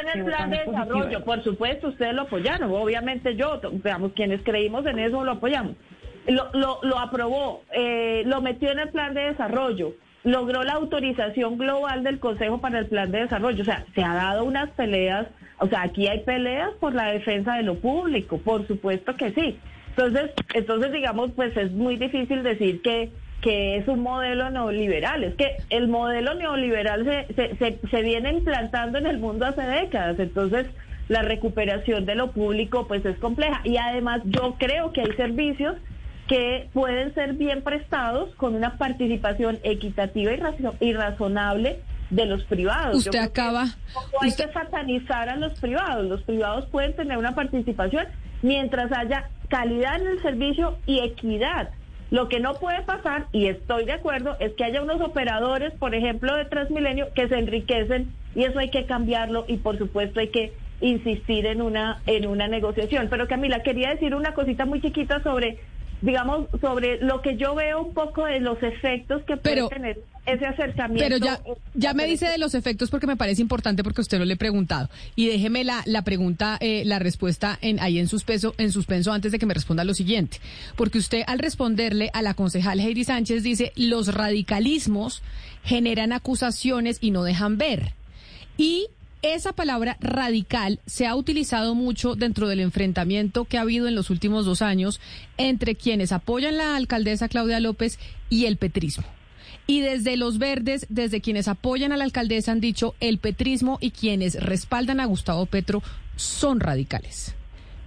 en 0.00 0.18
el 0.18 0.24
plan 0.26 0.50
de 0.50 0.58
desarrollo. 0.58 0.92
positivo. 0.92 1.24
Por 1.24 1.42
supuesto, 1.44 1.88
ustedes 1.88 2.14
lo 2.14 2.22
apoyaron. 2.22 2.70
Obviamente 2.72 3.36
yo, 3.36 3.58
digamos, 3.72 4.12
quienes 4.12 4.42
creímos 4.42 4.84
en 4.84 4.98
eso 4.98 5.24
lo 5.24 5.32
apoyamos 5.32 5.76
lo, 6.28 6.50
lo, 6.52 6.78
lo 6.82 6.98
aprobó, 6.98 7.62
eh, 7.72 8.22
lo 8.26 8.40
metió 8.40 8.70
en 8.70 8.78
el 8.78 8.88
plan 8.90 9.14
de 9.14 9.22
desarrollo, 9.22 9.94
logró 10.24 10.62
la 10.62 10.74
autorización 10.74 11.58
global 11.58 12.02
del 12.02 12.18
Consejo 12.18 12.58
para 12.58 12.80
el 12.80 12.86
plan 12.86 13.10
de 13.10 13.20
desarrollo. 13.20 13.62
O 13.62 13.64
sea, 13.64 13.84
se 13.94 14.02
ha 14.02 14.14
dado 14.14 14.44
unas 14.44 14.70
peleas, 14.70 15.26
o 15.58 15.68
sea, 15.68 15.82
aquí 15.82 16.06
hay 16.06 16.20
peleas 16.20 16.70
por 16.80 16.94
la 16.94 17.12
defensa 17.12 17.54
de 17.54 17.62
lo 17.62 17.76
público, 17.76 18.38
por 18.38 18.66
supuesto 18.66 19.16
que 19.16 19.32
sí. 19.32 19.58
Entonces, 19.98 20.30
entonces 20.54 20.92
digamos, 20.92 21.32
pues 21.34 21.56
es 21.56 21.72
muy 21.72 21.96
difícil 21.96 22.42
decir 22.42 22.80
que 22.82 23.10
que 23.40 23.76
es 23.76 23.86
un 23.86 24.00
modelo 24.00 24.50
neoliberal. 24.50 25.22
Es 25.22 25.34
que 25.36 25.58
el 25.70 25.86
modelo 25.86 26.34
neoliberal 26.34 27.04
se, 27.04 27.32
se, 27.34 27.56
se, 27.56 27.78
se 27.88 28.02
viene 28.02 28.32
implantando 28.32 28.98
en 28.98 29.06
el 29.06 29.18
mundo 29.18 29.46
hace 29.46 29.62
décadas. 29.62 30.18
Entonces, 30.18 30.66
la 31.08 31.22
recuperación 31.22 32.04
de 32.04 32.16
lo 32.16 32.32
público 32.32 32.88
pues 32.88 33.04
es 33.06 33.16
compleja. 33.18 33.60
Y 33.62 33.76
además 33.76 34.22
yo 34.24 34.56
creo 34.58 34.92
que 34.92 35.02
hay 35.02 35.12
servicios 35.12 35.76
que 36.26 36.68
pueden 36.72 37.14
ser 37.14 37.34
bien 37.34 37.62
prestados 37.62 38.34
con 38.34 38.56
una 38.56 38.76
participación 38.76 39.60
equitativa 39.62 40.32
y, 40.32 40.36
razo- 40.36 40.74
y 40.80 40.92
razonable 40.92 41.78
de 42.10 42.26
los 42.26 42.42
privados. 42.42 42.96
Usted 43.06 43.20
acaba- 43.20 43.68
hay 44.20 44.30
que 44.34 44.52
satanizar 44.52 45.28
a 45.28 45.36
los 45.36 45.52
privados. 45.60 46.06
Los 46.06 46.22
privados 46.22 46.66
pueden 46.66 46.92
tener 46.96 47.16
una 47.16 47.36
participación 47.36 48.04
mientras 48.42 48.90
haya 48.90 49.28
calidad 49.48 50.00
en 50.00 50.08
el 50.08 50.22
servicio 50.22 50.76
y 50.86 51.00
equidad. 51.00 51.70
Lo 52.10 52.28
que 52.28 52.40
no 52.40 52.54
puede 52.54 52.82
pasar, 52.82 53.26
y 53.32 53.46
estoy 53.46 53.84
de 53.84 53.92
acuerdo, 53.92 54.36
es 54.40 54.54
que 54.54 54.64
haya 54.64 54.82
unos 54.82 55.00
operadores, 55.00 55.74
por 55.74 55.94
ejemplo, 55.94 56.34
de 56.36 56.46
Transmilenio, 56.46 57.12
que 57.14 57.28
se 57.28 57.38
enriquecen 57.38 58.12
y 58.34 58.44
eso 58.44 58.58
hay 58.58 58.70
que 58.70 58.86
cambiarlo 58.86 59.44
y 59.48 59.58
por 59.58 59.76
supuesto 59.78 60.20
hay 60.20 60.28
que 60.28 60.52
insistir 60.80 61.44
en 61.46 61.60
una 61.60 62.00
en 62.06 62.26
una 62.26 62.46
negociación. 62.48 63.08
Pero 63.10 63.26
Camila, 63.26 63.62
quería 63.62 63.90
decir 63.90 64.14
una 64.14 64.32
cosita 64.32 64.64
muy 64.64 64.80
chiquita 64.80 65.22
sobre 65.22 65.58
digamos 66.00 66.46
sobre 66.60 66.98
lo 66.98 67.22
que 67.22 67.36
yo 67.36 67.54
veo 67.54 67.82
un 67.82 67.94
poco 67.94 68.24
de 68.24 68.40
los 68.40 68.62
efectos 68.62 69.22
que 69.24 69.36
puede 69.36 69.68
tener 69.68 69.98
ese 70.26 70.46
acercamiento. 70.46 71.02
Pero 71.02 71.16
ya, 71.16 71.40
ya 71.74 71.94
me 71.94 72.06
dice 72.06 72.26
de 72.26 72.38
los 72.38 72.54
efectos 72.54 72.90
porque 72.90 73.06
me 73.06 73.16
parece 73.16 73.42
importante 73.42 73.82
porque 73.82 74.02
usted 74.02 74.18
no 74.18 74.24
le 74.24 74.34
he 74.34 74.36
preguntado. 74.36 74.88
Y 75.16 75.26
déjeme 75.26 75.64
la, 75.64 75.82
la 75.86 76.02
pregunta, 76.02 76.58
eh, 76.60 76.84
la 76.84 76.98
respuesta 76.98 77.58
en, 77.62 77.80
ahí 77.80 77.98
en 77.98 78.08
suspenso, 78.08 78.54
en 78.58 78.70
suspenso 78.70 79.12
antes 79.12 79.32
de 79.32 79.38
que 79.38 79.46
me 79.46 79.54
responda 79.54 79.84
lo 79.84 79.94
siguiente. 79.94 80.38
Porque 80.76 80.98
usted 80.98 81.22
al 81.26 81.38
responderle 81.38 82.10
a 82.12 82.22
la 82.22 82.34
concejal 82.34 82.80
Heidi 82.80 83.04
Sánchez 83.04 83.42
dice, 83.42 83.72
los 83.74 84.14
radicalismos 84.14 85.22
generan 85.64 86.12
acusaciones 86.12 86.98
y 87.00 87.10
no 87.10 87.24
dejan 87.24 87.58
ver. 87.58 87.92
Y 88.56 88.88
esa 89.22 89.52
palabra 89.52 89.96
radical 90.00 90.80
se 90.86 91.06
ha 91.06 91.14
utilizado 91.16 91.74
mucho 91.74 92.14
dentro 92.14 92.48
del 92.48 92.60
enfrentamiento 92.60 93.44
que 93.44 93.58
ha 93.58 93.62
habido 93.62 93.88
en 93.88 93.94
los 93.94 94.10
últimos 94.10 94.44
dos 94.44 94.62
años 94.62 95.00
entre 95.36 95.74
quienes 95.74 96.12
apoyan 96.12 96.56
la 96.56 96.76
alcaldesa 96.76 97.28
Claudia 97.28 97.60
López 97.60 97.98
y 98.30 98.46
el 98.46 98.56
petrismo. 98.56 99.04
Y 99.66 99.80
desde 99.80 100.16
los 100.16 100.38
verdes, 100.38 100.86
desde 100.88 101.20
quienes 101.20 101.48
apoyan 101.48 101.92
a 101.92 101.96
la 101.96 102.04
alcaldesa 102.04 102.52
han 102.52 102.60
dicho 102.60 102.94
el 103.00 103.18
petrismo 103.18 103.78
y 103.80 103.90
quienes 103.90 104.34
respaldan 104.42 105.00
a 105.00 105.04
Gustavo 105.06 105.46
Petro 105.46 105.82
son 106.16 106.60
radicales. 106.60 107.34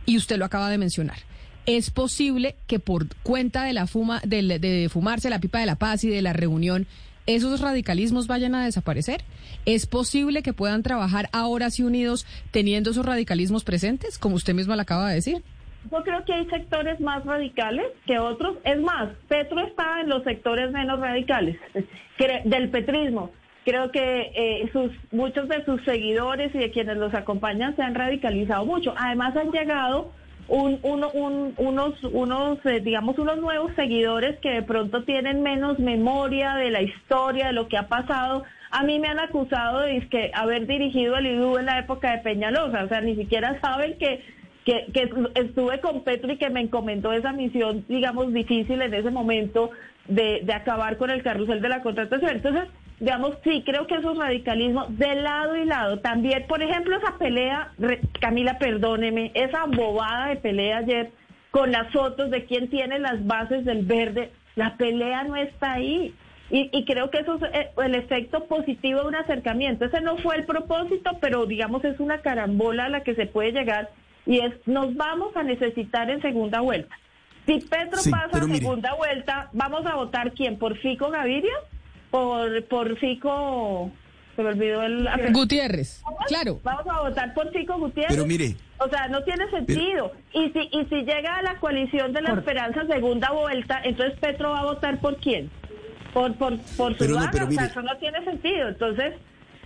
Y 0.06 0.18
usted 0.18 0.38
lo 0.38 0.46
acaba 0.46 0.70
de 0.70 0.78
mencionar. 0.78 1.18
Es 1.66 1.90
posible 1.92 2.56
que 2.68 2.80
por 2.80 3.08
cuenta 3.24 3.64
de 3.64 3.74
la 3.74 3.88
fuma, 3.88 4.22
del- 4.26 4.60
de, 4.60 4.90
fumarse 4.92 5.30
la 5.30 5.40
pipa 5.40 5.60
de 5.60 5.66
la 5.66 5.76
paz 5.76 6.04
y 6.04 6.10
de 6.10 6.22
la 6.22 6.34
reunión, 6.34 6.88
esos 7.26 7.62
radicalismos 7.62 8.28
vayan 8.28 8.56
a 8.56 8.66
desaparecer. 8.66 9.22
Es 9.66 9.86
posible 9.86 10.44
que 10.44 10.54
puedan 10.54 10.84
trabajar 10.84 11.30
ahora 11.32 11.70
sí 11.70 11.84
unidos 11.84 12.26
teniendo 12.52 12.92
esos 12.92 13.06
radicalismos 13.06 13.64
presentes, 13.64 14.18
como 14.18 14.36
usted 14.36 14.54
mismo 14.54 14.76
lo 14.76 14.82
acaba 14.82 15.10
de 15.10 15.16
decir. 15.16 15.44
Yo 15.90 16.04
creo 16.04 16.24
que 16.26 16.34
hay 16.34 16.46
sectores 16.46 17.00
más 17.00 17.26
radicales 17.26 17.86
que 18.06 18.20
otros. 18.20 18.58
Es 18.64 18.80
más, 18.82 19.10
Petro 19.28 19.66
está 19.66 20.02
en 20.02 20.10
los 20.10 20.24
sectores 20.24 20.72
menos 20.72 21.00
radicales 21.00 21.58
del 22.46 22.70
petrismo. 22.70 23.32
Creo 23.66 23.92
que 23.92 24.32
eh, 24.36 24.70
sus, 24.74 24.92
muchos 25.12 25.48
de 25.48 25.64
sus 25.66 25.84
seguidores 25.84 26.54
y 26.54 26.58
de 26.58 26.72
quienes 26.72 26.98
los 26.98 27.14
acompañan 27.14 27.76
se 27.76 27.84
han 27.84 27.96
radicalizado 27.96 28.66
mucho. 28.66 28.94
Además 28.98 29.36
han 29.36 29.52
llegado 29.52 30.12
un, 30.52 30.80
un- 31.14 31.54
unos, 31.58 32.04
unos 32.04 32.66
eh, 32.66 32.80
digamos, 32.82 33.18
unos 33.18 33.38
nuevos 33.40 33.72
seguidores 33.76 34.38
que 34.40 34.50
de 34.52 34.62
pronto 34.64 35.04
tienen 35.04 35.42
menos 35.42 35.80
memoria 35.80 36.56
de 36.56 36.72
la 36.72 36.82
historia, 36.82 37.48
de 37.48 37.54
lo 37.54 37.68
que 37.68 37.78
ha 37.78 37.88
pasado. 37.88 38.44
A 38.70 38.84
mí 38.84 39.00
me 39.00 39.08
han 39.08 39.20
acusado 39.20 39.80
de 39.80 40.32
haber 40.34 40.68
dirigido 40.68 41.16
el 41.18 41.28
IDU 41.28 41.58
en 41.58 41.66
la 41.66 41.80
época 41.80 42.12
de 42.12 42.20
Peñalosa. 42.20 42.84
O 42.84 42.88
sea, 42.88 43.02
ni 43.02 43.16
siquiera 43.16 43.60
saben 43.62 43.98
que 43.98 44.24
que, 44.64 44.86
que 44.94 45.10
estuve 45.34 45.80
con 45.80 46.04
Petro 46.04 46.32
y 46.32 46.38
que 46.38 46.52
me 46.52 46.62
encomendó 46.62 47.12
esa 47.14 47.32
misión, 47.34 47.84
digamos, 47.88 48.32
difícil 48.32 48.80
en 48.80 48.94
ese 48.94 49.10
momento 49.10 49.72
de, 50.12 50.42
de 50.44 50.54
acabar 50.54 50.98
con 50.98 51.10
el 51.10 51.24
carrusel 51.24 51.62
de 51.62 51.70
la 51.70 51.82
contratación. 51.82 52.32
Entonces, 52.32 52.68
digamos, 53.00 53.38
sí, 53.44 53.64
creo 53.66 53.88
que 53.88 53.96
esos 53.96 54.18
radicalismos 54.18 54.98
de 54.98 55.16
lado 55.16 55.56
y 55.56 55.66
lado, 55.66 56.00
también, 56.00 56.46
por 56.48 56.62
ejemplo, 56.62 56.98
esa 56.98 57.18
pelea, 57.18 57.72
Camila, 58.20 58.60
perdóneme, 58.60 59.32
esa 59.34 59.66
bobada 59.66 60.28
de 60.28 60.36
pelea 60.36 60.78
ayer 60.78 61.12
con 61.50 61.72
las 61.72 61.92
fotos 61.92 62.30
de 62.30 62.46
quién 62.46 62.70
tiene 62.70 63.00
las 63.00 63.26
bases 63.26 63.66
del 63.66 63.86
verde, 63.86 64.32
la 64.56 64.78
pelea 64.78 65.24
no 65.24 65.36
está 65.36 65.74
ahí. 65.74 66.14
Y, 66.50 66.70
y 66.74 66.84
creo 66.84 67.10
que 67.10 67.20
eso 67.20 67.36
es 67.36 67.44
eh, 67.54 67.70
el 67.84 67.96
efecto 67.96 68.46
positivo 68.46 69.02
de 69.02 69.08
un 69.08 69.16
acercamiento. 69.16 69.86
Ese 69.86 70.02
no 70.02 70.18
fue 70.18 70.36
el 70.36 70.46
propósito, 70.46 71.12
pero 71.22 71.46
digamos 71.46 71.84
es 71.86 71.98
una 72.02 72.20
carambola 72.20 72.86
a 72.86 72.90
la 72.90 73.04
que 73.04 73.16
se 73.16 73.26
puede 73.26 73.54
llegar 73.54 73.90
y 74.26 74.40
es 74.40 74.54
nos 74.68 74.94
vamos 74.96 75.36
a 75.38 75.44
necesitar 75.44 76.10
en 76.10 76.22
segunda 76.22 76.60
vuelta. 76.60 76.94
Si 77.46 77.60
Petro 77.60 78.00
Sí, 78.00 78.12
pasa 78.12 78.30
pero 78.32 78.46
a 78.46 78.48
mire. 78.48 78.60
segunda 78.60 78.94
vuelta, 78.94 79.50
¿vamos 79.54 79.86
a 79.86 79.96
votar 79.96 80.32
quién? 80.34 80.58
¿Por 80.58 80.78
Fico 80.78 81.10
Gaviria? 81.10 81.54
¿Por, 82.12 82.64
por 82.66 82.98
Fico... 82.98 83.92
Se 84.36 84.44
me 84.44 84.50
olvidó 84.50 84.82
el... 84.84 85.10
Gutiérrez, 85.34 86.02
claro. 86.28 86.60
Vamos 86.64 86.88
a 86.88 87.02
votar 87.02 87.34
por 87.34 87.52
Fico 87.52 87.78
Gutiérrez. 87.78 88.12
Pero 88.16 88.26
mire. 88.26 88.56
O 88.78 88.88
sea, 88.88 89.08
no 89.10 89.22
tiene 89.24 89.50
sentido. 89.50 90.14
Y 90.34 90.50
si 90.52 90.60
y 90.72 90.86
si 90.86 90.96
llega 91.04 91.36
a 91.36 91.42
la 91.42 91.56
coalición 91.60 92.14
de 92.14 92.22
la 92.22 92.34
esperanza 92.34 92.86
segunda 92.88 93.30
vuelta, 93.32 93.82
entonces 93.84 94.18
Petro 94.20 94.52
va 94.52 94.62
a 94.62 94.64
votar 94.66 95.00
por 95.00 95.18
quién? 95.18 95.50
Por 96.14 96.34
por 96.36 96.58
por 96.78 96.96
Pero 96.98 97.16
no, 97.16 97.26
o 97.28 97.32
sea, 97.32 97.46
mire. 97.46 97.66
eso 97.66 97.82
no 97.82 97.98
tiene 97.98 98.24
sentido. 98.24 98.70
Entonces, 98.70 99.14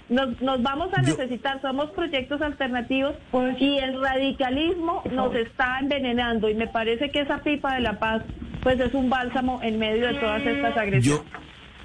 nos, 0.10 0.42
nos 0.42 0.62
vamos 0.62 0.90
a 0.94 1.02
Yo- 1.02 1.10
necesitar, 1.10 1.62
somos 1.62 1.90
proyectos 1.92 2.42
alternativos 2.42 3.16
y 3.60 3.78
el 3.78 4.00
radicalismo 4.02 5.04
nos 5.12 5.34
está 5.36 5.80
envenenando 5.80 6.50
y 6.50 6.56
me 6.56 6.68
parece 6.68 7.10
que 7.12 7.22
esa 7.22 7.42
pipa 7.44 7.76
de 7.76 7.82
la 7.82 8.00
paz 8.00 8.24
pues 8.62 8.80
es 8.80 8.94
un 8.94 9.10
bálsamo 9.10 9.62
en 9.62 9.78
medio 9.80 10.08
de 10.08 10.16
todas 10.16 10.42
estas 10.46 10.76
agresiones. 10.78 11.04
Yo, 11.06 11.24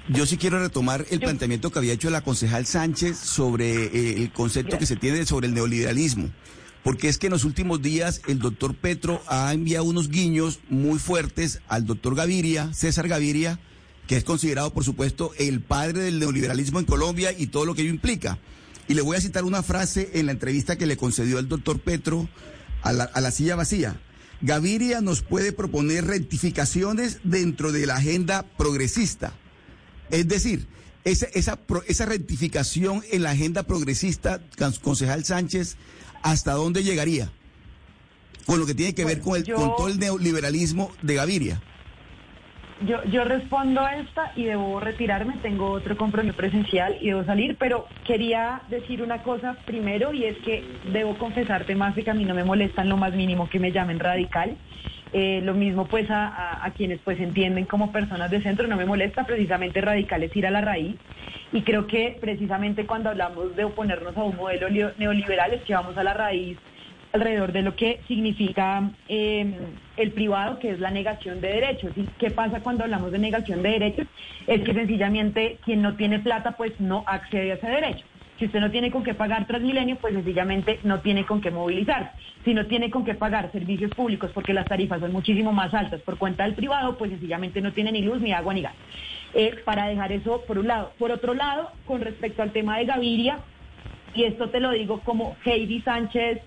yo 0.09 0.25
sí 0.25 0.37
quiero 0.37 0.59
retomar 0.59 1.05
el 1.11 1.19
planteamiento 1.19 1.69
que 1.71 1.79
había 1.79 1.93
hecho 1.93 2.09
la 2.09 2.21
concejal 2.21 2.65
Sánchez 2.65 3.17
sobre 3.17 3.85
eh, 3.85 4.17
el 4.23 4.31
concepto 4.31 4.77
que 4.79 4.85
se 4.87 4.95
tiene 4.95 5.25
sobre 5.25 5.47
el 5.47 5.53
neoliberalismo. 5.53 6.29
Porque 6.83 7.07
es 7.09 7.19
que 7.19 7.27
en 7.27 7.33
los 7.33 7.45
últimos 7.45 7.83
días 7.83 8.23
el 8.27 8.39
doctor 8.39 8.73
Petro 8.73 9.21
ha 9.27 9.53
enviado 9.53 9.85
unos 9.85 10.09
guiños 10.09 10.59
muy 10.69 10.97
fuertes 10.97 11.61
al 11.67 11.85
doctor 11.85 12.15
Gaviria, 12.15 12.73
César 12.73 13.07
Gaviria, 13.07 13.59
que 14.11 14.17
es 14.17 14.25
considerado, 14.25 14.73
por 14.73 14.83
supuesto, 14.83 15.31
el 15.37 15.61
padre 15.61 16.01
del 16.01 16.19
neoliberalismo 16.19 16.79
en 16.79 16.85
Colombia 16.85 17.31
y 17.31 17.47
todo 17.47 17.65
lo 17.65 17.75
que 17.75 17.83
ello 17.83 17.91
implica. 17.91 18.39
Y 18.89 18.93
le 18.93 19.01
voy 19.01 19.15
a 19.15 19.21
citar 19.21 19.45
una 19.45 19.63
frase 19.63 20.09
en 20.15 20.25
la 20.25 20.33
entrevista 20.33 20.75
que 20.77 20.85
le 20.85 20.97
concedió 20.97 21.39
el 21.39 21.47
doctor 21.47 21.79
Petro 21.79 22.27
a 22.81 22.91
la, 22.91 23.05
a 23.05 23.21
la 23.21 23.31
silla 23.31 23.55
vacía. 23.55 24.01
Gaviria 24.41 24.99
nos 24.99 25.21
puede 25.21 25.53
proponer 25.53 26.07
rectificaciones 26.07 27.19
dentro 27.23 27.71
de 27.71 27.85
la 27.85 27.95
agenda 27.95 28.43
progresista. 28.57 29.31
Es 30.09 30.27
decir, 30.27 30.67
esa, 31.05 31.27
esa, 31.27 31.55
pro- 31.55 31.83
esa 31.87 32.05
rectificación 32.05 33.03
en 33.13 33.23
la 33.23 33.31
agenda 33.31 33.63
progresista, 33.63 34.41
concejal 34.81 35.23
Sánchez, 35.23 35.77
¿hasta 36.21 36.51
dónde 36.51 36.83
llegaría? 36.83 37.31
Con 38.45 38.59
lo 38.59 38.65
que 38.65 38.75
tiene 38.75 38.93
que 38.93 39.05
ver 39.05 39.21
con, 39.21 39.37
el, 39.37 39.45
yo- 39.45 39.55
con 39.55 39.73
todo 39.77 39.87
el 39.87 39.99
neoliberalismo 39.99 40.91
de 41.01 41.15
Gaviria. 41.15 41.63
Yo, 42.85 43.03
yo 43.05 43.23
respondo 43.25 43.81
a 43.81 43.97
esta 43.97 44.31
y 44.35 44.45
debo 44.45 44.79
retirarme, 44.79 45.35
tengo 45.43 45.69
otro 45.71 45.95
compromiso 45.95 46.35
presencial 46.35 46.97
y 46.99 47.09
debo 47.09 47.23
salir, 47.25 47.55
pero 47.59 47.85
quería 48.05 48.61
decir 48.69 49.03
una 49.03 49.21
cosa 49.21 49.55
primero 49.65 50.13
y 50.13 50.25
es 50.25 50.35
que 50.39 50.63
debo 50.91 51.15
confesarte 51.17 51.75
más 51.75 51.93
que 51.93 52.09
a 52.09 52.15
mí 52.15 52.25
no 52.25 52.33
me 52.33 52.43
molesta 52.43 52.81
en 52.81 52.89
lo 52.89 52.97
más 52.97 53.13
mínimo 53.13 53.47
que 53.49 53.59
me 53.59 53.71
llamen 53.71 53.99
radical. 53.99 54.57
Eh, 55.13 55.41
lo 55.43 55.53
mismo 55.53 55.87
pues 55.87 56.09
a, 56.09 56.65
a- 56.65 56.71
quienes 56.71 56.99
pues 57.01 57.19
entienden 57.19 57.65
como 57.65 57.91
personas 57.91 58.31
de 58.31 58.41
centro, 58.41 58.67
no 58.67 58.77
me 58.77 58.85
molesta 58.85 59.25
precisamente 59.25 59.81
radical 59.81 60.23
es 60.23 60.35
ir 60.35 60.47
a 60.47 60.51
la 60.51 60.61
raíz 60.61 60.95
y 61.51 61.61
creo 61.63 61.85
que 61.85 62.17
precisamente 62.21 62.85
cuando 62.85 63.09
hablamos 63.09 63.55
de 63.57 63.65
oponernos 63.65 64.15
a 64.17 64.23
un 64.23 64.37
modelo 64.37 64.69
neoliberal 64.97 65.53
es 65.53 65.61
que 65.63 65.73
vamos 65.73 65.97
a 65.97 66.03
la 66.03 66.13
raíz 66.13 66.57
alrededor 67.13 67.51
de 67.51 67.61
lo 67.61 67.75
que 67.75 68.01
significa 68.07 68.91
eh, 69.07 69.53
el 69.97 70.11
privado, 70.11 70.59
que 70.59 70.71
es 70.71 70.79
la 70.79 70.91
negación 70.91 71.41
de 71.41 71.49
derechos. 71.49 71.91
¿Y 71.95 72.03
qué 72.17 72.31
pasa 72.31 72.61
cuando 72.61 72.83
hablamos 72.83 73.11
de 73.11 73.19
negación 73.19 73.61
de 73.61 73.69
derechos? 73.69 74.07
Es 74.47 74.61
que 74.61 74.73
sencillamente 74.73 75.57
quien 75.63 75.81
no 75.81 75.95
tiene 75.95 76.19
plata 76.19 76.51
pues 76.53 76.79
no 76.79 77.03
accede 77.07 77.51
a 77.51 77.55
ese 77.55 77.67
derecho. 77.67 78.05
Si 78.39 78.45
usted 78.45 78.59
no 78.59 78.71
tiene 78.71 78.89
con 78.89 79.03
qué 79.03 79.13
pagar 79.13 79.45
Transmilenio, 79.45 79.97
pues 79.97 80.15
sencillamente 80.15 80.79
no 80.83 81.01
tiene 81.01 81.25
con 81.25 81.41
qué 81.41 81.51
movilizarse. 81.51 82.09
Si 82.43 82.55
no 82.55 82.65
tiene 82.65 82.89
con 82.89 83.05
qué 83.05 83.13
pagar 83.13 83.51
servicios 83.51 83.91
públicos 83.91 84.31
porque 84.33 84.51
las 84.51 84.65
tarifas 84.65 84.99
son 84.99 85.11
muchísimo 85.11 85.53
más 85.53 85.71
altas 85.75 86.01
por 86.01 86.17
cuenta 86.17 86.45
del 86.45 86.55
privado, 86.55 86.97
pues 86.97 87.11
sencillamente 87.11 87.61
no 87.61 87.71
tiene 87.71 87.91
ni 87.91 88.01
luz, 88.01 88.19
ni 88.19 88.31
agua, 88.31 88.55
ni 88.55 88.63
gas. 88.63 88.73
Eh, 89.35 89.55
para 89.63 89.85
dejar 89.87 90.11
eso 90.11 90.41
por 90.47 90.57
un 90.57 90.67
lado. 90.67 90.91
Por 90.97 91.11
otro 91.11 91.35
lado, 91.35 91.71
con 91.85 92.01
respecto 92.01 92.41
al 92.41 92.51
tema 92.51 92.79
de 92.79 92.85
Gaviria, 92.85 93.39
y 94.15 94.23
esto 94.23 94.49
te 94.49 94.59
lo 94.59 94.71
digo 94.71 95.01
como 95.01 95.37
Heidi 95.45 95.81
Sánchez 95.81 96.41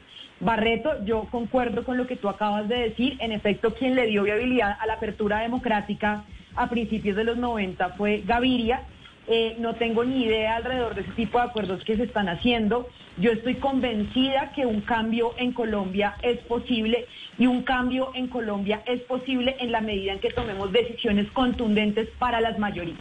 Barreto, 0.45 1.03
yo 1.07 1.25
concuerdo 1.31 1.85
con 1.85 1.97
lo 1.97 2.07
que 2.07 2.17
tú 2.17 2.29
acabas 2.29 2.69
de 2.69 2.77
decir. 2.77 3.17
En 3.21 3.33
efecto, 3.33 3.73
quien 3.73 3.95
le 3.95 4.07
dio 4.07 4.25
viabilidad 4.25 4.77
a 4.79 4.87
la 4.87 4.95
apertura 4.95 5.39
democrática 5.39 6.25
a 6.55 6.69
principios 6.69 7.17
de 7.17 7.25
los 7.25 7.39
90 7.39 7.91
fue 7.91 8.23
Gaviria. 8.27 8.83
Eh, 9.27 9.57
no 9.59 9.75
tengo 9.77 10.05
ni 10.05 10.25
idea 10.25 10.57
alrededor 10.57 10.95
de 10.95 11.01
ese 11.01 11.13
tipo 11.13 11.39
de 11.39 11.45
acuerdos 11.45 11.83
que 11.85 11.97
se 11.97 12.03
están 12.03 12.29
haciendo. 12.29 12.87
Yo 13.17 13.33
estoy 13.33 13.55
convencida 13.55 14.53
que 14.55 14.67
un 14.67 14.83
cambio 14.83 15.33
en 15.39 15.53
Colombia 15.53 16.17
es 16.21 16.41
posible 16.41 17.07
y 17.39 17.47
un 17.47 17.63
cambio 17.63 18.11
en 18.15 18.27
Colombia 18.29 18.83
es 18.85 19.01
posible 19.03 19.57
en 19.61 19.73
la 19.73 19.81
medida 19.81 20.13
en 20.13 20.19
que 20.19 20.29
tomemos 20.29 20.71
decisiones 20.73 21.31
contundentes 21.31 22.11
para 22.19 22.43
las 22.43 22.59
mayorías. 22.59 22.99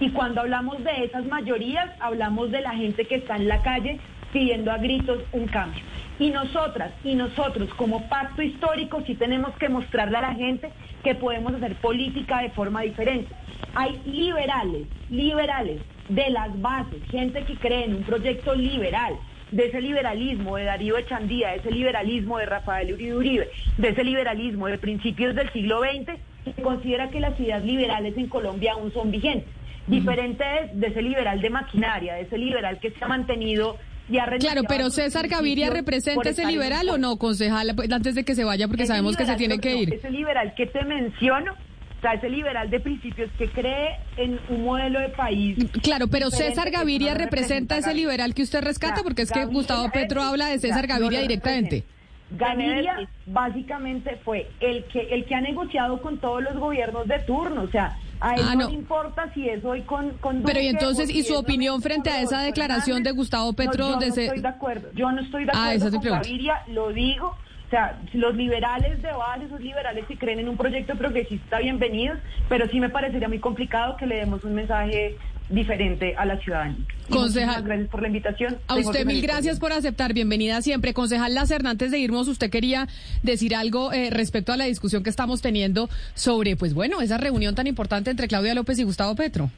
Y 0.00 0.08
cuando 0.10 0.40
hablamos 0.40 0.82
de 0.82 1.04
esas 1.04 1.26
mayorías, 1.26 1.90
hablamos 2.00 2.50
de 2.50 2.62
la 2.62 2.70
gente 2.70 3.04
que 3.04 3.16
está 3.16 3.36
en 3.36 3.46
la 3.46 3.60
calle 3.60 4.00
pidiendo 4.32 4.70
a 4.70 4.78
gritos 4.78 5.22
un 5.32 5.46
cambio. 5.46 5.82
Y 6.18 6.30
nosotras 6.30 6.92
y 7.04 7.14
nosotros 7.14 7.72
como 7.74 8.08
pacto 8.08 8.42
histórico 8.42 9.02
sí 9.06 9.14
tenemos 9.14 9.54
que 9.56 9.68
mostrarle 9.68 10.18
a 10.18 10.22
la 10.22 10.34
gente 10.34 10.70
que 11.04 11.14
podemos 11.14 11.54
hacer 11.54 11.76
política 11.76 12.40
de 12.42 12.50
forma 12.50 12.82
diferente. 12.82 13.32
Hay 13.74 14.00
liberales, 14.04 14.86
liberales 15.10 15.80
de 16.08 16.30
las 16.30 16.60
bases, 16.60 17.02
gente 17.10 17.44
que 17.44 17.54
cree 17.54 17.84
en 17.84 17.94
un 17.94 18.02
proyecto 18.02 18.54
liberal, 18.54 19.14
de 19.50 19.66
ese 19.66 19.80
liberalismo 19.80 20.56
de 20.56 20.64
Darío 20.64 20.98
Echandía, 20.98 21.50
de 21.50 21.56
ese 21.56 21.70
liberalismo 21.70 22.38
de 22.38 22.46
Rafael 22.46 22.92
Uribe 22.92 23.16
Uribe, 23.16 23.48
de 23.78 23.88
ese 23.88 24.04
liberalismo 24.04 24.66
de 24.66 24.78
principios 24.78 25.34
del 25.34 25.50
siglo 25.52 25.80
XX, 25.80 26.18
que 26.44 26.62
considera 26.62 27.08
que 27.08 27.20
las 27.20 27.38
ideas 27.40 27.64
liberales 27.64 28.16
en 28.16 28.28
Colombia 28.28 28.72
aún 28.72 28.92
son 28.92 29.10
vigentes. 29.10 29.48
Diferente 29.86 30.44
es 30.60 30.78
de 30.78 30.88
ese 30.88 31.00
liberal 31.00 31.40
de 31.40 31.48
maquinaria, 31.48 32.14
de 32.14 32.22
ese 32.22 32.36
liberal 32.36 32.78
que 32.78 32.90
se 32.90 33.02
ha 33.02 33.08
mantenido 33.08 33.78
y 34.08 34.18
ha 34.18 34.26
Claro, 34.38 34.62
pero 34.68 34.90
César 34.90 35.28
Gaviria 35.28 35.70
representa 35.70 36.30
ese 36.30 36.46
liberal 36.46 36.88
o 36.88 36.98
no, 36.98 37.16
concejal, 37.16 37.72
pues, 37.74 37.90
antes 37.92 38.14
de 38.14 38.24
que 38.24 38.34
se 38.34 38.44
vaya, 38.44 38.68
porque 38.68 38.86
sabemos 38.86 39.16
que 39.16 39.26
se 39.26 39.36
tiene 39.36 39.58
que 39.58 39.76
ir. 39.76 39.94
Ese 39.94 40.10
liberal 40.10 40.54
que 40.56 40.66
te 40.66 40.84
menciono, 40.84 41.52
o 41.52 42.00
sea, 42.00 42.14
ese 42.14 42.28
liberal 42.30 42.70
de 42.70 42.80
principios 42.80 43.30
que 43.36 43.48
cree 43.48 43.96
en 44.16 44.38
un 44.48 44.64
modelo 44.64 45.00
de 45.00 45.08
país. 45.10 45.58
Claro, 45.82 46.08
pero 46.08 46.30
César 46.30 46.70
Gaviria 46.70 47.14
no 47.14 47.18
representa 47.18 47.78
ese 47.78 47.94
liberal 47.94 48.34
que 48.34 48.42
usted 48.42 48.62
rescata, 48.62 49.02
porque 49.02 49.22
es 49.22 49.32
que 49.32 49.44
Gustavo 49.46 49.90
Petro 49.90 50.22
habla 50.22 50.48
de 50.48 50.58
César 50.58 50.86
Gaviria 50.86 51.20
directamente. 51.20 51.84
Gaviria 52.30 53.08
básicamente 53.26 54.18
fue 54.22 54.48
el 54.60 54.84
que 54.84 55.00
el 55.00 55.24
que 55.24 55.34
ha 55.34 55.40
negociado 55.40 56.02
con 56.02 56.18
todos 56.18 56.42
los 56.42 56.56
gobiernos 56.56 57.08
de 57.08 57.18
turno, 57.20 57.62
o 57.62 57.68
sea, 57.68 57.96
a 58.20 58.34
él 58.34 58.40
Ah, 58.44 58.54
no, 58.54 58.62
no. 58.64 58.68
le 58.70 58.74
importa 58.74 59.30
si 59.34 59.48
es 59.48 59.64
hoy 59.64 59.82
con, 59.82 60.10
con 60.18 60.42
Pero 60.42 60.60
y 60.60 60.64
Duque 60.66 60.70
entonces, 60.70 61.10
¿y 61.10 61.22
su 61.22 61.34
opinión 61.36 61.80
frente 61.82 62.10
a 62.10 62.20
esa 62.22 62.40
declaración 62.42 63.02
de. 63.02 63.12
Gustavo 63.12 63.52
Petro 63.52 63.88
No, 63.88 64.00
yo 64.00 64.06
no 64.06 64.06
estoy 64.14 64.40
de 64.40 64.48
acuerdo, 64.48 64.88
yo 64.94 65.12
no 65.12 65.20
estoy 65.22 65.44
de 65.44 65.50
Ah, 65.52 65.70
acuerdo 65.70 65.76
esa 65.76 65.86
es 65.86 65.92
mi 65.92 65.96
con 65.98 66.02
pregunta. 66.02 66.28
Gaviria, 66.28 66.62
lo 66.68 66.92
digo, 66.92 67.26
o 67.28 67.70
sea, 67.70 67.98
los 68.12 68.34
liberales 68.34 69.02
de 69.02 69.12
base, 69.12 69.44
esos 69.44 69.60
liberales 69.60 70.04
que 70.06 70.16
creen 70.16 70.38
en 70.38 70.48
un 70.48 70.56
proyecto 70.56 70.94
progresista, 70.96 71.58
bienvenidos, 71.58 72.18
pero 72.48 72.66
sí 72.68 72.80
me 72.80 72.88
parecería 72.88 73.28
muy 73.28 73.38
complicado 73.40 73.96
que 73.96 74.06
le 74.06 74.16
demos 74.16 74.42
un 74.44 74.54
mensaje 74.54 75.16
diferente 75.48 76.14
a 76.16 76.24
la 76.24 76.38
ciudadanía. 76.38 76.84
Concejal. 77.08 77.64
gracias 77.64 77.88
por 77.88 78.02
la 78.02 78.08
invitación. 78.08 78.58
A 78.66 78.74
Tengo 78.74 78.90
usted 78.90 79.06
mil 79.06 79.22
gracias 79.22 79.58
por 79.58 79.72
aceptar, 79.72 80.12
bienvenida 80.12 80.60
siempre. 80.62 80.92
Concejal 80.92 81.34
Lacerna, 81.34 81.70
antes 81.70 81.90
de 81.90 81.98
irnos, 81.98 82.28
usted 82.28 82.50
quería 82.50 82.86
decir 83.22 83.54
algo 83.54 83.92
eh, 83.92 84.10
respecto 84.10 84.52
a 84.52 84.56
la 84.56 84.64
discusión 84.64 85.02
que 85.02 85.10
estamos 85.10 85.40
teniendo 85.40 85.88
sobre, 86.14 86.56
pues 86.56 86.74
bueno, 86.74 87.00
esa 87.00 87.18
reunión 87.18 87.54
tan 87.54 87.66
importante 87.66 88.10
entre 88.10 88.28
Claudia 88.28 88.54
López 88.54 88.78
y 88.78 88.82
Gustavo 88.82 89.14
Petro. 89.14 89.50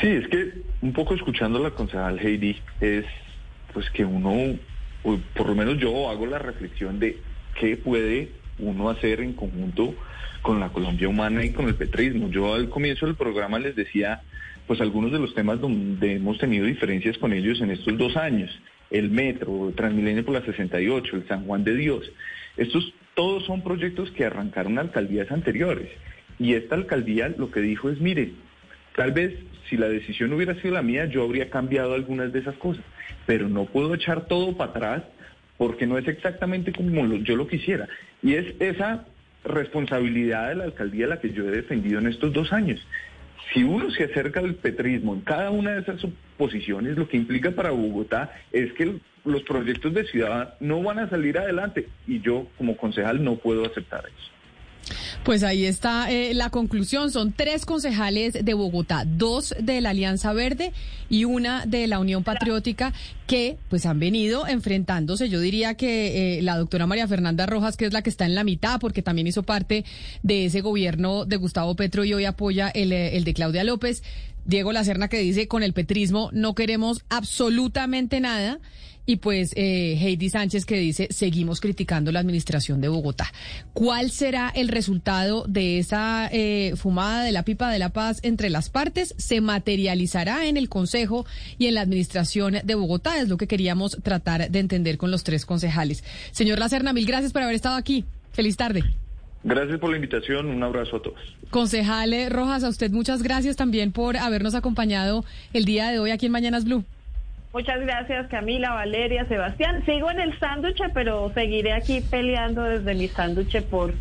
Sí, 0.00 0.08
es 0.08 0.28
que 0.28 0.62
un 0.80 0.92
poco 0.92 1.14
escuchando 1.14 1.58
a 1.58 1.62
la 1.62 1.70
concejal 1.72 2.18
Heidi 2.18 2.56
es 2.80 3.04
pues 3.74 3.90
que 3.90 4.04
uno, 4.04 4.56
por 5.02 5.48
lo 5.48 5.54
menos 5.54 5.78
yo 5.78 6.08
hago 6.10 6.26
la 6.26 6.38
reflexión 6.38 6.98
de 6.98 7.18
qué 7.60 7.76
puede 7.76 8.30
uno 8.58 8.88
hacer 8.88 9.20
en 9.20 9.34
conjunto 9.34 9.94
con 10.42 10.60
la 10.60 10.70
Colombia 10.70 11.08
humana 11.08 11.44
y 11.44 11.50
con 11.50 11.68
el 11.68 11.74
petrismo. 11.74 12.30
Yo 12.30 12.54
al 12.54 12.68
comienzo 12.68 13.06
del 13.06 13.14
programa 13.14 13.58
les 13.58 13.76
decía 13.76 14.22
pues 14.66 14.80
algunos 14.80 15.10
de 15.10 15.18
los 15.18 15.34
temas 15.34 15.60
donde 15.60 16.14
hemos 16.14 16.38
tenido 16.38 16.64
diferencias 16.64 17.18
con 17.18 17.32
ellos 17.32 17.60
en 17.60 17.70
estos 17.70 17.96
dos 17.98 18.16
años. 18.16 18.50
El 18.90 19.10
metro, 19.10 19.72
Transmilenio 19.76 20.24
por 20.24 20.34
la 20.34 20.44
68, 20.44 21.16
el 21.16 21.28
San 21.28 21.44
Juan 21.44 21.64
de 21.64 21.74
Dios. 21.74 22.10
Estos 22.56 22.92
todos 23.14 23.44
son 23.44 23.62
proyectos 23.62 24.10
que 24.12 24.24
arrancaron 24.24 24.78
alcaldías 24.78 25.30
anteriores. 25.30 25.88
Y 26.38 26.54
esta 26.54 26.74
alcaldía 26.76 27.34
lo 27.36 27.50
que 27.50 27.60
dijo 27.60 27.90
es, 27.90 28.00
mire, 28.00 28.32
Tal 28.96 29.12
vez 29.12 29.34
si 29.68 29.76
la 29.76 29.88
decisión 29.88 30.32
hubiera 30.32 30.54
sido 30.60 30.74
la 30.74 30.82
mía, 30.82 31.06
yo 31.06 31.22
habría 31.22 31.48
cambiado 31.48 31.94
algunas 31.94 32.32
de 32.32 32.40
esas 32.40 32.56
cosas, 32.56 32.84
pero 33.26 33.48
no 33.48 33.66
puedo 33.66 33.94
echar 33.94 34.26
todo 34.26 34.56
para 34.56 34.70
atrás 34.72 35.02
porque 35.56 35.86
no 35.86 35.98
es 35.98 36.08
exactamente 36.08 36.72
como 36.72 37.06
yo 37.16 37.36
lo 37.36 37.46
quisiera. 37.46 37.88
Y 38.22 38.34
es 38.34 38.54
esa 38.60 39.06
responsabilidad 39.44 40.48
de 40.48 40.56
la 40.56 40.64
alcaldía 40.64 41.06
la 41.06 41.20
que 41.20 41.32
yo 41.32 41.48
he 41.48 41.50
defendido 41.50 41.98
en 41.98 42.06
estos 42.06 42.32
dos 42.32 42.52
años. 42.52 42.84
Si 43.52 43.64
uno 43.64 43.90
se 43.90 44.04
acerca 44.04 44.40
al 44.40 44.54
petrismo 44.54 45.14
en 45.14 45.22
cada 45.22 45.50
una 45.50 45.72
de 45.72 45.80
esas 45.80 46.06
posiciones, 46.36 46.96
lo 46.96 47.08
que 47.08 47.16
implica 47.16 47.50
para 47.50 47.70
Bogotá 47.70 48.32
es 48.52 48.72
que 48.74 49.00
los 49.24 49.42
proyectos 49.42 49.92
de 49.92 50.04
ciudad 50.04 50.54
no 50.60 50.82
van 50.82 50.98
a 50.98 51.08
salir 51.08 51.38
adelante 51.38 51.88
y 52.06 52.20
yo 52.20 52.46
como 52.56 52.76
concejal 52.76 53.22
no 53.24 53.36
puedo 53.36 53.64
aceptar 53.66 54.04
eso. 54.06 54.39
Pues 55.24 55.42
ahí 55.42 55.64
está 55.64 56.10
eh, 56.10 56.34
la 56.34 56.50
conclusión. 56.50 57.10
Son 57.10 57.32
tres 57.32 57.66
concejales 57.66 58.44
de 58.44 58.54
Bogotá, 58.54 59.04
dos 59.04 59.54
de 59.58 59.80
la 59.80 59.90
Alianza 59.90 60.32
Verde 60.32 60.72
y 61.08 61.24
una 61.24 61.66
de 61.66 61.86
la 61.86 61.98
Unión 61.98 62.24
Patriótica 62.24 62.92
que 63.26 63.58
pues 63.68 63.86
han 63.86 63.98
venido 64.00 64.46
enfrentándose. 64.46 65.28
Yo 65.28 65.40
diría 65.40 65.74
que 65.74 66.38
eh, 66.38 66.42
la 66.42 66.56
doctora 66.56 66.86
María 66.86 67.06
Fernanda 67.06 67.46
Rojas, 67.46 67.76
que 67.76 67.86
es 67.86 67.92
la 67.92 68.02
que 68.02 68.10
está 68.10 68.24
en 68.26 68.34
la 68.34 68.44
mitad, 68.44 68.80
porque 68.80 69.02
también 69.02 69.26
hizo 69.26 69.42
parte 69.42 69.84
de 70.22 70.46
ese 70.46 70.60
gobierno 70.60 71.24
de 71.24 71.36
Gustavo 71.36 71.74
Petro 71.76 72.04
y 72.04 72.14
hoy 72.14 72.24
apoya 72.24 72.68
el, 72.68 72.92
eh, 72.92 73.16
el 73.16 73.24
de 73.24 73.34
Claudia 73.34 73.64
López. 73.64 74.02
Diego 74.46 74.72
Lacerna 74.72 75.08
que 75.08 75.18
dice 75.18 75.48
con 75.48 75.62
el 75.62 75.74
petrismo 75.74 76.30
no 76.32 76.54
queremos 76.54 77.04
absolutamente 77.08 78.20
nada. 78.20 78.58
Y 79.06 79.16
pues 79.16 79.52
eh, 79.56 79.98
Heidi 80.00 80.28
Sánchez 80.30 80.64
que 80.64 80.76
dice, 80.76 81.08
seguimos 81.10 81.60
criticando 81.60 82.12
la 82.12 82.20
administración 82.20 82.80
de 82.80 82.88
Bogotá. 82.88 83.32
¿Cuál 83.72 84.10
será 84.10 84.52
el 84.54 84.68
resultado 84.68 85.44
de 85.48 85.78
esa 85.78 86.28
eh, 86.32 86.74
fumada 86.76 87.24
de 87.24 87.32
la 87.32 87.42
pipa 87.42 87.70
de 87.70 87.78
la 87.78 87.90
paz 87.90 88.20
entre 88.22 88.50
las 88.50 88.70
partes? 88.70 89.14
Se 89.18 89.40
materializará 89.40 90.46
en 90.46 90.56
el 90.56 90.68
Consejo 90.68 91.26
y 91.58 91.66
en 91.66 91.74
la 91.74 91.80
administración 91.80 92.58
de 92.62 92.74
Bogotá. 92.74 93.20
Es 93.20 93.28
lo 93.28 93.36
que 93.36 93.48
queríamos 93.48 93.98
tratar 94.02 94.50
de 94.50 94.58
entender 94.58 94.98
con 94.98 95.10
los 95.10 95.24
tres 95.24 95.46
concejales. 95.46 96.04
Señor 96.30 96.58
Lacerna, 96.58 96.92
mil 96.92 97.06
gracias 97.06 97.32
por 97.32 97.42
haber 97.42 97.56
estado 97.56 97.76
aquí. 97.76 98.04
Feliz 98.32 98.56
tarde. 98.56 98.84
Gracias 99.42 99.78
por 99.80 99.90
la 99.90 99.96
invitación, 99.96 100.46
un 100.46 100.62
abrazo 100.62 100.96
a 100.96 101.02
todos. 101.02 101.18
Concejal 101.50 102.14
Rojas, 102.28 102.62
a 102.62 102.68
usted 102.68 102.90
muchas 102.90 103.22
gracias 103.22 103.56
también 103.56 103.90
por 103.90 104.16
habernos 104.18 104.54
acompañado 104.54 105.24
el 105.54 105.64
día 105.64 105.90
de 105.90 105.98
hoy 105.98 106.10
aquí 106.10 106.26
en 106.26 106.32
Mañanas 106.32 106.64
Blue. 106.64 106.84
Muchas 107.52 107.80
gracias 107.80 108.28
Camila, 108.28 108.70
Valeria, 108.70 109.26
Sebastián. 109.26 109.84
Sigo 109.84 110.10
en 110.10 110.20
el 110.20 110.38
sándwich, 110.38 110.80
pero 110.94 111.32
seguiré 111.34 111.72
aquí 111.72 112.00
peleando 112.00 112.62
desde 112.62 112.94
mi 112.94 113.08
sándwich 113.08 113.62
por 113.62 113.92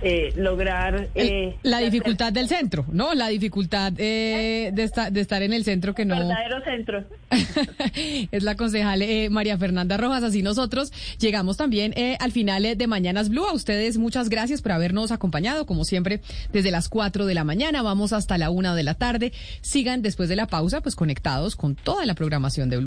eh, 0.00 0.32
lograr... 0.36 1.08
Eh, 1.16 1.56
la 1.62 1.78
dificultad 1.80 2.32
del 2.32 2.46
centro, 2.46 2.86
¿no? 2.92 3.14
La 3.14 3.28
dificultad 3.28 3.92
eh, 3.98 4.70
de, 4.72 4.90
de 5.10 5.20
estar 5.20 5.42
en 5.42 5.52
el 5.52 5.64
centro 5.64 5.92
que 5.92 6.04
no... 6.04 6.16
Verdadero 6.16 6.62
centro. 6.62 7.04
es 8.30 8.42
la 8.44 8.54
concejal 8.54 9.02
María 9.30 9.58
Fernanda 9.58 9.96
Rojas. 9.96 10.22
Así 10.22 10.42
nosotros 10.42 10.92
llegamos 11.18 11.56
también 11.56 11.94
al 12.20 12.30
final 12.30 12.76
de 12.76 12.86
Mañanas 12.86 13.28
Blue. 13.28 13.44
A 13.44 13.52
ustedes 13.52 13.98
muchas 13.98 14.28
gracias 14.28 14.62
por 14.62 14.72
habernos 14.72 15.10
acompañado, 15.10 15.66
como 15.66 15.84
siempre, 15.84 16.20
desde 16.52 16.70
las 16.70 16.88
4 16.88 17.26
de 17.26 17.34
la 17.34 17.42
mañana. 17.42 17.82
Vamos 17.82 18.12
hasta 18.12 18.38
la 18.38 18.50
1 18.50 18.76
de 18.76 18.82
la 18.84 18.94
tarde. 18.94 19.32
Sigan 19.62 20.00
después 20.00 20.28
de 20.28 20.36
la 20.36 20.46
pausa, 20.46 20.80
pues 20.80 20.94
conectados 20.94 21.56
con 21.56 21.74
toda 21.74 22.06
la 22.06 22.14
programación 22.14 22.70
de 22.70 22.76
Blue. 22.76 22.86